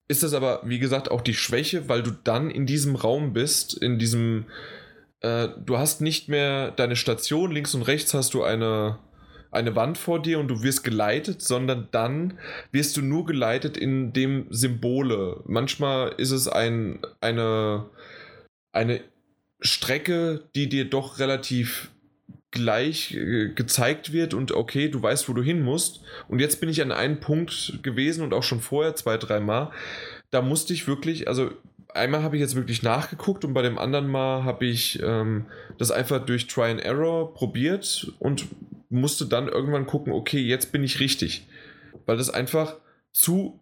ist 0.08 0.24
das 0.24 0.34
aber, 0.34 0.62
wie 0.66 0.80
gesagt, 0.80 1.10
auch 1.10 1.22
die 1.22 1.34
Schwäche, 1.34 1.88
weil 1.90 2.04
du 2.04 2.12
dann 2.12 2.50
in 2.50 2.66
diesem 2.66 2.96
Raum 2.96 3.34
bist, 3.34 3.74
in 3.74 4.00
diesem, 4.00 4.46
äh, 5.22 5.50
du 5.66 5.78
hast 5.78 6.02
nicht 6.02 6.30
mehr 6.30 6.72
deine 6.72 6.96
Station, 6.96 7.52
links 7.52 7.74
und 7.74 7.84
rechts 7.84 8.14
hast 8.14 8.34
du 8.34 8.44
eine, 8.44 9.00
eine 9.52 9.76
Wand 9.76 9.98
vor 9.98 10.22
dir 10.22 10.40
und 10.40 10.48
du 10.50 10.64
wirst 10.64 10.84
geleitet, 10.84 11.42
sondern 11.42 11.88
dann 11.92 12.40
wirst 12.72 12.98
du 12.98 13.02
nur 13.02 13.26
geleitet 13.26 13.78
in 13.78 14.12
dem 14.12 14.48
Symbole. 14.50 15.42
Manchmal 15.46 16.14
ist 16.18 16.32
es 16.32 16.48
ein, 16.48 17.00
eine, 17.22 17.90
eine 18.74 19.02
Strecke, 19.62 20.50
die 20.56 20.68
dir 20.68 20.90
doch 20.90 21.20
relativ 21.20 21.92
gleich 22.54 23.16
äh, 23.16 23.50
gezeigt 23.50 24.14
wird 24.14 24.34
und 24.34 24.52
okay, 24.52 24.88
du 24.88 25.02
weißt, 25.02 25.28
wo 25.28 25.34
du 25.34 25.42
hin 25.42 25.62
musst. 25.62 26.02
Und 26.30 26.40
jetzt 26.40 26.62
bin 26.62 26.70
ich 26.70 26.82
an 26.82 26.92
einem 26.92 27.20
Punkt 27.20 27.80
gewesen 27.82 28.24
und 28.24 28.34
auch 28.34 28.44
schon 28.44 28.62
vorher 28.62 28.96
zwei, 28.96 29.18
dreimal. 29.18 29.72
Da 30.30 30.42
musste 30.42 30.74
ich 30.74 30.88
wirklich, 30.88 31.28
also 31.28 31.52
einmal 31.94 32.22
habe 32.22 32.36
ich 32.36 32.42
jetzt 32.42 32.56
wirklich 32.56 32.84
nachgeguckt 32.84 33.44
und 33.44 33.54
bei 33.54 33.64
dem 33.64 33.80
anderen 33.80 34.08
Mal 34.08 34.44
habe 34.44 34.66
ich 34.66 35.02
ähm, 35.02 35.48
das 35.80 35.90
einfach 35.90 36.24
durch 36.24 36.48
Try 36.48 36.70
and 36.72 36.82
Error 36.82 37.34
probiert 37.34 38.14
und 38.20 38.46
musste 38.90 39.26
dann 39.26 39.48
irgendwann 39.48 39.88
gucken, 39.88 40.14
okay, 40.14 40.40
jetzt 40.40 40.72
bin 40.72 40.84
ich 40.84 41.00
richtig. 41.00 41.48
Weil 42.06 42.18
das 42.18 42.30
einfach 42.30 42.76
zu 43.12 43.60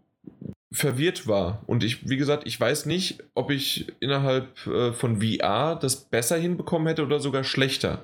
verwirrt 0.73 1.27
war. 1.27 1.63
Und 1.65 1.83
ich, 1.83 2.09
wie 2.09 2.17
gesagt, 2.17 2.45
ich 2.45 2.59
weiß 2.59 2.87
nicht, 2.87 3.23
ob 3.35 3.51
ich 3.51 3.87
innerhalb 4.01 4.67
äh, 4.67 4.91
von 4.91 5.21
VR 5.21 5.77
das 5.81 5.95
besser 5.95 6.37
hinbekommen 6.37 6.87
hätte 6.87 7.03
oder 7.03 7.19
sogar 7.21 7.45
schlechter. 7.45 8.01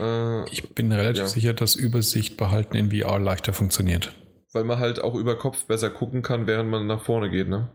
Äh, 0.00 0.48
ich 0.50 0.74
bin 0.74 0.92
relativ 0.92 1.22
ja. 1.22 1.28
sicher, 1.28 1.54
dass 1.54 1.74
Übersicht 1.74 2.36
behalten 2.36 2.76
in 2.76 2.90
VR 2.90 3.18
leichter 3.18 3.52
funktioniert. 3.52 4.14
Weil 4.52 4.64
man 4.64 4.78
halt 4.78 5.02
auch 5.02 5.14
über 5.14 5.36
Kopf 5.36 5.64
besser 5.66 5.90
gucken 5.90 6.22
kann, 6.22 6.46
während 6.46 6.70
man 6.70 6.86
nach 6.86 7.02
vorne 7.02 7.30
geht, 7.30 7.48
ne? 7.48 7.70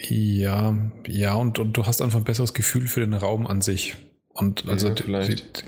Ja, 0.00 0.76
ja, 1.06 1.34
und, 1.34 1.58
und 1.58 1.76
du 1.76 1.86
hast 1.86 2.02
einfach 2.02 2.18
ein 2.18 2.24
besseres 2.24 2.54
Gefühl 2.54 2.88
für 2.88 3.00
den 3.00 3.14
Raum 3.14 3.46
an 3.46 3.60
sich. 3.60 3.96
Und 4.32 4.68
also 4.68 4.88
ja, 4.88 4.94
vielleicht. 4.96 5.64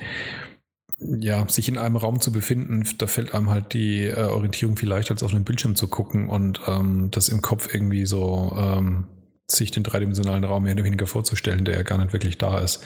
ja, 0.98 1.48
sich 1.48 1.68
in 1.68 1.78
einem 1.78 1.96
Raum 1.96 2.20
zu 2.20 2.32
befinden, 2.32 2.84
da 2.98 3.06
fällt 3.06 3.34
einem 3.34 3.50
halt 3.50 3.72
die 3.72 4.04
äh, 4.04 4.24
Orientierung 4.24 4.76
viel 4.76 4.88
leichter, 4.88 5.12
als 5.12 5.22
auf 5.22 5.32
einem 5.32 5.44
Bildschirm 5.44 5.76
zu 5.76 5.88
gucken 5.88 6.28
und 6.28 6.60
ähm, 6.66 7.10
das 7.10 7.28
im 7.28 7.42
Kopf 7.42 7.72
irgendwie 7.72 8.06
so 8.06 8.56
ähm, 8.56 9.06
sich 9.46 9.70
den 9.70 9.82
dreidimensionalen 9.82 10.44
Raum 10.44 10.64
mehr 10.64 10.74
oder 10.74 10.84
weniger 10.84 11.06
vorzustellen, 11.06 11.64
der 11.64 11.76
ja 11.76 11.82
gar 11.82 11.98
nicht 11.98 12.12
wirklich 12.12 12.38
da 12.38 12.58
ist. 12.58 12.84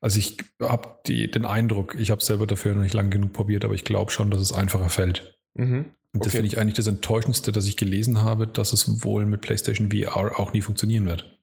Also 0.00 0.18
ich 0.18 0.38
habe 0.60 0.98
den 1.06 1.44
Eindruck, 1.44 1.94
ich 1.98 2.10
habe 2.10 2.20
es 2.20 2.26
selber 2.26 2.46
dafür 2.46 2.74
noch 2.74 2.82
nicht 2.82 2.94
lange 2.94 3.10
genug 3.10 3.32
probiert, 3.32 3.64
aber 3.64 3.74
ich 3.74 3.84
glaube 3.84 4.10
schon, 4.10 4.30
dass 4.30 4.40
es 4.40 4.52
einfacher 4.52 4.88
fällt. 4.88 5.36
Mhm. 5.54 5.86
Und 6.12 6.24
das 6.24 6.28
okay. 6.28 6.38
finde 6.38 6.46
ich 6.48 6.58
eigentlich 6.58 6.76
das 6.76 6.86
Enttäuschendste, 6.86 7.52
dass 7.52 7.66
ich 7.66 7.76
gelesen 7.76 8.22
habe, 8.22 8.46
dass 8.46 8.72
es 8.72 9.04
wohl 9.04 9.26
mit 9.26 9.42
PlayStation 9.42 9.90
VR 9.92 10.40
auch 10.40 10.52
nie 10.52 10.62
funktionieren 10.62 11.06
wird. 11.06 11.38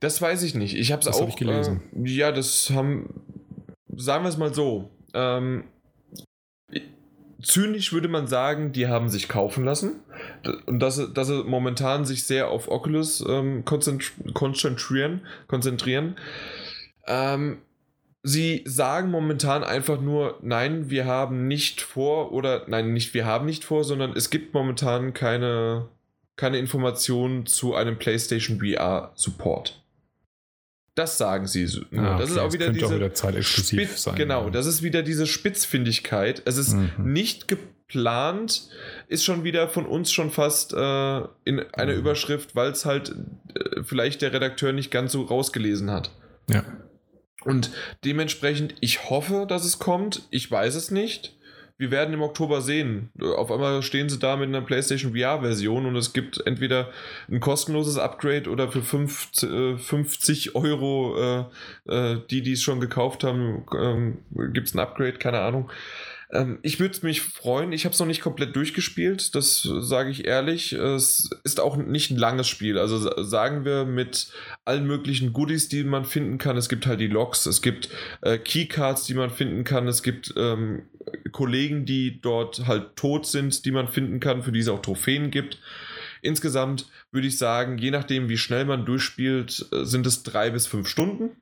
Das 0.00 0.20
weiß 0.20 0.42
ich 0.42 0.54
nicht. 0.54 0.74
Ich 0.74 0.90
habe 0.90 1.00
es 1.00 1.06
auch 1.06 1.20
hab 1.20 1.28
ich 1.28 1.36
gelesen. 1.36 1.82
Äh, 1.94 2.08
ja, 2.10 2.32
das 2.32 2.70
haben, 2.70 3.08
sagen 3.94 4.24
wir 4.24 4.28
es 4.28 4.36
mal 4.36 4.52
so. 4.52 4.90
Ähm, 5.14 5.64
zynisch 7.40 7.92
würde 7.92 8.08
man 8.08 8.26
sagen, 8.26 8.72
die 8.72 8.88
haben 8.88 9.08
sich 9.08 9.28
kaufen 9.28 9.64
lassen. 9.64 10.00
Und 10.66 10.80
dass, 10.80 11.12
dass 11.12 11.28
sie 11.28 11.44
momentan 11.44 12.04
sich 12.04 12.24
sehr 12.24 12.48
auf 12.48 12.68
Oculus 12.68 13.24
ähm, 13.26 13.64
konzentrieren. 13.64 15.20
konzentrieren. 15.46 16.16
Ähm, 17.06 17.58
Sie 18.24 18.62
sagen 18.66 19.10
momentan 19.10 19.64
einfach 19.64 20.00
nur, 20.00 20.38
nein, 20.42 20.90
wir 20.90 21.06
haben 21.06 21.48
nicht 21.48 21.80
vor 21.80 22.32
oder 22.32 22.64
nein, 22.68 22.92
nicht 22.92 23.14
wir 23.14 23.26
haben 23.26 23.46
nicht 23.46 23.64
vor, 23.64 23.82
sondern 23.82 24.12
es 24.16 24.30
gibt 24.30 24.54
momentan 24.54 25.12
keine, 25.12 25.88
keine 26.36 26.58
Informationen 26.58 27.46
zu 27.46 27.74
einem 27.74 27.98
PlayStation 27.98 28.60
VR 28.60 29.10
Support. 29.16 29.82
Das 30.94 31.16
sagen 31.16 31.46
sie. 31.46 31.66
Ah, 31.96 32.18
das 32.18 32.30
ist 32.30 32.38
auch 32.38 32.52
wieder 32.52 32.70
diese 32.70 32.86
auch 32.86 32.94
wieder 32.94 33.14
zeitexklusiv 33.14 33.98
sein. 33.98 34.14
Genau, 34.14 34.44
ja. 34.44 34.50
das 34.50 34.66
ist 34.66 34.82
wieder 34.82 35.02
diese 35.02 35.26
Spitzfindigkeit. 35.26 36.42
Es 36.44 36.58
ist 36.58 36.74
mhm. 36.74 36.90
nicht 36.98 37.48
geplant, 37.48 38.68
ist 39.08 39.24
schon 39.24 39.42
wieder 39.42 39.68
von 39.68 39.86
uns 39.86 40.12
schon 40.12 40.30
fast 40.30 40.74
äh, 40.74 41.20
in 41.44 41.60
einer 41.72 41.92
mhm. 41.92 41.98
Überschrift, 41.98 42.54
weil 42.54 42.70
es 42.70 42.84
halt 42.84 43.14
äh, 43.54 43.82
vielleicht 43.82 44.20
der 44.20 44.34
Redakteur 44.34 44.72
nicht 44.72 44.90
ganz 44.90 45.12
so 45.12 45.22
rausgelesen 45.22 45.90
hat. 45.90 46.10
Ja. 46.50 46.62
Und 47.44 47.70
dementsprechend, 48.04 48.74
ich 48.80 49.10
hoffe, 49.10 49.46
dass 49.48 49.64
es 49.64 49.78
kommt. 49.78 50.22
Ich 50.30 50.50
weiß 50.50 50.74
es 50.74 50.90
nicht. 50.90 51.34
Wir 51.78 51.90
werden 51.90 52.14
im 52.14 52.22
Oktober 52.22 52.60
sehen. 52.60 53.10
Auf 53.20 53.50
einmal 53.50 53.82
stehen 53.82 54.08
sie 54.08 54.18
da 54.18 54.36
mit 54.36 54.48
einer 54.48 54.60
PlayStation 54.60 55.16
VR-Version 55.16 55.86
und 55.86 55.96
es 55.96 56.12
gibt 56.12 56.40
entweder 56.46 56.90
ein 57.28 57.40
kostenloses 57.40 57.98
Upgrade 57.98 58.48
oder 58.48 58.70
für 58.70 58.82
50 58.82 60.46
äh, 60.46 60.50
Euro, 60.54 61.48
äh, 61.88 61.92
äh, 61.92 62.20
die, 62.30 62.42
die 62.42 62.52
es 62.52 62.62
schon 62.62 62.78
gekauft 62.78 63.24
haben, 63.24 63.64
ähm, 63.76 64.18
gibt 64.52 64.68
es 64.68 64.74
ein 64.74 64.78
Upgrade, 64.78 65.14
keine 65.14 65.40
Ahnung. 65.40 65.72
Ähm, 66.32 66.58
ich 66.62 66.80
würde 66.80 66.98
mich 67.02 67.20
freuen. 67.20 67.72
Ich 67.72 67.84
habe 67.84 67.92
es 67.92 68.00
noch 68.00 68.06
nicht 68.06 68.22
komplett 68.22 68.56
durchgespielt, 68.56 69.34
das 69.34 69.62
sage 69.62 70.10
ich 70.10 70.24
ehrlich. 70.24 70.72
Es 70.72 71.30
ist 71.44 71.60
auch 71.60 71.76
nicht 71.76 72.10
ein 72.10 72.16
langes 72.16 72.48
Spiel. 72.48 72.78
Also 72.78 73.22
sagen 73.22 73.64
wir 73.64 73.84
mit 73.84 74.28
allen 74.64 74.86
möglichen 74.86 75.32
Goodies, 75.32 75.68
die 75.68 75.84
man 75.84 76.04
finden 76.04 76.38
kann. 76.38 76.56
Es 76.56 76.68
gibt 76.68 76.86
halt 76.86 77.00
die 77.00 77.06
Logs, 77.06 77.46
es 77.46 77.60
gibt 77.60 77.90
äh, 78.22 78.38
Keycards, 78.38 79.04
die 79.04 79.14
man 79.14 79.30
finden 79.30 79.64
kann. 79.64 79.86
Es 79.86 80.02
gibt 80.02 80.32
ähm, 80.36 80.82
Kollegen, 81.32 81.84
die 81.84 82.20
dort 82.20 82.66
halt 82.66 82.96
tot 82.96 83.26
sind, 83.26 83.64
die 83.64 83.72
man 83.72 83.88
finden 83.88 84.18
kann, 84.18 84.42
für 84.42 84.52
die 84.52 84.60
es 84.60 84.68
auch 84.68 84.80
Trophäen 84.80 85.30
gibt. 85.30 85.58
Insgesamt 86.22 86.88
würde 87.10 87.26
ich 87.26 87.36
sagen, 87.36 87.78
je 87.78 87.90
nachdem, 87.90 88.28
wie 88.28 88.38
schnell 88.38 88.64
man 88.64 88.86
durchspielt, 88.86 89.66
äh, 89.72 89.84
sind 89.84 90.06
es 90.06 90.22
drei 90.22 90.50
bis 90.50 90.66
fünf 90.66 90.88
Stunden 90.88 91.41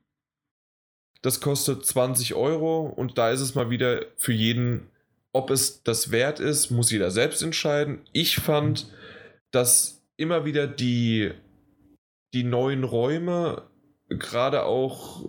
Das 1.21 1.39
kostet 1.39 1.85
20 1.85 2.33
Euro 2.33 2.81
und 2.87 3.17
da 3.17 3.29
ist 3.29 3.41
es 3.41 3.55
mal 3.55 3.69
wieder 3.69 4.05
für 4.17 4.33
jeden, 4.33 4.89
ob 5.33 5.49
es 5.49 5.83
das 5.83 6.11
wert 6.11 6.39
ist, 6.39 6.71
muss 6.71 6.91
jeder 6.91 7.11
selbst 7.11 7.43
entscheiden. 7.43 8.01
Ich 8.11 8.37
fand, 8.37 8.87
dass 9.51 10.03
immer 10.17 10.45
wieder 10.45 10.67
die, 10.67 11.31
die 12.33 12.43
neuen 12.43 12.83
Räume, 12.83 13.63
gerade 14.09 14.63
auch 14.63 15.23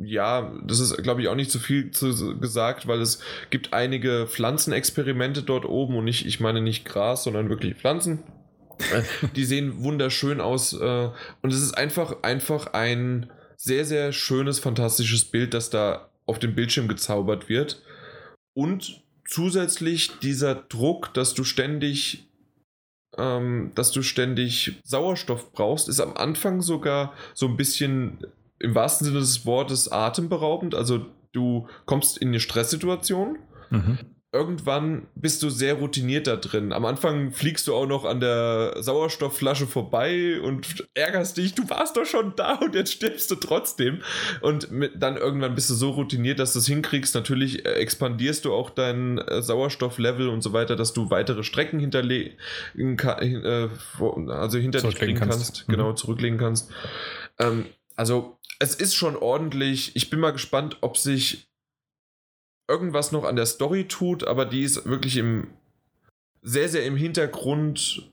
ja, 0.00 0.52
das 0.64 0.78
ist, 0.78 0.96
glaube 1.02 1.22
ich, 1.22 1.28
auch 1.28 1.34
nicht 1.34 1.50
zu 1.50 1.58
viel 1.58 1.90
zu, 1.90 2.38
gesagt, 2.38 2.86
weil 2.86 3.00
es 3.00 3.20
gibt 3.50 3.72
einige 3.72 4.26
Pflanzenexperimente 4.28 5.42
dort 5.42 5.64
oben 5.64 5.96
und 5.96 6.04
nicht, 6.04 6.24
ich 6.24 6.38
meine 6.40 6.60
nicht 6.60 6.84
Gras, 6.84 7.24
sondern 7.24 7.48
wirklich 7.48 7.74
Pflanzen. 7.74 8.22
Äh, 8.78 9.02
die 9.34 9.44
sehen 9.44 9.82
wunderschön 9.82 10.40
aus 10.40 10.72
äh, 10.72 11.10
und 11.42 11.52
es 11.52 11.60
ist 11.60 11.76
einfach, 11.76 12.22
einfach 12.22 12.72
ein 12.74 13.30
sehr, 13.58 13.84
sehr 13.84 14.12
schönes, 14.12 14.58
fantastisches 14.60 15.24
Bild, 15.24 15.52
das 15.52 15.68
da 15.68 16.10
auf 16.24 16.38
dem 16.38 16.54
Bildschirm 16.54 16.88
gezaubert 16.88 17.48
wird. 17.48 17.82
Und 18.54 19.02
zusätzlich 19.26 20.18
dieser 20.20 20.54
Druck, 20.54 21.12
dass 21.12 21.34
du 21.34 21.44
ständig 21.44 22.28
ähm, 23.16 23.72
dass 23.74 23.90
du 23.90 24.02
ständig 24.02 24.80
Sauerstoff 24.84 25.52
brauchst, 25.52 25.88
ist 25.88 26.00
am 26.00 26.16
Anfang 26.16 26.62
sogar 26.62 27.14
so 27.34 27.46
ein 27.46 27.56
bisschen 27.56 28.18
im 28.60 28.74
wahrsten 28.74 29.06
Sinne 29.06 29.20
des 29.20 29.44
Wortes 29.44 29.90
atemberaubend. 29.90 30.74
Also 30.74 31.06
du 31.32 31.68
kommst 31.84 32.18
in 32.18 32.28
eine 32.28 32.40
Stresssituation. 32.40 33.38
Mhm. 33.70 33.98
Irgendwann 34.38 35.08
bist 35.16 35.42
du 35.42 35.50
sehr 35.50 35.74
routiniert 35.74 36.28
da 36.28 36.36
drin. 36.36 36.72
Am 36.72 36.84
Anfang 36.84 37.32
fliegst 37.32 37.66
du 37.66 37.74
auch 37.74 37.88
noch 37.88 38.04
an 38.04 38.20
der 38.20 38.76
Sauerstoffflasche 38.78 39.66
vorbei 39.66 40.40
und 40.40 40.86
ärgerst 40.94 41.38
dich, 41.38 41.56
du 41.56 41.68
warst 41.68 41.96
doch 41.96 42.06
schon 42.06 42.34
da 42.36 42.54
und 42.54 42.76
jetzt 42.76 42.92
stirbst 42.92 43.28
du 43.32 43.34
trotzdem. 43.34 44.00
Und 44.40 44.70
mit, 44.70 44.92
dann 45.02 45.16
irgendwann 45.16 45.56
bist 45.56 45.70
du 45.70 45.74
so 45.74 45.90
routiniert, 45.90 46.38
dass 46.38 46.52
du 46.52 46.60
es 46.60 46.68
hinkriegst. 46.68 47.16
Natürlich 47.16 47.66
äh, 47.66 47.70
expandierst 47.70 48.44
du 48.44 48.54
auch 48.54 48.70
dein 48.70 49.18
äh, 49.18 49.42
Sauerstofflevel 49.42 50.28
und 50.28 50.42
so 50.42 50.52
weiter, 50.52 50.76
dass 50.76 50.92
du 50.92 51.10
weitere 51.10 51.42
Strecken 51.42 51.80
hinterlegen 51.80 52.36
äh, 52.76 53.68
also 54.28 54.58
hinter 54.58 54.82
dich 54.82 54.94
kriegen 54.94 55.18
kannst. 55.18 55.36
kannst. 55.36 55.66
Genau, 55.66 55.90
mhm. 55.90 55.96
zurücklegen 55.96 56.38
kannst. 56.38 56.70
Ähm, 57.40 57.66
also 57.96 58.38
es 58.60 58.76
ist 58.76 58.94
schon 58.94 59.16
ordentlich. 59.16 59.96
Ich 59.96 60.10
bin 60.10 60.20
mal 60.20 60.30
gespannt, 60.30 60.76
ob 60.80 60.96
sich 60.96 61.47
irgendwas 62.68 63.12
noch 63.12 63.24
an 63.24 63.36
der 63.36 63.46
Story 63.46 63.88
tut, 63.88 64.26
aber 64.26 64.44
die 64.44 64.62
ist 64.62 64.86
wirklich 64.86 65.16
im 65.16 65.48
sehr, 66.42 66.68
sehr 66.68 66.84
im 66.84 66.96
Hintergrund. 66.96 68.10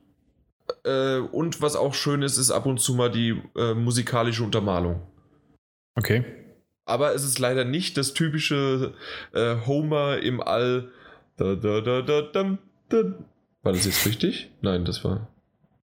Äh, 0.83 1.17
und 1.17 1.61
was 1.61 1.75
auch 1.75 1.93
schön 1.93 2.21
ist, 2.21 2.37
ist 2.37 2.51
ab 2.51 2.65
und 2.65 2.79
zu 2.79 2.95
mal 2.95 3.11
die 3.11 3.41
äh, 3.55 3.73
musikalische 3.73 4.43
Untermalung. 4.43 5.01
Okay. 5.95 6.23
Aber 6.85 7.13
es 7.13 7.23
ist 7.23 7.39
leider 7.39 7.65
nicht 7.65 7.97
das 7.97 8.13
typische 8.13 8.93
äh, 9.33 9.55
Homer 9.65 10.19
im 10.19 10.41
All. 10.41 10.91
Da, 11.37 11.55
da, 11.55 11.81
da, 11.81 12.01
da, 12.01 12.21
da, 12.21 12.57
da. 12.89 12.97
War 13.63 13.73
das 13.73 13.85
jetzt 13.85 14.05
richtig? 14.05 14.51
Nein, 14.61 14.85
das 14.85 15.03
war. 15.03 15.27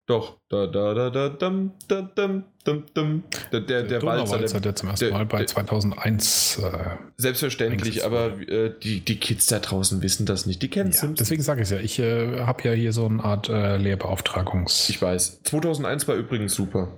Doch, 0.06 0.38
da, 0.48 0.66
da, 0.66 0.94
da, 0.94 1.10
da, 1.10 1.28
dum, 1.28 1.72
da, 1.86 2.02
dum, 2.02 2.42
dum, 2.64 2.84
dum. 2.92 3.22
Der, 3.52 3.60
der, 3.60 3.84
der 3.84 4.02
Walzer, 4.02 4.38
der, 4.38 4.60
der 4.60 4.74
zum 4.74 4.88
ersten 4.88 5.04
der, 5.04 5.14
Mal 5.14 5.26
bei 5.26 5.44
2001. 5.44 6.58
Äh, 6.58 6.96
selbstverständlich, 7.16 8.04
aber 8.04 8.36
äh, 8.40 8.74
die, 8.82 9.00
die 9.00 9.16
Kids 9.20 9.46
da 9.46 9.60
draußen 9.60 10.02
wissen 10.02 10.26
das 10.26 10.44
nicht. 10.44 10.60
Die 10.60 10.68
kennen 10.68 10.90
ja, 10.90 10.98
Simpsons. 10.98 11.18
Deswegen 11.20 11.42
sage 11.42 11.62
ich 11.62 11.66
es 11.66 11.70
ja. 11.70 11.78
Ich 11.78 11.98
äh, 12.00 12.40
habe 12.40 12.64
ja 12.64 12.72
hier 12.72 12.92
so 12.92 13.06
eine 13.06 13.22
Art 13.22 13.48
äh, 13.48 13.76
Lehrbeauftragungs. 13.76 14.88
Ich 14.90 15.00
weiß. 15.00 15.44
2001 15.44 16.08
war 16.08 16.16
übrigens 16.16 16.54
super. 16.54 16.88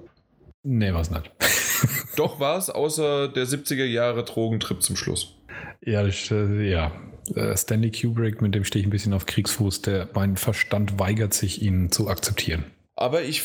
Nee, 0.62 0.94
war 0.94 1.02
es 1.02 1.10
nicht. 1.10 1.30
Doch 2.16 2.40
war 2.40 2.56
es, 2.56 2.70
außer 2.70 3.28
der 3.28 3.46
70er 3.46 3.84
Jahre 3.84 4.24
Drogentrip 4.24 4.82
zum 4.82 4.96
Schluss. 4.96 5.36
Ja, 5.84 6.02
das, 6.02 6.30
äh, 6.30 6.70
ja. 6.70 6.90
Äh, 7.34 7.54
Stanley 7.54 7.90
Kubrick, 7.90 8.40
mit 8.40 8.54
dem 8.54 8.64
stehe 8.64 8.80
ich 8.80 8.86
ein 8.86 8.90
bisschen 8.90 9.12
auf 9.12 9.26
Kriegsfuß. 9.26 9.82
Der, 9.82 10.08
mein 10.14 10.38
Verstand 10.38 10.98
weigert 10.98 11.34
sich, 11.34 11.60
ihn 11.60 11.92
zu 11.92 12.08
akzeptieren. 12.08 12.64
Aber 12.96 13.22
ich, 13.22 13.42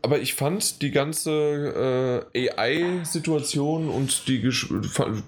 aber 0.00 0.20
ich 0.20 0.34
fand 0.34 0.80
die 0.80 0.92
ganze 0.92 2.28
äh, 2.34 2.50
AI-Situation 2.50 3.88
und 3.88 4.28
die, 4.28 4.48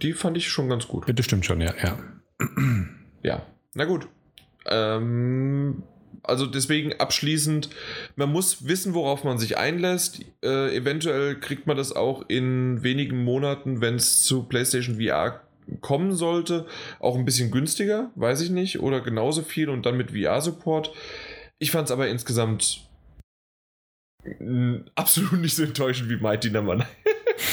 die 0.00 0.12
fand 0.12 0.36
ich 0.36 0.48
schon 0.48 0.68
ganz 0.68 0.86
gut. 0.86 1.06
Das 1.12 1.24
stimmt 1.24 1.44
schon, 1.44 1.60
ja. 1.60 1.74
Ja, 1.82 1.98
ja. 3.22 3.46
na 3.74 3.84
gut. 3.84 4.06
Ähm, 4.66 5.82
also 6.22 6.46
deswegen 6.46 6.94
abschließend, 6.94 7.68
man 8.14 8.30
muss 8.30 8.66
wissen, 8.66 8.94
worauf 8.94 9.24
man 9.24 9.38
sich 9.38 9.58
einlässt. 9.58 10.20
Äh, 10.42 10.76
eventuell 10.76 11.38
kriegt 11.38 11.66
man 11.66 11.76
das 11.76 11.94
auch 11.94 12.24
in 12.28 12.82
wenigen 12.84 13.24
Monaten, 13.24 13.80
wenn 13.80 13.96
es 13.96 14.22
zu 14.22 14.44
PlayStation 14.44 15.00
VR 15.00 15.40
kommen 15.80 16.12
sollte, 16.12 16.66
auch 17.00 17.16
ein 17.16 17.24
bisschen 17.24 17.50
günstiger, 17.50 18.10
weiß 18.14 18.40
ich 18.42 18.50
nicht, 18.50 18.80
oder 18.80 19.00
genauso 19.00 19.42
viel 19.42 19.68
und 19.68 19.84
dann 19.84 19.96
mit 19.96 20.12
VR-Support. 20.12 20.92
Ich 21.58 21.70
fand 21.70 21.86
es 21.88 21.92
aber 21.92 22.08
insgesamt 22.08 22.86
absolut 24.94 25.40
nicht 25.40 25.56
so 25.56 25.62
enttäuschend 25.62 26.08
wie 26.08 26.16
Mighty 26.16 26.50
Number 26.50 26.76
9. 26.76 26.86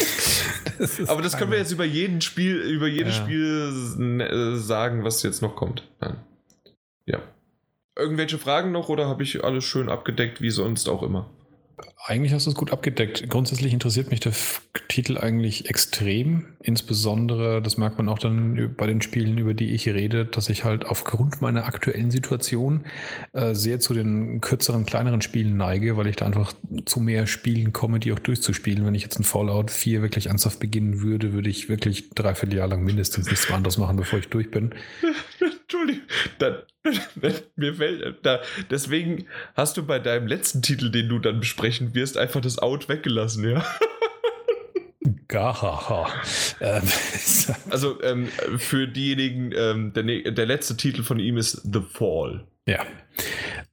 das 0.80 1.10
Aber 1.10 1.22
das 1.22 1.38
können 1.38 1.52
wir 1.52 1.58
jetzt 1.58 1.72
über 1.72 1.86
jeden 1.86 2.22
Spiel, 2.22 2.58
über 2.58 2.88
jedes 2.88 3.18
ja. 3.18 3.24
Spiel 3.24 4.22
äh, 4.22 4.58
sagen, 4.58 5.04
was 5.04 5.24
jetzt 5.24 5.42
noch 5.42 5.56
kommt. 5.56 5.88
Nein. 6.00 6.18
Ja. 7.06 7.20
Irgendwelche 7.98 8.38
Fragen 8.38 8.72
noch 8.72 8.90
oder 8.90 9.08
habe 9.08 9.24
ich 9.24 9.44
alles 9.44 9.66
schön 9.66 9.90
abgedeckt, 9.90 10.42
wie 10.42 10.50
sonst 10.50 10.88
auch 10.88 11.04
immer? 11.04 11.30
Eigentlich 12.04 12.34
hast 12.34 12.48
du 12.48 12.50
es 12.50 12.56
gut 12.56 12.72
abgedeckt. 12.72 13.30
Grundsätzlich 13.30 13.74
interessiert 13.74 14.10
mich 14.10 14.22
der 14.22 14.34
Titel 14.88 15.20
eigentlich 15.20 15.70
extrem. 15.70 16.48
Insbesondere, 16.64 17.62
das 17.62 17.78
merkt 17.78 17.98
man 18.00 18.10
auch 18.10 18.18
dann 18.18 18.74
bei 18.76 18.88
den 18.88 19.04
Spielen, 19.04 19.38
über 19.38 19.54
die 19.54 19.70
ich 19.72 19.88
rede, 19.88 20.26
dass 20.26 20.50
ich 20.50 20.64
halt 20.64 20.84
aufgrund 20.86 21.42
meiner 21.42 21.66
aktuellen 21.66 22.10
Situation 22.10 22.86
äh, 23.34 23.54
sehr 23.54 23.80
zu 23.80 23.94
den 23.94 24.42
kürzeren, 24.42 24.88
kleineren 24.88 25.22
Spielen 25.22 25.58
neige, 25.58 25.96
weil 25.96 26.08
ich 26.08 26.16
da 26.16 26.26
einfach 26.26 26.54
zu 26.86 27.02
mehr 27.02 27.28
Spielen 27.28 27.72
komme, 27.72 28.00
die 28.00 28.12
auch 28.14 28.20
durchzuspielen. 28.20 28.84
Wenn 28.84 28.96
ich 28.96 29.04
jetzt 29.04 29.20
ein 29.20 29.24
Fallout 29.24 29.70
4 29.70 30.02
wirklich 30.02 30.28
ernsthaft 30.28 30.60
beginnen 30.60 31.02
würde, 31.02 31.34
würde 31.34 31.52
ich 31.52 31.70
wirklich 31.70 32.10
dreiviertel 32.10 32.58
Jahr 32.58 32.68
lang 32.68 32.84
mindestens 32.84 33.30
nichts 33.30 33.52
anderes 33.52 33.78
machen, 33.78 33.96
bevor 33.96 34.18
ich 34.18 34.28
durch 34.28 34.50
bin. 34.50 34.74
Entschuldigung, 35.62 36.02
da, 36.40 36.64
mir 37.56 37.76
fällt 37.76 38.26
da, 38.26 38.42
deswegen 38.70 39.28
hast 39.56 39.78
du 39.78 39.86
bei 39.86 40.00
deinem 40.00 40.28
letzten 40.28 40.62
Titel, 40.62 40.90
den 40.90 41.10
du 41.10 41.20
dann 41.20 41.40
besprechen 41.40 41.94
wirst, 41.94 42.18
einfach 42.18 42.42
das 42.42 42.60
Out 42.60 42.90
weggelassen, 42.90 43.50
ja? 43.50 43.66
Gahaha. 45.28 46.12
Ähm, 46.60 46.84
also 47.70 48.02
ähm, 48.04 48.28
für 48.58 48.88
diejenigen, 48.88 49.52
ähm, 49.56 49.94
der, 49.94 50.04
ne-, 50.04 50.24
der 50.24 50.46
letzte 50.46 50.76
Titel 50.78 51.04
von 51.04 51.20
ihm 51.20 51.38
ist 51.38 51.62
The 51.64 51.82
Fall. 51.82 52.46
Ja. 52.68 52.86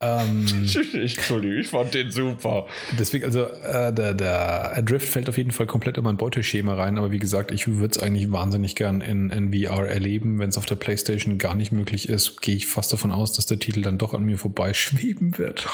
Ähm, 0.01 0.47
Entschuldigung, 0.95 1.59
ich 1.59 1.69
fand 1.69 1.93
den 1.93 2.13
super. 2.13 2.67
Deswegen, 2.99 3.25
also 3.25 3.45
äh, 3.45 3.93
der, 3.93 4.15
der 4.15 4.77
Adrift 4.77 5.09
fällt 5.09 5.29
auf 5.29 5.37
jeden 5.37 5.51
Fall 5.51 5.67
komplett 5.67 5.99
in 5.99 6.05
mein 6.05 6.17
Beuteschema 6.17 6.75
rein, 6.75 6.99
aber 6.99 7.11
wie 7.11 7.19
gesagt, 7.19 7.51
ich 7.51 7.67
würde 7.67 7.97
es 7.97 8.03
eigentlich 8.03 8.31
wahnsinnig 8.31 8.77
gern 8.77 9.01
in, 9.01 9.31
in 9.31 9.53
VR 9.53 9.89
erleben. 9.89 10.39
Wenn 10.39 10.51
es 10.51 10.59
auf 10.59 10.67
der 10.67 10.77
Playstation 10.77 11.39
gar 11.39 11.57
nicht 11.57 11.73
möglich 11.73 12.09
ist, 12.09 12.41
gehe 12.43 12.55
ich 12.55 12.67
fast 12.67 12.93
davon 12.93 13.11
aus, 13.11 13.33
dass 13.33 13.47
der 13.47 13.59
Titel 13.59 13.83
dann 13.83 13.99
doch 13.99 14.15
an 14.15 14.23
mir 14.23 14.39
vorbeischweben 14.39 15.37
wird. 15.37 15.67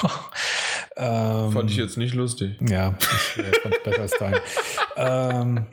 ähm, 0.97 1.51
fand 1.51 1.69
ich 1.69 1.77
jetzt 1.77 1.97
nicht 1.97 2.15
lustig. 2.15 2.57
Ja, 2.67 2.97
ich 3.37 3.43
äh, 3.43 3.59
fand 3.61 3.75
es 3.75 3.83
besser 3.83 4.01
als 4.01 4.13
dein. 4.17 4.35
ähm, 4.97 5.65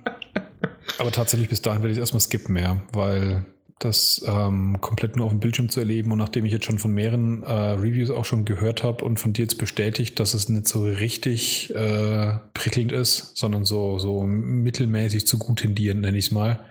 aber 0.99 1.11
tatsächlich 1.11 1.49
bis 1.49 1.63
dahin 1.63 1.83
werde 1.83 1.93
ich 1.93 1.99
erstmal 1.99 2.21
skippen, 2.21 2.57
ja, 2.57 2.83
weil 2.93 3.47
das 3.85 4.23
ähm, 4.27 4.79
komplett 4.81 5.17
nur 5.17 5.27
auf 5.27 5.33
dem 5.33 5.41
Bildschirm 5.41 5.69
zu 5.69 5.81
erleben. 5.81 6.13
Und 6.13 6.19
nachdem 6.19 6.45
ich 6.45 6.53
jetzt 6.53 6.65
schon 6.65 6.79
von 6.79 6.93
mehreren 6.93 7.43
äh, 7.43 7.53
Reviews 7.53 8.11
auch 8.11 8.25
schon 8.25 8.45
gehört 8.45 8.83
habe 8.83 9.05
und 9.05 9.19
von 9.19 9.33
dir 9.33 9.43
jetzt 9.43 9.59
bestätigt, 9.59 10.19
dass 10.21 10.35
es 10.35 10.49
nicht 10.49 10.69
so 10.69 10.85
richtig 10.85 11.75
äh, 11.75 12.39
prickelnd 12.55 12.93
ist, 12.93 13.37
sondern 13.37 13.65
so, 13.65 13.99
so 13.99 14.23
mittelmäßig 14.23 15.27
zu 15.27 15.39
gut 15.39 15.61
tendieren, 15.61 16.01
nenne 16.01 16.19
ich 16.19 16.27
es 16.27 16.31
mal. 16.31 16.65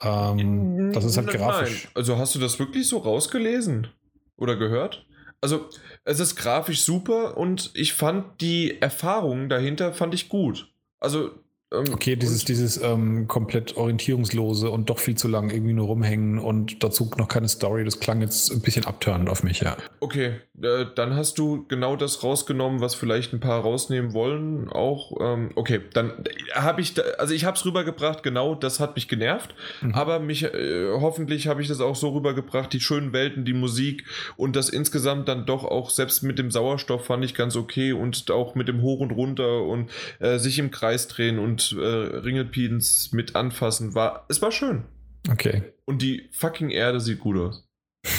Ähm, 0.00 0.92
das 0.92 1.04
ist 1.04 1.16
halt 1.16 1.28
Nein. 1.28 1.36
grafisch. 1.36 1.88
Also 1.94 2.18
hast 2.18 2.34
du 2.34 2.38
das 2.38 2.58
wirklich 2.58 2.86
so 2.86 2.98
rausgelesen 2.98 3.88
oder 4.36 4.56
gehört? 4.56 5.06
Also 5.40 5.68
es 6.04 6.20
ist 6.20 6.36
grafisch 6.36 6.82
super 6.82 7.36
und 7.36 7.70
ich 7.74 7.92
fand 7.92 8.40
die 8.40 8.80
Erfahrung 8.80 9.48
dahinter 9.48 9.92
fand 9.92 10.14
ich 10.14 10.28
gut. 10.28 10.68
Also 10.98 11.30
okay, 11.70 12.16
dieses, 12.16 12.44
dieses 12.44 12.80
ähm, 12.82 13.28
komplett 13.28 13.76
orientierungslose 13.76 14.70
und 14.70 14.88
doch 14.88 14.98
viel 14.98 15.16
zu 15.16 15.28
lang 15.28 15.50
irgendwie 15.50 15.74
nur 15.74 15.86
rumhängen 15.86 16.38
und 16.38 16.82
dazu 16.82 17.10
noch 17.18 17.28
keine 17.28 17.48
Story, 17.48 17.84
das 17.84 18.00
klang 18.00 18.22
jetzt 18.22 18.50
ein 18.50 18.62
bisschen 18.62 18.86
abturnend 18.86 19.28
auf 19.28 19.42
mich, 19.42 19.60
ja. 19.60 19.76
Okay, 20.00 20.36
äh, 20.62 20.86
dann 20.94 21.14
hast 21.14 21.38
du 21.38 21.66
genau 21.68 21.96
das 21.96 22.22
rausgenommen, 22.22 22.80
was 22.80 22.94
vielleicht 22.94 23.34
ein 23.34 23.40
paar 23.40 23.60
rausnehmen 23.60 24.14
wollen, 24.14 24.68
auch. 24.70 25.12
Ähm, 25.20 25.50
okay, 25.56 25.80
dann 25.92 26.24
habe 26.54 26.80
ich, 26.80 26.94
da, 26.94 27.02
also 27.18 27.34
ich 27.34 27.44
habe 27.44 27.56
es 27.56 27.64
rübergebracht, 27.66 28.22
genau, 28.22 28.54
das 28.54 28.80
hat 28.80 28.94
mich 28.94 29.06
genervt, 29.06 29.54
mhm. 29.82 29.94
aber 29.94 30.20
mich, 30.20 30.44
äh, 30.44 30.88
hoffentlich 30.92 31.48
habe 31.48 31.60
ich 31.60 31.68
das 31.68 31.80
auch 31.80 31.96
so 31.96 32.10
rübergebracht, 32.10 32.72
die 32.72 32.80
schönen 32.80 33.12
Welten, 33.12 33.44
die 33.44 33.52
Musik 33.52 34.04
und 34.36 34.56
das 34.56 34.70
insgesamt 34.70 35.28
dann 35.28 35.44
doch 35.44 35.64
auch, 35.64 35.90
selbst 35.90 36.22
mit 36.22 36.38
dem 36.38 36.50
Sauerstoff 36.50 37.04
fand 37.04 37.24
ich 37.24 37.34
ganz 37.34 37.56
okay 37.56 37.92
und 37.92 38.30
auch 38.30 38.54
mit 38.54 38.68
dem 38.68 38.80
Hoch 38.80 39.00
und 39.00 39.10
Runter 39.10 39.64
und 39.64 39.90
äh, 40.18 40.38
sich 40.38 40.58
im 40.58 40.70
Kreis 40.70 41.08
drehen 41.08 41.38
und 41.38 41.57
und 41.58 41.78
äh, 41.78 42.16
Ringelpiedens 42.18 43.12
mit 43.12 43.34
anfassen 43.34 43.94
war. 43.94 44.26
Es 44.28 44.40
war 44.42 44.52
schön. 44.52 44.84
Okay. 45.30 45.62
Und 45.84 46.02
die 46.02 46.28
fucking 46.32 46.70
Erde 46.70 47.00
sieht 47.00 47.20
gut 47.20 47.36
aus. 47.36 47.66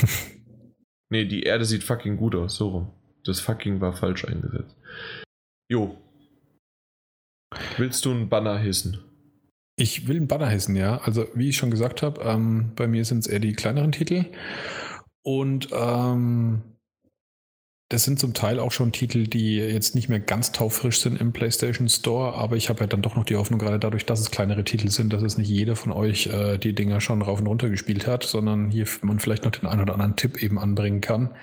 nee, 1.09 1.26
die 1.26 1.43
Erde 1.43 1.66
sieht 1.66 1.84
fucking 1.84 2.18
gut 2.18 2.35
aus, 2.35 2.56
so 2.56 2.69
rum. 2.69 2.93
Das 3.24 3.40
fucking 3.40 3.82
war 3.82 3.93
falsch 3.93 4.26
eingesetzt. 4.26 4.76
Jo. 5.72 5.98
Willst 7.77 8.06
du 8.06 8.11
einen 8.11 8.30
Banner 8.30 8.58
hissen? 8.58 9.00
Ich 9.77 10.08
will 10.08 10.18
einen 10.18 10.27
Banner 10.27 10.50
hissen, 10.50 10.76
ja. 10.76 10.98
Also, 11.00 11.27
wie 11.34 11.50
ich 11.50 11.58
schon 11.58 11.72
gesagt 11.72 12.01
habe, 12.01 12.22
ähm, 12.22 12.74
bei 12.76 12.88
mir 12.88 13.06
sind 13.06 13.19
es 13.19 13.27
eher 13.27 13.40
die 13.40 13.53
kleineren 13.53 13.92
Titel. 13.92 14.26
Und 15.24 15.69
ähm, 15.72 16.61
das 17.90 18.03
sind 18.03 18.19
zum 18.19 18.35
Teil 18.35 18.59
auch 18.59 18.72
schon 18.72 18.92
Titel, 18.92 19.26
die 19.26 19.58
jetzt 19.58 19.95
nicht 19.95 20.09
mehr 20.09 20.19
ganz 20.19 20.51
taufrisch 20.51 21.00
sind 21.01 21.19
im 21.19 21.34
PlayStation 21.34 21.90
Store, 21.90 22.35
aber 22.35 22.56
ich 22.56 22.69
habe 22.69 22.82
ja 22.82 22.88
dann 22.88 23.01
doch 23.01 23.16
noch 23.16 23.24
die 23.24 23.35
Hoffnung, 23.35 23.59
gerade 23.59 23.80
dadurch, 23.80 24.06
dass 24.06 24.19
es 24.19 24.30
kleinere 24.30 24.64
Titel 24.64 24.90
sind, 24.90 25.11
dass 25.11 25.24
es 25.24 25.40
nicht 25.40 25.50
jeder 25.50 25.76
von 25.76 25.92
euch 25.92 26.27
äh, 26.27 26.59
die 26.59 26.76
Dinger 26.76 27.01
schon 27.01 27.24
rauf 27.24 27.40
und 27.40 27.48
runter 27.48 27.68
gespielt 27.68 28.06
hat, 28.06 28.24
sondern 28.24 28.69
hier 28.69 28.85
man 29.01 29.19
vielleicht 29.19 29.43
noch 29.43 29.51
den 29.51 29.68
einen 29.68 29.82
oder 29.82 29.93
anderen 29.93 30.16
Tipp 30.16 30.38
eben 30.42 30.59
anbringen 30.59 31.01
kann. 31.01 31.35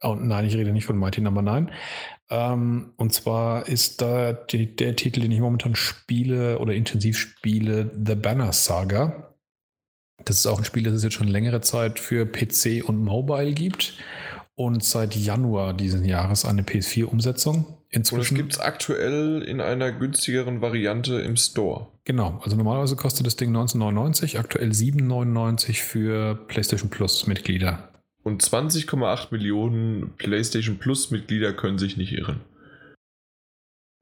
Und 0.00 0.28
nein, 0.28 0.44
ich 0.44 0.54
rede 0.54 0.70
nicht 0.70 0.84
von 0.84 0.96
Mighty 0.96 1.20
Number 1.20 1.42
9. 1.42 1.72
Ähm, 2.30 2.92
und 2.96 3.12
zwar 3.12 3.66
ist 3.66 4.00
da 4.00 4.32
die, 4.32 4.76
der 4.76 4.94
Titel, 4.94 5.20
den 5.22 5.32
ich 5.32 5.40
momentan 5.40 5.74
spiele 5.74 6.60
oder 6.60 6.74
intensiv 6.74 7.18
spiele, 7.18 7.90
The 8.06 8.14
Banner 8.14 8.52
Saga. 8.52 9.34
Das 10.24 10.36
ist 10.36 10.46
auch 10.46 10.58
ein 10.58 10.64
Spiel, 10.64 10.84
das 10.84 10.94
es 10.94 11.02
jetzt 11.02 11.14
schon 11.14 11.26
längere 11.26 11.62
Zeit 11.62 11.98
für 11.98 12.26
PC 12.26 12.84
und 12.86 13.02
Mobile 13.02 13.54
gibt 13.54 13.94
und 14.56 14.84
seit 14.84 15.16
Januar 15.16 15.74
diesen 15.74 16.04
Jahres 16.04 16.44
eine 16.44 16.62
PS4-Umsetzung. 16.62 17.78
Inzwischen 17.90 18.36
gibt 18.36 18.54
es 18.54 18.58
aktuell 18.60 19.42
in 19.42 19.60
einer 19.60 19.92
günstigeren 19.92 20.60
Variante 20.60 21.20
im 21.20 21.36
Store. 21.36 21.88
Genau, 22.04 22.40
also 22.42 22.56
normalerweise 22.56 22.96
kostet 22.96 23.26
das 23.26 23.36
Ding 23.36 23.54
19,99, 23.54 24.38
aktuell 24.38 24.70
7,99 24.70 25.80
für 25.80 26.34
PlayStation 26.34 26.90
Plus 26.90 27.26
Mitglieder. 27.26 27.90
Und 28.22 28.42
20,8 28.42 29.28
Millionen 29.30 30.14
PlayStation 30.16 30.78
Plus 30.78 31.10
Mitglieder 31.10 31.52
können 31.52 31.78
sich 31.78 31.96
nicht 31.96 32.12
irren. 32.12 32.40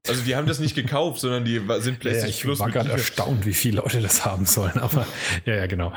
Also 0.05 0.21
die 0.23 0.35
haben 0.35 0.47
das 0.47 0.59
nicht 0.59 0.75
gekauft, 0.75 1.21
sondern 1.21 1.45
die 1.45 1.61
sind 1.79 1.99
PlayStation 2.01 2.21
ja, 2.21 2.27
ich 2.27 2.41
Plus. 2.41 2.59
Ich 2.59 2.59
war 2.59 2.71
gerade 2.71 2.91
erstaunt, 2.91 3.45
wie 3.45 3.53
viele 3.53 3.77
Leute 3.77 4.01
das 4.01 4.25
haben 4.25 4.45
sollen, 4.45 4.77
aber 4.79 5.07
ja, 5.45 5.55
ja, 5.55 5.65
genau. 5.65 5.93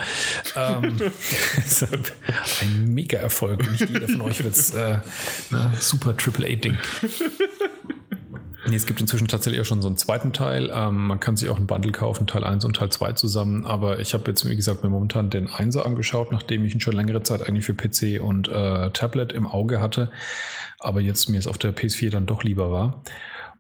ähm, 0.55 0.97
ein 2.61 2.95
Mega-Erfolg. 2.95 3.69
Nicht 3.69 3.91
jeder 3.91 4.07
von 4.07 4.21
euch 4.21 4.45
wird 4.45 4.57
äh, 4.75 4.99
ne, 5.51 5.73
super 5.81 6.11
AAA-Ding. 6.11 6.79
Nee, 8.69 8.77
es 8.77 8.87
gibt 8.87 9.01
inzwischen 9.01 9.27
tatsächlich 9.27 9.61
auch 9.61 9.65
schon 9.67 9.83
so 9.83 9.89
einen 9.89 9.97
zweiten 9.97 10.33
Teil. 10.33 10.71
Ähm, 10.73 11.09
man 11.09 11.19
kann 11.19 11.37
sich 11.37 11.49
auch 11.49 11.59
ein 11.59 11.67
Bundle 11.67 11.91
kaufen, 11.91 12.29
Teil 12.29 12.45
1 12.45 12.65
und 12.65 12.77
Teil 12.77 12.91
2 12.91 13.15
zusammen. 13.15 13.67
Aber 13.67 13.99
ich 13.99 14.15
habe 14.15 14.31
jetzt, 14.31 14.49
wie 14.49 14.55
gesagt, 14.55 14.85
mir 14.85 14.91
momentan 14.91 15.31
den 15.31 15.49
1er 15.49 15.83
angeschaut, 15.83 16.31
nachdem 16.31 16.65
ich 16.65 16.75
ihn 16.75 16.81
schon 16.81 16.95
längere 16.95 17.25
Zeit 17.25 17.43
eigentlich 17.43 17.65
für 17.65 17.75
PC 17.75 18.23
und 18.23 18.47
äh, 18.47 18.91
Tablet 18.91 19.33
im 19.33 19.49
Auge 19.49 19.81
hatte. 19.81 20.13
Aber 20.79 21.01
jetzt 21.01 21.29
mir 21.29 21.39
es 21.39 21.49
auf 21.49 21.59
der 21.59 21.75
PS4 21.75 22.11
dann 22.11 22.27
doch 22.27 22.45
lieber 22.45 22.71
war. 22.71 23.03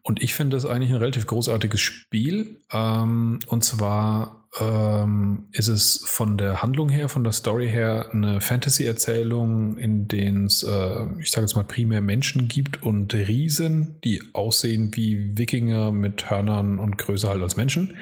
Und 0.07 0.23
ich 0.23 0.35
finde 0.35 0.57
das 0.57 0.65
eigentlich 0.65 0.91
ein 0.91 0.99
relativ 0.99 1.27
großartiges 1.27 1.81
Spiel. 1.81 2.61
Ähm, 2.73 3.41
und 3.49 3.65
zwar 3.65 4.47
ähm, 4.61 5.49
ist 5.51 5.67
es 5.67 6.05
von 6.07 6.39
der 6.39 6.63
Handlung 6.63 6.89
her, 6.89 7.09
von 7.09 7.25
der 7.25 7.33
Story 7.33 7.69
her 7.69 8.11
eine 8.13 8.41
Fantasy-Erzählung, 8.41 9.77
in 9.79 10.07
denen 10.07 10.47
es, 10.47 10.63
äh, 10.63 11.07
ich 11.19 11.33
sage 11.33 11.47
jetzt 11.47 11.57
mal, 11.57 11.65
primär 11.65 12.03
Menschen 12.03 12.47
gibt 12.47 12.85
und 12.85 13.15
Riesen, 13.15 14.01
die 14.05 14.23
aussehen 14.33 14.95
wie 14.95 15.37
Wikinger 15.37 15.91
mit 15.91 16.31
Hörnern 16.31 16.79
und 16.79 16.99
größer 16.99 17.29
halt 17.29 17.43
als 17.43 17.57
Menschen 17.57 17.97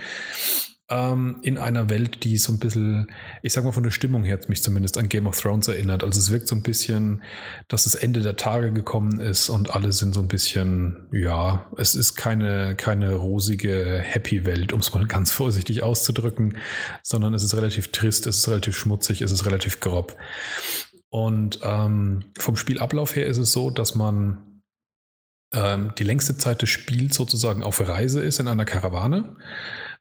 ähm, 0.90 1.38
in 1.42 1.56
einer 1.56 1.88
Welt, 1.88 2.24
die 2.24 2.36
so 2.36 2.52
ein 2.52 2.58
bisschen, 2.58 3.10
ich 3.42 3.54
sag 3.54 3.64
mal 3.64 3.72
von 3.72 3.82
der 3.82 3.90
Stimmung 3.90 4.22
her 4.22 4.38
mich 4.48 4.62
zumindest 4.62 4.98
an 4.98 5.08
Game 5.08 5.26
of 5.26 5.40
Thrones 5.40 5.68
erinnert. 5.68 6.04
Also 6.04 6.20
es 6.20 6.30
wirkt 6.30 6.46
so 6.46 6.54
ein 6.54 6.62
bisschen, 6.62 7.22
dass 7.68 7.84
das 7.84 7.94
Ende 7.94 8.20
der 8.20 8.36
Tage 8.36 8.72
gekommen 8.72 9.18
ist 9.18 9.48
und 9.48 9.74
alle 9.74 9.92
sind 9.92 10.14
so 10.14 10.20
ein 10.20 10.28
bisschen, 10.28 11.08
ja, 11.10 11.70
es 11.78 11.94
ist 11.94 12.16
keine, 12.16 12.74
keine 12.76 13.14
rosige 13.14 13.98
Happy-Welt, 14.02 14.72
um 14.74 14.80
es 14.80 14.92
mal 14.92 15.06
ganz 15.06 15.32
vorsichtig 15.32 15.82
auszudrücken, 15.82 16.58
sondern 17.02 17.32
es 17.32 17.42
ist 17.42 17.54
relativ 17.54 17.90
trist, 17.90 18.26
es 18.26 18.38
ist 18.38 18.48
relativ 18.48 18.76
schmutzig, 18.76 19.22
es 19.22 19.32
ist 19.32 19.46
relativ 19.46 19.80
grob. 19.80 20.16
Und 21.08 21.60
ähm, 21.62 22.24
vom 22.38 22.56
Spielablauf 22.56 23.16
her 23.16 23.26
ist 23.26 23.38
es 23.38 23.52
so, 23.52 23.70
dass 23.70 23.94
man 23.94 24.60
ähm, 25.52 25.92
die 25.96 26.04
längste 26.04 26.36
Zeit 26.36 26.60
des 26.60 26.68
Spiels 26.68 27.14
sozusagen 27.14 27.62
auf 27.62 27.80
Reise 27.80 28.20
ist 28.20 28.40
in 28.40 28.48
einer 28.48 28.64
Karawane 28.64 29.36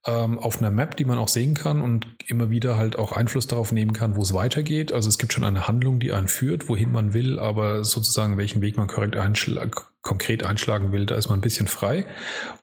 ähm, 0.05 0.39
auf 0.39 0.59
einer 0.59 0.71
Map, 0.71 0.97
die 0.97 1.05
man 1.05 1.17
auch 1.17 1.27
sehen 1.27 1.53
kann 1.53 1.81
und 1.81 2.07
immer 2.27 2.49
wieder 2.49 2.77
halt 2.77 2.97
auch 2.97 3.11
Einfluss 3.11 3.47
darauf 3.47 3.71
nehmen 3.71 3.93
kann, 3.93 4.15
wo 4.15 4.21
es 4.21 4.33
weitergeht. 4.33 4.91
Also 4.91 5.09
es 5.09 5.17
gibt 5.17 5.33
schon 5.33 5.43
eine 5.43 5.67
Handlung, 5.67 5.99
die 5.99 6.11
einen 6.11 6.27
führt, 6.27 6.69
wohin 6.69 6.91
man 6.91 7.13
will, 7.13 7.39
aber 7.39 7.83
sozusagen 7.83 8.37
welchen 8.37 8.61
Weg 8.61 8.77
man 8.77 8.87
korrekt 8.87 9.15
einschlag 9.15 9.93
konkret 10.03 10.43
einschlagen 10.43 10.91
will, 10.91 11.05
da 11.05 11.15
ist 11.15 11.29
man 11.29 11.39
ein 11.39 11.41
bisschen 11.41 11.67
frei. 11.67 12.05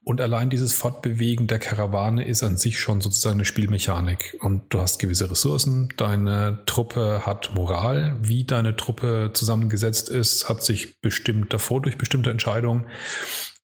Und 0.05 0.21
allein 0.21 0.51
dieses 0.51 0.75
Fortbewegen 0.75 1.47
der 1.47 1.59
Karawane 1.59 2.25
ist 2.25 2.43
an 2.43 2.59
sich 2.59 2.79
schon 2.79 3.01
sozusagen 3.01 3.37
eine 3.37 3.47
Spielmechanik. 3.47 4.37
Und 4.41 4.73
du 4.73 4.81
hast 4.81 4.99
gewisse 4.99 5.31
Ressourcen, 5.31 5.89
deine 5.97 6.61
Truppe 6.67 7.23
hat 7.25 7.53
Moral. 7.55 8.17
Wie 8.21 8.45
deine 8.45 8.77
Truppe 8.77 9.31
zusammengesetzt 9.33 10.11
ist, 10.11 10.51
hat 10.51 10.63
sich 10.63 11.01
bestimmt 11.01 11.53
davor 11.53 11.81
durch 11.81 11.97
bestimmte 11.97 12.31
Entscheidungen. 12.31 12.87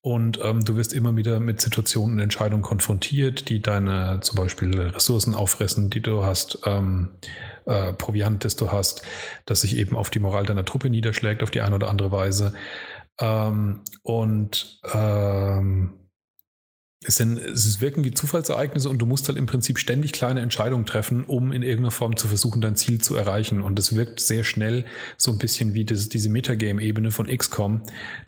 Und 0.07 0.39
ähm, 0.41 0.65
du 0.65 0.77
wirst 0.77 0.93
immer 0.93 1.17
wieder 1.17 1.41
mit 1.41 1.61
Situationen 1.61 2.15
und 2.15 2.21
Entscheidungen 2.21 2.63
konfrontiert, 2.63 3.49
die 3.49 3.61
deine 3.61 4.21
zum 4.21 4.37
Beispiel 4.37 4.81
Ressourcen 4.81 5.35
auffressen, 5.35 5.91
die 5.91 6.01
du 6.01 6.23
hast, 6.23 6.61
ähm, 6.65 7.09
äh, 7.65 7.93
Proviant, 7.93 8.45
das 8.45 8.55
du 8.55 8.71
hast, 8.71 9.03
das 9.47 9.63
sich 9.63 9.77
eben 9.77 9.97
auf 9.97 10.11
die 10.11 10.21
Moral 10.21 10.47
deiner 10.47 10.65
Truppe 10.65 10.91
niederschlägt, 10.91 11.43
auf 11.43 11.51
die 11.51 11.61
eine 11.61 11.75
oder 11.75 11.89
andere 11.91 12.13
Weise. 12.13 12.55
Ähm, 13.19 13.81
und 14.05 14.79
ähm, 14.95 15.95
es, 17.05 17.17
sind, 17.17 17.39
es 17.39 17.81
wirken 17.81 18.05
wie 18.05 18.13
Zufallsereignisse 18.13 18.89
und 18.89 18.99
du 18.99 19.07
musst 19.07 19.29
halt 19.29 19.37
im 19.37 19.47
Prinzip 19.47 19.79
ständig 19.79 20.13
kleine 20.13 20.41
Entscheidungen 20.41 20.87
treffen, 20.87 21.25
um 21.25 21.53
in 21.53 21.63
irgendeiner 21.63 21.91
Form 21.91 22.17
zu 22.17 22.27
versuchen, 22.27 22.63
dein 22.63 22.75
Ziel 22.75 23.01
zu 23.01 23.15
erreichen. 23.15 23.61
Und 23.61 23.79
es 23.79 23.95
wirkt 23.95 24.19
sehr 24.19 24.45
schnell 24.45 24.87
so 25.19 25.31
ein 25.31 25.39
bisschen 25.39 25.75
wie 25.75 25.85
das, 25.85 26.09
diese 26.09 26.31
Metagame-Ebene 26.31 27.11
von 27.11 27.27
XCOM, 27.27 27.83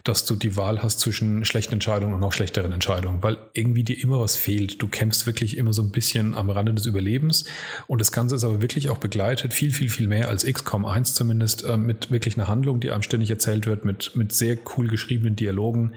dass 0.04 0.26
du 0.26 0.36
die 0.36 0.56
Wahl 0.56 0.82
hast 0.82 1.00
zwischen 1.00 1.46
schlechten 1.46 1.74
Entscheidungen 1.74 2.14
und 2.14 2.20
noch 2.20 2.32
schlechteren 2.32 2.72
Entscheidungen, 2.72 3.22
weil 3.22 3.38
irgendwie 3.54 3.84
dir 3.84 4.00
immer 4.00 4.20
was 4.20 4.36
fehlt. 4.36 4.82
Du 4.82 4.88
kämpfst 4.88 5.26
wirklich 5.26 5.56
immer 5.56 5.72
so 5.72 5.82
ein 5.82 5.90
bisschen 5.90 6.34
am 6.34 6.50
Rande 6.50 6.74
des 6.74 6.84
Überlebens. 6.84 7.46
Und 7.86 8.02
das 8.02 8.12
Ganze 8.12 8.36
ist 8.36 8.44
aber 8.44 8.60
wirklich 8.60 8.90
auch 8.90 8.98
begleitet, 8.98 9.54
viel, 9.54 9.72
viel, 9.72 9.88
viel 9.88 10.08
mehr 10.08 10.28
als 10.28 10.44
XCOM 10.44 10.84
1 10.84 11.14
zumindest, 11.14 11.64
äh, 11.64 11.78
mit 11.78 12.10
wirklich 12.10 12.36
einer 12.36 12.48
Handlung, 12.48 12.80
die 12.80 12.90
einem 12.90 13.02
ständig 13.02 13.30
erzählt 13.30 13.66
wird, 13.66 13.86
mit, 13.86 14.14
mit 14.14 14.32
sehr 14.32 14.58
cool 14.76 14.88
geschriebenen 14.88 15.36
Dialogen, 15.36 15.94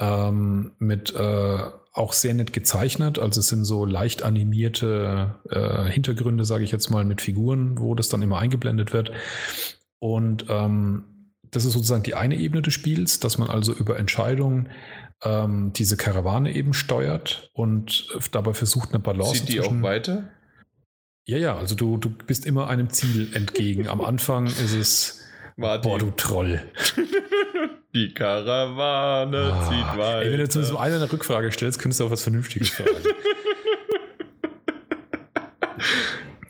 ähm, 0.00 0.72
mit 0.78 1.14
äh, 1.14 1.58
auch 1.94 2.12
sehr 2.12 2.34
nett 2.34 2.52
gezeichnet. 2.52 3.18
Also 3.18 3.40
es 3.40 3.46
sind 3.46 3.64
so 3.64 3.84
leicht 3.86 4.24
animierte 4.24 5.36
äh, 5.48 5.90
Hintergründe, 5.90 6.44
sage 6.44 6.64
ich 6.64 6.72
jetzt 6.72 6.90
mal, 6.90 7.04
mit 7.04 7.20
Figuren, 7.20 7.78
wo 7.78 7.94
das 7.94 8.08
dann 8.08 8.20
immer 8.20 8.38
eingeblendet 8.38 8.92
wird. 8.92 9.12
Und 10.00 10.46
ähm, 10.48 11.04
das 11.50 11.64
ist 11.64 11.72
sozusagen 11.72 12.02
die 12.02 12.14
eine 12.14 12.36
Ebene 12.36 12.62
des 12.62 12.74
Spiels, 12.74 13.20
dass 13.20 13.38
man 13.38 13.48
also 13.48 13.72
über 13.72 13.96
Entscheidungen 13.96 14.70
ähm, 15.22 15.72
diese 15.72 15.96
Karawane 15.96 16.52
eben 16.52 16.74
steuert 16.74 17.50
und 17.54 18.08
dabei 18.32 18.54
versucht, 18.54 18.90
eine 18.90 18.98
Balance 18.98 19.36
Sieht 19.36 19.48
die 19.48 19.60
auch 19.60 19.82
weiter? 19.82 20.28
Ja, 21.26 21.38
ja, 21.38 21.56
also 21.56 21.76
du, 21.76 21.96
du 21.96 22.10
bist 22.10 22.44
immer 22.44 22.68
einem 22.68 22.90
Ziel 22.90 23.30
entgegen. 23.34 23.88
Am 23.88 24.00
Anfang 24.00 24.46
ist 24.46 24.74
es, 24.74 25.20
Martin. 25.56 25.90
boah, 25.90 25.98
du 25.98 26.10
Troll. 26.10 26.60
Die 27.94 28.12
Karawane 28.12 29.52
ah, 29.52 29.68
zieht 29.68 29.98
weiter. 29.98 30.22
Ey, 30.22 30.32
wenn 30.32 30.40
du 30.40 30.48
zumindest 30.48 30.76
eine, 30.76 30.96
eine 30.96 31.12
Rückfrage 31.12 31.52
stellst, 31.52 31.78
könntest 31.78 32.00
du 32.00 32.06
auch 32.06 32.10
was 32.10 32.22
Vernünftiges 32.22 32.70
fragen. 32.70 32.90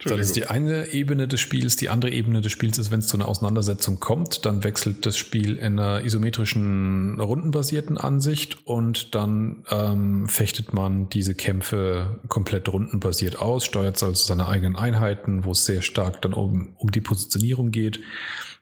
Das 0.06 0.20
ist 0.20 0.36
die 0.36 0.47
eine 0.47 0.92
Ebene 0.92 1.26
des 1.26 1.40
Spiels. 1.40 1.76
Die 1.76 1.89
andere 1.89 2.10
Ebene 2.10 2.42
des 2.42 2.52
Spiels 2.52 2.76
ist, 2.76 2.90
wenn 2.90 2.98
es 2.98 3.06
zu 3.06 3.16
einer 3.16 3.26
Auseinandersetzung 3.26 4.00
kommt, 4.00 4.44
dann 4.44 4.62
wechselt 4.62 5.06
das 5.06 5.16
Spiel 5.16 5.56
in 5.56 5.78
einer 5.78 6.05
isometrischen, 6.05 7.18
rundenbasierten 7.18 7.97
Ansicht 7.97 8.58
und 8.66 9.14
dann 9.14 9.64
ähm, 9.70 10.28
fechtet 10.28 10.74
man 10.74 11.08
diese 11.08 11.34
Kämpfe 11.34 12.20
komplett 12.28 12.68
rundenbasiert 12.68 13.39
aus, 13.39 13.64
steuert 13.64 14.02
also 14.02 14.12
seine 14.12 14.47
eigenen 14.47 14.76
Einheiten, 14.76 15.44
wo 15.44 15.52
es 15.52 15.64
sehr 15.64 15.81
stark 15.81 16.20
dann 16.20 16.34
um, 16.34 16.74
um 16.76 16.90
die 16.90 17.00
Positionierung 17.00 17.70
geht. 17.70 18.00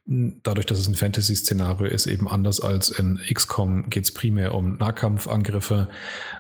Dadurch, 0.05 0.67
dass 0.67 0.81
es 0.81 0.89
ein 0.89 0.97
Fantasy-Szenario 0.97 1.87
ist, 1.87 2.07
eben 2.07 2.29
anders 2.29 2.61
als 2.61 2.91
in 2.91 3.21
XCOM 3.33 3.89
geht 3.89 4.03
es 4.03 4.13
primär 4.13 4.53
um 4.53 4.77
Nahkampfangriffe, 4.77 5.89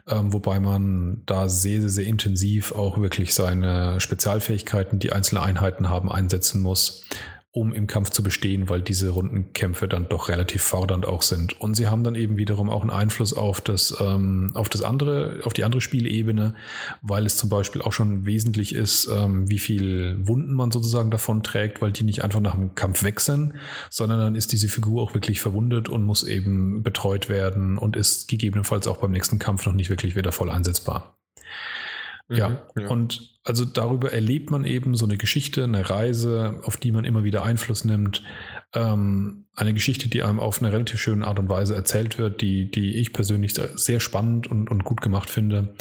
ähm, 0.09 0.33
wobei 0.33 0.59
man 0.59 1.23
da 1.27 1.49
sehr, 1.49 1.89
sehr 1.89 2.07
intensiv 2.07 2.73
auch 2.73 2.99
wirklich 2.99 3.35
seine 3.35 4.01
Spezialfähigkeiten, 4.01 4.99
die 4.99 5.13
einzelne 5.13 5.43
Einheiten 5.43 5.89
haben, 5.89 6.11
einsetzen 6.11 6.61
muss, 6.61 7.05
um 7.55 7.75
im 7.75 7.87
Kampf 7.87 8.09
zu 8.09 8.23
bestehen, 8.23 8.71
weil 8.71 8.81
diese 8.81 9.11
Rundenkämpfe 9.11 9.87
dann 9.87 10.09
doch 10.09 10.31
relativ 10.31 10.63
fordernd 10.63 11.05
auch 11.05 11.21
sind. 11.21 11.61
Und 11.61 11.75
sie 11.75 11.87
haben 11.87 12.03
dann 12.03 12.15
eben 12.15 12.39
wiederum 12.39 12.71
auch 12.71 12.81
einen 12.81 12.91
Einfluss 12.91 13.35
auf 13.35 13.61
das, 13.61 13.95
ähm, 14.01 14.53
auf 14.55 14.71
das 14.71 14.81
andere, 14.81 15.41
auf 15.45 15.53
die 15.53 15.65
andere 15.65 15.83
Spielebene, 15.83 16.55
weil 17.03 17.27
es 17.27 17.37
zum 17.37 17.51
Beispiel 17.51 17.83
auch 17.83 17.93
schon 17.93 18.25
wesentlich 18.25 18.75
ist, 18.75 19.07
ähm, 19.13 19.51
wie 19.51 19.59
viel 19.59 20.17
Wunden 20.27 20.55
man 20.55 20.71
sozusagen 20.71 21.11
davon 21.11 21.43
trägt, 21.43 21.83
weil 21.83 21.93
die 21.93 22.05
nicht 22.05 22.25
einfach 22.25 22.41
nach 22.41 22.55
dem 22.55 22.75
Kampf 22.75 23.03
wechseln, 23.03 23.59
sondern 23.91 24.19
dann 24.19 24.35
ist 24.35 24.53
diese 24.53 24.69
Figur 24.69 25.03
auch 25.03 25.13
wirklich 25.13 25.43
verwundet 25.43 25.91
und 25.91 26.05
muss 26.05 26.25
eben 26.25 26.83
betreut 26.83 27.29
werden 27.29 27.77
und 27.77 27.97
ist 27.97 28.29
gegebenenfalls 28.29 28.87
auch 28.87 28.97
beim 28.97 29.11
nächsten 29.11 29.39
Kampf 29.39 29.67
noch 29.67 29.75
nicht 29.75 29.91
wirklich 29.91 30.17
wieder 30.17 30.33
voll 30.33 30.51
einsetzbar. 30.51 31.19
Ja, 32.31 32.49
mhm, 32.49 32.57
ja, 32.81 32.89
und 32.89 33.32
also 33.45 33.65
darüber 33.65 34.13
erlebt 34.13 34.51
man 34.51 34.65
eben 34.65 34.95
so 34.95 35.05
eine 35.05 35.17
Geschichte, 35.17 35.65
eine 35.65 35.91
Reise, 35.91 36.61
auf 36.63 36.77
die 36.77 36.93
man 36.93 37.05
immer 37.05 37.25
wieder 37.25 37.43
Einfluss 37.43 37.85
nimmt. 37.85 38.23
Ähm, 38.73 39.47
eine 39.55 39.75
Geschichte, 39.75 40.09
die 40.09 40.23
einem 40.23 40.39
auf 40.39 40.63
eine 40.63 40.73
relativ 40.73 41.01
schöne 41.01 41.27
Art 41.27 41.41
und 41.41 41.49
Weise 41.49 41.75
erzählt 41.75 42.19
wird, 42.19 42.41
die, 42.41 42.71
die 42.71 42.97
ich 42.97 43.13
persönlich 43.13 43.55
sehr 43.75 44.01
spannend 44.01 44.47
und, 44.47 44.71
und 44.71 44.85
gut 44.85 45.01
gemacht 45.01 45.29
finde. 45.29 45.75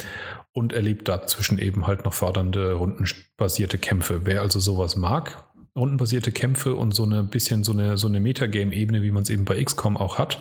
Und 0.52 0.72
erlebt 0.72 1.08
dazwischen 1.08 1.58
eben 1.58 1.86
halt 1.86 2.04
noch 2.04 2.14
fordernde 2.14 2.72
rundenbasierte 2.72 3.78
Kämpfe. 3.78 4.22
Wer 4.24 4.42
also 4.42 4.58
sowas 4.58 4.96
mag, 4.96 5.44
rundenbasierte 5.76 6.32
Kämpfe 6.32 6.74
und 6.74 6.94
so 6.94 7.04
eine 7.04 7.22
bisschen 7.22 7.64
so 7.64 7.72
eine, 7.72 7.96
so 7.96 8.08
eine 8.08 8.20
Metagame-Ebene, 8.20 9.02
wie 9.02 9.12
man 9.12 9.22
es 9.22 9.30
eben 9.30 9.44
bei 9.44 9.62
XCOM 9.62 9.96
auch 9.96 10.18
hat, 10.18 10.40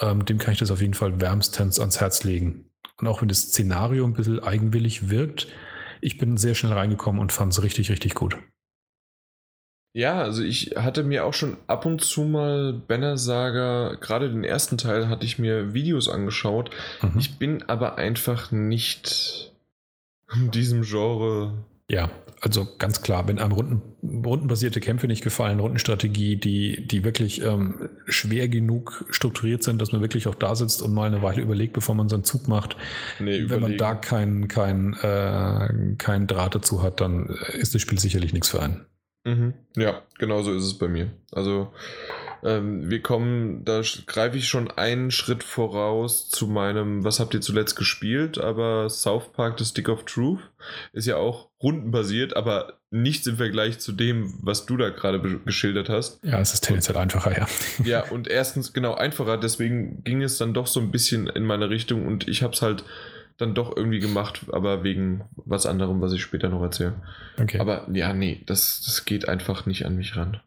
ähm, 0.00 0.24
dem 0.26 0.38
kann 0.38 0.52
ich 0.52 0.60
das 0.60 0.70
auf 0.70 0.80
jeden 0.80 0.94
Fall 0.94 1.20
wärmstens 1.20 1.80
ans 1.80 1.98
Herz 2.00 2.24
legen. 2.24 2.66
Und 2.98 3.08
auch 3.08 3.22
wenn 3.22 3.28
das 3.28 3.42
Szenario 3.42 4.04
ein 4.04 4.12
bisschen 4.12 4.40
eigenwillig 4.40 5.10
wirkt, 5.10 5.48
ich 6.02 6.18
bin 6.18 6.36
sehr 6.36 6.54
schnell 6.54 6.72
reingekommen 6.72 7.20
und 7.20 7.32
fand 7.32 7.52
es 7.52 7.62
richtig, 7.62 7.90
richtig 7.90 8.14
gut. 8.14 8.36
Ja, 9.94 10.22
also 10.22 10.42
ich 10.42 10.74
hatte 10.76 11.04
mir 11.04 11.24
auch 11.24 11.34
schon 11.34 11.58
ab 11.66 11.84
und 11.84 12.00
zu 12.00 12.22
mal 12.22 12.72
Banner 12.72 13.18
Saga, 13.18 13.96
gerade 14.00 14.30
den 14.30 14.42
ersten 14.44 14.78
Teil, 14.78 15.08
hatte 15.08 15.26
ich 15.26 15.38
mir 15.38 15.74
Videos 15.74 16.08
angeschaut. 16.08 16.70
Mhm. 17.02 17.18
Ich 17.18 17.38
bin 17.38 17.62
aber 17.64 17.98
einfach 17.98 18.50
nicht 18.50 19.52
in 20.34 20.50
diesem 20.50 20.82
Genre 20.82 21.52
ja, 21.92 22.10
also 22.42 22.66
ganz 22.78 23.02
klar, 23.02 23.28
wenn 23.28 23.38
einem 23.38 23.52
Runden, 23.52 24.24
rundenbasierte 24.26 24.80
Kämpfe 24.80 25.06
nicht 25.06 25.22
gefallen, 25.22 25.60
Rundenstrategie, 25.60 26.34
die, 26.34 26.84
die 26.88 27.04
wirklich 27.04 27.40
ähm, 27.40 27.88
schwer 28.06 28.48
genug 28.48 29.04
strukturiert 29.10 29.62
sind, 29.62 29.80
dass 29.80 29.92
man 29.92 30.00
wirklich 30.00 30.26
auch 30.26 30.34
da 30.34 30.56
sitzt 30.56 30.82
und 30.82 30.92
mal 30.92 31.06
eine 31.06 31.22
Weile 31.22 31.40
überlegt, 31.40 31.72
bevor 31.72 31.94
man 31.94 32.08
seinen 32.08 32.24
Zug 32.24 32.48
macht. 32.48 32.76
Nee, 33.20 33.44
wenn 33.46 33.60
man 33.60 33.78
da 33.78 33.94
keinen 33.94 34.48
kein, 34.48 34.94
äh, 34.94 35.94
kein 35.98 36.26
Draht 36.26 36.56
dazu 36.56 36.82
hat, 36.82 37.00
dann 37.00 37.28
ist 37.52 37.76
das 37.76 37.80
Spiel 37.80 38.00
sicherlich 38.00 38.32
nichts 38.32 38.48
für 38.48 38.60
einen. 38.60 38.86
Mhm. 39.24 39.54
Ja, 39.76 40.02
genau 40.18 40.42
so 40.42 40.52
ist 40.52 40.64
es 40.64 40.76
bei 40.76 40.88
mir. 40.88 41.12
Also 41.30 41.72
ähm, 42.44 42.90
wir 42.90 43.00
kommen, 43.00 43.64
da 43.64 43.82
greife 44.06 44.36
ich 44.36 44.48
schon 44.48 44.70
einen 44.70 45.10
Schritt 45.10 45.44
voraus 45.44 46.28
zu 46.28 46.48
meinem, 46.48 47.04
was 47.04 47.20
habt 47.20 47.34
ihr 47.34 47.40
zuletzt 47.40 47.76
gespielt? 47.76 48.38
Aber 48.38 48.88
South 48.90 49.32
Park, 49.32 49.58
The 49.58 49.64
Stick 49.64 49.88
of 49.88 50.04
Truth, 50.04 50.40
ist 50.92 51.06
ja 51.06 51.16
auch 51.16 51.50
rundenbasiert, 51.62 52.36
aber 52.36 52.80
nichts 52.90 53.26
im 53.26 53.36
Vergleich 53.36 53.78
zu 53.78 53.92
dem, 53.92 54.34
was 54.42 54.66
du 54.66 54.76
da 54.76 54.90
gerade 54.90 55.20
geschildert 55.44 55.88
hast. 55.88 56.22
Ja, 56.24 56.40
es 56.40 56.52
ist 56.52 56.64
tendenziell 56.64 56.96
einfacher, 56.96 57.36
ja. 57.36 57.46
Ja, 57.84 58.10
und 58.10 58.28
erstens 58.28 58.72
genau 58.72 58.94
einfacher, 58.94 59.38
deswegen 59.38 60.02
ging 60.02 60.22
es 60.22 60.36
dann 60.36 60.52
doch 60.52 60.66
so 60.66 60.80
ein 60.80 60.90
bisschen 60.90 61.28
in 61.28 61.44
meine 61.44 61.70
Richtung 61.70 62.06
und 62.06 62.28
ich 62.28 62.42
habe 62.42 62.54
es 62.54 62.62
halt 62.62 62.84
dann 63.38 63.54
doch 63.54 63.76
irgendwie 63.76 64.00
gemacht, 64.00 64.42
aber 64.52 64.84
wegen 64.84 65.24
was 65.36 65.66
anderem, 65.66 66.00
was 66.00 66.12
ich 66.12 66.22
später 66.22 66.48
noch 66.48 66.62
erzähle. 66.62 66.94
Okay. 67.40 67.58
Aber 67.60 67.88
ja, 67.92 68.12
nee, 68.12 68.42
das, 68.46 68.82
das 68.84 69.04
geht 69.04 69.28
einfach 69.28 69.64
nicht 69.64 69.86
an 69.86 69.96
mich 69.96 70.16
ran. 70.16 70.40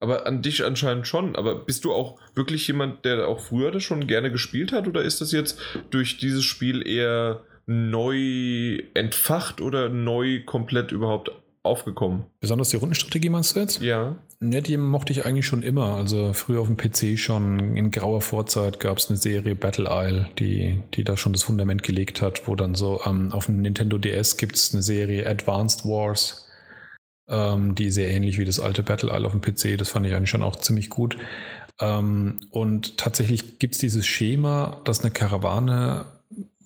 Aber 0.00 0.26
an 0.26 0.42
dich 0.42 0.64
anscheinend 0.64 1.06
schon. 1.06 1.34
Aber 1.36 1.54
bist 1.56 1.84
du 1.84 1.92
auch 1.92 2.18
wirklich 2.34 2.66
jemand, 2.68 3.04
der 3.04 3.26
auch 3.28 3.40
früher 3.40 3.70
das 3.70 3.82
schon 3.82 4.06
gerne 4.06 4.30
gespielt 4.30 4.72
hat? 4.72 4.86
Oder 4.86 5.02
ist 5.02 5.20
das 5.20 5.32
jetzt 5.32 5.58
durch 5.90 6.18
dieses 6.18 6.44
Spiel 6.44 6.86
eher 6.86 7.40
neu 7.66 8.80
entfacht 8.94 9.60
oder 9.60 9.88
neu 9.88 10.42
komplett 10.44 10.92
überhaupt 10.92 11.30
aufgekommen? 11.62 12.24
Besonders 12.40 12.70
die 12.70 12.76
Rundenstrategie 12.76 13.28
meinst 13.28 13.54
du 13.54 13.60
jetzt? 13.60 13.82
Ja. 13.82 14.16
Ne, 14.40 14.62
die 14.62 14.76
mochte 14.76 15.12
ich 15.12 15.26
eigentlich 15.26 15.46
schon 15.46 15.62
immer. 15.62 15.96
Also 15.96 16.32
früher 16.32 16.60
auf 16.60 16.68
dem 16.68 16.76
PC 16.76 17.18
schon 17.18 17.76
in 17.76 17.90
grauer 17.90 18.20
Vorzeit 18.20 18.78
gab 18.78 18.98
es 18.98 19.08
eine 19.08 19.18
Serie 19.18 19.56
Battle 19.56 19.88
Isle, 19.90 20.28
die, 20.38 20.80
die 20.94 21.02
da 21.02 21.16
schon 21.16 21.32
das 21.32 21.42
Fundament 21.42 21.82
gelegt 21.82 22.22
hat, 22.22 22.46
wo 22.46 22.54
dann 22.54 22.74
so 22.76 23.00
ähm, 23.04 23.32
auf 23.32 23.46
dem 23.46 23.60
Nintendo 23.60 23.98
DS 23.98 24.36
gibt 24.36 24.54
es 24.54 24.72
eine 24.72 24.82
Serie 24.82 25.28
Advanced 25.28 25.84
Wars 25.84 26.47
ähm, 27.28 27.74
die 27.74 27.90
sehr 27.90 28.10
ähnlich 28.10 28.38
wie 28.38 28.44
das 28.44 28.60
alte 28.60 28.82
Battle 28.82 29.10
Isle 29.12 29.26
auf 29.26 29.32
dem 29.32 29.40
PC. 29.40 29.78
Das 29.78 29.90
fand 29.90 30.06
ich 30.06 30.14
eigentlich 30.14 30.30
schon 30.30 30.42
auch 30.42 30.56
ziemlich 30.56 30.90
gut. 30.90 31.16
Ähm, 31.80 32.40
und 32.50 32.98
tatsächlich 32.98 33.58
gibt 33.58 33.74
es 33.74 33.80
dieses 33.80 34.06
Schema, 34.06 34.80
dass 34.84 35.00
eine 35.00 35.10
Karawane 35.10 36.06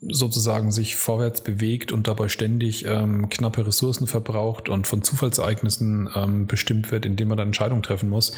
sozusagen 0.09 0.73
sich 0.73 0.97
vorwärts 0.97 1.43
bewegt 1.43 1.93
und 1.93 2.09
dabei 2.09 2.29
ständig 2.29 2.85
ähm, 2.87 3.29
knappe 3.29 3.67
Ressourcen 3.67 4.09
verbraucht 4.09 4.69
und 4.69 4.87
von 4.87 5.03
Zufallsereignissen 5.03 6.11
ähm, 6.15 6.47
bestimmt 6.47 6.91
wird, 6.91 7.07
indem 7.07 7.29
man 7.29 7.39
dann 7.39 7.49
Entscheidungen 7.49 7.83
treffen 7.83 8.09
muss. 8.09 8.33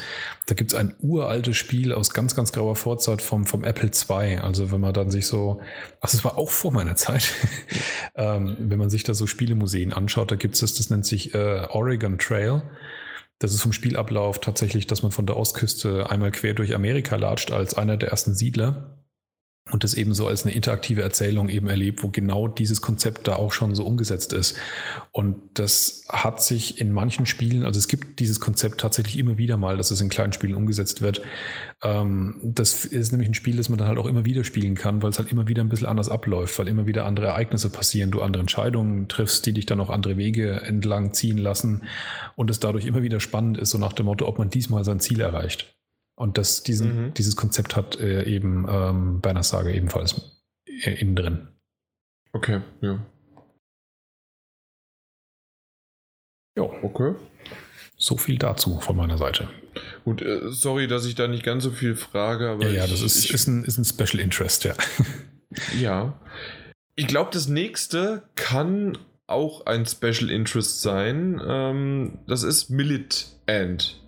Da 0.45 0.53
gibt 0.53 0.73
es 0.73 0.77
ein 0.77 0.93
uraltes 0.99 1.57
Spiel 1.57 1.91
aus 1.91 2.11
ganz, 2.11 2.35
ganz 2.35 2.51
grauer 2.51 2.75
Vorzeit 2.75 3.21
vom, 3.21 3.45
vom 3.45 3.63
Apple 3.63 3.89
II. 3.89 4.37
Also 4.37 4.71
wenn 4.71 4.79
man 4.79 4.93
dann 4.93 5.09
sich 5.09 5.25
so, 5.25 5.59
ach, 6.01 6.11
das 6.11 6.23
war 6.23 6.37
auch 6.37 6.51
vor 6.51 6.71
meiner 6.71 6.95
Zeit, 6.95 7.33
ähm, 8.15 8.55
wenn 8.59 8.77
man 8.77 8.91
sich 8.91 9.03
da 9.03 9.15
so 9.15 9.25
Spielemuseen 9.25 9.91
anschaut, 9.91 10.31
da 10.31 10.35
gibt 10.35 10.53
es 10.53 10.61
das, 10.61 10.75
das 10.75 10.91
nennt 10.91 11.05
sich 11.05 11.33
äh, 11.33 11.65
Oregon 11.69 12.19
Trail. 12.19 12.61
Das 13.39 13.53
ist 13.53 13.61
vom 13.61 13.73
Spielablauf 13.73 14.39
tatsächlich, 14.39 14.87
dass 14.87 15.01
man 15.03 15.11
von 15.11 15.25
der 15.25 15.35
Ostküste 15.35 16.09
einmal 16.09 16.31
quer 16.31 16.53
durch 16.53 16.75
Amerika 16.75 17.15
latscht 17.15 17.51
als 17.51 17.73
einer 17.73 17.97
der 17.97 18.09
ersten 18.09 18.33
Siedler 18.35 18.94
und 19.71 19.83
das 19.83 19.95
eben 19.95 20.13
so 20.13 20.27
als 20.27 20.45
eine 20.45 20.53
interaktive 20.53 21.01
Erzählung 21.01 21.49
eben 21.49 21.67
erlebt, 21.67 22.03
wo 22.03 22.09
genau 22.09 22.47
dieses 22.47 22.81
Konzept 22.81 23.27
da 23.27 23.35
auch 23.35 23.51
schon 23.51 23.73
so 23.73 23.83
umgesetzt 23.83 24.31
ist. 24.31 24.55
Und 25.11 25.37
das 25.55 26.05
hat 26.07 26.43
sich 26.43 26.79
in 26.79 26.93
manchen 26.93 27.25
Spielen, 27.25 27.65
also 27.65 27.79
es 27.79 27.87
gibt 27.87 28.19
dieses 28.19 28.39
Konzept 28.39 28.79
tatsächlich 28.79 29.17
immer 29.17 29.39
wieder 29.39 29.57
mal, 29.57 29.75
dass 29.75 29.89
es 29.89 30.01
in 30.01 30.09
kleinen 30.09 30.33
Spielen 30.33 30.53
umgesetzt 30.53 31.01
wird. 31.01 31.23
Ähm, 31.81 32.39
das 32.43 32.85
ist 32.85 33.11
nämlich 33.11 33.27
ein 33.27 33.33
Spiel, 33.33 33.57
das 33.57 33.69
man 33.69 33.79
dann 33.79 33.87
halt 33.87 33.97
auch 33.97 34.05
immer 34.05 34.23
wieder 34.23 34.43
spielen 34.43 34.75
kann, 34.75 35.01
weil 35.01 35.09
es 35.09 35.17
halt 35.17 35.31
immer 35.31 35.47
wieder 35.47 35.63
ein 35.63 35.69
bisschen 35.69 35.87
anders 35.87 36.09
abläuft, 36.09 36.59
weil 36.59 36.67
immer 36.67 36.85
wieder 36.85 37.07
andere 37.07 37.25
Ereignisse 37.25 37.71
passieren, 37.71 38.11
du 38.11 38.21
andere 38.21 38.41
Entscheidungen 38.41 39.07
triffst, 39.07 39.47
die 39.47 39.53
dich 39.53 39.65
dann 39.65 39.79
auch 39.79 39.89
andere 39.89 40.15
Wege 40.15 40.61
entlang 40.61 41.13
ziehen 41.13 41.39
lassen 41.39 41.85
und 42.35 42.51
es 42.51 42.59
dadurch 42.59 42.85
immer 42.85 43.01
wieder 43.01 43.19
spannend 43.19 43.57
ist, 43.57 43.71
so 43.71 43.79
nach 43.79 43.93
dem 43.93 44.05
Motto, 44.05 44.27
ob 44.27 44.37
man 44.37 44.51
diesmal 44.51 44.83
sein 44.83 44.99
Ziel 44.99 45.21
erreicht. 45.21 45.74
Und 46.15 46.37
das, 46.37 46.63
diesen, 46.63 47.07
mhm. 47.07 47.13
dieses 47.13 47.35
Konzept 47.35 47.75
hat 47.75 47.99
äh, 47.99 48.23
eben 48.23 48.65
ähm, 48.69 49.21
Berners 49.21 49.49
Sage 49.49 49.73
ebenfalls 49.73 50.41
äh, 50.65 50.93
innen 50.93 51.15
drin. 51.15 51.47
Okay, 52.31 52.61
ja. 52.81 53.05
Ja, 56.57 56.63
okay. 56.63 57.15
So 57.97 58.17
viel 58.17 58.37
dazu 58.37 58.79
von 58.79 58.95
meiner 58.95 59.17
Seite. 59.17 59.49
Gut, 60.03 60.21
äh, 60.21 60.41
sorry, 60.51 60.87
dass 60.87 61.05
ich 61.05 61.15
da 61.15 61.27
nicht 61.27 61.43
ganz 61.43 61.63
so 61.63 61.71
viel 61.71 61.95
frage, 61.95 62.49
aber. 62.49 62.65
Ja, 62.65 62.71
ja 62.71 62.85
ich, 62.85 62.91
das 62.91 63.01
ist, 63.01 63.25
ich, 63.25 63.33
ist, 63.33 63.47
ein, 63.47 63.63
ist 63.65 63.77
ein 63.77 63.85
Special 63.85 64.21
Interest, 64.21 64.63
ja. 64.63 64.73
ja. 65.79 66.19
Ich 66.95 67.07
glaube, 67.07 67.29
das 67.33 67.47
nächste 67.47 68.23
kann 68.35 68.97
auch 69.27 69.65
ein 69.65 69.85
Special 69.85 70.29
Interest 70.29 70.81
sein. 70.81 71.41
Ähm, 71.45 72.19
das 72.27 72.43
ist 72.43 72.69
Millit 72.69 73.27
End. 73.47 74.01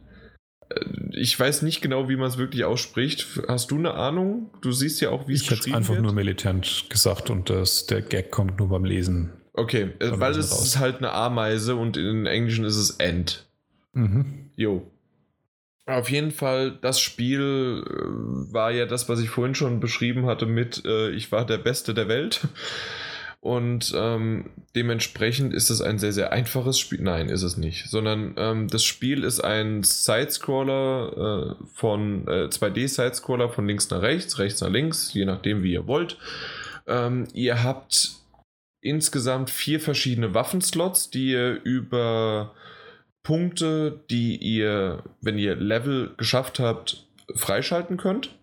Äh, 0.70 0.86
ich 1.12 1.40
weiß 1.40 1.62
nicht 1.62 1.82
genau, 1.82 2.10
wie 2.10 2.16
man 2.16 2.28
es 2.28 2.38
wirklich 2.38 2.66
ausspricht. 2.66 3.28
Hast 3.48 3.72
du 3.72 3.78
eine 3.78 3.94
Ahnung? 3.94 4.50
Du 4.62 4.72
siehst 4.72 5.02
ja 5.02 5.10
auch, 5.10 5.28
wie 5.28 5.34
es 5.34 5.42
geschrieben 5.42 5.60
wird. 5.60 5.68
Ich 5.68 5.76
einfach 5.76 6.00
nur 6.00 6.14
militant 6.14 6.86
gesagt 6.90 7.30
und 7.30 7.50
das, 7.50 7.86
der 7.86 8.02
Gag 8.02 8.32
kommt 8.32 8.60
nur 8.60 8.70
beim 8.70 8.86
Lesen. 8.86 9.32
Okay, 9.54 9.90
äh, 10.00 10.12
weil 10.14 10.34
es 10.34 10.52
raus. 10.52 10.66
ist 10.66 10.80
halt 10.80 10.98
eine 10.98 11.12
Ameise 11.12 11.76
und 11.76 11.98
in 11.98 12.26
Englischen 12.28 12.64
ist 12.64 12.76
es 12.76 12.92
End. 12.92 13.48
Mhm. 13.94 14.52
Jo. 14.56 14.92
Auf 15.88 16.10
jeden 16.10 16.32
Fall, 16.32 16.78
das 16.82 17.00
Spiel 17.00 17.84
äh, 17.88 18.54
war 18.54 18.72
ja 18.72 18.86
das, 18.86 19.10
was 19.10 19.20
ich 19.20 19.30
vorhin 19.30 19.56
schon 19.56 19.80
beschrieben 19.80 20.26
hatte 20.26 20.46
mit 20.46 20.84
äh, 20.86 21.10
Ich 21.12 21.32
war 21.32 21.46
der 21.46 21.58
Beste 21.58 21.94
der 21.94 22.08
Welt. 22.08 22.42
Und 23.40 23.94
ähm, 23.96 24.50
dementsprechend 24.76 25.54
ist 25.54 25.70
es 25.70 25.82
ein 25.82 26.00
sehr, 26.00 26.12
sehr 26.12 26.32
einfaches 26.32 26.80
Spiel. 26.80 27.02
Nein, 27.02 27.30
ist 27.30 27.44
es 27.44 27.56
nicht. 27.56 27.90
Sondern 27.90 28.34
ähm, 28.38 28.68
das 28.68 28.84
Spiel 28.84 29.24
ist 29.24 29.40
ein 29.40 29.84
Sidescroller 29.84 31.56
äh, 31.60 31.66
von 31.74 32.28
äh, 32.28 32.48
2D-Sidescroller 32.50 33.50
von 33.50 33.68
links 33.68 33.90
nach 33.90 34.02
rechts, 34.02 34.40
rechts 34.40 34.62
nach 34.62 34.72
links, 34.72 35.14
je 35.14 35.26
nachdem, 35.26 35.64
wie 35.64 35.74
ihr 35.74 35.88
wollt. 35.88 36.18
Ähm, 36.88 37.28
ihr 37.34 37.64
habt 37.64 38.18
insgesamt 38.82 39.50
vier 39.50 39.80
verschiedene 39.80 40.34
Waffenslots, 40.34 41.10
die 41.12 41.32
ihr 41.32 41.62
über 41.64 42.54
Punkte, 43.24 44.04
die 44.10 44.38
ihr, 44.38 45.04
wenn 45.22 45.38
ihr 45.38 45.56
Level 45.56 46.14
geschafft 46.18 46.60
habt, 46.60 47.06
freischalten 47.36 47.98
könnt. 47.98 48.36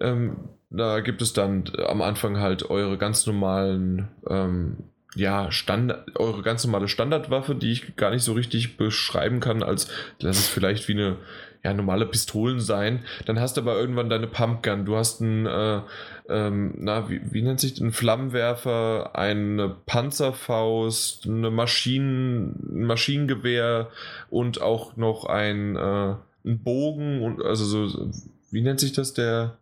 Ähm, 0.00 0.36
da 0.70 1.00
gibt 1.00 1.22
es 1.22 1.32
dann 1.32 1.64
am 1.86 2.02
Anfang 2.02 2.38
halt 2.38 2.68
eure 2.70 2.98
ganz 2.98 3.26
normalen 3.26 4.08
ähm, 4.28 4.76
ja, 5.14 5.50
Standard, 5.50 6.16
eure 6.16 6.42
ganz 6.42 6.64
normale 6.64 6.88
Standardwaffe, 6.88 7.54
die 7.54 7.72
ich 7.72 7.96
gar 7.96 8.10
nicht 8.10 8.22
so 8.22 8.34
richtig 8.34 8.76
beschreiben 8.76 9.40
kann, 9.40 9.62
als 9.62 9.88
lass 10.20 10.38
es 10.38 10.48
vielleicht 10.48 10.86
wie 10.88 10.92
eine 10.92 11.16
ja, 11.64 11.74
normale 11.74 12.06
Pistolen 12.06 12.60
sein. 12.60 13.04
Dann 13.26 13.40
hast 13.40 13.56
du 13.56 13.62
aber 13.62 13.78
irgendwann 13.78 14.10
deine 14.10 14.26
Pumpgun. 14.26 14.84
Du 14.84 14.96
hast 14.96 15.20
ein, 15.20 15.46
äh, 15.46 15.80
ähm, 16.28 16.74
na, 16.78 17.08
wie, 17.08 17.20
wie, 17.32 17.42
nennt 17.42 17.60
sich 17.60 17.74
das? 17.74 17.80
Ein 17.80 17.92
Flammenwerfer, 17.92 19.16
eine 19.16 19.74
Panzerfaust, 19.86 21.26
eine 21.26 21.50
Maschinen, 21.50 22.82
ein 22.82 22.84
Maschinengewehr 22.84 23.88
und 24.30 24.60
auch 24.60 24.96
noch 24.96 25.24
ein, 25.24 25.76
äh, 25.76 26.14
ein 26.44 26.62
Bogen 26.62 27.22
und 27.22 27.42
also 27.42 27.64
so, 27.64 28.10
wie 28.50 28.62
nennt 28.62 28.80
sich 28.80 28.92
das 28.92 29.14
der? 29.14 29.58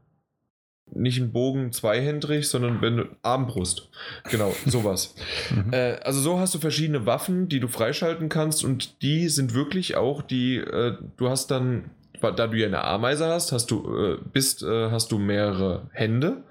Nicht 0.93 1.19
ein 1.21 1.33
Bogen 1.33 1.73
zweihändrig, 1.73 2.49
sondern 2.49 2.81
wenn 2.81 2.97
du 2.97 3.05
Armbrust. 3.23 3.89
Genau, 4.31 4.55
sowas. 4.67 5.15
mhm. 5.51 5.73
äh, 5.73 5.99
also 6.03 6.21
so 6.21 6.39
hast 6.39 6.55
du 6.55 6.59
verschiedene 6.59 7.07
Waffen, 7.07 7.49
die 7.49 7.61
du 7.61 7.69
freischalten 7.69 8.29
kannst 8.29 8.65
und 8.65 9.03
die 9.03 9.29
sind 9.29 9.55
wirklich 9.55 9.97
auch 9.97 10.23
die, 10.23 10.57
äh, 10.57 10.97
du 11.17 11.29
hast 11.29 11.51
dann, 11.51 11.91
da 12.21 12.47
du 12.47 12.57
ja 12.57 12.67
eine 12.67 12.85
Ameise 12.85 13.27
hast, 13.27 13.53
hast 13.53 13.71
du, 13.71 13.97
äh, 13.97 14.19
bist, 14.33 14.63
äh, 14.63 14.91
hast 14.91 15.13
du 15.13 15.19
mehrere 15.19 15.91
Hände. 15.93 16.45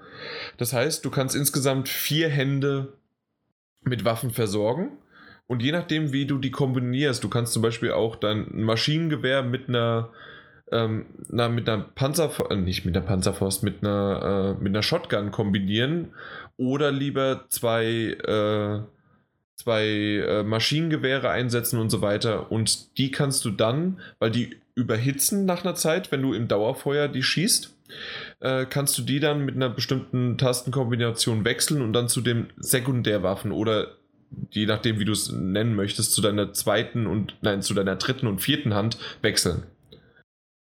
Das 0.58 0.72
heißt, 0.72 1.04
du 1.04 1.10
kannst 1.10 1.34
insgesamt 1.34 1.88
vier 1.88 2.28
Hände 2.28 2.94
mit 3.82 4.04
Waffen 4.04 4.30
versorgen. 4.30 4.98
Und 5.46 5.62
je 5.62 5.72
nachdem, 5.72 6.12
wie 6.12 6.26
du 6.26 6.38
die 6.38 6.50
kombinierst, 6.50 7.22
du 7.22 7.28
kannst 7.28 7.52
zum 7.52 7.62
Beispiel 7.62 7.92
auch 7.92 8.16
dein 8.16 8.48
Maschinengewehr 8.52 9.42
mit 9.42 9.68
einer 9.68 10.10
ähm, 10.72 11.06
na, 11.28 11.48
mit 11.48 11.68
einer 11.68 11.82
Panzerfaust, 11.82 12.50
äh, 12.50 12.56
nicht 12.56 12.84
mit 12.84 12.96
einer 12.96 13.06
Panzerfaust, 13.06 13.62
mit 13.62 13.82
einer, 13.82 14.56
äh, 14.58 14.62
mit 14.62 14.72
einer 14.72 14.82
Shotgun 14.82 15.30
kombinieren 15.30 16.12
oder 16.56 16.90
lieber 16.90 17.46
zwei, 17.48 17.84
äh, 17.84 18.80
zwei 19.56 19.86
äh, 19.86 20.42
Maschinengewehre 20.42 21.30
einsetzen 21.30 21.78
und 21.78 21.90
so 21.90 22.02
weiter. 22.02 22.50
Und 22.50 22.98
die 22.98 23.10
kannst 23.10 23.44
du 23.44 23.50
dann, 23.50 24.00
weil 24.18 24.30
die 24.30 24.56
überhitzen 24.74 25.46
nach 25.46 25.64
einer 25.64 25.74
Zeit, 25.74 26.12
wenn 26.12 26.22
du 26.22 26.34
im 26.34 26.48
Dauerfeuer 26.48 27.08
die 27.08 27.22
schießt, 27.22 27.74
äh, 28.40 28.66
kannst 28.66 28.98
du 28.98 29.02
die 29.02 29.20
dann 29.20 29.44
mit 29.44 29.54
einer 29.54 29.70
bestimmten 29.70 30.36
Tastenkombination 30.36 31.44
wechseln 31.44 31.80
und 31.80 31.92
dann 31.92 32.08
zu 32.08 32.20
den 32.20 32.48
Sekundärwaffen 32.58 33.52
oder 33.52 33.92
je 34.50 34.66
nachdem, 34.66 34.98
wie 34.98 35.04
du 35.04 35.12
es 35.12 35.30
nennen 35.30 35.74
möchtest, 35.74 36.12
zu 36.12 36.20
deiner 36.20 36.52
zweiten 36.52 37.06
und 37.06 37.36
nein, 37.42 37.62
zu 37.62 37.74
deiner 37.74 37.96
dritten 37.96 38.26
und 38.26 38.40
vierten 38.40 38.74
Hand 38.74 38.98
wechseln. 39.22 39.62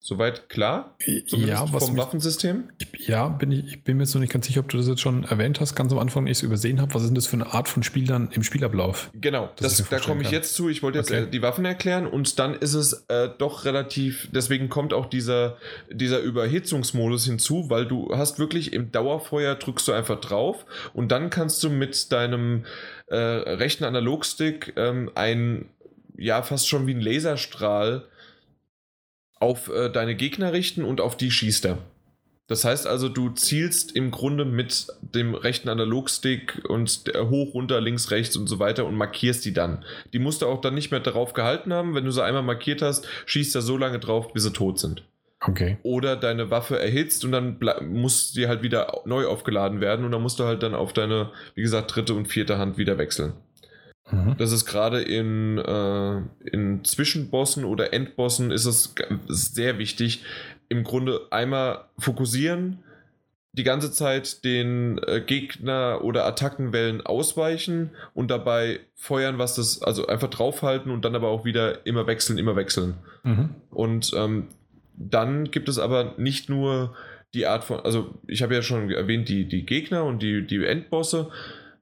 Soweit 0.02 0.48
klar? 0.48 0.95
Zumindest 1.00 1.34
ja, 1.36 1.74
was 1.74 1.84
vom 1.84 1.94
mich, 1.94 2.02
Waffensystem? 2.02 2.69
Ja, 2.98 3.28
bin 3.28 3.52
ich, 3.52 3.66
ich 3.66 3.84
bin 3.84 3.98
mir 3.98 4.03
jetzt 4.03 4.14
noch 4.14 4.22
nicht 4.22 4.32
ganz 4.32 4.48
sicher, 4.48 4.61
ob 4.61 4.69
du 4.69 4.78
das 4.78 4.88
jetzt 4.88 5.02
schon 5.02 5.26
erwähnt 5.26 5.60
hast, 5.60 5.76
ganz 5.76 5.92
am 5.92 6.00
Anfang, 6.00 6.26
ich 6.26 6.38
es 6.38 6.42
übersehen 6.42 6.80
habe. 6.80 6.94
Was 6.94 7.02
ist 7.02 7.10
denn 7.10 7.16
das 7.16 7.28
für 7.28 7.36
eine 7.36 7.53
Art 7.53 7.68
von 7.68 7.84
Spiel 7.84 8.08
dann 8.08 8.30
im 8.32 8.44
Spielablauf? 8.44 9.11
Genau, 9.14 9.50
das, 9.58 9.84
da 9.90 10.00
komme 10.00 10.22
ich 10.22 10.32
jetzt 10.32 10.56
zu. 10.56 10.69
Ich 10.69 10.84
wollte 10.84 11.00
jetzt 11.00 11.11
okay. 11.11 11.24
Äh, 11.24 11.28
die 11.28 11.42
Waffen 11.42 11.66
erklären 11.66 12.08
und 12.08 12.40
dann 12.40 12.56
ist 12.56 12.76
es 12.76 13.06
äh, 13.10 13.30
doch 13.38 13.66
relativ, 13.66 14.30
deswegen 14.32 14.69
kommt 14.69 14.94
auch 14.94 15.08
dieser, 15.08 15.58
dieser 15.92 16.19
Überhitzungsmodus 16.19 17.26
hinzu, 17.26 17.69
weil 17.69 17.86
du 17.86 18.16
hast 18.16 18.40
wirklich 18.40 18.72
im 18.72 18.94
Dauerfeuer 18.94 19.56
drückst 19.56 19.90
du 19.90 19.92
einfach 19.92 20.22
drauf 20.22 20.66
und 20.94 21.11
dann 21.11 21.30
kannst 21.30 21.61
du 21.61 21.69
mit 21.69 22.11
deinem 22.14 22.64
äh, 23.08 23.18
rechten 23.18 23.84
Analogstick 23.84 24.74
ähm, 24.78 25.11
ein, 25.16 25.66
ja, 26.18 26.42
fast 26.42 26.69
schon 26.69 26.88
wie 26.88 26.94
ein 26.94 27.02
Laserstrahl 27.02 28.06
auf 29.40 29.69
äh, 29.69 29.90
deine 29.90 30.16
Gegner 30.16 30.53
richten 30.53 30.84
und 30.84 31.01
auf 31.01 31.18
die 31.18 31.32
schießt 31.32 31.66
er. 31.66 31.80
Das 32.50 32.66
heißt 32.66 32.88
also, 32.88 33.09
du 33.09 33.30
zielst 33.30 33.95
im 33.95 34.09
Grunde 34.09 34.43
mit 34.43 34.88
dem 35.01 35.35
rechten 35.35 35.69
Analogstick 35.69 36.64
und 36.68 37.03
hoch, 37.16 37.53
runter, 37.53 37.80
links, 37.80 38.09
rechts 38.09 38.35
und 38.35 38.48
so 38.48 38.58
weiter 38.58 38.88
und 38.88 38.95
markierst 38.95 39.45
die 39.45 39.53
dann. 39.53 39.85
Die 40.14 40.19
musst 40.19 40.42
du 40.42 40.48
auch 40.48 40.59
dann 40.59 40.74
nicht 40.74 40.90
mehr 40.90 41.00
darauf 41.00 41.34
gehalten 41.34 41.72
haben. 41.72 41.93
Wenn 41.93 42.06
du 42.06 42.11
sie 42.11 42.24
einmal 42.24 42.42
markiert 42.42 42.82
hast, 42.82 43.08
schießt 43.27 43.53
er 43.53 43.61
so 43.61 43.77
lange 43.77 44.00
drauf, 44.00 44.34
bis 44.34 44.43
sie 44.43 44.51
tot 44.51 44.80
sind. 44.80 45.03
Okay. 45.42 45.77
Oder 45.84 46.16
deine 46.16 46.50
Waffe 46.50 46.80
erhitzt 46.80 47.24
und 47.24 47.32
dann 47.32 47.59
muss 47.93 48.34
sie 48.34 48.48
halt 48.48 48.64
wieder 48.64 49.01
neu 49.06 49.27
aufgeladen 49.27 49.80
werden 49.80 50.03
und 50.03 50.11
dann 50.11 50.22
musst 50.22 50.40
du 50.40 50.43
halt 50.43 50.64
dann 50.64 50.74
auf 50.74 50.92
deine, 50.92 51.32
wie 51.53 51.61
gesagt, 51.61 51.95
dritte 51.95 52.16
und 52.16 52.27
vierte 52.27 52.58
Hand 52.58 52.80
wieder 52.80 52.98
wechseln. 52.98 53.34
Mhm. 54.11 54.35
Das 54.38 54.51
ist 54.51 54.65
gerade 54.65 55.01
in, 55.01 55.57
äh, 55.57 56.21
in 56.51 56.83
Zwischenbossen 56.83 57.65
oder 57.65 57.93
Endbossen 57.93 58.51
ist 58.51 58.65
es 58.65 58.95
sehr 59.27 59.77
wichtig, 59.77 60.23
im 60.69 60.83
Grunde 60.83 61.21
einmal 61.31 61.85
fokussieren, 61.97 62.79
die 63.53 63.63
ganze 63.63 63.91
Zeit 63.91 64.43
den 64.43 64.99
äh, 64.99 65.21
Gegner 65.21 66.01
oder 66.03 66.25
Attackenwellen 66.25 67.01
ausweichen 67.01 67.89
und 68.13 68.29
dabei 68.29 68.79
feuern, 68.95 69.39
was 69.39 69.55
das, 69.55 69.81
also 69.81 70.07
einfach 70.07 70.29
draufhalten 70.29 70.91
und 70.91 71.03
dann 71.03 71.15
aber 71.15 71.29
auch 71.29 71.45
wieder 71.45 71.85
immer 71.85 72.05
wechseln, 72.05 72.38
immer 72.38 72.55
wechseln. 72.55 72.95
Mhm. 73.23 73.49
Und 73.71 74.11
ähm, 74.15 74.47
dann 74.95 75.49
gibt 75.49 75.67
es 75.67 75.79
aber 75.79 76.13
nicht 76.17 76.49
nur 76.49 76.95
die 77.33 77.47
Art 77.47 77.63
von, 77.63 77.79
also 77.79 78.13
ich 78.27 78.43
habe 78.43 78.53
ja 78.53 78.61
schon 78.61 78.91
erwähnt, 78.91 79.29
die, 79.29 79.45
die 79.45 79.65
Gegner 79.65 80.03
und 80.03 80.21
die, 80.21 80.45
die 80.45 80.63
Endbosse, 80.65 81.29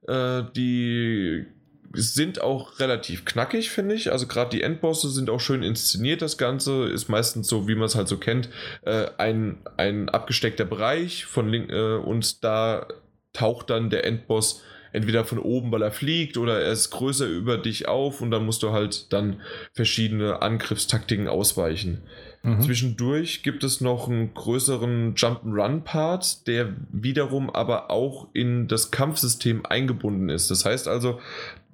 äh, 0.06 0.42
die 0.56 1.46
sind 1.92 2.40
auch 2.40 2.78
relativ 2.80 3.24
knackig, 3.24 3.70
finde 3.70 3.94
ich. 3.94 4.12
Also 4.12 4.26
gerade 4.26 4.50
die 4.50 4.62
Endbosse 4.62 5.10
sind 5.10 5.30
auch 5.30 5.40
schön 5.40 5.62
inszeniert. 5.62 6.22
Das 6.22 6.38
Ganze 6.38 6.88
ist 6.88 7.08
meistens 7.08 7.48
so, 7.48 7.68
wie 7.68 7.74
man 7.74 7.86
es 7.86 7.94
halt 7.94 8.08
so 8.08 8.18
kennt, 8.18 8.48
äh, 8.82 9.06
ein, 9.18 9.58
ein 9.76 10.08
abgesteckter 10.08 10.64
Bereich 10.64 11.24
von 11.24 11.48
link, 11.48 11.70
äh, 11.70 11.96
und 11.96 12.44
da 12.44 12.86
taucht 13.32 13.70
dann 13.70 13.90
der 13.90 14.04
Endboss 14.04 14.62
entweder 14.92 15.24
von 15.24 15.38
oben, 15.38 15.70
weil 15.72 15.82
er 15.82 15.90
fliegt, 15.90 16.36
oder 16.36 16.60
er 16.60 16.72
ist 16.72 16.90
größer 16.90 17.26
über 17.26 17.58
dich 17.58 17.88
auf 17.88 18.20
und 18.20 18.30
dann 18.30 18.44
musst 18.44 18.62
du 18.62 18.72
halt 18.72 19.12
dann 19.12 19.40
verschiedene 19.72 20.42
Angriffstaktiken 20.42 21.28
ausweichen. 21.28 22.02
Mhm. 22.42 22.62
Zwischendurch 22.62 23.42
gibt 23.42 23.64
es 23.64 23.80
noch 23.80 24.08
einen 24.08 24.34
größeren 24.34 25.14
Jump'n'Run-Part, 25.14 26.46
der 26.46 26.74
wiederum 26.92 27.50
aber 27.50 27.90
auch 27.90 28.28
in 28.32 28.68
das 28.68 28.90
Kampfsystem 28.90 29.66
eingebunden 29.66 30.28
ist. 30.28 30.50
Das 30.50 30.64
heißt 30.64 30.88
also, 30.88 31.20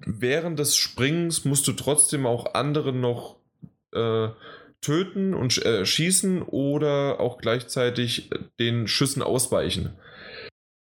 während 0.07 0.59
des 0.59 0.77
Springens 0.77 1.45
musst 1.45 1.69
du 1.69 1.73
trotzdem 1.73 2.27
auch 2.27 2.55
andere 2.55 2.93
noch 2.93 3.37
äh, 3.93 4.29
töten 4.81 5.35
und 5.35 5.65
äh, 5.65 5.87
schießen 5.87 6.43
oder 6.43 7.21
auch 7.21 7.39
gleichzeitig 7.39 8.31
den 8.59 8.87
Schüssen 8.87 9.23
ausweichen. 9.23 9.95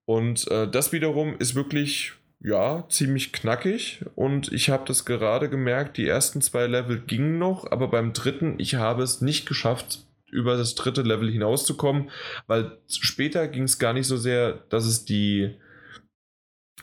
Und 0.05 0.49
äh, 0.49 0.67
das 0.67 0.91
wiederum 0.91 1.35
ist 1.37 1.55
wirklich, 1.55 2.13
ja, 2.39 2.85
ziemlich 2.89 3.31
knackig. 3.31 4.03
Und 4.15 4.51
ich 4.51 4.69
habe 4.69 4.85
das 4.85 5.05
gerade 5.05 5.49
gemerkt, 5.49 5.97
die 5.97 6.07
ersten 6.07 6.41
zwei 6.41 6.67
Level 6.67 6.99
gingen 6.99 7.37
noch, 7.37 7.71
aber 7.71 7.87
beim 7.87 8.13
dritten, 8.13 8.55
ich 8.57 8.75
habe 8.75 9.03
es 9.03 9.21
nicht 9.21 9.47
geschafft, 9.47 10.05
über 10.31 10.57
das 10.57 10.75
dritte 10.75 11.01
Level 11.01 11.29
hinauszukommen, 11.29 12.09
weil 12.47 12.77
später 12.87 13.47
ging 13.47 13.63
es 13.63 13.79
gar 13.79 13.93
nicht 13.93 14.07
so 14.07 14.15
sehr, 14.15 14.53
dass 14.69 14.85
es 14.85 15.03
die 15.03 15.55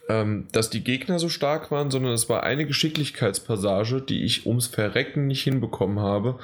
ähm, 0.09 0.49
dass 0.53 0.71
die 0.71 0.83
Gegner 0.83 1.19
so 1.19 1.29
stark 1.29 1.71
waren, 1.71 1.91
sondern 1.91 2.13
es 2.13 2.29
war 2.29 2.43
eine 2.43 2.67
Geschicklichkeitspassage, 2.67 4.01
die 4.01 4.25
ich 4.25 4.47
ums 4.47 4.67
Verrecken 4.67 5.27
nicht 5.27 5.43
hinbekommen 5.43 6.01
habe. 6.01 6.39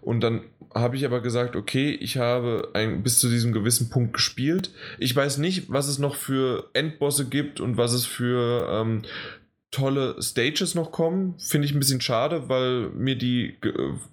Und 0.00 0.20
dann 0.20 0.42
habe 0.74 0.96
ich 0.96 1.04
aber 1.04 1.20
gesagt, 1.20 1.56
okay, 1.56 1.90
ich 1.90 2.16
habe 2.18 2.70
ein, 2.74 3.02
bis 3.02 3.18
zu 3.18 3.28
diesem 3.28 3.52
gewissen 3.52 3.90
Punkt 3.90 4.12
gespielt. 4.12 4.70
Ich 4.98 5.14
weiß 5.14 5.38
nicht, 5.38 5.70
was 5.70 5.88
es 5.88 5.98
noch 5.98 6.16
für 6.16 6.68
Endbosse 6.72 7.26
gibt 7.26 7.60
und 7.60 7.76
was 7.76 7.92
es 7.92 8.06
für 8.06 8.68
ähm, 8.70 9.02
tolle 9.74 10.22
Stages 10.22 10.74
noch 10.74 10.92
kommen. 10.92 11.34
Finde 11.38 11.66
ich 11.66 11.74
ein 11.74 11.80
bisschen 11.80 12.00
schade, 12.00 12.48
weil 12.48 12.90
mir 12.90 13.16
die 13.16 13.56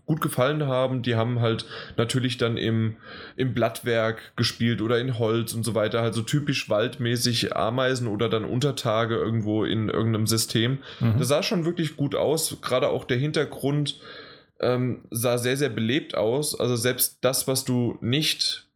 gut 0.05 0.19
gefallen 0.19 0.65
haben. 0.65 1.03
Die 1.03 1.15
haben 1.15 1.39
halt 1.39 1.65
natürlich 1.97 2.37
dann 2.37 2.57
im, 2.57 2.95
im 3.35 3.53
Blattwerk 3.53 4.35
gespielt 4.35 4.81
oder 4.81 4.99
in 4.99 5.19
Holz 5.19 5.53
und 5.53 5.63
so 5.63 5.75
weiter. 5.75 6.01
Halt 6.01 6.15
so 6.15 6.23
typisch 6.23 6.67
waldmäßig 6.69 7.55
Ameisen 7.55 8.07
oder 8.07 8.27
dann 8.27 8.43
Untertage 8.43 9.15
irgendwo 9.15 9.63
in 9.63 9.89
irgendeinem 9.89 10.25
System. 10.25 10.79
Mhm. 10.99 11.19
Das 11.19 11.27
sah 11.27 11.43
schon 11.43 11.63
wirklich 11.63 11.95
gut 11.95 12.15
aus. 12.15 12.57
Gerade 12.61 12.89
auch 12.89 13.05
der 13.05 13.17
Hintergrund 13.17 13.99
ähm, 14.61 15.01
sah 15.09 15.37
sehr, 15.37 15.57
sehr 15.57 15.69
belebt 15.69 16.15
aus. 16.15 16.57
Also 16.59 16.75
selbst 16.75 17.17
das, 17.21 17.47
was 17.47 17.65
du 17.65 17.97
nicht 18.01 18.67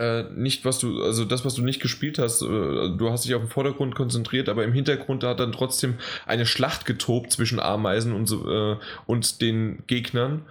äh, 0.00 0.24
nicht, 0.34 0.64
was 0.64 0.78
du, 0.78 1.02
also 1.02 1.26
das, 1.26 1.44
was 1.44 1.54
du 1.54 1.62
nicht 1.62 1.80
gespielt 1.82 2.18
hast, 2.18 2.40
äh, 2.40 2.46
du 2.46 3.10
hast 3.10 3.26
dich 3.26 3.34
auf 3.34 3.42
den 3.42 3.50
Vordergrund 3.50 3.94
konzentriert, 3.94 4.48
aber 4.48 4.64
im 4.64 4.72
Hintergrund 4.72 5.24
hat 5.24 5.40
dann 5.40 5.52
trotzdem 5.52 5.98
eine 6.26 6.46
Schlacht 6.46 6.86
getobt 6.86 7.32
zwischen 7.32 7.60
Ameisen 7.60 8.14
und, 8.14 8.30
äh, 8.32 8.76
und 9.06 9.42
den 9.42 9.84
Gegnern. 9.86 10.46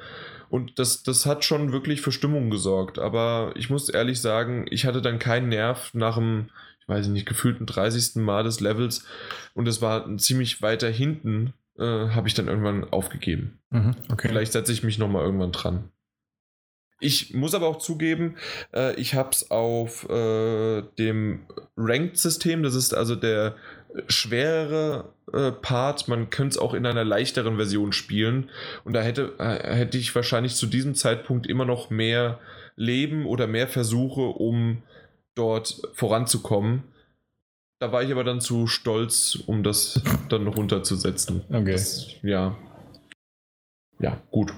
Und 0.50 0.78
das, 0.78 1.02
das 1.04 1.26
hat 1.26 1.44
schon 1.44 1.72
wirklich 1.72 2.02
für 2.02 2.12
Stimmung 2.12 2.52
gesorgt. 2.52 3.00
Aber 3.00 3.54
ich 3.56 3.70
muss 3.72 3.90
ehrlich 3.90 4.22
sagen, 4.22 4.66
ich 4.70 4.86
hatte 4.86 5.02
dann 5.02 5.18
keinen 5.18 5.50
Nerv 5.50 5.94
nach 5.94 6.16
dem, 6.16 6.50
ich 6.82 6.88
weiß 6.88 7.08
nicht, 7.08 7.28
gefühlten 7.28 7.66
30. 7.66 8.16
Mal 8.18 8.44
des 8.44 8.60
Levels. 8.60 9.06
Und 9.56 9.68
es 9.68 9.82
war 9.82 10.16
ziemlich 10.18 10.62
weiter 10.62 10.90
hinten, 10.90 11.54
äh, 11.80 12.10
habe 12.10 12.28
ich 12.28 12.34
dann 12.34 12.48
irgendwann 12.48 12.84
aufgegeben. 12.92 13.60
Mhm, 13.70 13.96
okay. 14.12 14.28
Vielleicht 14.28 14.52
setze 14.52 14.72
ich 14.72 14.84
mich 14.84 14.98
nochmal 14.98 15.26
irgendwann 15.26 15.52
dran. 15.52 15.92
Ich 17.02 17.34
muss 17.34 17.56
aber 17.56 17.68
auch 17.68 17.78
zugeben, 17.78 18.36
äh, 18.74 18.94
ich 18.96 19.16
habe 19.16 19.30
es 19.30 19.52
auf 19.52 20.10
äh, 20.10 20.82
dem 20.98 21.46
Ranked-System, 21.78 22.62
das 22.62 22.76
ist 22.76 22.94
also 22.94 23.16
der 23.16 23.56
schwerere 24.08 25.14
äh, 25.34 25.52
Part. 25.52 26.08
Man 26.08 26.30
könnte 26.30 26.56
es 26.56 26.58
auch 26.58 26.74
in 26.74 26.86
einer 26.86 27.04
leichteren 27.04 27.56
Version 27.56 27.92
spielen. 27.92 28.50
Und 28.84 28.94
da 28.94 29.02
hätte, 29.02 29.34
äh, 29.40 29.76
hätte 29.76 29.98
ich 29.98 30.14
wahrscheinlich 30.14 30.56
zu 30.56 30.68
diesem 30.68 30.96
Zeitpunkt 30.96 31.48
immer 31.48 31.66
noch 31.66 31.90
mehr 31.90 32.40
Leben 32.76 33.26
oder 33.26 33.48
mehr 33.48 33.68
Versuche, 33.68 34.22
um 34.22 34.84
dort 35.36 35.82
voranzukommen. 35.94 36.84
Da 37.80 37.94
war 37.94 38.04
ich 38.04 38.12
aber 38.12 38.26
dann 38.26 38.42
zu 38.42 38.68
stolz, 38.68 39.40
um 39.48 39.64
das 39.64 40.02
dann 40.28 40.48
runterzusetzen. 40.48 41.44
Okay. 41.50 41.72
Das, 41.72 42.08
ja. 42.22 42.58
Ja, 44.00 44.22
gut. 44.32 44.54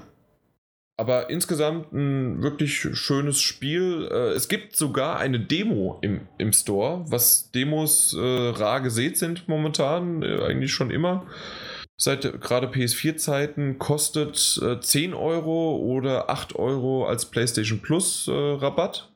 Aber 0.98 1.30
insgesamt 1.30 1.94
ein 1.94 2.42
wirklich 2.42 2.76
schönes 2.76 3.40
Spiel. 3.40 4.08
Äh, 4.12 4.34
es 4.34 4.48
gibt 4.48 4.76
sogar 4.76 5.18
eine 5.18 5.40
Demo 5.40 6.00
im, 6.02 6.28
im 6.38 6.54
Store, 6.54 7.06
was 7.08 7.52
Demos 7.52 8.14
äh, 8.14 8.20
rar 8.20 8.82
gesät 8.82 9.18
sind 9.18 9.48
momentan, 9.48 10.22
äh, 10.22 10.44
eigentlich 10.44 10.72
schon 10.74 10.92
immer. 10.92 11.26
Seit 11.98 12.42
gerade 12.42 12.68
PS4-Zeiten 12.68 13.78
kostet 13.78 14.60
äh, 14.64 14.80
10 14.80 15.14
Euro 15.14 15.78
oder 15.78 16.30
8 16.32 16.56
Euro 16.56 17.06
als 17.06 17.26
PlayStation 17.26 17.80
Plus 17.80 18.28
äh, 18.28 18.32
Rabatt 18.32 19.11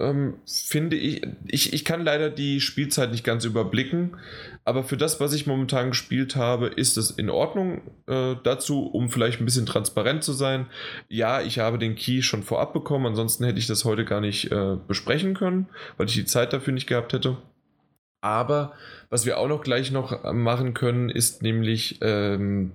ähm, 0.00 0.34
finde 0.46 0.96
ich, 0.96 1.26
ich, 1.46 1.72
ich 1.72 1.84
kann 1.84 2.04
leider 2.04 2.30
die 2.30 2.60
Spielzeit 2.60 3.10
nicht 3.10 3.24
ganz 3.24 3.44
überblicken, 3.44 4.16
aber 4.64 4.84
für 4.84 4.96
das, 4.96 5.18
was 5.18 5.32
ich 5.32 5.46
momentan 5.46 5.90
gespielt 5.90 6.36
habe, 6.36 6.68
ist 6.68 6.96
es 6.96 7.10
in 7.10 7.30
Ordnung. 7.30 7.82
Äh, 8.06 8.36
dazu, 8.44 8.86
um 8.86 9.10
vielleicht 9.10 9.40
ein 9.40 9.44
bisschen 9.44 9.66
transparent 9.66 10.22
zu 10.22 10.32
sein, 10.32 10.66
ja, 11.08 11.40
ich 11.40 11.58
habe 11.58 11.78
den 11.78 11.96
Key 11.96 12.22
schon 12.22 12.42
vorab 12.42 12.72
bekommen, 12.72 13.06
ansonsten 13.06 13.44
hätte 13.44 13.58
ich 13.58 13.66
das 13.66 13.84
heute 13.84 14.04
gar 14.04 14.20
nicht 14.20 14.52
äh, 14.52 14.76
besprechen 14.86 15.34
können, 15.34 15.68
weil 15.96 16.06
ich 16.06 16.14
die 16.14 16.24
Zeit 16.24 16.52
dafür 16.52 16.72
nicht 16.72 16.86
gehabt 16.86 17.12
hätte. 17.12 17.36
Aber 18.20 18.72
was 19.10 19.26
wir 19.26 19.38
auch 19.38 19.48
noch 19.48 19.62
gleich 19.62 19.90
noch 19.90 20.32
machen 20.32 20.74
können, 20.74 21.08
ist 21.08 21.42
nämlich 21.42 21.98
ähm, 22.02 22.72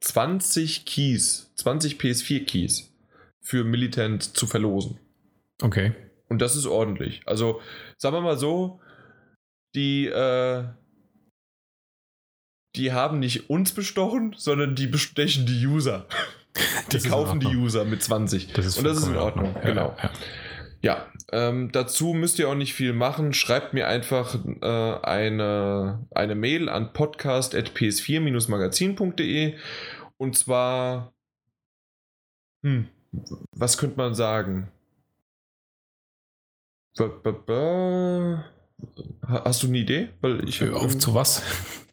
20 0.00 0.84
Keys, 0.84 1.52
20 1.56 1.96
PS4 1.96 2.44
Keys 2.44 2.92
für 3.40 3.64
Militant 3.64 4.36
zu 4.36 4.46
verlosen. 4.46 4.98
Okay. 5.60 5.92
Und 6.30 6.40
das 6.40 6.56
ist 6.56 6.66
ordentlich. 6.66 7.22
Also, 7.26 7.60
sagen 7.98 8.16
wir 8.16 8.20
mal 8.20 8.38
so, 8.38 8.80
die, 9.74 10.06
äh, 10.06 10.64
die 12.76 12.92
haben 12.92 13.18
nicht 13.18 13.50
uns 13.50 13.72
bestochen, 13.72 14.34
sondern 14.36 14.76
die 14.76 14.86
bestechen 14.86 15.44
die 15.44 15.66
User. 15.66 16.06
die 16.92 17.00
kaufen 17.00 17.40
die 17.40 17.56
User 17.56 17.84
mit 17.84 18.00
20. 18.02 18.52
Das 18.52 18.64
ist 18.64 18.78
Und 18.78 18.84
das 18.84 18.98
ist 18.98 19.08
in 19.08 19.16
Ordnung. 19.16 19.56
Genau. 19.62 19.96
Ja, 19.98 20.04
ja. 20.04 20.10
Ja, 20.82 21.12
ähm, 21.30 21.70
dazu 21.72 22.14
müsst 22.14 22.38
ihr 22.38 22.48
auch 22.48 22.54
nicht 22.54 22.72
viel 22.72 22.94
machen. 22.94 23.34
Schreibt 23.34 23.74
mir 23.74 23.86
einfach 23.86 24.34
äh, 24.62 24.94
eine, 25.02 26.06
eine 26.10 26.34
Mail 26.34 26.70
an 26.70 26.94
podcast.ps4-magazin.de 26.94 29.58
und 30.16 30.38
zwar, 30.38 31.12
hm, 32.64 32.88
was 33.52 33.76
könnte 33.76 33.98
man 33.98 34.14
sagen? 34.14 34.72
Hast 39.26 39.62
du 39.62 39.66
eine 39.68 39.78
Idee? 39.78 40.08
Weil 40.20 40.48
ich 40.48 40.60
Hör 40.60 40.76
auf 40.76 40.98
zu 40.98 41.14
was? 41.14 41.42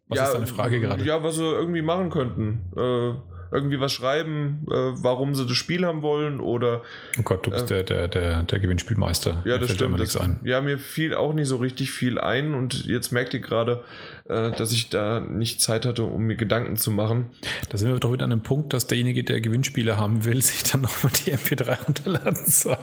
Was 0.07 0.21
ist 0.21 0.33
deine 0.33 0.47
Frage 0.47 0.79
gerade? 0.79 1.03
Ja, 1.03 1.21
was 1.23 1.35
sie 1.35 1.43
irgendwie 1.43 1.81
machen 1.81 2.09
könnten. 2.09 2.71
Äh, 2.77 3.13
irgendwie 3.51 3.79
was 3.79 3.93
schreiben, 3.93 4.65
äh, 4.69 4.73
warum 4.73 5.35
sie 5.35 5.45
das 5.45 5.55
Spiel 5.55 5.85
haben 5.85 6.01
wollen 6.01 6.39
oder. 6.39 6.81
Oh 7.19 7.23
Gott, 7.23 7.45
du 7.45 7.51
bist 7.51 7.71
Äh, 7.71 7.83
der, 7.83 8.07
der, 8.07 8.07
der, 8.07 8.43
der 8.43 8.59
Gewinnspielmeister. 8.59 9.41
Ja, 9.45 9.53
Mir 9.55 9.59
das 9.59 9.71
stimmt. 9.71 9.99
Das, 9.99 10.17
ein. 10.17 10.39
ja, 10.43 10.61
mir 10.61 10.77
fiel 10.77 11.13
auch 11.13 11.33
nicht 11.33 11.47
so 11.47 11.57
richtig 11.57 11.91
viel 11.91 12.19
ein 12.19 12.53
und 12.53 12.85
jetzt 12.85 13.11
merkt 13.11 13.33
ihr 13.33 13.39
gerade, 13.39 13.83
äh, 14.27 14.51
dass 14.51 14.71
ich 14.71 14.89
da 14.89 15.19
nicht 15.19 15.61
Zeit 15.61 15.85
hatte, 15.85 16.03
um 16.03 16.23
mir 16.23 16.35
Gedanken 16.35 16.75
zu 16.77 16.91
machen. 16.91 17.31
Da 17.69 17.77
sind 17.77 17.89
wir 17.89 17.99
doch 17.99 18.11
wieder 18.11 18.25
an 18.25 18.31
dem 18.31 18.43
Punkt, 18.43 18.73
dass 18.73 18.87
derjenige, 18.87 19.23
der 19.23 19.41
Gewinnspiele 19.41 19.97
haben 19.97 20.25
will, 20.25 20.41
sich 20.41 20.63
dann 20.63 20.81
nochmal 20.81 21.11
die 21.25 21.33
MP3 21.33 21.85
runterladen 21.85 22.45
soll. 22.45 22.77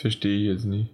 Verstehe 0.00 0.36
ich 0.38 0.46
jetzt 0.46 0.64
nicht. 0.64 0.90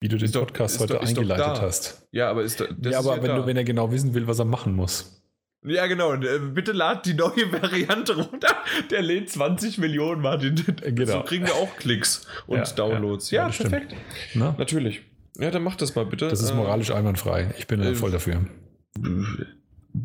Wie 0.00 0.08
du 0.08 0.16
den 0.16 0.24
Ist 0.24 0.34
doch- 0.34 0.46
Podcast 0.46 0.74
ist 0.76 0.80
heute 0.80 0.94
doch- 0.94 1.00
doch 1.00 1.08
eingeleitet 1.08 1.60
hast. 1.62 2.06
Ja, 2.10 2.28
aber 2.30 2.42
ist 2.42 2.60
da, 2.60 2.64
das 2.76 2.92
ja, 2.92 2.98
aber 2.98 3.16
ja 3.16 3.22
wenn, 3.22 3.28
da. 3.30 3.36
du, 3.38 3.46
wenn 3.46 3.56
er 3.56 3.64
genau 3.64 3.92
wissen 3.92 4.14
will, 4.14 4.26
was 4.26 4.38
er 4.40 4.44
machen 4.44 4.74
muss. 4.74 5.18
Ja, 5.64 5.86
genau. 5.86 6.14
Äh, 6.14 6.40
bitte 6.52 6.72
lad 6.72 7.06
die 7.06 7.14
neue 7.14 7.52
Variante 7.52 8.16
runter. 8.16 8.48
Der 8.90 9.00
lädt 9.00 9.30
20 9.30 9.78
Millionen, 9.78 10.20
Martin. 10.20 10.56
Genau. 10.82 11.12
So 11.12 11.22
kriegen 11.22 11.46
wir 11.46 11.54
auch 11.54 11.76
Klicks 11.76 12.26
und 12.48 12.58
Ja, 12.58 12.64
Downloads. 12.64 13.30
ja. 13.30 13.48
Ja, 13.48 13.54
perfekt. 13.54 13.94
Na? 14.34 14.56
Natürlich. 14.58 15.02
Ja, 15.38 15.52
dann 15.52 15.62
mach 15.62 15.76
das 15.76 15.94
mal 15.94 16.04
bitte. 16.04 16.26
Das 16.28 16.42
ist 16.42 16.50
Äh, 16.50 16.54
moralisch 16.54 16.90
einwandfrei. 16.90 17.54
Ich 17.58 17.68
bin 17.68 17.80
äh, 17.80 17.92
äh, 17.92 17.94
voll 17.94 18.10
dafür. 18.10 18.44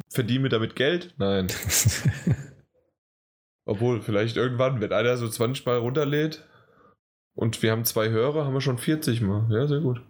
Verdienen 0.09 0.43
wir 0.43 0.49
damit 0.51 0.75
Geld? 0.75 1.15
Nein. 1.17 1.47
Obwohl, 3.65 4.01
vielleicht 4.01 4.37
irgendwann, 4.37 4.79
wenn 4.79 4.93
einer 4.93 5.17
so 5.17 5.27
20 5.27 5.65
Mal 5.65 5.77
runterlädt 5.77 6.43
und 7.37 7.63
wir 7.63 7.71
haben 7.71 7.85
zwei 7.85 8.09
Hörer, 8.09 8.43
haben 8.45 8.53
wir 8.53 8.61
schon 8.61 8.79
40 8.79 9.21
Mal. 9.21 9.45
Ja, 9.49 9.67
sehr 9.67 9.79
gut. 9.79 10.01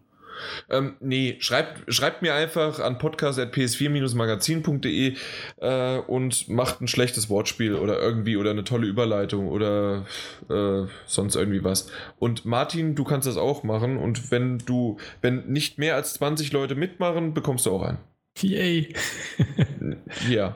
Ähm, 0.69 0.95
nee, 0.99 1.37
schreibt, 1.39 1.91
schreibt 1.93 2.21
mir 2.21 2.33
einfach 2.33 2.79
an 2.79 2.97
podcast.ps4-magazin.de 2.99 5.15
äh, 5.57 5.97
und 5.99 6.47
macht 6.47 6.79
ein 6.81 6.87
schlechtes 6.87 7.29
Wortspiel 7.29 7.75
oder 7.75 7.99
irgendwie 7.99 8.37
oder 8.37 8.51
eine 8.51 8.63
tolle 8.63 8.87
Überleitung 8.87 9.49
oder 9.49 10.05
äh, 10.49 10.85
sonst 11.05 11.35
irgendwie 11.35 11.65
was. 11.65 11.91
Und 12.17 12.45
Martin, 12.45 12.95
du 12.95 13.03
kannst 13.03 13.27
das 13.27 13.35
auch 13.37 13.63
machen 13.63 13.97
und 13.97 14.31
wenn 14.31 14.59
du, 14.59 14.95
wenn 15.21 15.47
nicht 15.47 15.79
mehr 15.79 15.95
als 15.95 16.13
20 16.13 16.53
Leute 16.53 16.75
mitmachen, 16.75 17.33
bekommst 17.33 17.65
du 17.65 17.71
auch 17.71 17.83
einen. 17.83 17.97
Yay. 18.39 18.93
Ja. 20.29 20.55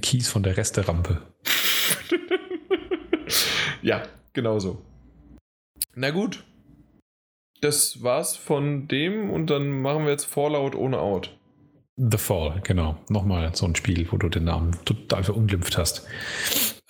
Kies 0.00 0.28
von 0.28 0.42
der 0.42 0.56
Resterampe. 0.56 1.22
ja, 3.82 4.02
genau 4.32 4.58
so. 4.58 4.82
Na 5.94 6.10
gut. 6.10 6.44
Das 7.60 8.02
war's 8.02 8.36
von 8.36 8.88
dem 8.88 9.30
und 9.30 9.48
dann 9.48 9.82
machen 9.82 10.04
wir 10.04 10.10
jetzt 10.10 10.24
Fallout 10.24 10.74
ohne 10.74 10.98
Out. 10.98 11.30
The 11.96 12.18
Fall, 12.18 12.60
genau. 12.64 12.96
Nochmal 13.08 13.54
so 13.54 13.66
ein 13.66 13.76
Spiel, 13.76 14.10
wo 14.10 14.16
du 14.16 14.28
den 14.28 14.44
Namen 14.44 14.76
total 14.84 15.22
verunglimpft 15.22 15.76
hast. 15.76 16.06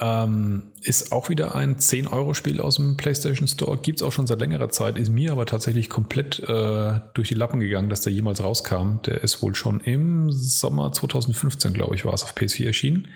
Ähm, 0.00 0.72
ist 0.80 1.12
auch 1.12 1.28
wieder 1.28 1.54
ein 1.54 1.76
10-Euro-Spiel 1.76 2.60
aus 2.60 2.76
dem 2.76 2.96
PlayStation 2.96 3.46
Store. 3.46 3.76
Gibt 3.76 4.00
es 4.00 4.02
auch 4.02 4.12
schon 4.12 4.26
seit 4.26 4.40
längerer 4.40 4.70
Zeit. 4.70 4.98
Ist 4.98 5.10
mir 5.10 5.32
aber 5.32 5.44
tatsächlich 5.44 5.90
komplett 5.90 6.38
äh, 6.40 7.00
durch 7.14 7.28
die 7.28 7.34
Lappen 7.34 7.60
gegangen, 7.60 7.88
dass 7.90 8.00
der 8.00 8.12
jemals 8.12 8.42
rauskam. 8.42 9.02
Der 9.04 9.22
ist 9.22 9.42
wohl 9.42 9.54
schon 9.54 9.80
im 9.80 10.30
Sommer 10.30 10.92
2015, 10.92 11.74
glaube 11.74 11.96
ich, 11.96 12.04
war 12.04 12.14
es 12.14 12.22
auf 12.22 12.34
PS4 12.34 12.66
erschienen. 12.66 13.08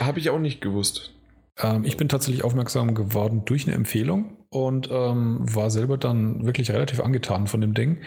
Habe 0.00 0.20
ich 0.20 0.30
auch 0.30 0.38
nicht 0.38 0.60
gewusst. 0.60 1.12
Ähm, 1.58 1.84
ich 1.84 1.96
bin 1.96 2.08
tatsächlich 2.08 2.44
aufmerksam 2.44 2.94
geworden 2.94 3.42
durch 3.46 3.66
eine 3.66 3.74
Empfehlung 3.74 4.36
und 4.52 4.90
ähm, 4.92 5.38
war 5.40 5.70
selber 5.70 5.96
dann 5.96 6.44
wirklich 6.44 6.70
relativ 6.70 7.00
angetan 7.00 7.46
von 7.46 7.62
dem 7.62 7.72
Ding. 7.72 8.02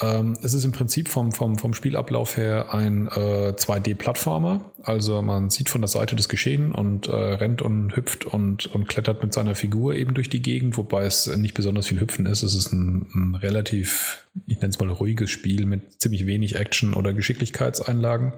Ähm, 0.00 0.36
es 0.42 0.52
ist 0.52 0.64
im 0.64 0.72
Prinzip 0.72 1.08
vom, 1.08 1.32
vom, 1.32 1.56
vom 1.56 1.72
Spielablauf 1.72 2.36
her 2.36 2.74
ein 2.74 3.06
äh, 3.06 3.54
2D-Plattformer. 3.56 4.72
Also 4.82 5.22
man 5.22 5.48
sieht 5.48 5.70
von 5.70 5.80
der 5.80 5.88
Seite 5.88 6.14
das 6.14 6.28
Geschehen 6.28 6.72
und 6.72 7.08
äh, 7.08 7.14
rennt 7.14 7.62
und 7.62 7.96
hüpft 7.96 8.26
und, 8.26 8.66
und 8.66 8.88
klettert 8.88 9.22
mit 9.22 9.32
seiner 9.32 9.54
Figur 9.54 9.94
eben 9.94 10.12
durch 10.12 10.28
die 10.28 10.42
Gegend, 10.42 10.76
wobei 10.76 11.06
es 11.06 11.34
nicht 11.34 11.54
besonders 11.54 11.86
viel 11.86 11.98
Hüpfen 11.98 12.26
ist. 12.26 12.42
Es 12.42 12.54
ist 12.54 12.74
ein, 12.74 13.06
ein 13.14 13.34
relativ, 13.34 14.26
ich 14.46 14.56
nenne 14.56 14.68
es 14.68 14.78
mal 14.78 14.90
ruhiges 14.90 15.30
Spiel 15.30 15.64
mit 15.64 16.02
ziemlich 16.02 16.26
wenig 16.26 16.56
Action 16.56 16.92
oder 16.92 17.14
Geschicklichkeitseinlagen. 17.14 18.34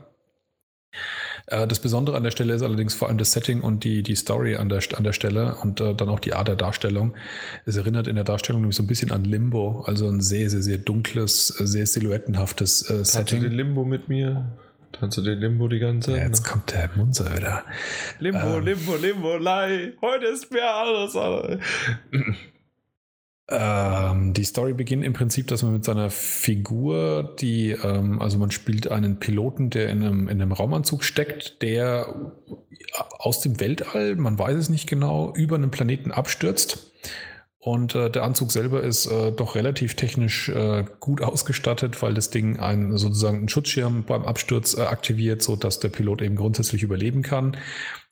Äh, 1.51 1.67
Das 1.67 1.79
Besondere 1.81 2.17
an 2.17 2.23
der 2.23 2.31
Stelle 2.31 2.55
ist 2.55 2.63
allerdings 2.63 2.95
vor 2.95 3.09
allem 3.09 3.19
das 3.19 3.33
Setting 3.33 3.61
und 3.61 3.85
die, 3.85 4.03
die 4.03 4.15
Story 4.17 4.57
an 4.57 4.69
der, 4.69 4.81
an 4.97 5.05
der 5.05 5.13
Stelle 5.13 5.57
und 5.63 5.81
äh, 5.81 5.95
dann 5.95 6.09
auch 6.09 6.21
die 6.21 6.33
Art 6.35 6.49
der 6.49 6.57
Darstellung. 6.57 7.15
Es 7.67 7.77
erinnert 7.77 8.07
in 8.07 8.15
der 8.15 8.25
Darstellung 8.25 8.61
nämlich 8.63 8.77
so 8.77 8.83
ein 8.83 8.87
bisschen 8.87 9.11
an 9.13 9.25
Limbo, 9.25 9.83
also 9.87 10.09
ein 10.09 10.21
sehr, 10.21 10.51
sehr, 10.51 10.63
sehr 10.63 10.79
dunkles, 10.79 11.59
äh, 11.61 11.67
sehr 11.67 11.87
silhouettenhaftes 11.87 12.83
äh, 12.83 12.89
du 12.89 12.95
den 12.97 13.05
Setting. 13.05 13.43
Limbo 13.45 13.85
mit 13.85 14.09
mir? 14.09 14.47
Tanzt 14.93 15.19
du 15.19 15.23
den 15.23 15.39
Limbo 15.39 15.69
die 15.69 15.79
ganze 15.79 16.13
Ja, 16.13 16.17
Zeit? 16.19 16.27
jetzt 16.29 16.45
kommt 16.45 16.73
der 16.73 16.91
Munzer 16.97 17.37
wieder. 17.37 17.63
Limbo, 18.21 18.57
ähm. 18.59 18.65
Limbo, 18.65 18.97
Limbo, 18.97 19.37
Lei. 19.37 19.93
Heute 20.01 20.27
ist 20.27 20.51
mir 20.51 20.65
alles. 20.65 21.15
Ähm, 23.51 24.35
die 24.35 24.45
Story 24.45 24.75
beginnt 24.75 25.05
im 25.05 25.15
Prinzip, 25.15 25.47
dass 25.47 25.63
man 25.63 25.73
mit 25.73 25.85
seiner 25.85 26.11
Figur, 26.11 27.35
die, 27.41 27.71
ähm, 27.71 28.21
also 28.21 28.37
man 28.39 28.51
spielt 28.51 28.91
einen 28.91 29.19
Piloten, 29.19 29.71
der 29.71 29.89
in 29.89 30.03
einem, 30.03 30.29
in 30.29 30.43
einem 30.43 30.53
Raumanzug 30.53 31.03
steckt, 31.03 31.63
der 31.63 32.15
aus 33.19 33.41
dem 33.41 33.59
Weltall, 33.59 34.17
man 34.17 34.39
weiß 34.39 34.57
es 34.57 34.69
nicht 34.69 34.87
genau, 34.87 35.33
über 35.35 35.57
einen 35.57 35.71
Planeten 35.71 36.13
abstürzt. 36.13 36.93
Und 37.59 37.95
äh, 37.95 38.11
der 38.11 38.23
Anzug 38.23 38.53
selber 38.53 38.83
ist 38.83 39.07
äh, 39.07 39.33
doch 39.33 39.55
relativ 39.55 39.95
technisch 39.95 40.49
äh, 40.51 40.85
gut 41.01 41.23
ausgestattet, 41.23 42.01
weil 42.03 42.15
das 42.15 42.31
Ding 42.31 42.59
einen 42.61 42.97
sozusagen 42.99 43.39
einen 43.39 43.49
Schutzschirm 43.49 44.05
beim 44.05 44.25
Absturz 44.25 44.77
äh, 44.77 44.83
aktiviert, 44.83 45.43
sodass 45.43 45.81
der 45.81 45.89
Pilot 45.89 46.23
eben 46.23 46.37
grundsätzlich 46.37 46.83
überleben 46.83 47.23
kann. 47.23 47.57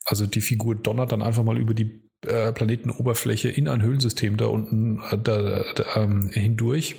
Also 0.03 0.25
die 0.25 0.41
Figur 0.41 0.75
donnert 0.75 1.11
dann 1.11 1.21
einfach 1.21 1.43
mal 1.43 1.57
über 1.57 1.73
die 1.73 2.06
äh, 2.25 2.51
Planetenoberfläche 2.51 3.49
in 3.49 3.67
ein 3.67 3.81
Höhlensystem 3.81 4.37
da 4.37 4.47
unten 4.47 5.01
äh, 5.11 5.17
da, 5.17 5.63
da, 5.75 5.95
ähm, 5.95 6.29
hindurch. 6.29 6.95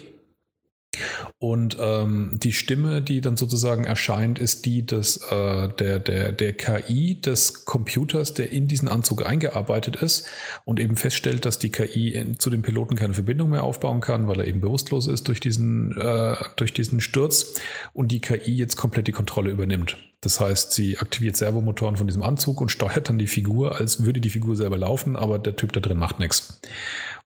Und 1.39 1.77
ähm, 1.81 2.31
die 2.33 2.53
Stimme, 2.53 3.03
die 3.03 3.21
dann 3.21 3.37
sozusagen 3.37 3.85
erscheint, 3.85 4.39
ist 4.39 4.65
die 4.67 4.85
des, 4.85 5.19
äh, 5.31 5.69
der, 5.69 5.99
der, 6.01 6.33
der 6.33 6.53
KI 6.55 7.21
des 7.21 7.65
Computers, 7.65 8.35
der 8.35 8.51
in 8.51 8.67
diesen 8.67 8.89
Anzug 8.89 9.25
eingearbeitet 9.25 9.97
ist 9.97 10.27
und 10.65 10.81
eben 10.81 10.97
feststellt, 10.97 11.45
dass 11.45 11.59
die 11.59 11.71
KI 11.71 12.09
in, 12.09 12.39
zu 12.39 12.51
dem 12.51 12.63
Piloten 12.63 12.97
keine 12.97 13.15
Verbindung 13.15 13.51
mehr 13.51 13.65
aufbauen 13.65 14.01
kann, 14.01 14.27
weil 14.27 14.41
er 14.41 14.47
eben 14.47 14.61
bewusstlos 14.61 15.07
ist 15.07 15.29
durch 15.29 15.41
diesen, 15.41 15.97
äh, 15.97 16.37
durch 16.57 16.73
diesen 16.73 17.01
Sturz 17.01 17.61
und 17.93 18.11
die 18.11 18.21
KI 18.21 18.57
jetzt 18.57 18.77
komplett 18.77 19.07
die 19.07 19.13
Kontrolle 19.13 19.51
übernimmt. 19.51 19.97
Das 20.21 20.41
heißt, 20.41 20.73
sie 20.73 20.99
aktiviert 20.99 21.37
Servomotoren 21.37 21.97
von 21.97 22.07
diesem 22.07 22.23
Anzug 22.23 22.61
und 22.61 22.71
steuert 22.71 23.09
dann 23.09 23.19
die 23.19 23.29
Figur, 23.29 23.77
als 23.77 24.05
würde 24.05 24.21
die 24.21 24.31
Figur 24.31 24.57
selber 24.57 24.77
laufen, 24.77 25.17
aber 25.17 25.39
der 25.39 25.57
Typ 25.57 25.73
da 25.73 25.81
drin 25.81 25.99
macht 25.99 26.19
nichts. 26.19 26.61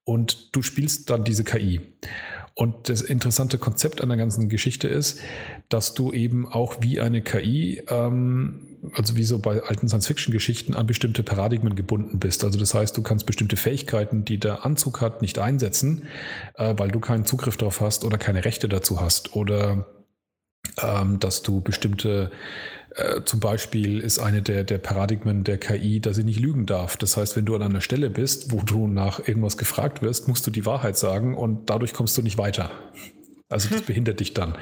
Und 0.04 0.54
du 0.54 0.62
spielst 0.62 1.08
dann 1.10 1.24
diese 1.24 1.44
KI. 1.44 1.80
Und 2.54 2.90
das 2.90 3.00
interessante 3.00 3.56
Konzept 3.56 4.02
an 4.02 4.10
der 4.10 4.18
ganzen 4.18 4.50
Geschichte 4.50 4.86
ist, 4.86 5.20
dass 5.70 5.94
du 5.94 6.12
eben 6.12 6.46
auch 6.46 6.76
wie 6.80 7.00
eine 7.00 7.22
KI, 7.22 7.82
ähm, 7.88 8.78
also 8.92 9.16
wie 9.16 9.24
so 9.24 9.38
bei 9.38 9.62
alten 9.62 9.88
Science-Fiction-Geschichten, 9.88 10.74
an 10.74 10.86
bestimmte 10.86 11.22
Paradigmen 11.22 11.76
gebunden 11.76 12.18
bist. 12.18 12.44
Also 12.44 12.58
das 12.58 12.74
heißt, 12.74 12.94
du 12.94 13.02
kannst 13.02 13.24
bestimmte 13.24 13.56
Fähigkeiten, 13.56 14.26
die 14.26 14.38
der 14.38 14.66
Anzug 14.66 15.00
hat, 15.00 15.22
nicht 15.22 15.38
einsetzen, 15.38 16.04
äh, 16.56 16.74
weil 16.76 16.90
du 16.90 17.00
keinen 17.00 17.24
Zugriff 17.24 17.56
darauf 17.56 17.80
hast 17.80 18.04
oder 18.04 18.18
keine 18.18 18.44
Rechte 18.44 18.68
dazu 18.68 19.00
hast. 19.00 19.34
Oder 19.34 19.86
ähm, 20.82 21.20
dass 21.20 21.42
du 21.42 21.60
bestimmte 21.60 22.30
äh, 22.94 23.22
zum 23.24 23.40
Beispiel 23.40 24.00
ist 24.00 24.18
eine 24.18 24.42
der, 24.42 24.64
der 24.64 24.78
Paradigmen 24.78 25.44
der 25.44 25.58
KI, 25.58 26.00
dass 26.00 26.16
sie 26.16 26.24
nicht 26.24 26.40
lügen 26.40 26.66
darf. 26.66 26.96
Das 26.96 27.16
heißt, 27.16 27.36
wenn 27.36 27.44
du 27.44 27.54
an 27.54 27.62
einer 27.62 27.80
Stelle 27.80 28.10
bist, 28.10 28.52
wo 28.52 28.60
du 28.60 28.86
nach 28.86 29.26
irgendwas 29.26 29.56
gefragt 29.56 30.02
wirst, 30.02 30.28
musst 30.28 30.46
du 30.46 30.50
die 30.50 30.66
Wahrheit 30.66 30.96
sagen 30.96 31.34
und 31.36 31.70
dadurch 31.70 31.92
kommst 31.92 32.16
du 32.18 32.22
nicht 32.22 32.38
weiter. 32.38 32.70
Also 33.48 33.68
das 33.68 33.82
behindert 33.86 34.20
dich 34.20 34.34
dann. 34.34 34.56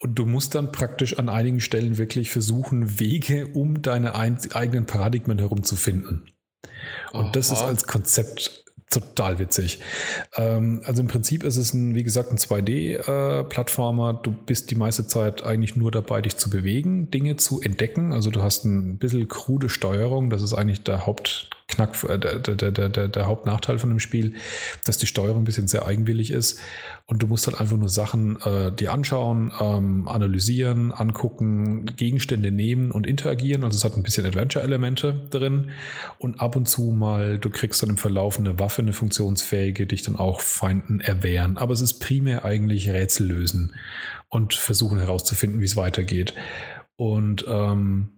Und 0.00 0.18
du 0.18 0.26
musst 0.26 0.54
dann 0.54 0.72
praktisch 0.72 1.18
an 1.18 1.28
einigen 1.28 1.60
Stellen 1.60 1.98
wirklich 1.98 2.30
versuchen, 2.30 3.00
Wege 3.00 3.48
um 3.48 3.82
deine 3.82 4.14
eigenen 4.14 4.86
Paradigmen 4.86 5.38
herumzufinden. 5.38 6.30
Und 7.12 7.24
Aha. 7.24 7.32
das 7.32 7.50
ist 7.50 7.62
als 7.62 7.86
Konzept 7.86 8.64
total 8.90 9.38
witzig. 9.38 9.80
Ähm, 10.36 10.82
also 10.84 11.02
im 11.02 11.08
Prinzip 11.08 11.44
ist 11.44 11.56
es 11.56 11.74
ein, 11.74 11.94
wie 11.94 12.02
gesagt, 12.02 12.30
ein 12.30 12.38
2D-Plattformer. 12.38 14.10
Äh, 14.10 14.22
du 14.22 14.32
bist 14.32 14.70
die 14.70 14.76
meiste 14.76 15.06
Zeit 15.06 15.42
eigentlich 15.44 15.76
nur 15.76 15.90
dabei, 15.90 16.22
dich 16.22 16.36
zu 16.36 16.50
bewegen, 16.50 17.10
Dinge 17.10 17.36
zu 17.36 17.60
entdecken. 17.60 18.12
Also 18.12 18.30
du 18.30 18.42
hast 18.42 18.64
ein 18.64 18.98
bisschen 18.98 19.28
krude 19.28 19.68
Steuerung. 19.68 20.30
Das 20.30 20.42
ist 20.42 20.54
eigentlich 20.54 20.82
der 20.82 21.06
Hauptknack, 21.06 21.57
äh, 21.78 22.18
der, 22.18 22.38
der, 22.38 22.70
der, 22.70 22.88
der, 22.88 23.08
der 23.08 23.26
Hauptnachteil 23.26 23.78
von 23.78 23.90
dem 23.90 24.00
Spiel, 24.00 24.34
dass 24.84 24.98
die 24.98 25.06
Steuerung 25.06 25.42
ein 25.42 25.44
bisschen 25.44 25.68
sehr 25.68 25.86
eigenwillig 25.86 26.30
ist. 26.30 26.60
Und 27.06 27.22
du 27.22 27.26
musst 27.26 27.46
halt 27.46 27.58
einfach 27.60 27.76
nur 27.76 27.88
Sachen 27.88 28.40
äh, 28.42 28.70
dir 28.70 28.92
anschauen, 28.92 29.52
ähm, 29.60 30.08
analysieren, 30.08 30.92
angucken, 30.92 31.86
Gegenstände 31.96 32.50
nehmen 32.50 32.90
und 32.90 33.06
interagieren. 33.06 33.64
Also 33.64 33.76
es 33.76 33.84
hat 33.84 33.96
ein 33.96 34.02
bisschen 34.02 34.26
Adventure-Elemente 34.26 35.28
drin. 35.30 35.70
Und 36.18 36.40
ab 36.40 36.56
und 36.56 36.68
zu 36.68 36.90
mal, 36.90 37.38
du 37.38 37.48
kriegst 37.48 37.82
dann 37.82 37.90
im 37.90 37.96
Verlauf 37.96 38.38
eine 38.38 38.58
Waffe, 38.58 38.82
eine 38.82 38.92
funktionsfähige, 38.92 39.86
dich 39.86 40.02
dann 40.02 40.16
auch 40.16 40.40
Feinden 40.40 41.00
erwehren. 41.00 41.56
Aber 41.56 41.72
es 41.72 41.80
ist 41.80 41.98
primär 42.00 42.44
eigentlich 42.44 42.90
Rätsel 42.90 43.26
lösen 43.26 43.74
und 44.28 44.54
versuchen 44.54 44.98
herauszufinden, 44.98 45.60
wie 45.60 45.66
es 45.66 45.76
weitergeht. 45.76 46.34
Und 46.96 47.44
ähm, 47.48 48.10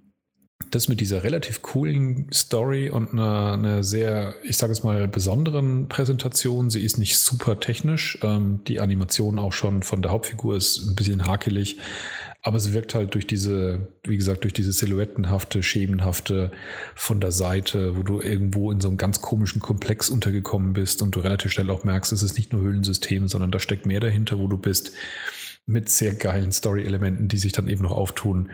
das 0.70 0.88
mit 0.88 1.00
dieser 1.00 1.24
relativ 1.24 1.62
coolen 1.62 2.26
Story 2.32 2.90
und 2.90 3.12
einer, 3.12 3.52
einer 3.54 3.82
sehr, 3.82 4.34
ich 4.44 4.56
sage 4.56 4.72
es 4.72 4.82
mal, 4.82 5.08
besonderen 5.08 5.88
Präsentation. 5.88 6.70
Sie 6.70 6.84
ist 6.84 6.98
nicht 6.98 7.18
super 7.18 7.58
technisch. 7.58 8.18
Ähm, 8.22 8.60
die 8.68 8.80
Animation 8.80 9.38
auch 9.38 9.52
schon 9.52 9.82
von 9.82 10.02
der 10.02 10.12
Hauptfigur 10.12 10.56
ist 10.56 10.86
ein 10.86 10.94
bisschen 10.94 11.26
hakelig. 11.26 11.78
Aber 12.42 12.58
sie 12.58 12.72
wirkt 12.72 12.94
halt 12.94 13.14
durch 13.14 13.26
diese, 13.26 13.88
wie 14.04 14.16
gesagt, 14.16 14.44
durch 14.44 14.54
diese 14.54 14.72
silhouettenhafte, 14.72 15.62
schemenhafte 15.62 16.52
von 16.94 17.20
der 17.20 17.32
Seite, 17.32 17.98
wo 17.98 18.02
du 18.02 18.20
irgendwo 18.20 18.72
in 18.72 18.80
so 18.80 18.88
einem 18.88 18.96
ganz 18.96 19.20
komischen 19.20 19.60
Komplex 19.60 20.08
untergekommen 20.08 20.72
bist 20.72 21.02
und 21.02 21.14
du 21.14 21.20
relativ 21.20 21.52
schnell 21.52 21.68
auch 21.70 21.84
merkst, 21.84 22.12
es 22.12 22.22
ist 22.22 22.38
nicht 22.38 22.52
nur 22.52 22.62
Höhlensystem, 22.62 23.28
sondern 23.28 23.50
da 23.50 23.58
steckt 23.58 23.84
mehr 23.84 24.00
dahinter, 24.00 24.38
wo 24.38 24.46
du 24.46 24.56
bist 24.56 24.92
mit 25.70 25.88
sehr 25.88 26.14
geilen 26.14 26.52
Story-Elementen, 26.52 27.28
die 27.28 27.38
sich 27.38 27.52
dann 27.52 27.68
eben 27.68 27.82
noch 27.82 27.92
auftun, 27.92 28.50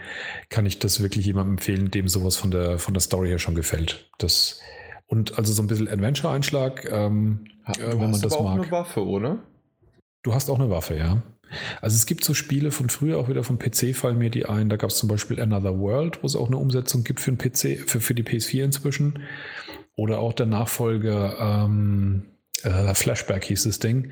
kann 0.51 0.67
ich 0.67 0.79
das 0.79 1.01
wirklich 1.01 1.27
jemandem 1.27 1.55
empfehlen, 1.55 1.91
dem 1.91 2.09
sowas 2.09 2.37
von 2.37 2.51
der, 2.51 2.79
von 2.79 2.95
der 2.95 3.01
Story 3.01 3.29
her 3.29 3.39
schon 3.39 3.55
gefällt. 3.55 4.11
Das, 4.19 4.61
und 5.07 5.39
also 5.39 5.53
so 5.53 5.63
ein 5.63 5.67
bisschen 5.67 5.89
Adventure-Einschlag, 5.89 6.91
ähm, 6.91 7.47
du 7.75 7.81
äh, 7.81 7.93
wenn 7.93 8.11
man 8.11 8.21
das 8.21 8.35
aber 8.35 8.43
mag. 8.45 8.53
auch 8.53 8.63
eine 8.63 8.71
Waffe, 8.71 9.07
oder? 9.07 9.39
Du 10.23 10.35
hast 10.35 10.51
auch 10.51 10.59
eine 10.59 10.71
Waffe, 10.71 10.97
ja. 10.97 11.23
Also 11.81 11.95
es 11.95 12.07
gibt 12.07 12.25
so 12.25 12.35
Spiele 12.35 12.71
von 12.71 12.91
früher, 12.91 13.19
auch 13.19 13.29
wieder 13.29 13.45
vom 13.45 13.59
PC 13.59 13.95
fallen 13.95 14.19
mir 14.19 14.31
die 14.31 14.47
ein. 14.47 14.69
Da 14.69 14.77
gab 14.77 14.91
es 14.91 14.97
zum 14.99 15.09
Beispiel 15.09 15.41
Another 15.41 15.79
World, 15.79 16.23
wo 16.23 16.27
es 16.27 16.35
auch 16.35 16.49
eine 16.49 16.57
Umsetzung 16.57 17.05
gibt 17.05 17.21
für 17.21 17.33
den 17.33 17.39
PC, 17.39 17.89
für, 17.89 18.01
für 18.01 18.15
die 18.15 18.25
PS4 18.25 18.65
inzwischen. 18.65 19.21
Oder 19.95 20.19
auch 20.19 20.33
der 20.33 20.47
Nachfolger 20.47 21.39
ähm, 21.39 22.25
äh, 22.65 22.93
Flashback 22.95 23.45
hieß 23.45 23.63
das 23.63 23.79
Ding. 23.79 24.11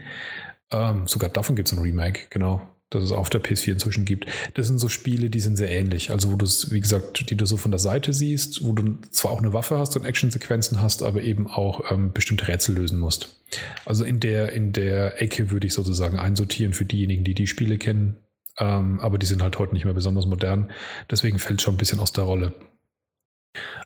Ähm, 0.71 1.09
sogar 1.09 1.29
davon 1.29 1.57
gibt 1.57 1.69
es 1.69 1.77
ein 1.77 1.83
Remake, 1.83 2.29
genau 2.31 2.63
das 2.95 3.05
es 3.05 3.13
auf 3.13 3.31
der 3.31 3.43
PS4 3.43 3.73
inzwischen 3.73 4.05
gibt. 4.05 4.27
Das 4.55 4.67
sind 4.67 4.79
so 4.79 4.89
Spiele, 4.89 5.31
die 5.31 5.41
sind 5.41 5.57
sehr 5.57 5.71
ähnlich. 5.71 6.11
Also 6.11 6.33
wo 6.33 6.37
du 6.37 6.45
es, 6.45 6.71
wie 6.71 6.81
gesagt, 6.81 7.31
die 7.31 7.37
du 7.37 7.47
so 7.47 7.57
von 7.57 7.71
der 7.71 7.81
Seite 7.81 8.13
siehst, 8.13 8.65
wo 8.65 8.73
du 8.73 8.99
zwar 9.11 9.33
auch 9.33 9.39
eine 9.39 9.53
Waffe 9.53 9.79
hast 9.79 9.97
und 9.97 10.05
Actionsequenzen 10.05 10.81
hast, 10.81 11.03
aber 11.03 11.23
eben 11.23 11.47
auch 11.47 11.91
ähm, 11.91 12.13
bestimmte 12.13 12.49
Rätsel 12.49 12.77
lösen 12.77 12.99
musst. 12.99 13.37
Also 13.85 14.05
in 14.05 14.21
der, 14.21 14.53
in 14.53 14.73
der 14.73 15.21
Ecke 15.23 15.51
würde 15.51 15.67
ich 15.67 15.75
sozusagen 15.75 16.19
einsortieren 16.19 16.73
für 16.73 16.85
diejenigen, 16.85 17.25
die 17.25 17.35
die 17.35 17.47
Spiele 17.47 17.79
kennen. 17.79 18.17
Ähm, 18.59 19.01
aber 19.01 19.19
die 19.19 19.27
sind 19.27 19.43
halt 19.43 19.59
heute 19.59 19.75
nicht 19.75 19.85
mehr 19.85 19.95
besonders 19.95 20.27
modern. 20.27 20.71
Deswegen 21.11 21.39
fällt 21.39 21.61
es 21.61 21.65
schon 21.65 21.75
ein 21.75 21.79
bisschen 21.79 22.01
aus 22.01 22.13
der 22.13 22.25
Rolle. 22.25 22.55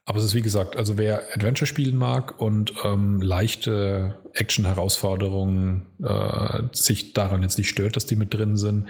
Aber 0.05 0.19
es 0.19 0.25
ist 0.25 0.35
wie 0.35 0.43
gesagt, 0.43 0.77
also 0.77 0.97
wer 0.97 1.23
Adventure 1.35 1.67
spielen 1.67 1.97
mag 1.97 2.41
und 2.41 2.73
ähm, 2.85 3.21
leichte 3.21 4.19
Action-Herausforderungen 4.33 5.87
äh, 6.03 6.63
sich 6.73 7.13
daran 7.13 7.43
jetzt 7.43 7.59
nicht 7.59 7.69
stört, 7.69 7.97
dass 7.97 8.07
die 8.07 8.17
mit 8.17 8.33
drin 8.33 8.57
sind 8.57 8.89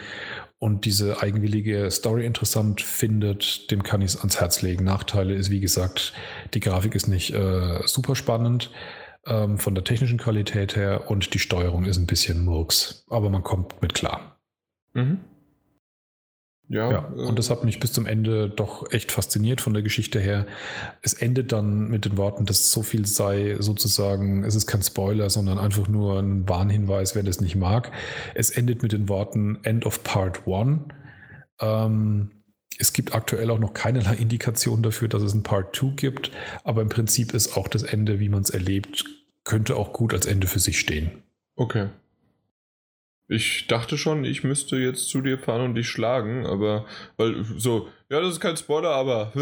und 0.58 0.84
diese 0.84 1.20
eigenwillige 1.22 1.90
Story 1.90 2.24
interessant 2.24 2.80
findet, 2.80 3.70
dem 3.70 3.82
kann 3.82 4.02
ich 4.02 4.10
es 4.10 4.16
ans 4.18 4.40
Herz 4.40 4.62
legen. 4.62 4.84
Nachteile 4.84 5.34
ist, 5.34 5.50
wie 5.50 5.60
gesagt, 5.60 6.12
die 6.54 6.60
Grafik 6.60 6.94
ist 6.94 7.08
nicht 7.08 7.32
äh, 7.32 7.80
super 7.86 8.14
spannend 8.14 8.70
ähm, 9.26 9.58
von 9.58 9.74
der 9.74 9.84
technischen 9.84 10.18
Qualität 10.18 10.76
her 10.76 11.10
und 11.10 11.34
die 11.34 11.38
Steuerung 11.38 11.84
ist 11.84 11.98
ein 11.98 12.06
bisschen 12.06 12.44
Murks, 12.44 13.04
aber 13.08 13.30
man 13.30 13.42
kommt 13.42 13.80
mit 13.82 13.94
klar. 13.94 14.38
Mhm. 14.94 15.20
Ja, 16.70 16.90
ja, 16.90 16.98
und 16.98 17.38
das 17.38 17.48
hat 17.48 17.64
mich 17.64 17.80
bis 17.80 17.94
zum 17.94 18.04
Ende 18.04 18.50
doch 18.50 18.92
echt 18.92 19.10
fasziniert 19.10 19.62
von 19.62 19.72
der 19.72 19.82
Geschichte 19.82 20.20
her. 20.20 20.46
Es 21.00 21.14
endet 21.14 21.52
dann 21.52 21.88
mit 21.88 22.04
den 22.04 22.18
Worten, 22.18 22.44
dass 22.44 22.70
so 22.70 22.82
viel 22.82 23.06
sei 23.06 23.56
sozusagen, 23.58 24.44
es 24.44 24.54
ist 24.54 24.66
kein 24.66 24.82
Spoiler, 24.82 25.30
sondern 25.30 25.58
einfach 25.58 25.88
nur 25.88 26.18
ein 26.18 26.46
Warnhinweis, 26.46 27.14
wer 27.14 27.22
das 27.22 27.40
nicht 27.40 27.56
mag. 27.56 27.90
Es 28.34 28.50
endet 28.50 28.82
mit 28.82 28.92
den 28.92 29.08
Worten 29.08 29.58
End 29.62 29.86
of 29.86 30.04
Part 30.04 30.46
1. 30.46 30.80
Ähm, 31.60 32.30
es 32.78 32.92
gibt 32.92 33.14
aktuell 33.14 33.50
auch 33.50 33.58
noch 33.58 33.72
keinerlei 33.72 34.14
Indikation 34.18 34.82
dafür, 34.82 35.08
dass 35.08 35.22
es 35.22 35.32
ein 35.32 35.42
Part 35.42 35.74
2 35.74 35.92
gibt, 35.96 36.30
aber 36.64 36.82
im 36.82 36.90
Prinzip 36.90 37.32
ist 37.32 37.56
auch 37.56 37.68
das 37.68 37.82
Ende, 37.82 38.20
wie 38.20 38.28
man 38.28 38.42
es 38.42 38.50
erlebt, 38.50 39.04
könnte 39.44 39.76
auch 39.76 39.94
gut 39.94 40.12
als 40.12 40.26
Ende 40.26 40.46
für 40.46 40.58
sich 40.58 40.78
stehen. 40.78 41.22
Okay. 41.56 41.88
Ich 43.30 43.66
dachte 43.66 43.98
schon, 43.98 44.24
ich 44.24 44.42
müsste 44.42 44.76
jetzt 44.78 45.10
zu 45.10 45.20
dir 45.20 45.38
fahren 45.38 45.60
und 45.60 45.74
dich 45.74 45.86
schlagen, 45.86 46.46
aber 46.46 46.86
weil 47.18 47.44
so, 47.58 47.88
ja, 48.08 48.22
das 48.22 48.32
ist 48.32 48.40
kein 48.40 48.56
Spoiler, 48.56 48.88
aber 48.88 49.34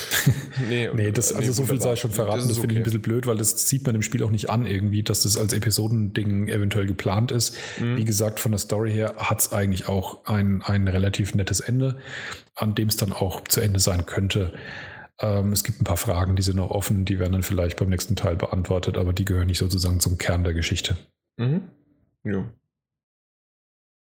nee, 0.68 0.88
nee, 0.94 1.12
das, 1.12 1.30
also 1.30 1.48
nee, 1.48 1.52
so 1.52 1.64
viel 1.66 1.78
sei 1.78 1.94
schon 1.94 2.10
verraten, 2.10 2.38
das, 2.38 2.48
das 2.48 2.58
finde 2.58 2.72
okay. 2.72 2.74
ich 2.74 2.80
ein 2.80 2.84
bisschen 2.84 3.02
blöd, 3.02 3.26
weil 3.26 3.36
das 3.36 3.68
sieht 3.68 3.84
man 3.84 3.94
im 3.94 4.00
Spiel 4.00 4.22
auch 4.22 4.30
nicht 4.30 4.48
an 4.48 4.64
irgendwie, 4.64 5.02
dass 5.02 5.24
das 5.24 5.36
als 5.36 5.52
Episodending 5.52 6.48
eventuell 6.48 6.86
geplant 6.86 7.32
ist. 7.32 7.54
Mhm. 7.78 7.98
Wie 7.98 8.06
gesagt, 8.06 8.40
von 8.40 8.50
der 8.50 8.58
Story 8.58 8.90
her 8.92 9.14
hat 9.18 9.40
es 9.40 9.52
eigentlich 9.52 9.88
auch 9.88 10.24
ein, 10.24 10.62
ein 10.62 10.88
relativ 10.88 11.34
nettes 11.34 11.60
Ende, 11.60 11.98
an 12.54 12.74
dem 12.74 12.88
es 12.88 12.96
dann 12.96 13.12
auch 13.12 13.44
zu 13.44 13.60
Ende 13.60 13.78
sein 13.78 14.06
könnte. 14.06 14.54
Ähm, 15.20 15.52
es 15.52 15.64
gibt 15.64 15.82
ein 15.82 15.84
paar 15.84 15.98
Fragen, 15.98 16.34
die 16.34 16.42
sind 16.42 16.56
noch 16.56 16.70
offen, 16.70 17.04
die 17.04 17.18
werden 17.18 17.32
dann 17.32 17.42
vielleicht 17.42 17.78
beim 17.78 17.90
nächsten 17.90 18.16
Teil 18.16 18.36
beantwortet, 18.36 18.96
aber 18.96 19.12
die 19.12 19.26
gehören 19.26 19.48
nicht 19.48 19.58
sozusagen 19.58 20.00
zum 20.00 20.16
Kern 20.16 20.44
der 20.44 20.54
Geschichte. 20.54 20.96
Mhm. 21.36 21.64
Ja 22.24 22.46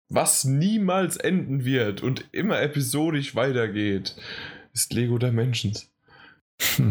was 0.10 0.44
niemals 0.44 1.18
enden 1.18 1.66
wird 1.66 2.02
und 2.02 2.26
immer 2.32 2.62
episodisch 2.62 3.36
weitergeht, 3.36 4.16
ist 4.74 4.94
Lego 4.94 5.18
Dimensions. 5.18 5.92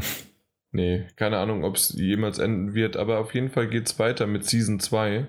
nee, 0.72 1.06
keine 1.16 1.38
Ahnung, 1.38 1.64
ob 1.64 1.76
es 1.76 1.90
jemals 1.90 2.38
enden 2.38 2.74
wird, 2.74 2.96
aber 2.96 3.18
auf 3.18 3.34
jeden 3.34 3.50
Fall 3.50 3.68
geht 3.68 3.86
es 3.86 3.98
weiter 3.98 4.26
mit 4.26 4.44
Season 4.44 4.80
2. 4.80 5.26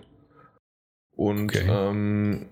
Und 1.12 1.50
okay. 1.50 1.68
ähm, 1.68 2.48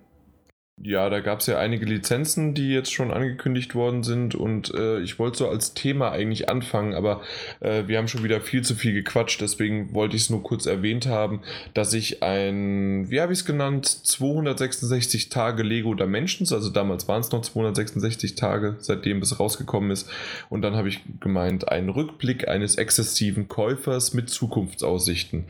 Ja, 0.79 1.09
da 1.09 1.21
gab 1.21 1.39
es 1.39 1.47
ja 1.47 1.57
einige 1.57 1.87
Lizenzen, 1.87 2.53
die 2.53 2.69
jetzt 2.69 2.93
schon 2.93 3.09
angekündigt 3.09 3.73
worden 3.73 4.03
sind 4.03 4.35
und 4.35 4.71
äh, 4.75 4.99
ich 4.99 5.17
wollte 5.17 5.39
so 5.39 5.49
als 5.49 5.73
Thema 5.73 6.11
eigentlich 6.11 6.49
anfangen, 6.49 6.93
aber 6.93 7.21
äh, 7.61 7.87
wir 7.87 7.97
haben 7.97 8.07
schon 8.07 8.23
wieder 8.23 8.41
viel 8.41 8.61
zu 8.61 8.75
viel 8.75 8.93
gequatscht, 8.93 9.41
deswegen 9.41 9.95
wollte 9.95 10.15
ich 10.15 10.23
es 10.23 10.29
nur 10.29 10.43
kurz 10.43 10.67
erwähnt 10.67 11.07
haben, 11.07 11.41
dass 11.73 11.93
ich 11.93 12.21
ein, 12.21 13.09
wie 13.09 13.19
habe 13.19 13.33
ich 13.33 13.39
es 13.39 13.45
genannt, 13.45 13.87
266 13.87 15.29
Tage 15.29 15.63
Lego 15.63 15.95
Dimensions, 15.95 16.53
also 16.53 16.69
damals 16.69 17.07
waren 17.07 17.21
es 17.21 17.31
noch 17.31 17.41
266 17.41 18.35
Tage, 18.35 18.75
seitdem 18.77 19.23
es 19.23 19.39
rausgekommen 19.39 19.89
ist 19.89 20.07
und 20.49 20.61
dann 20.61 20.75
habe 20.75 20.89
ich 20.89 21.01
gemeint, 21.19 21.69
ein 21.69 21.89
Rückblick 21.89 22.47
eines 22.47 22.75
exzessiven 22.75 23.47
Käufers 23.47 24.13
mit 24.13 24.29
Zukunftsaussichten. 24.29 25.45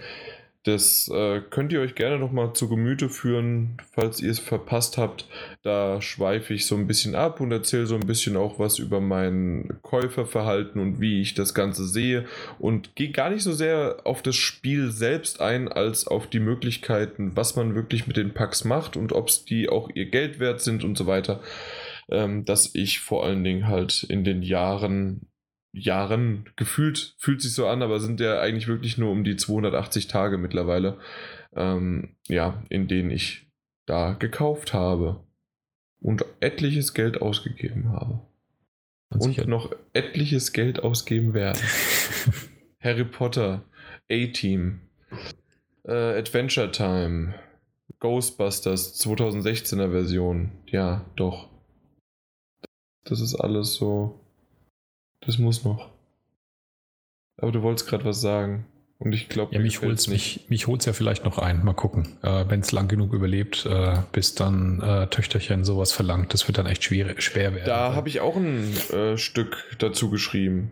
Das 0.68 1.08
äh, 1.08 1.40
könnt 1.50 1.72
ihr 1.72 1.80
euch 1.80 1.96
gerne 1.96 2.20
nochmal 2.20 2.52
zu 2.52 2.68
Gemüte 2.68 3.08
führen, 3.08 3.78
falls 3.94 4.20
ihr 4.20 4.32
es 4.32 4.40
verpasst 4.40 4.98
habt. 4.98 5.26
Da 5.64 6.02
schweife 6.02 6.54
ich 6.54 6.66
so 6.66 6.76
ein 6.76 6.88
bisschen 6.88 7.16
ab 7.16 7.40
und 7.40 7.54
erzähle 7.54 7.86
so 7.86 7.96
ein 7.96 8.06
bisschen 8.06 8.36
auch 8.36 8.60
was 8.60 8.78
über 8.78 9.00
mein 9.00 9.78
Käuferverhalten 9.82 10.82
und 10.82 11.00
wie 11.00 11.22
ich 11.22 11.36
das 11.36 11.54
Ganze 11.54 11.88
sehe 11.88 12.26
und 12.60 12.98
gehe 12.98 13.12
gar 13.12 13.30
nicht 13.30 13.44
so 13.44 13.54
sehr 13.54 14.02
auf 14.04 14.22
das 14.22 14.36
Spiel 14.36 14.92
selbst 14.92 15.40
ein, 15.40 15.70
als 15.70 16.06
auf 16.06 16.28
die 16.28 16.42
Möglichkeiten, 16.42 17.32
was 17.38 17.56
man 17.56 17.74
wirklich 17.74 18.06
mit 18.06 18.18
den 18.18 18.34
Packs 18.34 18.66
macht 18.66 18.98
und 18.98 19.14
ob 19.14 19.30
es 19.30 19.46
die 19.46 19.70
auch 19.70 19.90
ihr 19.96 20.08
Geld 20.08 20.42
wert 20.42 20.60
sind 20.60 20.84
und 20.84 20.98
so 20.98 21.08
weiter. 21.08 21.40
Ähm, 22.10 22.44
dass 22.44 22.76
ich 22.76 23.00
vor 23.00 23.26
allen 23.26 23.46
Dingen 23.46 23.70
halt 23.70 24.04
in 24.04 24.26
den 24.26 24.42
Jahren 24.42 25.28
Jahren 25.74 26.50
gefühlt, 26.56 27.16
fühlt 27.18 27.42
sich 27.42 27.54
so 27.54 27.68
an, 27.68 27.82
aber 27.82 28.00
sind 28.00 28.20
ja 28.20 28.40
eigentlich 28.40 28.68
wirklich 28.68 28.98
nur 28.98 29.12
um 29.12 29.24
die 29.24 29.36
280 29.36 30.08
Tage 30.08 30.38
mittlerweile, 30.38 30.98
ähm, 31.56 32.16
ja, 32.28 32.64
in 32.70 32.88
denen 32.88 33.12
ich 33.12 33.52
da 33.86 34.14
gekauft 34.14 34.74
habe 34.74 35.24
und 36.02 36.26
etliches 36.40 36.94
Geld 36.94 37.22
ausgegeben 37.22 37.92
habe. 37.92 38.22
Und, 39.10 39.38
und 39.38 39.48
noch 39.48 39.72
etliches 39.94 40.52
Geld 40.52 40.84
ausgeben 40.84 41.34
werde. 41.34 41.60
Harry 42.80 43.06
Potter, 43.06 43.64
A-Team, 44.12 44.82
äh, 45.84 46.20
Adventure 46.20 46.72
Time, 46.72 47.36
Ghostbusters 48.00 49.00
2016er 49.02 49.92
Version. 49.92 50.52
Ja, 50.68 51.06
doch. 51.16 51.50
Das 53.06 53.22
ist 53.22 53.36
alles 53.36 53.76
so 53.76 54.20
das 55.22 55.38
muss 55.38 55.64
noch. 55.64 55.90
Aber 57.38 57.52
du 57.52 57.62
wolltest 57.62 57.88
gerade 57.88 58.06
was 58.06 58.22
sagen. 58.22 58.66
Und 59.00 59.14
ich 59.14 59.30
glaube, 59.30 59.54
ja, 59.54 59.62
mich 59.62 59.82
holt 59.82 60.08
mich, 60.08 60.46
mich 60.50 60.66
holt's 60.66 60.86
ja 60.86 60.94
vielleicht 60.94 61.24
noch 61.24 61.38
ein. 61.38 61.64
Mal 61.64 61.74
gucken. 61.74 62.18
Äh, 62.24 62.46
Wenn 62.48 62.62
es 62.62 62.72
lang 62.72 62.88
genug 62.88 63.14
überlebt, 63.14 63.66
äh, 63.68 63.98
bis 64.12 64.34
dann 64.34 64.82
äh, 64.82 65.08
Töchterchen 65.08 65.64
sowas 65.64 65.92
verlangt, 65.92 66.34
das 66.34 66.48
wird 66.48 66.58
dann 66.58 66.66
echt 66.66 66.84
schwer, 66.84 67.14
schwer 67.22 67.54
werden. 67.54 67.68
Da 67.68 67.94
habe 67.94 68.10
ich 68.10 68.22
auch 68.22 68.36
ein 68.36 68.74
äh, 68.92 69.18
Stück 69.18 69.76
dazu 69.78 70.10
geschrieben. 70.10 70.72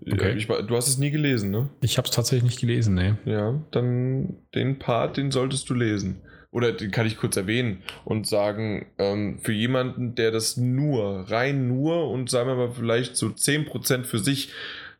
Okay. 0.00 0.36
Ich, 0.36 0.46
du 0.46 0.76
hast 0.76 0.86
es 0.86 0.98
nie 0.98 1.10
gelesen, 1.10 1.50
ne? 1.50 1.70
Ich 1.80 1.98
habe 1.98 2.06
es 2.06 2.14
tatsächlich 2.14 2.44
nicht 2.44 2.60
gelesen, 2.60 2.94
ne. 2.94 3.18
Ja, 3.24 3.60
dann 3.72 4.36
den 4.54 4.78
Part, 4.78 5.16
den 5.16 5.32
solltest 5.32 5.68
du 5.68 5.74
lesen 5.74 6.22
oder 6.50 6.72
den 6.72 6.90
kann 6.90 7.06
ich 7.06 7.16
kurz 7.16 7.36
erwähnen 7.36 7.82
und 8.04 8.26
sagen, 8.26 8.86
ähm, 8.98 9.38
für 9.40 9.52
jemanden, 9.52 10.14
der 10.14 10.30
das 10.30 10.56
nur, 10.56 11.26
rein 11.28 11.68
nur 11.68 12.10
und 12.10 12.30
sagen 12.30 12.48
wir 12.48 12.56
mal 12.56 12.72
vielleicht 12.72 13.16
so 13.16 13.26
10% 13.26 14.04
für 14.04 14.18
sich 14.18 14.52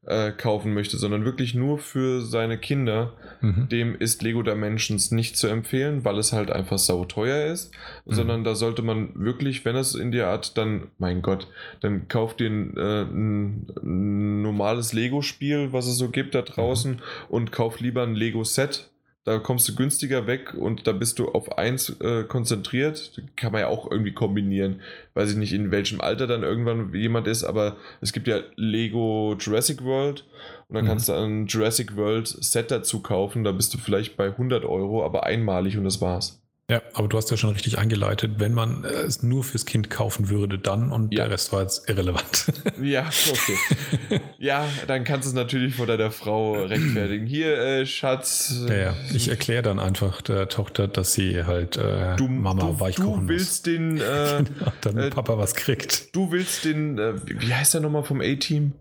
äh, 0.07 0.31
kaufen 0.31 0.73
möchte, 0.73 0.99
sondern 0.99 1.25
wirklich 1.25 1.55
nur 1.55 1.79
für 1.79 2.23
seine 2.23 2.59
Kinder, 2.59 3.13
mhm. 3.41 3.69
dem 3.69 3.97
ist 3.97 4.23
Lego 4.23 4.43
Dimensions 4.43 5.11
nicht 5.11 5.37
zu 5.37 5.49
empfehlen, 5.49 6.05
weil 6.05 6.19
es 6.19 6.33
halt 6.33 6.51
einfach 6.51 6.79
sauteuer 6.79 7.53
ist, 7.53 7.73
mhm. 8.05 8.15
sondern 8.15 8.45
da 8.45 8.55
sollte 8.55 8.83
man 8.83 9.11
wirklich, 9.15 9.65
wenn 9.65 9.77
es 9.77 9.95
in 9.95 10.13
der 10.13 10.29
Art, 10.29 10.57
dann, 10.57 10.89
mein 10.99 11.23
Gott, 11.23 11.49
dann 11.81 12.09
kauft 12.09 12.41
dir 12.41 12.51
ein, 12.51 12.77
äh, 12.77 13.03
ein 13.03 14.43
normales 14.43 14.93
Lego-Spiel, 14.93 15.73
was 15.73 15.87
es 15.87 15.99
so 15.99 16.09
gibt 16.09 16.35
da 16.35 16.43
draußen 16.43 16.93
mhm. 16.93 17.01
und 17.29 17.53
kauf 17.53 17.81
lieber 17.81 18.03
ein 18.05 18.15
Lego-Set, 18.15 18.91
da 19.27 19.41
kommst 19.41 19.69
du 19.69 19.75
günstiger 19.75 20.29
weg 20.29 20.55
und 20.55 20.87
da 20.87 20.93
bist 20.93 21.19
du 21.19 21.33
auf 21.33 21.59
eins 21.59 21.91
äh, 22.01 22.23
konzentriert. 22.23 23.21
Kann 23.35 23.51
man 23.51 23.63
ja 23.63 23.67
auch 23.67 23.91
irgendwie 23.91 24.13
kombinieren. 24.13 24.81
Weiß 25.15 25.33
ich 25.33 25.37
nicht, 25.37 25.53
in 25.53 25.73
welchem 25.73 26.01
Alter 26.01 26.29
dann 26.29 26.45
irgendwann 26.45 26.95
jemand 26.95 27.27
ist, 27.27 27.43
aber 27.43 27.77
es 28.01 28.13
gibt 28.13 28.29
ja 28.29 28.39
Lego 28.55 29.35
Jurassic 29.37 29.83
World 29.83 30.25
und 30.69 30.77
dann 30.77 30.85
mhm. 30.85 30.89
kannst 30.89 31.09
du 31.09 31.13
ein 31.15 31.47
Jurassic 31.47 31.97
World 31.97 32.29
Set 32.29 32.71
dazu 32.71 33.03
kaufen. 33.03 33.43
Da 33.43 33.51
bist 33.51 33.75
du 33.75 33.79
vielleicht 33.79 34.17
bei 34.17 34.27
100 34.27 34.65
Euro, 34.65 35.05
aber 35.05 35.25
einmalig 35.25 35.77
und 35.77 35.83
das 35.83 36.01
war's. 36.01 36.41
Ja, 36.69 36.83
aber 36.95 37.07
du 37.07 37.17
hast 37.17 37.31
ja 37.31 37.37
schon 37.37 37.51
richtig 37.51 37.79
eingeleitet, 37.79 38.33
wenn 38.39 38.53
man 38.53 38.85
es 38.85 39.23
nur 39.23 39.45
fürs 39.45 39.67
Kind 39.67 39.89
kaufen 39.89 40.29
würde, 40.31 40.59
dann 40.59 40.91
und 40.91 41.13
ja. 41.15 41.23
der 41.23 41.31
Rest 41.31 41.53
war 41.53 41.63
jetzt 41.63 41.89
irrelevant. 41.89 42.53
Ja, 42.83 43.09
okay. 43.31 44.21
ja, 44.39 44.69
dann 44.87 45.05
kannst 45.05 45.27
du 45.27 45.31
es 45.31 45.35
natürlich 45.35 45.77
vor 45.77 45.87
deiner 45.87 46.11
Frau 46.11 46.65
rechtfertigen. 46.65 47.27
Hier, 47.27 47.57
äh, 47.59 47.87
Schatz. 47.87 48.65
Ja, 48.69 48.75
ja. 48.77 48.95
Ich 49.15 49.29
erkläre 49.29 49.63
dann 49.63 49.79
einfach 49.79 50.21
der 50.21 50.49
Tochter, 50.49 50.89
dass 50.89 51.15
sie 51.15 51.45
halt 51.45 51.77
äh, 51.77 52.17
du, 52.17 52.29
Mama 52.29 52.61
du, 52.61 52.81
weich 52.81 52.97
kochen 52.97 53.23
Du 53.23 53.29
willst 53.29 53.67
muss. 53.67 53.75
den. 53.75 53.97
Äh, 54.07 54.45
genau, 54.45 54.73
dann 54.83 54.99
äh, 54.99 55.11
Papa 55.11 55.39
was 55.39 55.55
kriegt. 55.55 56.15
Du 56.15 56.33
willst 56.33 56.65
den. 56.65 56.99
Äh, 56.99 57.15
wie 57.25 57.55
heißt 57.55 57.75
der 57.75 57.81
nochmal 57.81 58.05
vom 58.05 58.21
A-Team? 58.21 58.73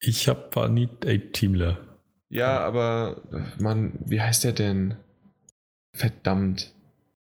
Ich 0.00 0.28
hab, 0.28 0.54
war 0.56 0.68
nie 0.68 0.88
A-Teamler. 1.04 1.78
Ja, 2.28 2.60
aber, 2.60 3.22
Mann, 3.58 3.98
wie 4.04 4.20
heißt 4.20 4.44
der 4.44 4.52
denn? 4.52 4.96
Verdammt. 5.92 6.72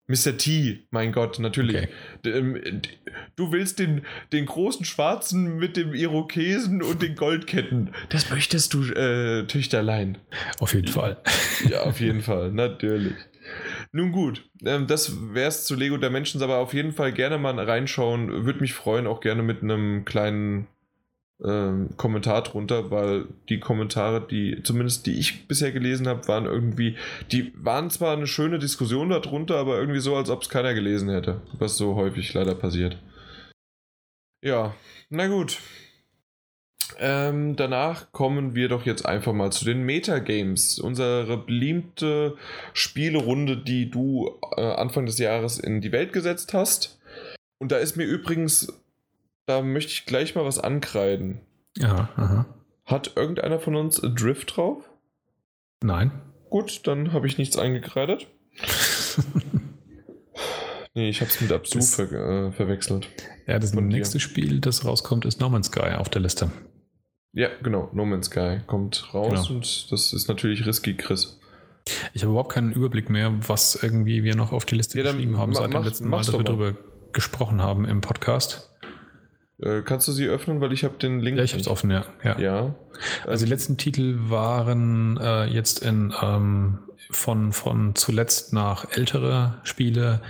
Mr. 0.08 0.36
T, 0.36 0.80
mein 0.90 1.12
Gott, 1.12 1.38
natürlich. 1.38 1.76
Okay. 1.76 1.88
Ähm, 2.24 2.82
du 3.36 3.52
willst 3.52 3.78
den, 3.78 4.02
den 4.32 4.46
großen 4.46 4.84
Schwarzen 4.84 5.56
mit 5.56 5.76
dem 5.76 5.94
Irokesen 5.94 6.82
und 6.82 7.00
den 7.02 7.14
Goldketten. 7.14 7.94
Das 8.10 8.28
möchtest 8.28 8.74
du, 8.74 8.82
äh, 8.92 9.46
Töchterlein. 9.46 10.18
Auf 10.58 10.74
jeden 10.74 10.88
Fall. 10.88 11.18
Ja, 11.68 11.82
auf 11.82 12.00
jeden 12.00 12.20
Fall, 12.20 12.50
natürlich. 12.50 13.14
Nun 13.92 14.12
gut, 14.12 14.44
ähm, 14.64 14.86
das 14.86 15.34
wäre 15.34 15.48
es 15.48 15.64
zu 15.64 15.74
Lego 15.74 15.96
Dimensions, 15.96 16.42
aber 16.42 16.58
auf 16.58 16.74
jeden 16.74 16.92
Fall 16.92 17.12
gerne 17.12 17.38
mal 17.38 17.58
reinschauen. 17.58 18.44
Würde 18.44 18.60
mich 18.60 18.74
freuen, 18.74 19.06
auch 19.06 19.20
gerne 19.20 19.42
mit 19.42 19.62
einem 19.62 20.04
kleinen 20.04 20.66
ähm, 21.44 21.90
Kommentar 21.96 22.42
drunter, 22.42 22.90
weil 22.90 23.26
die 23.48 23.60
Kommentare, 23.60 24.26
die 24.26 24.62
zumindest 24.62 25.06
die 25.06 25.18
ich 25.18 25.48
bisher 25.48 25.72
gelesen 25.72 26.06
habe, 26.06 26.26
waren 26.28 26.44
irgendwie, 26.44 26.96
die 27.30 27.52
waren 27.56 27.90
zwar 27.90 28.16
eine 28.16 28.26
schöne 28.26 28.58
Diskussion 28.58 29.08
darunter, 29.08 29.56
aber 29.56 29.78
irgendwie 29.78 30.00
so, 30.00 30.16
als 30.16 30.30
ob 30.30 30.42
es 30.42 30.48
keiner 30.48 30.74
gelesen 30.74 31.08
hätte, 31.08 31.40
was 31.58 31.76
so 31.76 31.96
häufig 31.96 32.32
leider 32.34 32.54
passiert. 32.54 32.98
Ja, 34.44 34.74
na 35.08 35.28
gut. 35.28 35.58
Ähm, 36.98 37.56
danach 37.56 38.12
kommen 38.12 38.54
wir 38.54 38.68
doch 38.68 38.84
jetzt 38.84 39.06
einfach 39.06 39.32
mal 39.32 39.50
zu 39.50 39.64
den 39.64 39.82
Metagames. 39.82 40.78
Unsere 40.78 41.38
beliebte 41.38 42.36
Spielerunde, 42.74 43.56
die 43.56 43.90
du 43.90 44.38
äh, 44.56 44.60
Anfang 44.60 45.06
des 45.06 45.18
Jahres 45.18 45.58
in 45.58 45.80
die 45.80 45.92
Welt 45.92 46.12
gesetzt 46.12 46.52
hast. 46.52 47.00
Und 47.58 47.72
da 47.72 47.78
ist 47.78 47.96
mir 47.96 48.04
übrigens 48.04 48.81
da 49.46 49.62
möchte 49.62 49.92
ich 49.92 50.06
gleich 50.06 50.34
mal 50.34 50.44
was 50.44 50.58
ankreiden. 50.58 51.40
Ja, 51.76 52.08
aha. 52.16 52.46
Hat 52.84 53.12
irgendeiner 53.16 53.58
von 53.58 53.76
uns 53.76 54.00
Drift 54.00 54.56
drauf? 54.56 54.88
Nein. 55.82 56.12
Gut, 56.50 56.86
dann 56.86 57.12
habe 57.12 57.26
ich 57.26 57.38
nichts 57.38 57.56
eingekreidet. 57.56 58.26
nee, 60.94 61.08
ich 61.08 61.20
habe 61.20 61.30
es 61.30 61.40
mit 61.40 61.50
Absu 61.50 61.80
ver 61.80 62.12
äh, 62.12 62.52
verwechselt. 62.52 63.08
Ja, 63.46 63.58
das 63.58 63.72
nächste 63.72 64.18
dir. 64.18 64.20
Spiel, 64.20 64.60
das 64.60 64.84
rauskommt, 64.84 65.24
ist 65.24 65.40
No 65.40 65.48
Man's 65.48 65.68
Sky 65.68 65.94
auf 65.96 66.08
der 66.08 66.20
Liste. 66.20 66.50
Ja, 67.32 67.48
genau, 67.62 67.88
No 67.94 68.04
Man's 68.04 68.26
Sky 68.26 68.60
kommt 68.66 69.14
raus 69.14 69.46
genau. 69.46 69.56
und 69.56 69.90
das 69.90 70.12
ist 70.12 70.28
natürlich 70.28 70.66
risky, 70.66 70.94
Chris. 70.94 71.40
Ich 72.12 72.22
habe 72.22 72.32
überhaupt 72.32 72.52
keinen 72.52 72.72
Überblick 72.72 73.08
mehr, 73.10 73.32
was 73.48 73.82
irgendwie 73.82 74.22
wir 74.22 74.36
noch 74.36 74.52
auf 74.52 74.64
die 74.66 74.76
Liste 74.76 74.98
ja, 74.98 75.04
geschrieben 75.04 75.38
haben 75.38 75.54
seit 75.54 75.72
dem 75.72 75.82
letzten 75.82 76.08
Mal, 76.08 76.18
dass 76.18 76.32
wir 76.32 76.44
darüber 76.44 76.74
gesprochen 77.12 77.62
haben 77.62 77.86
im 77.86 78.00
Podcast. 78.00 78.71
Äh, 79.62 79.82
kannst 79.82 80.08
du 80.08 80.12
sie 80.12 80.26
öffnen, 80.26 80.60
weil 80.60 80.72
ich 80.72 80.84
habe 80.84 80.98
den 80.98 81.20
Link. 81.20 81.38
Ja, 81.38 81.44
ich 81.44 81.52
habe 81.52 81.60
es 81.60 81.68
offen, 81.68 81.90
ja. 81.90 82.04
ja. 82.24 82.38
ja. 82.38 82.74
Also 83.26 83.44
die 83.44 83.50
letzten 83.50 83.76
Titel 83.76 84.16
waren 84.28 85.18
äh, 85.18 85.44
jetzt 85.46 85.80
in 85.80 86.12
ähm, 86.20 86.80
von, 87.10 87.52
von 87.52 87.94
zuletzt 87.94 88.52
nach 88.52 88.90
ältere 88.90 89.60
Spiele 89.64 90.20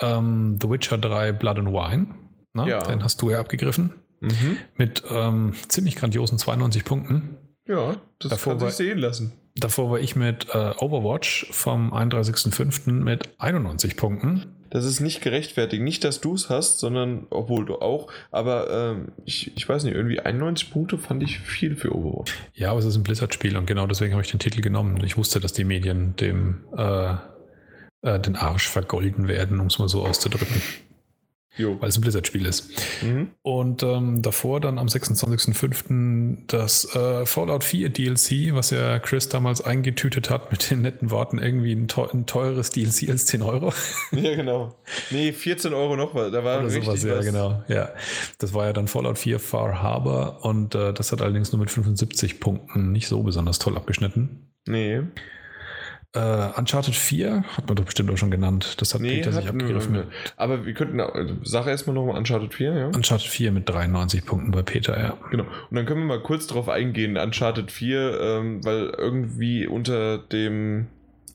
ähm, 0.00 0.58
The 0.60 0.70
Witcher 0.70 0.98
3 0.98 1.32
Blood 1.32 1.58
and 1.58 1.68
Wine. 1.68 2.06
Ne? 2.52 2.68
Ja. 2.68 2.80
Den 2.80 3.02
hast 3.02 3.20
du 3.22 3.30
ja 3.30 3.40
abgegriffen. 3.40 3.92
Mhm. 4.20 4.56
Mit 4.76 5.02
ähm, 5.10 5.54
ziemlich 5.68 5.96
grandiosen 5.96 6.38
92 6.38 6.84
Punkten. 6.84 7.36
Ja, 7.66 7.96
das 8.18 8.30
davor 8.30 8.56
kann 8.56 8.68
sich 8.68 8.76
sehen 8.76 8.98
lassen. 8.98 9.32
Davor 9.56 9.90
war 9.90 9.98
ich 9.98 10.16
mit 10.16 10.48
äh, 10.54 10.72
Overwatch 10.78 11.48
vom 11.50 11.92
31.05. 11.92 12.92
mit 12.92 13.30
91 13.38 13.96
Punkten. 13.96 14.55
Das 14.70 14.84
ist 14.84 15.00
nicht 15.00 15.20
gerechtfertigt. 15.20 15.82
Nicht, 15.82 16.04
dass 16.04 16.20
du 16.20 16.34
es 16.34 16.48
hast, 16.48 16.78
sondern, 16.78 17.26
obwohl 17.30 17.64
du 17.64 17.76
auch, 17.76 18.08
aber 18.30 18.70
ähm, 18.70 19.12
ich, 19.24 19.56
ich 19.56 19.68
weiß 19.68 19.84
nicht, 19.84 19.94
irgendwie 19.94 20.20
91 20.20 20.70
Punkte 20.70 20.98
fand 20.98 21.22
ich 21.22 21.38
viel 21.38 21.76
für 21.76 21.94
Overwatch. 21.94 22.34
Ja, 22.54 22.70
aber 22.70 22.80
es 22.80 22.86
ist 22.86 22.96
ein 22.96 23.02
Blizzard-Spiel 23.02 23.56
und 23.56 23.66
genau 23.66 23.86
deswegen 23.86 24.12
habe 24.12 24.22
ich 24.22 24.30
den 24.30 24.40
Titel 24.40 24.60
genommen. 24.60 25.02
Ich 25.04 25.16
wusste, 25.16 25.40
dass 25.40 25.52
die 25.52 25.64
Medien 25.64 26.16
dem 26.16 26.64
äh, 26.76 27.14
äh, 28.02 28.20
den 28.20 28.36
Arsch 28.36 28.68
vergolden 28.68 29.28
werden, 29.28 29.58
um 29.60 29.66
es 29.66 29.78
mal 29.78 29.88
so 29.88 30.04
auszudrücken. 30.04 30.62
Jo. 31.56 31.80
Weil 31.80 31.88
es 31.88 31.96
ein 31.96 32.02
Blizzard-Spiel 32.02 32.44
ist. 32.44 32.70
Mhm. 33.02 33.28
Und 33.42 33.82
ähm, 33.82 34.20
davor 34.22 34.60
dann 34.60 34.78
am 34.78 34.88
26.05. 34.88 36.38
das 36.46 36.94
äh, 36.94 37.24
Fallout 37.24 37.64
4 37.64 37.88
DLC, 37.88 38.54
was 38.54 38.70
ja 38.70 38.98
Chris 38.98 39.28
damals 39.28 39.62
eingetütet 39.62 40.28
hat 40.28 40.50
mit 40.52 40.70
den 40.70 40.82
netten 40.82 41.10
Worten, 41.10 41.38
irgendwie 41.38 41.72
ein, 41.72 41.88
teuer, 41.88 42.12
ein 42.12 42.26
teures 42.26 42.70
DLC 42.70 43.08
als 43.08 43.26
10 43.26 43.42
Euro. 43.42 43.72
Ja, 44.12 44.34
genau. 44.34 44.74
Nee, 45.10 45.32
14 45.32 45.74
Euro 45.74 45.96
noch, 45.96 46.14
da 46.14 46.44
war 46.44 46.60
Oder 46.60 46.70
sowas, 46.70 47.02
ja, 47.02 47.20
genau. 47.20 47.62
Ja. 47.68 47.90
Das 48.38 48.54
war 48.54 48.66
ja 48.66 48.72
dann 48.72 48.88
Fallout 48.88 49.18
4 49.18 49.38
Far 49.38 49.82
Harbor 49.82 50.44
und 50.44 50.74
äh, 50.74 50.92
das 50.92 51.12
hat 51.12 51.22
allerdings 51.22 51.52
nur 51.52 51.60
mit 51.60 51.70
75 51.70 52.40
Punkten 52.40 52.92
nicht 52.92 53.08
so 53.08 53.22
besonders 53.22 53.58
toll 53.58 53.76
abgeschnitten. 53.76 54.52
Nee. 54.66 55.02
Uh, 56.16 56.50
Uncharted 56.56 56.94
4 56.94 57.44
hat 57.56 57.66
man 57.66 57.76
doch 57.76 57.84
bestimmt 57.84 58.10
auch 58.10 58.16
schon 58.16 58.30
genannt. 58.30 58.76
Das 58.80 58.94
hat 58.94 59.02
nee, 59.02 59.16
Peter 59.16 59.32
sich 59.32 59.46
abgegriffen. 59.46 59.92
Nö, 59.92 59.98
nö. 59.98 60.04
Aber 60.36 60.64
wir 60.64 60.72
könnten, 60.72 60.98
äh, 60.98 61.34
sag 61.42 61.66
erstmal 61.66 61.94
noch 61.94 62.06
mal 62.06 62.16
Uncharted 62.16 62.54
4, 62.54 62.72
ja? 62.72 62.86
Uncharted 62.86 63.26
4 63.26 63.52
mit 63.52 63.68
93 63.68 64.24
Punkten 64.24 64.50
bei 64.50 64.62
Peter, 64.62 64.98
ja. 64.98 65.18
Genau. 65.30 65.44
Und 65.44 65.76
dann 65.76 65.84
können 65.84 66.00
wir 66.00 66.06
mal 66.06 66.22
kurz 66.22 66.46
darauf 66.46 66.70
eingehen, 66.70 67.18
Uncharted 67.18 67.70
4, 67.70 68.20
ähm, 68.20 68.64
weil 68.64 68.94
irgendwie 68.96 69.66
unter 69.66 70.16
dem. 70.18 70.86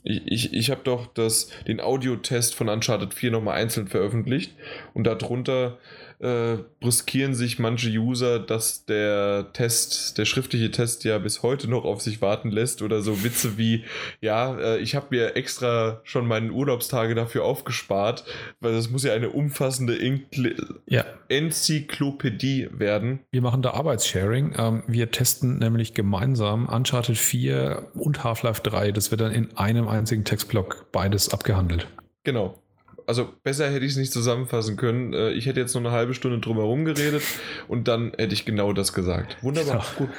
Ich, 0.04 0.24
ich, 0.26 0.54
ich 0.54 0.72
habe 0.72 0.82
doch 0.84 1.14
das, 1.14 1.52
den 1.68 1.80
Audiotest 1.80 2.56
von 2.56 2.68
Uncharted 2.68 3.14
4 3.14 3.30
nochmal 3.30 3.62
einzeln 3.62 3.88
veröffentlicht 3.88 4.56
und 4.96 5.06
darunter 5.06 5.78
äh, 6.22 6.58
brüskieren 6.80 7.34
sich 7.34 7.58
manche 7.58 7.90
User, 7.90 8.40
dass 8.40 8.86
der 8.86 9.48
Test, 9.54 10.18
der 10.18 10.26
schriftliche 10.26 10.70
Test 10.72 11.04
ja 11.04 11.18
bis 11.18 11.42
heute 11.42 11.68
noch 11.68 11.84
auf 11.84 12.02
sich 12.02 12.22
warten 12.22 12.52
lässt 12.52 12.82
oder 12.82 13.02
so 13.02 13.24
Witze 13.24 13.58
wie, 13.58 13.86
ja, 14.22 14.56
äh, 14.58 14.78
ich 14.80 14.96
habe 14.96 15.08
mir 15.10 15.36
extra 15.36 16.00
schon 16.04 16.28
meine 16.28 16.52
Urlaubstage 16.52 17.16
dafür 17.16 17.44
aufgespart, 17.44 18.24
weil 18.60 18.74
das 18.74 18.90
muss 18.90 19.04
ja 19.04 19.14
eine 19.14 19.30
umfassende 19.30 19.96
Inkl 19.96 20.56
ja. 20.86 21.06
Enzyklopädie 21.30 22.70
werden. 22.72 23.22
Wir 23.32 23.42
machen 23.42 23.62
da 23.64 23.72
Arbeitssharing. 23.72 24.54
Ähm, 24.58 24.84
wir 24.88 25.10
testen 25.12 25.58
nämlich 25.58 25.94
gemeinsam 25.94 26.68
Uncharted 26.68 27.18
4 27.18 27.88
und 27.96 28.24
Half-Life 28.24 28.62
3. 28.62 28.92
Das 28.92 29.10
wird 29.10 29.22
dann 29.22 29.32
in 29.32 29.58
einem 29.58 29.88
einzigen 29.88 30.24
Textblock 30.24 30.92
beides 30.92 31.34
abgehandelt. 31.34 31.88
Genau 32.24 32.62
also 33.08 33.30
besser 33.44 33.70
hätte 33.70 33.86
ich 33.86 33.92
es 33.92 33.98
nicht 33.98 34.12
zusammenfassen 34.12 34.78
können. 34.78 35.14
Äh, 35.14 35.32
ich 35.32 35.46
hätte 35.46 35.60
jetzt 35.60 35.74
noch 35.74 35.82
eine 35.82 35.92
halbe 35.92 36.14
Stunde 36.14 36.40
drum 36.40 36.58
herum 36.58 36.86
geredet 36.86 37.24
und 37.68 37.88
dann 37.88 38.14
hätte 38.18 38.34
ich 38.34 38.46
genau 38.46 38.74
das 38.74 38.94
gesagt. 38.94 39.38
Wunderbar, 39.42 39.78
ja. 39.78 39.86
gut. 39.98 40.10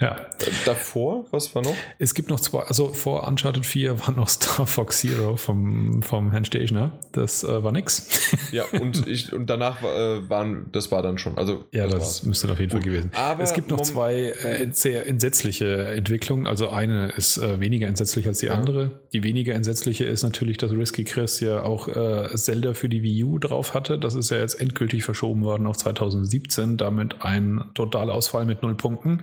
Ja. 0.00 0.16
Davor, 0.64 1.24
was 1.30 1.54
war 1.54 1.62
noch? 1.62 1.76
Es 2.00 2.14
gibt 2.14 2.28
noch 2.28 2.40
zwei, 2.40 2.64
also 2.64 2.92
vor 2.92 3.28
Uncharted 3.28 3.64
4 3.64 4.00
war 4.00 4.10
noch 4.12 4.28
Star 4.28 4.66
Fox 4.66 4.98
Zero 4.98 5.36
vom, 5.36 6.02
vom 6.02 6.32
Herrn 6.32 6.44
Stegner. 6.44 6.98
Das 7.12 7.44
äh, 7.44 7.62
war 7.62 7.70
nix. 7.70 8.08
Ja, 8.50 8.64
und, 8.72 9.06
ich, 9.06 9.32
und 9.32 9.46
danach 9.46 9.82
äh, 9.82 10.28
waren, 10.28 10.66
das 10.72 10.90
war 10.90 11.02
dann 11.02 11.18
schon. 11.18 11.38
Also, 11.38 11.64
ja, 11.72 11.86
das, 11.86 11.98
das 11.98 12.22
müsste 12.24 12.50
auf 12.50 12.58
jeden 12.58 12.72
Fall 12.72 12.82
gewesen. 12.82 13.10
Aber 13.14 13.42
es 13.42 13.52
gibt 13.52 13.70
noch 13.70 13.80
zwei 13.82 14.30
äh, 14.30 14.68
sehr 14.72 15.06
entsetzliche 15.06 15.86
Entwicklungen. 15.86 16.46
Also 16.46 16.70
eine 16.70 17.08
ist 17.16 17.36
äh, 17.38 17.60
weniger 17.60 17.86
entsetzlich 17.86 18.26
als 18.26 18.38
die 18.38 18.46
ja. 18.46 18.54
andere. 18.54 19.00
Die 19.12 19.22
weniger 19.22 19.54
entsetzliche 19.54 20.04
ist 20.04 20.22
natürlich, 20.24 20.58
dass 20.58 20.72
Risky 20.72 21.04
Chris 21.04 21.40
ja 21.40 21.62
auch 21.62 21.88
äh, 21.88 22.28
Zelda 22.34 22.74
für 22.74 22.88
die 22.88 23.02
Wii 23.02 23.24
U 23.24 23.38
drauf 23.38 23.74
hatte. 23.74 23.98
Das 23.98 24.14
ist 24.14 24.30
ja 24.30 24.38
jetzt 24.38 24.60
endgültig 24.60 25.04
verschoben 25.04 25.42
worden 25.42 25.66
auf 25.66 25.76
2017. 25.76 26.76
Damit 26.76 27.22
ein 27.22 27.64
Totalausfall 27.74 28.44
mit 28.44 28.62
null 28.62 28.74
Punkten 28.74 29.22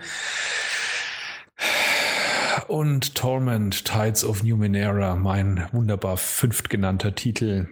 und 2.71 3.15
Torment 3.15 3.83
Tides 3.83 4.23
of 4.23 4.43
Numenera, 4.43 5.17
mein 5.17 5.67
wunderbar 5.73 6.15
fünftgenannter 6.15 7.13
Titel, 7.13 7.67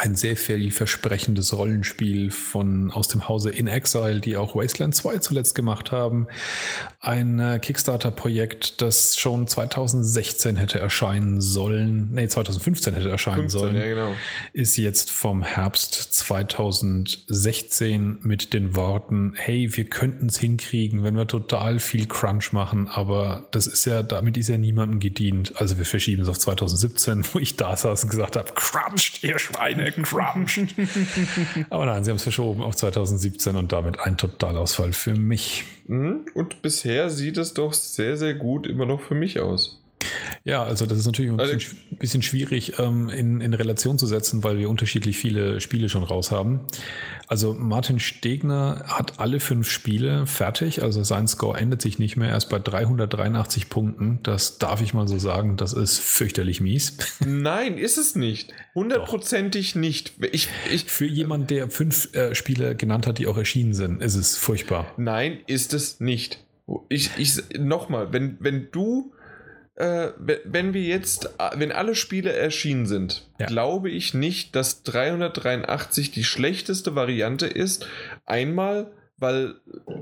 ein 0.00 0.16
sehr 0.16 0.36
vielversprechendes 0.36 1.54
Rollenspiel 1.54 2.30
von 2.30 2.90
aus 2.90 3.08
dem 3.08 3.28
Hause 3.28 3.50
In 3.50 3.66
Exile, 3.66 4.20
die 4.20 4.38
auch 4.38 4.56
Wasteland 4.56 4.94
2 4.94 5.18
zuletzt 5.18 5.54
gemacht 5.54 5.92
haben. 5.92 6.26
Ein 7.00 7.38
äh, 7.38 7.58
Kickstarter-Projekt, 7.60 8.80
das 8.80 9.18
schon 9.18 9.46
2016 9.46 10.56
hätte 10.56 10.78
erscheinen 10.78 11.42
sollen, 11.42 12.08
nee, 12.12 12.26
2015 12.26 12.94
hätte 12.94 13.10
erscheinen 13.10 13.50
15, 13.50 13.60
sollen, 13.60 13.76
ja, 13.76 13.84
genau. 13.84 14.14
ist 14.54 14.78
jetzt 14.78 15.10
vom 15.10 15.42
Herbst 15.42 16.14
2016 16.14 18.20
mit 18.22 18.54
den 18.54 18.74
Worten, 18.76 19.34
hey, 19.36 19.76
wir 19.76 19.84
könnten 19.84 20.28
es 20.28 20.38
hinkriegen, 20.38 21.04
wenn 21.04 21.14
wir 21.14 21.26
total 21.26 21.78
viel 21.78 22.06
Crunch 22.06 22.54
machen, 22.54 22.88
aber 22.88 23.48
das 23.50 23.66
ist 23.66 23.84
ja, 23.84 24.02
damit 24.02 24.38
ist 24.38 24.48
ja 24.48 24.56
niemandem 24.56 24.98
gedient. 24.98 25.52
Also 25.56 25.76
wir 25.76 25.84
verschieben 25.84 26.22
es 26.22 26.28
auf 26.28 26.38
2017, 26.38 27.26
wo 27.32 27.38
ich 27.38 27.56
da 27.56 27.76
saß 27.76 28.04
und 28.04 28.10
gesagt 28.10 28.36
habe, 28.36 28.50
cruncht, 28.54 29.22
ihr 29.22 29.38
Schweine! 29.38 29.89
Crunch. 29.92 30.58
Aber 31.70 31.86
nein, 31.86 32.04
sie 32.04 32.10
haben 32.10 32.16
es 32.16 32.22
verschoben 32.22 32.62
auf 32.62 32.76
2017 32.76 33.56
und 33.56 33.72
damit 33.72 34.00
ein 34.00 34.16
Totalausfall 34.16 34.92
für 34.92 35.14
mich. 35.14 35.64
Mhm. 35.86 36.26
Und 36.34 36.62
bisher 36.62 37.10
sieht 37.10 37.38
es 37.38 37.54
doch 37.54 37.72
sehr, 37.72 38.16
sehr 38.16 38.34
gut 38.34 38.66
immer 38.66 38.86
noch 38.86 39.00
für 39.00 39.14
mich 39.14 39.40
aus. 39.40 39.79
Ja, 40.44 40.62
also 40.62 40.86
das 40.86 40.98
ist 40.98 41.06
natürlich 41.06 41.30
ein 41.30 41.36
bisschen, 41.36 41.54
also, 41.54 41.96
bisschen 41.98 42.22
schwierig 42.22 42.78
ähm, 42.78 43.08
in, 43.08 43.40
in 43.40 43.52
Relation 43.54 43.98
zu 43.98 44.06
setzen, 44.06 44.42
weil 44.42 44.58
wir 44.58 44.70
unterschiedlich 44.70 45.18
viele 45.18 45.60
Spiele 45.60 45.88
schon 45.88 46.02
raus 46.02 46.30
haben. 46.30 46.60
Also 47.28 47.54
Martin 47.54 48.00
Stegner 48.00 48.84
hat 48.86 49.20
alle 49.20 49.38
fünf 49.38 49.70
Spiele 49.70 50.26
fertig, 50.26 50.82
also 50.82 51.04
sein 51.04 51.28
Score 51.28 51.58
ändert 51.58 51.82
sich 51.82 51.98
nicht 51.98 52.16
mehr, 52.16 52.30
erst 52.30 52.48
bei 52.48 52.58
383 52.58 53.68
Punkten. 53.68 54.18
Das 54.22 54.58
darf 54.58 54.80
ich 54.80 54.94
mal 54.94 55.06
so 55.06 55.18
sagen, 55.18 55.56
das 55.56 55.72
ist 55.72 56.00
fürchterlich 56.00 56.60
mies. 56.60 56.96
Nein, 57.24 57.78
ist 57.78 57.98
es 57.98 58.16
nicht. 58.16 58.52
Hundertprozentig 58.74 59.76
nicht. 59.76 60.14
Ich, 60.32 60.48
ich, 60.72 60.86
Für 60.86 61.06
jemanden, 61.06 61.46
der 61.46 61.70
fünf 61.70 62.14
äh, 62.14 62.34
Spiele 62.34 62.74
genannt 62.74 63.06
hat, 63.06 63.18
die 63.18 63.26
auch 63.26 63.36
erschienen 63.36 63.74
sind, 63.74 64.02
ist 64.02 64.16
es 64.16 64.36
furchtbar. 64.36 64.92
Nein, 64.96 65.38
ist 65.46 65.74
es 65.74 66.00
nicht. 66.00 66.44
Ich, 66.88 67.10
ich 67.18 67.58
nochmal, 67.58 68.12
wenn, 68.12 68.38
wenn 68.40 68.68
du 68.72 69.12
äh, 69.80 70.12
wenn 70.44 70.74
wir 70.74 70.82
jetzt, 70.82 71.30
wenn 71.54 71.72
alle 71.72 71.94
Spiele 71.94 72.32
erschienen 72.32 72.86
sind, 72.86 73.26
ja. 73.38 73.46
glaube 73.46 73.90
ich 73.90 74.12
nicht, 74.12 74.54
dass 74.54 74.82
383 74.82 76.10
die 76.10 76.24
schlechteste 76.24 76.94
Variante 76.94 77.46
ist. 77.46 77.86
Einmal, 78.26 78.92
weil 79.16 79.54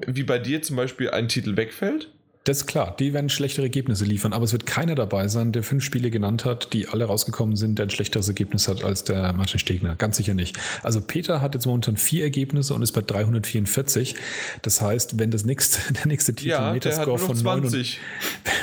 wie 0.06 0.24
bei 0.24 0.40
dir 0.40 0.62
zum 0.62 0.76
Beispiel 0.76 1.10
ein 1.10 1.28
Titel 1.28 1.56
wegfällt. 1.56 2.10
Das 2.44 2.58
ist 2.58 2.66
klar, 2.66 2.96
die 2.98 3.12
werden 3.12 3.28
schlechtere 3.28 3.64
Ergebnisse 3.64 4.04
liefern, 4.04 4.32
aber 4.32 4.44
es 4.44 4.52
wird 4.52 4.64
keiner 4.64 4.94
dabei 4.94 5.28
sein, 5.28 5.52
der 5.52 5.62
fünf 5.62 5.84
Spiele 5.84 6.10
genannt 6.10 6.44
hat, 6.44 6.72
die 6.72 6.88
alle 6.88 7.04
rausgekommen 7.04 7.56
sind, 7.56 7.78
der 7.78 7.86
ein 7.86 7.90
schlechteres 7.90 8.26
Ergebnis 8.26 8.68
hat 8.68 8.84
als 8.84 9.04
der 9.04 9.32
Martin 9.34 9.58
Stegner. 9.58 9.96
Ganz 9.96 10.16
sicher 10.16 10.32
nicht. 10.32 10.56
Also 10.82 11.00
Peter 11.00 11.42
hat 11.42 11.54
jetzt 11.54 11.66
momentan 11.66 11.96
vier 11.98 12.24
Ergebnisse 12.24 12.72
und 12.72 12.82
ist 12.82 12.92
bei 12.92 13.02
344. 13.02 14.14
Das 14.62 14.80
heißt, 14.80 15.18
wenn 15.18 15.30
das 15.30 15.44
nächste, 15.44 15.92
der 15.92 16.06
nächste 16.06 16.34
Titel 16.34 16.50
ja, 16.50 16.64
einen 16.64 16.74
Metascore 16.74 17.18
von, 17.18 17.36
20. 17.36 18.00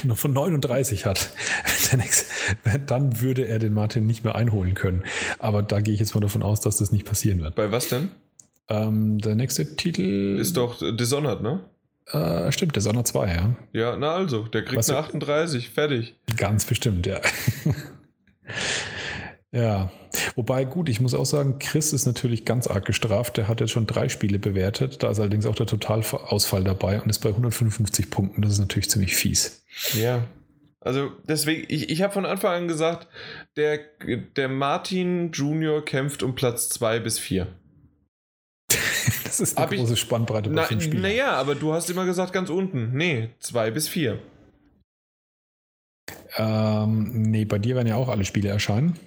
9, 0.03 0.15
von 0.17 0.33
39 0.33 1.05
hat, 1.05 1.29
nächste, 1.95 2.25
dann 2.87 3.21
würde 3.21 3.47
er 3.47 3.59
den 3.59 3.73
Martin 3.73 4.07
nicht 4.07 4.23
mehr 4.23 4.35
einholen 4.35 4.73
können. 4.73 5.03
Aber 5.37 5.61
da 5.61 5.81
gehe 5.81 5.93
ich 5.93 5.99
jetzt 5.99 6.15
mal 6.15 6.21
davon 6.21 6.43
aus, 6.43 6.59
dass 6.61 6.77
das 6.77 6.91
nicht 6.91 7.05
passieren 7.05 7.41
wird. 7.41 7.55
Bei 7.55 7.71
was 7.71 7.89
denn? 7.89 8.09
Ähm, 8.67 9.19
der 9.19 9.35
nächste 9.35 9.75
Titel 9.75 10.37
ist 10.39 10.57
doch 10.57 10.79
Dishonored, 10.79 11.41
ne? 11.41 11.59
Äh, 12.11 12.51
stimmt, 12.51 12.75
der 12.75 12.83
Sonne 12.83 13.03
2, 13.03 13.33
ja. 13.33 13.55
Ja, 13.73 13.97
na 13.97 14.13
also, 14.13 14.43
der 14.43 14.63
kriegt 14.63 14.77
Was 14.77 14.89
eine 14.89 14.99
38, 14.99 15.69
fertig. 15.69 16.15
Ganz 16.37 16.65
bestimmt, 16.65 17.07
ja. 17.07 17.19
ja. 19.51 19.91
Wobei, 20.35 20.65
gut, 20.65 20.87
ich 20.87 21.01
muss 21.01 21.13
auch 21.13 21.25
sagen, 21.25 21.59
Chris 21.59 21.93
ist 21.93 22.05
natürlich 22.05 22.45
ganz 22.45 22.67
arg 22.67 22.85
gestraft. 22.85 23.37
Der 23.37 23.47
hat 23.47 23.59
jetzt 23.59 23.71
schon 23.71 23.87
drei 23.87 24.07
Spiele 24.09 24.39
bewertet. 24.39 25.01
Da 25.01 25.09
ist 25.09 25.19
allerdings 25.19 25.45
auch 25.45 25.55
der 25.55 25.65
Totalausfall 25.65 26.63
dabei 26.63 27.01
und 27.01 27.09
ist 27.09 27.19
bei 27.19 27.29
155 27.29 28.09
Punkten. 28.09 28.41
Das 28.41 28.51
ist 28.51 28.59
natürlich 28.59 28.89
ziemlich 28.89 29.15
fies. 29.15 29.65
Ja. 29.93 30.27
Also 30.79 31.11
deswegen, 31.27 31.65
ich, 31.67 31.89
ich 31.89 32.03
habe 32.03 32.13
von 32.13 32.27
Anfang 32.27 32.53
an 32.53 32.67
gesagt, 32.67 33.07
der, 33.57 33.79
der 34.35 34.47
Martin 34.47 35.31
Junior 35.31 35.83
kämpft 35.83 36.21
um 36.21 36.35
Platz 36.35 36.69
2 36.69 36.99
bis 36.99 37.17
4. 37.17 37.47
Das 39.23 39.39
ist 39.39 39.57
eine 39.57 39.65
Hab 39.67 39.75
große 39.75 39.93
ich, 39.93 39.99
Spannbreite 39.99 40.49
bei 40.49 40.67
na, 40.69 40.81
Spielen. 40.81 41.01
Naja, 41.01 41.33
aber 41.33 41.55
du 41.55 41.73
hast 41.73 41.89
immer 41.89 42.05
gesagt 42.05 42.33
ganz 42.33 42.49
unten. 42.49 42.91
Nee, 42.93 43.29
zwei 43.39 43.71
bis 43.71 43.87
vier. 43.87 44.19
Ähm, 46.37 47.21
nee, 47.31 47.45
bei 47.45 47.59
dir 47.59 47.75
werden 47.75 47.87
ja 47.87 47.95
auch 47.95 48.09
alle 48.09 48.25
Spiele 48.25 48.49
erscheinen. 48.49 48.99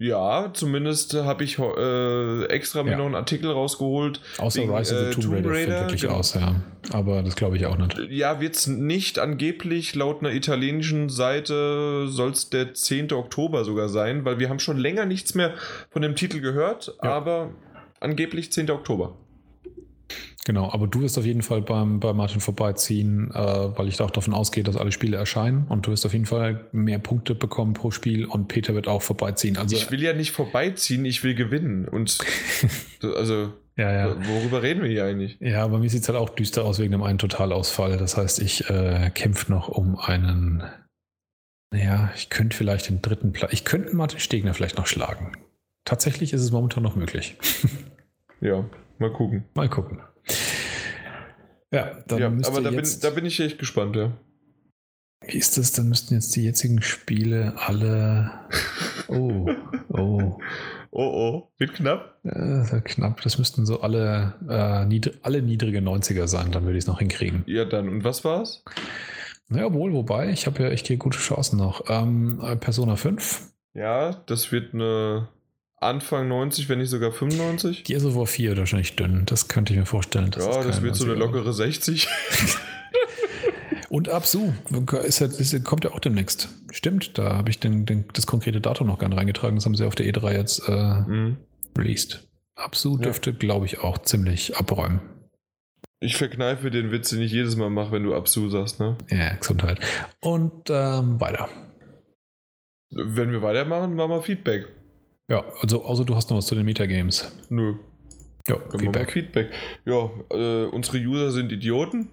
Ja, 0.00 0.52
zumindest 0.54 1.14
habe 1.14 1.42
ich 1.42 1.58
äh, 1.58 2.44
extra 2.44 2.84
mir 2.84 2.92
ja. 2.92 2.98
noch 2.98 3.06
einen 3.06 3.16
Artikel 3.16 3.50
rausgeholt. 3.50 4.20
Außer 4.38 4.62
wegen, 4.62 4.72
Rise 4.72 4.94
of 4.94 5.00
the 5.00 5.06
äh, 5.06 5.22
Tomb 5.22 5.34
Raider, 5.34 5.42
Tomb 5.42 5.54
Raider 5.54 5.80
wirklich 5.80 6.02
genau. 6.02 6.14
aus, 6.14 6.34
ja. 6.34 6.54
Aber 6.92 7.22
das 7.24 7.34
glaube 7.34 7.56
ich 7.56 7.66
auch 7.66 7.76
nicht. 7.76 7.98
Ja, 8.08 8.40
wird 8.40 8.54
es 8.54 8.68
nicht 8.68 9.18
angeblich, 9.18 9.96
laut 9.96 10.20
einer 10.20 10.32
italienischen 10.32 11.08
Seite 11.08 12.06
soll 12.06 12.30
es 12.30 12.48
der 12.48 12.74
10. 12.74 13.12
Oktober 13.12 13.64
sogar 13.64 13.88
sein, 13.88 14.24
weil 14.24 14.38
wir 14.38 14.48
haben 14.48 14.60
schon 14.60 14.78
länger 14.78 15.04
nichts 15.04 15.34
mehr 15.34 15.54
von 15.90 16.02
dem 16.02 16.14
Titel 16.14 16.40
gehört, 16.40 16.96
ja. 17.02 17.10
aber 17.10 17.50
Angeblich 18.00 18.52
10. 18.52 18.70
Oktober. 18.70 19.16
Genau, 20.48 20.72
aber 20.72 20.86
du 20.86 21.02
wirst 21.02 21.18
auf 21.18 21.26
jeden 21.26 21.42
Fall 21.42 21.60
beim, 21.60 22.00
bei 22.00 22.14
Martin 22.14 22.40
vorbeiziehen, 22.40 23.30
äh, 23.34 23.36
weil 23.36 23.86
ich 23.86 23.98
da 23.98 24.04
auch 24.04 24.10
davon 24.10 24.32
ausgehe, 24.32 24.64
dass 24.64 24.78
alle 24.78 24.92
Spiele 24.92 25.18
erscheinen 25.18 25.66
und 25.68 25.86
du 25.86 25.90
wirst 25.90 26.06
auf 26.06 26.14
jeden 26.14 26.24
Fall 26.24 26.68
mehr 26.72 26.98
Punkte 26.98 27.34
bekommen 27.34 27.74
pro 27.74 27.90
Spiel 27.90 28.24
und 28.24 28.48
Peter 28.48 28.74
wird 28.74 28.88
auch 28.88 29.02
vorbeiziehen. 29.02 29.58
Also, 29.58 29.76
ich 29.76 29.90
will 29.90 30.02
ja 30.02 30.14
nicht 30.14 30.30
vorbeiziehen, 30.30 31.04
ich 31.04 31.22
will 31.22 31.34
gewinnen. 31.34 31.86
Und 31.86 32.16
also, 33.02 33.52
ja, 33.76 33.92
ja. 33.92 34.26
worüber 34.26 34.62
reden 34.62 34.82
wir 34.82 34.88
hier 34.88 35.04
eigentlich? 35.04 35.36
Ja, 35.38 35.64
aber 35.64 35.80
mir 35.80 35.90
sieht 35.90 36.00
es 36.00 36.08
halt 36.08 36.16
auch 36.16 36.30
düster 36.30 36.64
aus 36.64 36.78
wegen 36.78 36.92
dem 36.92 37.02
einen 37.02 37.18
Totalausfall. 37.18 37.98
Das 37.98 38.16
heißt, 38.16 38.40
ich 38.40 38.70
äh, 38.70 39.10
kämpfe 39.12 39.52
noch 39.52 39.68
um 39.68 39.98
einen. 39.98 40.62
Naja, 41.74 42.10
ich 42.16 42.30
könnte 42.30 42.56
vielleicht 42.56 42.88
den 42.88 43.02
dritten 43.02 43.32
Platz. 43.32 43.52
Ich 43.52 43.66
könnte 43.66 43.94
Martin 43.94 44.18
Stegner 44.18 44.54
vielleicht 44.54 44.78
noch 44.78 44.86
schlagen. 44.86 45.32
Tatsächlich 45.84 46.32
ist 46.32 46.40
es 46.40 46.52
momentan 46.52 46.82
noch 46.82 46.96
möglich. 46.96 47.36
ja, 48.40 48.64
mal 48.98 49.12
gucken. 49.12 49.44
Mal 49.54 49.68
gucken. 49.68 50.00
Ja, 51.70 52.02
dann 52.06 52.18
ja 52.18 52.26
aber 52.28 52.62
da 52.62 52.70
bin, 52.70 52.84
da 53.00 53.10
bin 53.10 53.26
ich 53.26 53.40
echt 53.40 53.58
gespannt, 53.58 53.96
ja. 53.96 54.12
Wie 55.26 55.36
ist 55.36 55.58
das? 55.58 55.72
Dann 55.72 55.88
müssten 55.88 56.14
jetzt 56.14 56.34
die 56.36 56.44
jetzigen 56.44 56.82
Spiele 56.82 57.54
alle. 57.56 58.30
Oh, 59.10 59.48
oh. 59.88 60.38
Oh, 60.90 61.02
oh. 61.02 61.52
Wird 61.56 61.72
knapp? 61.72 62.18
Äh, 62.24 62.80
knapp. 62.82 63.22
Das 63.22 63.38
müssten 63.38 63.64
so 63.64 63.80
alle, 63.80 64.34
äh, 64.46 64.84
niedr 64.84 65.12
alle 65.22 65.40
niedrige 65.40 65.78
90er 65.78 66.26
sein, 66.26 66.52
dann 66.52 66.64
würde 66.64 66.76
ich 66.76 66.84
es 66.84 66.88
noch 66.88 66.98
hinkriegen. 66.98 67.42
Ja, 67.46 67.64
dann. 67.64 67.88
Und 67.88 68.04
was 68.04 68.22
war's? 68.26 68.62
Ja, 69.48 69.72
wohl, 69.72 69.94
wobei, 69.94 70.28
ich 70.28 70.46
habe 70.46 70.62
ja 70.62 70.68
echt 70.68 70.88
hier 70.88 70.98
gute 70.98 71.16
Chancen 71.18 71.58
noch. 71.58 71.84
Ähm, 71.88 72.38
Persona 72.60 72.96
5. 72.96 73.50
Ja, 73.72 74.12
das 74.26 74.52
wird 74.52 74.74
eine 74.74 75.28
Anfang 75.80 76.26
90, 76.28 76.68
wenn 76.68 76.78
nicht 76.78 76.90
sogar 76.90 77.12
95. 77.12 77.84
Gears 77.84 78.04
of 78.04 78.16
War 78.16 78.26
4 78.26 78.56
wahrscheinlich 78.56 78.96
dünn. 78.96 79.24
Das 79.26 79.48
könnte 79.48 79.72
ich 79.72 79.78
mir 79.78 79.86
vorstellen. 79.86 80.30
Das 80.30 80.44
ja, 80.44 80.62
das 80.62 80.82
wird 80.82 80.96
so 80.96 81.04
eine 81.04 81.14
lockere 81.14 81.52
60. 81.52 82.08
Und 83.88 84.08
Absu 84.08 84.52
ist, 85.04 85.20
ist, 85.20 85.64
kommt 85.64 85.84
ja 85.84 85.92
auch 85.92 86.00
demnächst. 86.00 86.48
Stimmt, 86.72 87.16
da 87.16 87.36
habe 87.36 87.48
ich 87.48 87.58
den, 87.58 87.86
den, 87.86 88.04
das 88.12 88.26
konkrete 88.26 88.60
Datum 88.60 88.86
noch 88.86 88.98
gar 88.98 89.08
nicht 89.08 89.18
reingetragen. 89.18 89.56
Das 89.56 89.64
haben 89.64 89.76
sie 89.76 89.86
auf 89.86 89.94
der 89.94 90.06
E3 90.06 90.32
jetzt 90.32 90.68
äh, 90.68 90.72
mhm. 90.72 91.38
released. 91.76 92.28
Absu 92.54 92.98
dürfte, 92.98 93.32
glaube 93.32 93.66
ich, 93.66 93.78
auch 93.78 93.98
ziemlich 93.98 94.56
abräumen. 94.56 95.00
Ich 96.00 96.16
verkneife 96.16 96.70
den 96.70 96.92
Witz, 96.92 97.10
den 97.10 97.22
ich 97.22 97.32
jedes 97.32 97.56
Mal 97.56 97.70
mache, 97.70 97.92
wenn 97.92 98.02
du 98.02 98.14
Absu 98.14 98.50
sagst, 98.50 98.78
ne? 98.78 98.96
Ja, 99.10 99.34
Gesundheit. 99.34 99.80
Und 100.20 100.70
ähm, 100.70 101.20
weiter. 101.20 101.48
Wenn 102.90 103.32
wir 103.32 103.42
weitermachen, 103.42 103.94
machen 103.94 104.10
wir 104.10 104.22
Feedback. 104.22 104.66
Ja, 105.28 105.44
also 105.60 105.84
außer 105.84 106.04
du 106.04 106.16
hast 106.16 106.30
noch 106.30 106.38
was 106.38 106.46
zu 106.46 106.54
den 106.54 106.64
Metagames. 106.64 107.30
Nö. 107.50 107.74
Ja, 108.48 108.56
Feedback. 108.78 109.12
Feedback. 109.12 109.50
Ja, 109.84 110.10
äh, 110.30 110.64
unsere 110.64 110.96
User 110.98 111.30
sind 111.30 111.52
Idioten. 111.52 112.08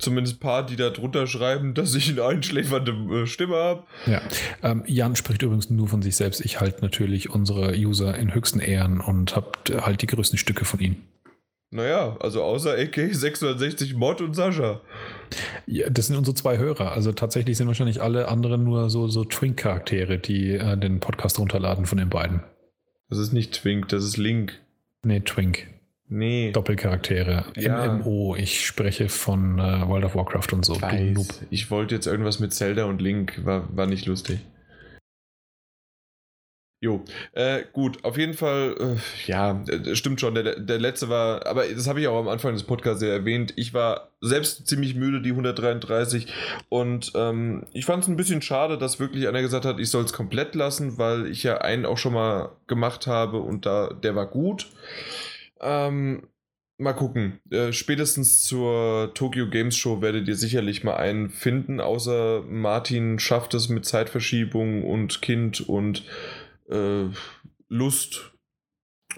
Zumindest 0.00 0.36
ein 0.36 0.40
paar, 0.40 0.66
die 0.66 0.74
da 0.74 0.90
drunter 0.90 1.28
schreiben, 1.28 1.74
dass 1.74 1.94
ich 1.94 2.10
eine 2.10 2.24
einschläfernde 2.24 3.22
äh, 3.22 3.26
Stimme 3.26 3.54
habe. 3.54 3.84
Ja, 4.06 4.20
ähm, 4.64 4.82
Jan 4.86 5.14
spricht 5.14 5.42
übrigens 5.42 5.70
nur 5.70 5.86
von 5.86 6.02
sich 6.02 6.16
selbst. 6.16 6.40
Ich 6.40 6.58
halte 6.60 6.82
natürlich 6.82 7.30
unsere 7.30 7.76
User 7.76 8.16
in 8.18 8.34
höchsten 8.34 8.58
Ehren 8.58 9.00
und 9.00 9.36
habe 9.36 9.52
halt 9.80 10.02
die 10.02 10.08
größten 10.08 10.36
Stücke 10.36 10.64
von 10.64 10.80
ihnen. 10.80 11.04
Naja, 11.70 12.16
also 12.20 12.42
außer 12.42 12.78
AK 12.78 13.14
660 13.14 13.94
Mod 13.94 14.22
und 14.22 14.34
Sascha. 14.34 14.80
Ja, 15.66 15.90
das 15.90 16.06
sind 16.06 16.16
unsere 16.16 16.34
zwei 16.34 16.56
Hörer. 16.56 16.92
Also 16.92 17.12
tatsächlich 17.12 17.58
sind 17.58 17.66
wahrscheinlich 17.66 18.00
alle 18.00 18.28
anderen 18.28 18.64
nur 18.64 18.88
so, 18.88 19.08
so 19.08 19.24
Twink-Charaktere, 19.24 20.18
die 20.18 20.54
äh, 20.54 20.78
den 20.78 21.00
Podcast 21.00 21.38
runterladen 21.38 21.84
von 21.84 21.98
den 21.98 22.08
beiden. 22.08 22.42
Das 23.10 23.18
ist 23.18 23.32
nicht 23.32 23.52
Twink, 23.52 23.88
das 23.88 24.02
ist 24.04 24.16
Link. 24.16 24.60
Nee, 25.02 25.20
Twink. 25.20 25.66
Nee. 26.08 26.52
Doppelcharaktere. 26.52 27.44
Ja. 27.56 27.92
MMO. 27.92 28.34
Ich 28.36 28.64
spreche 28.64 29.10
von 29.10 29.58
äh, 29.58 29.86
World 29.86 30.06
of 30.06 30.14
Warcraft 30.14 30.52
und 30.54 30.64
so. 30.64 30.80
Weiß. 30.80 31.44
Ich 31.50 31.70
wollte 31.70 31.94
jetzt 31.94 32.06
irgendwas 32.06 32.40
mit 32.40 32.54
Zelda 32.54 32.84
und 32.84 33.02
Link. 33.02 33.44
War, 33.44 33.68
war 33.76 33.86
nicht 33.86 34.06
lustig. 34.06 34.40
Jo, 36.80 37.02
äh, 37.32 37.64
gut, 37.72 38.04
auf 38.04 38.16
jeden 38.16 38.34
Fall, 38.34 38.76
äh, 38.78 39.28
ja, 39.28 39.64
stimmt 39.94 40.20
schon, 40.20 40.36
der, 40.36 40.60
der 40.60 40.78
letzte 40.78 41.08
war, 41.08 41.44
aber 41.44 41.66
das 41.66 41.88
habe 41.88 42.00
ich 42.00 42.06
auch 42.06 42.20
am 42.20 42.28
Anfang 42.28 42.52
des 42.52 42.62
Podcasts 42.62 43.02
ja 43.02 43.08
erwähnt, 43.08 43.52
ich 43.56 43.74
war 43.74 44.12
selbst 44.20 44.68
ziemlich 44.68 44.94
müde, 44.94 45.20
die 45.20 45.30
133, 45.30 46.32
und 46.68 47.10
ähm, 47.16 47.66
ich 47.72 47.84
fand 47.84 48.04
es 48.04 48.08
ein 48.08 48.16
bisschen 48.16 48.42
schade, 48.42 48.78
dass 48.78 49.00
wirklich 49.00 49.26
einer 49.26 49.42
gesagt 49.42 49.64
hat, 49.64 49.80
ich 49.80 49.90
soll 49.90 50.04
es 50.04 50.12
komplett 50.12 50.54
lassen, 50.54 50.98
weil 50.98 51.26
ich 51.26 51.42
ja 51.42 51.58
einen 51.58 51.84
auch 51.84 51.98
schon 51.98 52.12
mal 52.12 52.52
gemacht 52.68 53.08
habe 53.08 53.40
und 53.40 53.66
da, 53.66 53.88
der 53.88 54.14
war 54.14 54.26
gut. 54.26 54.68
Ähm, 55.60 56.28
mal 56.78 56.92
gucken, 56.92 57.40
äh, 57.50 57.72
spätestens 57.72 58.44
zur 58.44 59.12
Tokyo 59.14 59.48
Games 59.48 59.76
Show 59.76 60.00
werdet 60.00 60.28
ihr 60.28 60.36
sicherlich 60.36 60.84
mal 60.84 60.94
einen 60.94 61.28
finden, 61.28 61.80
außer 61.80 62.44
Martin 62.48 63.18
schafft 63.18 63.54
es 63.54 63.68
mit 63.68 63.84
Zeitverschiebung 63.84 64.84
und 64.84 65.20
Kind 65.20 65.60
und 65.68 66.04
äh, 66.70 67.06
Lust, 67.68 68.32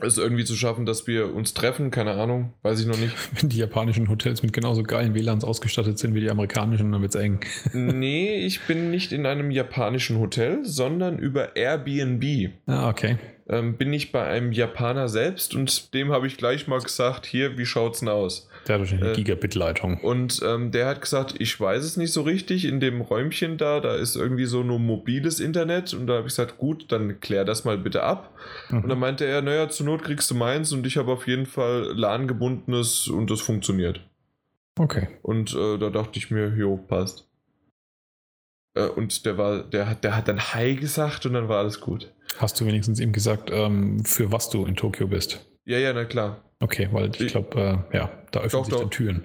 es 0.01 0.19
irgendwie 0.19 0.45
zu 0.45 0.55
schaffen, 0.55 0.87
dass 0.87 1.07
wir 1.07 1.35
uns 1.35 1.55
treffen. 1.55 1.91
Keine 1.91 2.13
Ahnung, 2.13 2.55
weiß 2.63 2.81
ich 2.81 2.87
noch 2.87 2.99
nicht. 2.99 3.15
Wenn 3.41 3.49
die 3.49 3.59
japanischen 3.59 4.09
Hotels 4.09 4.43
mit 4.43 4.53
genauso 4.53 4.83
geilen 4.83 5.15
WLANs 5.15 5.45
ausgestattet 5.45 5.99
sind 5.99 6.15
wie 6.15 6.21
die 6.21 6.31
amerikanischen, 6.31 6.93
dann 6.93 7.03
wird 7.03 7.15
es 7.15 7.21
eng. 7.21 7.41
nee, 7.73 8.45
ich 8.45 8.61
bin 8.63 8.91
nicht 8.91 9.13
in 9.13 9.27
einem 9.27 9.51
japanischen 9.51 10.19
Hotel, 10.19 10.65
sondern 10.65 11.19
über 11.19 11.57
Airbnb. 11.57 12.53
Ah, 12.67 12.89
okay. 12.89 13.19
Ähm, 13.49 13.77
bin 13.77 13.93
ich 13.93 14.13
bei 14.13 14.25
einem 14.25 14.53
Japaner 14.53 15.09
selbst 15.09 15.55
und 15.55 15.93
dem 15.93 16.13
habe 16.13 16.27
ich 16.27 16.37
gleich 16.37 16.69
mal 16.69 16.81
gesagt, 16.81 17.27
hier, 17.27 17.59
wie 17.59 17.67
schaut's 17.67 18.01
denn 18.01 18.09
aus? 18.09 18.49
Der 18.67 18.75
hat 18.75 18.81
wahrscheinlich 18.81 19.05
eine 19.05 19.13
äh, 19.13 19.17
Gigabit-Leitung. 19.17 20.01
Und 20.01 20.41
ähm, 20.45 20.71
der 20.71 20.87
hat 20.87 21.01
gesagt, 21.01 21.35
ich 21.39 21.59
weiß 21.59 21.83
es 21.85 21.97
nicht 21.97 22.13
so 22.13 22.23
richtig. 22.23 22.65
In 22.65 22.81
dem 22.81 23.01
Räumchen 23.01 23.57
da, 23.57 23.81
da 23.81 23.95
ist 23.95 24.17
irgendwie 24.17 24.47
so 24.47 24.63
nur 24.63 24.79
mobiles 24.79 25.41
Internet. 25.41 25.95
Und 25.95 26.07
da 26.07 26.15
habe 26.15 26.27
ich 26.27 26.35
gesagt, 26.35 26.59
gut, 26.59 26.93
dann 26.93 27.21
klär 27.21 27.45
das 27.45 27.65
mal 27.65 27.79
bitte 27.79 28.03
ab. 28.03 28.37
Mhm. 28.69 28.83
Und 28.83 28.89
dann 28.89 28.99
meinte 28.99 29.25
er, 29.25 29.43
naja, 29.43 29.69
zur 29.69 29.87
Not 29.87 30.03
kriegst 30.03 30.31
du 30.31 30.35
meins 30.35 30.73
und 30.73 30.87
ich 30.87 30.97
habe 30.97 31.13
auf 31.13 31.27
jeden 31.27 31.47
Fall 31.47 31.93
LAN-gebundenes 31.95 33.09
und 33.09 33.31
das 33.31 33.41
funktioniert. 33.41 34.01
Okay. 34.79 35.09
Und 35.23 35.55
äh, 35.55 35.79
da 35.79 35.91
dachte 35.91 36.19
ich 36.19 36.31
mir, 36.31 36.55
jo, 36.57 36.77
passt. 36.77 37.29
Äh, 38.75 38.87
und 38.87 39.27
der 39.27 39.39
war, 39.39 39.63
der 39.63 39.89
hat, 39.89 40.05
der 40.05 40.17
hat 40.17 40.29
dann 40.29 40.41
Hi 40.41 40.77
gesagt 40.77 41.27
und 41.27 41.35
dann 41.35 41.49
war 41.49 41.59
alles 41.59 41.81
gut. 41.81 42.13
Hast 42.39 42.61
du 42.61 42.67
wenigstens 42.67 43.01
ihm 43.01 43.13
gesagt, 43.13 43.51
ähm, 43.53 44.05
für 44.05 44.33
was 44.33 44.51
du 44.51 44.65
in 44.65 44.77
Tokio 44.77 45.07
bist? 45.07 45.47
Ja, 45.65 45.79
ja, 45.79 45.93
na 45.93 46.05
klar. 46.05 46.50
Okay, 46.61 46.89
weil 46.93 47.11
ich 47.19 47.29
glaube, 47.29 47.85
äh, 47.93 47.97
ja, 47.97 48.11
da 48.31 48.41
öffnen 48.41 48.63
doch, 48.63 48.65
sich 48.67 48.75
doch. 48.75 48.81
dann 48.81 48.91
Türen. 48.91 49.25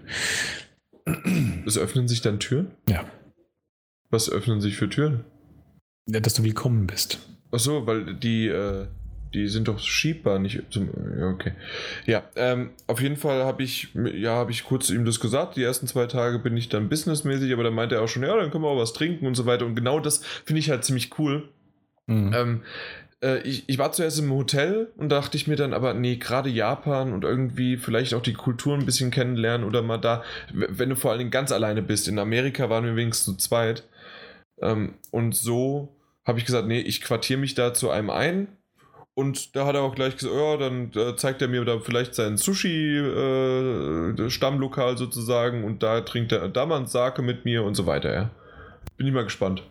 Es 1.67 1.77
öffnen 1.77 2.07
sich 2.07 2.21
dann 2.21 2.39
Türen? 2.39 2.71
Ja. 2.89 3.05
Was 4.09 4.29
öffnen 4.29 4.61
sich 4.61 4.75
für 4.77 4.89
Türen? 4.89 5.23
Ja, 6.07 6.19
dass 6.19 6.33
du 6.33 6.43
willkommen 6.43 6.87
bist. 6.87 7.19
Ach 7.51 7.59
so, 7.59 7.85
weil 7.85 8.15
die, 8.15 8.47
äh, 8.47 8.87
die 9.33 9.47
sind 9.47 9.67
doch 9.67 9.79
schiebbar, 9.79 10.39
nicht 10.39 10.63
zum. 10.71 10.89
Ja, 11.17 11.27
okay. 11.29 11.53
Ja, 12.05 12.23
ähm, 12.35 12.71
auf 12.87 13.01
jeden 13.01 13.17
Fall 13.17 13.43
habe 13.43 13.63
ich, 13.63 13.89
ja, 13.93 14.35
habe 14.35 14.51
ich 14.51 14.63
kurz 14.63 14.89
ihm 14.89 15.05
das 15.05 15.19
gesagt. 15.19 15.57
Die 15.57 15.63
ersten 15.63 15.87
zwei 15.87 16.05
Tage 16.05 16.39
bin 16.39 16.55
ich 16.55 16.69
dann 16.69 16.89
businessmäßig, 16.89 17.51
aber 17.51 17.63
dann 17.63 17.73
meinte 17.73 17.95
er 17.95 18.01
auch 18.01 18.07
schon, 18.07 18.23
ja, 18.23 18.35
dann 18.35 18.49
können 18.49 18.63
wir 18.63 18.69
auch 18.69 18.79
was 18.79 18.93
trinken 18.93 19.27
und 19.27 19.35
so 19.35 19.45
weiter. 19.45 19.65
Und 19.65 19.75
genau 19.75 19.99
das 19.99 20.23
finde 20.45 20.59
ich 20.59 20.69
halt 20.69 20.85
ziemlich 20.85 21.19
cool. 21.19 21.49
Mhm. 22.07 22.33
Ähm, 22.33 22.61
äh, 23.25 23.39
ich, 23.39 23.63
ich 23.67 23.77
war 23.77 23.91
zuerst 23.91 24.19
im 24.19 24.31
Hotel 24.31 24.91
und 24.97 25.09
dachte 25.09 25.35
ich 25.35 25.47
mir 25.47 25.55
dann 25.55 25.73
aber, 25.73 25.95
nee, 25.95 26.17
gerade 26.17 26.49
Japan 26.49 27.11
und 27.11 27.23
irgendwie 27.23 27.77
vielleicht 27.77 28.13
auch 28.13 28.21
die 28.21 28.33
Kultur 28.33 28.75
ein 28.75 28.85
bisschen 28.85 29.09
kennenlernen 29.11 29.67
oder 29.67 29.81
mal 29.81 29.97
da, 29.97 30.23
wenn 30.53 30.89
du 30.89 30.95
vor 30.95 31.11
allen 31.11 31.19
Dingen 31.19 31.31
ganz 31.31 31.51
alleine 31.51 31.81
bist. 31.81 32.07
In 32.07 32.19
Amerika 32.19 32.69
waren 32.69 32.85
wir 32.85 32.95
wenigstens 32.95 33.37
zu 33.37 33.49
zweit. 33.49 33.83
Ähm, 34.61 34.93
und 35.11 35.35
so 35.35 35.97
habe 36.23 36.39
ich 36.39 36.45
gesagt, 36.45 36.67
nee, 36.67 36.79
ich 36.79 37.01
quartiere 37.01 37.39
mich 37.39 37.55
da 37.55 37.73
zu 37.73 37.89
einem 37.89 38.11
ein. 38.11 38.47
Und 39.15 39.55
da 39.55 39.65
hat 39.65 39.75
er 39.75 39.81
auch 39.81 39.95
gleich 39.95 40.17
gesagt, 40.17 40.35
ja, 40.35 40.57
dann 40.57 40.91
äh, 40.93 41.15
zeigt 41.15 41.41
er 41.41 41.47
mir 41.47 41.63
da 41.63 41.79
vielleicht 41.79 42.15
sein 42.15 42.35
Sushi-Stammlokal 42.37 44.93
äh, 44.93 44.97
sozusagen 44.97 45.63
und 45.63 45.83
da 45.83 46.01
trinkt 46.01 46.33
er 46.33 46.49
Daman 46.49 46.85
Sake 46.85 47.21
mit 47.21 47.45
mir 47.45 47.63
und 47.63 47.75
so 47.75 47.85
weiter, 47.85 48.13
ja. 48.13 48.29
Bin 48.97 49.07
ich 49.07 49.13
mal 49.13 49.23
gespannt. 49.23 49.63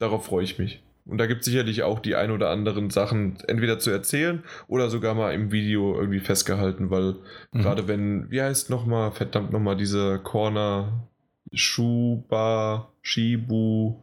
Darauf 0.00 0.26
freue 0.26 0.42
ich 0.42 0.58
mich. 0.58 0.82
Und 1.06 1.18
da 1.18 1.26
gibt 1.26 1.40
es 1.40 1.46
sicherlich 1.46 1.84
auch 1.84 2.00
die 2.00 2.16
ein 2.16 2.32
oder 2.32 2.50
anderen 2.50 2.90
Sachen 2.90 3.38
entweder 3.46 3.78
zu 3.78 3.90
erzählen 3.90 4.42
oder 4.66 4.90
sogar 4.90 5.14
mal 5.14 5.32
im 5.32 5.52
Video 5.52 5.94
irgendwie 5.98 6.18
festgehalten, 6.18 6.90
weil 6.90 7.14
mhm. 7.52 7.62
gerade 7.62 7.86
wenn, 7.86 8.30
wie 8.30 8.42
heißt 8.42 8.70
nochmal, 8.70 9.12
verdammt 9.12 9.52
nochmal, 9.52 9.76
diese 9.76 10.18
Corner, 10.18 11.08
Schuba, 11.52 12.92
Shibu. 13.02 14.02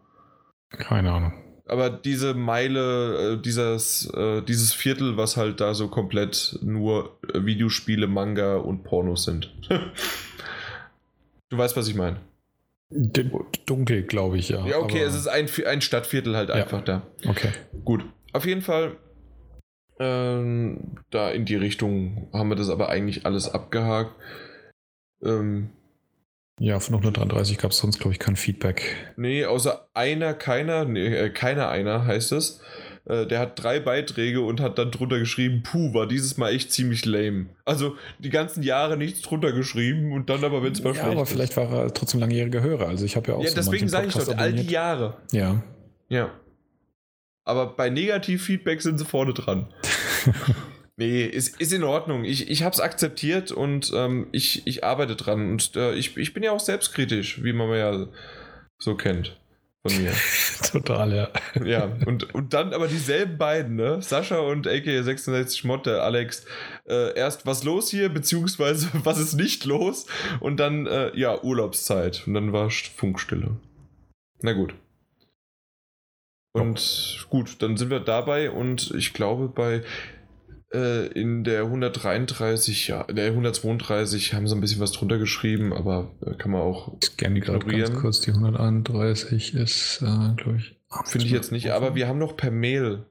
Keine 0.69 1.11
Ahnung. 1.11 1.33
Aber 1.65 1.89
diese 1.89 2.33
Meile, 2.33 3.33
äh, 3.33 3.41
dieses, 3.41 4.09
äh, 4.13 4.41
dieses 4.41 4.73
Viertel, 4.73 5.17
was 5.17 5.35
halt 5.35 5.59
da 5.59 5.73
so 5.73 5.89
komplett 5.89 6.57
nur 6.61 7.17
Videospiele, 7.33 8.07
Manga 8.07 8.55
und 8.57 8.83
Pornos 8.83 9.25
sind. 9.25 9.53
du 11.49 11.57
weißt, 11.57 11.75
was 11.75 11.87
ich 11.87 11.95
meine. 11.95 12.17
Dunkel, 13.65 14.03
glaube 14.03 14.37
ich, 14.37 14.49
ja. 14.49 14.65
Ja, 14.65 14.77
okay, 14.77 15.01
es 15.01 15.15
ist 15.15 15.27
ein, 15.27 15.47
ein 15.65 15.81
Stadtviertel 15.81 16.35
halt 16.35 16.49
ja. 16.49 16.55
einfach 16.55 16.83
da. 16.83 17.07
Okay. 17.27 17.49
Gut. 17.83 18.03
Auf 18.33 18.45
jeden 18.45 18.61
Fall, 18.61 18.97
ähm, 19.99 20.97
da 21.11 21.29
in 21.29 21.45
die 21.45 21.55
Richtung 21.55 22.29
haben 22.33 22.49
wir 22.49 22.55
das 22.55 22.69
aber 22.69 22.89
eigentlich 22.89 23.25
alles 23.25 23.49
abgehakt. 23.49 24.15
Ähm, 25.23 25.69
ja, 26.59 26.79
von 26.79 26.95
133 26.95 27.57
gab 27.57 27.71
es 27.71 27.77
sonst, 27.77 27.99
glaube 27.99 28.13
ich, 28.13 28.19
kein 28.19 28.35
Feedback. 28.35 28.95
Nee, 29.17 29.45
außer 29.45 29.87
einer, 29.93 30.33
keiner, 30.33 30.85
nee, 30.85 31.07
äh, 31.07 31.29
keiner, 31.29 31.69
einer 31.69 32.05
heißt 32.05 32.31
es. 32.31 32.61
Äh, 33.05 33.25
der 33.27 33.39
hat 33.39 33.61
drei 33.61 33.79
Beiträge 33.79 34.41
und 34.41 34.61
hat 34.61 34.77
dann 34.77 34.91
drunter 34.91 35.19
geschrieben, 35.19 35.61
puh, 35.63 35.93
war 35.93 36.07
dieses 36.07 36.37
Mal 36.37 36.53
echt 36.53 36.71
ziemlich 36.71 37.05
lame. 37.05 37.47
Also 37.65 37.97
die 38.19 38.29
ganzen 38.29 38.63
Jahre 38.63 38.95
nichts 38.95 39.21
drunter 39.21 39.51
geschrieben 39.51 40.13
und 40.13 40.29
dann 40.29 40.43
aber, 40.43 40.63
wenn 40.63 40.71
es 40.71 40.81
mal 40.81 40.95
Ja, 40.95 41.05
aber 41.05 41.25
vielleicht 41.25 41.57
war 41.57 41.69
er 41.69 41.93
trotzdem 41.93 42.21
langjähriger 42.21 42.61
Hörer. 42.61 42.87
Also 42.87 43.03
ich 43.03 43.15
habe 43.17 43.31
ja 43.31 43.37
auch 43.37 43.43
Ja, 43.43 43.49
so 43.49 43.55
deswegen 43.55 43.89
sage 43.89 44.07
ich 44.07 44.13
doch, 44.13 44.37
all 44.37 44.53
die. 44.53 44.71
Jahre. 44.71 45.17
Ja. 45.31 45.61
Ja. 46.07 46.31
Aber 47.43 47.75
bei 47.75 47.89
Negativ-Feedback 47.89 48.81
sind 48.81 48.97
sie 48.97 49.05
vorne 49.05 49.33
dran. 49.33 49.67
nee, 50.95 51.25
ist, 51.25 51.59
ist 51.59 51.73
in 51.73 51.83
Ordnung. 51.83 52.23
Ich, 52.23 52.49
ich 52.49 52.63
habe 52.63 52.73
es 52.73 52.79
akzeptiert 52.79 53.51
und 53.51 53.91
ähm, 53.93 54.27
ich, 54.31 54.65
ich 54.65 54.85
arbeite 54.85 55.17
dran. 55.17 55.51
Und 55.51 55.75
äh, 55.75 55.93
ich, 55.95 56.15
ich 56.15 56.33
bin 56.33 56.41
ja 56.41 56.53
auch 56.53 56.61
selbstkritisch, 56.61 57.43
wie 57.43 57.51
man 57.51 57.69
ja 57.71 58.07
so 58.79 58.95
kennt 58.95 59.37
von 59.85 60.01
mir. 60.01 60.13
Total, 60.71 61.13
ja. 61.13 61.29
ja, 61.63 61.91
und, 62.05 62.33
und 62.33 62.53
dann 62.53 62.73
aber 62.73 62.87
dieselben 62.87 63.37
beiden, 63.37 63.75
ne? 63.75 64.01
Sascha 64.01 64.39
und 64.39 64.67
AK66 64.67 65.67
Mod, 65.67 65.85
der 65.85 66.03
Alex, 66.03 66.45
äh, 66.87 67.15
erst 67.15 67.45
was 67.45 67.63
los 67.63 67.89
hier, 67.89 68.09
beziehungsweise 68.09 68.89
was 69.03 69.19
ist 69.19 69.33
nicht 69.33 69.65
los 69.65 70.05
und 70.39 70.57
dann, 70.57 70.87
äh, 70.87 71.15
ja, 71.17 71.41
Urlaubszeit. 71.43 72.23
Und 72.25 72.33
dann 72.33 72.53
war 72.53 72.69
Funkstille. 72.69 73.57
Na 74.41 74.53
gut. 74.53 74.73
Und 76.53 77.25
gut, 77.29 77.61
dann 77.61 77.77
sind 77.77 77.89
wir 77.89 77.99
dabei 77.99 78.51
und 78.51 78.91
ich 78.95 79.13
glaube 79.13 79.47
bei 79.47 79.83
äh, 80.73 81.07
in 81.07 81.43
der 81.43 81.63
133, 81.63 82.87
ja, 82.87 83.03
der 83.03 83.27
132 83.27 84.33
haben 84.33 84.47
sie 84.47 84.55
ein 84.55 84.61
bisschen 84.61 84.81
was 84.81 84.91
drunter 84.91 85.17
geschrieben, 85.17 85.73
aber 85.73 86.11
äh, 86.25 86.33
kann 86.35 86.51
man 86.51 86.61
auch, 86.61 86.97
die 86.99 87.15
gerade 87.17 87.39
ganz 87.39 87.53
Ignorieren. 87.63 87.95
kurz. 87.95 88.21
Die 88.21 88.31
131 88.31 89.53
ist, 89.53 90.01
äh, 90.01 90.35
glaube 90.35 90.57
ich. 90.57 90.75
finde 91.05 91.25
ich 91.25 91.31
jetzt 91.31 91.51
nicht, 91.51 91.71
aber 91.71 91.95
wir 91.95 92.07
haben 92.07 92.19
noch 92.19 92.35
per 92.35 92.51
Mail 92.51 93.05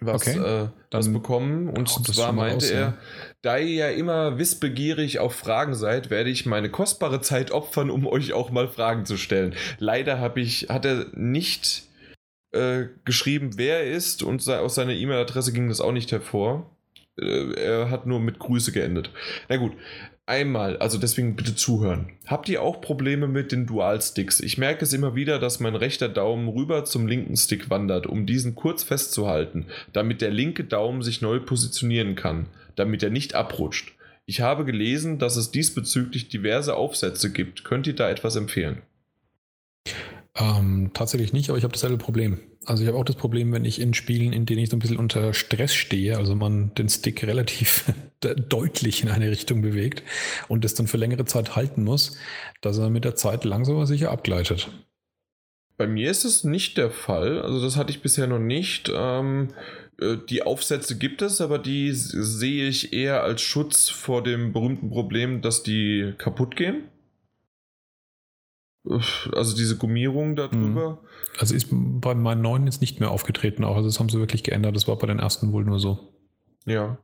was, 0.00 0.26
Okay, 0.26 0.38
äh, 0.38 0.68
was 0.90 1.12
bekommen 1.12 1.68
und 1.68 1.88
zwar 1.88 2.32
meinte 2.32 2.64
raus, 2.64 2.70
er, 2.70 2.80
ja. 2.80 2.98
da 3.42 3.58
ihr 3.58 3.74
ja 3.74 3.88
immer 3.90 4.38
wissbegierig 4.38 5.18
auf 5.18 5.34
Fragen 5.34 5.74
seid, 5.74 6.08
werde 6.08 6.30
ich 6.30 6.46
meine 6.46 6.70
kostbare 6.70 7.20
Zeit 7.20 7.50
opfern, 7.50 7.90
um 7.90 8.06
euch 8.06 8.32
auch 8.32 8.50
mal 8.50 8.68
Fragen 8.68 9.04
zu 9.04 9.18
stellen. 9.18 9.54
Leider 9.78 10.18
habe 10.18 10.40
ich, 10.40 10.68
hat 10.70 10.86
er 10.86 11.06
nicht 11.12 11.84
äh, 12.52 12.86
geschrieben, 13.04 13.52
wer 13.56 13.84
er 13.84 13.92
ist 13.92 14.22
und 14.22 14.46
aus 14.48 14.74
seiner 14.74 14.94
E-Mail-Adresse 14.94 15.52
ging 15.52 15.68
das 15.68 15.80
auch 15.80 15.92
nicht 15.92 16.12
hervor. 16.12 16.70
Äh, 17.18 17.52
er 17.54 17.90
hat 17.90 18.06
nur 18.06 18.20
mit 18.20 18.38
Grüße 18.38 18.72
geendet. 18.72 19.10
Na 19.48 19.56
gut, 19.56 19.72
einmal, 20.26 20.76
also 20.78 20.98
deswegen 20.98 21.36
bitte 21.36 21.54
zuhören. 21.54 22.12
Habt 22.26 22.48
ihr 22.48 22.62
auch 22.62 22.80
Probleme 22.80 23.28
mit 23.28 23.52
den 23.52 23.66
Dual-Sticks? 23.66 24.40
Ich 24.40 24.58
merke 24.58 24.84
es 24.84 24.92
immer 24.92 25.14
wieder, 25.14 25.38
dass 25.38 25.60
mein 25.60 25.74
rechter 25.74 26.08
Daumen 26.08 26.48
rüber 26.48 26.84
zum 26.84 27.06
linken 27.06 27.36
Stick 27.36 27.70
wandert, 27.70 28.06
um 28.06 28.26
diesen 28.26 28.54
kurz 28.54 28.82
festzuhalten, 28.82 29.66
damit 29.92 30.20
der 30.20 30.30
linke 30.30 30.64
Daumen 30.64 31.02
sich 31.02 31.20
neu 31.20 31.40
positionieren 31.40 32.14
kann, 32.14 32.46
damit 32.76 33.02
er 33.02 33.10
nicht 33.10 33.34
abrutscht. 33.34 33.94
Ich 34.26 34.40
habe 34.40 34.64
gelesen, 34.64 35.18
dass 35.18 35.36
es 35.36 35.50
diesbezüglich 35.50 36.28
diverse 36.28 36.76
Aufsätze 36.76 37.32
gibt. 37.32 37.64
Könnt 37.64 37.88
ihr 37.88 37.96
da 37.96 38.08
etwas 38.08 38.36
empfehlen? 38.36 38.82
Ähm, 40.36 40.90
tatsächlich 40.94 41.32
nicht, 41.32 41.48
aber 41.50 41.58
ich 41.58 41.64
habe 41.64 41.72
dasselbe 41.72 41.98
Problem. 41.98 42.38
Also 42.64 42.82
ich 42.82 42.88
habe 42.88 42.98
auch 42.98 43.04
das 43.04 43.16
Problem, 43.16 43.52
wenn 43.52 43.64
ich 43.64 43.80
in 43.80 43.94
Spielen, 43.94 44.32
in 44.32 44.46
denen 44.46 44.60
ich 44.60 44.70
so 44.70 44.76
ein 44.76 44.80
bisschen 44.80 44.98
unter 44.98 45.34
Stress 45.34 45.74
stehe, 45.74 46.16
also 46.16 46.34
man 46.34 46.72
den 46.74 46.88
Stick 46.88 47.24
relativ 47.24 47.92
de- 48.22 48.36
deutlich 48.36 49.02
in 49.02 49.08
eine 49.08 49.30
Richtung 49.30 49.62
bewegt 49.62 50.02
und 50.48 50.64
das 50.64 50.74
dann 50.74 50.86
für 50.86 50.98
längere 50.98 51.24
Zeit 51.24 51.56
halten 51.56 51.82
muss, 51.84 52.16
dass 52.60 52.78
er 52.78 52.90
mit 52.90 53.04
der 53.04 53.16
Zeit 53.16 53.44
langsam 53.44 53.76
aber 53.76 53.86
sicher 53.86 54.10
abgleitet. 54.10 54.68
Bei 55.76 55.86
mir 55.86 56.10
ist 56.10 56.24
es 56.24 56.44
nicht 56.44 56.76
der 56.76 56.90
Fall. 56.90 57.40
Also 57.40 57.62
das 57.62 57.76
hatte 57.76 57.90
ich 57.90 58.02
bisher 58.02 58.26
noch 58.26 58.38
nicht. 58.38 58.92
Ähm, 58.94 59.48
äh, 59.98 60.18
die 60.28 60.42
Aufsätze 60.42 60.98
gibt 60.98 61.22
es, 61.22 61.40
aber 61.40 61.58
die 61.58 61.90
sehe 61.92 62.68
ich 62.68 62.92
eher 62.92 63.22
als 63.22 63.40
Schutz 63.40 63.88
vor 63.88 64.22
dem 64.22 64.52
berühmten 64.52 64.90
Problem, 64.90 65.40
dass 65.40 65.62
die 65.62 66.12
kaputt 66.18 66.54
gehen. 66.54 66.84
Also 68.84 69.54
diese 69.54 69.76
Gummierung 69.76 70.36
darüber. 70.36 71.02
Also 71.38 71.54
ist 71.54 71.68
bei 71.70 72.14
meinen 72.14 72.42
neuen 72.42 72.64
jetzt 72.64 72.80
nicht 72.80 72.98
mehr 72.98 73.10
aufgetreten, 73.10 73.64
auch 73.64 73.76
also 73.76 73.88
das 73.88 74.00
haben 74.00 74.08
sie 74.08 74.18
wirklich 74.18 74.42
geändert. 74.42 74.74
Das 74.74 74.88
war 74.88 74.96
bei 74.96 75.06
den 75.06 75.18
ersten 75.18 75.52
wohl 75.52 75.64
nur 75.64 75.78
so. 75.78 76.14
Ja. 76.66 76.98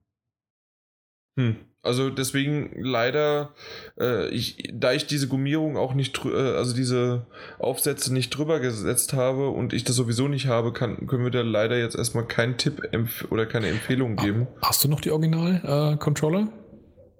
Hm. 1.39 1.57
Also 1.83 2.11
deswegen 2.11 2.73
leider, 2.83 3.55
äh, 4.01 4.29
ich, 4.31 4.71
da 4.73 4.93
ich 4.93 5.07
diese 5.07 5.29
Gummierung 5.29 5.77
auch 5.77 5.95
nicht, 5.95 6.25
äh, 6.25 6.31
also 6.31 6.75
diese 6.75 7.27
Aufsätze 7.61 8.13
nicht 8.13 8.31
drüber 8.31 8.59
gesetzt 8.59 9.13
habe 9.13 9.51
und 9.51 9.73
ich 9.73 9.85
das 9.85 9.95
sowieso 9.95 10.27
nicht 10.27 10.49
habe, 10.49 10.73
kann, 10.73 11.07
können 11.07 11.23
wir 11.23 11.31
da 11.31 11.43
leider 11.43 11.79
jetzt 11.79 11.95
erstmal 11.95 12.27
keinen 12.27 12.57
Tipp 12.57 12.83
oder 13.31 13.47
keine 13.47 13.69
Empfehlung 13.69 14.17
geben. 14.17 14.49
Hast 14.63 14.83
du 14.83 14.89
noch 14.89 15.01
die 15.01 15.13
Original-Controller? 15.13 16.49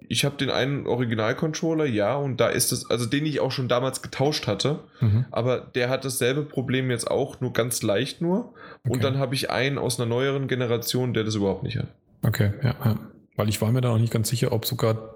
Ich 0.09 0.23
habe 0.25 0.37
den 0.37 0.49
einen 0.49 0.87
Original-Controller, 0.87 1.85
ja, 1.85 2.15
und 2.15 2.39
da 2.39 2.47
ist 2.47 2.71
es, 2.71 2.89
also 2.89 3.05
den 3.05 3.25
ich 3.25 3.39
auch 3.39 3.51
schon 3.51 3.67
damals 3.67 4.01
getauscht 4.01 4.47
hatte, 4.47 4.79
mhm. 5.01 5.25
aber 5.31 5.59
der 5.59 5.89
hat 5.89 6.05
dasselbe 6.05 6.43
Problem 6.43 6.89
jetzt 6.89 7.09
auch, 7.09 7.41
nur 7.41 7.53
ganz 7.53 7.83
leicht 7.83 8.21
nur. 8.21 8.53
Und 8.83 8.91
Okay. 8.91 9.01
dann 9.01 9.17
habe 9.19 9.35
ich 9.35 9.49
einen 9.51 9.77
aus 9.77 9.99
einer 9.99 10.07
neueren 10.07 10.47
Generation, 10.47 11.13
der 11.13 11.23
das 11.23 11.35
überhaupt 11.35 11.63
nicht 11.63 11.77
hat. 11.77 11.87
Okay, 12.23 12.51
ja, 12.63 12.75
ja. 12.83 12.99
Weil 13.37 13.49
ich 13.49 13.61
war 13.61 13.71
mir 13.71 13.81
da 13.81 13.89
noch 13.89 13.99
nicht 13.99 14.11
ganz 14.11 14.29
sicher, 14.29 14.51
ob 14.51 14.65
sogar, 14.65 15.13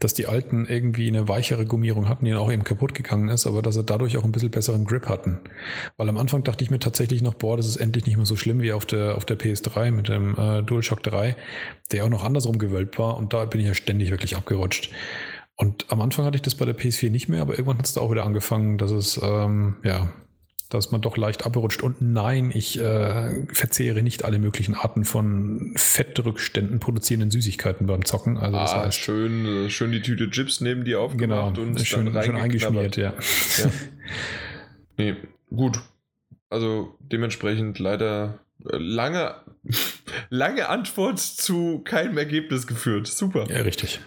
dass 0.00 0.12
die 0.12 0.26
alten 0.26 0.66
irgendwie 0.66 1.08
eine 1.08 1.28
weichere 1.28 1.64
Gummierung 1.64 2.08
hatten, 2.08 2.24
die 2.24 2.32
dann 2.32 2.40
auch 2.40 2.52
eben 2.52 2.64
kaputt 2.64 2.94
gegangen 2.94 3.28
ist, 3.28 3.46
aber 3.46 3.62
dass 3.62 3.76
sie 3.76 3.84
dadurch 3.84 4.18
auch 4.18 4.24
ein 4.24 4.32
bisschen 4.32 4.50
besseren 4.50 4.84
Grip 4.84 5.08
hatten. 5.08 5.40
Weil 5.96 6.08
am 6.08 6.18
Anfang 6.18 6.42
dachte 6.42 6.64
ich 6.64 6.70
mir 6.70 6.80
tatsächlich 6.80 7.22
noch, 7.22 7.34
boah, 7.34 7.56
das 7.56 7.66
ist 7.66 7.76
endlich 7.76 8.06
nicht 8.06 8.16
mehr 8.16 8.26
so 8.26 8.36
schlimm 8.36 8.60
wie 8.60 8.72
auf 8.72 8.84
der, 8.84 9.16
auf 9.16 9.24
der 9.24 9.38
PS3 9.38 9.92
mit 9.92 10.08
dem 10.08 10.36
äh, 10.36 10.62
DualShock 10.62 11.02
3, 11.02 11.36
der 11.92 12.04
auch 12.04 12.10
noch 12.10 12.24
andersrum 12.24 12.58
gewölbt 12.58 12.98
war 12.98 13.16
und 13.16 13.32
da 13.32 13.44
bin 13.44 13.60
ich 13.60 13.68
ja 13.68 13.74
ständig 13.74 14.10
wirklich 14.10 14.36
abgerutscht. 14.36 14.90
Und 15.54 15.92
am 15.92 16.00
Anfang 16.00 16.24
hatte 16.24 16.36
ich 16.36 16.42
das 16.42 16.54
bei 16.56 16.64
der 16.64 16.76
PS4 16.76 17.10
nicht 17.10 17.28
mehr, 17.28 17.42
aber 17.42 17.52
irgendwann 17.52 17.78
hat 17.78 17.86
es 17.86 17.92
da 17.92 18.00
auch 18.00 18.10
wieder 18.10 18.24
angefangen, 18.24 18.78
dass 18.78 18.90
es, 18.90 19.20
ähm, 19.22 19.76
ja, 19.84 20.10
dass 20.70 20.92
man 20.92 21.00
doch 21.00 21.16
leicht 21.16 21.44
abrutscht. 21.44 21.82
Und 21.82 22.00
nein, 22.00 22.52
ich 22.54 22.80
äh, 22.80 23.44
verzehre 23.52 24.02
nicht 24.02 24.24
alle 24.24 24.38
möglichen 24.38 24.74
Arten 24.74 25.04
von 25.04 25.72
Fettrückständen 25.76 26.78
produzierenden 26.78 27.30
Süßigkeiten 27.30 27.86
beim 27.86 28.04
Zocken. 28.04 28.38
Also 28.38 28.56
das 28.56 28.72
ah, 28.72 28.84
heißt, 28.84 28.98
schön, 28.98 29.46
äh, 29.46 29.70
schön 29.70 29.92
die 29.92 30.00
Tüte 30.00 30.30
Chips 30.30 30.60
neben 30.60 30.84
dir 30.84 30.96
genau, 30.96 31.04
aufgemacht 31.04 31.58
und 31.58 31.80
schön, 31.80 32.12
dann 32.12 32.24
schön 32.24 32.36
eingeschmiert, 32.36 32.96
ja. 32.96 33.12
Ja. 33.58 33.70
Nee, 34.96 35.16
gut. 35.50 35.80
Also 36.48 36.96
dementsprechend 37.00 37.78
leider 37.80 38.38
äh, 38.70 38.76
lange, 38.76 39.34
lange 40.30 40.68
Antwort 40.68 41.18
zu 41.18 41.80
keinem 41.80 42.16
Ergebnis 42.16 42.66
geführt. 42.66 43.08
Super. 43.08 43.46
ja, 43.50 43.62
richtig. 43.62 44.00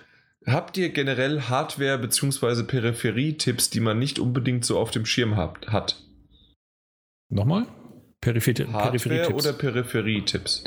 Habt 0.46 0.78
ihr 0.78 0.90
generell 0.90 1.42
Hardware- 1.42 1.98
bzw. 1.98 2.64
Peripherie-Tipps, 2.64 3.70
die 3.70 3.80
man 3.80 4.00
nicht 4.00 4.20
unbedingt 4.20 4.66
so 4.66 4.78
auf 4.78 4.92
dem 4.92 5.06
Schirm 5.06 5.36
habt, 5.38 5.70
hat? 5.70 6.04
Nochmal? 7.34 7.66
Hardware 8.24 8.92
Peripherie-Tipps. 8.92 9.46
oder 9.46 9.54
Peripherie-Tipps? 9.54 10.64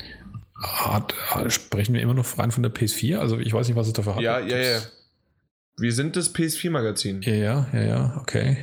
Hard, 0.62 1.14
Hard- 1.30 1.52
sprechen 1.52 1.94
wir 1.94 2.02
immer 2.02 2.14
noch 2.14 2.38
rein 2.38 2.50
von 2.50 2.62
der 2.62 2.72
PS4? 2.74 3.18
Also 3.18 3.38
ich 3.38 3.52
weiß 3.52 3.68
nicht, 3.68 3.76
was 3.76 3.86
es 3.86 3.92
da 3.92 4.02
für 4.02 4.20
Ja, 4.20 4.40
ja, 4.40 4.56
ja. 4.56 4.78
Wir 5.78 5.92
sind 5.92 6.16
das 6.16 6.34
PS4-Magazin. 6.34 7.22
Ja, 7.22 7.34
ja, 7.34 7.68
ja, 7.72 7.82
ja, 7.82 8.18
okay. 8.20 8.58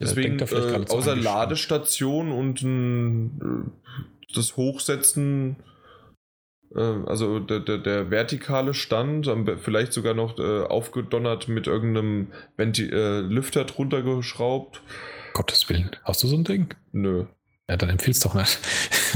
Deswegen, 0.00 0.38
äh, 0.38 0.84
außer. 0.88 1.16
Ladestation 1.16 2.30
und 2.30 2.62
ein, 2.62 3.40
äh, 3.40 4.34
das 4.34 4.56
Hochsetzen, 4.56 5.56
äh, 6.74 6.80
also 6.80 7.40
der, 7.40 7.60
der, 7.60 7.78
der 7.78 8.10
vertikale 8.10 8.74
Stand, 8.74 9.28
vielleicht 9.60 9.92
sogar 9.92 10.14
noch 10.14 10.38
äh, 10.38 10.62
aufgedonnert 10.62 11.48
mit 11.48 11.66
irgendeinem 11.66 12.28
Venti 12.56 12.84
äh, 12.88 13.20
Lüfter 13.20 13.64
drunter 13.64 14.02
geschraubt. 14.02 14.82
Gottes 15.38 15.68
Willen. 15.68 15.90
Hast 16.02 16.20
du 16.24 16.26
so 16.26 16.36
ein 16.36 16.42
Ding? 16.42 16.74
Nö. 16.90 17.26
Ja, 17.68 17.76
dann 17.76 17.90
empfiehlst 17.90 18.24
doch 18.24 18.34
nicht. 18.34 18.58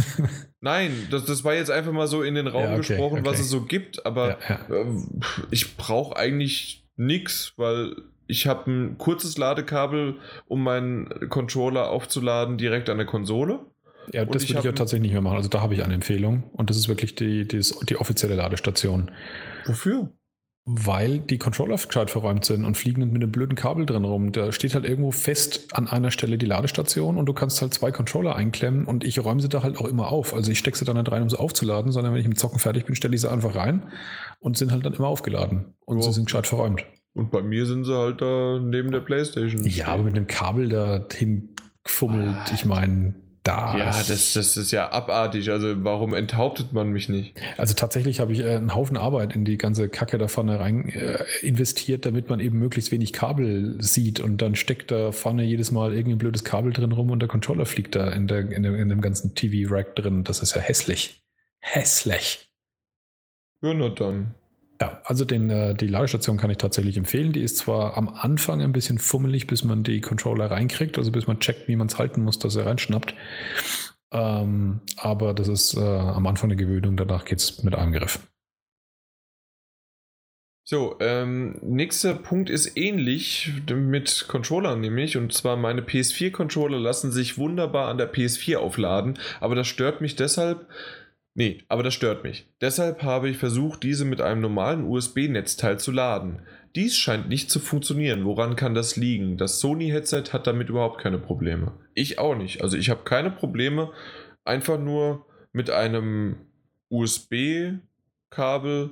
Nein, 0.61 1.09
das, 1.11 1.25
das 1.25 1.43
war 1.43 1.55
jetzt 1.55 1.71
einfach 1.71 1.91
mal 1.91 2.07
so 2.07 2.23
in 2.23 2.37
den 2.37 2.47
Raum 2.47 2.63
Ja, 2.63 2.71
okay, 2.77 2.87
gesprochen, 2.87 3.25
was 3.25 3.33
okay. 3.33 3.43
es 3.43 3.51
so 3.51 3.63
gibt, 3.63 4.07
aber 4.07 4.39
ja. 4.49 4.61
Ähm, 4.71 5.21
Ich 5.51 5.77
brauche 5.77 6.17
eigentlich 6.17 6.85
nichts, 6.97 7.55
weil 7.57 7.97
ich 8.29 8.47
habe 8.47 8.71
ein 8.71 8.99
kurzes 8.99 9.37
Ladekabel, 9.37 10.21
um 10.47 10.63
meinen 10.63 11.29
Controller 11.29 11.91
aufzuladen, 11.91 12.57
direkt 12.57 12.89
an 12.89 12.99
der 12.99 13.07
Konsole. 13.07 13.59
Ja, 14.13 14.25
das 14.25 14.49
würde 14.49 14.59
ich 14.59 14.65
ja 14.65 14.73
tatsächlich 14.73 15.03
nicht 15.03 15.13
mehr 15.13 15.23
machen. 15.23 15.39
Also 15.39 15.49
da 15.49 15.61
habe 15.61 15.75
ich 15.75 15.83
eine 15.83 15.95
Empfehlung 15.95 16.45
und 16.53 16.71
das 16.71 16.77
ist 16.77 16.87
wirklich 16.87 17.17
die, 17.17 17.49
die, 17.49 17.61
die 17.89 17.97
offizielle 17.97 18.37
Ladestation. 18.37 19.11
Wofür? 19.65 20.09
Weil 20.65 21.19
die 21.19 21.39
Controller 21.39 21.75
gescheit 21.77 22.11
verräumt 22.11 22.45
sind 22.45 22.65
und 22.65 22.77
fliegen 22.77 23.01
mit 23.11 23.21
einem 23.21 23.33
blöden 23.33 23.57
Kabel 23.57 23.85
drin 23.85 24.05
rum. 24.05 24.31
Da 24.31 24.53
steht 24.53 24.75
halt 24.77 24.85
irgendwo 24.85 25.11
fest 25.11 25.67
an 25.73 25.89
einer 25.89 26.13
Stelle 26.13 26.39
die 26.39 26.47
Ladestation 26.47 27.17
und 27.17 27.27
du 27.27 27.33
kannst 27.33 27.61
halt 27.61 27.75
zwei 27.75 27.91
Controller 27.91 28.37
einklemmen 28.37 28.85
und 28.87 29.03
ich 29.03 29.19
räume 29.25 29.43
sie 29.43 29.49
da 29.49 29.65
halt 29.65 29.77
auch 29.79 29.89
immer 29.89 30.13
auf. 30.13 30.35
Also 30.35 30.53
ich 30.53 30.61
stecke 30.61 30.79
sie 30.79 30.85
da 30.85 30.95
nicht 30.95 31.11
rein, 31.11 31.23
um 31.23 31.29
sie 31.31 31.39
aufzuladen, 31.39 31.91
sondern 31.91 32.15
wenn 32.15 32.21
ich 32.21 32.29
mit 32.29 32.39
Zocken 32.39 32.61
fertig 32.61 32.85
bin, 32.87 32.95
stelle 32.95 33.15
ich 33.17 33.21
sie 33.23 33.31
einfach 33.31 33.57
rein 33.57 33.83
und 34.39 34.57
sind 34.57 34.71
halt 34.71 34.87
dann 34.87 34.95
immer 34.95 35.09
aufgeladen. 35.09 35.75
Und 35.85 35.97
Ja. 35.97 36.03
sie 36.05 36.13
sind 36.13 36.27
gescheit 36.27 36.47
verräumt. 36.47 36.85
Und 37.15 37.33
bei 37.33 37.43
mir 37.43 37.67
sind 37.67 37.85
sie 37.85 37.95
halt 37.97 38.21
da 38.23 38.61
neben 38.63 38.93
der 38.93 39.01
Playstation. 39.01 39.65
Ja, 39.67 39.89
aber 39.89 40.05
mit 40.05 40.15
dem 40.17 40.29
Kabel 40.29 40.69
da 40.69 41.05
hingefummelt, 41.13 42.37
ah, 42.37 42.51
ich 42.55 42.65
meine, 42.65 43.15
da. 43.43 43.77
Ja, 43.77 43.87
das, 43.87 44.33
das 44.35 44.57
ist 44.57 44.71
ja 44.71 44.91
abartig. 44.91 45.51
Also 45.51 45.85
warum 45.85 46.15
enthauptet 46.15 46.73
man 46.73 46.91
mich 46.91 47.09
nicht? 47.09 47.35
Also 47.57 47.75
tatsächlich 47.75 48.21
habe 48.21 48.33
ich 48.33 48.41
äh, 48.41 48.57
einen 48.57 48.75
Haufen 48.75 48.97
Arbeit 48.97 49.35
in 49.35 49.45
die 49.45 49.59
ganze 49.59 49.89
Kacke 49.89 50.19
da 50.19 50.29
vorne 50.29 50.61
rein 50.61 50.89
äh, 50.89 51.25
investiert, 51.43 52.07
damit 52.07 52.29
man 52.29 52.41
eben 52.41 52.59
möglichst 52.59 52.93
wenig 52.93 53.13
Kabel 53.13 53.77
sieht 53.81 54.21
und 54.21 54.41
dann 54.43 54.55
steckt 54.55 54.91
da 54.91 55.13
vorne 55.13 55.43
jedes 55.43 55.71
Mal 55.71 55.93
irgendein 55.93 56.19
blödes 56.19 56.45
Kabel 56.45 56.73
drin 56.73 56.93
rum 56.93 57.11
und 57.11 57.21
der 57.21 57.29
Controller 57.29 57.67
fliegt 57.67 57.95
da 57.95 58.09
in, 58.11 58.27
der, 58.27 58.51
in, 58.51 58.63
dem, 58.63 58.75
in 58.75 58.89
dem 58.89 59.01
ganzen 59.01 59.35
TV-Rack 59.35 59.97
drin. 59.97 60.25
Das 60.25 60.41
ist 60.41 60.55
ja 60.55 60.61
hässlich. 60.61 61.23
Hässlich. 61.61 62.49
Ja, 63.61 63.75
na 63.75 63.89
dann. 63.89 64.35
Ja, 64.83 65.01
also 65.05 65.25
den, 65.25 65.49
äh, 65.49 65.77
die 65.77 65.87
Lagestation 65.87 66.39
kann 66.39 66.51
ich 66.51 66.57
tatsächlich 66.57 66.97
empfehlen. 66.97 67.33
Die 67.33 67.43
ist 67.45 67.57
zwar 67.57 67.97
am 67.97 68.09
Anfang 68.09 68.61
ein 68.61 68.73
bisschen 68.73 68.99
fummelig, 68.99 69.47
bis 69.47 69.63
man 69.63 69.85
die 69.85 70.01
Controller 70.01 70.51
reinkriegt, 70.51 70.99
also 70.99 71.13
bis 71.13 71.29
man 71.29 71.39
checkt, 71.39 71.69
wie 71.69 71.77
man 71.77 71.87
es 71.87 71.99
halten 71.99 72.25
muss, 72.25 72.41
dass 72.41 72.57
er 72.57 72.67
reinschnappt. 72.67 73.15
Ähm, 74.11 74.81
aber 74.97 75.35
das 75.35 75.47
ist 75.47 75.75
äh, 75.77 75.81
am 75.81 76.27
Anfang 76.27 76.51
eine 76.51 76.57
Gewöhnung, 76.57 76.97
danach 76.97 77.25
geht 77.25 77.39
es 77.39 77.63
mit 77.63 77.77
Angriff. 77.77 78.27
So, 80.65 80.97
ähm, 80.99 81.61
nächster 81.63 82.15
Punkt 82.15 82.51
ist 82.51 82.77
ähnlich 82.77 83.53
mit 83.73 84.27
Controllern 84.27 84.81
nämlich, 84.81 85.17
und 85.17 85.33
zwar 85.33 85.57
meine 85.57 85.83
PS4-Controller 85.83 86.81
lassen 86.81 87.13
sich 87.13 87.39
wunderbar 87.39 87.89
an 87.89 87.99
der 87.99 88.13
PS4 88.13 88.57
aufladen, 88.57 89.17
aber 89.39 89.55
das 89.55 89.69
stört 89.69 90.01
mich 90.01 90.17
deshalb, 90.17 90.67
Nee, 91.35 91.63
aber 91.69 91.83
das 91.83 91.95
stört 91.95 92.25
mich. 92.25 92.47
Deshalb 92.61 93.03
habe 93.03 93.31
ich 93.31 93.39
versucht, 93.39 93.83
diese 93.83 94.05
mit 94.05 94.21
einem 94.21 94.43
normalen 94.43 94.85
USB-Netzteil 94.85 95.79
zu 95.79 95.91
laden. 95.91 96.43
Dies 96.75 96.97
scheint 96.97 97.29
nicht 97.29 97.51
zu 97.51 97.59
funktionieren. 97.59 98.25
Woran 98.25 98.55
kann 98.55 98.75
das 98.75 98.97
liegen? 98.97 99.39
Das 99.39 99.61
Sony-Headset 99.61 100.25
hat 100.33 100.47
damit 100.47 100.69
überhaupt 100.69 101.01
keine 101.01 101.19
Probleme. 101.19 101.73
Ich 101.95 102.19
auch 102.19 102.35
nicht. 102.35 102.63
Also 102.63 102.77
ich 102.77 102.91
habe 102.91 103.05
keine 103.05 103.31
Probleme, 103.31 103.93
einfach 104.45 104.79
nur 104.79 105.25
mit 105.53 105.71
einem 105.71 106.37
USB-Kabel, 106.91 108.91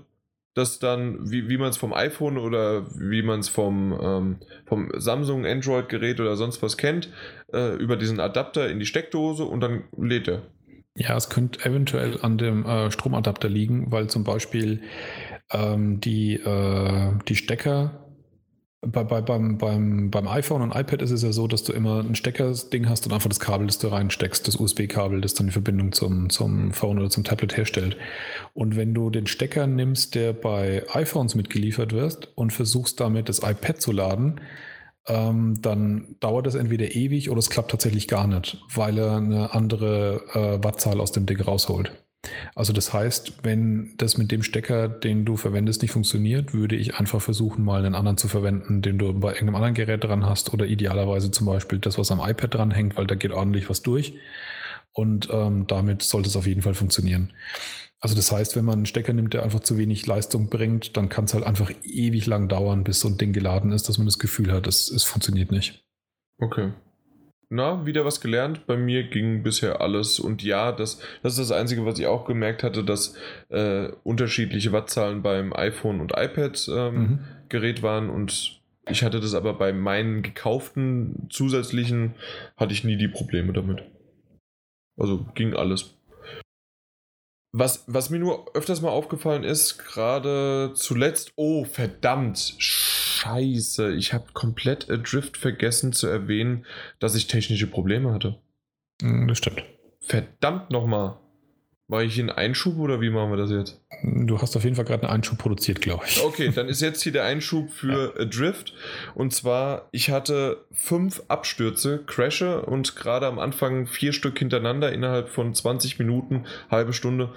das 0.54 0.78
dann, 0.78 1.30
wie, 1.30 1.48
wie 1.48 1.58
man 1.58 1.70
es 1.70 1.76
vom 1.76 1.92
iPhone 1.92 2.38
oder 2.38 2.86
wie 2.98 3.22
man 3.22 3.40
es 3.40 3.48
vom, 3.48 3.98
ähm, 4.02 4.36
vom 4.66 4.90
Samsung 4.94 5.46
Android-Gerät 5.46 6.20
oder 6.20 6.36
sonst 6.36 6.62
was 6.62 6.76
kennt, 6.76 7.10
äh, 7.52 7.76
über 7.76 7.96
diesen 7.96 8.18
Adapter 8.18 8.68
in 8.68 8.78
die 8.78 8.86
Steckdose 8.86 9.44
und 9.44 9.60
dann 9.60 9.84
lädt 9.96 10.28
er. 10.28 10.42
Ja, 10.96 11.16
es 11.16 11.30
könnte 11.30 11.64
eventuell 11.64 12.20
an 12.20 12.36
dem 12.36 12.66
äh, 12.66 12.90
Stromadapter 12.90 13.48
liegen, 13.48 13.90
weil 13.92 14.08
zum 14.08 14.24
Beispiel 14.24 14.82
ähm, 15.52 16.00
die, 16.00 16.34
äh, 16.34 17.12
die 17.28 17.36
Stecker 17.36 18.10
bei, 18.82 19.04
bei, 19.04 19.20
beim, 19.20 19.58
beim, 19.58 20.10
beim 20.10 20.26
iPhone 20.26 20.62
und 20.62 20.74
iPad 20.74 21.02
ist 21.02 21.10
es 21.10 21.22
ja 21.22 21.32
so, 21.32 21.46
dass 21.46 21.62
du 21.64 21.72
immer 21.72 22.00
ein 22.00 22.14
Steckerding 22.14 22.88
hast 22.88 23.06
und 23.06 23.12
einfach 23.12 23.28
das 23.28 23.38
Kabel, 23.38 23.66
das 23.66 23.78
du 23.78 23.88
reinsteckst, 23.88 24.48
das 24.48 24.56
USB-Kabel, 24.56 25.20
das 25.20 25.34
dann 25.34 25.48
die 25.48 25.52
Verbindung 25.52 25.92
zum, 25.92 26.30
zum 26.30 26.72
Phone 26.72 26.98
oder 26.98 27.10
zum 27.10 27.22
Tablet 27.22 27.58
herstellt. 27.58 27.98
Und 28.54 28.76
wenn 28.76 28.94
du 28.94 29.10
den 29.10 29.26
Stecker 29.26 29.66
nimmst, 29.66 30.14
der 30.14 30.32
bei 30.32 30.82
iPhones 30.94 31.34
mitgeliefert 31.34 31.92
wird 31.92 32.32
und 32.36 32.52
versuchst 32.54 32.98
damit 33.00 33.28
das 33.28 33.40
iPad 33.42 33.82
zu 33.82 33.92
laden, 33.92 34.40
ähm, 35.06 35.60
dann 35.60 36.16
dauert 36.20 36.46
es 36.46 36.54
entweder 36.54 36.94
ewig 36.94 37.30
oder 37.30 37.38
es 37.38 37.50
klappt 37.50 37.70
tatsächlich 37.70 38.08
gar 38.08 38.26
nicht, 38.26 38.62
weil 38.74 38.98
er 38.98 39.16
eine 39.16 39.54
andere 39.54 40.22
äh, 40.34 40.64
Wattzahl 40.64 41.00
aus 41.00 41.12
dem 41.12 41.26
Ding 41.26 41.40
rausholt. 41.40 41.92
Also 42.54 42.74
das 42.74 42.92
heißt, 42.92 43.44
wenn 43.44 43.94
das 43.96 44.18
mit 44.18 44.30
dem 44.30 44.42
Stecker, 44.42 44.88
den 44.88 45.24
du 45.24 45.36
verwendest, 45.36 45.80
nicht 45.80 45.92
funktioniert, 45.92 46.52
würde 46.52 46.76
ich 46.76 46.96
einfach 46.96 47.22
versuchen, 47.22 47.64
mal 47.64 47.84
einen 47.84 47.94
anderen 47.94 48.18
zu 48.18 48.28
verwenden, 48.28 48.82
den 48.82 48.98
du 48.98 49.14
bei 49.14 49.28
irgendeinem 49.28 49.56
anderen 49.56 49.74
Gerät 49.74 50.04
dran 50.04 50.26
hast 50.26 50.52
oder 50.52 50.66
idealerweise 50.66 51.30
zum 51.30 51.46
Beispiel 51.46 51.78
das, 51.78 51.96
was 51.96 52.10
am 52.10 52.20
iPad 52.20 52.54
dran 52.54 52.70
hängt, 52.70 52.96
weil 52.98 53.06
da 53.06 53.14
geht 53.14 53.32
ordentlich 53.32 53.70
was 53.70 53.82
durch. 53.82 54.14
Und 54.92 55.28
ähm, 55.32 55.66
damit 55.66 56.02
sollte 56.02 56.28
es 56.28 56.36
auf 56.36 56.46
jeden 56.46 56.62
Fall 56.62 56.74
funktionieren. 56.74 57.32
Also 58.00 58.16
das 58.16 58.32
heißt, 58.32 58.56
wenn 58.56 58.64
man 58.64 58.76
einen 58.76 58.86
Stecker 58.86 59.12
nimmt, 59.12 59.34
der 59.34 59.42
einfach 59.42 59.60
zu 59.60 59.76
wenig 59.76 60.06
Leistung 60.06 60.48
bringt, 60.48 60.96
dann 60.96 61.10
kann 61.10 61.26
es 61.26 61.34
halt 61.34 61.44
einfach 61.44 61.70
ewig 61.84 62.26
lang 62.26 62.48
dauern, 62.48 62.82
bis 62.82 63.00
so 63.00 63.08
ein 63.08 63.18
Ding 63.18 63.32
geladen 63.32 63.72
ist, 63.72 63.88
dass 63.88 63.98
man 63.98 64.06
das 64.06 64.18
Gefühl 64.18 64.52
hat, 64.52 64.66
es, 64.66 64.90
es 64.90 65.04
funktioniert 65.04 65.52
nicht. 65.52 65.84
Okay. 66.38 66.72
Na, 67.50 67.84
wieder 67.84 68.04
was 68.04 68.20
gelernt. 68.20 68.66
Bei 68.66 68.76
mir 68.76 69.02
ging 69.08 69.42
bisher 69.42 69.80
alles. 69.80 70.20
Und 70.20 70.42
ja, 70.42 70.70
das, 70.70 71.00
das 71.22 71.32
ist 71.32 71.50
das 71.50 71.52
Einzige, 71.52 71.84
was 71.84 71.98
ich 71.98 72.06
auch 72.06 72.24
gemerkt 72.24 72.62
hatte, 72.62 72.84
dass 72.84 73.16
äh, 73.48 73.88
unterschiedliche 74.04 74.72
Wattzahlen 74.72 75.20
beim 75.20 75.52
iPhone 75.52 76.00
und 76.00 76.12
iPad 76.16 76.68
ähm, 76.72 76.94
mhm. 76.94 77.18
Gerät 77.48 77.82
waren. 77.82 78.08
Und 78.08 78.62
ich 78.88 79.02
hatte 79.02 79.18
das 79.18 79.34
aber 79.34 79.54
bei 79.54 79.72
meinen 79.72 80.22
gekauften 80.22 81.26
zusätzlichen, 81.28 82.14
hatte 82.56 82.72
ich 82.72 82.84
nie 82.84 82.96
die 82.96 83.08
Probleme 83.08 83.52
damit. 83.52 83.82
Also 84.96 85.26
ging 85.34 85.54
alles. 85.54 85.96
Was, 87.52 87.84
was 87.88 88.10
mir 88.10 88.20
nur 88.20 88.54
öfters 88.54 88.80
mal 88.80 88.90
aufgefallen 88.90 89.42
ist, 89.42 89.78
gerade 89.78 90.72
zuletzt, 90.74 91.32
oh 91.34 91.64
verdammt, 91.64 92.54
scheiße, 92.58 93.92
ich 93.94 94.12
habe 94.12 94.32
komplett 94.32 94.88
Drift 94.88 95.36
vergessen 95.36 95.92
zu 95.92 96.06
erwähnen, 96.06 96.64
dass 97.00 97.16
ich 97.16 97.26
technische 97.26 97.66
Probleme 97.66 98.12
hatte. 98.12 98.40
Hm, 99.02 99.26
das 99.26 99.38
stimmt. 99.38 99.64
Verdammt 100.00 100.70
nochmal. 100.70 101.19
Mache 101.90 102.04
ich 102.04 102.20
einen 102.20 102.30
Einschub 102.30 102.78
oder 102.78 103.00
wie 103.00 103.10
machen 103.10 103.32
wir 103.32 103.36
das 103.36 103.50
jetzt? 103.50 103.80
Du 104.04 104.40
hast 104.40 104.56
auf 104.56 104.62
jeden 104.62 104.76
Fall 104.76 104.84
gerade 104.84 105.02
einen 105.02 105.12
Einschub 105.12 105.38
produziert, 105.38 105.80
glaube 105.80 106.04
ich. 106.06 106.22
Okay, 106.22 106.52
dann 106.54 106.68
ist 106.68 106.80
jetzt 106.80 107.02
hier 107.02 107.10
der 107.10 107.24
Einschub 107.24 107.68
für 107.68 108.14
ja. 108.16 108.24
Drift. 108.26 108.74
Und 109.16 109.34
zwar, 109.34 109.88
ich 109.90 110.08
hatte 110.08 110.64
fünf 110.70 111.20
Abstürze, 111.26 112.04
Crashe 112.06 112.62
und 112.62 112.94
gerade 112.94 113.26
am 113.26 113.40
Anfang 113.40 113.88
vier 113.88 114.12
Stück 114.12 114.38
hintereinander 114.38 114.92
innerhalb 114.92 115.30
von 115.30 115.52
20 115.52 115.98
Minuten, 115.98 116.46
halbe 116.70 116.92
Stunde, 116.92 117.30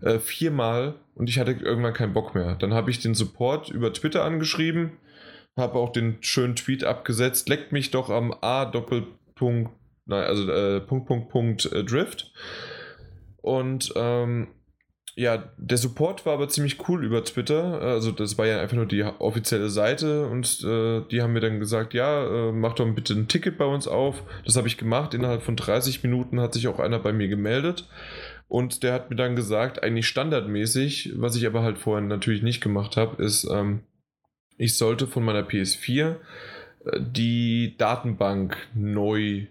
äh, 0.00 0.18
viermal 0.18 0.94
und 1.14 1.28
ich 1.28 1.38
hatte 1.38 1.52
irgendwann 1.52 1.92
keinen 1.92 2.14
Bock 2.14 2.34
mehr. 2.34 2.54
Dann 2.54 2.72
habe 2.72 2.90
ich 2.90 3.00
den 3.00 3.14
Support 3.14 3.68
über 3.68 3.92
Twitter 3.92 4.24
angeschrieben, 4.24 4.92
habe 5.54 5.74
auch 5.74 5.92
den 5.92 6.16
schönen 6.22 6.56
Tweet 6.56 6.82
abgesetzt, 6.82 7.50
leckt 7.50 7.72
mich 7.72 7.90
doch 7.90 8.08
am 8.08 8.34
A 8.40 8.64
Doppelpunkt, 8.64 9.70
nein, 10.06 10.24
also 10.24 10.50
äh, 10.50 10.80
Punkt, 10.80 11.06
Punkt, 11.06 11.28
Punkt, 11.28 11.70
äh, 11.70 11.84
Drift. 11.84 12.32
Und 13.40 13.92
ähm, 13.96 14.48
ja, 15.18 15.50
der 15.56 15.78
Support 15.78 16.26
war 16.26 16.34
aber 16.34 16.48
ziemlich 16.48 16.88
cool 16.88 17.04
über 17.04 17.24
Twitter. 17.24 17.80
Also 17.80 18.12
das 18.12 18.38
war 18.38 18.46
ja 18.46 18.60
einfach 18.60 18.76
nur 18.76 18.86
die 18.86 19.02
offizielle 19.02 19.68
Seite 19.68 20.28
und 20.28 20.62
äh, 20.62 21.02
die 21.10 21.22
haben 21.22 21.32
mir 21.32 21.40
dann 21.40 21.58
gesagt, 21.58 21.92
ja, 21.92 22.24
äh, 22.24 22.52
mach 22.52 22.74
doch 22.74 22.88
bitte 22.94 23.14
ein 23.14 23.26
Ticket 23.26 23.58
bei 23.58 23.64
uns 23.64 23.88
auf. 23.88 24.22
Das 24.44 24.56
habe 24.56 24.68
ich 24.68 24.76
gemacht. 24.76 25.14
Innerhalb 25.14 25.42
von 25.42 25.56
30 25.56 26.04
Minuten 26.04 26.40
hat 26.40 26.54
sich 26.54 26.68
auch 26.68 26.78
einer 26.78 27.00
bei 27.00 27.12
mir 27.12 27.26
gemeldet. 27.26 27.88
Und 28.46 28.84
der 28.84 28.92
hat 28.94 29.10
mir 29.10 29.16
dann 29.16 29.34
gesagt, 29.34 29.82
eigentlich 29.82 30.06
standardmäßig, 30.06 31.14
was 31.16 31.34
ich 31.34 31.46
aber 31.48 31.62
halt 31.62 31.78
vorhin 31.78 32.06
natürlich 32.06 32.42
nicht 32.42 32.60
gemacht 32.60 32.96
habe, 32.96 33.20
ist, 33.20 33.44
ähm, 33.50 33.80
ich 34.56 34.76
sollte 34.76 35.08
von 35.08 35.24
meiner 35.24 35.42
PS4 35.42 36.14
äh, 36.84 37.00
die 37.00 37.76
Datenbank 37.76 38.56
neu 38.72 39.48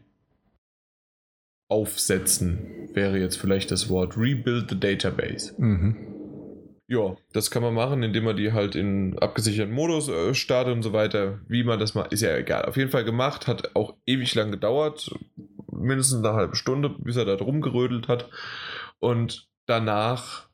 aufsetzen, 1.69 2.89
wäre 2.93 3.19
jetzt 3.19 3.37
vielleicht 3.37 3.71
das 3.71 3.89
Wort. 3.89 4.17
Rebuild 4.17 4.69
the 4.69 4.79
Database. 4.79 5.53
Mhm. 5.57 6.17
Ja, 6.89 7.17
das 7.33 7.51
kann 7.51 7.63
man 7.63 7.73
machen, 7.73 8.01
indem 8.01 8.23
man 8.23 8.37
die 8.37 8.53
halt 8.53 8.75
in 8.75 9.19
abgesicherten 9.19 9.73
Modus 9.73 10.07
äh, 10.07 10.33
startet 10.33 10.73
und 10.73 10.83
so 10.83 10.93
weiter. 10.93 11.41
Wie 11.47 11.65
man 11.65 11.79
das 11.79 11.95
macht, 11.95 12.13
ist 12.13 12.21
ja 12.21 12.35
egal. 12.37 12.63
Auf 12.63 12.77
jeden 12.77 12.91
Fall 12.91 13.03
gemacht, 13.03 13.47
hat 13.47 13.75
auch 13.75 13.95
ewig 14.05 14.33
lang 14.35 14.51
gedauert. 14.51 15.11
Mindestens 15.69 16.23
eine 16.23 16.33
halbe 16.33 16.55
Stunde, 16.55 16.89
bis 16.89 17.17
er 17.17 17.25
da 17.25 17.35
drum 17.35 17.59
gerödelt 17.59 18.07
hat. 18.07 18.29
Und 18.99 19.49
danach 19.65 20.46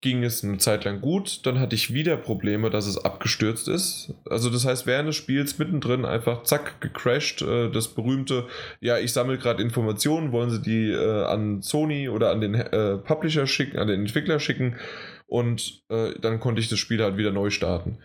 ging 0.00 0.22
es 0.22 0.44
eine 0.44 0.58
Zeit 0.58 0.84
lang 0.84 1.00
gut, 1.00 1.44
dann 1.44 1.58
hatte 1.58 1.74
ich 1.74 1.92
wieder 1.92 2.16
Probleme, 2.16 2.70
dass 2.70 2.86
es 2.86 3.04
abgestürzt 3.04 3.66
ist. 3.66 4.14
Also 4.30 4.48
das 4.48 4.64
heißt, 4.64 4.86
während 4.86 5.08
des 5.08 5.16
Spiels 5.16 5.58
mittendrin 5.58 6.04
einfach 6.04 6.44
zack 6.44 6.80
gecrashed, 6.80 7.42
äh, 7.42 7.68
das 7.70 7.88
berühmte, 7.88 8.46
ja, 8.80 8.98
ich 8.98 9.12
sammle 9.12 9.38
gerade 9.38 9.62
Informationen, 9.62 10.30
wollen 10.30 10.50
sie 10.50 10.62
die 10.62 10.92
äh, 10.92 11.24
an 11.24 11.62
Sony 11.62 12.08
oder 12.08 12.30
an 12.30 12.40
den 12.40 12.54
äh, 12.54 12.96
Publisher 12.98 13.48
schicken, 13.48 13.78
an 13.78 13.88
den 13.88 14.00
Entwickler 14.00 14.38
schicken 14.40 14.76
und 15.26 15.82
dann 15.90 16.40
konnte 16.40 16.58
ich 16.62 16.70
das 16.70 16.78
Spiel 16.78 17.02
halt 17.02 17.18
wieder 17.18 17.32
neu 17.32 17.50
starten. 17.50 17.98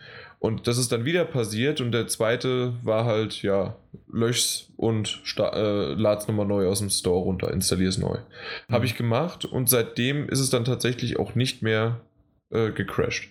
Und 0.44 0.66
das 0.66 0.76
ist 0.76 0.92
dann 0.92 1.06
wieder 1.06 1.24
passiert 1.24 1.80
und 1.80 1.90
der 1.92 2.06
zweite 2.06 2.74
war 2.82 3.06
halt, 3.06 3.40
ja, 3.40 3.76
lösch's 4.12 4.68
und 4.76 5.22
äh, 5.38 5.94
lad's 5.94 6.28
nochmal 6.28 6.44
neu 6.44 6.68
aus 6.68 6.80
dem 6.80 6.90
Store 6.90 7.22
runter, 7.22 7.50
installier's 7.50 7.96
neu. 7.96 8.18
Mhm. 8.18 8.74
Habe 8.74 8.84
ich 8.84 8.94
gemacht 8.94 9.46
und 9.46 9.70
seitdem 9.70 10.28
ist 10.28 10.40
es 10.40 10.50
dann 10.50 10.66
tatsächlich 10.66 11.18
auch 11.18 11.34
nicht 11.34 11.62
mehr 11.62 12.02
äh, 12.50 12.72
gecrashed. 12.72 13.30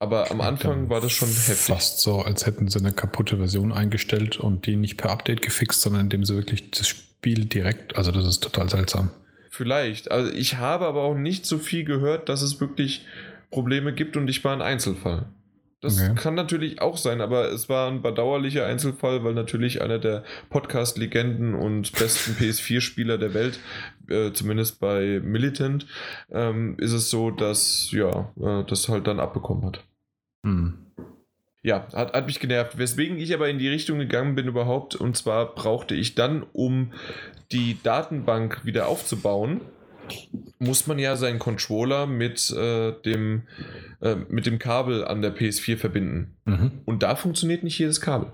Aber 0.00 0.32
am 0.32 0.40
Anfang 0.40 0.90
war 0.90 1.00
das 1.00 1.12
schon 1.12 1.28
heftig. 1.28 1.58
Fast 1.58 2.00
so, 2.00 2.18
als 2.18 2.44
hätten 2.44 2.66
sie 2.66 2.80
eine 2.80 2.92
kaputte 2.92 3.36
Version 3.36 3.70
eingestellt 3.70 4.36
und 4.36 4.66
die 4.66 4.74
nicht 4.74 4.96
per 4.96 5.10
Update 5.10 5.42
gefixt, 5.42 5.80
sondern 5.80 6.02
indem 6.02 6.24
sie 6.24 6.34
wirklich 6.34 6.72
das 6.72 6.88
Spiel 6.88 7.44
direkt, 7.44 7.94
also 7.94 8.10
das 8.10 8.26
ist 8.26 8.40
total 8.40 8.68
seltsam. 8.68 9.10
Vielleicht. 9.48 10.10
Also 10.10 10.32
ich 10.32 10.56
habe 10.56 10.86
aber 10.86 11.02
auch 11.02 11.14
nicht 11.14 11.46
so 11.46 11.58
viel 11.58 11.84
gehört, 11.84 12.28
dass 12.28 12.42
es 12.42 12.60
wirklich 12.60 13.06
Probleme 13.52 13.94
gibt 13.94 14.16
und 14.16 14.26
ich 14.26 14.42
war 14.42 14.52
ein 14.52 14.62
Einzelfall. 14.62 15.26
Das 15.80 15.98
Okay. 15.98 16.14
kann 16.14 16.34
natürlich 16.34 16.82
auch 16.82 16.98
sein, 16.98 17.22
aber 17.22 17.50
es 17.50 17.70
war 17.70 17.90
ein 17.90 18.02
bedauerlicher 18.02 18.66
Einzelfall, 18.66 19.24
weil 19.24 19.32
natürlich 19.32 19.80
einer 19.80 19.98
der 19.98 20.24
Podcast-Legenden 20.50 21.54
und 21.54 21.92
besten 21.92 22.32
PS4-Spieler 22.38 23.16
der 23.16 23.32
Welt, 23.32 23.60
äh, 24.08 24.32
zumindest 24.32 24.78
bei 24.78 25.20
Militant, 25.24 25.86
ähm, 26.30 26.76
ist 26.78 26.92
es 26.92 27.08
so, 27.08 27.30
dass 27.30 27.90
ja, 27.92 28.30
äh, 28.38 28.64
das 28.64 28.88
halt 28.90 29.06
dann 29.06 29.20
abbekommen 29.20 29.64
hat. 29.64 29.84
Hm. 30.44 30.74
Ja, 31.62 31.86
hat, 31.92 32.14
hat 32.14 32.26
mich 32.26 32.40
genervt. 32.40 32.78
Weswegen 32.78 33.18
ich 33.18 33.34
aber 33.34 33.48
in 33.48 33.58
die 33.58 33.68
Richtung 33.68 33.98
gegangen 33.98 34.34
bin 34.34 34.48
überhaupt. 34.48 34.96
Und 34.96 35.16
zwar 35.16 35.54
brauchte 35.54 35.94
ich 35.94 36.14
dann, 36.14 36.44
um 36.52 36.92
die 37.52 37.78
Datenbank 37.82 38.64
wieder 38.64 38.88
aufzubauen, 38.88 39.60
muss 40.58 40.86
man 40.86 40.98
ja 40.98 41.16
seinen 41.16 41.38
Controller 41.38 42.06
mit, 42.06 42.50
äh, 42.50 42.92
dem, 43.02 43.42
äh, 44.00 44.16
mit 44.28 44.46
dem 44.46 44.58
Kabel 44.58 45.04
an 45.04 45.22
der 45.22 45.34
PS4 45.34 45.76
verbinden. 45.76 46.36
Mhm. 46.44 46.70
Und 46.84 47.02
da 47.02 47.16
funktioniert 47.16 47.62
nicht 47.62 47.78
jedes 47.78 48.00
Kabel. 48.00 48.32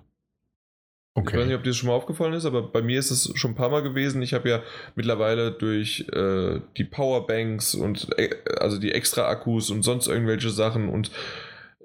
Ich 1.19 1.25
weiß 1.25 1.33
nicht, 1.33 1.45
Okay. 1.45 1.55
ob 1.55 1.63
dir 1.63 1.71
das 1.71 1.77
schon 1.79 1.89
mal 1.89 1.95
aufgefallen 1.95 2.35
ist, 2.35 2.45
aber 2.45 2.61
bei 2.63 2.83
mir 2.83 2.99
ist 2.99 3.11
es 3.11 3.33
schon 3.37 3.53
ein 3.53 3.55
paar 3.55 3.71
Mal 3.71 3.83
gewesen. 3.83 4.21
Ich 4.21 4.35
habe 4.35 4.51
ja 4.51 4.63
mittlerweile 4.97 5.51
durch 5.51 6.07
äh, 6.13 6.61
die 6.77 6.85
Powerbanks 6.85 7.75
und 7.75 8.09
äh, 8.19 8.29
also 8.61 8.79
die 8.79 8.93
extra 8.93 9.27
Akkus 9.27 9.71
und 9.71 9.83
sonst 9.83 10.09
irgendwelche 10.09 10.51
Sachen 10.51 10.91
und 10.91 11.11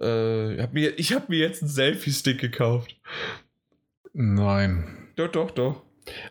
äh, 0.02 0.62
hab 0.62 0.74
mir, 0.74 1.00
ich 1.00 1.14
habe 1.14 1.28
mir 1.30 1.40
jetzt 1.40 1.62
einen 1.62 1.70
Selfie-Stick 1.72 2.40
gekauft. 2.42 2.98
Nein. 4.14 5.08
Doch, 5.16 5.30
doch, 5.30 5.52
doch. 5.52 5.82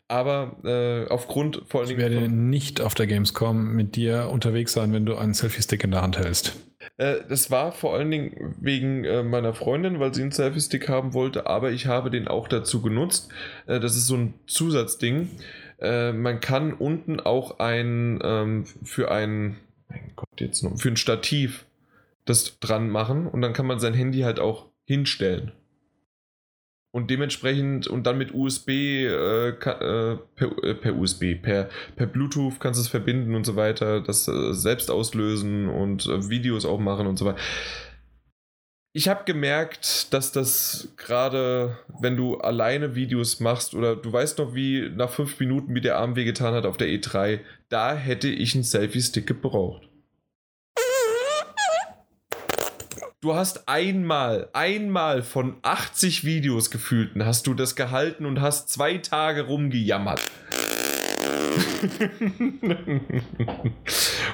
Aber 0.09 0.57
äh, 0.65 1.09
aufgrund 1.09 1.63
vor 1.67 1.81
allen 1.81 1.91
Ich 1.91 1.97
werde 1.97 2.29
nicht 2.29 2.81
auf 2.81 2.95
der 2.95 3.07
Gamescom 3.07 3.73
mit 3.75 3.97
dir 3.97 4.29
unterwegs 4.31 4.73
sein, 4.73 4.93
wenn 4.93 5.07
du 5.07 5.17
einen 5.17 5.35
Selfie-Stick 5.35 5.85
in 5.85 5.93
der 5.93 6.03
Hand 6.03 6.19
hältst. 6.19 6.57
Äh, 6.97 7.17
das 7.29 7.51
war 7.51 7.73
vor 7.73 7.95
allen 7.95 8.11
Dingen 8.11 8.55
wegen 8.61 9.05
äh, 9.05 9.23
meiner 9.23 9.55
Freundin, 9.55 10.01
weil 10.01 10.15
sie 10.15 10.23
einen 10.23 10.33
Selfie-Stick 10.33 10.89
haben 10.89 11.15
wollte, 11.15 11.47
aber 11.47 11.71
ich 11.71 11.87
habe 11.87 12.11
den 12.11 12.29
auch 12.29 12.49
dazu 12.49 12.83
genutzt. 12.83 13.31
Äh, 13.67 13.81
das 13.81 13.97
ist 13.97 14.07
so 14.07 14.17
ein 14.17 14.35
Zusatzding. 14.47 15.31
Man 15.83 16.41
kann 16.41 16.75
unten 16.75 17.21
auch 17.21 17.59
ein 17.59 18.19
ähm, 18.23 18.67
für 18.85 19.11
ein, 19.11 19.57
mein 19.89 20.13
Gott, 20.15 20.29
jetzt 20.39 20.63
noch, 20.63 20.79
für 20.79 20.91
ein 20.91 20.99
Stativ 20.99 21.65
das 22.27 22.61
dran 22.61 22.91
machen 22.91 23.27
und 23.27 23.41
dann 23.41 23.55
kann 23.55 23.65
man 23.65 23.81
sein 23.81 23.95
Handy 23.95 24.21
halt 24.21 24.41
auch 24.41 24.67
hinstellen. 24.85 25.53
Und 26.93 27.09
dementsprechend 27.09 27.87
und 27.87 28.05
dann 28.05 28.19
mit 28.19 28.35
USB, 28.35 28.69
äh, 29.07 29.53
ka- 29.53 29.79
äh, 29.81 30.17
per, 30.35 30.65
äh, 30.65 30.75
per 30.75 30.97
USB, 30.97 31.37
per, 31.37 31.69
per 31.95 32.07
Bluetooth 32.07 32.59
kannst 32.59 32.81
du 32.81 32.83
es 32.83 32.89
verbinden 32.89 33.37
und 33.37 33.45
so 33.47 33.55
weiter, 33.55 34.01
das 34.01 34.27
äh, 34.27 34.53
selbst 34.53 34.91
auslösen 34.91 35.69
und 35.69 36.07
äh, 36.07 36.29
Videos 36.29 36.65
auch 36.67 36.81
machen 36.81 37.07
und 37.07 37.17
so 37.17 37.27
weiter. 37.27 37.39
Ich 38.93 39.09
habe 39.09 39.23
gemerkt, 39.25 40.13
dass 40.13 40.33
das 40.33 40.93
gerade, 40.97 41.79
wenn 42.01 42.17
du 42.17 42.39
alleine 42.39 42.97
Videos 42.97 43.39
machst 43.39 43.75
oder 43.75 43.95
du 43.95 44.13
weißt 44.13 44.39
noch, 44.39 44.53
wie 44.57 44.91
nach 44.93 45.11
fünf 45.11 45.39
Minuten 45.39 45.77
wie 45.77 45.81
der 45.81 45.97
Arm 45.97 46.17
wehgetan 46.17 46.55
hat 46.55 46.67
auf 46.67 46.77
der 46.77 46.89
E3, 46.89 47.39
da 47.69 47.95
hätte 47.95 48.27
ich 48.29 48.57
einen 48.57 48.65
Selfie-Stick 48.65 49.29
gebraucht. 49.29 49.90
Du 53.23 53.35
hast 53.35 53.69
einmal, 53.69 54.49
einmal 54.55 55.23
von 55.23 55.59
80 55.61 56.25
Videos 56.25 56.71
gefühlten, 56.71 57.27
hast 57.27 57.47
du 57.47 57.53
das 57.53 57.77
gehalten 57.77 58.25
und 58.25 58.41
hast 58.41 58.71
zwei 58.71 58.97
Tage 58.97 59.43
rumgejammert. 59.43 60.23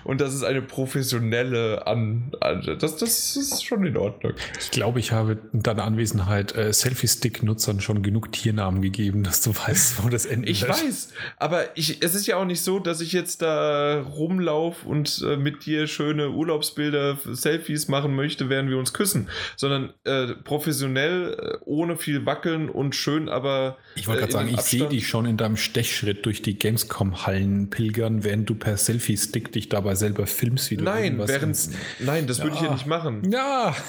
und 0.06 0.20
das 0.20 0.34
ist 0.34 0.44
eine 0.44 0.62
professionelle 0.62 1.84
An. 1.88 2.30
an 2.40 2.62
das, 2.78 2.96
das 2.96 3.36
ist 3.36 3.64
schon 3.64 3.84
in 3.84 3.96
Ordnung. 3.96 4.34
Ich 4.60 4.70
glaube, 4.70 5.00
ich 5.00 5.10
habe 5.10 5.36
in 5.52 5.64
deiner 5.64 5.82
Anwesenheit 5.82 6.54
äh, 6.54 6.72
Selfie-Stick-Nutzern 6.72 7.80
schon 7.80 8.02
genug 8.04 8.30
Tiernamen 8.30 8.82
gegeben, 8.82 9.24
dass 9.24 9.42
du 9.42 9.50
weißt, 9.50 10.04
wo 10.04 10.08
das 10.08 10.24
endet. 10.24 10.50
Ich 10.50 10.68
weiß, 10.68 11.08
aber 11.38 11.76
ich, 11.76 12.04
es 12.04 12.14
ist 12.14 12.28
ja 12.28 12.36
auch 12.36 12.44
nicht 12.44 12.62
so, 12.62 12.78
dass 12.78 13.00
ich 13.00 13.12
jetzt 13.12 13.42
da 13.42 14.00
rumlaufe 14.02 14.86
und 14.86 15.24
äh, 15.26 15.36
mit 15.36 15.66
dir 15.66 15.88
schöne 15.88 16.30
Urlaubsbilder, 16.30 17.18
Selfies 17.24 17.88
machen 17.88 18.14
möchte, 18.14 18.48
während 18.48 18.70
wir 18.70 18.78
uns 18.78 18.92
küssen, 18.92 19.28
sondern 19.56 19.92
äh, 20.04 20.34
professionell, 20.44 21.34
äh, 21.34 21.58
ohne 21.64 21.96
viel 21.96 22.24
Wackeln 22.26 22.68
und 22.68 22.94
schön, 22.94 23.28
aber. 23.28 23.76
Ich 23.96 24.06
wollte 24.06 24.20
äh, 24.20 24.22
gerade 24.22 24.32
sagen, 24.32 24.54
ich 24.54 24.60
sehe 24.60 24.86
dich 24.86 25.08
schon 25.08 25.26
in 25.26 25.36
deinem 25.36 25.56
Stechschritt 25.56 26.24
durch 26.26 26.42
die 26.42 26.56
Gamescom-Hallen 26.56 27.70
pilgern, 27.70 28.22
während 28.22 28.48
du 28.48 28.54
per 28.54 28.76
Selfie-Stick 28.76 29.50
dich 29.50 29.68
dabei 29.68 29.95
selber 29.96 30.26
filmst, 30.26 30.70
wie 30.70 30.76
du 30.76 30.84
Nein, 30.84 31.18
während, 31.26 31.58
nein, 31.98 32.26
das 32.26 32.42
würde 32.42 32.54
ich 32.56 32.60
ja 32.62 32.68
Ja. 32.68 32.72
nicht 32.74 32.86
machen. 32.86 33.30
Ja, 33.30 33.74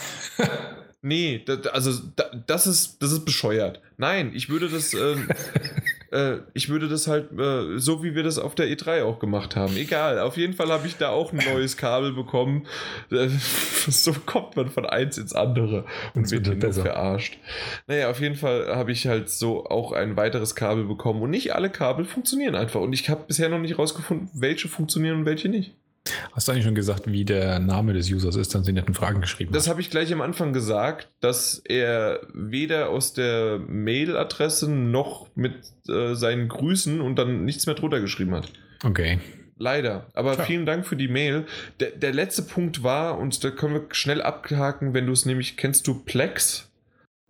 Nee, 1.03 1.43
da, 1.45 1.55
da- 1.57 1.69
also 1.69 1.91
da, 2.15 2.25
das 2.47 2.65
ist 2.65 2.97
das 3.01 3.11
ist 3.11 3.23
bescheuert. 3.23 3.79
Nein, 3.97 4.31
ich 4.33 4.49
würde 4.49 4.67
das 4.67 4.95
ähm, 4.95 5.29
äh, 6.11 6.37
ich 6.55 6.69
würde 6.69 6.89
das 6.89 7.07
halt 7.07 7.31
äh, 7.39 7.77
so 7.77 8.03
wie 8.03 8.15
wir 8.15 8.23
das 8.23 8.39
auf 8.39 8.55
der 8.55 8.65
E3 8.67 9.03
auch 9.03 9.19
gemacht 9.19 9.55
haben. 9.55 9.77
Egal, 9.77 10.17
auf 10.19 10.37
jeden 10.37 10.53
Fall 10.53 10.69
habe 10.69 10.87
ich 10.87 10.97
da 10.97 11.09
auch 11.09 11.31
ein 11.31 11.39
neues 11.53 11.77
Kabel 11.77 12.13
bekommen. 12.13 12.65
Äh, 13.11 13.29
so 13.87 14.11
kommt 14.25 14.55
man 14.57 14.69
von 14.69 14.87
eins 14.87 15.19
ins 15.19 15.33
andere 15.33 15.85
und 16.15 16.23
Das 16.23 16.31
wird 16.31 16.63
dann 16.63 16.73
verarscht. 16.73 17.37
Naja, 17.85 18.09
auf 18.09 18.19
jeden 18.19 18.35
Fall 18.35 18.75
habe 18.75 18.91
ich 18.91 19.05
halt 19.07 19.29
so 19.29 19.65
auch 19.67 19.91
ein 19.91 20.17
weiteres 20.17 20.55
Kabel 20.55 20.85
bekommen 20.85 21.21
und 21.21 21.29
nicht 21.29 21.53
alle 21.53 21.69
Kabel 21.69 22.05
funktionieren 22.05 22.55
einfach 22.55 22.81
und 22.81 22.91
ich 22.91 23.07
habe 23.09 23.23
bisher 23.27 23.49
noch 23.49 23.59
nicht 23.59 23.77
rausgefunden, 23.77 24.29
welche 24.33 24.67
funktionieren 24.67 25.19
und 25.19 25.25
welche 25.25 25.47
nicht. 25.47 25.75
Hast 26.33 26.47
du 26.47 26.51
eigentlich 26.51 26.65
schon 26.65 26.75
gesagt, 26.75 27.11
wie 27.11 27.25
der 27.25 27.59
Name 27.59 27.93
des 27.93 28.11
Users 28.11 28.35
ist, 28.35 28.53
dann 28.55 28.63
sie 28.63 28.73
netten 28.73 28.93
Fragen 28.93 29.21
geschrieben 29.21 29.51
Das 29.53 29.67
habe 29.67 29.81
ich 29.81 29.89
gleich 29.89 30.11
am 30.13 30.21
Anfang 30.21 30.53
gesagt, 30.53 31.09
dass 31.19 31.61
er 31.65 32.21
weder 32.33 32.89
aus 32.89 33.13
der 33.13 33.59
Mailadresse 33.67 34.69
noch 34.69 35.27
mit 35.35 35.53
äh, 35.89 36.13
seinen 36.15 36.47
Grüßen 36.47 37.01
und 37.01 37.17
dann 37.17 37.45
nichts 37.45 37.65
mehr 37.65 37.75
drunter 37.75 37.99
geschrieben 37.99 38.33
hat. 38.35 38.49
Okay. 38.83 39.19
Leider. 39.59 40.07
Aber 40.13 40.35
Tja. 40.35 40.43
vielen 40.45 40.65
Dank 40.65 40.85
für 40.85 40.95
die 40.95 41.07
Mail. 41.07 41.45
Der, 41.79 41.91
der 41.91 42.13
letzte 42.13 42.43
Punkt 42.43 42.83
war, 42.83 43.17
und 43.17 43.43
da 43.43 43.49
können 43.49 43.73
wir 43.73 43.83
schnell 43.91 44.21
abhaken, 44.21 44.93
wenn 44.93 45.07
du 45.07 45.13
es 45.13 45.25
nämlich, 45.25 45.57
kennst 45.57 45.87
du 45.87 45.95
Plex? 45.95 46.69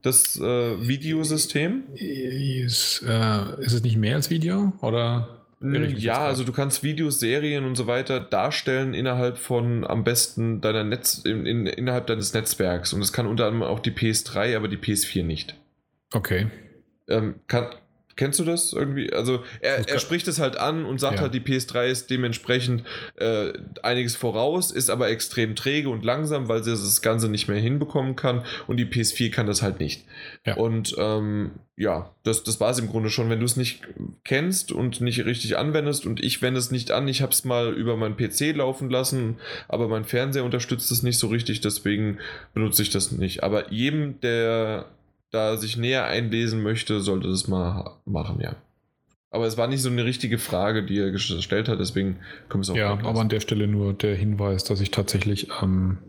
Das 0.01 0.39
äh, 0.39 0.87
Videosystem? 0.87 1.83
Ist, 1.95 3.03
äh, 3.07 3.61
ist 3.61 3.73
es 3.73 3.83
nicht 3.83 3.97
mehr 3.97 4.15
als 4.15 4.29
Video? 4.29 4.73
Oder? 4.81 5.36
Jetzt 5.61 6.01
Ja, 6.01 6.19
also 6.19 6.43
du 6.43 6.51
kannst 6.51 6.83
Videos, 6.83 7.19
Serien 7.19 7.65
und 7.65 7.75
so 7.75 7.87
weiter 7.87 8.19
darstellen 8.19 8.93
innerhalb 8.93 9.37
von 9.37 9.85
am 9.85 10.03
besten 10.03 10.61
deiner 10.61 10.83
Netz, 10.83 11.19
in, 11.25 11.45
in, 11.45 11.65
innerhalb 11.65 12.07
deines 12.07 12.33
Netzwerks. 12.33 12.93
Und 12.93 12.99
das 12.99 13.11
kann 13.11 13.25
unter 13.27 13.45
anderem 13.45 13.63
auch 13.63 13.79
die 13.79 13.91
PS3, 13.91 14.55
aber 14.55 14.67
die 14.67 14.77
PS4 14.77 15.23
nicht. 15.23 15.55
Okay. 16.13 16.47
Ähm, 17.07 17.35
kann, 17.47 17.67
kennst 18.17 18.39
du 18.39 18.43
das 18.43 18.73
irgendwie? 18.73 19.13
Also 19.13 19.43
er, 19.61 19.87
er 19.87 19.99
spricht 19.99 20.27
es 20.27 20.39
halt 20.39 20.57
an 20.57 20.83
und 20.85 20.99
sagt 20.99 21.15
Ja. 21.15 21.21
halt, 21.21 21.33
die 21.33 21.39
PS3 21.39 21.85
ist 21.87 22.09
dementsprechend 22.09 22.83
äh, 23.15 23.53
einiges 23.83 24.15
voraus, 24.17 24.71
ist 24.71 24.89
aber 24.89 25.09
extrem 25.09 25.55
träge 25.55 25.87
und 25.89 26.03
langsam, 26.03 26.49
weil 26.49 26.63
sie 26.63 26.71
das 26.71 27.01
Ganze 27.01 27.29
nicht 27.29 27.47
mehr 27.47 27.59
hinbekommen 27.59 28.15
kann 28.17 28.43
und 28.67 28.77
die 28.77 28.85
PS4 28.85 29.31
kann 29.31 29.47
das 29.47 29.61
halt 29.61 29.79
nicht. 29.79 30.03
Ja. 30.45 30.55
Und 30.55 30.95
ähm, 30.97 31.51
ja, 31.79 32.11
das, 32.23 32.43
das 32.43 32.59
war 32.59 32.71
es 32.71 32.79
im 32.79 32.89
Grunde 32.89 33.09
schon. 33.11 33.29
Wenn 33.29 33.39
du 33.39 33.45
es 33.45 33.55
nicht 33.55 33.81
kennst 34.23 34.71
und 34.71 34.99
nicht 34.99 35.23
richtig 35.25 35.57
anwendest 35.57 36.05
und 36.07 36.23
ich 36.23 36.41
wende 36.41 36.59
es 36.59 36.71
nicht 36.71 36.89
an, 36.91 37.07
ich 37.07 37.21
habe 37.21 37.31
es 37.31 37.45
mal 37.45 37.71
über 37.73 37.95
meinen 37.95 38.17
PC 38.17 38.55
laufen 38.55 38.89
lassen, 38.89 39.37
aber 39.67 39.87
mein 39.87 40.03
Fernseher 40.03 40.43
unterstützt 40.43 40.89
es 40.91 41.03
nicht 41.03 41.19
so 41.19 41.27
richtig, 41.27 41.61
deswegen 41.61 42.17
benutze 42.55 42.81
ich 42.81 42.89
das 42.89 43.11
nicht. 43.11 43.43
Aber 43.43 43.71
jedem, 43.71 44.19
der 44.21 44.85
da 45.37 45.57
sich 45.57 45.77
näher 45.77 46.05
einlesen 46.05 46.63
möchte, 46.63 46.99
sollte 46.99 47.27
das 47.29 47.47
mal 47.47 47.97
machen, 48.05 48.39
ja. 48.41 48.55
Aber 49.29 49.45
es 49.45 49.57
war 49.57 49.67
nicht 49.67 49.81
so 49.81 49.89
eine 49.89 50.03
richtige 50.03 50.39
Frage, 50.39 50.83
die 50.83 50.97
er 50.97 51.11
gestellt 51.11 51.69
hat, 51.69 51.79
deswegen 51.79 52.19
können 52.49 52.61
wir 52.61 52.61
es 52.61 52.69
auch 52.71 52.75
Ja, 52.75 52.91
aber 52.91 53.19
an 53.19 53.29
der 53.29 53.39
Stelle 53.39 53.67
nur 53.67 53.93
der 53.93 54.15
Hinweis, 54.15 54.63
dass 54.63 54.81
ich 54.81 54.89
tatsächlich 54.89 55.49
ähm, 55.61 55.99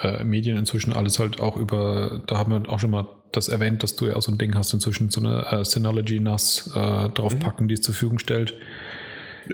äh, 0.00 0.24
Medien 0.24 0.56
inzwischen 0.56 0.92
alles 0.92 1.18
halt 1.18 1.40
auch 1.40 1.56
über, 1.56 2.22
da 2.26 2.38
haben 2.38 2.50
wir 2.50 2.72
auch 2.72 2.80
schon 2.80 2.90
mal 2.90 3.06
das 3.32 3.48
erwähnt, 3.48 3.82
dass 3.82 3.94
du 3.96 4.06
ja 4.06 4.16
auch 4.16 4.22
so 4.22 4.32
ein 4.32 4.38
Ding 4.38 4.54
hast, 4.54 4.72
inzwischen 4.72 5.10
so 5.10 5.20
eine 5.20 5.46
äh, 5.52 5.64
Synology 5.64 6.18
NAS 6.18 6.72
äh, 6.74 7.10
draufpacken, 7.10 7.68
die 7.68 7.74
es 7.74 7.82
zur 7.82 7.94
Verfügung 7.94 8.18
stellt. 8.18 8.54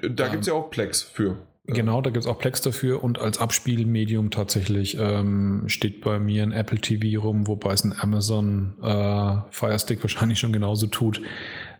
da 0.00 0.26
ähm, 0.26 0.30
gibt 0.30 0.42
es 0.42 0.46
ja 0.46 0.54
auch 0.54 0.70
Plex 0.70 1.02
für. 1.02 1.36
Genau, 1.66 2.02
da 2.02 2.10
gibt 2.10 2.24
es 2.24 2.30
auch 2.30 2.38
Plex 2.38 2.60
dafür 2.60 3.02
und 3.02 3.18
als 3.18 3.38
Abspielmedium 3.38 4.30
tatsächlich 4.30 4.98
ähm, 5.00 5.64
steht 5.66 6.02
bei 6.02 6.18
mir 6.18 6.42
ein 6.42 6.52
Apple 6.52 6.78
TV 6.78 7.22
rum, 7.22 7.46
wobei 7.46 7.72
es 7.72 7.84
ein 7.84 7.94
Amazon 7.98 8.74
äh, 8.82 9.36
Fire 9.50 9.78
Stick 9.78 10.00
wahrscheinlich 10.02 10.38
schon 10.38 10.52
genauso 10.52 10.86
tut. 10.88 11.22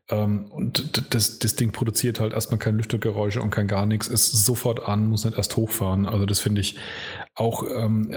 Ähm, 0.09 0.47
und 0.51 1.15
das, 1.15 1.39
das 1.39 1.57
Ding 1.57 1.73
produziert 1.73 2.19
halt 2.19 2.33
erstmal 2.33 2.59
kein 2.59 2.77
Lüftergeräusche 2.77 3.43
und 3.43 3.51
kein 3.51 3.67
gar 3.69 3.85
nichts, 3.85 4.09
ist 4.09 4.33
sofort 4.45 4.87
an, 4.87 5.09
muss 5.09 5.25
nicht 5.25 5.37
erst 5.37 5.57
hochfahren. 5.57 6.07
Also 6.07 6.25
das 6.25 6.41
finde 6.41 6.63
ich 6.63 6.77
auch, 7.35 7.63
ähm, 7.65 8.11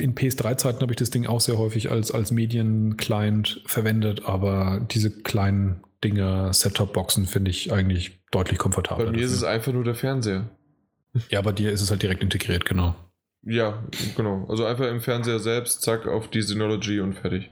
in 0.00 0.14
PS3-Zeiten 0.14 0.80
habe 0.80 0.92
ich 0.92 0.98
das 0.98 1.10
Ding 1.10 1.26
auch 1.26 1.40
sehr 1.40 1.58
häufig 1.58 1.90
als, 1.90 2.12
als 2.12 2.30
Medien-Client 2.30 3.62
verwendet, 3.66 4.24
aber 4.24 4.86
diese 4.90 5.10
kleinen 5.10 5.82
Dinge, 6.04 6.52
Set-Top-Boxen 6.52 7.26
finde 7.26 7.50
ich 7.50 7.72
eigentlich 7.72 8.20
deutlich 8.30 8.58
komfortabler. 8.58 9.06
Bei 9.06 9.10
mir 9.10 9.24
ist 9.24 9.32
dafür. 9.32 9.48
es 9.48 9.54
einfach 9.54 9.72
nur 9.72 9.84
der 9.84 9.96
Fernseher. 9.96 10.50
Ja, 11.30 11.40
bei 11.42 11.52
dir 11.52 11.70
ist 11.72 11.80
es 11.80 11.90
halt 11.90 12.02
direkt 12.02 12.22
integriert, 12.22 12.64
genau. 12.64 12.94
Ja, 13.42 13.84
genau. 14.16 14.46
Also 14.48 14.64
einfach 14.64 14.86
im 14.88 15.00
Fernseher 15.00 15.38
selbst, 15.38 15.82
zack, 15.82 16.06
auf 16.06 16.28
die 16.28 16.42
Synology 16.42 17.00
und 17.00 17.14
fertig. 17.14 17.50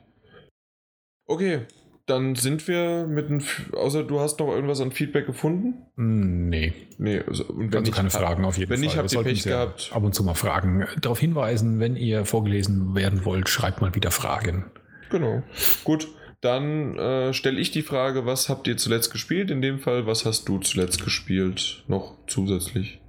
Okay, 1.27 1.67
dann 2.07 2.37
sind 2.37 2.69
wir 2.69 3.07
mit 3.07 3.27
einem. 3.27 3.43
Außer 3.73 4.05
du 4.05 4.21
hast 4.21 4.39
noch 4.39 4.49
irgendwas 4.49 4.81
an 4.81 4.93
Feedback 4.93 5.27
gefunden? 5.27 5.87
Hm, 5.97 6.49
nee. 6.49 6.73
Nee, 6.99 7.21
also, 7.27 7.45
und 7.45 7.73
wenn 7.73 7.81
Also 7.81 7.91
ich, 7.91 7.97
keine 7.97 8.11
Fragen 8.11 8.45
auf 8.45 8.59
jeden 8.59 8.71
wenn 8.71 8.79
Fall. 8.79 8.87
nicht, 8.87 8.97
habt 8.97 9.11
Wir 9.11 9.19
ihr 9.19 9.25
Pech 9.25 9.43
gehabt. 9.43 9.91
Ab 9.93 10.05
und 10.05 10.15
zu 10.15 10.23
mal 10.23 10.35
Fragen. 10.35 10.87
Darauf 11.01 11.19
hinweisen, 11.19 11.81
wenn 11.81 11.97
ihr 11.97 12.25
vorgelesen 12.25 12.95
werden 12.95 13.25
wollt, 13.25 13.49
schreibt 13.49 13.81
mal 13.81 13.95
wieder 13.95 14.13
Fragen. 14.13 14.71
Genau. 15.11 15.43
Gut, 15.83 16.09
dann 16.41 16.97
äh, 16.97 17.33
stelle 17.33 17.59
ich 17.59 17.73
die 17.73 17.83
Frage, 17.83 18.25
was 18.25 18.49
habt 18.49 18.69
ihr 18.69 18.77
zuletzt 18.77 19.11
gespielt? 19.11 19.51
In 19.51 19.61
dem 19.61 19.81
Fall, 19.81 20.07
was 20.07 20.25
hast 20.25 20.49
du 20.49 20.59
zuletzt 20.59 21.03
gespielt? 21.03 21.85
Noch 21.89 22.15
zusätzlich. 22.29 23.01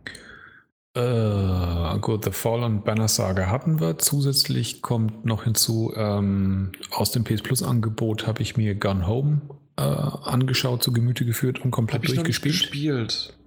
Äh, 0.97 1.99
gut, 1.99 2.25
The 2.25 2.31
Fallen 2.31 2.81
Banner 2.81 3.07
Saga 3.07 3.47
hatten 3.51 3.79
wir. 3.79 3.97
Zusätzlich 3.99 4.81
kommt 4.81 5.25
noch 5.25 5.43
hinzu, 5.43 5.93
ähm, 5.95 6.71
aus 6.91 7.11
dem 7.11 7.23
PS 7.23 7.41
Plus 7.43 7.61
Angebot 7.61 8.25
habe 8.25 8.41
ich 8.41 8.57
mir 8.57 8.73
Gun 8.75 9.05
Home 9.05 9.41
äh, 9.77 9.81
angeschaut, 9.81 10.81
zu 10.81 10.91
Gemüte 10.91 11.23
geführt 11.25 11.59
und 11.63 11.69
komplett 11.71 12.01
Hab 12.01 12.09
ich 12.09 12.15
noch 12.15 12.23
nicht 12.23 12.43
durchgespielt. 12.43 13.09
gespielt. 13.09 13.37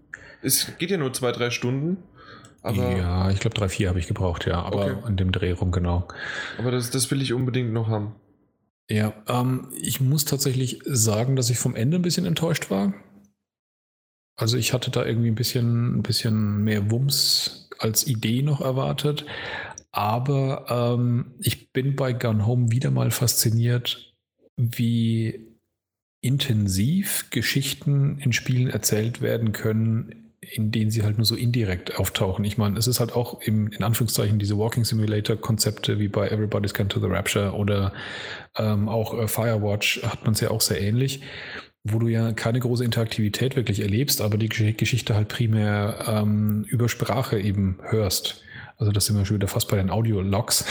Es 0.43 0.73
geht 0.79 0.91
ja 0.91 0.97
nur 0.97 1.13
zwei, 1.13 1.33
drei 1.33 1.51
Stunden. 1.51 1.99
Aber, 2.63 2.97
ja, 2.97 3.31
ich 3.31 3.41
glaube 3.41 3.55
drei, 3.57 3.69
vier 3.69 3.89
habe 3.89 3.99
ich 3.99 4.07
gebraucht, 4.07 4.47
ja, 4.47 4.63
aber 4.63 4.85
Okay. 4.85 4.97
an 5.05 5.17
dem 5.17 5.33
Dreh 5.33 5.53
rum, 5.53 5.73
genau. 5.73 6.07
aber 6.59 6.71
das, 6.71 6.91
das 6.91 7.11
will 7.11 7.23
ich 7.23 7.33
unbedingt 7.33 7.73
noch 7.73 7.89
haben. 7.89 8.15
Ja, 8.91 9.13
ähm, 9.29 9.69
ich 9.81 10.01
muss 10.01 10.25
tatsächlich 10.25 10.81
sagen, 10.85 11.37
dass 11.37 11.49
ich 11.49 11.59
vom 11.59 11.75
Ende 11.75 11.97
ein 11.99 12.03
bisschen 12.03 12.27
enttäuscht 12.27 12.71
war. 12.71 12.93
Also 14.41 14.57
ich 14.57 14.73
hatte 14.73 14.91
da 14.91 15.05
irgendwie 15.05 15.31
ein 15.31 15.35
bisschen, 15.35 15.99
ein 15.99 16.03
bisschen 16.03 16.65
mehr 16.65 16.91
Wumms 16.91 17.69
als 17.79 18.07
Idee 18.07 18.41
noch 18.41 18.63
erwartet. 18.63 19.27
Aber 19.93 20.65
ähm, 20.71 21.35
ich 21.41 21.73
bin 21.73 21.95
bei 21.95 22.15
Gun 22.15 22.47
Home 22.47 22.73
wieder 22.73 22.91
mal 22.91 23.11
fasziniert, 23.11 24.15
wie 24.57 25.47
intensiv 26.23 27.29
Geschichten 27.29 28.19
in 28.19 28.33
Spielen 28.33 28.71
erzählt 28.71 29.21
werden 29.21 29.53
können, 29.53 30.33
in 30.41 30.71
denen 30.71 30.91
sie 30.91 31.03
halt 31.03 31.19
nur 31.19 31.27
so 31.27 31.37
indirekt 31.37 31.99
auftauchen. 31.99 32.43
Ich 32.47 32.57
meine, 32.57 32.79
es 32.79 32.87
ist 32.87 32.99
halt 32.99 33.13
auch 33.13 33.43
im, 33.43 33.69
in 33.69 33.83
Anführungszeichen 33.83 34.39
diese 34.39 34.57
Walking 34.57 34.85
Simulator-Konzepte 34.85 35.99
wie 35.99 36.09
bei 36.09 36.29
Everybody's 36.29 36.73
Gone 36.73 36.89
to 36.89 36.99
the 36.99 37.09
Rapture 37.09 37.53
oder 37.53 37.93
ähm, 38.57 38.89
auch 38.89 39.13
äh, 39.13 39.29
Firewatch 39.29 40.03
hat 40.03 40.25
man 40.25 40.33
es 40.33 40.41
ja 40.41 40.51
auch 40.51 40.63
sehr 40.63 40.81
ähnlich, 40.81 41.21
wo 41.85 41.99
du 41.99 42.09
ja 42.09 42.33
keine 42.33 42.61
große 42.61 42.85
Interaktivität 42.85 43.57
wirklich 43.57 43.81
erlebst, 43.81 44.21
aber 44.21 44.37
die 44.37 44.51
Gesch- 44.51 44.77
Geschichte 44.77 45.15
halt 45.15 45.29
primär 45.29 46.05
ähm, 46.07 46.65
über 46.69 46.89
Sprache 46.89 47.39
eben 47.41 47.79
hörst. 47.83 48.43
Also 48.77 48.93
das 48.93 49.05
sind 49.07 49.17
wir 49.17 49.27
schon 49.27 49.37
wieder 49.37 49.49
fast 49.49 49.69
bei 49.69 49.77
den 49.77 49.91
Audio-Logs. 49.91 50.65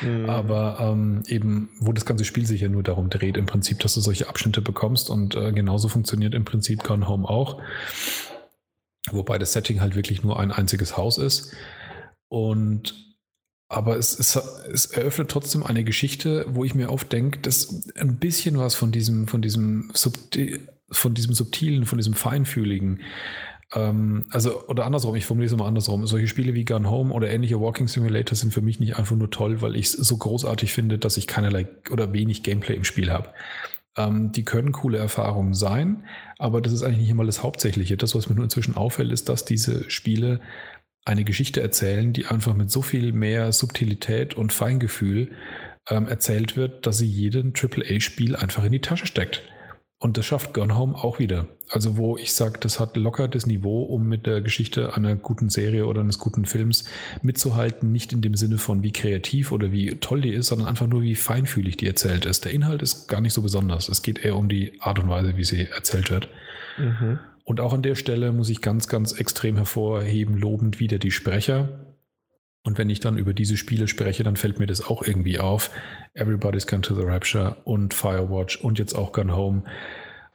Mhm. 0.00 0.24
Aber 0.30 0.78
ähm, 0.80 1.22
eben, 1.26 1.68
wo 1.80 1.92
das 1.92 2.06
ganze 2.06 2.24
Spiel 2.24 2.46
sich 2.46 2.62
ja 2.62 2.68
nur 2.68 2.82
darum 2.82 3.10
dreht, 3.10 3.36
im 3.36 3.44
Prinzip, 3.44 3.78
dass 3.80 3.92
du 3.92 4.00
solche 4.00 4.26
Abschnitte 4.26 4.62
bekommst 4.62 5.10
und 5.10 5.34
äh, 5.34 5.52
genauso 5.52 5.88
funktioniert 5.88 6.32
im 6.32 6.46
Prinzip 6.46 6.82
Gone 6.82 7.06
Home 7.06 7.28
auch. 7.28 7.60
Wobei 9.10 9.36
das 9.36 9.52
Setting 9.52 9.82
halt 9.82 9.96
wirklich 9.96 10.22
nur 10.22 10.40
ein 10.40 10.50
einziges 10.50 10.96
Haus 10.96 11.18
ist. 11.18 11.54
Und 12.28 13.05
aber 13.68 13.96
es, 13.96 14.18
es, 14.18 14.36
es 14.72 14.86
eröffnet 14.86 15.30
trotzdem 15.30 15.64
eine 15.64 15.84
Geschichte, 15.84 16.46
wo 16.48 16.64
ich 16.64 16.74
mir 16.74 16.90
oft 16.90 17.12
denke, 17.12 17.40
dass 17.40 17.90
ein 17.96 18.16
bisschen 18.16 18.58
was 18.58 18.74
von 18.74 18.92
diesem, 18.92 19.26
von 19.26 19.42
diesem, 19.42 19.90
subti 19.92 20.60
von 20.92 21.14
diesem 21.14 21.34
subtilen, 21.34 21.84
von 21.84 21.98
diesem 21.98 22.14
feinfühligen, 22.14 23.00
ähm, 23.74 24.24
also, 24.30 24.66
oder 24.68 24.86
andersrum, 24.86 25.14
ich 25.16 25.26
formuliere 25.26 25.52
es 25.52 25.58
mal 25.58 25.66
andersrum. 25.66 26.06
Solche 26.06 26.28
Spiele 26.28 26.54
wie 26.54 26.64
Gun 26.64 26.88
Home 26.88 27.12
oder 27.12 27.30
ähnliche 27.30 27.60
Walking 27.60 27.88
Simulator 27.88 28.36
sind 28.36 28.52
für 28.52 28.62
mich 28.62 28.78
nicht 28.78 28.96
einfach 28.96 29.16
nur 29.16 29.30
toll, 29.30 29.60
weil 29.60 29.76
ich 29.76 29.86
es 29.86 29.92
so 29.92 30.16
großartig 30.16 30.72
finde, 30.72 30.98
dass 30.98 31.16
ich 31.16 31.26
keinerlei 31.26 31.66
oder 31.90 32.12
wenig 32.12 32.42
Gameplay 32.42 32.76
im 32.76 32.84
Spiel 32.84 33.10
habe. 33.10 33.30
Ähm, 33.96 34.30
die 34.32 34.44
können 34.44 34.72
coole 34.72 34.98
Erfahrungen 34.98 35.54
sein, 35.54 36.04
aber 36.38 36.60
das 36.60 36.72
ist 36.72 36.82
eigentlich 36.82 37.00
nicht 37.00 37.10
immer 37.10 37.24
das 37.24 37.42
Hauptsächliche. 37.42 37.96
Das, 37.96 38.14
was 38.14 38.28
mir 38.28 38.36
nur 38.36 38.44
inzwischen 38.44 38.76
auffällt, 38.76 39.10
ist, 39.10 39.28
dass 39.28 39.44
diese 39.44 39.90
Spiele 39.90 40.40
eine 41.06 41.24
Geschichte 41.24 41.62
erzählen, 41.62 42.12
die 42.12 42.26
einfach 42.26 42.54
mit 42.54 42.70
so 42.70 42.82
viel 42.82 43.12
mehr 43.12 43.52
Subtilität 43.52 44.34
und 44.34 44.52
Feingefühl 44.52 45.30
ähm, 45.88 46.08
erzählt 46.08 46.56
wird, 46.56 46.86
dass 46.86 46.98
sie 46.98 47.06
jeden 47.06 47.54
AAA-Spiel 47.54 48.36
einfach 48.36 48.64
in 48.64 48.72
die 48.72 48.80
Tasche 48.80 49.06
steckt. 49.06 49.42
Und 49.98 50.18
das 50.18 50.26
schafft 50.26 50.52
Gone 50.52 50.76
Home 50.76 50.94
auch 50.94 51.18
wieder. 51.18 51.46
Also 51.70 51.96
wo 51.96 52.18
ich 52.18 52.34
sage, 52.34 52.58
das 52.60 52.78
hat 52.78 52.96
locker 52.96 53.28
das 53.28 53.46
Niveau, 53.46 53.82
um 53.82 54.06
mit 54.06 54.26
der 54.26 54.42
Geschichte 54.42 54.94
einer 54.94 55.16
guten 55.16 55.48
Serie 55.48 55.86
oder 55.86 56.02
eines 56.02 56.18
guten 56.18 56.44
Films 56.44 56.84
mitzuhalten. 57.22 57.92
Nicht 57.92 58.12
in 58.12 58.20
dem 58.20 58.34
Sinne 58.34 58.58
von 58.58 58.82
wie 58.82 58.92
kreativ 58.92 59.52
oder 59.52 59.72
wie 59.72 59.96
toll 59.96 60.20
die 60.20 60.34
ist, 60.34 60.48
sondern 60.48 60.68
einfach 60.68 60.86
nur 60.86 61.02
wie 61.02 61.14
feinfühlig 61.14 61.78
die 61.78 61.86
erzählt 61.86 62.26
ist. 62.26 62.44
Der 62.44 62.52
Inhalt 62.52 62.82
ist 62.82 63.08
gar 63.08 63.22
nicht 63.22 63.32
so 63.32 63.40
besonders. 63.40 63.88
Es 63.88 64.02
geht 64.02 64.18
eher 64.18 64.36
um 64.36 64.48
die 64.48 64.78
Art 64.80 64.98
und 64.98 65.08
Weise, 65.08 65.36
wie 65.36 65.44
sie 65.44 65.66
erzählt 65.66 66.10
wird. 66.10 66.28
Mhm. 66.76 67.20
Und 67.46 67.60
auch 67.60 67.72
an 67.72 67.82
der 67.82 67.94
Stelle 67.94 68.32
muss 68.32 68.50
ich 68.50 68.60
ganz, 68.60 68.88
ganz 68.88 69.12
extrem 69.12 69.54
hervorheben, 69.54 70.36
lobend 70.36 70.80
wieder 70.80 70.98
die 70.98 71.12
Sprecher. 71.12 71.94
Und 72.64 72.76
wenn 72.76 72.90
ich 72.90 72.98
dann 72.98 73.18
über 73.18 73.34
diese 73.34 73.56
Spiele 73.56 73.86
spreche, 73.86 74.24
dann 74.24 74.34
fällt 74.34 74.58
mir 74.58 74.66
das 74.66 74.84
auch 74.84 75.04
irgendwie 75.04 75.38
auf. 75.38 75.70
Everybody's 76.14 76.66
Gone 76.66 76.82
to 76.82 76.96
the 76.96 77.04
Rapture 77.04 77.56
und 77.62 77.94
Firewatch 77.94 78.56
und 78.56 78.80
jetzt 78.80 78.94
auch 78.94 79.12
Gone 79.12 79.36
Home 79.36 79.62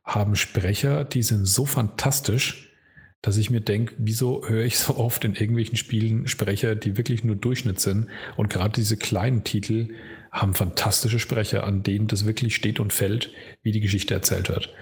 haben 0.06 0.38
Sprecher, 0.38 1.04
die 1.04 1.22
sind 1.22 1.46
so 1.46 1.66
fantastisch, 1.66 2.74
dass 3.22 3.36
ich 3.36 3.50
mir 3.50 3.60
denke, 3.60 3.94
wieso 3.98 4.48
höre 4.48 4.64
ich 4.64 4.80
so 4.80 4.96
oft 4.96 5.26
in 5.26 5.36
irgendwelchen 5.36 5.76
Spielen 5.76 6.30
Sprecher, 6.30 6.76
die 6.76 6.96
wirklich 6.96 7.26
nur 7.26 7.36
Durchschnitt 7.36 7.82
sind. 7.82 8.08
Und 8.38 8.50
gerade 8.50 8.72
diese 8.72 8.96
kleinen 8.96 9.44
Titel 9.44 9.90
haben 10.32 10.54
fantastische 10.54 11.20
Sprecher, 11.20 11.66
an 11.66 11.84
denen 11.84 12.08
das 12.08 12.26
wirklich 12.26 12.56
steht 12.56 12.80
und 12.80 12.94
fällt, 12.94 13.32
wie 13.64 13.74
die 13.74 13.82
Geschichte 13.82 14.14
erzählt 14.14 14.48
wird. 14.48 14.74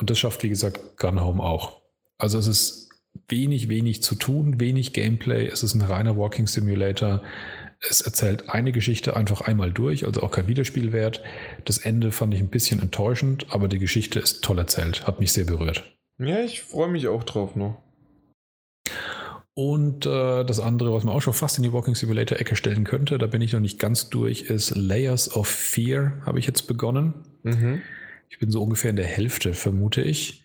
Und 0.00 0.08
das 0.08 0.18
schafft, 0.18 0.42
wie 0.42 0.48
gesagt, 0.48 0.96
Gun 0.96 1.20
Home 1.20 1.42
auch. 1.42 1.82
Also 2.16 2.38
es 2.38 2.46
ist 2.46 2.88
wenig, 3.28 3.68
wenig 3.68 4.02
zu 4.02 4.14
tun, 4.14 4.58
wenig 4.58 4.94
Gameplay. 4.94 5.46
Es 5.46 5.62
ist 5.62 5.74
ein 5.74 5.82
reiner 5.82 6.16
Walking 6.16 6.46
Simulator. 6.46 7.22
Es 7.86 8.00
erzählt 8.00 8.48
eine 8.48 8.72
Geschichte 8.72 9.14
einfach 9.14 9.42
einmal 9.42 9.72
durch, 9.72 10.06
also 10.06 10.22
auch 10.22 10.30
kein 10.30 10.48
Wiederspielwert. 10.48 11.22
Das 11.66 11.78
Ende 11.78 12.12
fand 12.12 12.32
ich 12.34 12.40
ein 12.40 12.48
bisschen 12.48 12.80
enttäuschend, 12.80 13.46
aber 13.50 13.68
die 13.68 13.78
Geschichte 13.78 14.18
ist 14.18 14.42
toll 14.42 14.58
erzählt, 14.58 15.06
hat 15.06 15.20
mich 15.20 15.32
sehr 15.32 15.44
berührt. 15.44 15.84
Ja, 16.18 16.40
ich 16.40 16.62
freue 16.62 16.88
mich 16.88 17.08
auch 17.08 17.24
drauf 17.24 17.54
noch. 17.54 17.82
Und 19.54 20.06
äh, 20.06 20.44
das 20.44 20.60
andere, 20.60 20.94
was 20.94 21.04
man 21.04 21.14
auch 21.14 21.20
schon 21.20 21.34
fast 21.34 21.58
in 21.58 21.64
die 21.64 21.72
Walking 21.72 21.94
Simulator-Ecke 21.94 22.56
stellen 22.56 22.84
könnte, 22.84 23.18
da 23.18 23.26
bin 23.26 23.42
ich 23.42 23.52
noch 23.52 23.60
nicht 23.60 23.78
ganz 23.78 24.08
durch, 24.08 24.42
ist 24.42 24.74
Layers 24.76 25.34
of 25.34 25.48
Fear, 25.48 26.22
habe 26.24 26.38
ich 26.38 26.46
jetzt 26.46 26.66
begonnen. 26.66 27.14
Mhm. 27.42 27.82
Ich 28.30 28.38
bin 28.38 28.50
so 28.50 28.62
ungefähr 28.62 28.90
in 28.90 28.96
der 28.96 29.06
Hälfte, 29.06 29.52
vermute 29.52 30.00
ich. 30.02 30.44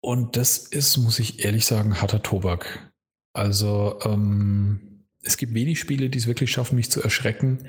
Und 0.00 0.36
das 0.36 0.58
ist, 0.58 0.96
muss 0.96 1.18
ich 1.18 1.44
ehrlich 1.44 1.66
sagen, 1.66 2.00
harter 2.00 2.22
Tobak. 2.22 2.90
Also 3.32 3.98
ähm, 4.04 5.04
es 5.22 5.36
gibt 5.36 5.54
wenig 5.54 5.78
Spiele, 5.78 6.08
die 6.08 6.18
es 6.18 6.26
wirklich 6.26 6.50
schaffen, 6.50 6.76
mich 6.76 6.90
zu 6.90 7.02
erschrecken. 7.02 7.68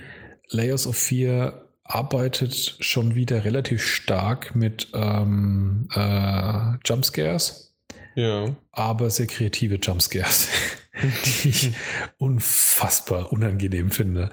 Layers 0.50 0.88
of 0.88 0.96
Fear 0.98 1.68
arbeitet 1.84 2.78
schon 2.80 3.16
wieder 3.16 3.44
relativ 3.44 3.86
stark 3.86 4.56
mit 4.56 4.90
ähm, 4.94 5.88
äh, 5.94 6.74
Jumpscares 6.86 7.76
Ja. 8.16 8.56
aber 8.72 9.10
sehr 9.10 9.28
kreative 9.28 9.76
Jumpscares, 9.76 10.50
die 11.44 11.50
ich 11.50 11.72
unfassbar 12.18 13.32
unangenehm 13.32 13.92
finde. 13.92 14.30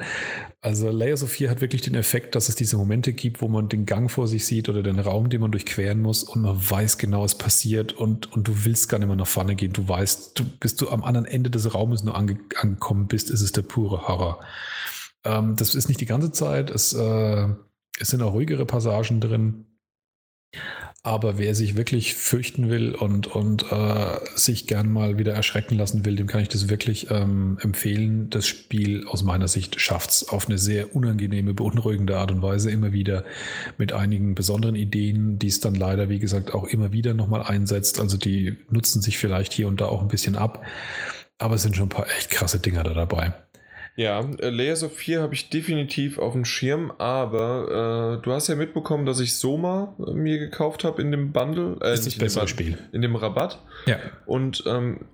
Also 0.61 0.91
Layers 0.91 1.23
of 1.23 1.31
Fear 1.31 1.51
hat 1.51 1.61
wirklich 1.61 1.83
den 1.83 1.95
Effekt, 1.95 2.35
dass 2.35 2.49
es 2.49 2.55
diese 2.55 2.77
Momente 2.77 3.13
gibt, 3.13 3.43
wo 3.43 3.49
man 3.49 3.69
den 3.69 3.87
Gang 3.87 4.11
vor 4.11 4.29
sich 4.29 4.47
sieht 4.47 4.69
oder 4.69 4.83
den 4.83 4.99
Raum, 4.99 5.29
den 5.29 5.41
man 5.41 5.53
durchqueren 5.53 6.01
muss 6.01 6.23
und 6.23 6.43
man 6.43 6.59
weiß 6.59 6.99
genau, 6.99 7.23
was 7.23 7.37
passiert 7.37 7.93
und, 7.93 8.33
und 8.33 8.49
du 8.49 8.65
willst 8.65 8.89
gar 8.89 8.99
nicht 8.99 9.09
mehr 9.09 9.17
nach 9.17 9.27
vorne 9.27 9.57
gehen. 9.57 9.73
Du 9.73 9.87
weißt, 9.87 10.39
du, 10.39 10.45
bis 10.45 10.77
du 10.77 10.89
am 10.89 11.05
anderen 11.05 11.27
Ende 11.27 11.51
des 11.51 11.75
Raumes 11.75 12.03
nur 12.03 12.17
ange, 12.17 12.39
angekommen 12.57 13.07
bist, 13.09 13.31
ist 13.31 13.43
es 13.43 13.53
der 13.53 13.63
pure 13.63 14.09
Horror. 14.09 14.43
Ähm, 15.25 15.57
das 15.57 15.75
ist 15.75 15.89
nicht 15.89 16.01
die 16.01 16.07
ganze 16.07 16.33
Zeit. 16.33 16.71
Es, 16.71 16.93
äh, 16.93 17.49
es 17.99 18.09
sind 18.09 18.23
auch 18.23 18.33
ruhigere 18.33 18.67
Passagen 18.67 19.21
drin. 19.21 19.67
Aber 21.07 21.37
wer 21.37 21.55
sich 21.55 21.77
wirklich 21.77 22.15
fürchten 22.15 22.71
will 22.71 22.95
und, 22.95 23.27
und 23.27 23.71
äh, 23.71 24.21
sich 24.37 24.67
gern 24.67 24.91
mal 24.91 25.19
wieder 25.19 25.35
erschrecken 25.35 25.77
lassen 25.77 26.07
will, 26.07 26.17
dem 26.17 26.27
kann 26.27 26.41
ich 26.41 26.49
das 26.49 26.71
wirklich 26.71 27.11
ähm, 27.11 27.59
empfehlen. 27.61 28.31
Das 28.31 28.47
Spiel 28.47 29.07
aus 29.07 29.23
meiner 29.23 29.47
Sicht 29.47 29.79
schafft 29.79 30.09
es 30.09 30.29
auf 30.31 30.49
eine 30.49 30.57
sehr 30.57 30.97
unangenehme, 30.97 31.53
beunruhigende 31.53 32.17
Art 32.17 32.33
und 32.33 32.41
Weise 32.41 32.71
immer 32.71 32.95
wieder 32.95 33.25
mit 33.77 33.93
einigen 33.93 34.35
besonderen 34.35 34.77
Ideen, 34.77 35.39
die 35.39 35.49
es 35.49 35.61
dann 35.61 35.75
leider, 35.75 36.09
wie 36.09 36.21
gesagt, 36.21 36.55
auch 36.55 36.65
immer 36.65 36.91
wieder 36.91 37.13
nochmal 37.13 37.43
einsetzt. 37.43 38.01
Also 38.01 38.17
die 38.17 38.57
nutzen 38.71 39.03
sich 39.03 39.19
vielleicht 39.19 39.53
hier 39.53 39.69
und 39.69 39.83
da 39.83 39.87
auch 39.89 40.01
ein 40.01 40.09
bisschen 40.09 40.37
ab. 40.37 40.65
Aber 41.37 41.57
es 41.57 41.63
sind 41.63 41.77
schon 41.77 41.89
ein 41.89 41.91
paar 41.91 42.07
echt 42.17 42.31
krasse 42.31 42.61
Dinger 42.61 42.83
da 42.83 42.95
dabei. 42.95 43.35
Ja, 43.97 44.21
äh, 44.39 44.51
Layers 44.51 44.83
of 44.83 44.93
4 44.97 45.23
habe 45.23 45.35
ich 45.35 45.51
definitiv 45.51 46.19
auf 46.19 46.33
dem 46.33 46.45
Schirm, 46.45 46.93
aber 46.99 48.19
äh, 48.19 48.23
du 48.23 48.33
hast 48.33 48.49
ja 48.49 48.57
mitbekommen, 48.57 49.07
dass 49.07 49.21
ich 49.21 49.37
Soma 49.37 49.95
äh, 50.05 50.13
mir 50.13 50.39
gekauft 50.39 50.85
habe 50.85 51.01
in 51.01 51.13
dem 51.13 51.33
Bundle. 51.33 51.79
Äh, 51.81 51.95
ist 51.95 52.01
das 52.01 52.05
nicht 52.07 52.15
in 52.17 52.21
dem 52.21 52.25
bessere 52.25 52.49
Spiel. 52.49 52.79
In 52.93 53.03
dem 53.03 53.15
Rabatt. 53.15 53.61
Ja. 53.87 53.99
Und 54.27 54.65
ähm, 54.67 55.07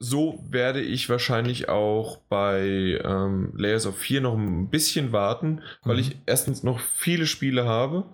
so 0.00 0.42
werde 0.50 0.80
ich 0.80 1.08
wahrscheinlich 1.08 1.68
auch 1.68 2.16
bei 2.28 3.00
ähm, 3.04 3.52
Layers 3.56 3.86
of 3.86 3.96
4 3.98 4.22
noch 4.22 4.36
ein 4.36 4.68
bisschen 4.68 5.12
warten, 5.12 5.62
weil 5.84 5.94
mhm. 5.94 6.00
ich 6.00 6.16
erstens 6.26 6.64
noch 6.64 6.80
viele 6.80 7.26
Spiele 7.26 7.66
habe 7.66 8.04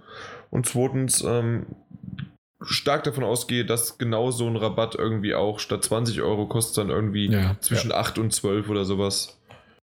und 0.50 0.66
zweitens 0.66 1.22
ähm, 1.22 1.64
stark 2.60 3.04
davon 3.04 3.24
ausgehe, 3.24 3.64
dass 3.64 3.96
genau 3.96 4.30
so 4.32 4.46
ein 4.46 4.56
Rabatt 4.56 4.96
irgendwie 4.96 5.34
auch 5.34 5.60
statt 5.60 5.82
20 5.82 6.20
Euro 6.20 6.46
kostet 6.46 6.76
dann 6.76 6.90
irgendwie 6.90 7.30
ja, 7.30 7.56
zwischen 7.60 7.90
ja. 7.90 7.96
8 7.96 8.18
und 8.18 8.34
12 8.34 8.68
oder 8.68 8.84
sowas. 8.84 9.37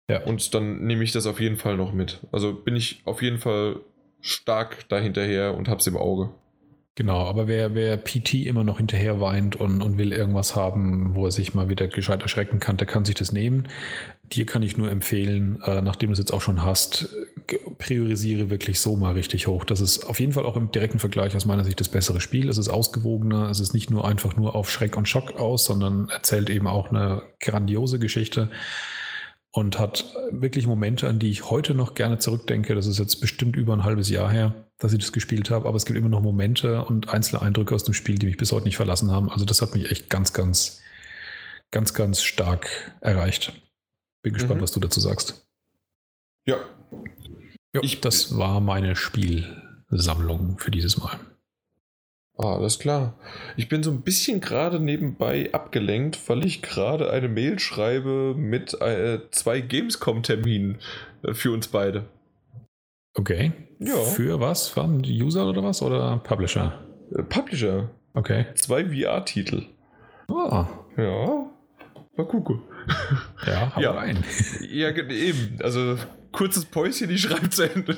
Ja. 0.10 0.24
Und 0.24 0.54
dann 0.54 0.84
nehme 0.86 1.04
ich 1.04 1.12
das 1.12 1.26
auf 1.26 1.40
jeden 1.40 1.58
Fall 1.58 1.78
noch 1.78 1.94
mit. 1.94 2.20
Also 2.32 2.54
bin 2.54 2.76
ich 2.76 3.02
auf 3.06 3.22
jeden 3.22 3.40
Fall 3.40 3.80
stark 4.22 4.88
dahinterher 4.90 5.56
und 5.56 5.68
hab's 5.70 5.88
im 5.88 5.98
Auge. 5.98 6.30
Genau, 6.96 7.26
aber 7.26 7.48
wer, 7.48 7.74
wer 7.74 7.98
PT 7.98 8.46
immer 8.46 8.64
noch 8.64 8.78
hinterher 8.78 9.20
weint 9.20 9.56
und, 9.56 9.82
und 9.82 9.98
will 9.98 10.14
irgendwas 10.14 10.56
haben, 10.56 11.16
wo 11.16 11.26
er 11.26 11.32
sich 11.32 11.56
mal 11.56 11.68
wieder 11.68 11.88
gescheit 11.88 12.22
erschrecken 12.22 12.60
kann, 12.60 12.78
der 12.78 12.86
kann 12.86 13.04
sich 13.04 13.16
das 13.16 13.32
nehmen. 13.32 13.68
Dir 14.32 14.46
kann 14.46 14.62
ich 14.62 14.78
nur 14.78 14.92
empfehlen, 14.92 15.60
äh, 15.66 15.82
nachdem 15.82 16.10
du 16.10 16.14
es 16.14 16.20
jetzt 16.20 16.32
auch 16.32 16.42
schon 16.42 16.64
hast, 16.64 17.10
priorisiere 17.80 18.52
wirklich 18.52 18.80
so 18.80 18.96
mal 18.96 19.14
richtig 19.14 19.48
hoch. 19.48 19.66
Das 19.66 19.82
ist 19.82 20.06
auf 20.06 20.20
jeden 20.20 20.34
Fall 20.34 20.46
auch 20.46 20.56
im 20.56 20.72
direkten 20.72 21.00
Vergleich 21.00 21.36
aus 21.36 21.46
meiner 21.46 21.64
Sicht 21.64 21.80
das 21.80 21.90
bessere 21.90 22.22
Spiel. 22.22 22.48
Es 22.48 22.60
ist 22.60 22.70
ausgewogener, 22.70 23.50
es 23.50 23.60
ist 23.60 23.74
nicht 23.74 23.90
nur 23.90 24.08
einfach 24.08 24.36
nur 24.36 24.54
auf 24.54 24.70
Schreck 24.70 24.96
und 24.96 25.10
Schock 25.10 25.40
aus, 25.40 25.66
sondern 25.66 26.10
erzählt 26.10 26.52
eben 26.52 26.68
auch 26.68 26.92
eine 26.92 27.24
grandiose 27.40 27.98
Geschichte 27.98 28.52
und 29.56 29.78
hat 29.78 30.16
wirklich 30.32 30.66
Momente, 30.66 31.08
an 31.08 31.20
die 31.20 31.30
ich 31.30 31.50
heute 31.52 31.76
noch 31.76 31.94
gerne 31.94 32.18
zurückdenke. 32.18 32.74
Das 32.74 32.88
ist 32.88 32.98
jetzt 32.98 33.22
bestimmt 33.22 33.56
über 33.56 33.74
ein 33.74 33.84
halbes 33.84 34.10
Jahr 34.10 34.30
her, 34.32 34.68
dass 34.80 34.94
ich 34.94 35.00
das 35.00 35.12
gespielt 35.12 35.52
habe, 35.52 35.68
aber 35.68 35.78
es 35.78 35.86
gibt 35.86 35.98
immer 35.98 36.10
noch 36.10 36.22
Momente 36.22 36.84
und 36.84 37.10
einzelne 37.10 37.44
Eindrücke 37.44 37.76
aus 37.76 37.84
dem 37.84 37.94
Spiel, 37.94 38.18
die 38.18 38.26
mich 38.26 38.38
bis 38.38 38.52
heute 38.52 38.66
nicht 38.66 38.78
verlassen 38.78 39.12
haben. 39.12 39.30
Also 39.30 39.46
das 39.46 39.62
hat 39.62 39.76
mich 39.76 39.92
echt 39.92 40.10
ganz, 40.10 40.34
ganz, 40.34 40.82
ganz, 41.70 41.94
ganz 41.94 42.24
stark 42.24 42.96
erreicht. 43.00 43.54
Bin 44.24 44.34
gespannt, 44.34 44.60
mhm. 44.60 44.64
was 44.64 44.72
du 44.72 44.80
dazu 44.80 45.00
sagst. 45.00 45.46
Ja. 46.48 46.58
Jo, 47.76 47.82
ich, 47.84 48.02
das 48.02 48.36
war 48.38 48.60
meine 48.60 48.96
Spielsammlung 48.96 50.58
für 50.58 50.72
dieses 50.72 50.98
Mal. 50.98 51.20
Ah, 52.38 52.56
alles 52.56 52.80
klar. 52.80 53.14
Ich 53.58 53.70
bin 53.70 53.84
so 53.84 53.92
ein 53.92 54.02
bisschen 54.02 54.42
gerade 54.42 54.80
nebenbei 54.80 55.54
abgelenkt, 55.54 56.20
weil 56.28 56.46
ich 56.46 56.62
gerade 56.64 57.12
eine 57.12 57.30
Mail 57.30 57.60
schreibe 57.60 58.34
mit 58.36 58.80
äh, 58.82 59.20
zwei 59.30 59.62
Gamescom-Terminen 59.62 60.80
äh, 61.24 61.34
für 61.34 61.52
uns 61.52 61.68
beide. 61.68 62.06
Okay. 63.16 63.52
Ja. 63.80 63.96
Für 63.98 64.40
was? 64.40 64.76
Waren 64.76 65.04
User 65.06 65.48
oder 65.48 65.64
was? 65.64 65.82
Oder 65.84 66.18
Publisher? 66.24 66.80
Äh, 67.16 67.22
Publisher. 67.22 67.92
Okay. 68.16 68.48
Zwei 68.56 68.86
VR-Titel. 68.86 69.66
Ah. 70.30 70.68
Ja. 70.98 71.52
War 72.16 72.34
cool. 72.34 72.62
Ja, 73.48 73.76
hau 73.76 73.82
ja. 73.82 73.92
rein. 73.92 74.24
Ja, 74.70 74.90
eben. 74.90 75.58
Also 75.62 75.98
kurzes 76.34 76.66
Päuschen, 76.66 77.08
die 77.08 77.18
schreibt 77.18 77.54
zu 77.54 77.64
Ende. 77.64 77.96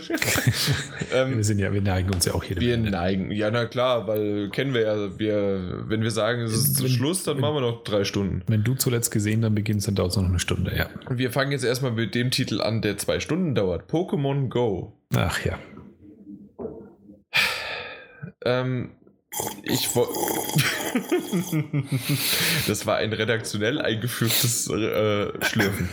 ähm, 1.14 1.38
wir 1.38 1.44
sind 1.44 1.58
ja, 1.58 1.74
wir 1.74 1.82
neigen 1.82 2.14
uns 2.14 2.26
ja 2.26 2.36
auch 2.36 2.44
hier. 2.44 2.58
Wir 2.58 2.76
Ende. 2.76 2.92
neigen, 2.92 3.32
ja, 3.32 3.50
na 3.50 3.66
klar, 3.66 4.06
weil 4.08 4.50
kennen 4.52 4.76
wir 4.76 4.82
ja, 4.82 5.18
wir, 5.18 5.86
wenn 5.88 6.04
wir 6.04 6.12
sagen, 6.12 6.42
es 6.42 6.54
ist 6.54 6.84
wenn, 6.84 6.92
Schluss, 6.92 7.24
dann 7.24 7.38
wenn, 7.38 7.42
machen 7.42 7.56
wir 7.56 7.62
noch 7.62 7.84
drei 7.84 8.04
Stunden. 8.04 8.44
Wenn 8.48 8.64
du 8.64 8.76
zuletzt 8.76 9.10
gesehen 9.10 9.42
dann 9.42 9.56
beginnst, 9.56 9.88
dann 9.88 9.96
dauert 9.96 10.12
es 10.12 10.18
noch 10.18 10.26
eine 10.26 10.40
Stunde, 10.40 10.76
ja. 10.76 10.88
Wir 11.10 11.32
fangen 11.32 11.52
jetzt 11.52 11.64
erstmal 11.64 11.92
mit 11.92 12.14
dem 12.14 12.30
Titel 12.30 12.62
an, 12.62 12.84
der 12.84 12.98
zwei 12.98 13.20
Stunden 13.20 13.56
dauert. 13.56 13.90
Pokémon 13.90 14.50
Go. 14.50 14.94
Ach 15.16 15.44
ja. 15.44 15.58
Ähm, 18.46 18.92
ich 19.64 19.90
Das 22.68 22.86
war 22.86 22.98
ein 22.98 23.12
redaktionell 23.14 23.82
eingeführtes 23.82 24.70
äh, 24.70 25.32
Schlürfen. 25.44 25.90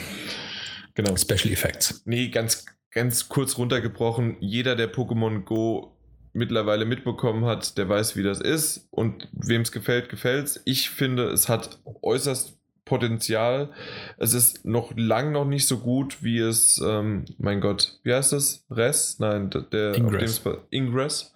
Genau. 0.94 1.16
Special 1.16 1.52
Effects. 1.52 2.02
Nee, 2.04 2.28
ganz, 2.28 2.66
ganz 2.90 3.28
kurz 3.28 3.58
runtergebrochen. 3.58 4.36
Jeder, 4.40 4.76
der 4.76 4.92
Pokémon 4.92 5.44
Go 5.44 5.96
mittlerweile 6.32 6.84
mitbekommen 6.84 7.44
hat, 7.44 7.76
der 7.78 7.88
weiß, 7.88 8.16
wie 8.16 8.22
das 8.22 8.40
ist. 8.40 8.88
Und 8.90 9.28
wem 9.32 9.62
es 9.62 9.72
gefällt, 9.72 10.08
gefällt 10.08 10.46
es. 10.46 10.62
Ich 10.64 10.90
finde, 10.90 11.30
es 11.30 11.48
hat 11.48 11.78
äußerst 12.02 12.58
Potenzial. 12.84 13.70
Es 14.18 14.34
ist 14.34 14.64
noch 14.64 14.92
lang 14.96 15.32
noch 15.32 15.44
nicht 15.44 15.68
so 15.68 15.78
gut, 15.78 16.22
wie 16.22 16.38
es, 16.40 16.82
ähm, 16.84 17.24
mein 17.38 17.60
Gott, 17.60 17.98
wie 18.02 18.12
heißt 18.12 18.32
das? 18.32 18.66
Res? 18.70 19.18
Nein, 19.20 19.50
der 19.72 19.94
Ingress. 19.94 20.42
Ingress. 20.70 21.32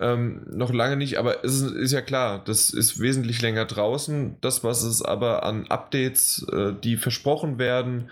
Ähm, 0.00 0.46
noch 0.50 0.72
lange 0.72 0.96
nicht, 0.96 1.18
aber 1.18 1.44
es 1.44 1.60
ist, 1.60 1.72
ist, 1.72 1.92
ja 1.92 2.02
klar, 2.02 2.42
das 2.44 2.70
ist 2.70 3.00
wesentlich 3.00 3.40
länger 3.40 3.66
draußen. 3.66 4.38
Das, 4.40 4.64
was 4.64 4.82
es 4.82 5.00
aber 5.00 5.44
an 5.44 5.68
Updates, 5.68 6.44
äh, 6.52 6.72
die 6.82 6.96
versprochen 6.96 7.58
werden, 7.58 8.10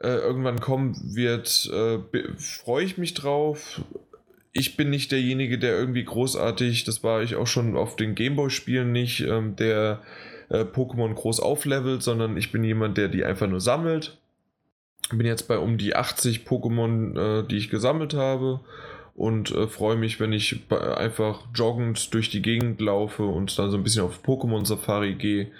äh, 0.00 0.08
irgendwann 0.08 0.60
kommen 0.60 0.96
wird, 1.14 1.70
äh, 1.72 1.98
freue 2.36 2.84
ich 2.84 2.98
mich 2.98 3.14
drauf. 3.14 3.82
Ich 4.52 4.76
bin 4.76 4.90
nicht 4.90 5.12
derjenige, 5.12 5.58
der 5.58 5.78
irgendwie 5.78 6.04
großartig, 6.04 6.84
das 6.84 7.04
war 7.04 7.22
ich 7.22 7.36
auch 7.36 7.46
schon 7.46 7.76
auf 7.76 7.96
den 7.96 8.14
Gameboy-Spielen 8.14 8.90
nicht, 8.90 9.20
ähm, 9.20 9.56
der 9.56 10.00
äh, 10.48 10.64
Pokémon 10.64 11.14
groß 11.14 11.40
auflevelt, 11.40 12.02
sondern 12.02 12.36
ich 12.36 12.50
bin 12.50 12.64
jemand, 12.64 12.98
der 12.98 13.08
die 13.08 13.24
einfach 13.24 13.46
nur 13.46 13.60
sammelt. 13.60 14.18
Bin 15.10 15.26
jetzt 15.26 15.48
bei 15.48 15.58
um 15.58 15.76
die 15.76 15.94
80 15.94 16.46
Pokémon, 16.46 17.42
äh, 17.42 17.46
die 17.46 17.58
ich 17.58 17.70
gesammelt 17.70 18.14
habe 18.14 18.60
und 19.14 19.50
äh, 19.52 19.66
freue 19.66 19.96
mich, 19.96 20.18
wenn 20.18 20.32
ich 20.32 20.60
einfach 20.70 21.42
joggend 21.54 22.14
durch 22.14 22.30
die 22.30 22.42
Gegend 22.42 22.80
laufe 22.80 23.24
und 23.24 23.56
dann 23.58 23.70
so 23.70 23.76
ein 23.76 23.82
bisschen 23.82 24.02
auf 24.02 24.24
Pokémon 24.24 24.64
Safari 24.64 25.14
gehe 25.14 25.50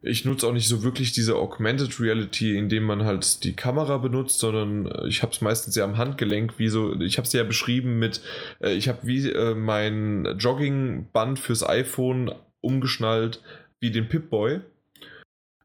ich 0.00 0.24
nutze 0.24 0.46
auch 0.46 0.52
nicht 0.52 0.68
so 0.68 0.82
wirklich 0.82 1.12
diese 1.12 1.36
Augmented 1.36 1.98
Reality, 2.00 2.56
indem 2.56 2.84
man 2.84 3.04
halt 3.04 3.42
die 3.44 3.54
Kamera 3.54 3.98
benutzt, 3.98 4.38
sondern 4.38 4.86
äh, 4.86 5.08
ich 5.08 5.22
habe 5.22 5.32
es 5.32 5.40
meistens 5.40 5.74
ja 5.74 5.84
am 5.84 5.98
Handgelenk, 5.98 6.58
wie 6.58 6.68
so, 6.68 6.98
ich 7.00 7.18
habe 7.18 7.26
es 7.26 7.32
ja 7.32 7.42
beschrieben 7.42 7.98
mit, 7.98 8.20
äh, 8.60 8.74
ich 8.74 8.88
habe 8.88 9.00
wie 9.02 9.28
äh, 9.30 9.54
mein 9.54 10.36
Joggingband 10.38 11.38
fürs 11.38 11.68
iPhone 11.68 12.32
umgeschnallt 12.60 13.42
wie 13.80 13.90
den 13.90 14.08
Pip-Boy. 14.08 14.60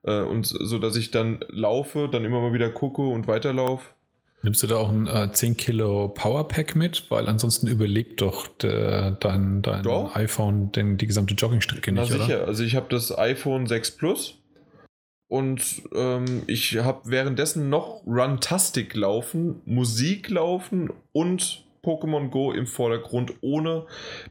Und 0.05 0.47
so, 0.47 0.79
dass 0.79 0.97
ich 0.97 1.11
dann 1.11 1.45
laufe, 1.47 2.09
dann 2.11 2.25
immer 2.25 2.41
mal 2.41 2.51
wieder 2.51 2.69
gucke 2.69 3.03
und 3.03 3.25
weiterlaufe 3.29 3.85
Nimmst 4.43 4.61
du 4.61 4.67
da 4.67 4.75
auch 4.75 4.89
ein 4.89 5.07
äh, 5.07 5.31
10 5.31 5.55
Kilo 5.55 6.09
Powerpack 6.09 6.75
mit? 6.75 7.09
Weil 7.09 7.29
ansonsten 7.29 7.67
überlebt 7.67 8.19
doch 8.19 8.47
de, 8.47 9.13
dein, 9.17 9.61
dein 9.61 9.83
doch. 9.83 10.13
iPhone 10.17 10.69
den, 10.73 10.97
die 10.97 11.07
gesamte 11.07 11.33
Joggingstrecke 11.33 11.93
nicht, 11.93 12.09
Na 12.09 12.17
sicher. 12.17 12.39
Oder? 12.39 12.47
Also 12.47 12.63
ich 12.65 12.75
habe 12.75 12.87
das 12.89 13.17
iPhone 13.17 13.67
6 13.67 13.91
Plus 13.91 14.35
und 15.29 15.83
ähm, 15.95 16.43
ich 16.47 16.77
habe 16.77 17.09
währenddessen 17.09 17.69
noch 17.69 18.03
Runtastic 18.05 18.93
laufen, 18.95 19.61
Musik 19.63 20.29
laufen 20.29 20.91
und 21.13 21.63
Pokémon 21.81 22.29
Go 22.29 22.51
im 22.51 22.67
Vordergrund 22.67 23.35
ohne 23.39 23.85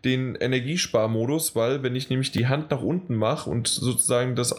den 0.05 0.35
Energiesparmodus, 0.35 1.57
weil 1.57 1.83
wenn 1.83 1.97
ich 1.97 2.11
nämlich 2.11 2.33
die 2.33 2.49
Hand 2.49 2.71
nach 2.71 2.83
unten 2.83 3.15
mache 3.15 3.49
und 3.49 3.67
sozusagen 3.67 4.37
das 4.37 4.55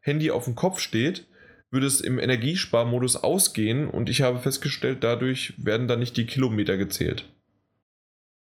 Handy 0.00 0.32
auf 0.32 0.44
dem 0.44 0.56
Kopf 0.56 0.80
steht, 0.80 1.27
würde 1.70 1.86
es 1.86 2.00
im 2.00 2.18
Energiesparmodus 2.18 3.16
ausgehen 3.16 3.88
und 3.88 4.08
ich 4.08 4.22
habe 4.22 4.38
festgestellt, 4.38 4.98
dadurch 5.02 5.54
werden 5.58 5.88
dann 5.88 5.98
nicht 5.98 6.16
die 6.16 6.26
Kilometer 6.26 6.76
gezählt. 6.76 7.26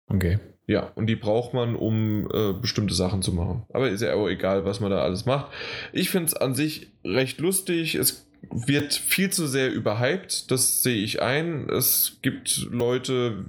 Okay. 0.08 0.40
Ja, 0.67 0.91
und 0.95 1.08
die 1.08 1.16
braucht 1.16 1.53
man, 1.53 1.75
um 1.75 2.30
äh, 2.33 2.53
bestimmte 2.53 2.93
Sachen 2.93 3.22
zu 3.22 3.33
machen. 3.33 3.64
Aber 3.74 3.90
ist 3.90 4.01
ja 4.01 4.14
auch 4.14 4.27
egal, 4.27 4.64
was 4.66 4.80
man 4.80 4.91
da 4.91 5.01
alles 5.01 5.25
macht. 5.25 5.51
Ich 5.91 6.09
finde 6.09 6.27
es 6.27 6.33
an 6.33 6.56
sich 6.56 6.91
recht 7.03 7.40
lustig. 7.40 7.95
Es 7.95 8.25
wird 8.50 8.93
viel 8.93 9.30
zu 9.30 9.48
sehr 9.48 9.72
überhyped, 9.72 10.50
das 10.50 10.82
sehe 10.82 11.03
ich 11.03 11.22
ein. 11.22 11.69
Es 11.69 12.17
gibt 12.22 12.67
Leute, 12.72 13.45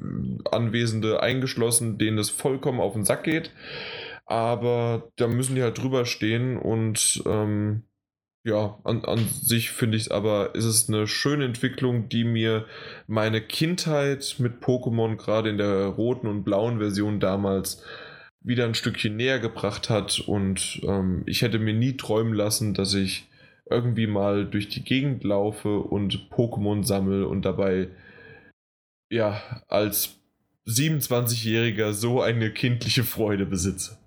Anwesende 0.51 1.23
eingeschlossen, 1.23 1.99
denen 1.99 2.18
es 2.18 2.31
vollkommen 2.31 2.81
auf 2.81 2.94
den 2.94 3.05
Sack 3.05 3.25
geht. 3.25 3.52
Aber 4.26 5.10
da 5.17 5.28
müssen 5.28 5.55
die 5.55 5.62
halt 5.62 5.78
drüber 5.78 6.05
stehen 6.07 6.57
und 6.57 7.23
ähm, 7.26 7.83
ja, 8.45 8.79
an, 8.83 9.05
an 9.05 9.19
sich 9.29 9.71
finde 9.71 9.97
ich 9.97 10.05
es 10.05 10.11
aber, 10.11 10.55
ist 10.55 10.65
es 10.65 10.89
eine 10.89 11.07
schöne 11.07 11.45
Entwicklung, 11.45 12.09
die 12.09 12.25
mir 12.25 12.67
meine 13.07 13.41
Kindheit 13.41 14.37
mit 14.39 14.61
Pokémon 14.62 15.17
gerade 15.17 15.51
in 15.51 15.59
der 15.59 15.87
roten 15.87 16.27
und 16.27 16.43
blauen 16.43 16.79
Version 16.79 17.21
damals 17.21 17.85
wieder 18.41 18.65
ein 18.65 18.75
Stückchen 18.75 19.17
näher 19.17 19.39
gebracht 19.39 19.89
hat 19.89 20.19
und 20.19 20.81
ähm, 20.83 21.23
ich 21.27 21.43
hätte 21.43 21.61
mir 21.61 21.75
nie 21.75 21.97
träumen 21.97 22.35
lassen, 22.35 22.75
dass 22.75 22.95
ich 22.95 23.29
irgendwie 23.71 24.09
mal 24.09 24.45
durch 24.45 24.69
die 24.69 24.83
Gegend 24.83 25.23
laufe 25.23 25.79
und 25.79 26.29
Pokémon 26.31 26.85
sammle 26.85 27.29
und 27.29 27.45
dabei 27.45 27.89
ja 29.11 29.41
als 29.69 30.17
27-Jähriger 30.67 31.93
so 31.93 32.21
eine 32.21 32.53
kindliche 32.53 33.05
Freude 33.05 33.47
besitze. 33.47 34.01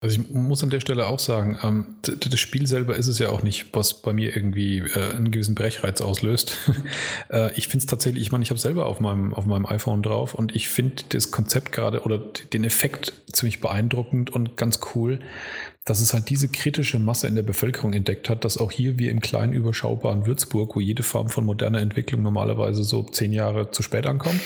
Also 0.00 0.20
ich 0.20 0.30
muss 0.30 0.62
an 0.62 0.70
der 0.70 0.78
Stelle 0.78 1.08
auch 1.08 1.18
sagen, 1.18 1.58
ähm, 1.64 1.96
das 2.02 2.38
Spiel 2.38 2.68
selber 2.68 2.94
ist 2.94 3.08
es 3.08 3.18
ja 3.18 3.30
auch 3.30 3.42
nicht, 3.42 3.66
was 3.72 4.00
bei 4.00 4.12
mir 4.12 4.36
irgendwie 4.36 4.78
äh, 4.78 5.16
einen 5.16 5.32
gewissen 5.32 5.56
Brechreiz 5.56 6.00
auslöst. 6.00 6.56
äh, 7.30 7.52
ich 7.54 7.66
finde 7.66 7.78
es 7.78 7.86
tatsächlich, 7.86 8.22
ich 8.22 8.30
meine, 8.30 8.44
ich 8.44 8.50
habe 8.50 8.60
selber 8.60 8.86
auf 8.86 9.00
meinem, 9.00 9.34
auf 9.34 9.44
meinem 9.44 9.66
iPhone 9.66 10.04
drauf 10.04 10.34
und 10.34 10.54
ich 10.54 10.68
finde 10.68 11.02
das 11.08 11.32
Konzept 11.32 11.72
gerade 11.72 12.02
oder 12.02 12.18
den 12.18 12.62
Effekt 12.62 13.12
ziemlich 13.32 13.60
beeindruckend 13.60 14.30
und 14.30 14.56
ganz 14.56 14.78
cool, 14.94 15.18
dass 15.84 16.00
es 16.00 16.14
halt 16.14 16.30
diese 16.30 16.48
kritische 16.48 17.00
Masse 17.00 17.26
in 17.26 17.34
der 17.34 17.42
Bevölkerung 17.42 17.92
entdeckt 17.92 18.30
hat, 18.30 18.44
dass 18.44 18.56
auch 18.56 18.70
hier 18.70 19.00
wie 19.00 19.08
im 19.08 19.18
kleinen 19.18 19.52
überschaubaren 19.52 20.26
Würzburg, 20.26 20.76
wo 20.76 20.80
jede 20.80 21.02
Form 21.02 21.28
von 21.28 21.44
moderner 21.44 21.80
Entwicklung 21.80 22.22
normalerweise 22.22 22.84
so 22.84 23.02
zehn 23.02 23.32
Jahre 23.32 23.72
zu 23.72 23.82
spät 23.82 24.06
ankommt, 24.06 24.40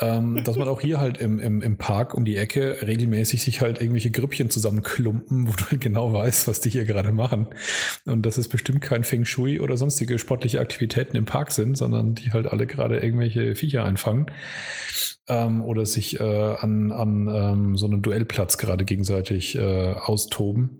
ähm, 0.00 0.44
dass 0.44 0.56
man 0.56 0.68
auch 0.68 0.80
hier 0.80 1.00
halt 1.00 1.18
im, 1.18 1.40
im, 1.40 1.60
im 1.60 1.76
Park 1.76 2.14
um 2.14 2.24
die 2.24 2.36
Ecke 2.36 2.78
regelmäßig 2.86 3.42
sich 3.42 3.60
halt 3.60 3.80
irgendwelche 3.80 4.10
Grüppchen 4.10 4.48
zusammenklumpen, 4.48 5.48
wo 5.48 5.52
du 5.52 5.64
halt 5.70 5.80
genau 5.80 6.12
weißt, 6.12 6.46
was 6.46 6.60
die 6.60 6.70
hier 6.70 6.84
gerade 6.84 7.12
machen. 7.12 7.48
Und 8.04 8.24
dass 8.24 8.38
es 8.38 8.48
bestimmt 8.48 8.80
kein 8.80 9.02
Feng 9.02 9.24
Shui 9.24 9.58
oder 9.58 9.76
sonstige 9.76 10.18
sportliche 10.18 10.60
Aktivitäten 10.60 11.16
im 11.16 11.24
Park 11.24 11.50
sind, 11.50 11.76
sondern 11.76 12.14
die 12.14 12.32
halt 12.32 12.46
alle 12.46 12.66
gerade 12.66 12.98
irgendwelche 12.98 13.56
Viecher 13.56 13.84
einfangen 13.84 14.26
ähm, 15.28 15.62
oder 15.62 15.84
sich 15.84 16.20
äh, 16.20 16.22
an, 16.22 16.92
an 16.92 17.28
ähm, 17.28 17.76
so 17.76 17.86
einem 17.86 18.02
Duellplatz 18.02 18.58
gerade 18.58 18.84
gegenseitig 18.84 19.56
äh, 19.56 19.94
austoben. 19.94 20.78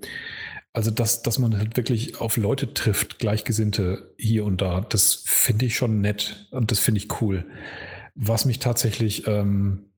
Also, 0.72 0.92
dass, 0.92 1.22
dass 1.22 1.40
man 1.40 1.58
halt 1.58 1.76
wirklich 1.76 2.20
auf 2.20 2.36
Leute 2.36 2.72
trifft, 2.72 3.18
Gleichgesinnte 3.18 4.14
hier 4.16 4.44
und 4.44 4.60
da, 4.60 4.82
das 4.82 5.24
finde 5.26 5.66
ich 5.66 5.74
schon 5.74 6.00
nett 6.00 6.46
und 6.52 6.70
das 6.70 6.78
finde 6.78 7.00
ich 7.00 7.20
cool. 7.20 7.44
Was 8.20 8.46
mich 8.46 8.58
tatsächlich, 8.58 9.28
ähm, 9.28 9.92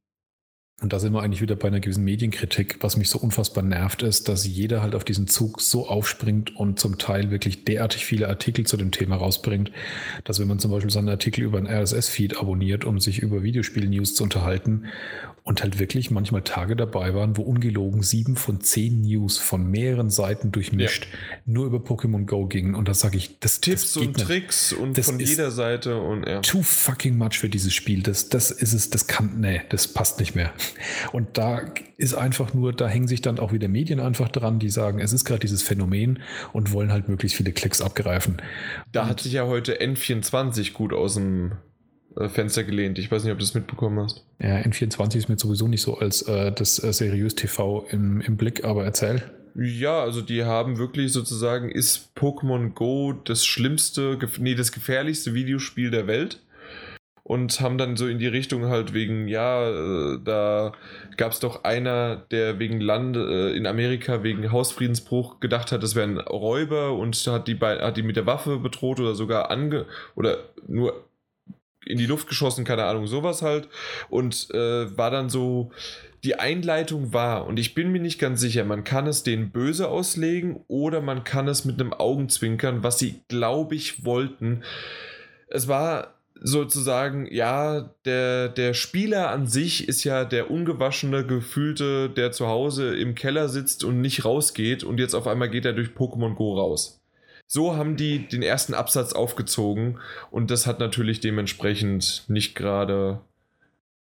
und 0.83 0.93
da 0.93 0.99
sind 0.99 1.15
wir 1.15 1.23
eigentlich 1.23 1.41
wieder 1.41 1.57
bei 1.57 1.69
einer 1.69 1.81
gewissen 1.81 2.05
Medienkritik, 2.05 2.77
was 2.81 2.99
mich 2.99 3.09
so 3.09 3.19
unfassbar 3.19 3.65
nervt, 3.65 4.03
ist, 4.03 4.29
dass 4.29 4.47
jeder 4.47 4.83
halt 4.83 4.95
auf 4.95 5.05
diesen 5.05 5.27
Zug 5.27 5.63
so 5.63 5.89
aufspringt 5.89 6.55
und 6.55 6.79
zum 6.79 6.99
Teil 6.99 7.31
wirklich 7.31 7.65
derartig 7.65 8.05
viele 8.05 8.29
Artikel 8.29 8.67
zu 8.67 8.77
dem 8.77 8.91
Thema 8.91 9.17
rausbringt, 9.17 9.73
dass 10.25 10.39
wenn 10.39 10.49
man 10.49 10.59
zum 10.59 10.71
Beispiel 10.71 10.91
seinen 10.91 11.09
Artikel 11.09 11.45
über 11.45 11.57
einen 11.57 11.67
RSS-Feed 11.67 12.37
abonniert, 12.37 12.85
um 12.85 13.01
sich 13.01 13.21
über 13.21 13.43
Videospiel-News 13.43 14.15
zu 14.15 14.23
unterhalten 14.23 14.85
und 15.51 15.65
halt 15.65 15.81
wirklich 15.81 16.13
manchmal 16.13 16.43
Tage 16.43 16.77
dabei 16.77 17.13
waren, 17.13 17.37
wo 17.37 17.43
ungelogen 17.43 18.05
sieben 18.05 18.37
von 18.37 18.61
zehn 18.61 19.01
News 19.01 19.37
von 19.37 19.69
mehreren 19.69 20.09
Seiten 20.09 20.53
durchmischt 20.53 21.09
ja. 21.11 21.39
nur 21.45 21.67
über 21.67 21.79
Pokémon 21.79 22.25
Go 22.25 22.47
gingen. 22.47 22.77
Und 22.77 22.87
da 22.87 22.95
sage 22.95 23.17
ich, 23.17 23.41
das 23.41 23.61
Tipps 23.61 23.95
das 23.95 23.97
und 23.97 24.17
nicht. 24.17 24.27
Tricks 24.29 24.73
und 24.73 24.97
das 24.97 25.07
von 25.07 25.19
jeder 25.19 25.51
Seite 25.51 26.01
und 26.01 26.25
ja. 26.25 26.41
Too 26.41 26.63
fucking 26.63 27.19
much 27.19 27.41
für 27.41 27.49
dieses 27.49 27.75
Spiel. 27.75 28.05
Das, 28.05 28.29
das 28.29 28.53
ist 28.53 28.73
es, 28.73 28.91
das 28.91 29.09
kann, 29.09 29.41
nee, 29.41 29.61
das 29.71 29.89
passt 29.89 30.21
nicht 30.21 30.37
mehr. 30.37 30.53
Und 31.11 31.37
da 31.37 31.63
ist 31.97 32.15
einfach 32.15 32.55
nur, 32.55 32.73
da 32.73 32.87
hängen 32.87 33.09
sich 33.09 33.21
dann 33.21 33.41
auch 33.41 33.53
wieder 33.53 33.67
Medien 33.67 33.99
einfach 33.99 34.29
dran, 34.29 34.61
die 34.61 34.71
sagen, 34.71 35.01
es 35.01 35.13
ist 35.13 35.25
gerade 35.25 35.41
dieses 35.41 35.65
Phänomen 35.65 36.21
und 36.53 36.71
wollen 36.71 36.93
halt 36.93 37.09
möglichst 37.09 37.37
viele 37.37 37.51
Klicks 37.51 37.81
abgreifen. 37.81 38.41
Da 38.93 39.03
und 39.03 39.09
hat 39.09 39.21
sich 39.21 39.33
ja 39.33 39.49
heute 39.49 39.81
N24 39.83 40.75
gut 40.75 40.93
aus 40.93 41.15
dem 41.15 41.55
Fenster 42.29 42.65
gelehnt. 42.65 42.99
Ich 42.99 43.11
weiß 43.11 43.25
nicht, 43.25 43.33
ob 43.33 43.39
du 43.39 43.45
das 43.45 43.55
mitbekommen 43.55 44.01
hast. 44.01 44.25
Ja, 44.41 44.57
N24 44.59 45.17
ist 45.17 45.29
mir 45.29 45.39
sowieso 45.39 45.69
nicht 45.69 45.83
so 45.83 45.99
als 45.99 46.23
äh, 46.23 46.53
das 46.53 46.83
äh, 46.83 46.93
seriös 46.93 47.35
TV 47.35 47.87
im, 47.91 48.21
im 48.21 48.37
Blick, 48.37 48.65
aber 48.65 48.85
erzähl. 48.85 49.23
Ja, 49.55 50.03
also 50.03 50.21
die 50.21 50.45
haben 50.45 50.79
wirklich 50.79 51.13
sozusagen, 51.13 51.71
ist 51.71 52.11
Pokémon 52.17 52.73
Go 52.73 53.13
das 53.13 53.45
schlimmste, 53.45 54.19
nee, 54.39 54.55
das 54.55 54.73
gefährlichste 54.73 55.35
Videospiel 55.35 55.91
der 55.91 56.07
Welt. 56.07 56.41
Und 57.23 57.61
haben 57.61 57.79
dann 57.79 57.97
so 57.97 58.09
in 58.09 58.19
die 58.19 58.27
Richtung 58.27 58.65
halt 58.67 58.93
wegen, 58.93 59.29
ja, 59.29 59.69
äh, 59.71 60.19
da 60.25 60.73
gab 61.17 61.31
es 61.31 61.39
doch 61.39 61.63
einer, 61.63 62.17
der 62.17 62.59
wegen 62.59 62.81
Land 62.81 63.17
äh, 63.17 63.53
in 63.53 63.67
Amerika 63.67 64.25
wegen 64.25 64.51
Hausfriedensbruch 64.51 65.39
gedacht 65.39 65.71
hat, 65.71 65.85
das 65.85 65.95
wären 65.95 66.19
Räuber 66.19 66.95
und 66.95 67.15
hat 67.29 67.47
die, 67.47 67.57
hat 67.61 67.97
die 67.97 68.03
mit 68.03 68.17
der 68.17 68.27
Waffe 68.27 68.59
bedroht 68.59 68.99
oder 68.99 69.15
sogar 69.15 69.51
ange 69.53 69.87
oder 70.17 70.39
nur 70.67 71.05
in 71.87 71.99
die 71.99 72.07
Luft 72.07 72.29
geschossen, 72.29 72.65
keine 72.65 72.85
Ahnung, 72.85 73.07
sowas 73.07 73.43
halt. 73.43 73.69
Und 74.09 74.49
äh, 74.53 74.97
war 74.97 75.11
dann 75.11 75.29
so, 75.29 75.71
die 76.25 76.39
Einleitung 76.39 77.13
war, 77.13 77.47
und 77.47 77.59
ich 77.59 77.75
bin 77.75 77.91
mir 77.93 78.01
nicht 78.01 78.19
ganz 78.19 78.41
sicher, 78.41 78.65
man 78.65 78.85
kann 78.85 79.07
es 79.07 79.23
denen 79.23 79.51
böse 79.51 79.89
auslegen 79.89 80.61
oder 80.69 81.01
man 81.01 81.25
kann 81.25 81.49
es 81.49 81.65
mit 81.65 81.81
einem 81.81 81.95
Augenzwinkern, 81.95 82.83
was 82.83 82.99
sie, 82.99 83.21
glaube 83.29 83.75
ich, 83.75 84.05
wollten. 84.05 84.63
Es 85.49 85.67
war 85.67 86.15
sozusagen, 86.43 87.27
ja, 87.31 87.95
der, 88.05 88.49
der 88.49 88.75
Spieler 88.75 89.31
an 89.31 89.47
sich 89.47 89.89
ist 89.89 90.05
ja 90.05 90.25
der 90.25 90.51
ungewaschene, 90.51 91.27
gefühlte, 91.27 92.09
der 92.11 92.33
zu 92.33 92.47
Hause 92.49 92.97
im 92.97 93.15
Keller 93.15 93.49
sitzt 93.49 93.85
und 93.85 94.01
nicht 94.01 94.25
rausgeht 94.25 94.85
und 94.85 94.99
jetzt 94.99 95.15
auf 95.15 95.27
einmal 95.27 95.51
geht 95.51 95.67
er 95.67 95.73
durch 95.73 95.91
Pokémon 95.91 96.35
Go 96.35 96.55
raus. 96.55 97.00
So 97.53 97.75
haben 97.75 97.97
die 97.97 98.29
den 98.29 98.43
ersten 98.43 98.75
Absatz 98.75 99.13
aufgezogen 99.13 99.99
und 100.31 100.53
das 100.53 100.69
hat 100.69 100.79
natürlich 100.79 101.19
dementsprechend 101.19 102.23
nicht 102.29 102.55
gerade, 102.55 103.23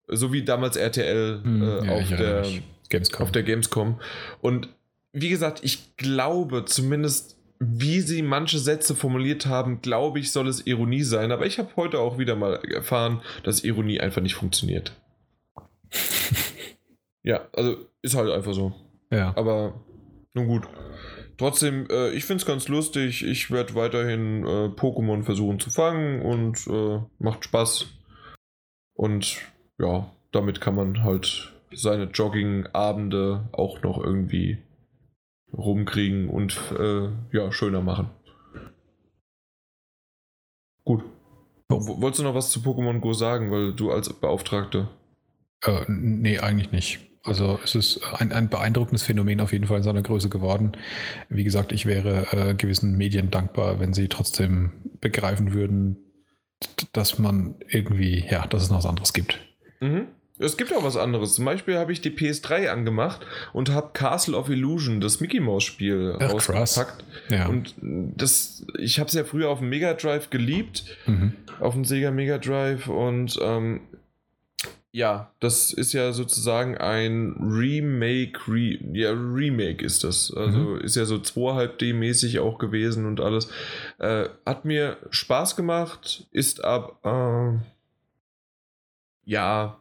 so 0.09 0.33
wie 0.33 0.43
damals 0.43 0.75
RTL 0.75 1.43
hm, 1.45 1.63
äh, 1.63 1.87
ja, 1.87 1.93
auf, 1.93 2.09
der, 2.09 2.45
Gamescom. 2.89 3.23
auf 3.23 3.31
der 3.31 3.45
Gamescom. 3.45 4.01
Und 4.41 4.69
wie 5.13 5.29
gesagt, 5.29 5.61
ich 5.63 5.97
glaube 5.97 6.65
zumindest, 6.65 7.37
wie 7.61 8.01
sie 8.01 8.23
manche 8.23 8.59
Sätze 8.59 8.97
formuliert 8.97 9.47
haben, 9.47 9.81
glaube 9.81 10.19
ich, 10.19 10.33
soll 10.33 10.49
es 10.49 10.67
Ironie 10.67 11.05
sein. 11.05 11.31
Aber 11.31 11.47
ich 11.47 11.61
habe 11.61 11.69
heute 11.77 12.01
auch 12.01 12.19
wieder 12.19 12.35
mal 12.35 12.57
erfahren, 12.65 13.23
dass 13.45 13.63
Ironie 13.63 14.01
einfach 14.01 14.23
nicht 14.23 14.35
funktioniert. 14.35 14.91
ja, 17.23 17.47
also 17.53 17.77
ist 18.03 18.17
halt 18.17 18.33
einfach 18.33 18.55
so. 18.55 18.75
Ja. 19.13 19.33
Aber 19.37 19.81
nun 20.35 20.49
gut. 20.49 20.67
Trotzdem, 21.39 21.87
äh, 21.91 22.11
ich 22.11 22.25
finde 22.25 22.41
es 22.41 22.47
ganz 22.47 22.69
lustig. 22.69 23.25
Ich 23.25 23.51
werde 23.51 23.75
weiterhin 23.75 24.43
äh, 24.45 24.69
Pokémon 24.69 25.23
versuchen 25.23 25.61
zu 25.61 25.71
fangen 25.71 26.23
und 26.23 26.67
äh, 26.67 27.01
macht 27.19 27.45
Spaß. 27.45 27.87
Und 28.95 29.43
ja, 29.79 30.11
damit 30.33 30.61
kann 30.61 30.75
man 30.75 31.05
halt 31.05 31.53
seine 31.73 32.05
Jogging-Abende 32.05 33.49
auch 33.53 33.83
noch 33.83 34.03
irgendwie 34.03 34.59
rumkriegen 35.53 36.29
und 36.29 36.59
äh, 36.79 37.09
ja, 37.33 37.53
schöner 37.53 37.83
machen. 37.83 38.11
Gut. 40.85 41.03
Wolltest 41.69 42.21
du 42.21 42.25
noch 42.25 42.35
was 42.35 42.51
zu 42.51 42.61
Pokémon 42.61 43.01
Go 43.01 43.13
sagen, 43.13 43.51
weil 43.51 43.73
du 43.73 43.91
als 43.91 44.13
Beauftragte? 44.13 44.89
Äh, 45.63 45.85
nee, 45.89 46.39
eigentlich 46.39 46.71
nicht. 46.71 47.01
Also 47.27 47.59
es 47.65 47.75
ist 47.75 48.01
ein, 48.15 48.33
ein 48.33 48.49
beeindruckendes 48.49 49.03
Phänomen 49.03 49.41
auf 49.41 49.53
jeden 49.53 49.67
Fall 49.67 49.79
in 49.79 49.83
seiner 49.83 50.03
Größe 50.03 50.29
geworden. 50.29 50.73
Wie 51.29 51.45
gesagt, 51.45 51.73
ich 51.73 51.87
wäre 51.87 52.27
äh, 52.33 52.55
gewissen 52.55 52.97
Medien 52.97 53.31
dankbar, 53.31 53.81
wenn 53.81 53.93
sie 53.93 54.09
trotzdem 54.09 54.73
begreifen 55.01 55.53
würden, 55.53 55.99
dass 56.93 57.19
man 57.19 57.57
irgendwie, 57.69 58.25
ja, 58.31 58.47
dass 58.47 58.63
es 58.63 58.71
noch 58.71 58.79
was 58.79 58.87
anderes 58.87 59.13
gibt. 59.13 59.41
Mhm. 59.81 60.07
Es 60.39 60.59
gibt 60.59 60.75
auch 60.75 60.85
was 60.85 60.97
anderes. 60.97 61.35
Zum 61.35 61.47
Beispiel 61.47 61.79
habe 61.79 61.93
ich 61.93 62.03
die 62.03 62.11
PS3 62.11 62.69
angemacht 62.69 63.25
und 63.55 63.71
habe 63.71 63.91
Castle 63.95 64.37
of 64.37 64.51
Illusion, 64.51 65.01
das 65.01 65.21
Mickey 65.21 65.41
Mouse 65.41 65.65
Spiel, 65.65 66.13
ausgepackt. 66.21 67.05
Ja. 67.31 67.47
Und 67.47 67.75
das, 67.81 68.67
ich 68.79 68.99
habe 68.99 69.09
es 69.09 69.15
ja 69.15 69.25
früher 69.25 69.49
auf 69.49 69.61
dem 69.61 69.71
Mega 69.71 69.95
Drive 69.95 70.29
geliebt, 70.29 70.85
mhm. 71.07 71.33
auf 71.59 71.73
dem 71.73 71.87
Sega 71.87 72.11
Mega 72.11 72.37
Drive 72.37 72.87
und 72.87 73.39
ähm, 73.43 73.81
ja, 74.93 75.31
das 75.41 75.73
ist 75.73 75.93
ja 75.93 76.13
sozusagen 76.13 76.79
ein 76.79 77.37
Remake, 77.39 78.41
Re 78.49 78.79
ja, 78.93 79.13
Remake 79.13 79.85
ist 79.85 80.05
das. 80.05 80.33
Also 80.35 80.59
mhm. 80.59 80.81
ist 80.81 80.97
ja 80.97 81.05
so 81.05 81.17
2,5D-mäßig 81.17 82.41
auch 82.41 82.59
gewesen 82.59 83.05
und 83.05 83.21
alles. 83.21 83.49
Äh, 83.99 84.29
hat 84.47 84.65
mir 84.65 84.97
Spaß 85.11 85.55
gemacht, 85.57 86.27
ist 86.31 86.65
ab, 86.65 86.99
äh, 87.05 87.59
ja, 89.27 89.79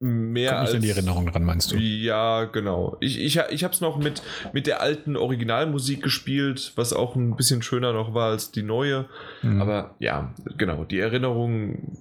mehr 0.00 0.50
Kommt 0.50 0.60
als, 0.60 0.74
in 0.74 0.82
die 0.82 0.90
Erinnerung 0.90 1.26
dran, 1.26 1.44
meinst 1.44 1.72
du? 1.72 1.76
Ja, 1.76 2.44
genau. 2.44 2.96
Ich, 3.00 3.18
ich, 3.20 3.38
ich 3.50 3.64
habe 3.64 3.74
es 3.74 3.80
noch 3.80 3.98
mit, 3.98 4.22
mit 4.52 4.66
der 4.66 4.80
alten 4.80 5.16
Originalmusik 5.16 6.02
gespielt, 6.02 6.72
was 6.76 6.92
auch 6.92 7.16
ein 7.16 7.36
bisschen 7.36 7.62
schöner 7.62 7.92
noch 7.92 8.14
war 8.14 8.30
als 8.30 8.52
die 8.52 8.62
neue. 8.62 9.06
Mhm. 9.42 9.60
Aber 9.60 9.94
ja, 9.98 10.34
genau, 10.56 10.84
die 10.84 11.00
Erinnerung 11.00 11.96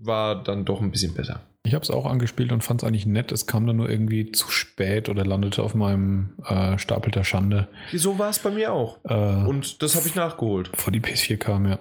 war 0.00 0.42
dann 0.42 0.64
doch 0.64 0.80
ein 0.80 0.90
bisschen 0.90 1.14
besser. 1.14 1.40
Ich 1.64 1.74
habe 1.74 1.82
es 1.82 1.90
auch 1.90 2.06
angespielt 2.06 2.50
und 2.52 2.62
fand 2.62 2.82
es 2.82 2.88
eigentlich 2.88 3.04
nett. 3.04 3.30
Es 3.30 3.46
kam 3.46 3.66
dann 3.66 3.76
nur 3.76 3.90
irgendwie 3.90 4.32
zu 4.32 4.48
spät 4.50 5.08
oder 5.08 5.24
landete 5.24 5.62
auf 5.62 5.74
meinem 5.74 6.30
äh, 6.46 6.78
Stapel 6.78 7.10
der 7.10 7.24
Schande. 7.24 7.68
So 7.92 8.18
war 8.18 8.30
es 8.30 8.38
bei 8.38 8.50
mir 8.50 8.72
auch. 8.72 8.98
Äh, 9.04 9.14
und 9.14 9.82
das 9.82 9.94
habe 9.94 10.06
ich 10.06 10.14
nachgeholt. 10.14 10.70
Vor 10.74 10.92
die 10.92 11.00
PS4 11.00 11.36
kam, 11.36 11.66
ja. 11.66 11.78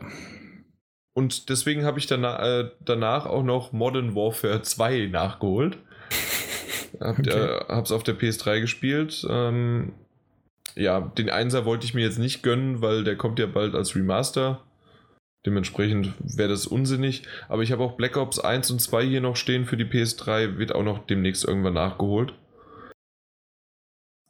Und 1.13 1.49
deswegen 1.49 1.85
habe 1.85 1.99
ich 1.99 2.07
danach, 2.07 2.39
äh, 2.39 2.69
danach 2.83 3.25
auch 3.25 3.43
noch 3.43 3.71
Modern 3.71 4.13
Warfare 4.13 4.61
2 4.61 5.07
nachgeholt. 5.11 5.77
Hab, 6.99 7.19
okay. 7.19 7.29
äh, 7.29 7.65
hab's 7.69 7.91
auf 7.91 8.03
der 8.03 8.17
PS3 8.17 8.61
gespielt. 8.61 9.25
Ähm, 9.29 9.93
ja, 10.75 11.01
den 11.01 11.29
Einser 11.29 11.65
wollte 11.65 11.85
ich 11.85 11.93
mir 11.93 12.03
jetzt 12.03 12.19
nicht 12.19 12.43
gönnen, 12.43 12.81
weil 12.81 13.03
der 13.03 13.15
kommt 13.15 13.39
ja 13.39 13.45
bald 13.47 13.73
als 13.73 13.95
Remaster. 13.95 14.61
Dementsprechend 15.47 16.13
wäre 16.19 16.49
das 16.49 16.67
unsinnig. 16.67 17.23
Aber 17.47 17.63
ich 17.63 17.71
habe 17.71 17.81
auch 17.81 17.93
Black 17.93 18.17
Ops 18.17 18.37
1 18.37 18.69
und 18.69 18.81
2 18.81 19.05
hier 19.05 19.21
noch 19.21 19.37
stehen 19.37 19.63
für 19.63 19.77
die 19.77 19.85
PS3, 19.85 20.57
wird 20.57 20.75
auch 20.75 20.83
noch 20.83 21.05
demnächst 21.05 21.45
irgendwann 21.45 21.75
nachgeholt. 21.75 22.33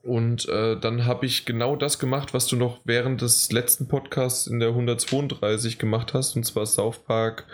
Und 0.03 0.47
äh, 0.47 0.79
dann 0.79 1.05
habe 1.07 1.25
ich 1.25 1.45
genau 1.45 1.75
das 1.75 1.97
gemacht, 1.97 2.35
was 2.35 2.45
du 2.45 2.55
noch 2.55 2.81
während 2.83 3.23
des 3.23 3.51
letzten 3.51 3.87
Podcasts 3.87 4.45
in 4.45 4.59
der 4.59 4.69
132 4.69 5.79
gemacht 5.79 6.13
hast, 6.13 6.35
und 6.35 6.43
zwar 6.43 6.67
South 6.67 6.99
Park 6.99 7.47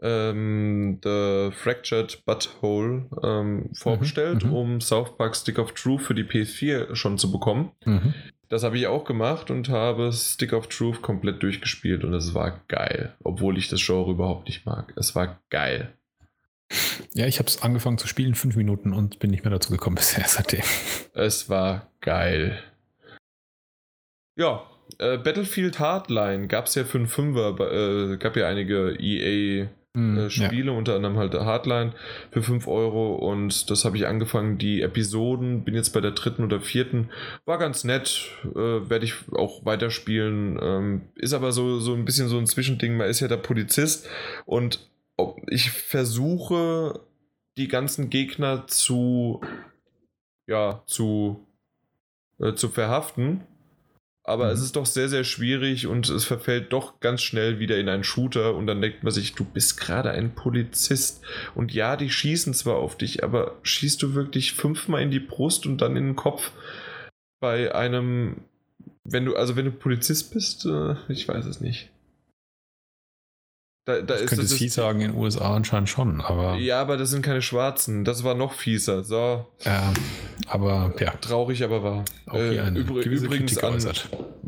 ähm, 0.00 0.98
The 1.02 1.50
Fractured 1.52 2.24
Butthole 2.24 3.06
ähm, 3.22 3.70
vorbestellt, 3.74 4.44
mhm. 4.44 4.52
um 4.52 4.80
South 4.80 5.16
Park 5.16 5.36
Stick 5.36 5.58
of 5.58 5.72
Truth 5.72 6.02
für 6.02 6.14
die 6.14 6.24
PS4 6.24 6.94
schon 6.94 7.18
zu 7.18 7.30
bekommen. 7.30 7.72
Mhm. 7.84 8.14
Das 8.48 8.62
habe 8.62 8.78
ich 8.78 8.86
auch 8.86 9.04
gemacht 9.04 9.50
und 9.50 9.68
habe 9.68 10.10
Stick 10.12 10.52
of 10.52 10.68
Truth 10.68 11.02
komplett 11.02 11.42
durchgespielt 11.42 12.04
und 12.04 12.14
es 12.14 12.32
war 12.32 12.62
geil, 12.68 13.14
obwohl 13.22 13.58
ich 13.58 13.68
das 13.68 13.84
Genre 13.84 14.10
überhaupt 14.10 14.46
nicht 14.46 14.64
mag. 14.64 14.94
Es 14.96 15.14
war 15.14 15.40
geil. 15.50 15.92
Ja, 17.14 17.26
ich 17.26 17.38
habe 17.38 17.48
es 17.48 17.62
angefangen 17.62 17.98
zu 17.98 18.06
spielen, 18.06 18.34
fünf 18.34 18.56
Minuten 18.56 18.92
und 18.92 19.18
bin 19.18 19.30
nicht 19.30 19.44
mehr 19.44 19.50
dazu 19.50 19.70
gekommen 19.70 19.96
bisher 19.96 20.24
seitdem. 20.26 20.62
Es 21.12 21.48
war 21.48 21.90
geil. 22.00 22.62
Ja, 24.36 24.62
äh, 24.98 25.18
Battlefield 25.18 25.78
Hardline 25.78 26.46
gab 26.46 26.66
es 26.66 26.74
ja 26.74 26.84
für 26.84 26.98
einen 26.98 27.08
Fünfer, 27.08 27.58
äh, 27.60 28.16
gab 28.16 28.36
ja 28.36 28.46
einige 28.48 28.96
EA 28.98 29.68
äh, 29.98 30.30
Spiele, 30.30 30.72
unter 30.72 30.94
anderem 30.94 31.16
halt 31.16 31.34
Hardline 31.34 31.92
für 32.30 32.42
5 32.42 32.66
Euro. 32.66 33.14
Und 33.14 33.70
das 33.70 33.84
habe 33.84 33.96
ich 33.96 34.06
angefangen, 34.06 34.58
die 34.58 34.82
Episoden, 34.82 35.64
bin 35.64 35.74
jetzt 35.74 35.90
bei 35.90 36.00
der 36.00 36.12
dritten 36.12 36.44
oder 36.44 36.60
vierten, 36.60 37.10
war 37.44 37.58
ganz 37.58 37.84
nett, 37.84 38.30
äh, 38.44 38.88
werde 38.88 39.04
ich 39.04 39.14
auch 39.32 39.64
weiterspielen, 39.64 40.58
ähm, 40.60 41.02
ist 41.14 41.32
aber 41.32 41.52
so, 41.52 41.80
so 41.80 41.94
ein 41.94 42.04
bisschen 42.04 42.28
so 42.28 42.38
ein 42.38 42.46
Zwischending, 42.46 42.96
man 42.96 43.08
ist 43.08 43.20
ja 43.20 43.28
der 43.28 43.36
Polizist. 43.36 44.08
Und 44.46 44.88
ich 45.46 45.70
versuche 45.70 47.00
die 47.56 47.68
ganzen 47.68 48.08
Gegner 48.08 48.66
zu, 48.66 49.40
ja, 50.46 50.82
zu, 50.86 51.44
äh, 52.38 52.54
zu 52.54 52.68
verhaften 52.68 53.42
aber 54.28 54.46
mhm. 54.46 54.52
es 54.52 54.60
ist 54.60 54.76
doch 54.76 54.86
sehr, 54.86 55.08
sehr 55.08 55.24
schwierig 55.24 55.86
und 55.86 56.08
es 56.08 56.24
verfällt 56.24 56.72
doch 56.72 57.00
ganz 57.00 57.22
schnell 57.22 57.58
wieder 57.58 57.78
in 57.78 57.88
einen 57.88 58.04
Shooter 58.04 58.54
und 58.54 58.66
dann 58.66 58.80
denkt 58.80 59.02
man 59.02 59.12
sich, 59.12 59.34
du 59.34 59.44
bist 59.44 59.80
gerade 59.80 60.10
ein 60.10 60.34
Polizist 60.34 61.22
und 61.54 61.72
ja, 61.72 61.96
die 61.96 62.10
schießen 62.10 62.54
zwar 62.54 62.76
auf 62.76 62.96
dich, 62.96 63.24
aber 63.24 63.56
schießt 63.62 64.02
du 64.02 64.14
wirklich 64.14 64.52
fünfmal 64.52 65.02
in 65.02 65.10
die 65.10 65.20
Brust 65.20 65.66
und 65.66 65.80
dann 65.80 65.96
in 65.96 66.06
den 66.06 66.16
Kopf 66.16 66.52
bei 67.40 67.74
einem, 67.74 68.42
wenn 69.04 69.24
du, 69.24 69.36
also 69.36 69.56
wenn 69.56 69.64
du 69.64 69.72
Polizist 69.72 70.32
bist, 70.32 70.66
äh, 70.66 70.94
ich 71.08 71.26
weiß 71.26 71.46
es 71.46 71.60
nicht. 71.60 71.90
Da, 73.88 74.02
da 74.02 74.16
könnte 74.16 74.44
es 74.44 74.52
fies 74.52 74.74
sagen, 74.74 75.00
in 75.00 75.12
den 75.12 75.18
USA 75.18 75.54
anscheinend 75.56 75.88
schon, 75.88 76.20
aber. 76.20 76.56
Ja, 76.56 76.78
aber 76.82 76.98
das 76.98 77.08
sind 77.08 77.22
keine 77.22 77.40
Schwarzen. 77.40 78.04
Das 78.04 78.22
war 78.22 78.34
noch 78.34 78.52
fieser. 78.52 79.02
So. 79.02 79.46
Ja, 79.64 79.94
aber 80.46 80.92
ja. 81.00 81.12
Traurig, 81.22 81.64
aber 81.64 81.82
wahr. 81.82 82.04
Auch 82.26 82.36
hier 82.36 82.64
äh, 82.64 82.78
übr 82.78 83.00
übrigens 83.00 83.56
an, 83.56 83.78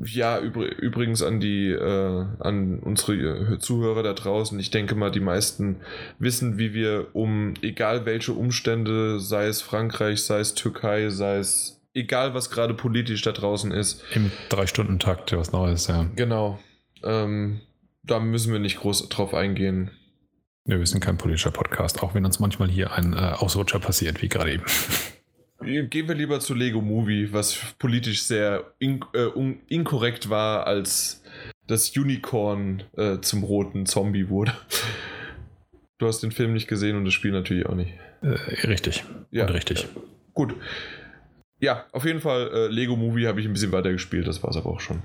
Ja, 0.05 0.39
übr 0.39 0.67
übrigens 0.77 1.23
an 1.23 1.41
die, 1.41 1.71
äh, 1.71 2.27
an 2.41 2.81
unsere 2.81 3.15
äh, 3.15 3.59
Zuhörer 3.59 4.03
da 4.03 4.13
draußen. 4.13 4.61
Ich 4.61 4.71
denke 4.71 4.95
mal, 4.95 5.11
die 5.11 5.21
meisten 5.21 5.77
wissen, 6.19 6.59
wie 6.59 6.75
wir 6.75 7.07
um 7.15 7.55
egal 7.63 8.05
welche 8.05 8.35
Umstände, 8.35 9.21
sei 9.21 9.47
es 9.47 9.63
Frankreich, 9.63 10.23
sei 10.23 10.41
es 10.41 10.53
Türkei, 10.53 11.09
sei 11.09 11.39
es 11.39 11.81
egal 11.95 12.35
was 12.35 12.51
gerade 12.51 12.75
politisch 12.75 13.23
da 13.23 13.33
draußen 13.33 13.73
ist. 13.73 14.05
Im 14.13 14.31
Drei-Stunden-Takt 14.51 15.35
was 15.35 15.53
Neues, 15.53 15.87
ja. 15.87 16.05
Genau. 16.15 16.59
Ähm, 17.03 17.63
da 18.03 18.21
müssen 18.21 18.53
wir 18.53 18.61
nicht 18.61 18.79
groß 18.79 19.09
drauf 19.09 19.35
eingehen. 19.35 19.91
Wir 20.65 20.85
sind 20.87 21.01
kein 21.01 21.19
politischer 21.19 21.51
Podcast, 21.51 22.03
auch 22.03 22.15
wenn 22.15 22.25
uns 22.25 22.39
manchmal 22.39 22.69
hier 22.69 22.93
ein 22.93 23.13
äh, 23.15 23.17
Ausrutscher 23.17 23.81
passiert, 23.81 24.23
wie 24.23 24.29
gerade 24.29 24.53
eben. 24.53 24.65
Gehen 25.91 26.09
wir 26.09 26.15
lieber 26.15 26.41
zu 26.41 26.55
Lego 26.55 26.81
Movie, 26.81 27.33
was 27.33 27.59
politisch 27.79 28.23
sehr 28.23 28.73
in, 28.79 29.05
äh, 29.13 29.27
un, 29.27 29.61
inkorrekt 29.69 30.31
war, 30.31 30.67
als 30.67 31.23
das 31.67 31.95
Unicorn 31.97 32.83
äh, 32.97 33.21
zum 33.21 33.43
roten 33.45 33.85
Zombie 33.85 34.29
wurde. 34.29 34.53
Du 35.99 36.07
hast 36.07 36.21
den 36.23 36.33
Film 36.33 36.55
nicht 36.55 36.67
gesehen 36.67 36.97
und 36.97 37.05
das 37.05 37.13
Spiel 37.13 37.33
natürlich 37.33 37.67
auch 37.67 37.75
nicht. 37.75 37.93
Äh, 38.23 38.67
richtig. 38.67 39.05
Ja, 39.31 39.45
und 39.45 39.51
richtig. 39.51 39.83
Ja. 39.83 39.89
Gut. 40.33 40.55
Ja, 41.61 41.85
auf 41.93 42.07
jeden 42.07 42.21
Fall 42.21 42.51
äh, 42.53 42.67
Lego 42.69 42.97
Movie 42.97 43.27
habe 43.27 43.41
ich 43.41 43.47
ein 43.47 43.53
bisschen 43.53 43.73
weiter 43.73 43.93
gespielt, 43.93 44.27
das 44.27 44.43
war 44.43 44.51
es 44.51 44.57
aber 44.57 44.71
auch 44.71 44.81
schon. 44.81 45.03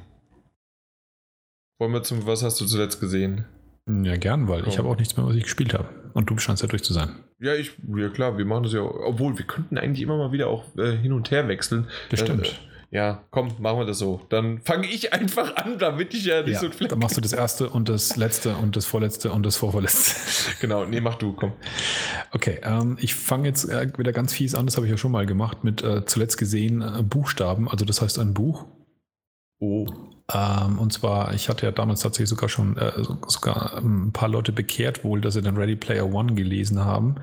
Wollen 1.80 1.92
wir 1.92 2.04
zum, 2.04 2.26
was 2.26 2.44
hast 2.44 2.60
du 2.62 2.66
zuletzt 2.66 3.00
gesehen? 3.00 3.46
Ja, 3.88 4.18
gern, 4.18 4.48
weil 4.48 4.64
oh. 4.64 4.68
ich 4.68 4.78
habe 4.78 4.88
auch 4.88 4.98
nichts 4.98 5.16
mehr, 5.18 5.26
was 5.26 5.36
ich 5.36 5.44
gespielt 5.44 5.74
habe. 5.74 5.90
Und 6.14 6.30
du 6.30 6.38
scheinst 6.38 6.64
ja 6.64 6.70
durch 6.70 6.84
zu 6.84 6.94
sein. 6.94 7.24
Ja, 7.40 7.54
ich, 7.54 7.74
ja 7.96 8.10
klar, 8.10 8.38
wir 8.38 8.46
machen 8.46 8.64
das 8.64 8.74
ja, 8.74 8.82
obwohl 8.82 9.38
wir 9.38 9.46
könnten 9.46 9.78
eigentlich 9.78 10.02
immer 10.02 10.18
mal 10.18 10.32
wieder 10.32 10.48
auch 10.48 10.64
äh, 10.78 10.96
hin 10.96 11.12
und 11.12 11.30
her 11.30 11.48
wechseln. 11.48 11.88
Das 12.10 12.22
stimmt. 12.22 12.48
Äh, 12.48 12.96
ja, 12.96 13.26
komm, 13.30 13.50
machen 13.60 13.80
wir 13.80 13.86
das 13.86 14.00
so. 14.00 14.22
Dann 14.30 14.62
fange 14.62 14.88
ich 14.88 15.12
einfach 15.12 15.58
an, 15.58 15.78
damit 15.78 16.14
ich 16.14 16.26
ja 16.26 16.44
nicht 16.44 16.54
ja, 16.54 16.60
so 16.62 16.72
viel. 16.72 16.88
Dann 16.88 17.00
machst 17.00 17.18
du 17.18 17.22
das 17.22 17.34
erste 17.34 17.70
und 17.70 17.90
das 17.90 18.16
letzte 18.16 18.56
und 18.56 18.78
das 18.78 18.86
vorletzte 18.86 19.34
und 19.34 19.46
das 19.46 19.58
vorvorletzte. 19.58 20.56
genau, 20.62 20.86
nee, 20.86 21.02
mach 21.02 21.16
du, 21.16 21.34
komm. 21.34 21.52
Okay, 22.32 22.62
ähm, 22.64 22.98
ich 23.02 23.14
fange 23.14 23.50
jetzt 23.50 23.70
äh, 23.70 23.92
wieder 23.98 24.14
ganz 24.14 24.34
fies 24.34 24.56
an, 24.56 24.66
das 24.66 24.78
habe 24.78 24.88
ich 24.88 24.92
ja 24.92 24.98
schon 24.98 25.12
mal 25.12 25.26
gemacht, 25.26 25.66
mit 25.66 25.84
äh, 25.84 26.06
zuletzt 26.06 26.38
gesehen 26.38 26.82
äh, 26.82 27.04
Buchstaben. 27.04 27.68
Also 27.68 27.84
das 27.84 28.02
heißt 28.02 28.18
ein 28.20 28.34
Buch. 28.34 28.66
Oh. 29.60 29.88
Ähm, 30.34 30.80
und 30.80 30.92
zwar, 30.92 31.34
ich 31.34 31.50
hatte 31.50 31.66
ja 31.66 31.72
damals 31.72 32.00
tatsächlich 32.00 32.30
sogar 32.30 32.50
schon 32.50 32.78
äh, 32.78 32.92
sogar 33.28 33.78
ein 33.78 34.12
paar 34.12 34.30
Leute 34.30 34.52
bekehrt 34.52 35.04
wohl, 35.04 35.22
dass 35.22 35.36
sie 35.36 35.42
den 35.42 35.58
Ready 35.58 35.76
Player 35.76 36.12
One 36.12 36.34
gelesen 36.34 36.84
haben. 36.84 37.18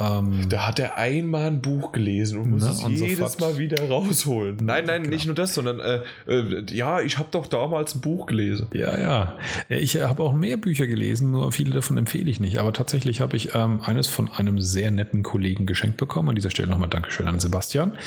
Ähm, 0.00 0.48
da 0.48 0.68
hat 0.68 0.78
er 0.78 0.96
einmal 0.96 1.48
ein 1.48 1.60
Buch 1.60 1.90
gelesen 1.90 2.38
und 2.38 2.50
muss 2.50 2.62
ne, 2.62 2.70
es 2.70 2.84
und 2.84 2.92
jedes 2.92 3.18
sofort. 3.34 3.40
Mal 3.40 3.58
wieder 3.58 3.88
rausholen. 3.88 4.56
Nein, 4.62 4.84
nein, 4.84 5.02
genau. 5.02 5.14
nicht 5.14 5.26
nur 5.26 5.34
das, 5.34 5.54
sondern 5.54 5.80
äh, 5.80 6.02
äh, 6.28 6.64
ja, 6.70 7.00
ich 7.00 7.18
habe 7.18 7.28
doch 7.32 7.48
damals 7.48 7.96
ein 7.96 8.00
Buch 8.00 8.26
gelesen. 8.26 8.68
Ja, 8.72 8.96
ja. 8.96 9.36
Ich 9.68 10.00
habe 10.00 10.22
auch 10.22 10.34
mehr 10.34 10.56
Bücher 10.56 10.86
gelesen, 10.86 11.32
nur 11.32 11.50
viele 11.50 11.72
davon 11.72 11.96
empfehle 11.96 12.30
ich 12.30 12.38
nicht. 12.38 12.58
Aber 12.58 12.72
tatsächlich 12.72 13.20
habe 13.20 13.36
ich 13.36 13.56
ähm, 13.56 13.80
eines 13.82 14.06
von 14.06 14.30
einem 14.30 14.60
sehr 14.60 14.92
netten 14.92 15.24
Kollegen 15.24 15.66
geschenkt 15.66 15.96
bekommen. 15.96 16.28
An 16.28 16.36
dieser 16.36 16.50
Stelle 16.50 16.68
nochmal 16.68 16.90
Dankeschön 16.90 17.26
an 17.26 17.40
Sebastian. 17.40 17.98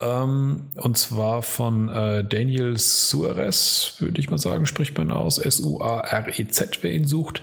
Ähm, 0.00 0.70
und 0.76 0.96
zwar 0.96 1.42
von 1.42 1.88
äh, 1.88 2.24
Daniel 2.24 2.78
Suarez, 2.78 3.96
würde 3.98 4.20
ich 4.20 4.30
mal 4.30 4.38
sagen, 4.38 4.66
spricht 4.66 4.96
man 4.96 5.10
aus. 5.10 5.38
S-U-A-R-E-Z, 5.38 6.82
wer 6.82 6.92
ihn 6.92 7.06
sucht. 7.06 7.42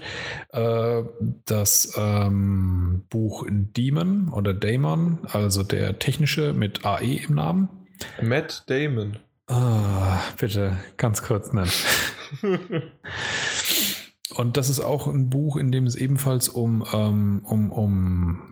Äh, 0.52 1.02
das 1.44 1.92
ähm, 1.96 3.04
Buch 3.10 3.44
Demon 3.48 4.30
oder 4.30 4.54
Damon, 4.54 5.18
also 5.30 5.62
der 5.62 5.98
technische 5.98 6.54
mit 6.54 6.86
AE 6.86 7.26
im 7.28 7.34
Namen. 7.34 7.68
Matt 8.22 8.64
Damon. 8.68 9.18
Ah, 9.48 10.18
bitte, 10.38 10.76
ganz 10.96 11.22
kurz 11.22 11.52
nennen. 11.52 11.70
Und 14.34 14.56
das 14.56 14.68
ist 14.68 14.80
auch 14.80 15.06
ein 15.06 15.30
Buch, 15.30 15.56
in 15.56 15.70
dem 15.72 15.86
es 15.86 15.94
ebenfalls 15.94 16.48
um, 16.48 16.84
ähm, 16.92 17.40
um, 17.44 17.70
um, 17.72 18.42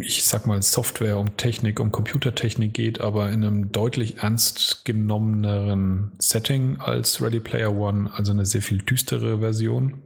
ich 0.00 0.24
sag 0.24 0.46
mal, 0.46 0.60
Software, 0.62 1.18
um 1.18 1.36
Technik, 1.36 1.80
um 1.80 1.92
Computertechnik 1.92 2.74
geht, 2.74 3.00
aber 3.00 3.30
in 3.30 3.44
einem 3.44 3.72
deutlich 3.72 4.18
ernst 4.18 4.84
genommeneren 4.84 6.12
Setting 6.18 6.78
als 6.78 7.22
Ready 7.22 7.40
Player 7.40 7.74
One, 7.74 8.10
also 8.12 8.32
eine 8.32 8.46
sehr 8.46 8.62
viel 8.62 8.78
düstere 8.78 9.38
Version 9.38 10.02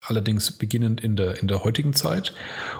allerdings 0.00 0.52
beginnend 0.52 1.02
in 1.02 1.16
der, 1.16 1.40
in 1.40 1.48
der 1.48 1.64
heutigen 1.64 1.92
Zeit 1.92 2.32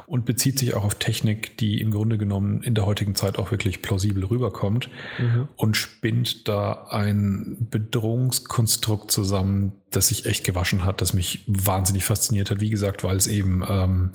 und 0.07 0.25
bezieht 0.25 0.59
sich 0.59 0.75
auch 0.75 0.85
auf 0.85 0.95
Technik, 0.95 1.57
die 1.59 1.81
im 1.81 1.91
Grunde 1.91 2.17
genommen 2.17 2.63
in 2.63 2.75
der 2.75 2.87
heutigen 2.87 3.15
Zeit 3.15 3.39
auch 3.39 3.51
wirklich 3.51 3.83
plausibel 3.83 4.25
rüberkommt 4.25 4.89
mhm. 5.19 5.49
und 5.57 5.77
spinnt 5.77 6.49
da 6.49 6.87
ein 6.91 7.69
Bedrohungskonstrukt 7.71 9.11
zusammen, 9.11 9.73
das 9.91 10.09
sich 10.09 10.27
echt 10.27 10.45
gewaschen 10.45 10.85
hat, 10.85 11.01
das 11.01 11.13
mich 11.13 11.45
wahnsinnig 11.47 12.05
fasziniert 12.05 12.51
hat. 12.51 12.61
Wie 12.61 12.71
gesagt, 12.71 13.03
weil 13.05 13.17
es 13.17 13.27
eben 13.27 13.65
ähm, 13.69 14.11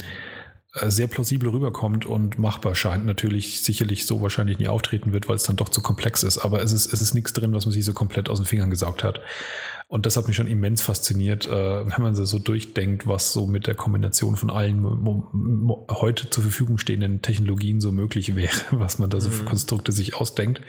sehr 0.76 1.08
plausibel 1.08 1.50
rüberkommt 1.50 2.06
und 2.06 2.40
machbar 2.40 2.74
scheint. 2.74 3.06
Natürlich 3.06 3.62
sicherlich 3.62 4.08
so 4.08 4.22
wahrscheinlich 4.22 4.58
nie 4.58 4.68
auftreten 4.68 5.14
wird, 5.14 5.30
weil 5.30 5.36
es 5.36 5.44
dann 5.44 5.56
doch 5.56 5.70
zu 5.70 5.82
komplex 5.82 6.24
ist. 6.24 6.40
Aber 6.40 6.64
es 6.64 6.72
ist, 6.72 6.92
es 6.92 7.02
ist 7.02 7.14
nichts 7.14 7.34
drin, 7.34 7.54
was 7.54 7.66
man 7.66 7.74
sich 7.74 7.86
so 7.86 7.94
komplett 7.94 8.28
aus 8.28 8.40
den 8.40 8.48
Fingern 8.48 8.72
gesaugt 8.72 9.04
hat. 9.04 9.22
Und 9.88 10.08
das 10.08 10.18
hat 10.18 10.28
mich 10.28 10.36
schon 10.36 10.48
immens 10.48 10.82
fasziniert, 10.82 11.46
äh, 11.46 11.52
wenn 11.86 12.02
man 12.02 12.16
so 12.16 12.40
durchdenkt, 12.40 13.06
was 13.06 13.34
so 13.34 13.46
mit 13.46 13.68
der 13.68 13.76
Kombination 13.76 14.36
von 14.36 14.50
allen 14.50 14.84
heute 15.92 16.32
zur 16.32 16.42
Verfügung 16.42 16.80
stehenden 16.80 17.22
Technologien 17.22 17.80
so 17.80 17.92
möglich 17.92 18.36
wäre, 18.36 18.58
was 18.72 18.98
man 18.98 19.12
da 19.12 19.22
so 19.22 19.30
für 19.30 19.44
mhm. 19.44 19.50
Konstrukte 19.50 19.92
sich 19.92 20.16
ausdenkt. 20.16 20.62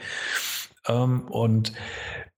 Ähm, 0.87 1.21
und 1.29 1.73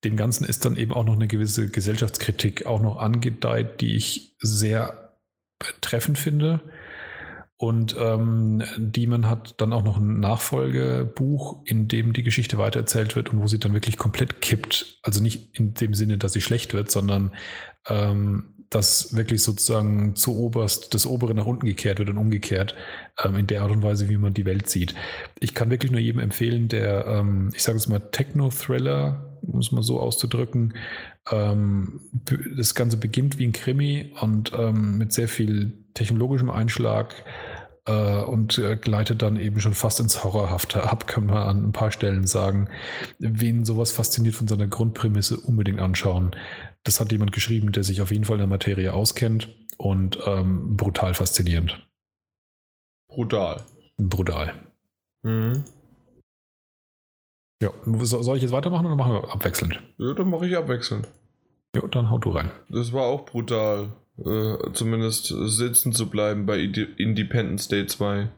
dem 0.06 0.16
Ganzen 0.16 0.46
ist 0.46 0.64
dann 0.64 0.78
eben 0.78 0.94
auch 0.94 1.04
noch 1.04 1.16
eine 1.16 1.28
gewisse 1.28 1.68
Gesellschaftskritik 1.68 2.66
auch 2.66 2.82
noch 2.82 2.96
angedeiht, 2.96 3.82
die 3.82 3.98
ich 3.98 4.38
sehr 4.40 5.12
treffend 5.82 6.18
finde 6.18 6.62
und 7.58 7.96
ähm, 8.00 8.64
Demon 8.78 9.28
hat 9.28 9.60
dann 9.60 9.74
auch 9.74 9.84
noch 9.84 9.98
ein 9.98 10.20
Nachfolgebuch, 10.20 11.64
in 11.66 11.88
dem 11.88 12.14
die 12.14 12.22
Geschichte 12.22 12.60
weitererzählt 12.60 13.16
wird 13.16 13.34
und 13.34 13.42
wo 13.42 13.48
sie 13.48 13.60
dann 13.60 13.74
wirklich 13.74 13.98
komplett 13.98 14.42
kippt. 14.42 15.00
Also 15.02 15.24
nicht 15.24 15.58
in 15.58 15.74
dem 15.74 15.96
Sinne, 15.96 16.20
dass 16.20 16.34
sie 16.34 16.42
schlecht 16.42 16.76
wird, 16.76 16.92
sondern 16.92 17.32
ähm, 17.88 18.54
dass 18.70 19.16
wirklich 19.16 19.42
sozusagen 19.42 20.16
zu 20.16 20.38
oberst 20.38 20.94
das 20.94 21.08
obere 21.08 21.34
nach 21.34 21.46
unten 21.46 21.66
gekehrt 21.66 21.98
wird 22.00 22.10
und 22.10 22.18
umgekehrt 22.18 22.76
ähm, 23.24 23.36
in 23.38 23.48
der 23.48 23.64
Art 23.64 23.72
und 23.72 23.82
Weise, 23.82 24.08
wie 24.08 24.18
man 24.18 24.36
die 24.36 24.46
Welt 24.46 24.70
sieht. 24.70 24.94
Ich 25.40 25.56
kann 25.56 25.72
wirklich 25.72 25.92
nur 25.92 26.02
jedem 26.02 26.20
empfehlen, 26.20 26.68
der, 26.68 27.08
ähm, 27.08 27.50
ich 27.56 27.64
sage 27.64 27.78
es 27.78 27.88
mal, 27.88 28.00
Techno-Thriller, 28.00 29.40
um 29.42 29.60
es 29.60 29.72
mal 29.72 29.84
so 29.84 30.00
auszudrücken, 30.00 30.74
ähm, 31.32 32.02
das 32.56 32.76
Ganze 32.76 32.98
beginnt 32.98 33.40
wie 33.40 33.48
ein 33.48 33.54
Krimi 33.54 34.14
und 34.22 34.52
ähm, 34.56 34.98
mit 34.98 35.14
sehr 35.14 35.28
viel 35.28 35.86
technologischem 35.98 36.50
Einschlag 36.50 37.16
äh, 37.86 38.22
und 38.24 38.58
äh, 38.58 38.76
gleitet 38.76 39.22
dann 39.22 39.38
eben 39.38 39.60
schon 39.60 39.74
fast 39.74 40.00
ins 40.00 40.24
Horrorhafte 40.24 40.84
ab, 40.84 41.08
kann 41.08 41.26
man 41.26 41.38
an 41.38 41.64
ein 41.66 41.72
paar 41.72 41.92
Stellen 41.92 42.28
sagen. 42.28 42.70
Wen 43.20 43.66
sowas 43.66 43.92
fasziniert 43.92 44.36
von 44.36 44.48
seiner 44.48 44.68
Grundprämisse, 44.68 45.38
unbedingt 45.38 45.80
anschauen. 45.80 46.36
Das 46.84 47.00
hat 47.00 47.12
jemand 47.12 47.32
geschrieben, 47.32 47.72
der 47.72 47.84
sich 47.84 48.02
auf 48.02 48.12
jeden 48.12 48.26
Fall 48.26 48.36
in 48.36 48.42
der 48.42 48.48
Materie 48.48 48.94
auskennt 48.94 49.50
und 49.78 50.20
ähm, 50.26 50.78
brutal 50.78 51.14
faszinierend. 51.14 51.86
Brutal. 53.10 53.64
Brutal. 53.98 54.54
Mhm. 55.24 55.64
Ja, 57.62 57.72
soll 57.86 58.38
ich 58.38 58.44
jetzt 58.44 58.52
weitermachen 58.52 58.86
oder 58.86 58.96
machen 58.96 59.14
wir 59.14 59.34
abwechselnd? 59.34 59.82
Ja, 59.98 60.14
dann 60.14 60.30
mache 60.30 60.46
ich 60.46 60.56
abwechselnd. 60.56 61.08
Ja, 61.76 61.82
dann 61.88 62.10
hau 62.10 62.20
du 62.20 62.30
rein. 62.30 62.52
Das 62.70 62.94
war 62.94 63.04
auch 63.04 63.26
brutal. 63.26 63.94
Äh, 64.20 64.74
zumindest 64.74 65.28
sitzen 65.28 65.94
zu 65.94 66.10
bleiben 66.10 66.46
bei 66.46 66.60
Independence 66.60 67.68
Day 67.68 67.86
2. 67.86 68.30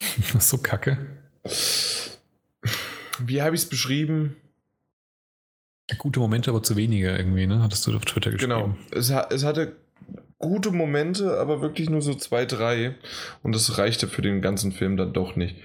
so 0.38 0.58
kacke. 0.58 0.98
Wie 3.18 3.42
habe 3.42 3.54
ich 3.54 3.62
es 3.62 3.68
beschrieben? 3.68 4.36
Gute 5.98 6.20
Momente, 6.20 6.50
aber 6.50 6.62
zu 6.62 6.76
wenige 6.76 7.16
irgendwie, 7.16 7.46
ne? 7.46 7.62
Hattest 7.62 7.86
du 7.86 7.94
auf 7.94 8.04
Twitter 8.04 8.30
geschrieben. 8.30 8.52
Genau. 8.52 8.76
Es, 8.90 9.10
es 9.10 9.44
hatte 9.44 9.76
gute 10.38 10.70
Momente, 10.70 11.38
aber 11.38 11.60
wirklich 11.60 11.90
nur 11.90 12.02
so 12.02 12.14
zwei, 12.14 12.46
drei. 12.46 12.94
Und 13.42 13.54
das 13.54 13.78
reichte 13.78 14.08
für 14.08 14.22
den 14.22 14.40
ganzen 14.40 14.72
Film 14.72 14.96
dann 14.96 15.12
doch 15.12 15.36
nicht. 15.36 15.56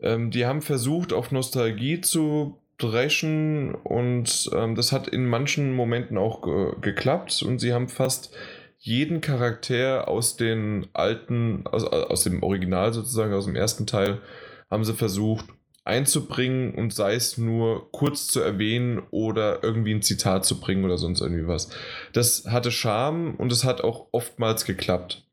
Ähm, 0.00 0.30
die 0.30 0.46
haben 0.46 0.62
versucht, 0.62 1.12
auf 1.12 1.30
Nostalgie 1.32 2.00
zu 2.00 2.58
dreschen 2.78 3.74
und 3.74 4.50
ähm, 4.54 4.76
das 4.76 4.92
hat 4.92 5.08
in 5.08 5.26
manchen 5.26 5.74
Momenten 5.74 6.16
auch 6.16 6.42
ge 6.42 6.72
geklappt 6.80 7.42
und 7.42 7.58
sie 7.58 7.72
haben 7.72 7.88
fast 7.88 8.32
jeden 8.78 9.20
Charakter 9.20 10.08
aus 10.08 10.36
den 10.36 10.86
alten, 10.92 11.66
aus, 11.66 11.84
aus 11.84 12.22
dem 12.22 12.42
Original 12.42 12.92
sozusagen, 12.92 13.34
aus 13.34 13.46
dem 13.46 13.56
ersten 13.56 13.86
Teil, 13.86 14.20
haben 14.70 14.84
sie 14.84 14.94
versucht 14.94 15.46
einzubringen 15.84 16.74
und 16.74 16.92
sei 16.92 17.14
es 17.14 17.38
nur 17.38 17.90
kurz 17.92 18.28
zu 18.28 18.40
erwähnen 18.40 19.02
oder 19.10 19.64
irgendwie 19.64 19.94
ein 19.94 20.02
Zitat 20.02 20.44
zu 20.44 20.60
bringen 20.60 20.84
oder 20.84 20.98
sonst 20.98 21.20
irgendwie 21.20 21.48
was. 21.48 21.70
Das 22.12 22.44
hatte 22.46 22.70
Charme 22.70 23.34
und 23.34 23.50
es 23.50 23.64
hat 23.64 23.80
auch 23.80 24.08
oftmals 24.12 24.66
geklappt. 24.66 25.26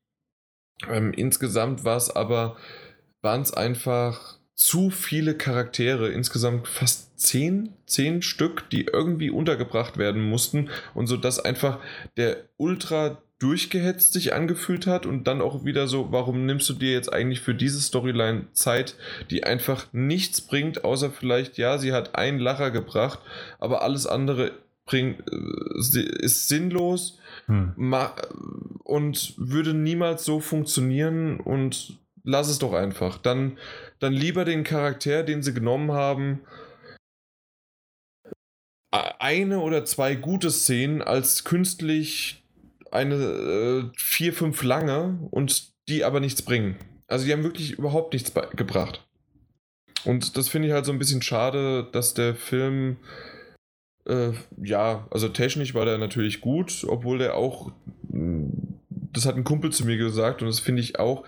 Ähm, 0.89 1.13
insgesamt 1.13 1.83
war 1.83 1.97
es 1.97 2.09
aber, 2.09 2.55
waren 3.21 3.41
es 3.41 3.53
einfach 3.53 4.39
zu 4.53 4.89
viele 4.89 5.35
Charaktere, 5.35 6.09
insgesamt 6.09 6.69
fast 6.69 7.19
zehn, 7.19 7.73
zehn 7.85 8.21
Stück, 8.21 8.69
die 8.69 8.85
irgendwie 8.85 9.29
untergebracht 9.29 9.97
werden 9.97 10.21
mussten 10.21 10.69
und 10.93 11.07
so 11.07 11.17
dass 11.17 11.39
einfach 11.39 11.79
der 12.15 12.37
ultra 12.55 13.21
durchgehetzt 13.45 14.11
sich 14.11 14.33
angefühlt 14.33 14.87
hat 14.87 15.05
und 15.05 15.27
dann 15.27 15.39
auch 15.39 15.63
wieder 15.65 15.87
so, 15.87 16.11
warum 16.11 16.47
nimmst 16.47 16.67
du 16.67 16.73
dir 16.73 16.91
jetzt 16.93 17.13
eigentlich 17.13 17.41
für 17.41 17.53
diese 17.53 17.79
Storyline 17.79 18.47
Zeit, 18.53 18.95
die 19.29 19.43
einfach 19.43 19.85
nichts 19.91 20.41
bringt, 20.41 20.83
außer 20.83 21.11
vielleicht, 21.11 21.59
ja, 21.59 21.77
sie 21.77 21.93
hat 21.93 22.15
einen 22.15 22.39
Lacher 22.39 22.71
gebracht, 22.71 23.19
aber 23.59 23.83
alles 23.83 24.07
andere 24.07 24.51
bringt, 24.85 25.19
äh, 25.31 25.99
ist 26.23 26.47
sinnlos 26.47 27.19
hm. 27.45 27.93
und 28.83 29.35
würde 29.37 29.75
niemals 29.75 30.25
so 30.25 30.39
funktionieren 30.39 31.39
und 31.39 31.99
lass 32.23 32.49
es 32.49 32.57
doch 32.57 32.73
einfach. 32.73 33.19
Dann, 33.19 33.59
dann 33.99 34.13
lieber 34.13 34.43
den 34.43 34.63
Charakter, 34.63 35.21
den 35.21 35.43
sie 35.43 35.53
genommen 35.53 35.91
haben, 35.91 36.41
eine 38.91 39.59
oder 39.59 39.85
zwei 39.85 40.15
gute 40.15 40.49
Szenen 40.49 41.03
als 41.03 41.43
künstlich 41.43 42.41
eine 42.95 43.15
äh, 43.15 43.83
vier, 43.97 44.33
fünf 44.33 44.63
lange 44.63 45.19
und 45.31 45.73
die 45.87 46.03
aber 46.03 46.19
nichts 46.19 46.41
bringen. 46.41 46.77
Also 47.07 47.25
die 47.25 47.33
haben 47.33 47.43
wirklich 47.43 47.73
überhaupt 47.73 48.13
nichts 48.13 48.33
gebracht. 48.55 49.05
Und 50.05 50.37
das 50.37 50.49
finde 50.49 50.67
ich 50.67 50.73
halt 50.73 50.85
so 50.85 50.91
ein 50.91 50.99
bisschen 50.99 51.21
schade, 51.21 51.87
dass 51.91 52.13
der 52.13 52.35
Film, 52.35 52.97
äh, 54.07 54.31
ja, 54.61 55.07
also 55.11 55.29
technisch 55.29 55.73
war 55.73 55.85
der 55.85 55.97
natürlich 55.97 56.41
gut, 56.41 56.85
obwohl 56.87 57.17
der 57.17 57.35
auch, 57.35 57.71
das 58.09 59.25
hat 59.25 59.35
ein 59.35 59.43
Kumpel 59.43 59.71
zu 59.71 59.85
mir 59.85 59.97
gesagt 59.97 60.41
und 60.41 60.47
das 60.47 60.59
finde 60.59 60.81
ich 60.81 60.99
auch, 60.99 61.25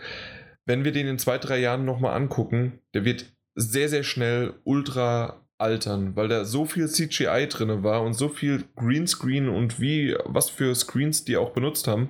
wenn 0.66 0.84
wir 0.84 0.92
den 0.92 1.08
in 1.08 1.20
zwei, 1.20 1.38
drei 1.38 1.60
Jahren 1.60 1.86
nochmal 1.86 2.16
angucken, 2.16 2.80
der 2.94 3.06
wird 3.06 3.34
sehr, 3.56 3.90
sehr 3.90 4.04
schnell 4.04 4.54
ultra 4.64 5.47
altern, 5.58 6.16
weil 6.16 6.28
da 6.28 6.46
so 6.46 6.66
viel 6.66 6.88
CGI 6.88 7.48
drin 7.50 7.84
war 7.84 8.04
und 8.04 8.14
so 8.14 8.30
viel 8.30 8.64
Greenscreen 8.76 9.50
und 9.50 9.80
wie, 9.80 10.16
was 10.26 10.50
für 10.50 10.76
Screens 10.76 11.26
die 11.26 11.38
auch 11.38 11.52
benutzt 11.52 11.88
haben, 11.88 12.10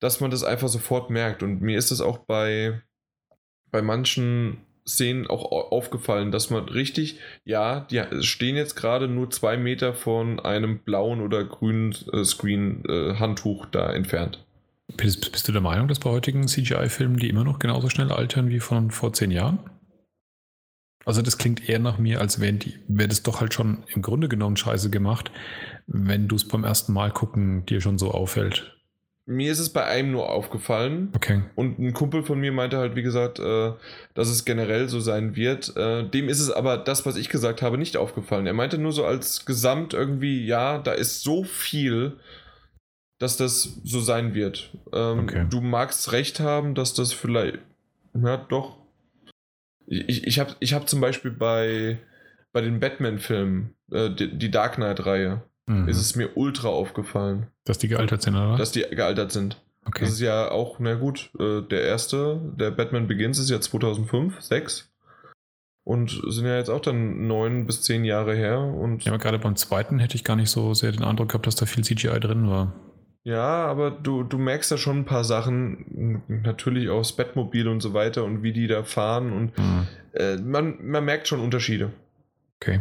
dass 0.00 0.20
man 0.20 0.30
das 0.30 0.42
einfach 0.42 0.68
sofort 0.68 1.10
merkt. 1.10 1.42
Und 1.42 1.62
mir 1.62 1.78
ist 1.78 1.90
das 1.90 2.00
auch 2.00 2.18
bei, 2.18 2.82
bei 3.70 3.82
manchen 3.82 4.58
Szenen 4.86 5.28
auch 5.28 5.44
aufgefallen, 5.70 6.32
dass 6.32 6.50
man 6.50 6.64
richtig, 6.68 7.20
ja, 7.44 7.80
die 7.80 8.02
stehen 8.22 8.56
jetzt 8.56 8.74
gerade 8.74 9.06
nur 9.06 9.30
zwei 9.30 9.56
Meter 9.56 9.94
von 9.94 10.40
einem 10.40 10.80
blauen 10.80 11.20
oder 11.20 11.44
grünen 11.44 11.94
äh, 12.12 12.24
Screen-Handtuch 12.24 13.66
äh, 13.66 13.68
da 13.70 13.92
entfernt. 13.92 14.44
Bist, 14.96 15.30
bist, 15.30 15.46
du 15.46 15.52
der 15.52 15.60
Meinung, 15.60 15.86
dass 15.86 16.00
bei 16.00 16.10
heutigen 16.10 16.48
CGI-Filmen 16.48 17.16
die 17.16 17.28
immer 17.28 17.44
noch 17.44 17.60
genauso 17.60 17.88
schnell 17.88 18.10
altern 18.10 18.48
wie 18.50 18.60
von 18.60 18.90
vor 18.90 19.12
zehn 19.12 19.30
Jahren? 19.30 19.58
Also 21.04 21.22
das 21.22 21.38
klingt 21.38 21.68
eher 21.68 21.78
nach 21.78 21.98
mir, 21.98 22.20
als 22.20 22.40
wäre 22.40 22.58
wär 22.88 23.08
das 23.08 23.22
doch 23.22 23.40
halt 23.40 23.54
schon 23.54 23.84
im 23.94 24.02
Grunde 24.02 24.28
genommen 24.28 24.56
scheiße 24.56 24.90
gemacht, 24.90 25.30
wenn 25.86 26.28
du 26.28 26.36
es 26.36 26.46
beim 26.46 26.64
ersten 26.64 26.92
Mal 26.92 27.10
gucken 27.10 27.66
dir 27.66 27.80
schon 27.80 27.98
so 27.98 28.12
auffällt. 28.12 28.76
Mir 29.24 29.52
ist 29.52 29.60
es 29.60 29.70
bei 29.70 29.84
einem 29.84 30.10
nur 30.10 30.30
aufgefallen. 30.30 31.12
Okay. 31.14 31.42
Und 31.54 31.78
ein 31.78 31.92
Kumpel 31.92 32.24
von 32.24 32.40
mir 32.40 32.50
meinte 32.50 32.78
halt, 32.78 32.96
wie 32.96 33.02
gesagt, 33.02 33.38
äh, 33.38 33.72
dass 34.14 34.28
es 34.28 34.44
generell 34.44 34.88
so 34.88 34.98
sein 34.98 35.36
wird. 35.36 35.76
Äh, 35.76 36.08
dem 36.08 36.28
ist 36.28 36.40
es 36.40 36.50
aber 36.50 36.76
das, 36.76 37.06
was 37.06 37.16
ich 37.16 37.28
gesagt 37.28 37.62
habe, 37.62 37.78
nicht 37.78 37.96
aufgefallen. 37.96 38.48
Er 38.48 38.52
meinte 38.52 38.78
nur 38.78 38.90
so 38.90 39.04
als 39.04 39.46
Gesamt 39.46 39.94
irgendwie, 39.94 40.44
ja, 40.44 40.78
da 40.78 40.92
ist 40.92 41.22
so 41.22 41.44
viel, 41.44 42.16
dass 43.20 43.36
das 43.36 43.78
so 43.84 44.00
sein 44.00 44.34
wird. 44.34 44.76
Ähm, 44.92 45.20
okay. 45.20 45.46
Du 45.48 45.60
magst 45.60 46.10
recht 46.10 46.40
haben, 46.40 46.74
dass 46.74 46.92
das 46.92 47.12
vielleicht, 47.12 47.58
ja, 48.14 48.36
doch 48.36 48.81
ich, 49.92 50.26
ich 50.26 50.38
habe 50.38 50.54
ich 50.60 50.74
hab 50.74 50.88
zum 50.88 51.00
Beispiel 51.00 51.30
bei, 51.30 51.98
bei 52.52 52.60
den 52.60 52.80
Batman-Filmen, 52.80 53.74
äh, 53.90 54.10
die, 54.10 54.38
die, 54.38 54.50
Dark 54.50 54.76
Knight-Reihe, 54.76 55.42
mhm. 55.66 55.88
ist 55.88 56.00
es 56.00 56.16
mir 56.16 56.36
ultra 56.36 56.68
aufgefallen. 56.68 57.48
Dass 57.64 57.78
die 57.78 57.88
gealtert 57.88 58.22
sind, 58.22 58.34
oder? 58.34 58.56
Dass 58.56 58.72
die 58.72 58.82
gealtert 58.82 59.32
sind. 59.32 59.62
Okay. 59.84 60.04
Das 60.04 60.14
ist 60.14 60.20
ja 60.20 60.50
auch, 60.50 60.78
na 60.78 60.94
gut, 60.94 61.30
äh, 61.38 61.60
der 61.62 61.82
erste, 61.82 62.40
der 62.56 62.70
Batman 62.70 63.08
Begins 63.08 63.38
ist 63.38 63.50
ja 63.50 63.60
2005, 63.60 64.40
6. 64.40 64.88
Und 65.84 66.22
sind 66.28 66.46
ja 66.46 66.56
jetzt 66.56 66.70
auch 66.70 66.80
dann 66.80 67.26
neun 67.26 67.66
bis 67.66 67.82
zehn 67.82 68.04
Jahre 68.04 68.36
her. 68.36 68.60
Und 68.60 69.04
ja, 69.04 69.10
aber 69.10 69.18
gerade 69.18 69.40
beim 69.40 69.56
zweiten 69.56 69.98
hätte 69.98 70.14
ich 70.14 70.22
gar 70.22 70.36
nicht 70.36 70.50
so 70.50 70.74
sehr 70.74 70.92
den 70.92 71.02
Eindruck 71.02 71.30
gehabt, 71.30 71.48
dass 71.48 71.56
da 71.56 71.66
viel 71.66 71.82
CGI 71.82 72.20
drin 72.20 72.48
war. 72.48 72.72
Ja, 73.24 73.66
aber 73.66 73.90
du, 73.92 74.24
du 74.24 74.36
merkst 74.36 74.72
da 74.72 74.76
schon 74.76 74.98
ein 74.98 75.04
paar 75.04 75.22
Sachen, 75.22 76.22
natürlich 76.28 76.88
auch 76.88 76.98
das 76.98 77.12
Bettmobil 77.12 77.68
und 77.68 77.80
so 77.80 77.94
weiter 77.94 78.24
und 78.24 78.42
wie 78.42 78.52
die 78.52 78.66
da 78.66 78.82
fahren 78.82 79.32
und 79.32 79.56
mhm. 79.56 79.86
äh, 80.14 80.36
man, 80.38 80.84
man 80.84 81.04
merkt 81.04 81.28
schon 81.28 81.40
Unterschiede. 81.40 81.92
Okay. 82.60 82.80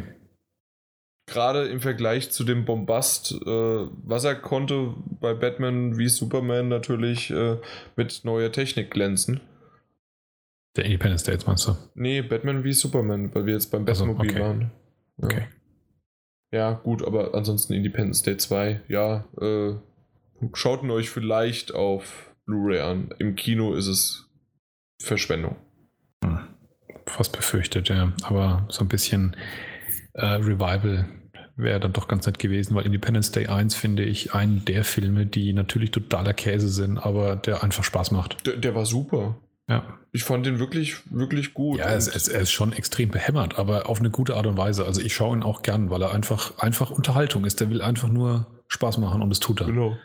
Gerade 1.28 1.68
im 1.68 1.80
Vergleich 1.80 2.32
zu 2.32 2.44
dem 2.44 2.66
Bombast, 2.66 3.34
äh, 3.34 3.46
was 3.46 4.24
er 4.24 4.36
konnte 4.36 4.96
bei 5.20 5.36
Batman 5.36 5.98
wie 6.00 6.10
Superman 6.10 6.70
natürlich 6.70 7.30
äh, 7.30 7.58
mit 7.96 8.22
neuer 8.24 8.52
Technik 8.52 8.90
glänzen. 8.90 9.42
Der 10.76 10.86
Independence 10.86 11.24
Day, 11.24 11.38
meinst 11.46 11.68
du? 11.68 11.76
Nee, 11.94 12.22
Batman 12.24 12.64
wie 12.64 12.74
Superman, 12.74 13.34
weil 13.36 13.46
wir 13.46 13.54
jetzt 13.54 13.72
beim 13.72 13.86
Batmobil 13.86 14.28
also, 14.28 14.36
okay. 14.36 14.42
waren. 14.42 14.72
Ja. 15.18 15.26
Okay. 15.26 15.48
Ja, 16.54 16.72
gut, 16.74 17.06
aber 17.06 17.34
ansonsten 17.34 17.74
Independence 17.74 18.24
Day 18.24 18.38
2, 18.38 18.82
ja, 18.88 19.26
äh, 19.40 19.76
Schaut 20.54 20.84
ihn 20.84 20.92
euch 20.92 21.10
vielleicht 21.10 21.74
auf 21.74 22.36
Blu-ray 22.46 22.80
an. 22.80 23.14
Im 23.20 23.36
Kino 23.36 23.74
ist 23.74 23.88
es 23.88 24.30
Verschwendung. 25.02 25.56
Hm. 26.24 26.40
Fast 27.06 27.36
befürchtet, 27.36 27.90
ja. 27.90 28.14
Aber 28.24 28.66
so 28.70 28.84
ein 28.84 28.88
bisschen 28.88 29.36
äh, 30.14 30.26
Revival 30.26 31.08
wäre 31.56 31.80
dann 31.80 31.94
doch 31.94 32.08
ganz 32.08 32.26
nett 32.26 32.40
gewesen, 32.40 32.76
weil 32.76 32.86
Independence 32.86 33.32
Day 33.32 33.48
1 33.48 33.76
finde 33.76 34.04
ich 34.04 34.34
einen 34.34 34.66
der 34.66 34.84
Filme, 34.84 35.26
die 35.26 35.54
natürlich 35.54 35.92
totaler 35.92 36.34
Käse 36.34 36.70
sind, 36.70 36.98
aber 36.98 37.36
der 37.36 37.64
einfach 37.64 37.84
Spaß 37.84 38.12
macht. 38.12 38.46
Der, 38.46 38.58
der 38.58 38.76
war 38.76 38.86
super. 38.86 39.38
Ja. 39.70 40.00
Ich 40.12 40.24
fand 40.24 40.46
den 40.46 40.60
wirklich, 40.60 40.98
wirklich 41.10 41.54
gut. 41.54 41.80
Ja, 41.80 41.94
es, 41.94 42.08
es, 42.08 42.28
er 42.28 42.42
ist 42.42 42.52
schon 42.52 42.74
extrem 42.74 43.10
behämmert, 43.10 43.58
aber 43.58 43.88
auf 43.88 44.00
eine 44.00 44.10
gute 44.10 44.36
Art 44.36 44.46
und 44.46 44.58
Weise. 44.58 44.86
Also 44.86 45.02
ich 45.02 45.14
schaue 45.14 45.38
ihn 45.38 45.44
auch 45.44 45.62
gern, 45.62 45.90
weil 45.90 46.02
er 46.02 46.12
einfach, 46.12 46.58
einfach 46.58 46.92
Unterhaltung 46.92 47.46
ist. 47.46 47.62
Der 47.62 47.70
will 47.70 47.82
einfach 47.82 48.10
nur 48.10 48.48
Spaß 48.68 48.98
machen 48.98 49.22
und 49.22 49.32
es 49.32 49.40
tut 49.40 49.62
er. 49.62 49.68
Genau. 49.68 49.98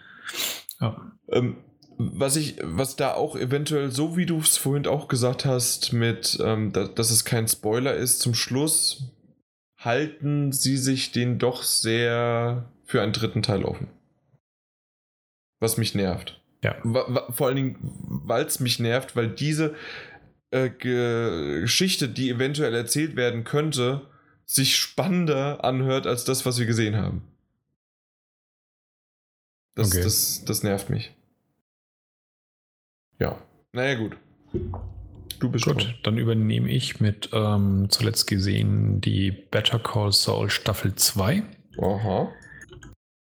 Ja. 0.80 1.12
Ähm, 1.30 1.56
was 1.98 2.36
ich, 2.36 2.58
was 2.62 2.96
da 2.96 3.14
auch 3.14 3.36
eventuell, 3.36 3.90
so 3.90 4.16
wie 4.16 4.26
du 4.26 4.38
es 4.38 4.58
vorhin 4.58 4.86
auch 4.86 5.08
gesagt 5.08 5.44
hast, 5.44 5.92
mit, 5.92 6.38
ähm, 6.42 6.72
da, 6.72 6.88
dass 6.88 7.10
es 7.10 7.24
kein 7.24 7.48
Spoiler 7.48 7.94
ist, 7.94 8.20
zum 8.20 8.34
Schluss 8.34 9.14
halten 9.78 10.52
sie 10.52 10.76
sich 10.76 11.12
den 11.12 11.38
doch 11.38 11.62
sehr 11.62 12.70
für 12.84 13.02
einen 13.02 13.12
dritten 13.12 13.42
Teil 13.42 13.64
offen. 13.64 13.88
Was 15.58 15.78
mich 15.78 15.94
nervt. 15.94 16.40
Ja. 16.62 16.76
Vor 17.30 17.46
allen 17.46 17.56
Dingen, 17.56 17.78
weil 17.80 18.44
es 18.44 18.60
mich 18.60 18.78
nervt, 18.78 19.16
weil 19.16 19.28
diese 19.28 19.74
äh, 20.50 20.70
Geschichte, 20.70 22.08
die 22.08 22.30
eventuell 22.30 22.74
erzählt 22.74 23.16
werden 23.16 23.44
könnte, 23.44 24.02
sich 24.44 24.76
spannender 24.76 25.64
anhört 25.64 26.06
als 26.06 26.24
das, 26.24 26.46
was 26.46 26.58
wir 26.58 26.66
gesehen 26.66 26.96
haben. 26.96 27.22
Das, 29.76 29.92
okay. 29.92 30.02
das, 30.02 30.44
das 30.44 30.62
nervt 30.64 30.90
mich. 30.90 31.14
Ja. 33.20 33.38
Naja, 33.72 33.94
gut. 33.94 34.16
Du 35.38 35.50
bist 35.50 35.66
Gut, 35.66 35.84
dran. 35.84 35.94
dann 36.02 36.18
übernehme 36.18 36.70
ich 36.70 36.98
mit 37.00 37.28
ähm, 37.32 37.88
zuletzt 37.90 38.26
gesehen 38.26 39.02
die 39.02 39.30
Better 39.30 39.78
Call 39.78 40.12
Saul 40.12 40.48
Staffel 40.50 40.94
2. 40.94 41.42
Aha. 41.78 42.32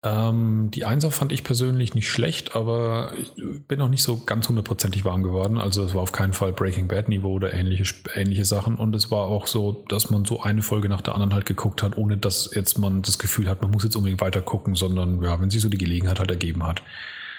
Ähm, 0.04 0.70
die 0.70 0.84
Einser 0.84 1.10
fand 1.10 1.32
ich 1.32 1.44
persönlich 1.44 1.94
nicht 1.94 2.10
schlecht, 2.10 2.54
aber 2.54 3.12
ich 3.16 3.32
bin 3.66 3.78
noch 3.78 3.88
nicht 3.88 4.02
so 4.02 4.18
ganz 4.18 4.46
hundertprozentig 4.48 5.06
warm 5.06 5.22
geworden. 5.22 5.56
Also 5.56 5.82
es 5.82 5.94
war 5.94 6.02
auf 6.02 6.12
keinen 6.12 6.34
Fall 6.34 6.52
Breaking 6.52 6.88
Bad 6.88 7.08
Niveau 7.08 7.32
oder 7.32 7.54
ähnliche, 7.54 7.84
ähnliche 8.14 8.44
Sachen. 8.44 8.76
Und 8.76 8.94
es 8.94 9.10
war 9.10 9.26
auch 9.28 9.46
so, 9.46 9.84
dass 9.88 10.10
man 10.10 10.26
so 10.26 10.42
eine 10.42 10.60
Folge 10.60 10.90
nach 10.90 11.00
der 11.00 11.14
anderen 11.14 11.32
halt 11.32 11.46
geguckt 11.46 11.82
hat, 11.82 11.96
ohne 11.96 12.18
dass 12.18 12.50
jetzt 12.54 12.78
man 12.78 13.00
das 13.00 13.18
Gefühl 13.18 13.48
hat, 13.48 13.62
man 13.62 13.70
muss 13.70 13.82
jetzt 13.82 13.96
unbedingt 13.96 14.20
weiter 14.20 14.42
gucken, 14.42 14.74
sondern 14.74 15.22
ja, 15.22 15.40
wenn 15.40 15.48
sich 15.48 15.62
so 15.62 15.70
die 15.70 15.78
Gelegenheit 15.78 16.18
halt 16.18 16.30
ergeben 16.30 16.66
hat. 16.66 16.82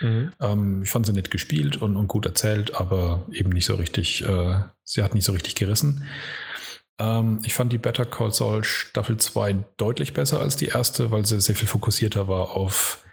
Mhm. 0.02 0.32
Ähm, 0.42 0.82
ich 0.84 0.90
fand 0.90 1.06
sie 1.06 1.14
nett 1.14 1.30
gespielt 1.30 1.78
und, 1.78 1.96
und, 1.96 2.08
gut 2.08 2.26
erzählt, 2.26 2.74
aber 2.76 3.26
eben 3.32 3.52
nicht 3.52 3.66
so 3.66 3.76
richtig, 3.76 4.28
äh, 4.28 4.56
sie 4.84 5.04
hat 5.04 5.14
nicht 5.14 5.24
so 5.24 5.34
richtig 5.34 5.56
gerissen. 5.56 6.06
Ähm, 7.00 7.40
ich 7.44 7.54
fand 7.54 7.72
die 7.74 7.78
Better 7.78 8.06
Call 8.06 8.32
Saul 8.32 8.64
Staffel 8.64 9.18
2 9.18 9.66
deutlich 9.78 10.14
besser 10.14 10.40
als 10.40 10.56
die 10.56 10.68
erste, 10.68 11.12
weil 11.12 11.26
sie 11.26 11.40
sehr 11.42 11.56
viel 11.56 11.68
fokussierter 11.68 12.28
war 12.28 12.52
auf, 12.52 13.04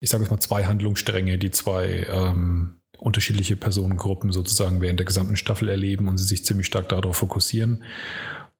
ich 0.00 0.10
sage 0.10 0.24
jetzt 0.24 0.30
mal, 0.30 0.40
zwei 0.40 0.64
Handlungsstränge, 0.64 1.38
die 1.38 1.50
zwei 1.50 2.06
ähm, 2.10 2.80
unterschiedliche 2.98 3.56
Personengruppen 3.56 4.32
sozusagen 4.32 4.80
während 4.80 5.00
der 5.00 5.06
gesamten 5.06 5.36
Staffel 5.36 5.68
erleben 5.68 6.08
und 6.08 6.18
sie 6.18 6.24
sich 6.24 6.44
ziemlich 6.44 6.66
stark 6.66 6.88
darauf 6.88 7.16
fokussieren 7.16 7.82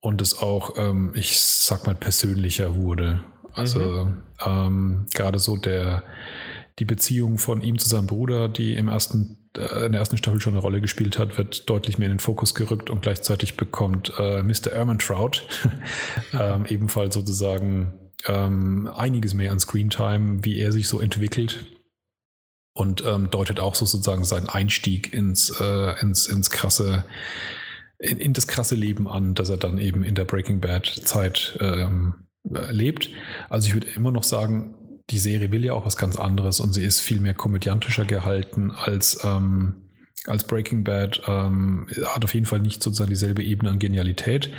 und 0.00 0.20
es 0.20 0.38
auch, 0.38 0.76
ähm, 0.76 1.12
ich 1.14 1.40
sag 1.40 1.86
mal, 1.86 1.94
persönlicher 1.94 2.74
wurde. 2.74 3.22
Also 3.54 3.80
mhm. 3.80 4.22
ähm, 4.44 5.06
gerade 5.14 5.38
so 5.38 5.56
der 5.56 6.02
die 6.78 6.84
Beziehung 6.84 7.38
von 7.38 7.60
ihm 7.60 7.78
zu 7.78 7.88
seinem 7.88 8.06
Bruder, 8.06 8.48
die 8.48 8.74
im 8.74 8.88
ersten 8.88 9.36
in 9.58 9.92
der 9.92 10.00
ersten 10.00 10.16
Staffel 10.16 10.40
schon 10.40 10.54
eine 10.54 10.62
Rolle 10.62 10.80
gespielt 10.80 11.18
hat, 11.18 11.36
wird 11.36 11.68
deutlich 11.68 11.98
mehr 11.98 12.06
in 12.06 12.14
den 12.14 12.20
Fokus 12.20 12.54
gerückt 12.54 12.90
und 12.90 13.02
gleichzeitig 13.02 13.56
bekommt 13.56 14.12
äh, 14.18 14.42
Mr. 14.42 14.72
Ermantrout 14.72 15.42
ähm, 16.32 16.64
ebenfalls 16.66 17.14
sozusagen 17.14 18.10
ähm, 18.26 18.88
einiges 18.94 19.34
mehr 19.34 19.52
an 19.52 19.60
Screentime, 19.60 20.44
wie 20.44 20.58
er 20.58 20.72
sich 20.72 20.88
so 20.88 21.00
entwickelt 21.00 21.66
und 22.74 23.04
ähm, 23.04 23.30
deutet 23.30 23.60
auch 23.60 23.74
so 23.74 23.84
sozusagen 23.84 24.24
seinen 24.24 24.48
Einstieg 24.48 25.12
ins, 25.12 25.50
äh, 25.60 26.00
ins, 26.00 26.26
ins 26.26 26.50
krasse, 26.50 27.04
in, 27.98 28.18
in, 28.18 28.32
das 28.32 28.46
krasse 28.46 28.74
Leben 28.74 29.08
an, 29.08 29.34
dass 29.34 29.50
er 29.50 29.58
dann 29.58 29.78
eben 29.78 30.02
in 30.02 30.14
der 30.14 30.24
Breaking 30.24 30.60
Bad 30.60 30.86
Zeit 30.86 31.58
ähm, 31.60 32.14
lebt. 32.44 33.10
Also 33.48 33.68
ich 33.68 33.74
würde 33.74 33.88
immer 33.88 34.10
noch 34.10 34.24
sagen, 34.24 34.74
die 35.12 35.18
Serie 35.18 35.52
will 35.52 35.64
ja 35.64 35.74
auch 35.74 35.84
was 35.86 35.96
ganz 35.96 36.16
anderes 36.16 36.58
und 36.58 36.72
sie 36.72 36.84
ist 36.84 37.00
viel 37.00 37.20
mehr 37.20 37.34
komödiantischer 37.34 38.06
gehalten 38.06 38.70
als, 38.70 39.22
ähm, 39.24 39.74
als 40.26 40.44
Breaking 40.44 40.84
Bad. 40.84 41.22
Ähm, 41.26 41.86
hat 42.06 42.24
auf 42.24 42.34
jeden 42.34 42.46
Fall 42.46 42.60
nicht 42.60 42.82
sozusagen 42.82 43.10
dieselbe 43.10 43.42
Ebene 43.42 43.70
an 43.70 43.78
Genialität. 43.78 44.50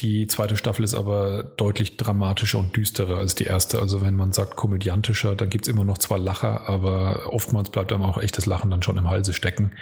Die 0.00 0.26
zweite 0.26 0.56
Staffel 0.56 0.84
ist 0.84 0.94
aber 0.94 1.42
deutlich 1.42 1.96
dramatischer 1.96 2.58
und 2.58 2.76
düsterer 2.76 3.16
als 3.16 3.34
die 3.34 3.44
erste. 3.44 3.80
Also 3.80 4.02
wenn 4.02 4.14
man 4.14 4.32
sagt 4.32 4.56
komödiantischer, 4.56 5.34
dann 5.34 5.48
gibt 5.48 5.66
es 5.66 5.72
immer 5.72 5.84
noch 5.84 5.98
zwar 5.98 6.18
Lacher, 6.18 6.68
aber 6.68 7.32
oftmals 7.32 7.70
bleibt 7.70 7.92
einem 7.92 8.04
auch 8.04 8.18
echtes 8.18 8.46
Lachen 8.46 8.70
dann 8.70 8.82
schon 8.82 8.98
im 8.98 9.08
Halse 9.08 9.32
stecken. 9.32 9.72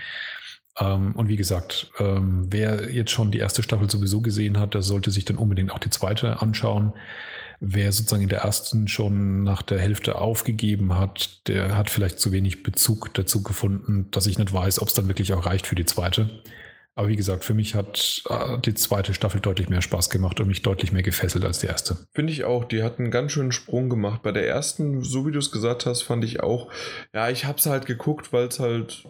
Ähm, 0.78 1.16
und 1.16 1.28
wie 1.28 1.36
gesagt, 1.36 1.90
ähm, 1.98 2.46
wer 2.48 2.92
jetzt 2.92 3.10
schon 3.10 3.32
die 3.32 3.38
erste 3.38 3.62
Staffel 3.62 3.90
sowieso 3.90 4.20
gesehen 4.20 4.58
hat, 4.58 4.74
der 4.74 4.82
sollte 4.82 5.10
sich 5.10 5.24
dann 5.24 5.36
unbedingt 5.36 5.72
auch 5.72 5.80
die 5.80 5.90
zweite 5.90 6.40
anschauen. 6.40 6.92
Wer 7.60 7.92
sozusagen 7.92 8.22
in 8.22 8.28
der 8.28 8.40
ersten 8.40 8.88
schon 8.88 9.42
nach 9.42 9.62
der 9.62 9.78
Hälfte 9.78 10.16
aufgegeben 10.16 10.98
hat, 10.98 11.46
der 11.48 11.76
hat 11.76 11.90
vielleicht 11.90 12.20
zu 12.20 12.32
wenig 12.32 12.62
Bezug 12.62 13.14
dazu 13.14 13.42
gefunden, 13.42 14.08
dass 14.10 14.26
ich 14.26 14.38
nicht 14.38 14.52
weiß, 14.52 14.80
ob 14.80 14.88
es 14.88 14.94
dann 14.94 15.08
wirklich 15.08 15.32
auch 15.32 15.46
reicht 15.46 15.66
für 15.66 15.74
die 15.74 15.86
zweite. 15.86 16.30
Aber 16.98 17.08
wie 17.08 17.16
gesagt, 17.16 17.44
für 17.44 17.52
mich 17.52 17.74
hat 17.74 18.22
äh, 18.30 18.58
die 18.58 18.72
zweite 18.72 19.12
Staffel 19.12 19.42
deutlich 19.42 19.68
mehr 19.68 19.82
Spaß 19.82 20.08
gemacht 20.08 20.40
und 20.40 20.48
mich 20.48 20.62
deutlich 20.62 20.92
mehr 20.92 21.02
gefesselt 21.02 21.44
als 21.44 21.58
die 21.58 21.66
erste. 21.66 21.98
Finde 22.14 22.32
ich 22.32 22.44
auch. 22.44 22.64
Die 22.64 22.82
hat 22.82 22.98
einen 22.98 23.10
ganz 23.10 23.32
schönen 23.32 23.52
Sprung 23.52 23.90
gemacht. 23.90 24.22
Bei 24.22 24.32
der 24.32 24.48
ersten, 24.48 25.02
so 25.02 25.26
wie 25.26 25.32
du 25.32 25.38
es 25.38 25.52
gesagt 25.52 25.84
hast, 25.84 26.02
fand 26.02 26.24
ich 26.24 26.40
auch, 26.40 26.72
ja, 27.12 27.28
ich 27.28 27.44
habe 27.44 27.58
es 27.58 27.66
halt 27.66 27.84
geguckt, 27.84 28.32
weil 28.32 28.46
es 28.46 28.60
halt 28.60 29.04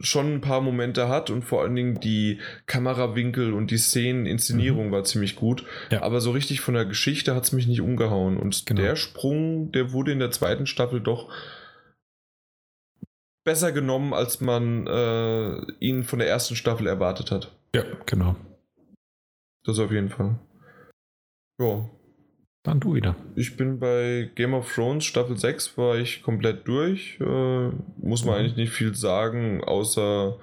schon 0.00 0.34
ein 0.34 0.40
paar 0.40 0.60
Momente 0.60 1.08
hat 1.08 1.30
und 1.30 1.42
vor 1.42 1.62
allen 1.62 1.76
Dingen 1.76 2.00
die 2.00 2.40
Kamerawinkel 2.66 3.52
und 3.52 3.70
die 3.70 3.78
Szeneninszenierung 3.78 4.88
mhm. 4.88 4.92
war 4.92 5.04
ziemlich 5.04 5.36
gut. 5.36 5.64
Ja. 5.90 6.02
Aber 6.02 6.20
so 6.20 6.32
richtig 6.32 6.60
von 6.60 6.74
der 6.74 6.84
Geschichte 6.84 7.34
hat 7.34 7.44
es 7.44 7.52
mich 7.52 7.66
nicht 7.66 7.80
umgehauen. 7.80 8.36
Und 8.36 8.66
genau. 8.66 8.82
der 8.82 8.96
Sprung, 8.96 9.70
der 9.72 9.92
wurde 9.92 10.12
in 10.12 10.18
der 10.18 10.30
zweiten 10.30 10.66
Staffel 10.66 11.00
doch 11.00 11.30
besser 13.44 13.72
genommen, 13.72 14.12
als 14.14 14.40
man 14.40 14.86
äh, 14.86 15.60
ihn 15.78 16.02
von 16.02 16.18
der 16.18 16.28
ersten 16.28 16.56
Staffel 16.56 16.86
erwartet 16.86 17.30
hat. 17.30 17.52
Ja, 17.74 17.84
genau. 18.06 18.36
Das 19.64 19.78
auf 19.78 19.92
jeden 19.92 20.08
Fall. 20.08 20.38
Ja. 21.60 21.88
Dann 22.64 22.80
du 22.80 22.94
wieder. 22.94 23.14
Ich 23.36 23.56
bin 23.58 23.78
bei 23.78 24.30
Game 24.34 24.54
of 24.54 24.74
Thrones 24.74 25.04
Staffel 25.04 25.36
6 25.36 25.76
war 25.76 25.96
ich 25.96 26.22
komplett 26.22 26.66
durch. 26.66 27.18
Äh, 27.20 27.68
muss 27.98 28.24
man 28.24 28.34
mhm. 28.34 28.40
eigentlich 28.40 28.56
nicht 28.56 28.72
viel 28.72 28.94
sagen, 28.94 29.62
außer 29.62 30.38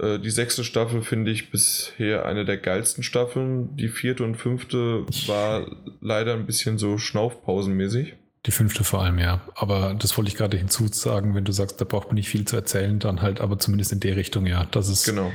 äh, 0.00 0.18
die 0.18 0.30
sechste 0.30 0.64
Staffel 0.64 1.00
finde 1.02 1.30
ich 1.30 1.52
bisher 1.52 2.26
eine 2.26 2.44
der 2.44 2.56
geilsten 2.56 3.04
Staffeln. 3.04 3.76
Die 3.76 3.88
vierte 3.88 4.24
und 4.24 4.34
fünfte 4.34 5.06
war 5.28 5.64
leider 6.00 6.34
ein 6.34 6.44
bisschen 6.44 6.76
so 6.76 6.98
schnaufpausenmäßig. 6.98 8.16
Die 8.44 8.50
fünfte 8.50 8.82
vor 8.82 9.02
allem, 9.02 9.20
ja. 9.20 9.40
Aber 9.54 9.94
das 9.94 10.18
wollte 10.18 10.28
ich 10.28 10.36
gerade 10.36 10.56
hinzusagen, 10.56 11.36
wenn 11.36 11.44
du 11.44 11.52
sagst, 11.52 11.80
da 11.80 11.84
braucht 11.84 12.08
man 12.08 12.16
nicht 12.16 12.28
viel 12.28 12.44
zu 12.44 12.56
erzählen, 12.56 12.98
dann 12.98 13.22
halt 13.22 13.40
aber 13.40 13.60
zumindest 13.60 13.92
in 13.92 14.00
der 14.00 14.16
Richtung, 14.16 14.46
ja. 14.46 14.66
Das 14.72 14.88
ist. 14.88 15.04
Genau. 15.04 15.30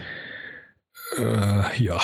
Äh, 1.17 1.83
ja. 1.83 1.99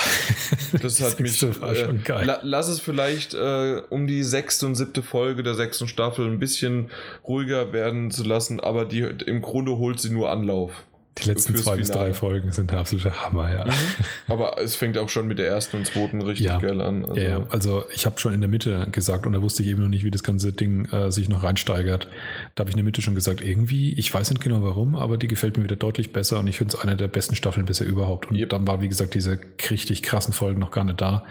Das 0.80 1.00
hat 1.00 1.20
mich. 1.20 1.42
Äh, 1.42 2.24
la, 2.24 2.40
lass 2.42 2.68
es 2.68 2.80
vielleicht 2.80 3.34
äh, 3.34 3.82
um 3.90 4.06
die 4.06 4.22
sechste 4.22 4.66
und 4.66 4.74
siebte 4.74 5.02
Folge 5.02 5.42
der 5.42 5.54
sechsten 5.54 5.88
Staffel 5.88 6.26
ein 6.26 6.38
bisschen 6.38 6.90
ruhiger 7.26 7.72
werden 7.72 8.10
zu 8.10 8.24
lassen, 8.24 8.60
aber 8.60 8.84
die, 8.84 9.00
im 9.00 9.42
Grunde 9.42 9.76
holt 9.78 10.00
sie 10.00 10.10
nur 10.10 10.30
Anlauf. 10.30 10.84
Die 11.18 11.28
letzten 11.28 11.54
zwei 11.56 11.76
bis 11.76 11.90
drei 11.90 12.12
Folgen 12.12 12.50
sind 12.50 12.72
der 12.72 12.80
absolute 12.80 13.22
Hammer, 13.22 13.52
ja. 13.52 13.64
Mhm. 13.66 13.72
Aber 14.26 14.60
es 14.60 14.74
fängt 14.74 14.98
auch 14.98 15.08
schon 15.08 15.28
mit 15.28 15.38
der 15.38 15.46
ersten 15.46 15.76
und 15.76 15.86
zweiten 15.86 16.20
richtig 16.22 16.46
ja. 16.46 16.58
geil 16.58 16.80
an. 16.80 17.04
Also. 17.04 17.20
Ja, 17.20 17.46
also 17.50 17.84
ich 17.94 18.04
habe 18.04 18.18
schon 18.18 18.34
in 18.34 18.40
der 18.40 18.50
Mitte 18.50 18.88
gesagt 18.90 19.26
und 19.26 19.32
da 19.32 19.40
wusste 19.40 19.62
ich 19.62 19.68
eben 19.68 19.82
noch 19.82 19.88
nicht, 19.88 20.04
wie 20.04 20.10
das 20.10 20.24
ganze 20.24 20.52
Ding 20.52 20.86
äh, 20.86 21.12
sich 21.12 21.28
noch 21.28 21.44
reinsteigert. 21.44 22.08
Da 22.54 22.62
habe 22.62 22.70
ich 22.70 22.74
in 22.74 22.78
der 22.78 22.84
Mitte 22.84 23.00
schon 23.00 23.14
gesagt, 23.14 23.42
irgendwie, 23.42 23.92
ich 23.92 24.12
weiß 24.12 24.30
nicht 24.30 24.42
genau 24.42 24.62
warum, 24.62 24.96
aber 24.96 25.16
die 25.16 25.28
gefällt 25.28 25.56
mir 25.56 25.64
wieder 25.64 25.76
deutlich 25.76 26.12
besser 26.12 26.40
und 26.40 26.48
ich 26.48 26.58
finde 26.58 26.74
es 26.76 26.82
eine 26.82 26.96
der 26.96 27.08
besten 27.08 27.36
Staffeln 27.36 27.66
bisher 27.66 27.86
überhaupt. 27.86 28.30
Und 28.30 28.36
yep. 28.36 28.48
dann 28.48 28.66
war, 28.66 28.80
wie 28.80 28.88
gesagt, 28.88 29.14
diese 29.14 29.38
richtig 29.70 30.02
krassen 30.02 30.32
Folgen 30.32 30.58
noch 30.58 30.72
gar 30.72 30.84
nicht 30.84 31.00
da. 31.00 31.24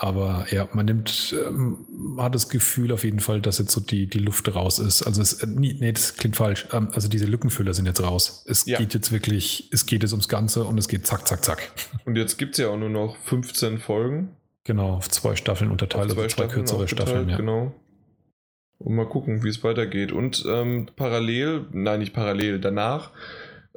Aber 0.00 0.46
ja, 0.52 0.68
man 0.74 0.86
nimmt, 0.86 1.34
ähm, 1.48 1.84
man 1.90 2.26
hat 2.26 2.34
das 2.36 2.48
Gefühl 2.48 2.92
auf 2.92 3.02
jeden 3.02 3.18
Fall, 3.18 3.40
dass 3.40 3.58
jetzt 3.58 3.72
so 3.72 3.80
die, 3.80 4.06
die 4.06 4.20
Luft 4.20 4.54
raus 4.54 4.78
ist. 4.78 5.02
Also 5.02 5.20
es, 5.20 5.42
äh, 5.42 5.46
nee, 5.48 5.90
das 5.90 6.14
klingt 6.14 6.36
falsch. 6.36 6.68
Ähm, 6.72 6.90
also 6.92 7.08
diese 7.08 7.26
Lückenfüller 7.26 7.74
sind 7.74 7.86
jetzt 7.86 8.00
raus. 8.00 8.44
Es 8.46 8.64
ja. 8.64 8.78
geht 8.78 8.94
jetzt 8.94 9.10
wirklich, 9.10 9.68
es 9.72 9.86
geht 9.86 10.02
jetzt 10.04 10.12
ums 10.12 10.28
Ganze 10.28 10.62
und 10.62 10.78
es 10.78 10.86
geht 10.86 11.04
zack, 11.04 11.26
zack, 11.26 11.44
zack. 11.44 11.72
Und 12.04 12.14
jetzt 12.14 12.38
gibt 12.38 12.52
es 12.52 12.58
ja 12.58 12.68
auch 12.68 12.76
nur 12.76 12.90
noch 12.90 13.16
15 13.24 13.80
Folgen. 13.80 14.36
Genau, 14.62 14.94
auf 14.94 15.08
zwei 15.08 15.34
Staffeln 15.34 15.72
unterteilt, 15.72 16.04
also 16.04 16.14
zwei, 16.14 16.22
also 16.22 16.36
zwei 16.36 16.46
kürzere 16.46 16.86
Staffeln, 16.86 17.28
ja. 17.28 17.36
Genau. 17.36 17.74
Und 18.78 18.94
mal 18.94 19.08
gucken, 19.08 19.42
wie 19.42 19.48
es 19.48 19.64
weitergeht. 19.64 20.12
Und 20.12 20.44
ähm, 20.48 20.88
parallel, 20.94 21.66
nein, 21.72 21.98
nicht 21.98 22.12
parallel, 22.12 22.60
danach 22.60 23.10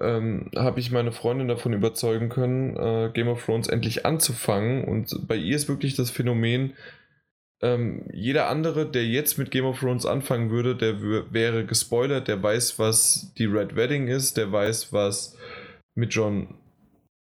ähm, 0.01 0.51
habe 0.55 0.79
ich 0.79 0.91
meine 0.91 1.11
Freundin 1.11 1.47
davon 1.47 1.73
überzeugen 1.73 2.29
können, 2.29 2.75
äh, 2.75 3.11
Game 3.13 3.27
of 3.27 3.45
Thrones 3.45 3.67
endlich 3.67 4.05
anzufangen. 4.05 4.83
Und 4.83 5.27
bei 5.27 5.35
ihr 5.35 5.55
ist 5.55 5.69
wirklich 5.69 5.95
das 5.95 6.09
Phänomen, 6.09 6.73
ähm, 7.61 8.05
jeder 8.11 8.49
andere, 8.49 8.89
der 8.89 9.05
jetzt 9.05 9.37
mit 9.37 9.51
Game 9.51 9.65
of 9.65 9.79
Thrones 9.79 10.05
anfangen 10.05 10.49
würde, 10.49 10.75
der 10.75 11.01
wäre 11.31 11.65
gespoilert, 11.65 12.27
der 12.27 12.41
weiß, 12.41 12.79
was 12.79 13.33
die 13.37 13.45
Red 13.45 13.75
Wedding 13.75 14.07
ist, 14.07 14.37
der 14.37 14.51
weiß, 14.51 14.91
was 14.91 15.37
mit 15.93 16.13
John, 16.13 16.55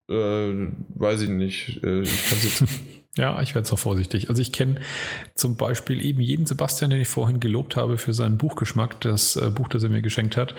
äh, 0.10 0.68
weiß 0.96 1.24
ich 1.24 1.30
nicht, 1.30 1.84
äh, 1.84 2.02
ich 2.02 2.30
kann 2.30 2.38
es 2.38 2.60
jetzt 2.60 3.01
Ja, 3.18 3.42
ich 3.42 3.56
werde 3.56 3.66
es 3.66 3.74
auch 3.74 3.80
vorsichtig. 3.80 4.30
Also 4.30 4.42
ich 4.42 4.54
kenne 4.54 4.80
zum 5.36 5.58
Beispiel 5.58 6.04
eben 6.06 6.22
jeden 6.22 6.46
Sebastian, 6.46 6.92
den 6.92 7.02
ich 7.02 7.10
vorhin 7.10 7.42
gelobt 7.42 7.76
habe 7.76 7.98
für 7.98 8.14
seinen 8.14 8.38
Buchgeschmack, 8.38 9.02
das 9.02 9.36
äh, 9.36 9.50
Buch, 9.50 9.68
das 9.68 9.84
er 9.84 9.90
mir 9.90 10.02
geschenkt 10.02 10.38
hat. 10.38 10.56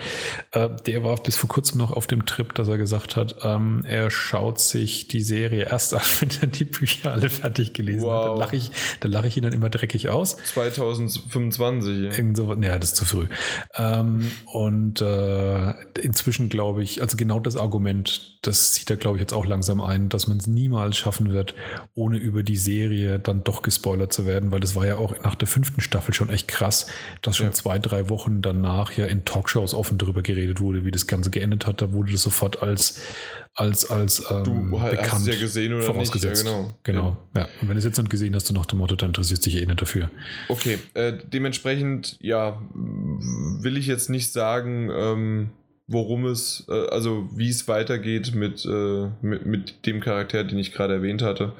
Äh, 0.51 0.69
der 0.85 1.03
war 1.03 1.15
bis 1.15 1.35
vor 1.35 1.49
kurzem 1.49 1.79
noch 1.79 1.91
auf 1.91 2.05
dem 2.05 2.27
Trip, 2.27 2.53
dass 2.53 2.67
er 2.67 2.77
gesagt 2.77 3.15
hat, 3.15 3.37
ähm, 3.41 3.83
er 3.87 4.11
schaut 4.11 4.59
sich 4.59 5.07
die 5.07 5.21
Serie 5.21 5.63
erst 5.63 5.95
an, 5.95 6.01
wenn 6.19 6.29
er 6.41 6.47
die 6.47 6.65
Bücher 6.65 7.11
alle 7.13 7.31
fertig 7.31 7.73
gelesen 7.73 8.03
wow. 8.03 8.23
hat. 8.23 8.29
Dann 8.29 8.37
lache 8.37 8.55
ich, 8.55 8.71
dann 8.99 9.11
lache 9.11 9.27
ich 9.27 9.35
ihn 9.35 9.43
dann 9.43 9.53
immer 9.53 9.71
dreckig 9.71 10.09
aus. 10.09 10.37
2025. 10.37 12.03
Ja. 12.03 12.11
Irgend 12.11 12.37
so, 12.37 12.53
ja, 12.53 12.77
das 12.77 12.89
ist 12.89 12.97
zu 12.97 13.05
früh. 13.05 13.25
Ähm, 13.73 14.29
und 14.45 15.01
äh, 15.01 15.71
inzwischen 15.99 16.49
glaube 16.49 16.83
ich, 16.83 17.01
also 17.01 17.17
genau 17.17 17.39
das 17.39 17.57
Argument, 17.57 18.37
das 18.43 18.75
sieht 18.75 18.91
er 18.91 18.97
glaube 18.97 19.17
ich 19.17 19.21
jetzt 19.21 19.33
auch 19.33 19.47
langsam 19.47 19.81
ein, 19.81 20.09
dass 20.09 20.27
man 20.27 20.37
es 20.37 20.45
niemals 20.45 20.97
schaffen 20.97 21.33
wird, 21.33 21.55
ohne 21.95 22.17
über 22.17 22.42
die 22.43 22.57
Serie 22.57 23.19
dann 23.19 23.43
doch 23.43 23.61
gespoilert 23.61 24.13
zu 24.13 24.25
werden, 24.25 24.51
weil 24.51 24.59
das 24.59 24.75
war 24.75 24.85
ja 24.85 24.97
auch 24.97 25.21
nach 25.23 25.35
der 25.35 25.47
fünften 25.47 25.81
Staffel 25.81 26.13
schon 26.13 26.29
echt 26.29 26.47
krass, 26.47 26.87
dass 27.21 27.37
schon 27.37 27.47
ja. 27.47 27.51
zwei, 27.53 27.79
drei 27.79 28.09
Wochen 28.09 28.41
danach 28.41 28.91
ja 28.93 29.05
in 29.05 29.25
Talkshows 29.25 29.73
offen 29.73 29.97
darüber 29.97 30.21
geredet 30.21 30.59
wurde, 30.59 30.85
wie 30.85 30.91
das 30.91 31.07
Ganze 31.07 31.29
geendet 31.29 31.65
hat. 31.65 31.81
Da 31.81 31.93
wurde 31.93 32.11
das 32.11 32.21
sofort 32.21 32.61
als 32.61 33.01
als 33.55 33.89
als 33.89 34.23
ähm, 34.31 34.43
du 34.43 34.71
bekannt 34.71 35.11
hast 35.11 35.27
ja 35.27 35.35
gesehen 35.35 35.73
oder 35.73 35.83
vorausgesetzt. 35.83 36.43
Nicht? 36.43 36.53
Ja, 36.53 36.59
genau. 36.83 37.01
genau. 37.11 37.17
Ja. 37.35 37.41
ja. 37.41 37.47
Und 37.61 37.67
wenn 37.67 37.75
du 37.75 37.79
es 37.79 37.85
jetzt 37.85 37.97
nicht 37.97 38.09
gesehen 38.09 38.33
hast, 38.35 38.49
du 38.49 38.53
nach 38.53 38.65
dem 38.65 38.79
Motto, 38.79 38.95
dann 38.95 39.09
interessierst 39.09 39.45
dich 39.45 39.57
eh 39.57 39.65
nicht 39.65 39.81
dafür. 39.81 40.09
Okay, 40.49 40.79
äh, 40.95 41.13
dementsprechend, 41.31 42.17
ja, 42.19 42.61
will 42.73 43.77
ich 43.77 43.85
jetzt 43.85 44.09
nicht 44.09 44.31
sagen, 44.31 44.89
ähm, 44.91 45.49
worum 45.87 46.25
es, 46.25 46.65
äh, 46.69 46.87
also 46.89 47.29
wie 47.35 47.49
es 47.49 47.67
weitergeht 47.67 48.33
mit, 48.33 48.65
äh, 48.65 49.09
mit, 49.21 49.45
mit 49.45 49.85
dem 49.85 49.99
Charakter, 49.99 50.43
den 50.43 50.57
ich 50.57 50.71
gerade 50.73 50.95
erwähnt 50.95 51.21
hatte. 51.21 51.53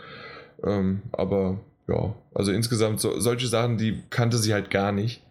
Ähm, 0.64 1.02
aber 1.12 1.60
ja, 1.88 2.16
also 2.34 2.52
insgesamt 2.52 3.00
so, 3.00 3.20
solche 3.20 3.48
Sachen, 3.48 3.78
die 3.78 4.02
kannte 4.10 4.38
sie 4.38 4.54
halt 4.54 4.70
gar 4.70 4.92
nicht. 4.92 5.22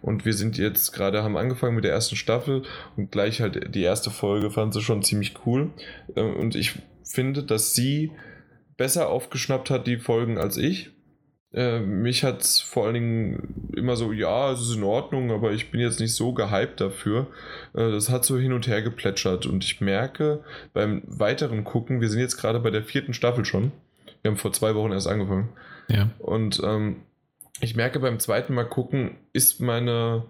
Und 0.00 0.24
wir 0.24 0.34
sind 0.34 0.58
jetzt 0.58 0.92
gerade, 0.92 1.22
haben 1.22 1.36
angefangen 1.36 1.76
mit 1.76 1.84
der 1.84 1.92
ersten 1.92 2.16
Staffel 2.16 2.62
und 2.96 3.12
gleich 3.12 3.40
halt 3.40 3.74
die 3.74 3.82
erste 3.82 4.10
Folge 4.10 4.50
fand 4.50 4.74
sie 4.74 4.82
schon 4.82 5.02
ziemlich 5.02 5.34
cool. 5.46 5.70
Ähm, 6.16 6.36
und 6.36 6.54
ich 6.54 6.74
finde, 7.04 7.42
dass 7.42 7.74
sie 7.74 8.10
besser 8.76 9.08
aufgeschnappt 9.08 9.70
hat, 9.70 9.86
die 9.86 9.98
Folgen, 9.98 10.38
als 10.38 10.56
ich. 10.56 10.90
Äh, 11.52 11.80
mich 11.80 12.24
hat 12.24 12.40
es 12.40 12.60
vor 12.60 12.86
allen 12.86 12.94
Dingen 12.94 13.72
immer 13.76 13.96
so, 13.96 14.12
ja, 14.12 14.52
es 14.52 14.60
ist 14.62 14.76
in 14.76 14.82
Ordnung, 14.82 15.30
aber 15.30 15.52
ich 15.52 15.70
bin 15.70 15.80
jetzt 15.80 16.00
nicht 16.00 16.14
so 16.14 16.32
gehypt 16.32 16.80
dafür. 16.80 17.26
Äh, 17.74 17.90
das 17.90 18.08
hat 18.08 18.24
so 18.24 18.38
hin 18.38 18.52
und 18.52 18.66
her 18.66 18.82
geplätschert 18.82 19.46
und 19.46 19.62
ich 19.62 19.80
merke 19.80 20.42
beim 20.72 21.02
weiteren 21.06 21.64
Gucken, 21.64 22.00
wir 22.00 22.08
sind 22.08 22.20
jetzt 22.20 22.38
gerade 22.38 22.58
bei 22.60 22.70
der 22.70 22.82
vierten 22.82 23.12
Staffel 23.12 23.44
schon, 23.44 23.72
wir 24.22 24.30
haben 24.30 24.38
vor 24.38 24.52
zwei 24.52 24.74
Wochen 24.74 24.92
erst 24.92 25.08
angefangen. 25.08 25.50
Ja. 25.88 26.10
Und 26.18 26.60
ähm, 26.64 27.02
ich 27.60 27.76
merke 27.76 28.00
beim 28.00 28.18
zweiten 28.18 28.54
Mal 28.54 28.64
gucken, 28.64 29.16
ist 29.32 29.60
meine, 29.60 30.24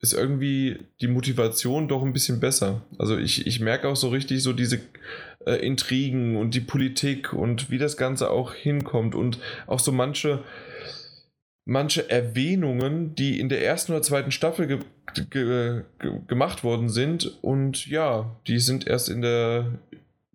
ist 0.00 0.14
irgendwie 0.14 0.80
die 1.00 1.08
Motivation 1.08 1.88
doch 1.88 2.02
ein 2.02 2.12
bisschen 2.12 2.40
besser. 2.40 2.82
Also 2.98 3.16
ich, 3.16 3.46
ich 3.46 3.60
merke 3.60 3.88
auch 3.88 3.96
so 3.96 4.08
richtig 4.08 4.42
so 4.42 4.52
diese 4.52 4.80
äh, 5.46 5.54
Intrigen 5.54 6.36
und 6.36 6.54
die 6.54 6.60
Politik 6.60 7.32
und 7.32 7.70
wie 7.70 7.78
das 7.78 7.96
Ganze 7.96 8.30
auch 8.30 8.52
hinkommt 8.54 9.14
und 9.14 9.38
auch 9.66 9.80
so 9.80 9.92
manche, 9.92 10.42
manche 11.64 12.10
Erwähnungen, 12.10 13.14
die 13.14 13.38
in 13.38 13.48
der 13.48 13.64
ersten 13.64 13.92
oder 13.92 14.02
zweiten 14.02 14.32
Staffel 14.32 14.66
ge 14.66 14.78
ge 15.30 15.82
ge 15.98 16.12
gemacht 16.26 16.62
worden 16.64 16.88
sind 16.88 17.38
und 17.42 17.86
ja, 17.86 18.36
die 18.46 18.58
sind 18.58 18.86
erst 18.86 19.08
in 19.08 19.22
der 19.22 19.78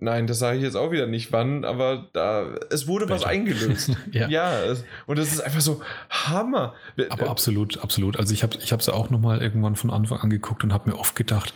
Nein, 0.03 0.25
das 0.25 0.39
sage 0.39 0.57
ich 0.57 0.63
jetzt 0.63 0.75
auch 0.75 0.91
wieder 0.91 1.05
nicht 1.05 1.31
wann, 1.31 1.63
aber 1.63 2.07
da 2.11 2.55
es 2.71 2.87
wurde 2.87 3.07
Welcher? 3.07 3.23
was 3.23 3.29
eingelöst. 3.29 3.91
ja, 4.11 4.27
ja 4.27 4.63
es, 4.63 4.83
und 5.05 5.19
das 5.19 5.31
ist 5.31 5.41
einfach 5.41 5.61
so 5.61 5.79
Hammer. 6.09 6.73
Aber 7.09 7.29
absolut, 7.29 7.77
absolut. 7.83 8.17
Also 8.17 8.33
ich 8.33 8.41
habe 8.41 8.57
ich 8.63 8.71
habe 8.71 8.81
es 8.81 8.89
auch 8.89 9.11
noch 9.11 9.19
mal 9.19 9.43
irgendwann 9.43 9.75
von 9.75 9.91
Anfang 9.91 10.17
an 10.17 10.31
geguckt 10.31 10.63
und 10.63 10.73
habe 10.73 10.89
mir 10.89 10.97
oft 10.97 11.15
gedacht, 11.15 11.53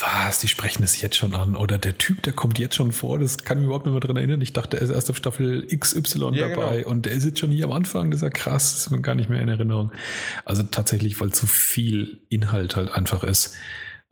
was, 0.00 0.40
die 0.40 0.48
sprechen 0.48 0.82
das 0.82 1.00
jetzt 1.00 1.14
schon 1.14 1.32
an 1.36 1.54
oder 1.54 1.78
der 1.78 1.96
Typ, 1.96 2.24
der 2.24 2.32
kommt 2.32 2.58
jetzt 2.58 2.74
schon 2.74 2.90
vor, 2.90 3.20
das 3.20 3.38
kann 3.44 3.58
ich 3.58 3.64
überhaupt 3.64 3.86
nicht 3.86 3.92
mehr 3.92 4.00
dran 4.00 4.16
erinnern. 4.16 4.40
Ich 4.40 4.52
dachte, 4.52 4.78
er 4.78 4.82
ist 4.82 4.90
erst 4.90 5.08
auf 5.08 5.16
Staffel 5.16 5.64
XY 5.68 6.32
ja, 6.32 6.48
dabei 6.48 6.78
genau. 6.78 6.88
und 6.88 7.06
der 7.06 7.12
ist 7.12 7.24
jetzt 7.24 7.38
schon 7.38 7.52
hier 7.52 7.66
am 7.66 7.72
Anfang, 7.72 8.10
das 8.10 8.18
ist 8.18 8.24
ja 8.24 8.30
krass, 8.30 8.72
das 8.72 8.80
ist 8.86 8.90
mir 8.90 9.00
gar 9.00 9.14
nicht 9.14 9.30
mehr 9.30 9.40
in 9.40 9.48
Erinnerung. 9.48 9.92
Also 10.44 10.64
tatsächlich, 10.64 11.20
weil 11.20 11.30
zu 11.30 11.46
viel 11.46 12.18
Inhalt 12.30 12.74
halt 12.74 12.90
einfach 12.90 13.22
ist 13.22 13.54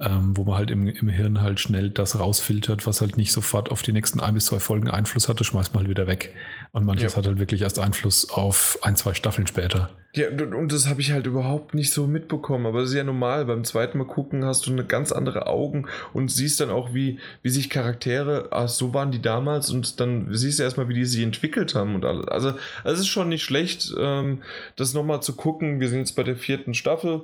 ähm, 0.01 0.37
wo 0.37 0.45
man 0.45 0.57
halt 0.57 0.71
im, 0.71 0.89
im 0.89 1.09
Hirn 1.09 1.41
halt 1.41 1.61
schnell 1.61 1.91
das 1.91 2.19
rausfiltert, 2.19 2.87
was 2.87 3.01
halt 3.01 3.17
nicht 3.17 3.33
sofort 3.33 3.71
auf 3.71 3.83
die 3.83 3.93
nächsten 3.93 4.21
ein 4.21 4.35
bis 4.35 4.47
zwei 4.47 4.59
Folgen 4.59 4.91
Einfluss 4.91 5.29
hatte, 5.29 5.45
schmeißt 5.45 5.73
man 5.73 5.83
halt 5.83 5.91
wieder 5.91 6.07
weg. 6.07 6.35
Und 6.73 6.85
manches 6.85 7.13
ja. 7.13 7.19
hat 7.19 7.27
halt 7.27 7.39
wirklich 7.39 7.63
erst 7.63 7.79
Einfluss 7.79 8.29
auf 8.31 8.79
ein, 8.83 8.97
zwei 8.97 9.15
Staffeln 9.15 9.47
später. 9.47 9.91
Ja, 10.17 10.29
und 10.29 10.73
das 10.73 10.89
habe 10.89 11.01
ich 11.01 11.11
halt 11.11 11.27
überhaupt 11.27 11.75
nicht 11.75 11.93
so 11.93 12.07
mitbekommen. 12.07 12.67
Aber 12.67 12.81
das 12.81 12.91
ist 12.91 12.97
ja 12.97 13.03
normal. 13.03 13.47
Beim 13.47 13.65
zweiten 13.65 13.99
Mal 13.99 14.07
gucken 14.07 14.45
hast 14.45 14.67
du 14.67 14.71
eine 14.71 14.85
ganz 14.85 15.11
andere 15.11 15.49
Augen 15.49 15.87
und 16.13 16.31
siehst 16.31 16.61
dann 16.61 16.71
auch, 16.71 16.95
wie, 16.95 17.19
wie 17.43 17.51
sich 17.51 17.69
Charaktere, 17.69 18.49
ach, 18.53 18.69
so 18.69 18.95
waren 18.95 19.11
die 19.11 19.21
damals 19.21 19.71
und 19.71 19.99
dann 19.99 20.29
siehst 20.31 20.61
du 20.61 20.63
erstmal, 20.63 20.89
wie 20.89 20.95
die 20.95 21.05
sich 21.05 21.23
entwickelt 21.23 21.75
haben 21.75 21.97
und 21.97 22.05
alles. 22.05 22.29
Also, 22.29 22.53
es 22.85 23.01
ist 23.01 23.09
schon 23.09 23.29
nicht 23.29 23.43
schlecht, 23.43 23.93
ähm, 23.99 24.43
das 24.77 24.95
nochmal 24.95 25.21
zu 25.21 25.35
gucken. 25.35 25.81
Wir 25.81 25.89
sind 25.89 25.99
jetzt 25.99 26.15
bei 26.15 26.23
der 26.23 26.37
vierten 26.37 26.75
Staffel. 26.75 27.23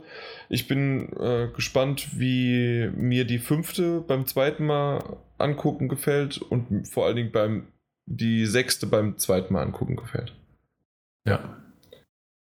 Ich 0.53 0.69
bin 0.69 1.13
äh, 1.19 1.49
gespannt, 1.55 2.19
wie 2.19 2.91
mir 2.95 3.25
die 3.25 3.39
fünfte 3.39 4.01
beim 4.01 4.27
zweiten 4.27 4.67
Mal 4.67 5.19
angucken 5.39 5.89
gefällt 5.89 6.39
und 6.39 6.89
vor 6.89 7.07
allen 7.07 7.17
Dingen 7.17 7.33
beim 7.33 7.69
die 8.07 8.45
sechste 8.47 8.87
beim 8.87 9.17
zweiten 9.17 9.55
Mal 9.55 9.63
angucken 9.63 9.97
gefällt. 9.97 10.35
Ja, 11.25 11.61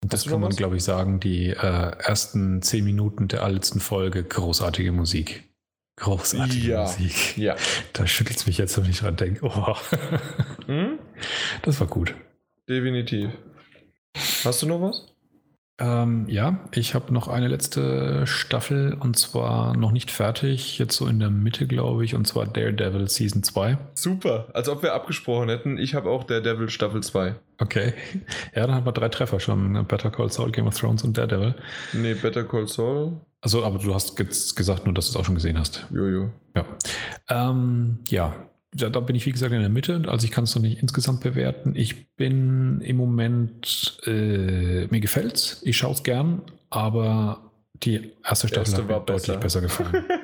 das 0.10 0.28
kann 0.28 0.42
man, 0.42 0.52
glaube 0.52 0.78
ich, 0.78 0.84
sagen. 0.84 1.20
Die 1.20 1.50
äh, 1.50 1.56
ersten 1.56 2.62
zehn 2.62 2.84
Minuten 2.84 3.28
der 3.28 3.48
letzten 3.50 3.80
Folge, 3.80 4.24
großartige 4.24 4.92
Musik. 4.92 5.44
Großartige 5.98 6.68
ja. 6.68 6.82
Musik. 6.84 7.38
Ja. 7.38 7.56
Da 7.94 8.06
schüttelt 8.06 8.38
es 8.38 8.46
mich 8.46 8.58
jetzt, 8.58 8.78
wenn 8.78 8.90
ich 8.90 9.00
dran 9.00 9.16
denke. 9.16 9.46
Oh. 9.46 9.76
Hm? 10.68 11.00
Das 11.62 11.80
war 11.80 11.88
gut. 11.88 12.16
Definitiv. 12.68 13.30
Hast 14.44 14.62
du 14.62 14.68
noch 14.68 14.82
was? 14.82 15.15
Ähm, 15.78 16.26
ja, 16.30 16.60
ich 16.72 16.96
habe 16.96 17.14
noch 17.14 17.28
eine 17.28 17.50
letzte 17.50 18.26
Staffel 18.26 18.94
und 18.98 19.18
zwar 19.18 19.76
noch 19.76 19.92
nicht 19.92 20.10
fertig, 20.10 20.78
jetzt 20.80 20.96
so 20.96 21.06
in 21.08 21.20
der 21.20 21.30
Mitte, 21.30 21.68
glaube 21.68 22.06
ich, 22.06 22.16
und 22.16 22.26
zwar 22.26 22.46
Daredevil 22.46 23.10
Season 23.10 23.44
2. 23.44 23.78
Super, 23.94 24.48
als 24.54 24.70
ob 24.70 24.84
wir 24.84 24.94
abgesprochen 24.94 25.50
hätten. 25.50 25.78
Ich 25.78 25.94
habe 25.94 26.10
auch 26.10 26.24
Daredevil 26.24 26.70
Staffel 26.70 27.04
2. 27.04 27.36
Okay. 27.60 27.94
Ja, 28.56 28.66
dann 28.68 28.76
haben 28.76 28.86
wir 28.86 28.94
drei 28.94 29.10
Treffer 29.10 29.40
schon. 29.42 29.74
Ne? 29.74 29.84
Better 29.84 30.10
Call 30.10 30.32
Saul, 30.32 30.52
Game 30.52 30.68
of 30.68 30.80
Thrones 30.80 31.04
und 31.04 31.18
Daredevil. 31.18 31.56
Nee, 31.92 32.14
Better 32.14 32.46
Call 32.46 32.68
Saul. 32.68 33.20
Also, 33.42 33.64
aber 33.64 33.80
du 33.80 33.94
hast 33.94 34.18
jetzt 34.18 34.56
gesagt 34.56 34.86
nur, 34.86 34.94
dass 34.94 35.08
du 35.08 35.12
es 35.12 35.16
auch 35.18 35.26
schon 35.26 35.36
gesehen 35.36 35.60
hast. 35.60 35.86
Jojo. 35.92 36.32
Ja. 36.56 36.66
Ähm, 37.30 38.00
ja, 38.08 38.34
ja, 38.78 38.90
da 38.90 39.00
bin 39.00 39.16
ich 39.16 39.26
wie 39.26 39.32
gesagt 39.32 39.54
in 39.54 39.62
der 39.62 39.70
Mitte, 39.70 40.04
also 40.08 40.26
ich 40.26 40.32
kann 40.32 40.44
es 40.44 40.56
noch 40.56 40.62
nicht 40.62 40.82
insgesamt 40.82 41.22
bewerten. 41.22 41.74
Ich 41.76 42.14
bin 42.16 42.82
im 42.82 42.98
Moment, 42.98 44.00
äh, 44.06 44.88
mir 44.88 45.00
gefällt's, 45.00 45.62
ich 45.64 45.78
schaue 45.78 45.94
es 45.94 46.04
gern, 46.04 46.42
aber 46.70 47.52
die 47.84 48.12
erste 48.24 48.48
Staffel 48.48 48.74
erste 48.74 48.78
hat 48.78 48.88
mir 48.88 49.00
deutlich 49.06 49.40
besser, 49.40 49.62
besser 49.62 49.62
gefallen. 49.62 50.06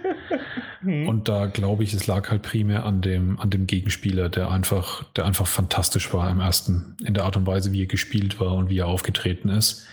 Hm. 0.83 1.07
Und 1.07 1.29
da 1.29 1.45
glaube 1.45 1.83
ich, 1.83 1.93
es 1.93 2.07
lag 2.07 2.29
halt 2.31 2.41
primär 2.41 2.85
an 2.85 3.01
dem, 3.01 3.39
an 3.39 3.51
dem 3.51 3.67
Gegenspieler, 3.67 4.29
der 4.29 4.49
einfach, 4.49 5.03
der 5.13 5.25
einfach 5.25 5.45
fantastisch 5.45 6.11
war 6.11 6.29
im 6.29 6.39
ersten, 6.39 6.97
in 7.05 7.13
der 7.13 7.25
Art 7.25 7.37
und 7.37 7.45
Weise, 7.45 7.71
wie 7.71 7.83
er 7.83 7.87
gespielt 7.87 8.39
war 8.39 8.55
und 8.55 8.69
wie 8.69 8.79
er 8.79 8.87
aufgetreten 8.87 9.49
ist. 9.49 9.85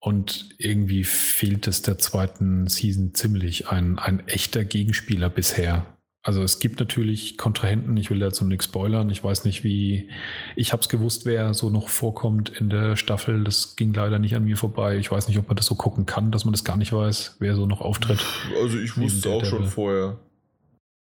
Und 0.00 0.50
irgendwie 0.58 1.04
fehlt 1.04 1.66
es 1.66 1.82
der 1.82 1.98
zweiten 1.98 2.66
Season 2.66 3.14
ziemlich 3.14 3.68
ein, 3.68 3.98
ein 3.98 4.26
echter 4.26 4.64
Gegenspieler 4.64 5.30
bisher. 5.30 5.86
Also 6.26 6.42
es 6.42 6.58
gibt 6.58 6.80
natürlich 6.80 7.36
Kontrahenten, 7.36 7.94
ich 7.98 8.08
will 8.08 8.18
dazu 8.18 8.46
nichts 8.46 8.64
spoilern. 8.64 9.10
Ich 9.10 9.22
weiß 9.22 9.44
nicht, 9.44 9.62
wie, 9.62 10.08
ich 10.56 10.72
habe 10.72 10.80
es 10.80 10.88
gewusst, 10.88 11.26
wer 11.26 11.52
so 11.52 11.68
noch 11.68 11.90
vorkommt 11.90 12.48
in 12.48 12.70
der 12.70 12.96
Staffel. 12.96 13.44
Das 13.44 13.76
ging 13.76 13.92
leider 13.92 14.18
nicht 14.18 14.34
an 14.34 14.44
mir 14.44 14.56
vorbei. 14.56 14.96
Ich 14.96 15.10
weiß 15.10 15.28
nicht, 15.28 15.38
ob 15.38 15.48
man 15.48 15.56
das 15.56 15.66
so 15.66 15.74
gucken 15.74 16.06
kann, 16.06 16.32
dass 16.32 16.46
man 16.46 16.52
das 16.52 16.64
gar 16.64 16.78
nicht 16.78 16.94
weiß, 16.94 17.36
wer 17.40 17.54
so 17.54 17.66
noch 17.66 17.82
auftritt. 17.82 18.24
Also 18.58 18.78
ich 18.78 18.96
wusste 18.96 19.18
es 19.18 19.34
auch 19.34 19.44
schon 19.44 19.66
vorher. 19.66 20.16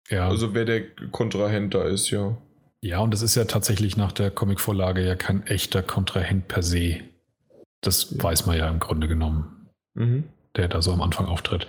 Ja. 0.09 0.29
Also 0.29 0.55
wer 0.55 0.65
der 0.65 0.89
Kontrahent 1.11 1.75
da 1.75 1.83
ist, 1.83 2.09
ja. 2.09 2.35
Ja, 2.81 2.97
und 2.97 3.13
das 3.13 3.21
ist 3.21 3.35
ja 3.35 3.45
tatsächlich 3.45 3.95
nach 3.95 4.13
der 4.13 4.31
Comicvorlage 4.31 5.05
ja 5.05 5.13
kein 5.13 5.45
echter 5.45 5.83
Kontrahent 5.83 6.47
per 6.47 6.63
se. 6.63 7.01
Das 7.81 8.09
ja. 8.09 8.23
weiß 8.23 8.47
man 8.47 8.57
ja 8.57 8.67
im 8.67 8.79
Grunde 8.79 9.07
genommen. 9.07 9.69
Mhm 9.93 10.23
der 10.55 10.67
da 10.67 10.81
so 10.81 10.91
am 10.91 11.01
Anfang 11.01 11.25
auftritt. 11.25 11.67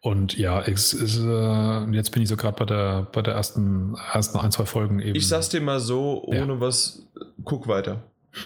Und 0.00 0.36
ja, 0.36 0.60
es 0.60 0.92
ist, 0.92 1.18
äh, 1.18 1.90
jetzt 1.92 2.10
bin 2.10 2.22
ich 2.22 2.28
so 2.28 2.36
gerade 2.36 2.56
bei 2.56 2.64
der, 2.64 3.08
bei 3.12 3.22
der 3.22 3.34
ersten, 3.34 3.96
ersten 4.12 4.38
ein, 4.38 4.52
zwei 4.52 4.66
Folgen 4.66 5.00
eben. 5.00 5.16
Ich 5.16 5.28
sag's 5.28 5.48
dir 5.48 5.60
mal 5.60 5.80
so, 5.80 6.22
ohne 6.24 6.54
ja. 6.54 6.60
was, 6.60 7.06
guck 7.44 7.68
weiter. 7.68 8.02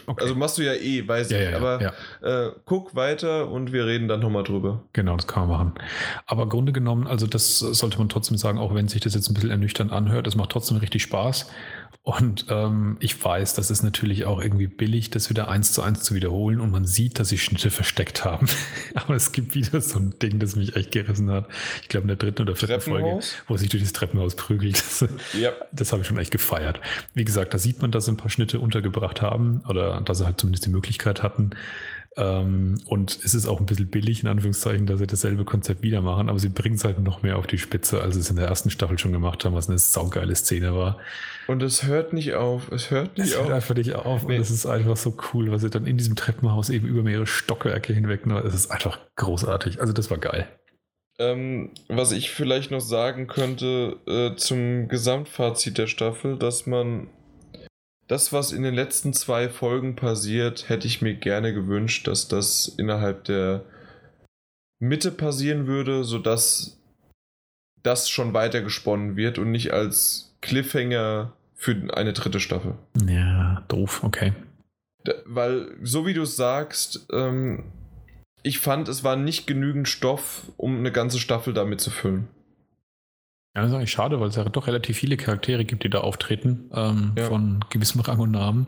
Okay. 0.07 0.23
Also 0.23 0.35
machst 0.35 0.59
du 0.59 0.62
ja 0.62 0.75
eh, 0.75 1.07
weiß 1.07 1.31
ja, 1.31 1.39
ich. 1.39 1.51
Ja, 1.51 1.57
aber 1.57 1.83
ja. 2.23 2.47
Äh, 2.47 2.52
guck 2.65 2.94
weiter 2.94 3.51
und 3.51 3.73
wir 3.73 3.86
reden 3.86 4.09
dann 4.09 4.20
nochmal 4.20 4.44
drüber. 4.44 4.83
Genau, 4.93 5.17
das 5.17 5.27
kann 5.27 5.49
man 5.49 5.59
machen. 5.59 5.75
Aber 6.27 6.44
im 6.44 6.49
Grunde 6.49 6.73
genommen, 6.73 7.07
also 7.07 7.27
das 7.27 7.59
sollte 7.59 7.99
man 7.99 8.09
trotzdem 8.09 8.36
sagen, 8.36 8.59
auch 8.59 8.75
wenn 8.75 8.89
sich 8.89 9.01
das 9.01 9.15
jetzt 9.15 9.28
ein 9.28 9.35
bisschen 9.35 9.51
ernüchternd 9.51 9.93
anhört, 9.93 10.27
es 10.27 10.36
macht 10.36 10.51
trotzdem 10.51 10.78
richtig 10.78 11.02
Spaß. 11.02 11.51
Und 12.04 12.46
ähm, 12.48 12.96
ich 12.98 13.22
weiß, 13.22 13.54
das 13.54 13.70
ist 13.70 13.84
natürlich 13.84 14.24
auch 14.24 14.40
irgendwie 14.40 14.66
billig, 14.66 15.10
das 15.10 15.30
wieder 15.30 15.48
eins 15.48 15.72
zu 15.72 15.82
eins 15.82 16.02
zu 16.02 16.14
wiederholen 16.14 16.60
und 16.60 16.72
man 16.72 16.84
sieht, 16.84 17.20
dass 17.20 17.28
sie 17.28 17.38
Schnitte 17.38 17.70
versteckt 17.70 18.24
haben. 18.24 18.48
Aber 18.94 19.14
es 19.14 19.30
gibt 19.30 19.54
wieder 19.54 19.80
so 19.80 20.00
ein 20.00 20.14
Ding, 20.20 20.40
das 20.40 20.56
mich 20.56 20.74
echt 20.74 20.90
gerissen 20.90 21.30
hat. 21.30 21.46
Ich 21.82 21.88
glaube 21.88 22.04
in 22.04 22.08
der 22.08 22.16
dritten 22.16 22.42
oder 22.42 22.56
vierten 22.56 22.80
Folge, 22.80 23.20
wo 23.46 23.56
sich 23.56 23.68
durch 23.68 23.82
das 23.84 23.92
Treppenhaus 23.92 24.34
prügelt. 24.34 24.82
Das, 24.82 25.08
yep. 25.34 25.68
das 25.70 25.92
habe 25.92 26.02
ich 26.02 26.08
schon 26.08 26.18
echt 26.18 26.32
gefeiert. 26.32 26.80
Wie 27.14 27.24
gesagt, 27.24 27.54
da 27.54 27.58
sieht 27.58 27.80
man, 27.82 27.92
dass 27.92 28.06
sie 28.06 28.12
ein 28.12 28.16
paar 28.16 28.30
Schnitte 28.30 28.58
untergebracht 28.58 29.22
haben 29.22 29.62
oder 29.68 30.00
dass 30.00 30.18
sie 30.18 30.24
halt 30.24 30.40
zumindest 30.40 30.66
die 30.66 30.70
Möglichkeit 30.70 31.22
hatten. 31.22 31.50
Ähm, 32.16 32.78
und 32.86 33.18
es 33.24 33.34
ist 33.34 33.47
auch 33.47 33.58
ein 33.58 33.66
bisschen 33.66 33.89
billig, 33.89 34.23
in 34.23 34.28
Anführungszeichen, 34.28 34.86
dass 34.86 34.99
sie 34.99 35.07
dasselbe 35.07 35.44
Konzept 35.44 35.82
wieder 35.82 36.02
machen, 36.02 36.28
aber 36.28 36.39
sie 36.39 36.50
bringen 36.50 36.74
es 36.74 36.84
halt 36.84 36.99
noch 36.99 37.23
mehr 37.23 37.39
auf 37.39 37.47
die 37.47 37.57
Spitze, 37.57 38.02
als 38.02 38.15
sie 38.15 38.20
es 38.20 38.28
in 38.28 38.36
der 38.36 38.49
ersten 38.49 38.68
Staffel 38.68 38.99
schon 38.99 39.12
gemacht 39.12 39.44
haben, 39.44 39.55
was 39.55 39.68
eine 39.68 39.78
saugeile 39.78 40.34
Szene 40.34 40.74
war. 40.74 40.99
Und 41.47 41.62
es 41.62 41.84
hört 41.84 42.12
nicht 42.12 42.34
auf. 42.34 42.70
Es 42.70 42.91
hört 42.91 43.16
nicht 43.16 43.31
es 43.31 43.36
auf. 43.36 43.44
hört 43.44 43.55
einfach 43.55 43.74
nicht 43.74 43.94
auf. 43.94 44.26
Nee. 44.26 44.36
Und 44.36 44.42
es 44.42 44.50
ist 44.50 44.66
einfach 44.66 44.97
so 44.97 45.16
cool, 45.32 45.50
was 45.50 45.62
sie 45.62 45.70
dann 45.70 45.86
in 45.86 45.97
diesem 45.97 46.15
Treppenhaus 46.15 46.68
eben 46.68 46.86
über 46.86 47.02
mehrere 47.02 47.26
Stockwerke 47.26 47.94
hinweg. 47.94 48.26
Es 48.44 48.55
ist 48.55 48.70
einfach 48.70 48.99
großartig. 49.16 49.81
Also 49.81 49.92
das 49.92 50.10
war 50.10 50.18
geil. 50.18 50.49
Ähm, 51.18 51.70
was 51.89 52.12
ich 52.12 52.31
vielleicht 52.31 52.70
noch 52.70 52.81
sagen 52.81 53.26
könnte 53.26 53.97
äh, 54.07 54.36
zum 54.36 54.89
Gesamtfazit 54.89 55.78
der 55.78 55.86
Staffel, 55.86 56.36
dass 56.36 56.66
man 56.66 57.08
das, 58.08 58.32
was 58.32 58.52
in 58.52 58.62
den 58.62 58.74
letzten 58.74 59.12
zwei 59.12 59.48
Folgen 59.48 59.97
passiert, 59.97 60.68
hätte 60.68 60.86
ich 60.86 61.02
mir 61.02 61.14
gerne 61.14 61.55
gewünscht, 61.55 62.06
dass 62.06 62.28
das 62.28 62.68
innerhalb 62.68 63.24
der 63.24 63.64
Mitte 64.81 65.12
passieren 65.12 65.66
würde, 65.66 66.05
sodass 66.05 66.78
das 67.82 68.08
schon 68.08 68.34
weiter 68.34 68.62
gesponnen 68.62 69.16
wird 69.16 69.39
und 69.39 69.50
nicht 69.50 69.72
als 69.72 70.34
Cliffhanger 70.40 71.32
für 71.55 71.76
eine 71.94 72.12
dritte 72.12 72.40
Staffel. 72.40 72.74
Ja, 73.06 73.64
doof, 73.68 74.02
okay. 74.02 74.32
Da, 75.05 75.14
weil, 75.24 75.76
so 75.82 76.06
wie 76.06 76.14
du 76.14 76.22
es 76.22 76.36
sagst, 76.36 77.06
ähm, 77.12 77.64
ich 78.42 78.58
fand, 78.58 78.89
es 78.89 79.05
war 79.05 79.16
nicht 79.16 79.47
genügend 79.47 79.89
Stoff, 79.89 80.42
um 80.56 80.78
eine 80.78 80.92
ganze 80.92 81.18
Staffel 81.18 81.55
damit 81.55 81.81
zu 81.81 81.90
füllen. 81.90 82.28
Ja, 83.55 83.60
das 83.60 83.70
ist 83.70 83.76
eigentlich 83.76 83.90
schade, 83.90 84.18
weil 84.18 84.28
es 84.28 84.36
ja 84.36 84.44
doch 84.44 84.66
relativ 84.66 84.97
viele 84.97 85.18
Charaktere 85.18 85.66
gibt, 85.66 85.84
die 85.84 85.90
da 85.90 85.98
auftreten, 85.98 86.70
ähm, 86.72 87.12
ja. 87.18 87.24
von 87.24 87.62
gewissem 87.68 88.00
Rang 88.00 88.18
und 88.18 88.31
Namen. 88.31 88.66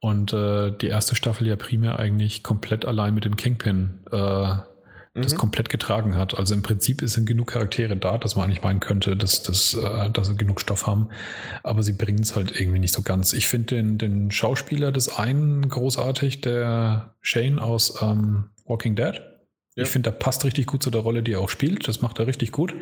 Und 0.00 0.32
äh, 0.32 0.72
die 0.72 0.88
erste 0.88 1.14
Staffel 1.14 1.46
ja 1.46 1.54
primär 1.54 2.00
eigentlich 2.00 2.42
komplett 2.42 2.84
allein 2.84 3.14
mit 3.14 3.24
dem 3.24 3.36
Kingpin 3.36 4.00
äh, 4.10 4.56
das 5.14 5.34
mhm. 5.34 5.38
komplett 5.38 5.68
getragen 5.68 6.16
hat. 6.16 6.36
Also 6.36 6.52
im 6.52 6.62
Prinzip 6.62 7.00
sind 7.04 7.26
genug 7.26 7.52
Charaktere 7.52 7.96
da, 7.96 8.18
dass 8.18 8.34
man 8.34 8.46
eigentlich 8.46 8.64
meinen 8.64 8.80
könnte, 8.80 9.16
dass, 9.16 9.44
dass, 9.44 9.74
äh, 9.74 10.10
dass 10.10 10.26
sie 10.26 10.36
genug 10.36 10.60
Stoff 10.60 10.88
haben. 10.88 11.10
Aber 11.62 11.84
sie 11.84 11.92
bringen 11.92 12.22
es 12.22 12.34
halt 12.34 12.58
irgendwie 12.60 12.80
nicht 12.80 12.94
so 12.94 13.02
ganz. 13.02 13.32
Ich 13.34 13.46
finde 13.46 13.76
den, 13.76 13.98
den 13.98 14.32
Schauspieler 14.32 14.90
des 14.90 15.16
einen 15.16 15.68
großartig, 15.68 16.40
der 16.40 17.14
Shane 17.20 17.60
aus 17.60 18.02
ähm, 18.02 18.46
Walking 18.64 18.96
Dead. 18.96 19.22
Ja. 19.76 19.84
Ich 19.84 19.88
finde, 19.90 20.10
der 20.10 20.18
passt 20.18 20.44
richtig 20.44 20.66
gut 20.66 20.82
zu 20.82 20.90
der 20.90 21.02
Rolle, 21.02 21.22
die 21.22 21.34
er 21.34 21.40
auch 21.40 21.48
spielt. 21.48 21.86
Das 21.86 22.02
macht 22.02 22.18
er 22.18 22.26
richtig 22.26 22.50
gut 22.50 22.74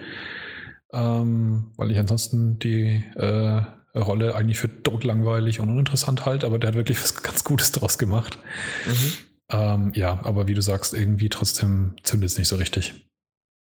ähm, 0.92 1.72
weil 1.76 1.90
ich 1.90 1.98
ansonsten 1.98 2.58
die 2.58 3.04
äh, 3.14 3.62
Rolle 3.94 4.34
eigentlich 4.34 4.58
für 4.58 4.82
totlangweilig 4.82 5.60
und 5.60 5.68
uninteressant 5.68 6.24
halte, 6.26 6.46
aber 6.46 6.58
der 6.58 6.68
hat 6.68 6.76
wirklich 6.76 6.98
was 7.02 7.22
ganz 7.22 7.44
Gutes 7.44 7.72
draus 7.72 7.98
gemacht. 7.98 8.38
Mhm. 8.86 9.12
Ähm, 9.50 9.92
ja, 9.94 10.20
aber 10.22 10.48
wie 10.48 10.54
du 10.54 10.62
sagst, 10.62 10.94
irgendwie 10.94 11.28
trotzdem 11.28 11.96
zündet 12.02 12.30
es 12.30 12.38
nicht 12.38 12.48
so 12.48 12.56
richtig. 12.56 12.94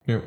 Ja. 0.06 0.22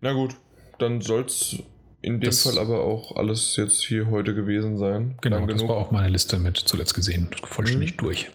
Na 0.00 0.12
gut, 0.12 0.36
dann 0.78 1.00
soll 1.00 1.24
es 1.24 1.58
in 2.02 2.20
dem 2.20 2.30
das, 2.30 2.42
Fall 2.42 2.58
aber 2.58 2.80
auch 2.80 3.16
alles 3.16 3.56
jetzt 3.56 3.82
hier 3.82 4.10
heute 4.10 4.34
gewesen 4.34 4.76
sein. 4.76 5.16
Genau, 5.22 5.38
Lang 5.38 5.48
das 5.48 5.56
genug. 5.56 5.70
war 5.70 5.76
auch 5.78 5.90
meine 5.90 6.10
Liste 6.10 6.38
mit 6.38 6.58
zuletzt 6.58 6.94
gesehen. 6.94 7.30
Vollständig 7.44 7.92
mhm. 7.92 7.96
durch. 7.96 8.30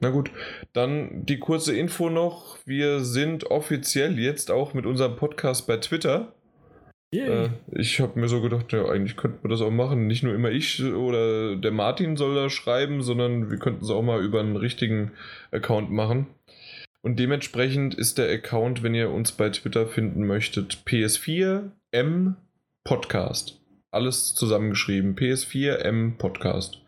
Na 0.00 0.10
gut, 0.10 0.30
dann 0.74 1.24
die 1.24 1.38
kurze 1.38 1.74
Info 1.74 2.10
noch. 2.10 2.58
Wir 2.66 3.02
sind 3.02 3.50
offiziell 3.50 4.18
jetzt 4.18 4.50
auch 4.50 4.74
mit 4.74 4.84
unserem 4.84 5.16
Podcast 5.16 5.66
bei 5.66 5.78
Twitter. 5.78 6.34
Äh, 7.12 7.48
ich 7.72 8.00
habe 8.00 8.18
mir 8.18 8.28
so 8.28 8.40
gedacht, 8.40 8.72
ja, 8.72 8.86
eigentlich 8.86 9.16
könnten 9.16 9.42
wir 9.44 9.50
das 9.50 9.60
auch 9.60 9.70
machen. 9.70 10.06
Nicht 10.06 10.22
nur 10.22 10.34
immer 10.34 10.50
ich 10.50 10.82
oder 10.82 11.56
der 11.56 11.70
Martin 11.70 12.16
soll 12.16 12.34
da 12.34 12.50
schreiben, 12.50 13.02
sondern 13.02 13.50
wir 13.50 13.58
könnten 13.58 13.84
es 13.84 13.90
auch 13.90 14.02
mal 14.02 14.22
über 14.22 14.40
einen 14.40 14.56
richtigen 14.56 15.12
Account 15.50 15.90
machen. 15.90 16.26
Und 17.02 17.18
dementsprechend 17.18 17.94
ist 17.94 18.18
der 18.18 18.30
Account, 18.30 18.82
wenn 18.82 18.94
ihr 18.94 19.10
uns 19.10 19.32
bei 19.32 19.48
Twitter 19.50 19.86
finden 19.86 20.26
möchtet, 20.26 20.82
PS4M 20.86 22.34
Podcast. 22.84 23.60
Alles 23.92 24.34
zusammengeschrieben. 24.34 25.14
PS4M 25.14 26.16
Podcast. 26.18 26.80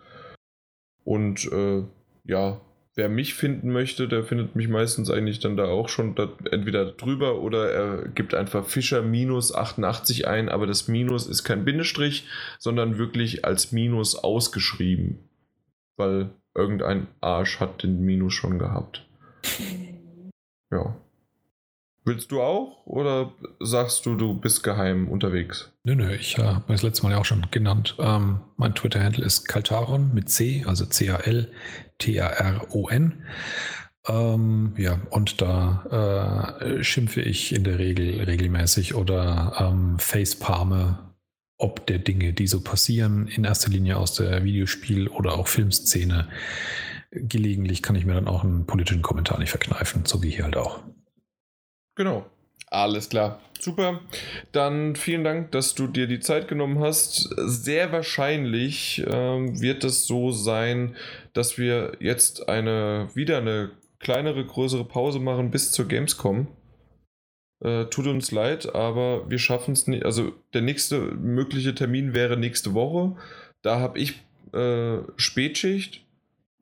Und 1.04 1.50
äh, 1.52 1.84
ja, 2.24 2.60
wer 2.98 3.08
mich 3.08 3.34
finden 3.34 3.70
möchte, 3.70 4.08
der 4.08 4.24
findet 4.24 4.56
mich 4.56 4.68
meistens 4.68 5.08
eigentlich 5.08 5.38
dann 5.38 5.56
da 5.56 5.66
auch 5.66 5.88
schon 5.88 6.16
da, 6.16 6.28
entweder 6.50 6.84
drüber 6.84 7.40
oder 7.40 7.70
er 7.70 8.08
gibt 8.08 8.34
einfach 8.34 8.66
Fischer 8.66 9.02
minus 9.02 9.54
88 9.54 10.26
ein, 10.26 10.48
aber 10.48 10.66
das 10.66 10.88
Minus 10.88 11.28
ist 11.28 11.44
kein 11.44 11.64
Bindestrich, 11.64 12.26
sondern 12.58 12.98
wirklich 12.98 13.44
als 13.44 13.70
Minus 13.70 14.16
ausgeschrieben. 14.16 15.20
Weil 15.96 16.30
irgendein 16.56 17.06
Arsch 17.20 17.60
hat 17.60 17.84
den 17.84 18.00
Minus 18.00 18.34
schon 18.34 18.58
gehabt. 18.58 19.06
Ja. 20.70 20.94
Willst 22.04 22.30
du 22.30 22.42
auch 22.42 22.84
oder 22.84 23.32
sagst 23.58 24.04
du, 24.04 24.16
du 24.16 24.38
bist 24.38 24.62
geheim 24.62 25.08
unterwegs? 25.08 25.72
Nö, 25.84 25.94
nö, 25.94 26.12
ich 26.14 26.36
äh, 26.36 26.42
habe 26.42 26.64
das 26.68 26.82
letzte 26.82 27.04
Mal 27.04 27.12
ja 27.12 27.18
auch 27.18 27.24
schon 27.24 27.46
genannt. 27.50 27.96
Ähm, 27.98 28.42
mein 28.58 28.74
Twitter-Handle 28.74 29.24
ist 29.24 29.48
Kaltaron 29.48 30.12
mit 30.12 30.28
C, 30.28 30.64
also 30.66 30.84
C-A-L-T-A-R-O-N. 32.00 33.24
Ähm, 34.06 34.74
ja, 34.76 35.00
und 35.10 35.40
da 35.42 36.56
äh, 36.60 36.82
schimpfe 36.82 37.20
ich 37.20 37.54
in 37.54 37.64
der 37.64 37.78
Regel 37.78 38.22
regelmäßig 38.22 38.94
oder 38.94 39.54
ähm, 39.58 39.98
facepalme 39.98 41.08
ob 41.58 41.86
der 41.86 41.98
Dinge, 41.98 42.32
die 42.32 42.46
so 42.46 42.60
passieren, 42.60 43.26
in 43.26 43.44
erster 43.44 43.70
Linie 43.70 43.96
aus 43.96 44.14
der 44.14 44.44
Videospiel- 44.44 45.08
oder 45.08 45.34
auch 45.34 45.48
Filmszene. 45.48 46.28
Gelegentlich 47.10 47.82
kann 47.82 47.96
ich 47.96 48.06
mir 48.06 48.14
dann 48.14 48.28
auch 48.28 48.44
einen 48.44 48.64
politischen 48.64 49.02
Kommentar 49.02 49.38
nicht 49.40 49.50
verkneifen, 49.50 50.04
so 50.04 50.22
wie 50.22 50.30
hier 50.30 50.44
halt 50.44 50.56
auch. 50.56 50.84
Genau. 51.96 52.30
Alles 52.70 53.08
klar. 53.08 53.40
Super. 53.58 54.00
Dann 54.52 54.94
vielen 54.94 55.24
Dank, 55.24 55.50
dass 55.52 55.74
du 55.74 55.86
dir 55.86 56.06
die 56.06 56.20
Zeit 56.20 56.48
genommen 56.48 56.80
hast. 56.80 57.28
Sehr 57.36 57.92
wahrscheinlich 57.92 59.04
ähm, 59.08 59.60
wird 59.60 59.84
es 59.84 60.06
so 60.06 60.30
sein, 60.30 60.96
dass 61.32 61.58
wir 61.58 61.96
jetzt 61.98 62.48
eine 62.48 63.08
wieder 63.14 63.38
eine 63.38 63.70
kleinere, 63.98 64.44
größere 64.44 64.84
Pause 64.84 65.18
machen 65.18 65.50
bis 65.50 65.72
zur 65.72 65.88
Gamescom. 65.88 66.46
Äh, 67.60 67.86
tut 67.86 68.06
uns 68.06 68.30
leid, 68.30 68.72
aber 68.74 69.28
wir 69.28 69.38
schaffen 69.38 69.72
es 69.72 69.88
nicht. 69.88 70.04
Also 70.04 70.32
der 70.54 70.62
nächste 70.62 71.00
mögliche 71.00 71.74
Termin 71.74 72.14
wäre 72.14 72.36
nächste 72.36 72.74
Woche. 72.74 73.16
Da 73.62 73.80
habe 73.80 73.98
ich 73.98 74.20
äh, 74.52 74.98
Spätschicht 75.16 76.04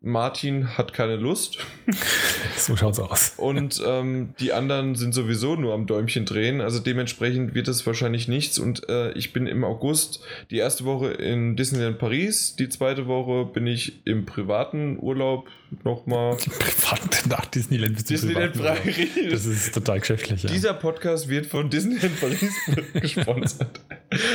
Martin 0.07 0.79
hat 0.79 0.93
keine 0.93 1.17
Lust. 1.17 1.59
so 2.57 2.77
schaut's 2.77 3.01
aus. 3.01 3.35
Und 3.37 3.83
ähm, 3.85 4.35
die 4.39 4.53
anderen 4.53 4.95
sind 4.95 5.13
sowieso 5.13 5.57
nur 5.57 5.75
am 5.75 5.87
Däumchen 5.87 6.25
drehen. 6.25 6.61
Also 6.61 6.79
dementsprechend 6.79 7.55
wird 7.55 7.67
es 7.67 7.85
wahrscheinlich 7.87 8.29
nichts. 8.29 8.61
Und 8.61 8.89
äh, 8.89 9.11
ich 9.13 9.33
bin 9.33 9.49
im 9.49 9.65
August 9.65 10.21
die 10.51 10.59
erste 10.59 10.85
Woche 10.85 11.09
in 11.09 11.57
Disneyland 11.57 11.99
Paris. 11.99 12.55
Die 12.55 12.69
zweite 12.69 13.09
Woche 13.09 13.47
bin 13.47 13.67
ich 13.67 14.07
im 14.07 14.27
privaten 14.27 14.97
Urlaub 15.01 15.49
nochmal. 15.83 16.37
Privat 16.37 17.27
nach 17.29 17.47
Disneyland 17.47 18.09
Disneyland 18.09 18.57
Paris. 18.57 19.09
Das 19.29 19.45
ist 19.45 19.75
total 19.75 19.99
geschäftlich. 20.01 20.45
Ja. 20.45 20.51
Dieser 20.51 20.75
Podcast 20.75 21.29
wird 21.29 21.47
von 21.47 21.69
Disneyland 21.69 22.21
Paris 22.21 22.55
gesponsert. 22.95 23.81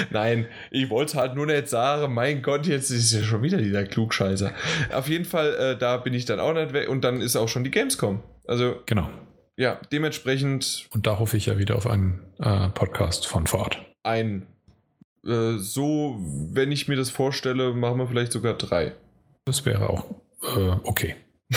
Nein, 0.10 0.48
ich 0.70 0.90
wollte 0.90 1.18
halt 1.18 1.36
nur 1.36 1.46
nicht 1.46 1.70
sagen, 1.70 2.14
mein 2.14 2.42
Gott, 2.42 2.68
jetzt 2.68 2.90
ist 2.90 3.14
ja 3.14 3.24
schon 3.24 3.42
wieder 3.42 3.58
dieser 3.58 3.86
Klugscheißer. 3.86 4.52
Auf 4.92 5.08
jeden 5.08 5.26
Fall 5.26 5.56
äh, 5.62 5.78
da 5.78 5.98
bin 5.98 6.14
ich 6.14 6.26
dann 6.26 6.40
auch 6.40 6.54
nicht 6.54 6.74
weg 6.74 6.90
und 6.90 7.04
dann 7.04 7.22
ist 7.22 7.36
auch 7.36 7.48
schon 7.48 7.64
die 7.64 7.72
Gamescom. 7.72 8.22
Also 8.48 8.76
genau. 8.86 9.10
Ja, 9.58 9.80
dementsprechend. 9.92 10.88
Und 10.92 11.06
da 11.06 11.20
hoffe 11.20 11.38
ich 11.38 11.46
ja 11.46 11.58
wieder 11.58 11.76
auf 11.76 11.88
einen 11.88 12.20
äh, 12.40 12.70
Podcast 12.70 13.28
von 13.28 13.48
vor 13.48 13.62
Ort. 13.62 13.86
Ein. 14.04 14.48
Äh, 15.26 15.58
so, 15.58 16.18
wenn 16.20 16.72
ich 16.72 16.88
mir 16.88 16.96
das 16.96 17.12
vorstelle, 17.12 17.74
machen 17.74 18.00
wir 18.00 18.08
vielleicht 18.08 18.32
sogar 18.32 18.56
drei. 18.56 18.94
Das 19.46 19.66
wäre 19.66 19.90
auch 19.90 20.06
äh, 20.42 20.76
okay. 20.84 21.16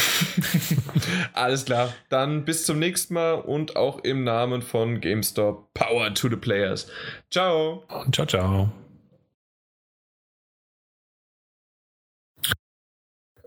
Alles 1.32 1.64
klar. 1.64 1.92
Dann 2.08 2.44
bis 2.44 2.66
zum 2.66 2.78
nächsten 2.78 3.14
Mal 3.14 3.34
und 3.34 3.76
auch 3.76 4.00
im 4.00 4.24
Namen 4.24 4.62
von 4.62 5.00
GameStop 5.00 5.72
Power 5.72 6.12
to 6.14 6.28
the 6.28 6.36
Players. 6.36 6.88
Ciao. 7.30 7.84
Und 7.88 8.14
ciao, 8.14 8.26
ciao. 8.26 8.83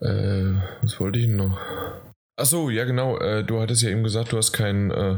Äh, 0.01 0.53
was 0.81 0.99
wollte 0.99 1.19
ich 1.19 1.27
noch? 1.27 1.57
Achso, 2.39 2.69
ja 2.69 2.85
genau. 2.85 3.17
Äh, 3.17 3.43
du 3.43 3.59
hattest 3.59 3.81
ja 3.81 3.89
eben 3.89 4.03
gesagt, 4.03 4.31
du 4.31 4.37
hast 4.37 4.51
kein, 4.51 4.91
äh, 4.91 5.15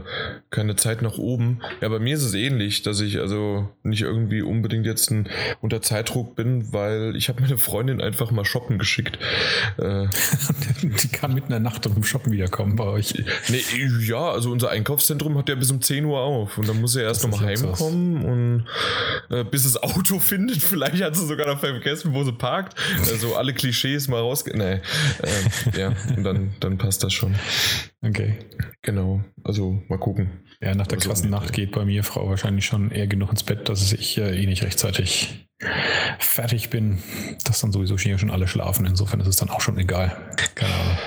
keine 0.52 0.78
Zeit 0.78 1.02
nach 1.02 1.18
oben. 1.18 1.60
Ja, 1.82 1.90
bei 1.90 2.00
mir 2.00 2.16
ist 2.16 2.24
es 2.24 2.34
ähnlich, 2.34 2.82
dass 2.82 3.02
ich 3.02 3.20
also 3.20 3.68
nicht 3.84 4.04
irgendwie 4.04 4.42
unbedingt 4.42 4.86
jetzt 4.86 5.12
ein, 5.12 5.28
unter 5.60 5.82
Zeitdruck 5.82 6.38
bin, 6.38 6.72
weil 6.72 7.18
ich 7.18 7.28
habe 7.28 7.42
meine 7.42 7.58
Freundin 7.58 8.00
einfach 8.00 8.32
mal 8.32 8.46
shoppen 8.46 8.80
geschickt. 8.80 9.20
Äh, 9.78 10.08
Die 10.82 11.10
kann 11.10 11.34
mitten 11.34 11.48
in 11.48 11.52
der 11.52 11.60
Nacht 11.60 11.86
um 11.88 12.02
Shoppen 12.06 12.32
wiederkommen 12.32 12.78
bei 12.78 12.86
euch. 12.86 13.14
Nee, 13.50 13.64
ja, 14.00 14.32
also 14.32 14.50
unser 14.50 14.70
Einkaufszentrum 14.70 15.38
hat 15.38 15.50
ja 15.50 15.56
bis 15.56 15.72
um 15.72 15.82
10 15.82 16.06
Uhr 16.06 16.20
auf 16.20 16.58
und 16.58 16.70
dann 16.70 16.80
muss 16.80 16.96
er 16.96 17.04
erst 17.04 17.24
nochmal 17.24 17.48
heimkommen 17.48 18.24
und 18.24 19.36
äh, 19.36 19.44
bis 19.44 19.64
das 19.64 19.76
Auto 19.76 20.20
findet. 20.20 20.64
Vielleicht 20.64 21.04
hat 21.04 21.18
sie 21.18 21.28
sogar 21.28 21.48
noch 21.48 21.60
vergessen, 21.60 22.14
wo 22.14 22.24
sie 22.24 22.32
parkt. 22.32 22.80
Also 23.12 23.36
alle 23.36 23.54
Klischees 23.54 24.08
mal 24.08 24.22
raus. 24.22 24.46
Nee, 24.46 24.76
äh, 24.76 25.78
ja, 25.78 25.94
und 26.16 26.24
dann, 26.24 26.54
dann 26.62 26.78
passt 26.78 27.04
das 27.04 27.09
das 27.10 27.14
schon. 27.14 27.36
Okay. 28.02 28.36
Genau. 28.82 29.24
Also 29.44 29.82
mal 29.88 30.00
gucken. 30.00 30.30
Ja, 30.62 30.76
nach 30.76 30.88
der 30.88 30.98
also, 30.98 31.10
krassen 31.10 31.30
Nacht 31.30 31.54
geht 31.54 31.72
bei 31.72 31.86
mir 31.86 32.04
Frau 32.04 32.30
wahrscheinlich 32.30 32.66
schon 32.66 32.92
eher 32.92 33.08
genug 33.08 33.32
ins 33.32 33.44
Bett, 33.44 33.68
dass 33.70 33.92
ich 33.92 34.18
äh, 34.18 34.42
eh 34.42 34.46
nicht 34.46 34.64
rechtzeitig 34.64 35.50
fertig 36.20 36.70
bin, 36.70 37.00
dass 37.44 37.60
dann 37.60 37.72
sowieso 37.72 37.98
schon 37.98 38.32
alle 38.32 38.48
schlafen. 38.48 38.86
Insofern 38.86 39.20
ist 39.20 39.28
es 39.28 39.36
dann 39.36 39.50
auch 39.50 39.62
schon 39.62 39.78
egal. 39.78 40.16
Keine 40.56 40.74
Ahnung. 40.74 40.98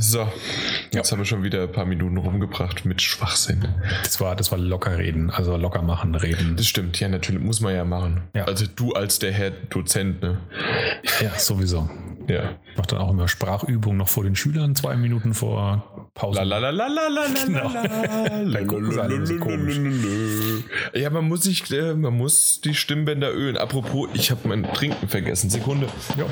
So, 0.00 0.26
jetzt 0.92 1.10
ja. 1.10 1.12
haben 1.12 1.18
wir 1.18 1.26
schon 1.26 1.42
wieder 1.42 1.64
ein 1.64 1.72
paar 1.72 1.84
Minuten 1.84 2.16
rumgebracht 2.16 2.86
mit 2.86 3.02
Schwachsinn. 3.02 3.68
Das 4.02 4.18
war, 4.18 4.34
das 4.34 4.50
war 4.50 4.58
locker 4.58 4.96
reden, 4.96 5.30
also 5.30 5.56
locker 5.58 5.82
machen, 5.82 6.14
reden. 6.14 6.56
Das 6.56 6.66
stimmt, 6.66 6.98
ja, 7.00 7.08
natürlich 7.08 7.42
muss 7.42 7.60
man 7.60 7.74
ja 7.74 7.84
machen. 7.84 8.22
Ja. 8.34 8.44
Also 8.44 8.64
du 8.74 8.92
als 8.92 9.18
der 9.18 9.32
Herr 9.32 9.50
Dozent, 9.50 10.22
ne? 10.22 10.38
Ja, 11.20 11.38
sowieso. 11.38 11.90
Ja. 12.28 12.54
Ich 12.70 12.78
mache 12.78 12.88
dann 12.88 13.00
auch 13.00 13.10
immer 13.10 13.28
Sprachübungen 13.28 13.98
noch 13.98 14.08
vor 14.08 14.24
den 14.24 14.36
Schülern, 14.36 14.74
zwei 14.74 14.96
Minuten 14.96 15.34
vor 15.34 16.10
Pause. 16.14 16.38
Ja, 20.94 21.10
man 21.10 21.24
muss 21.28 21.42
sich, 21.42 21.70
äh, 21.72 21.94
man 21.94 22.16
muss 22.16 22.60
die 22.62 22.74
Stimmbänder 22.74 23.34
ölen. 23.34 23.58
Apropos, 23.58 24.08
ich 24.14 24.30
habe 24.30 24.48
mein 24.48 24.62
Trinken 24.72 25.08
vergessen. 25.08 25.50
Sekunde. 25.50 25.88
Ja. 26.16 26.24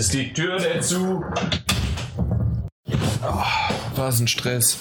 Ist 0.00 0.14
die 0.14 0.32
Tür 0.32 0.58
dazu. 0.58 1.22
Oh, 3.22 3.44
was 3.96 4.18
ein 4.18 4.28
Stress. 4.28 4.78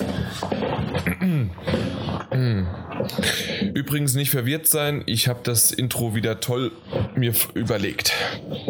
Übrigens 3.73 4.13
nicht 4.15 4.29
verwirrt 4.29 4.67
sein, 4.67 5.03
ich 5.07 5.27
habe 5.27 5.41
das 5.43 5.73
Intro 5.73 6.15
wieder 6.15 6.39
toll 6.39 6.71
mir 7.15 7.33
überlegt. 7.53 8.13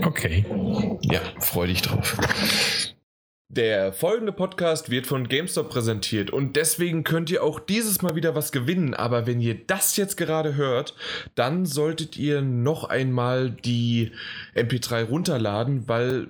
Okay. 0.02 0.44
Ja, 1.04 1.22
freu 1.40 1.68
dich 1.68 1.84
drauf. 1.84 2.18
Der 3.52 3.94
folgende 3.94 4.32
Podcast 4.32 4.90
wird 4.90 5.06
von 5.06 5.28
GameStop 5.28 5.70
präsentiert 5.70 6.32
und 6.32 6.56
deswegen 6.56 7.04
könnt 7.04 7.30
ihr 7.30 7.44
auch 7.44 7.60
dieses 7.60 8.02
Mal 8.02 8.16
wieder 8.16 8.34
was 8.34 8.52
gewinnen. 8.52 8.96
Aber 8.96 9.28
wenn 9.28 9.40
ihr 9.40 9.56
das 9.68 9.98
jetzt 9.98 10.18
gerade 10.18 10.56
hört, 10.56 10.96
dann 11.36 11.68
solltet 11.68 12.18
ihr 12.18 12.42
noch 12.42 12.86
einmal 12.86 13.52
die 13.52 14.14
MP3 14.56 15.04
runterladen, 15.04 15.88
weil 15.88 16.30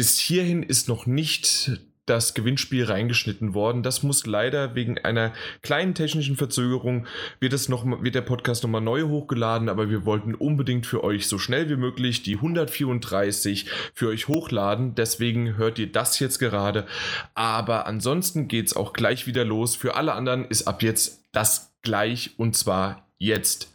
bis 0.00 0.18
hierhin 0.18 0.62
ist 0.62 0.88
noch 0.88 1.04
nicht 1.04 1.72
das 2.06 2.32
Gewinnspiel 2.32 2.86
reingeschnitten 2.86 3.52
worden. 3.52 3.82
Das 3.82 4.02
muss 4.02 4.24
leider 4.24 4.74
wegen 4.74 4.96
einer 4.96 5.34
kleinen 5.60 5.94
technischen 5.94 6.36
Verzögerung 6.36 7.06
wird 7.38 7.52
es 7.52 7.68
noch 7.68 7.84
wird 7.84 8.14
der 8.14 8.22
Podcast 8.22 8.62
nochmal 8.62 8.80
neu 8.80 9.02
hochgeladen, 9.02 9.68
aber 9.68 9.90
wir 9.90 10.06
wollten 10.06 10.34
unbedingt 10.34 10.86
für 10.86 11.04
euch 11.04 11.28
so 11.28 11.36
schnell 11.36 11.68
wie 11.68 11.76
möglich 11.76 12.22
die 12.22 12.36
134 12.36 13.66
für 13.92 14.08
euch 14.08 14.26
hochladen. 14.26 14.94
Deswegen 14.94 15.58
hört 15.58 15.78
ihr 15.78 15.92
das 15.92 16.18
jetzt 16.18 16.38
gerade. 16.38 16.86
Aber 17.34 17.86
ansonsten 17.86 18.48
geht 18.48 18.68
es 18.68 18.76
auch 18.76 18.94
gleich 18.94 19.26
wieder 19.26 19.44
los. 19.44 19.76
Für 19.76 19.96
alle 19.96 20.14
anderen 20.14 20.46
ist 20.46 20.66
ab 20.66 20.82
jetzt 20.82 21.26
das 21.32 21.74
gleich 21.82 22.30
und 22.38 22.56
zwar 22.56 23.06
jetzt. 23.18 23.70